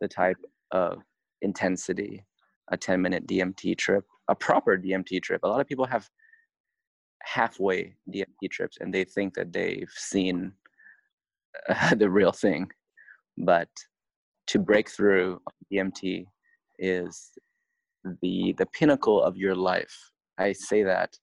the 0.00 0.08
type 0.08 0.38
of 0.70 1.02
intensity 1.42 2.24
a 2.70 2.76
10 2.76 3.00
minute 3.00 3.26
DMT 3.26 3.76
trip, 3.76 4.04
a 4.28 4.34
proper 4.34 4.76
DMT 4.76 5.22
trip. 5.22 5.40
A 5.44 5.48
lot 5.48 5.60
of 5.60 5.66
people 5.66 5.86
have 5.86 6.08
halfway 7.24 7.94
DMT 8.12 8.50
trips 8.50 8.78
and 8.80 8.92
they 8.92 9.04
think 9.04 9.34
that 9.34 9.52
they've 9.52 9.92
seen 9.96 10.52
uh, 11.68 11.94
the 11.96 12.08
real 12.10 12.32
thing. 12.32 12.70
But 13.38 13.68
to 14.48 14.58
break 14.58 14.90
through 14.90 15.40
DMT 15.72 16.26
is 16.78 17.30
the 18.22 18.54
the 18.58 18.66
pinnacle 18.66 19.22
of 19.22 19.36
your 19.36 19.54
life. 19.54 19.96
I 20.38 20.52
say 20.52 20.82
that 20.82 21.16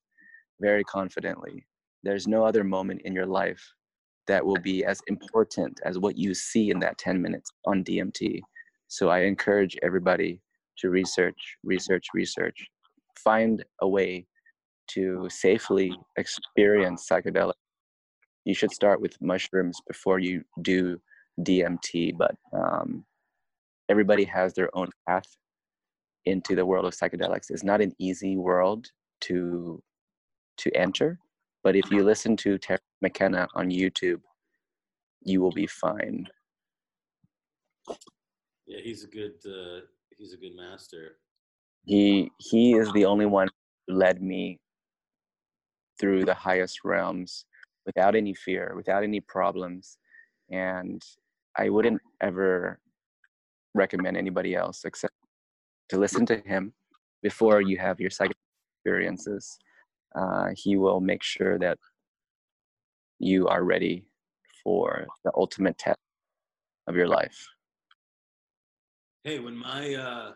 very 0.60 0.84
confidently. 0.84 1.66
There's 2.04 2.28
no 2.28 2.44
other 2.44 2.64
moment 2.64 3.02
in 3.06 3.14
your 3.14 3.26
life 3.26 3.62
that 4.28 4.46
will 4.46 4.60
be 4.64 4.86
as 4.86 5.02
important 5.08 5.80
as 5.84 6.00
what 6.00 6.18
you 6.18 6.34
see 6.34 6.72
in 6.72 6.80
that 6.80 6.98
10 6.98 7.22
minutes 7.22 7.52
on 7.66 7.84
DMT. 7.84 8.40
So 8.88 9.10
I 9.10 9.20
encourage 9.20 9.78
everybody 9.84 10.42
to 10.80 10.90
research, 10.90 11.58
research, 11.64 12.06
research. 12.14 12.56
Find 13.24 13.64
a 13.82 13.88
way 13.88 14.26
to 14.95 15.28
safely 15.30 15.94
experience 16.18 17.08
psychedelic. 17.10 17.53
You 18.45 18.53
should 18.56 18.72
start 18.72 19.02
with 19.02 19.22
mushrooms 19.22 19.80
before 19.88 20.20
you 20.20 20.44
do 20.61 21.00
DMT, 21.42 22.18
but 22.18 22.36
um, 22.53 23.06
everybody 23.90 24.24
has 24.26 24.53
their 24.53 24.76
own 24.76 24.90
path 25.08 25.28
into 26.26 26.56
the 26.56 26.66
world 26.66 26.86
of 26.86 26.94
psychedelics. 26.94 27.50
It's 27.52 27.64
not 27.64 27.82
an 27.82 27.94
easy 28.00 28.38
world 28.38 28.88
to 29.22 29.82
to 30.58 30.72
enter, 30.76 31.20
but 31.64 31.76
if 31.76 31.90
you 31.92 32.03
listen 32.03 32.36
to 32.38 32.58
Terry 32.58 32.80
McKenna 33.02 33.48
on 33.56 33.70
YouTube, 33.72 34.22
you 35.24 35.42
will 35.42 35.52
be 35.52 35.68
fine. 35.68 36.28
yeah 38.68 38.80
he's 38.84 39.03
a 39.03 39.08
good 39.08 39.34
uh 39.45 39.82
he's 40.18 40.34
a 40.34 40.38
good 40.38 40.56
master 40.56 41.18
He 41.86 42.32
he 42.38 42.74
is 42.74 42.92
the 42.94 43.06
only 43.06 43.26
one 43.26 43.50
who 43.88 43.95
led 43.95 44.22
me 44.22 44.60
through 46.02 46.26
the 46.26 46.34
highest 46.34 46.80
realms 46.84 47.46
without 47.86 48.16
any 48.16 48.34
fear, 48.34 48.74
without 48.76 49.04
any 49.04 49.22
problems, 49.22 50.00
and 50.50 51.02
I 51.58 51.70
wouldn't 51.70 52.02
ever 52.22 52.80
recommend 53.76 54.18
anybody 54.18 54.56
else 54.56 54.84
except 54.84 55.14
to 55.90 55.98
listen 55.98 56.26
to 56.26 56.38
him 56.38 56.74
before 57.22 57.62
you 57.62 57.78
have 57.78 58.00
your 58.00 58.10
psychic 58.10 58.36
experiences. 58.80 59.58
Uh, 60.16 60.48
he 60.56 60.76
will 60.76 61.00
make 61.00 61.24
sure 61.24 61.60
that 61.60 61.78
you 63.20 63.48
are 63.48 63.64
ready 63.64 64.04
for 64.64 65.06
the 65.24 65.32
ultimate 65.38 65.78
test 65.78 66.00
of 66.88 66.96
your 66.96 67.08
life. 67.08 67.48
Hey, 69.24 69.40
when 69.40 69.56
my 69.56 69.94
uh, 69.94 70.32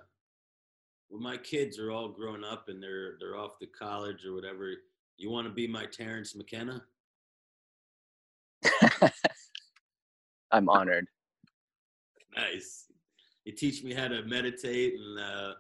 when 1.10 1.24
my 1.24 1.38
kids 1.38 1.80
are 1.80 1.92
all 1.92 2.10
grown 2.10 2.44
up 2.44 2.70
and 2.70 2.82
they're 2.82 3.18
they're 3.20 3.38
off 3.38 3.58
to 3.60 3.66
college 3.68 4.26
or 4.26 4.34
whatever, 4.34 4.72
you 5.18 5.30
want 5.30 5.48
to 5.48 5.54
be 5.54 5.68
my 5.68 5.86
Terence 5.86 6.36
McKenna? 6.36 6.84
I'm 10.52 10.70
honored. 10.70 11.08
Nice. 12.36 12.86
You 13.46 13.54
teach 13.54 13.84
me 13.84 13.94
how 13.94 14.08
to 14.08 14.24
meditate, 14.24 14.96
and 14.96 15.20
uh, 15.20 15.54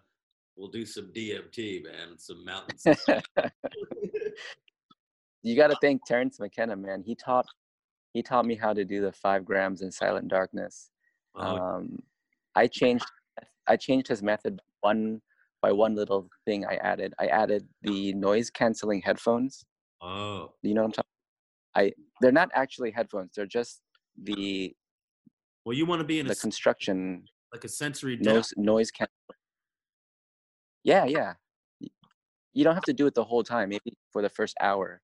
we'll 0.55 0.69
do 0.69 0.85
some 0.85 1.11
DMT, 1.15 1.83
man, 1.83 2.17
some 2.17 2.43
mountains. 2.43 2.85
you 5.43 5.55
got 5.55 5.67
to 5.67 5.77
thank 5.81 6.05
Terence 6.05 6.39
McKenna, 6.39 6.75
man. 6.75 7.03
He 7.05 7.15
taught 7.15 7.45
he 8.13 8.23
taught 8.23 8.45
me 8.45 8.55
how 8.55 8.73
to 8.73 8.85
do 8.85 9.01
the 9.01 9.11
five 9.11 9.43
grams 9.45 9.81
in 9.81 9.91
silent 9.91 10.29
darkness. 10.29 10.89
Oh, 11.35 11.57
Um, 11.57 11.99
I 12.55 12.67
changed 12.67 13.05
I 13.67 13.77
changed 13.77 14.07
his 14.07 14.23
method 14.23 14.59
one 14.81 15.21
by 15.65 15.71
one 15.71 15.95
little 15.95 16.29
thing 16.45 16.63
I 16.63 16.75
added. 16.75 17.15
I 17.19 17.25
added 17.25 17.67
the 17.81 18.13
noise 18.13 18.51
canceling 18.51 19.01
headphones. 19.01 19.65
oh, 19.99 20.53
You 20.61 20.75
know 20.75 20.81
what 20.83 20.89
I'm 20.89 20.91
talking? 20.91 21.09
I 21.75 21.83
they're 22.21 22.31
not 22.41 22.49
actually 22.53 22.91
headphones. 22.91 23.31
They're 23.35 23.47
just 23.59 23.81
the 24.29 24.75
well, 25.65 25.75
you 25.75 25.87
want 25.87 26.01
to 26.01 26.07
be 26.13 26.19
in 26.19 26.27
the 26.27 26.37
s- 26.39 26.41
construction 26.47 27.23
like 27.51 27.63
a 27.63 27.67
sensory 27.67 28.15
noise 28.17 28.49
depth. 28.49 28.57
noise 28.71 28.91
can. 28.91 29.07
Yeah, 30.83 31.05
yeah. 31.05 31.33
You 32.53 32.63
don't 32.63 32.75
have 32.75 32.83
to 32.93 32.93
do 32.93 33.07
it 33.07 33.15
the 33.15 33.23
whole 33.23 33.43
time. 33.43 33.69
Maybe 33.69 33.91
for 34.13 34.21
the 34.21 34.29
first 34.29 34.55
hour, 34.61 35.01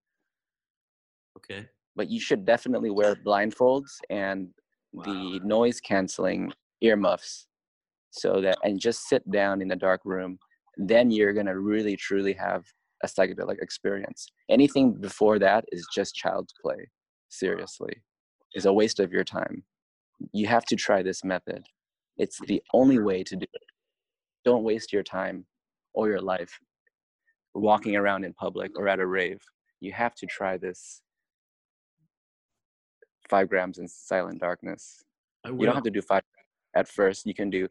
Okay. 1.37 1.61
but 1.95 2.07
you 2.13 2.19
should 2.19 2.45
definitely 2.45 2.91
wear 2.91 3.15
blindfolds 3.15 3.91
and 4.11 4.49
the 4.93 5.39
noise 5.43 5.79
canceling 5.81 6.53
earmuffs, 6.81 7.47
so 8.11 8.29
that 8.41 8.57
and 8.63 8.79
just 8.79 8.99
sit 9.09 9.23
down 9.31 9.55
in 9.63 9.71
a 9.71 9.75
dark 9.75 10.01
room. 10.05 10.37
Then 10.87 11.11
you're 11.11 11.33
gonna 11.33 11.57
really 11.59 11.95
truly 11.95 12.33
have 12.33 12.65
a 13.03 13.07
psychedelic 13.07 13.61
experience. 13.61 14.27
Anything 14.49 14.93
before 14.93 15.37
that 15.39 15.63
is 15.71 15.87
just 15.93 16.15
child's 16.15 16.53
play. 16.59 16.89
Seriously, 17.29 17.93
is 18.55 18.65
a 18.65 18.73
waste 18.73 18.99
of 18.99 19.11
your 19.11 19.23
time. 19.23 19.63
You 20.33 20.47
have 20.47 20.65
to 20.65 20.75
try 20.75 21.03
this 21.03 21.23
method. 21.23 21.63
It's 22.17 22.39
the 22.47 22.61
only 22.73 22.99
way 22.99 23.23
to 23.23 23.35
do 23.35 23.45
it. 23.53 23.63
Don't 24.43 24.63
waste 24.63 24.91
your 24.91 25.03
time 25.03 25.45
or 25.93 26.09
your 26.09 26.19
life 26.19 26.59
walking 27.53 27.95
around 27.95 28.23
in 28.23 28.33
public 28.33 28.71
or 28.75 28.87
at 28.87 28.99
a 28.99 29.05
rave. 29.05 29.41
You 29.81 29.91
have 29.93 30.15
to 30.15 30.25
try 30.25 30.57
this 30.57 31.01
five 33.29 33.49
grams 33.49 33.77
in 33.77 33.87
silent 33.87 34.39
darkness. 34.39 35.03
You 35.45 35.65
don't 35.65 35.75
have 35.75 35.83
to 35.83 35.91
do 35.91 36.01
five 36.01 36.23
at 36.75 36.87
first. 36.87 37.25
You 37.27 37.33
can 37.35 37.49
do 37.49 37.67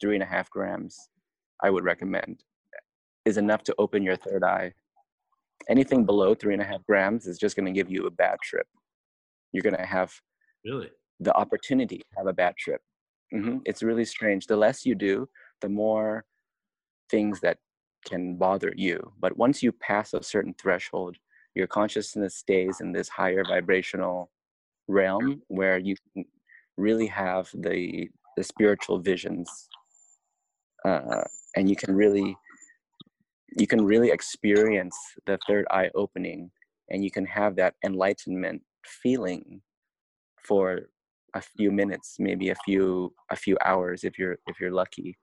three 0.00 0.14
and 0.14 0.22
a 0.22 0.26
half 0.26 0.48
grams. 0.48 1.08
I 1.62 1.70
would 1.70 1.84
recommend 1.84 2.44
is 3.24 3.36
enough 3.36 3.62
to 3.64 3.74
open 3.78 4.02
your 4.02 4.16
third 4.16 4.42
eye. 4.44 4.72
Anything 5.68 6.04
below 6.04 6.34
three 6.34 6.54
and 6.54 6.62
a 6.62 6.66
half 6.66 6.84
grams 6.86 7.26
is 7.26 7.38
just 7.38 7.56
going 7.56 7.66
to 7.66 7.72
give 7.72 7.90
you 7.90 8.06
a 8.06 8.10
bad 8.10 8.38
trip. 8.42 8.66
You're 9.52 9.62
going 9.62 9.76
to 9.76 9.86
have 9.86 10.12
Really? 10.64 10.90
the 11.20 11.34
opportunity 11.34 11.98
to 11.98 12.04
have 12.16 12.26
a 12.26 12.32
bad 12.32 12.56
trip. 12.56 12.80
hmm 13.32 13.58
It's 13.64 13.82
really 13.82 14.04
strange. 14.04 14.46
The 14.46 14.56
less 14.56 14.84
you 14.84 14.94
do, 14.94 15.28
the 15.60 15.68
more 15.68 16.24
things 17.10 17.40
that 17.40 17.58
can 18.04 18.36
bother 18.36 18.72
you. 18.76 19.12
But 19.20 19.36
once 19.36 19.62
you 19.62 19.70
pass 19.72 20.14
a 20.14 20.22
certain 20.22 20.54
threshold, 20.60 21.16
your 21.54 21.66
consciousness 21.66 22.36
stays 22.36 22.80
in 22.80 22.92
this 22.92 23.08
higher 23.08 23.44
vibrational 23.44 24.30
realm 24.88 25.42
where 25.48 25.78
you 25.78 25.94
can 26.14 26.24
really 26.76 27.06
have 27.06 27.48
the 27.54 28.08
the 28.36 28.42
spiritual 28.42 28.98
visions, 28.98 29.68
uh, 30.86 31.22
and 31.54 31.68
you 31.68 31.76
can 31.76 31.94
really 31.94 32.34
you 33.56 33.66
can 33.66 33.84
really 33.84 34.10
experience 34.10 34.96
the 35.26 35.38
third 35.46 35.66
eye 35.70 35.90
opening, 35.94 36.50
and 36.90 37.04
you 37.04 37.10
can 37.10 37.26
have 37.26 37.56
that 37.56 37.74
enlightenment 37.84 38.62
feeling 38.84 39.60
for 40.44 40.80
a 41.34 41.40
few 41.40 41.70
minutes, 41.70 42.16
maybe 42.18 42.50
a 42.50 42.54
few 42.64 43.12
a 43.30 43.36
few 43.36 43.56
hours 43.64 44.04
if 44.04 44.18
you're 44.18 44.36
if 44.46 44.60
you're 44.60 44.72
lucky. 44.72 45.16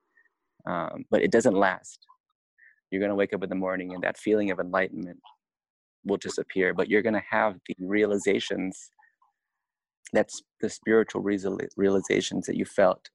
Um, 0.65 1.05
but 1.11 1.21
it 1.21 1.31
doesn't 1.31 1.55
last. 1.55 2.05
You're 2.91 3.01
gonna 3.01 3.15
wake 3.15 3.33
up 3.33 3.43
in 3.43 3.49
the 3.49 3.55
morning 3.55 3.93
and 3.93 4.03
that 4.03 4.17
feeling 4.17 4.51
of 4.51 4.59
enlightenment 4.59 5.19
will 6.05 6.17
disappear. 6.17 6.73
But 6.73 6.89
you're 6.89 7.01
gonna 7.01 7.23
have 7.29 7.55
the 7.67 7.75
realizations. 7.79 8.89
That's 10.11 10.41
the 10.61 10.69
spiritual 10.69 11.21
realizations 11.21 12.47
that 12.47 12.57
you 12.57 12.65
felt 12.65 13.09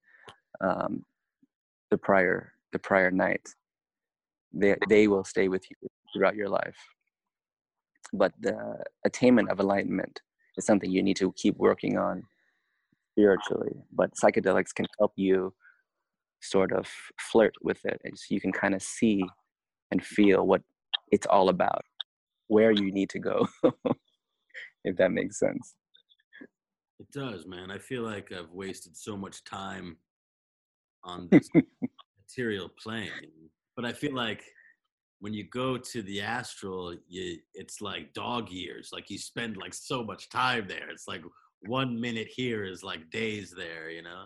um, 0.60 1.04
the 1.90 1.98
prior 1.98 2.52
the 2.72 2.78
prior 2.78 3.10
night. 3.10 3.48
They 4.54 4.76
they 4.88 5.08
will 5.08 5.24
stay 5.24 5.48
with 5.48 5.64
you 5.70 5.88
throughout 6.12 6.36
your 6.36 6.48
life. 6.48 6.76
But 8.12 8.32
the 8.40 8.56
attainment 9.04 9.50
of 9.50 9.60
enlightenment 9.60 10.20
is 10.56 10.64
something 10.64 10.90
you 10.90 11.02
need 11.02 11.16
to 11.16 11.32
keep 11.32 11.56
working 11.56 11.98
on 11.98 12.22
spiritually. 13.12 13.74
But 13.92 14.10
psychedelics 14.14 14.74
can 14.74 14.86
help 14.98 15.12
you 15.16 15.52
sort 16.40 16.72
of 16.72 16.86
flirt 17.18 17.54
with 17.62 17.84
it, 17.84 18.00
and 18.04 18.14
you 18.30 18.40
can 18.40 18.52
kind 18.52 18.74
of 18.74 18.82
see 18.82 19.24
and 19.90 20.04
feel 20.04 20.46
what 20.46 20.62
it's 21.10 21.26
all 21.26 21.48
about, 21.48 21.84
where 22.48 22.70
you 22.70 22.92
need 22.92 23.10
to 23.10 23.18
go, 23.18 23.46
if 24.84 24.96
that 24.96 25.10
makes 25.10 25.38
sense. 25.38 25.74
It 27.00 27.10
does, 27.12 27.46
man. 27.46 27.70
I 27.70 27.78
feel 27.78 28.02
like 28.02 28.32
I've 28.32 28.52
wasted 28.52 28.96
so 28.96 29.16
much 29.16 29.42
time 29.44 29.96
on 31.02 31.28
this 31.30 31.48
material 32.28 32.70
plane. 32.82 33.10
But 33.76 33.84
I 33.84 33.92
feel 33.92 34.14
like 34.14 34.44
when 35.20 35.32
you 35.32 35.44
go 35.44 35.78
to 35.78 36.02
the 36.02 36.20
astral, 36.20 36.94
you 37.08 37.38
it's 37.54 37.80
like 37.80 38.12
dog 38.12 38.50
years. 38.50 38.90
Like 38.92 39.10
you 39.10 39.18
spend 39.18 39.56
like 39.56 39.74
so 39.74 40.04
much 40.04 40.28
time 40.28 40.66
there. 40.68 40.90
It's 40.90 41.08
like 41.08 41.22
one 41.66 41.98
minute 42.00 42.28
here 42.28 42.64
is 42.64 42.82
like 42.82 43.10
days 43.10 43.52
there, 43.56 43.90
you 43.90 44.02
know? 44.02 44.24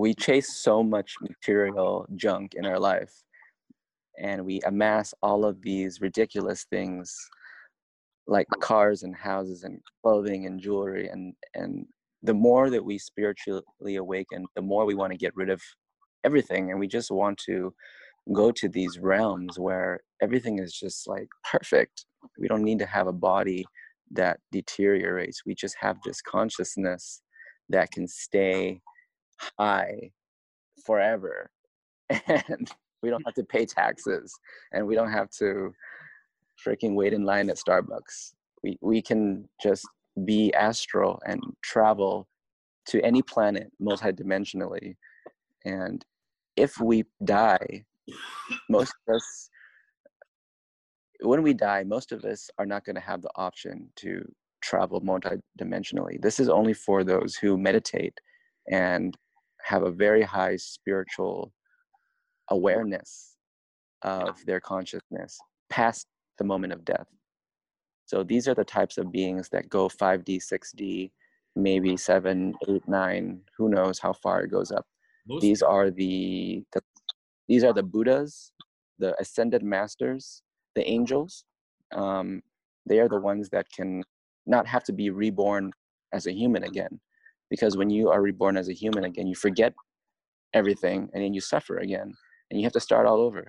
we 0.00 0.14
chase 0.14 0.56
so 0.56 0.82
much 0.82 1.16
material 1.20 2.06
junk 2.16 2.54
in 2.54 2.64
our 2.64 2.78
life 2.78 3.12
and 4.18 4.42
we 4.42 4.58
amass 4.62 5.12
all 5.22 5.44
of 5.44 5.60
these 5.60 6.00
ridiculous 6.00 6.64
things 6.70 7.14
like 8.26 8.46
cars 8.60 9.02
and 9.02 9.14
houses 9.14 9.62
and 9.64 9.78
clothing 10.02 10.46
and 10.46 10.58
jewelry 10.58 11.08
and 11.08 11.34
and 11.54 11.84
the 12.22 12.32
more 12.32 12.70
that 12.70 12.82
we 12.82 12.96
spiritually 12.96 13.96
awaken 13.96 14.46
the 14.56 14.62
more 14.62 14.86
we 14.86 14.94
want 14.94 15.12
to 15.12 15.18
get 15.18 15.36
rid 15.36 15.50
of 15.50 15.60
everything 16.24 16.70
and 16.70 16.78
we 16.78 16.86
just 16.86 17.10
want 17.10 17.38
to 17.46 17.72
go 18.32 18.52
to 18.52 18.68
these 18.68 18.98
realms 18.98 19.58
where 19.58 20.00
everything 20.22 20.58
is 20.58 20.72
just 20.72 21.08
like 21.08 21.28
perfect. 21.50 22.04
We 22.38 22.48
don't 22.48 22.62
need 22.62 22.78
to 22.80 22.86
have 22.86 23.06
a 23.06 23.12
body 23.12 23.64
that 24.12 24.40
deteriorates. 24.52 25.42
We 25.46 25.54
just 25.54 25.76
have 25.80 25.96
this 26.04 26.20
consciousness 26.20 27.22
that 27.68 27.90
can 27.92 28.06
stay 28.06 28.80
high 29.58 30.10
forever 30.84 31.50
and 32.26 32.70
we 33.02 33.10
don't 33.10 33.24
have 33.24 33.34
to 33.34 33.44
pay 33.44 33.64
taxes 33.64 34.34
and 34.72 34.86
we 34.86 34.94
don't 34.94 35.12
have 35.12 35.30
to 35.38 35.72
freaking 36.64 36.94
wait 36.94 37.14
in 37.14 37.24
line 37.24 37.48
at 37.48 37.56
starbucks. 37.56 38.32
We, 38.62 38.76
we 38.82 39.00
can 39.00 39.48
just 39.62 39.86
be 40.24 40.52
astral 40.52 41.20
and 41.26 41.40
travel 41.62 42.28
to 42.86 43.00
any 43.02 43.22
planet 43.22 43.70
multidimensionally 43.80 44.96
and 45.64 46.04
if 46.60 46.72
we 46.80 47.04
die 47.24 47.84
most 48.68 48.94
of 49.00 49.14
us 49.16 49.50
when 51.22 51.42
we 51.42 51.52
die 51.54 51.82
most 51.84 52.12
of 52.12 52.24
us 52.24 52.50
are 52.58 52.66
not 52.66 52.84
going 52.84 52.96
to 52.96 53.08
have 53.10 53.22
the 53.22 53.30
option 53.36 53.88
to 53.96 54.10
travel 54.62 55.00
multidimensionally 55.00 56.20
this 56.20 56.38
is 56.38 56.48
only 56.48 56.74
for 56.74 57.02
those 57.04 57.34
who 57.36 57.56
meditate 57.56 58.16
and 58.70 59.16
have 59.62 59.82
a 59.82 59.90
very 59.90 60.22
high 60.22 60.56
spiritual 60.56 61.52
awareness 62.50 63.36
of 64.02 64.44
their 64.46 64.60
consciousness 64.60 65.38
past 65.68 66.06
the 66.38 66.44
moment 66.44 66.72
of 66.72 66.84
death. 66.84 67.06
So 68.06 68.22
these 68.24 68.48
are 68.48 68.54
the 68.54 68.64
types 68.64 68.98
of 68.98 69.12
beings 69.12 69.48
that 69.50 69.68
go 69.68 69.88
5D, 69.88 70.40
6D, 70.52 71.10
maybe 71.54 71.96
7, 71.96 72.54
8, 72.68 72.88
9, 72.88 73.40
who 73.56 73.68
knows 73.68 73.98
how 73.98 74.12
far 74.12 74.42
it 74.42 74.50
goes 74.50 74.72
up. 74.72 74.86
These 75.40 75.62
are 75.62 75.90
the, 75.90 76.64
the 76.72 76.80
these 77.48 77.64
are 77.64 77.72
the 77.72 77.82
Buddhas, 77.82 78.52
the 78.98 79.20
ascended 79.20 79.62
masters, 79.62 80.42
the 80.76 80.88
angels. 80.88 81.44
Um, 81.92 82.42
they 82.86 83.00
are 83.00 83.08
the 83.08 83.20
ones 83.20 83.48
that 83.50 83.66
can 83.70 84.02
not 84.46 84.66
have 84.66 84.84
to 84.84 84.92
be 84.92 85.10
reborn 85.10 85.72
as 86.12 86.26
a 86.26 86.32
human 86.32 86.64
again 86.64 87.00
because 87.50 87.76
when 87.76 87.90
you 87.90 88.08
are 88.08 88.22
reborn 88.22 88.56
as 88.56 88.68
a 88.68 88.72
human 88.72 89.04
again 89.04 89.26
you 89.26 89.34
forget 89.34 89.72
everything 90.54 91.08
and 91.12 91.22
then 91.22 91.34
you 91.34 91.40
suffer 91.40 91.78
again 91.78 92.12
and 92.50 92.60
you 92.60 92.64
have 92.64 92.72
to 92.72 92.80
start 92.80 93.06
all 93.06 93.20
over. 93.20 93.46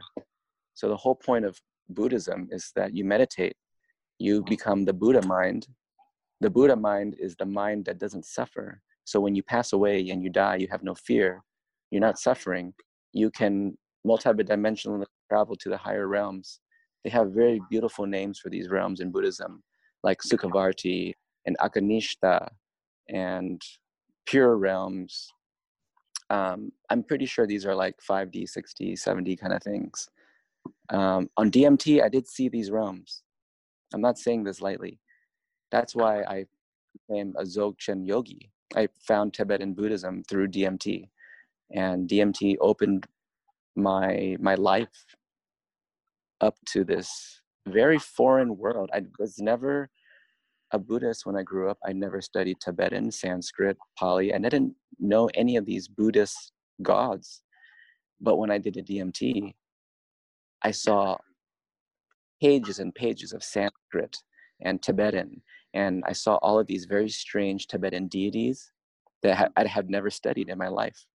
So 0.74 0.90
the 0.90 0.98
whole 0.98 1.16
point 1.16 1.45
of 1.45 1.59
buddhism 1.90 2.48
is 2.51 2.72
that 2.75 2.93
you 2.93 3.03
meditate 3.06 3.56
you 4.19 4.43
become 4.43 4.85
the 4.85 4.93
buddha 4.93 5.25
mind. 5.25 5.67
The 6.41 6.50
buddha 6.50 6.75
mind 6.75 7.16
is 7.19 7.35
the 7.35 7.45
mind 7.45 7.85
that 7.85 7.98
doesn't 7.98 8.25
suffer. 8.25 8.82
So 9.03 9.19
when 9.19 9.35
you 9.35 9.43
pass 9.43 9.74
away 9.74 10.09
and 10.09 10.24
you 10.24 10.30
die 10.30 10.58
you 10.58 10.67
have 10.69 10.83
no 10.83 10.95
fear 10.95 11.43
you're 11.92 12.02
not 12.02 12.20
suffering. 12.20 12.74
You 13.14 13.30
can 13.30 13.78
multidimensionally 14.08 15.06
travel 15.30 15.56
to 15.58 15.70
the 15.70 15.78
higher 15.78 16.08
realms. 16.08 16.60
They 17.03 17.10
have 17.10 17.32
very 17.32 17.61
beautiful 17.70 18.06
names 18.06 18.40
for 18.40 18.50
these 18.50 18.70
realms 18.70 19.00
in 19.00 19.11
Buddhism, 19.11 19.61
like 20.03 20.20
Sukhavati 20.22 21.14
and 21.45 21.58
Akanishta 21.60 22.48
and 23.10 23.61
pure 24.26 24.58
realms. 24.58 25.32
Um, 26.30 26.72
I'm 26.90 27.03
pretty 27.03 27.26
sure 27.26 27.45
these 27.45 27.66
are 27.66 27.76
like 27.76 27.95
5D, 28.10 28.44
6D, 28.44 28.94
7D 28.94 29.40
kind 29.40 29.53
of 29.53 29.61
things. 29.61 30.10
Um, 30.90 31.30
on 31.38 31.52
DMT, 31.52 32.03
I 32.03 32.10
did 32.10 32.28
see 32.28 32.48
these 32.48 32.72
realms. 32.72 33.24
I'm 33.94 34.02
not 34.02 34.18
saying 34.18 34.44
this 34.44 34.61
lightly. 34.61 35.00
That's 35.72 35.95
why 35.95 36.22
I 36.24 36.45
became 37.08 37.34
a 37.38 37.44
Dzogchen 37.44 38.08
yogi. 38.08 38.52
I 38.76 38.88
found 39.06 39.34
Tibetan 39.34 39.74
Buddhism 39.74 40.24
through 40.30 40.50
DMT, 40.50 41.10
and 41.74 42.09
DMT 42.09 42.58
opened 42.61 43.08
my 43.75 44.35
my 44.40 44.56
life 44.56 45.06
up 46.41 46.56
to 46.67 46.83
this 46.83 47.41
very 47.67 48.00
foreign 48.00 48.58
world. 48.58 48.90
I 48.93 49.03
was 49.19 49.38
never 49.40 49.90
a 50.72 50.80
Buddhist 50.80 51.25
when 51.25 51.35
I 51.35 51.43
grew 51.43 51.69
up. 51.69 51.77
I 51.85 51.93
never 51.93 52.22
studied 52.22 52.58
Tibetan, 52.59 53.11
Sanskrit, 53.11 53.77
Pali, 53.98 54.32
and 54.32 54.45
I 54.45 54.50
didn't 54.50 54.75
know 55.00 55.30
any 55.35 55.58
of 55.58 55.66
these 55.66 55.88
Buddhist 55.88 56.53
gods. 56.82 57.41
But 58.19 58.38
when 58.38 58.51
I 58.51 58.58
did 58.58 58.77
a 58.77 58.83
DMT, 58.83 59.53
I 60.64 60.72
saw 60.72 61.17
pages 62.41 62.80
and 62.80 62.93
pages 62.93 63.33
of 63.33 63.43
Sanskrit 63.43 64.17
and 64.61 64.82
Tibetan, 64.82 65.41
and 65.74 66.03
I 66.06 66.14
saw 66.14 66.35
all 66.38 66.59
of 66.59 66.67
these 66.67 66.85
very 66.85 67.09
strange 67.09 67.67
Tibetan 67.67 68.08
deities 68.08 68.72
that 69.24 69.51
I 69.56 69.67
had 69.67 69.90
never 69.90 70.09
studied 70.09 70.50
in 70.50 70.58
my 70.58 70.67
life. 70.67 71.06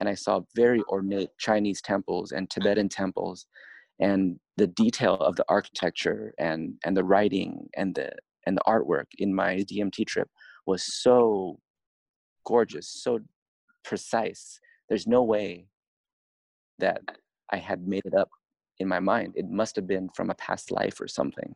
And 0.00 0.08
I 0.08 0.14
saw 0.14 0.40
very 0.54 0.82
ornate 0.88 1.30
Chinese 1.38 1.80
temples 1.80 2.32
and 2.32 2.50
Tibetan 2.50 2.88
temples, 2.88 3.46
and 3.98 4.38
the 4.56 4.66
detail 4.66 5.14
of 5.14 5.36
the 5.36 5.44
architecture 5.48 6.34
and 6.38 6.74
and 6.84 6.96
the 6.96 7.04
writing 7.04 7.68
and 7.76 7.94
the 7.94 8.10
and 8.46 8.56
the 8.56 8.62
artwork 8.66 9.06
in 9.18 9.34
my 9.34 9.56
DMT 9.56 10.06
trip 10.06 10.28
was 10.66 10.82
so 10.82 11.58
gorgeous, 12.44 12.88
so 12.88 13.20
precise. 13.84 14.60
There's 14.88 15.06
no 15.06 15.22
way 15.22 15.66
that 16.78 17.00
I 17.50 17.56
had 17.56 17.86
made 17.86 18.04
it 18.04 18.14
up 18.14 18.28
in 18.78 18.88
my 18.88 19.00
mind. 19.00 19.32
It 19.36 19.48
must 19.48 19.76
have 19.76 19.86
been 19.86 20.08
from 20.14 20.30
a 20.30 20.34
past 20.34 20.70
life 20.70 21.00
or 21.00 21.08
something. 21.08 21.54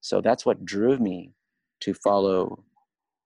So 0.00 0.20
that's 0.20 0.46
what 0.46 0.64
drew 0.64 0.98
me 0.98 1.32
to 1.80 1.94
follow 1.94 2.64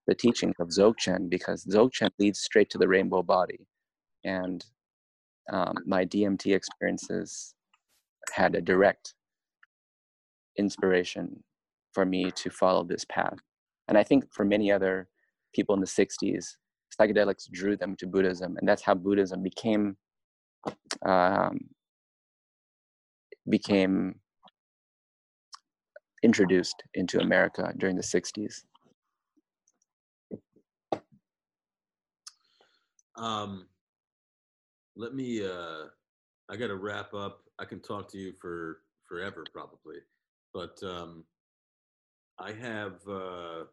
the 0.07 0.15
teachings 0.15 0.55
of 0.59 0.69
Dzogchen 0.69 1.29
because 1.29 1.65
Dzogchen 1.65 2.11
leads 2.19 2.41
straight 2.41 2.71
to 2.71 2.79
the 2.79 2.89
rainbow 2.89 3.23
body. 3.23 3.67
And 4.25 4.65
um, 5.53 5.77
my 5.87 6.05
DMT 6.05 6.55
experiences 6.55 7.55
had 8.33 8.55
a 8.55 8.61
direct 8.61 9.15
inspiration 10.59 11.43
for 11.93 12.05
me 12.05 12.31
to 12.33 12.51
follow 12.51 12.85
this 12.85 13.05
path. 13.09 13.39
And 13.89 13.99
I 13.99 14.03
think 14.03 14.25
for 14.33 14.45
many 14.45 14.73
other 14.73 15.09
people 15.55 15.75
in 15.75 15.81
the 15.81 15.87
60s, 15.87 16.47
psychedelics 16.99 17.51
drew 17.51 17.77
them 17.77 17.97
to 17.97 18.07
Buddhism. 18.07 18.57
And 18.59 18.69
that's 18.69 18.83
how 18.83 18.95
Buddhism 18.95 19.43
became 19.43 19.97
um, 21.05 21.59
became 23.51 24.15
introduced 26.23 26.83
into 26.95 27.21
America 27.21 27.73
during 27.77 27.97
the 27.97 28.03
60s. 28.03 28.63
Um, 33.17 33.67
let 34.97 35.15
me. 35.15 35.45
Uh, 35.45 35.87
I 36.51 36.57
got 36.57 36.69
to 36.69 36.77
wrap 36.77 37.15
up. 37.15 37.41
I 37.59 37.65
can 37.65 37.81
talk 37.81 38.11
to 38.13 38.19
you 38.19 38.33
for 38.33 38.81
forever, 39.09 39.45
probably, 39.53 39.97
but 40.53 40.79
um, 40.83 41.25
I 42.39 42.53
have 42.53 42.95
uh, 43.09 43.65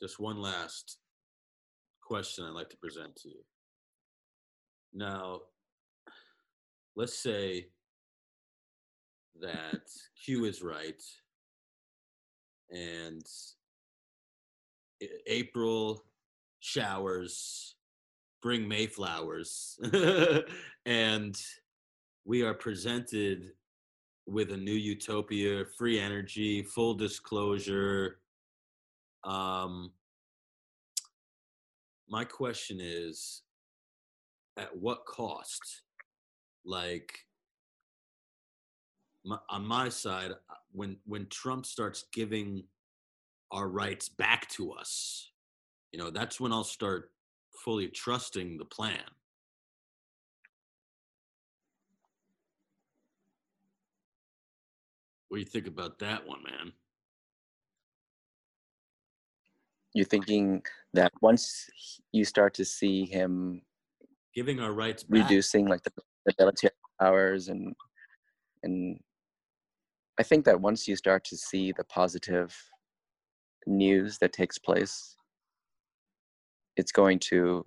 just 0.00 0.18
one 0.18 0.40
last 0.40 0.98
question 2.02 2.44
I'd 2.44 2.54
like 2.54 2.70
to 2.70 2.76
present 2.76 3.14
to 3.16 3.28
you. 3.28 3.40
Now, 4.94 5.40
let's 6.96 7.18
say 7.18 7.68
that 9.40 9.82
Q 10.24 10.44
is 10.44 10.62
right, 10.62 11.02
and 12.70 13.24
April 15.26 16.04
showers 16.60 17.76
bring 18.42 18.68
Mayflowers, 18.68 19.78
and 20.86 21.40
we 22.24 22.42
are 22.42 22.54
presented 22.54 23.52
with 24.26 24.52
a 24.52 24.56
new 24.56 24.72
utopia, 24.72 25.64
free 25.78 25.98
energy, 25.98 26.62
full 26.62 26.94
disclosure. 26.94 28.18
Um, 29.24 29.92
my 32.08 32.24
question 32.24 32.78
is, 32.80 33.42
at 34.58 34.76
what 34.76 35.06
cost? 35.06 35.82
Like, 36.64 37.18
my, 39.24 39.38
on 39.48 39.64
my 39.64 39.88
side, 39.88 40.32
uh, 40.32 40.54
when 40.72 40.96
when 41.06 41.26
Trump 41.26 41.64
starts 41.64 42.04
giving 42.12 42.64
our 43.50 43.68
rights 43.68 44.08
back 44.08 44.48
to 44.50 44.72
us, 44.72 45.30
you 45.92 45.98
know, 45.98 46.10
that's 46.10 46.40
when 46.40 46.52
I'll 46.52 46.64
start 46.64 47.10
fully 47.64 47.88
trusting 47.88 48.58
the 48.58 48.64
plan. 48.64 48.98
What 55.28 55.36
do 55.36 55.40
you 55.40 55.46
think 55.46 55.66
about 55.66 55.98
that 56.00 56.26
one, 56.26 56.42
man? 56.42 56.72
You're 59.94 60.04
thinking 60.04 60.62
that 60.94 61.12
once 61.20 61.68
you 62.12 62.24
start 62.24 62.54
to 62.54 62.64
see 62.64 63.06
him 63.06 63.62
giving 64.34 64.60
our 64.60 64.72
rights 64.72 65.02
back. 65.02 65.22
reducing 65.22 65.66
like 65.66 65.82
the, 65.82 65.92
the 66.26 66.34
military 66.38 66.72
powers 67.00 67.48
and 67.48 67.74
and 68.62 68.98
I 70.18 70.22
think 70.22 70.44
that 70.44 70.60
once 70.60 70.86
you 70.86 70.96
start 70.96 71.24
to 71.24 71.36
see 71.36 71.72
the 71.72 71.84
positive 71.84 72.54
news 73.66 74.18
that 74.18 74.32
takes 74.32 74.58
place, 74.58 75.16
it's 76.76 76.92
going 76.92 77.18
to 77.18 77.64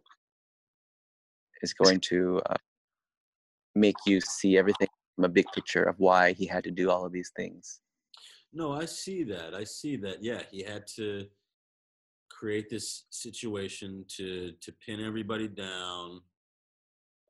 is 1.62 1.74
going 1.74 2.00
to 2.00 2.42
uh, 2.50 2.56
make 3.74 3.96
you 4.06 4.22
see 4.22 4.58
everything 4.58 4.88
from 5.16 5.26
a 5.26 5.30
big 5.30 5.46
picture 5.54 5.84
of 5.84 5.96
why 6.00 6.34
he 6.34 6.46
had 6.46 6.64
to 6.64 6.72
do 6.72 6.92
all 6.92 7.06
of 7.06 7.12
these 7.12 7.32
things. 7.36 7.80
No, 8.54 8.72
I 8.72 8.86
see 8.86 9.24
that. 9.24 9.54
I 9.54 9.64
see 9.64 9.98
that. 9.98 10.24
Yeah, 10.24 10.44
he 10.52 10.64
had 10.64 10.88
to 10.96 11.26
create 12.30 12.70
this 12.70 13.06
situation 13.10 14.06
to 14.18 14.54
to 14.62 14.72
pin 14.86 15.04
everybody 15.04 15.48
down, 15.48 16.22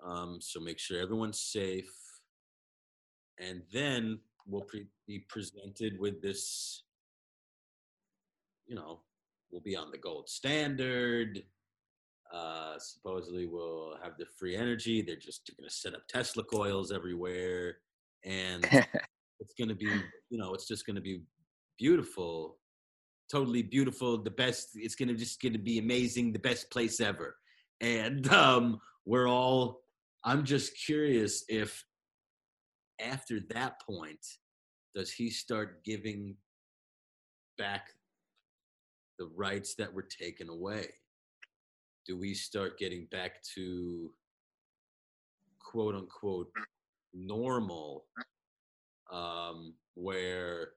um, 0.04 0.40
so 0.42 0.60
make 0.60 0.80
sure 0.80 1.00
everyone's 1.02 1.40
safe, 1.40 1.96
and 3.40 3.62
then 3.74 4.20
we'll 4.46 4.62
pre- 4.62 4.88
be 5.08 5.26
presented 5.30 6.00
with 6.00 6.22
this. 6.22 6.84
You 8.68 8.76
know, 8.76 9.02
we'll 9.52 9.62
be 9.62 9.76
on 9.76 9.92
the 9.92 9.98
gold 9.98 10.30
standard. 10.30 11.44
Uh, 12.34 12.78
supposedly, 12.80 13.46
we'll 13.46 13.98
have 14.04 14.18
the 14.18 14.26
free 14.38 14.56
energy. 14.56 15.02
They're 15.02 15.16
just 15.16 15.50
going 15.58 15.68
to 15.68 15.74
set 15.74 15.94
up 15.94 16.08
Tesla 16.08 16.44
coils 16.44 16.92
everywhere, 16.92 17.78
and 18.24 18.66
it's 19.40 19.54
going 19.58 19.70
to 19.70 19.76
be, 19.76 19.90
you 20.30 20.38
know, 20.38 20.54
it's 20.54 20.68
just 20.68 20.86
going 20.86 20.96
to 20.96 21.02
be 21.02 21.22
beautiful, 21.78 22.58
totally 23.32 23.64
beautiful. 23.64 24.18
The 24.18 24.32
best. 24.32 24.72
It's 24.76 24.96
going 24.96 25.10
to 25.10 25.16
just 25.16 25.42
going 25.42 25.54
to 25.54 25.60
be 25.60 25.80
amazing. 25.80 26.34
The 26.34 26.40
best 26.40 26.70
place 26.72 27.00
ever. 27.00 27.36
And 27.82 28.28
um, 28.34 28.80
we're 29.06 29.28
all. 29.28 29.82
I'm 30.24 30.44
just 30.44 30.74
curious 30.84 31.46
if 31.48 31.86
after 33.00 33.40
that 33.52 33.82
point, 33.86 34.26
does 34.96 35.12
he 35.12 35.30
start 35.30 35.84
giving 35.84 36.36
back 37.58 37.90
the 39.20 39.28
rights 39.36 39.76
that 39.76 39.94
were 39.94 40.08
taken 40.20 40.50
away? 40.50 40.88
Do 42.06 42.18
we 42.18 42.34
start 42.34 42.78
getting 42.78 43.06
back 43.12 43.42
to 43.56 44.12
quote 45.60 45.96
unquote 45.96 46.52
normal 47.14 48.06
um, 49.12 49.74
where 49.96 50.70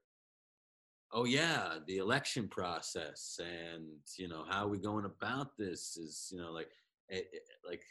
oh 1.12 1.24
yeah 1.24 1.74
the 1.86 1.98
election 1.98 2.48
process 2.48 3.40
and 3.40 3.86
you 4.16 4.28
know 4.28 4.44
how 4.48 4.65
are 4.65 4.68
we 4.68 4.78
going 4.78 5.05
about 5.05 5.57
this 5.57 5.97
is 5.97 6.31
you 6.32 6.39
know 6.39 6.52
like 6.52 6.68
it, 7.08 7.28
it, 7.32 7.42
like 7.66 7.82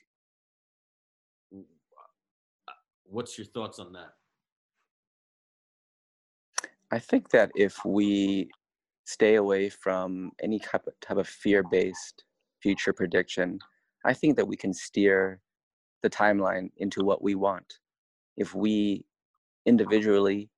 uh, 2.68 2.72
what's 3.06 3.38
your 3.38 3.48
thoughts 3.48 3.80
on 3.80 3.94
that? 3.94 4.14
I 6.92 7.00
think 7.00 7.30
that 7.30 7.52
if 7.56 7.84
we 7.84 8.50
stay 9.06 9.36
away 9.36 9.70
from 9.70 10.32
any 10.42 10.60
type 10.60 10.88
of, 10.88 11.00
type 11.02 11.18
of 11.18 11.28
fear-based 11.28 12.24
future 12.68 12.94
prediction, 12.94 13.60
I 14.06 14.14
think 14.14 14.36
that 14.36 14.48
we 14.52 14.58
can 14.58 14.74
steer 14.74 15.40
the 16.04 16.10
timeline 16.10 16.70
into 16.78 17.00
what 17.04 17.22
we 17.22 17.34
want. 17.36 17.70
If 18.36 18.54
we 18.54 19.06
individually 19.66 20.50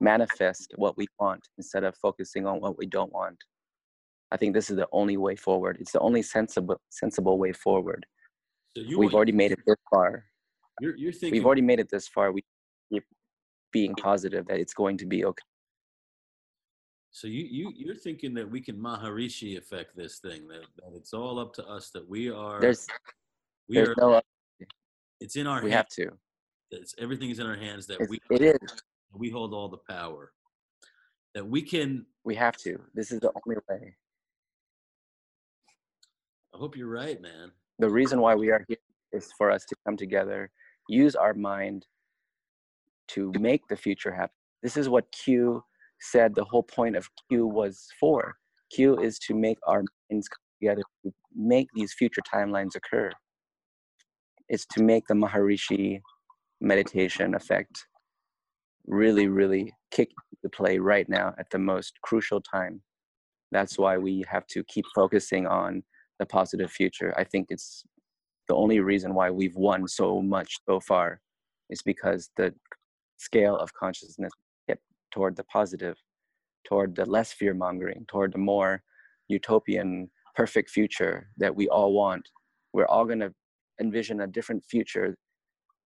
manifest 0.00 0.72
what 0.76 0.96
we 0.96 1.06
want 1.18 1.42
instead 1.58 1.84
of 1.84 1.94
focusing 1.96 2.46
on 2.46 2.60
what 2.60 2.78
we 2.78 2.86
don't 2.86 3.12
want. 3.12 3.36
I 4.32 4.36
think 4.38 4.54
this 4.54 4.70
is 4.70 4.76
the 4.76 4.88
only 4.92 5.16
way 5.16 5.36
forward. 5.36 5.76
It's 5.80 5.92
the 5.92 6.00
only 6.00 6.22
sensible 6.22 6.80
sensible 6.88 7.36
way 7.38 7.52
forward. 7.52 8.06
So 8.76 8.82
you 8.82 8.98
We've 8.98 9.14
already 9.14 9.32
made 9.32 9.52
it 9.52 9.58
this 9.66 9.76
far. 9.90 10.24
You're, 10.80 10.96
you're 10.96 11.12
thinking. 11.12 11.32
We've 11.32 11.46
already 11.46 11.62
made 11.62 11.80
it 11.80 11.90
this 11.90 12.08
far. 12.08 12.32
We 12.32 12.42
keep 12.92 13.04
being 13.72 13.94
positive 13.94 14.46
that 14.46 14.58
it's 14.58 14.72
going 14.72 14.96
to 14.98 15.06
be 15.06 15.24
okay. 15.24 15.42
So 17.12 17.26
you 17.26 17.44
you 17.50 17.72
you're 17.76 17.96
thinking 17.96 18.34
that 18.34 18.48
we 18.48 18.60
can 18.60 18.76
Maharishi 18.76 19.58
affect 19.58 19.96
this 19.96 20.18
thing 20.18 20.46
that, 20.48 20.62
that 20.78 20.96
it's 20.96 21.12
all 21.12 21.38
up 21.38 21.52
to 21.54 21.66
us 21.66 21.90
that 21.90 22.08
we 22.08 22.30
are 22.30 22.60
There's 22.60 22.86
we 23.68 23.76
there's 23.76 23.88
are 23.88 23.94
no 23.98 24.20
it's 25.20 25.36
in 25.36 25.46
our 25.46 25.56
hands. 25.56 25.64
we 25.64 25.70
hands. 25.70 25.96
have 25.96 26.08
to. 26.08 26.16
It's, 26.70 26.94
everything 26.98 27.30
is 27.30 27.40
in 27.40 27.46
our 27.46 27.56
hands 27.56 27.86
that 27.88 28.00
It's, 28.00 28.08
we 28.10 28.20
it 28.30 28.42
is. 28.42 28.82
we 29.12 29.28
hold 29.28 29.52
all 29.52 29.68
the 29.68 29.76
power. 29.78 30.32
That 31.34 31.46
we 31.46 31.62
can. 31.62 32.06
We 32.24 32.34
have 32.36 32.56
to. 32.58 32.80
This 32.94 33.10
is 33.12 33.20
the 33.20 33.30
only 33.44 33.58
way. 33.68 33.96
I 36.54 36.58
hope 36.58 36.76
you're 36.76 36.88
right, 36.88 37.20
man. 37.20 37.50
The 37.80 37.90
reason 37.90 38.20
why 38.20 38.34
we 38.34 38.50
are 38.50 38.64
here 38.68 38.78
is 39.12 39.30
for 39.36 39.50
us 39.50 39.64
to 39.66 39.76
come 39.86 39.96
together, 39.96 40.50
use 40.88 41.14
our 41.16 41.34
mind 41.34 41.86
to 43.08 43.32
make 43.38 43.66
the 43.68 43.76
future 43.76 44.12
happen. 44.12 44.34
This 44.62 44.76
is 44.76 44.88
what 44.88 45.10
Q 45.12 45.62
said 46.00 46.34
the 46.34 46.44
whole 46.44 46.62
point 46.62 46.96
of 46.96 47.08
Q 47.28 47.46
was 47.46 47.86
for. 47.98 48.34
Q 48.72 48.98
is 49.00 49.18
to 49.20 49.34
make 49.34 49.58
our 49.66 49.84
minds 50.10 50.28
come 50.28 50.38
together 50.60 50.82
to 51.04 51.12
make 51.34 51.68
these 51.74 51.92
future 51.92 52.22
timelines 52.32 52.74
occur. 52.76 53.10
It's 54.48 54.66
to 54.72 54.82
make 54.82 55.06
the 55.06 55.14
Maharishi 55.14 56.00
meditation 56.60 57.34
effect 57.34 57.86
really, 58.86 59.28
really 59.28 59.72
kick 59.90 60.10
into 60.32 60.54
play 60.54 60.78
right 60.78 61.08
now 61.08 61.34
at 61.38 61.48
the 61.50 61.58
most 61.58 61.94
crucial 62.02 62.40
time. 62.40 62.82
That's 63.52 63.78
why 63.78 63.98
we 63.98 64.24
have 64.28 64.46
to 64.48 64.64
keep 64.64 64.84
focusing 64.94 65.46
on 65.46 65.82
the 66.18 66.26
positive 66.26 66.70
future. 66.70 67.14
I 67.16 67.24
think 67.24 67.46
it's 67.50 67.84
the 68.48 68.54
only 68.54 68.80
reason 68.80 69.14
why 69.14 69.30
we've 69.30 69.56
won 69.56 69.86
so 69.88 70.20
much 70.20 70.58
so 70.68 70.80
far 70.80 71.20
is 71.70 71.82
because 71.82 72.30
the 72.36 72.52
scale 73.16 73.56
of 73.56 73.72
consciousness 73.74 74.32
toward 75.10 75.36
the 75.36 75.44
positive, 75.44 75.96
toward 76.64 76.94
the 76.94 77.06
less 77.06 77.32
fear 77.32 77.54
mongering, 77.54 78.04
toward 78.08 78.32
the 78.32 78.38
more 78.38 78.82
utopian, 79.28 80.10
perfect 80.34 80.70
future 80.70 81.28
that 81.36 81.54
we 81.54 81.68
all 81.68 81.92
want. 81.92 82.28
We're 82.72 82.86
all 82.86 83.04
going 83.04 83.20
to 83.20 83.32
envision 83.80 84.20
a 84.20 84.26
different 84.26 84.64
future 84.64 85.16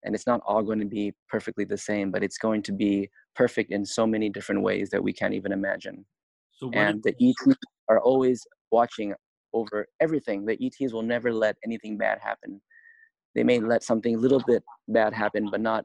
and 0.05 0.15
it's 0.15 0.27
not 0.27 0.41
all 0.47 0.62
going 0.62 0.81
to 0.81 0.85
be 0.85 1.12
perfectly 1.28 1.65
the 1.65 1.78
same 1.78 2.11
but 2.11 2.23
it's 2.23 2.39
going 2.39 2.61
to 2.62 2.73
be 2.73 3.09
perfect 3.35 3.70
in 3.73 3.86
so 3.86 4.07
many 4.07 4.28
different 4.28 4.62
ways 4.62 4.91
that 4.91 5.03
we 5.03 5.12
can't 5.12 5.35
even 5.35 5.53
imagine. 5.53 6.05
So 6.53 6.70
and 6.73 7.03
the 7.03 7.15
ets 7.20 7.57
are 7.89 8.01
always 8.01 8.47
watching 8.70 9.15
over 9.53 9.86
everything. 10.01 10.44
The 10.44 10.59
ets 10.65 10.93
will 10.93 11.03
never 11.03 11.33
let 11.33 11.57
anything 11.65 11.97
bad 11.97 12.19
happen. 12.20 12.61
They 13.35 13.44
may 13.44 13.61
let 13.61 13.83
something 13.83 14.15
a 14.15 14.19
little 14.19 14.43
bit 14.47 14.62
bad 14.89 15.12
happen 15.12 15.49
but 15.51 15.61
not 15.61 15.85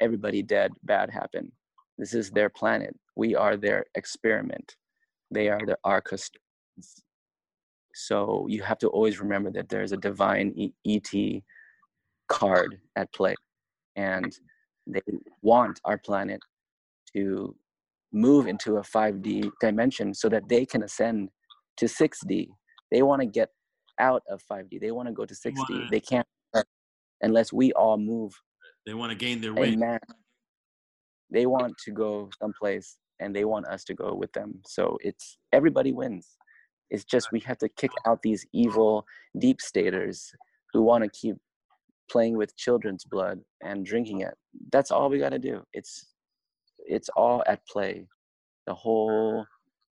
everybody 0.00 0.42
dead 0.42 0.72
bad 0.84 1.10
happen 1.10 1.50
this 1.98 2.14
is 2.14 2.30
their 2.30 2.48
planet 2.48 2.94
we 3.16 3.34
are 3.34 3.56
their 3.56 3.84
experiment 3.94 4.76
they 5.30 5.48
are 5.48 5.60
the, 5.66 5.76
our 5.84 6.00
custodians 6.00 7.04
so 7.94 8.46
you 8.48 8.62
have 8.62 8.78
to 8.78 8.88
always 8.88 9.20
remember 9.20 9.50
that 9.50 9.68
there's 9.68 9.92
a 9.92 9.96
divine 9.96 10.52
e- 10.56 10.72
et 10.86 11.42
card 12.28 12.78
at 12.96 13.12
play 13.12 13.34
and 13.96 14.32
they 14.86 15.00
want 15.42 15.80
our 15.84 15.98
planet 15.98 16.40
to 17.14 17.54
move 18.12 18.46
into 18.46 18.76
a 18.76 18.80
5D 18.82 19.50
dimension 19.60 20.14
so 20.14 20.28
that 20.28 20.48
they 20.48 20.64
can 20.64 20.82
ascend 20.82 21.28
to 21.76 21.86
6D. 21.86 22.48
They 22.90 23.02
want 23.02 23.20
to 23.20 23.26
get 23.26 23.50
out 23.98 24.22
of 24.30 24.42
5D. 24.50 24.80
They 24.80 24.92
want 24.92 25.08
to 25.08 25.12
go 25.12 25.26
to 25.26 25.34
6D. 25.34 25.52
wanna- 25.58 25.88
They 25.90 26.00
can't 26.00 26.26
unless 27.20 27.52
we 27.52 27.72
all 27.72 27.98
move 27.98 28.32
they 28.86 28.94
want 28.94 29.10
to 29.10 29.18
gain 29.18 29.40
their 29.40 29.52
weight. 29.52 29.78
They 31.30 31.46
want 31.46 31.76
to 31.84 31.90
go 31.90 32.30
someplace 32.40 32.98
and 33.20 33.34
they 33.34 33.44
want 33.44 33.66
us 33.66 33.84
to 33.84 33.94
go 33.94 34.14
with 34.14 34.32
them. 34.32 34.60
So 34.66 34.96
it's 35.00 35.38
everybody 35.52 35.92
wins. 35.92 36.36
It's 36.90 37.04
just 37.04 37.32
we 37.32 37.40
have 37.40 37.58
to 37.58 37.68
kick 37.68 37.90
out 38.06 38.22
these 38.22 38.46
evil 38.52 39.04
deep 39.38 39.60
staters 39.60 40.32
who 40.72 40.82
want 40.82 41.04
to 41.04 41.10
keep 41.10 41.36
playing 42.10 42.36
with 42.36 42.56
children's 42.56 43.04
blood 43.04 43.40
and 43.62 43.84
drinking 43.84 44.22
it. 44.22 44.34
That's 44.72 44.90
all 44.90 45.10
we 45.10 45.18
got 45.18 45.30
to 45.30 45.38
do. 45.38 45.62
It's 45.72 46.06
it's 46.78 47.10
all 47.10 47.42
at 47.46 47.66
play. 47.66 48.06
The 48.66 48.74
whole 48.74 49.44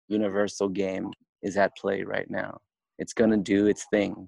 universal 0.08 0.70
game 0.70 1.12
is 1.44 1.58
at 1.58 1.76
play 1.78 2.04
right 2.04 2.30
now. 2.30 2.60
It's 2.98 3.14
going 3.14 3.32
to 3.32 3.38
do 3.38 3.68
its 3.68 3.86
thing. 3.92 4.28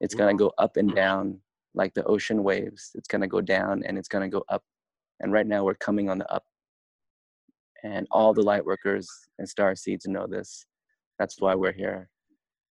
It's 0.00 0.14
going 0.14 0.36
to 0.36 0.40
go 0.40 0.52
up 0.58 0.76
and 0.76 0.94
down 0.94 1.40
like 1.74 1.92
the 1.94 2.04
ocean 2.04 2.42
waves. 2.44 2.90
It's 2.94 3.08
going 3.08 3.20
to 3.20 3.26
go 3.26 3.40
down 3.40 3.82
and 3.84 3.98
it's 3.98 4.08
going 4.08 4.22
to 4.22 4.34
go 4.34 4.44
up. 4.48 4.62
And 5.20 5.32
right 5.32 5.46
now 5.46 5.64
we're 5.64 5.74
coming 5.74 6.08
on 6.08 6.18
the 6.18 6.32
up. 6.32 6.44
And 7.84 8.06
all 8.10 8.34
the 8.34 8.42
light 8.42 8.64
workers 8.64 9.08
and 9.38 9.48
star 9.48 9.76
seeds 9.76 10.06
know 10.06 10.26
this. 10.26 10.66
That's 11.18 11.40
why 11.40 11.54
we're 11.54 11.72
here. 11.72 12.08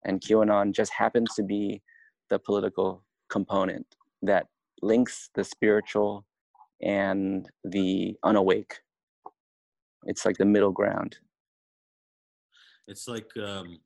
And 0.06 0.22
QAnon 0.22 0.74
just 0.74 0.92
happens 0.94 1.34
to 1.36 1.44
be 1.44 1.82
the 2.30 2.40
political 2.40 3.04
component 3.30 3.86
that 4.22 4.48
links 4.82 5.30
the 5.36 5.44
spiritual 5.44 6.26
and 6.82 7.50
the 7.64 8.16
unawake. 8.24 8.80
It's 10.06 10.26
like 10.26 10.38
the 10.38 10.46
middle 10.46 10.72
ground. 10.72 11.18
It's 12.88 13.08
like 13.08 13.30
um, 13.38 13.80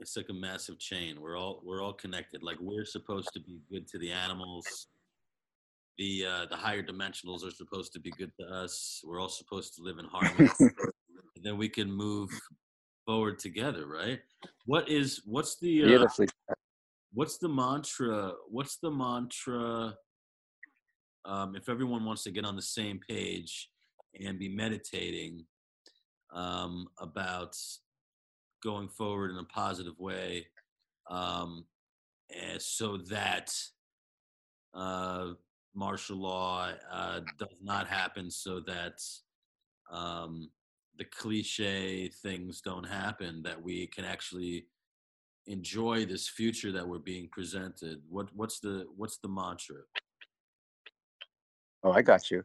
it's 0.00 0.16
like 0.16 0.30
a 0.30 0.34
massive 0.34 0.78
chain. 0.78 1.20
We're 1.20 1.38
all 1.38 1.60
we're 1.62 1.82
all 1.82 1.92
connected. 1.92 2.42
Like 2.42 2.56
we're 2.60 2.86
supposed 2.86 3.30
to 3.34 3.40
be 3.40 3.60
good 3.70 3.86
to 3.88 3.98
the 3.98 4.10
animals. 4.10 4.86
The 5.98 6.24
uh, 6.26 6.46
the 6.46 6.56
higher 6.56 6.82
dimensionals 6.82 7.44
are 7.46 7.50
supposed 7.50 7.92
to 7.92 8.00
be 8.00 8.10
good 8.12 8.32
to 8.40 8.46
us. 8.46 9.00
We're 9.04 9.20
all 9.20 9.28
supposed 9.28 9.74
to 9.76 9.82
live 9.82 9.98
in 9.98 10.06
harmony. 10.06 10.50
and 10.60 11.44
then 11.44 11.58
we 11.58 11.68
can 11.68 11.92
move 11.92 12.30
forward 13.06 13.38
together, 13.38 13.86
right? 13.86 14.20
What 14.66 14.88
is 14.88 15.22
what's 15.24 15.58
the 15.58 15.82
uh, 15.82 15.86
Beautifully. 15.86 16.28
what's 17.12 17.38
the 17.38 17.48
mantra? 17.48 18.32
What's 18.48 18.78
the 18.78 18.90
mantra? 18.90 19.94
Um, 21.24 21.54
if 21.54 21.68
everyone 21.68 22.04
wants 22.04 22.22
to 22.24 22.30
get 22.30 22.44
on 22.44 22.56
the 22.56 22.62
same 22.62 22.98
page 23.06 23.68
and 24.24 24.38
be 24.38 24.48
meditating 24.48 25.44
um, 26.32 26.88
about 26.98 27.56
going 28.62 28.88
forward 28.88 29.30
in 29.30 29.36
a 29.38 29.44
positive 29.44 29.98
way, 29.98 30.46
um, 31.10 31.64
and 32.30 32.60
so 32.60 32.98
that 33.08 33.52
uh, 34.74 35.32
martial 35.74 36.16
law 36.16 36.70
uh, 36.90 37.20
does 37.38 37.56
not 37.62 37.86
happen, 37.86 38.30
so 38.30 38.60
that 38.60 39.00
um, 39.90 40.50
the 40.98 41.04
cliche 41.04 42.08
things 42.08 42.60
don't 42.60 42.86
happen, 42.86 43.42
that 43.42 43.60
we 43.60 43.86
can 43.86 44.04
actually 44.04 44.66
enjoy 45.46 46.04
this 46.04 46.28
future 46.28 46.70
that 46.72 46.86
we're 46.86 46.98
being 46.98 47.28
presented. 47.30 48.00
What 48.08 48.28
what's 48.34 48.60
the 48.60 48.86
what's 48.96 49.18
the 49.18 49.28
mantra? 49.28 49.82
Oh, 51.82 51.92
I 51.92 52.02
got 52.02 52.30
you. 52.30 52.44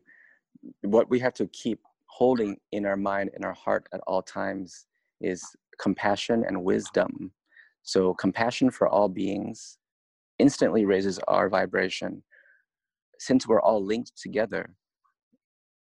What 0.82 1.10
we 1.10 1.20
have 1.20 1.34
to 1.36 1.48
keep 1.48 1.82
holding 2.06 2.58
in 2.72 2.86
our 2.86 2.96
mind 2.96 3.32
in 3.36 3.44
our 3.44 3.54
heart 3.54 3.88
at 3.94 4.00
all 4.08 4.22
times 4.22 4.86
is 5.20 5.44
compassion 5.80 6.46
and 6.48 6.64
wisdom. 6.64 7.32
So, 7.84 8.14
compassion 8.14 8.72
for 8.72 8.88
all 8.88 9.10
beings 9.10 9.78
instantly 10.40 10.86
raises 10.86 11.20
our 11.28 11.50
vibration. 11.50 12.24
Since 13.20 13.48
we're 13.48 13.62
all 13.62 13.84
linked 13.86 14.12
together, 14.22 14.76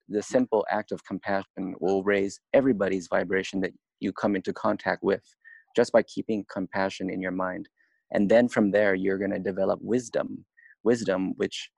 the 0.09 0.21
simple 0.23 0.65
act 0.69 0.91
of 0.91 1.03
compassion 1.05 1.75
will 1.79 2.03
raise 2.03 2.39
everybody's 2.53 3.07
vibration 3.07 3.59
that 3.61 3.71
you 3.99 4.13
come 4.13 4.35
into 4.35 4.53
contact 4.53 5.03
with 5.03 5.23
just 5.75 5.91
by 5.91 6.03
keeping 6.03 6.45
compassion 6.51 7.09
in 7.09 7.21
your 7.21 7.31
mind. 7.31 7.67
And 8.11 8.29
then 8.29 8.47
from 8.47 8.71
there, 8.71 8.95
you're 8.95 9.17
going 9.17 9.31
to 9.31 9.39
develop 9.39 9.79
wisdom, 9.81 10.45
wisdom 10.83 11.33
which 11.35 11.69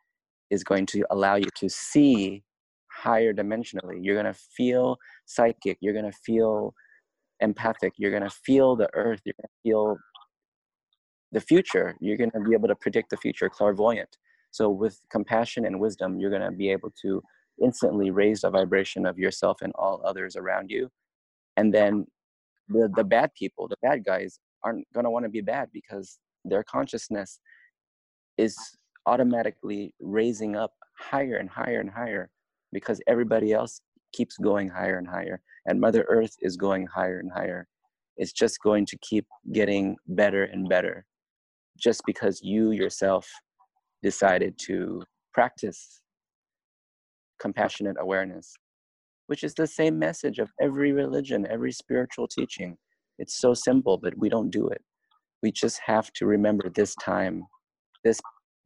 is 0.52 0.64
going 0.64 0.86
to 0.88 1.04
allow 1.10 1.36
you 1.36 1.48
to 1.56 1.70
see 1.70 2.44
higher 2.92 3.34
dimensionally. 3.34 4.00
You're 4.02 4.22
going 4.22 4.32
to 4.32 4.40
feel 4.56 4.98
psychic, 5.26 5.78
you're 5.82 5.94
going 5.94 6.10
to 6.10 6.18
feel 6.24 6.74
empathic, 7.40 7.94
you're 7.98 8.12
going 8.12 8.24
to 8.24 8.30
feel 8.30 8.76
the 8.76 8.90
earth, 8.94 9.22
you're 9.26 9.36
going 9.40 9.50
to 9.50 9.70
feel 9.70 9.98
the 11.32 11.42
future. 11.42 11.96
You're 12.00 12.18
going 12.18 12.32
to 12.32 12.40
be 12.40 12.54
able 12.54 12.68
to 12.68 12.76
predict 12.76 13.10
the 13.10 13.18
future, 13.18 13.50
clairvoyant. 13.50 14.18
So, 14.52 14.70
with 14.70 15.00
compassion 15.12 15.66
and 15.66 15.80
wisdom, 15.80 16.20
you're 16.20 16.30
going 16.30 16.50
to 16.50 16.52
be 16.52 16.70
able 16.70 16.92
to 17.02 17.22
instantly 17.62 18.12
raise 18.12 18.42
the 18.42 18.50
vibration 18.50 19.06
of 19.06 19.18
yourself 19.18 19.58
and 19.62 19.74
all 19.76 20.02
others 20.06 20.36
around 20.36 20.70
you. 20.70 20.90
And 21.58 21.74
then 21.74 22.06
the, 22.70 22.90
the 22.96 23.04
bad 23.04 23.32
people, 23.38 23.68
the 23.68 23.78
bad 23.82 24.06
guys, 24.06 24.40
aren't 24.64 24.86
going 24.94 25.04
to 25.04 25.10
want 25.10 25.26
to 25.26 25.30
be 25.30 25.42
bad 25.42 25.70
because 25.74 26.20
their 26.46 26.64
consciousness 26.64 27.40
is 28.38 28.58
automatically 29.06 29.94
raising 30.00 30.56
up 30.56 30.74
higher 30.98 31.38
and 31.38 31.50
higher 31.50 31.80
and 31.80 31.90
higher 31.90 32.30
because 32.72 33.02
everybody 33.08 33.54
else 33.54 33.82
keeps 34.14 34.38
going 34.38 34.68
higher 34.68 34.98
and 34.98 35.08
higher 35.08 35.42
and 35.66 35.80
mother 35.80 36.06
earth 36.10 36.36
is 36.42 36.58
going 36.58 36.86
higher 36.88 37.20
and 37.20 37.32
higher 37.32 37.68
it's 38.18 38.34
just 38.34 38.60
going 38.62 38.86
to 38.86 38.98
keep 39.02 39.26
getting 39.54 39.96
better 40.08 40.44
and 40.46 40.68
better 40.68 41.06
just 41.78 42.02
because 42.06 42.42
you 42.42 42.72
yourself 42.72 43.30
decided 44.04 44.58
to 44.58 45.04
practice 45.34 46.02
compassionate 47.40 47.96
awareness 48.00 48.56
which 49.30 49.44
is 49.44 49.54
the 49.54 49.68
same 49.68 50.00
message 50.00 50.40
of 50.40 50.52
every 50.60 50.92
religion 50.92 51.46
every 51.52 51.72
spiritual 51.72 52.28
teaching. 52.28 52.76
It's 53.20 53.40
so 53.40 53.54
simple 53.54 53.98
but 53.98 54.18
we 54.18 54.28
don't 54.28 54.50
do 54.50 54.68
it. 54.70 54.82
We 55.44 55.52
just 55.52 55.80
have 55.86 56.12
to 56.14 56.26
remember 56.26 56.70
this 56.70 56.96
time 56.96 57.44
this 58.04 58.20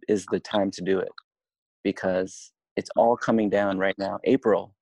is 0.08 0.26
the 0.32 0.40
time 0.40 0.72
to 0.72 0.82
do 0.82 1.00
it 1.00 1.12
because 1.84 2.53
it's 2.78 2.90
all 2.95 3.18
coming 3.18 3.50
down 3.50 3.78
right 3.78 3.95
now. 3.98 4.20
April 4.24 4.74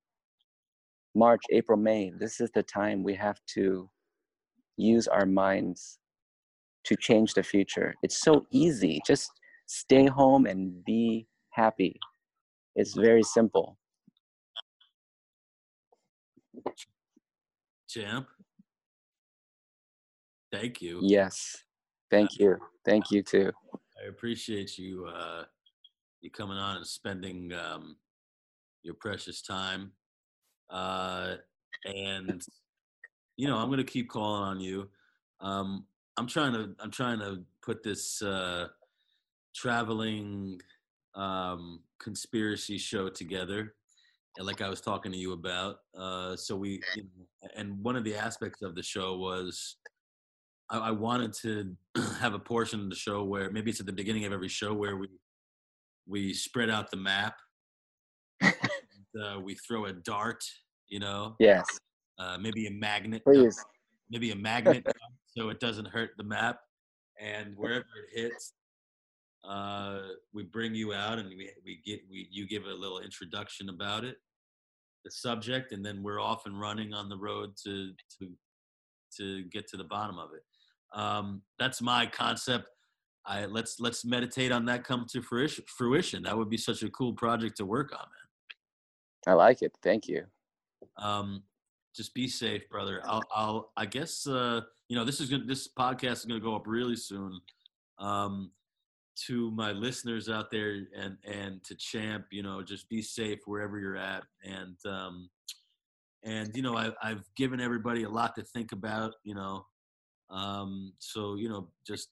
march 1.13 1.41
april 1.51 1.77
may 1.77 2.09
this 2.19 2.39
is 2.39 2.49
the 2.53 2.63
time 2.63 3.03
we 3.03 3.13
have 3.13 3.37
to 3.45 3.89
use 4.77 5.07
our 5.09 5.25
minds 5.25 5.97
to 6.83 6.95
change 6.95 7.33
the 7.33 7.43
future. 7.43 7.95
It's 8.03 8.21
so 8.21 8.45
easy. 8.51 9.01
Just 9.05 9.31
stay 9.71 10.05
home 10.05 10.45
and 10.45 10.83
be 10.85 11.27
happy 11.49 11.99
it's 12.75 12.93
very 12.93 13.23
simple 13.23 13.77
Champ. 17.87 18.27
Thank 20.51 20.81
you. 20.81 20.99
yes 21.01 21.63
thank 22.09 22.37
you 22.37 22.57
thank 22.85 23.11
you 23.11 23.23
too 23.23 23.51
I 24.01 24.07
appreciate 24.07 24.77
you 24.77 25.05
uh, 25.05 25.43
you 26.21 26.31
coming 26.31 26.57
on 26.57 26.77
and 26.77 26.87
spending 26.87 27.53
um, 27.53 27.97
your 28.83 28.95
precious 28.95 29.41
time. 29.41 29.91
Uh, 30.69 31.35
and 31.85 32.41
you 33.37 33.47
know, 33.47 33.57
I'm 33.57 33.69
gonna 33.69 33.83
keep 33.83 34.09
calling 34.09 34.43
on 34.43 34.59
you. 34.59 34.89
Um, 35.39 35.85
I'm 36.17 36.27
trying 36.27 36.53
to 36.53 36.75
I'm 36.79 36.91
trying 36.91 37.19
to 37.19 37.43
put 37.61 37.83
this 37.83 38.21
uh, 38.21 38.67
traveling 39.55 40.59
um, 41.15 41.81
conspiracy 41.99 42.77
show 42.77 43.09
together, 43.09 43.73
and 44.37 44.47
like 44.47 44.61
I 44.61 44.69
was 44.69 44.81
talking 44.81 45.11
to 45.11 45.17
you 45.17 45.33
about. 45.33 45.77
Uh, 45.97 46.35
so 46.35 46.55
we, 46.55 46.81
you 46.95 47.03
know, 47.03 47.49
and 47.55 47.83
one 47.83 47.95
of 47.95 48.03
the 48.03 48.15
aspects 48.15 48.61
of 48.61 48.75
the 48.75 48.83
show 48.83 49.17
was 49.17 49.77
I, 50.69 50.77
I 50.77 50.91
wanted 50.91 51.33
to 51.41 51.75
have 52.19 52.33
a 52.33 52.39
portion 52.39 52.81
of 52.81 52.89
the 52.89 52.95
show 52.95 53.23
where 53.23 53.51
maybe 53.51 53.71
it's 53.71 53.79
at 53.79 53.85
the 53.85 53.93
beginning 53.93 54.25
of 54.25 54.33
every 54.33 54.49
show 54.49 54.73
where 54.73 54.97
we 54.97 55.07
we 56.07 56.33
spread 56.33 56.69
out 56.69 56.91
the 56.91 56.97
map. 56.97 57.35
and, 58.41 59.23
uh, 59.23 59.39
we 59.39 59.53
throw 59.53 59.85
a 59.85 59.93
dart, 59.93 60.43
you 60.87 60.99
know, 60.99 61.35
yes 61.39 61.65
uh, 62.21 62.37
maybe 62.39 62.67
a 62.67 62.71
magnet, 62.71 63.23
please 63.23 63.63
maybe 64.09 64.31
a 64.31 64.35
magnet, 64.49 64.85
so 65.25 65.49
it 65.49 65.59
doesn't 65.59 65.87
hurt 65.87 66.11
the 66.17 66.23
map. 66.23 66.59
And 67.19 67.55
wherever 67.55 67.85
it 68.13 68.21
hits, 68.21 68.53
uh, 69.43 69.99
we 70.33 70.43
bring 70.43 70.75
you 70.75 70.93
out 70.93 71.17
and 71.17 71.29
we 71.29 71.49
we 71.65 71.81
get 71.85 72.01
we 72.09 72.27
you 72.31 72.47
give 72.47 72.65
a 72.65 72.73
little 72.73 72.99
introduction 72.99 73.69
about 73.69 74.03
it, 74.03 74.17
the 75.03 75.11
subject, 75.11 75.71
and 75.71 75.83
then 75.85 76.03
we're 76.03 76.19
off 76.19 76.45
and 76.45 76.59
running 76.59 76.93
on 76.93 77.09
the 77.09 77.17
road 77.17 77.51
to 77.63 77.93
to 78.19 78.29
to 79.17 79.43
get 79.45 79.67
to 79.69 79.77
the 79.77 79.83
bottom 79.83 80.17
of 80.19 80.29
it. 80.33 80.43
Um, 80.97 81.41
that's 81.57 81.81
my 81.81 82.05
concept. 82.05 82.67
I 83.25 83.45
let's 83.45 83.79
let's 83.79 84.05
meditate 84.05 84.51
on 84.51 84.65
that 84.65 84.83
come 84.83 85.05
to 85.11 85.21
fruition. 85.21 85.63
Fruition. 85.67 86.23
That 86.23 86.37
would 86.37 86.49
be 86.49 86.57
such 86.57 86.83
a 86.83 86.89
cool 86.89 87.13
project 87.13 87.57
to 87.57 87.65
work 87.65 87.91
on, 87.93 87.99
man. 87.99 89.33
i 89.33 89.33
like 89.33 89.61
it 89.61 89.71
thank 89.83 90.07
you 90.07 90.25
Um, 90.97 91.43
just 91.95 92.13
be 92.13 92.27
safe, 92.27 92.67
brother. 92.69 93.01
I'll 93.05 93.23
I'll 93.35 93.71
I 93.75 93.85
guess 93.85 94.27
uh, 94.27 94.61
you 94.87 94.95
know 94.95 95.03
this 95.03 95.19
is 95.19 95.29
gonna 95.29 95.45
this 95.45 95.67
podcast 95.67 96.13
is 96.13 96.25
gonna 96.25 96.39
go 96.39 96.55
up 96.55 96.67
really 96.67 96.95
soon. 96.95 97.39
Um, 97.99 98.51
to 99.15 99.51
my 99.51 99.71
listeners 99.71 100.29
out 100.29 100.49
there 100.51 100.83
and 100.97 101.17
and 101.25 101.63
to 101.63 101.75
champ 101.75 102.25
you 102.31 102.43
know 102.43 102.61
just 102.61 102.89
be 102.89 103.01
safe 103.01 103.39
wherever 103.45 103.79
you're 103.79 103.97
at. 103.97 104.23
And 104.43 104.77
um 104.85 105.29
and 106.23 106.55
you 106.55 106.61
know 106.61 106.77
I, 106.77 106.91
i've 107.01 107.23
given 107.35 107.59
everybody 107.59 108.03
a 108.03 108.09
lot 108.09 108.35
to 108.35 108.43
think 108.43 108.71
about 108.71 109.15
you 109.23 109.33
know 109.33 109.65
um 110.29 110.93
so 110.99 111.35
you 111.35 111.49
know 111.49 111.69
just 111.85 112.09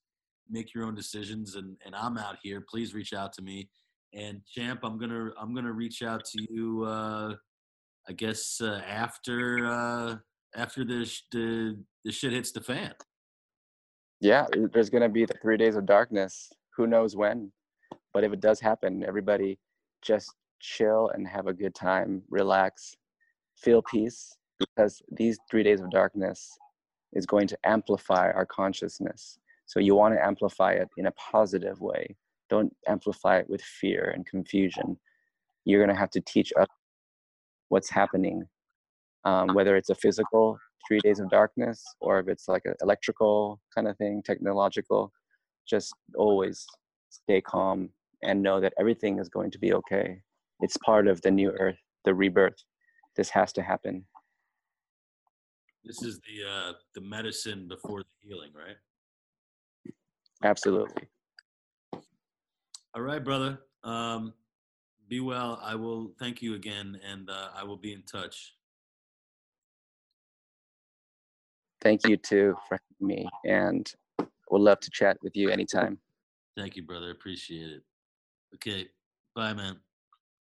make 0.49 0.73
your 0.73 0.85
own 0.85 0.95
decisions 0.95 1.55
and 1.55 1.77
and 1.85 1.95
i'm 1.95 2.17
out 2.17 2.37
here. 2.41 2.61
Please 2.61 2.93
reach 2.93 3.13
out 3.13 3.33
to 3.33 3.41
me. 3.41 3.69
And 4.13 4.41
champ 4.45 4.79
i'm 4.83 4.97
gonna 4.97 5.31
i'm 5.39 5.53
gonna 5.53 5.71
reach 5.71 6.01
out 6.01 6.25
to 6.25 6.47
you 6.51 6.83
uh 6.83 7.35
i 8.07 8.13
guess 8.13 8.59
uh, 8.61 8.81
after 8.87 9.65
uh 9.65 10.15
after 10.55 10.83
the 10.83 11.05
sh- 11.05 11.23
the 11.31 11.77
the 12.03 12.11
shit 12.11 12.33
hits 12.33 12.51
the 12.51 12.61
fan. 12.61 12.93
Yeah 14.19 14.47
there's 14.73 14.89
to 14.89 15.09
be 15.09 15.25
the 15.25 15.37
three 15.41 15.57
days 15.57 15.75
of 15.75 15.85
darkness 15.85 16.51
who 16.80 16.88
knows 16.88 17.16
when 17.16 17.51
but 18.14 18.24
if 18.24 18.32
it 18.32 18.40
does 18.40 18.59
happen 18.59 19.03
everybody 19.06 19.59
just 20.01 20.33
chill 20.61 21.11
and 21.14 21.27
have 21.27 21.48
a 21.48 21.53
good 21.53 21.75
time 21.75 22.22
relax 22.30 22.95
feel 23.58 23.82
peace 23.82 24.38
because 24.59 25.01
these 25.11 25.38
three 25.51 25.64
days 25.64 25.82
of 25.82 25.91
darkness 25.91 26.58
is 27.14 27.25
going 27.25 27.48
to 27.48 27.58
amplify 27.64 28.32
our 28.32 28.45
consciousness. 28.45 29.40
So 29.66 29.80
you 29.80 29.95
want 29.95 30.16
to 30.16 30.25
amplify 30.25 30.74
it 30.74 30.90
in 30.98 31.08
a 31.08 31.11
positive 31.11 31.80
way. 31.82 32.16
Don't 32.49 32.74
amplify 32.88 33.40
it 33.40 33.49
with 33.49 33.61
fear 33.61 34.14
and 34.16 34.25
confusion. 34.25 34.98
You're 35.66 35.83
going 35.83 35.93
to 35.93 35.99
have 35.99 36.09
to 36.11 36.22
teach 36.22 36.51
us 36.58 36.67
what's 37.69 37.90
happening 37.90 38.45
um, 39.25 39.53
whether 39.53 39.75
it's 39.75 39.90
a 39.90 39.95
physical 39.95 40.58
three 40.88 40.99
days 41.01 41.19
of 41.19 41.30
darkness 41.30 41.83
or 41.99 42.19
if 42.19 42.27
it's 42.30 42.48
like 42.48 42.64
an 42.66 42.74
electrical 42.82 43.59
kind 43.75 43.88
of 43.88 43.98
thing 43.98 44.24
technological 44.25 45.11
just 45.69 45.93
always 46.15 46.65
stay 47.09 47.41
calm 47.41 47.89
and 48.23 48.41
know 48.41 48.59
that 48.59 48.73
everything 48.80 49.19
is 49.19 49.30
going 49.30 49.51
to 49.51 49.59
be 49.59 49.73
okay. 49.73 50.22
It's 50.61 50.77
part 50.77 51.07
of 51.07 51.22
the 51.22 51.31
new 51.31 51.51
earth 51.51 51.77
the 52.06 52.14
rebirth. 52.14 52.56
This 53.15 53.30
has 53.30 53.51
to 53.53 53.61
happen. 53.61 54.06
This 55.83 56.01
is 56.01 56.19
the 56.19 56.49
uh 56.49 56.73
the 56.95 57.01
medicine 57.01 57.67
before 57.67 57.99
the 57.99 58.27
healing 58.27 58.51
right? 58.53 58.75
Absolutely. 60.43 61.07
All 62.95 63.01
right 63.01 63.23
brother. 63.23 63.59
Um 63.83 64.33
be 65.07 65.19
well. 65.19 65.59
I 65.64 65.75
will 65.75 66.11
thank 66.19 66.41
you 66.41 66.53
again 66.53 66.99
and 67.09 67.30
uh, 67.30 67.49
i 67.56 67.64
will 67.64 67.77
be 67.77 67.93
in 67.93 68.03
touch. 68.03 68.56
Thank 71.81 72.07
you 72.07 72.17
too 72.17 72.56
for 72.67 72.80
me 72.99 73.27
and 73.45 73.91
would 74.49 74.61
love 74.61 74.79
to 74.81 74.91
chat 74.91 75.17
with 75.21 75.35
you 75.35 75.49
anytime. 75.49 75.99
Thank 76.57 76.75
you 76.75 76.83
brother. 76.83 77.11
Appreciate 77.11 77.71
it. 77.71 77.83
Okay. 78.55 78.87
Bye 79.35 79.53
man 79.53 79.79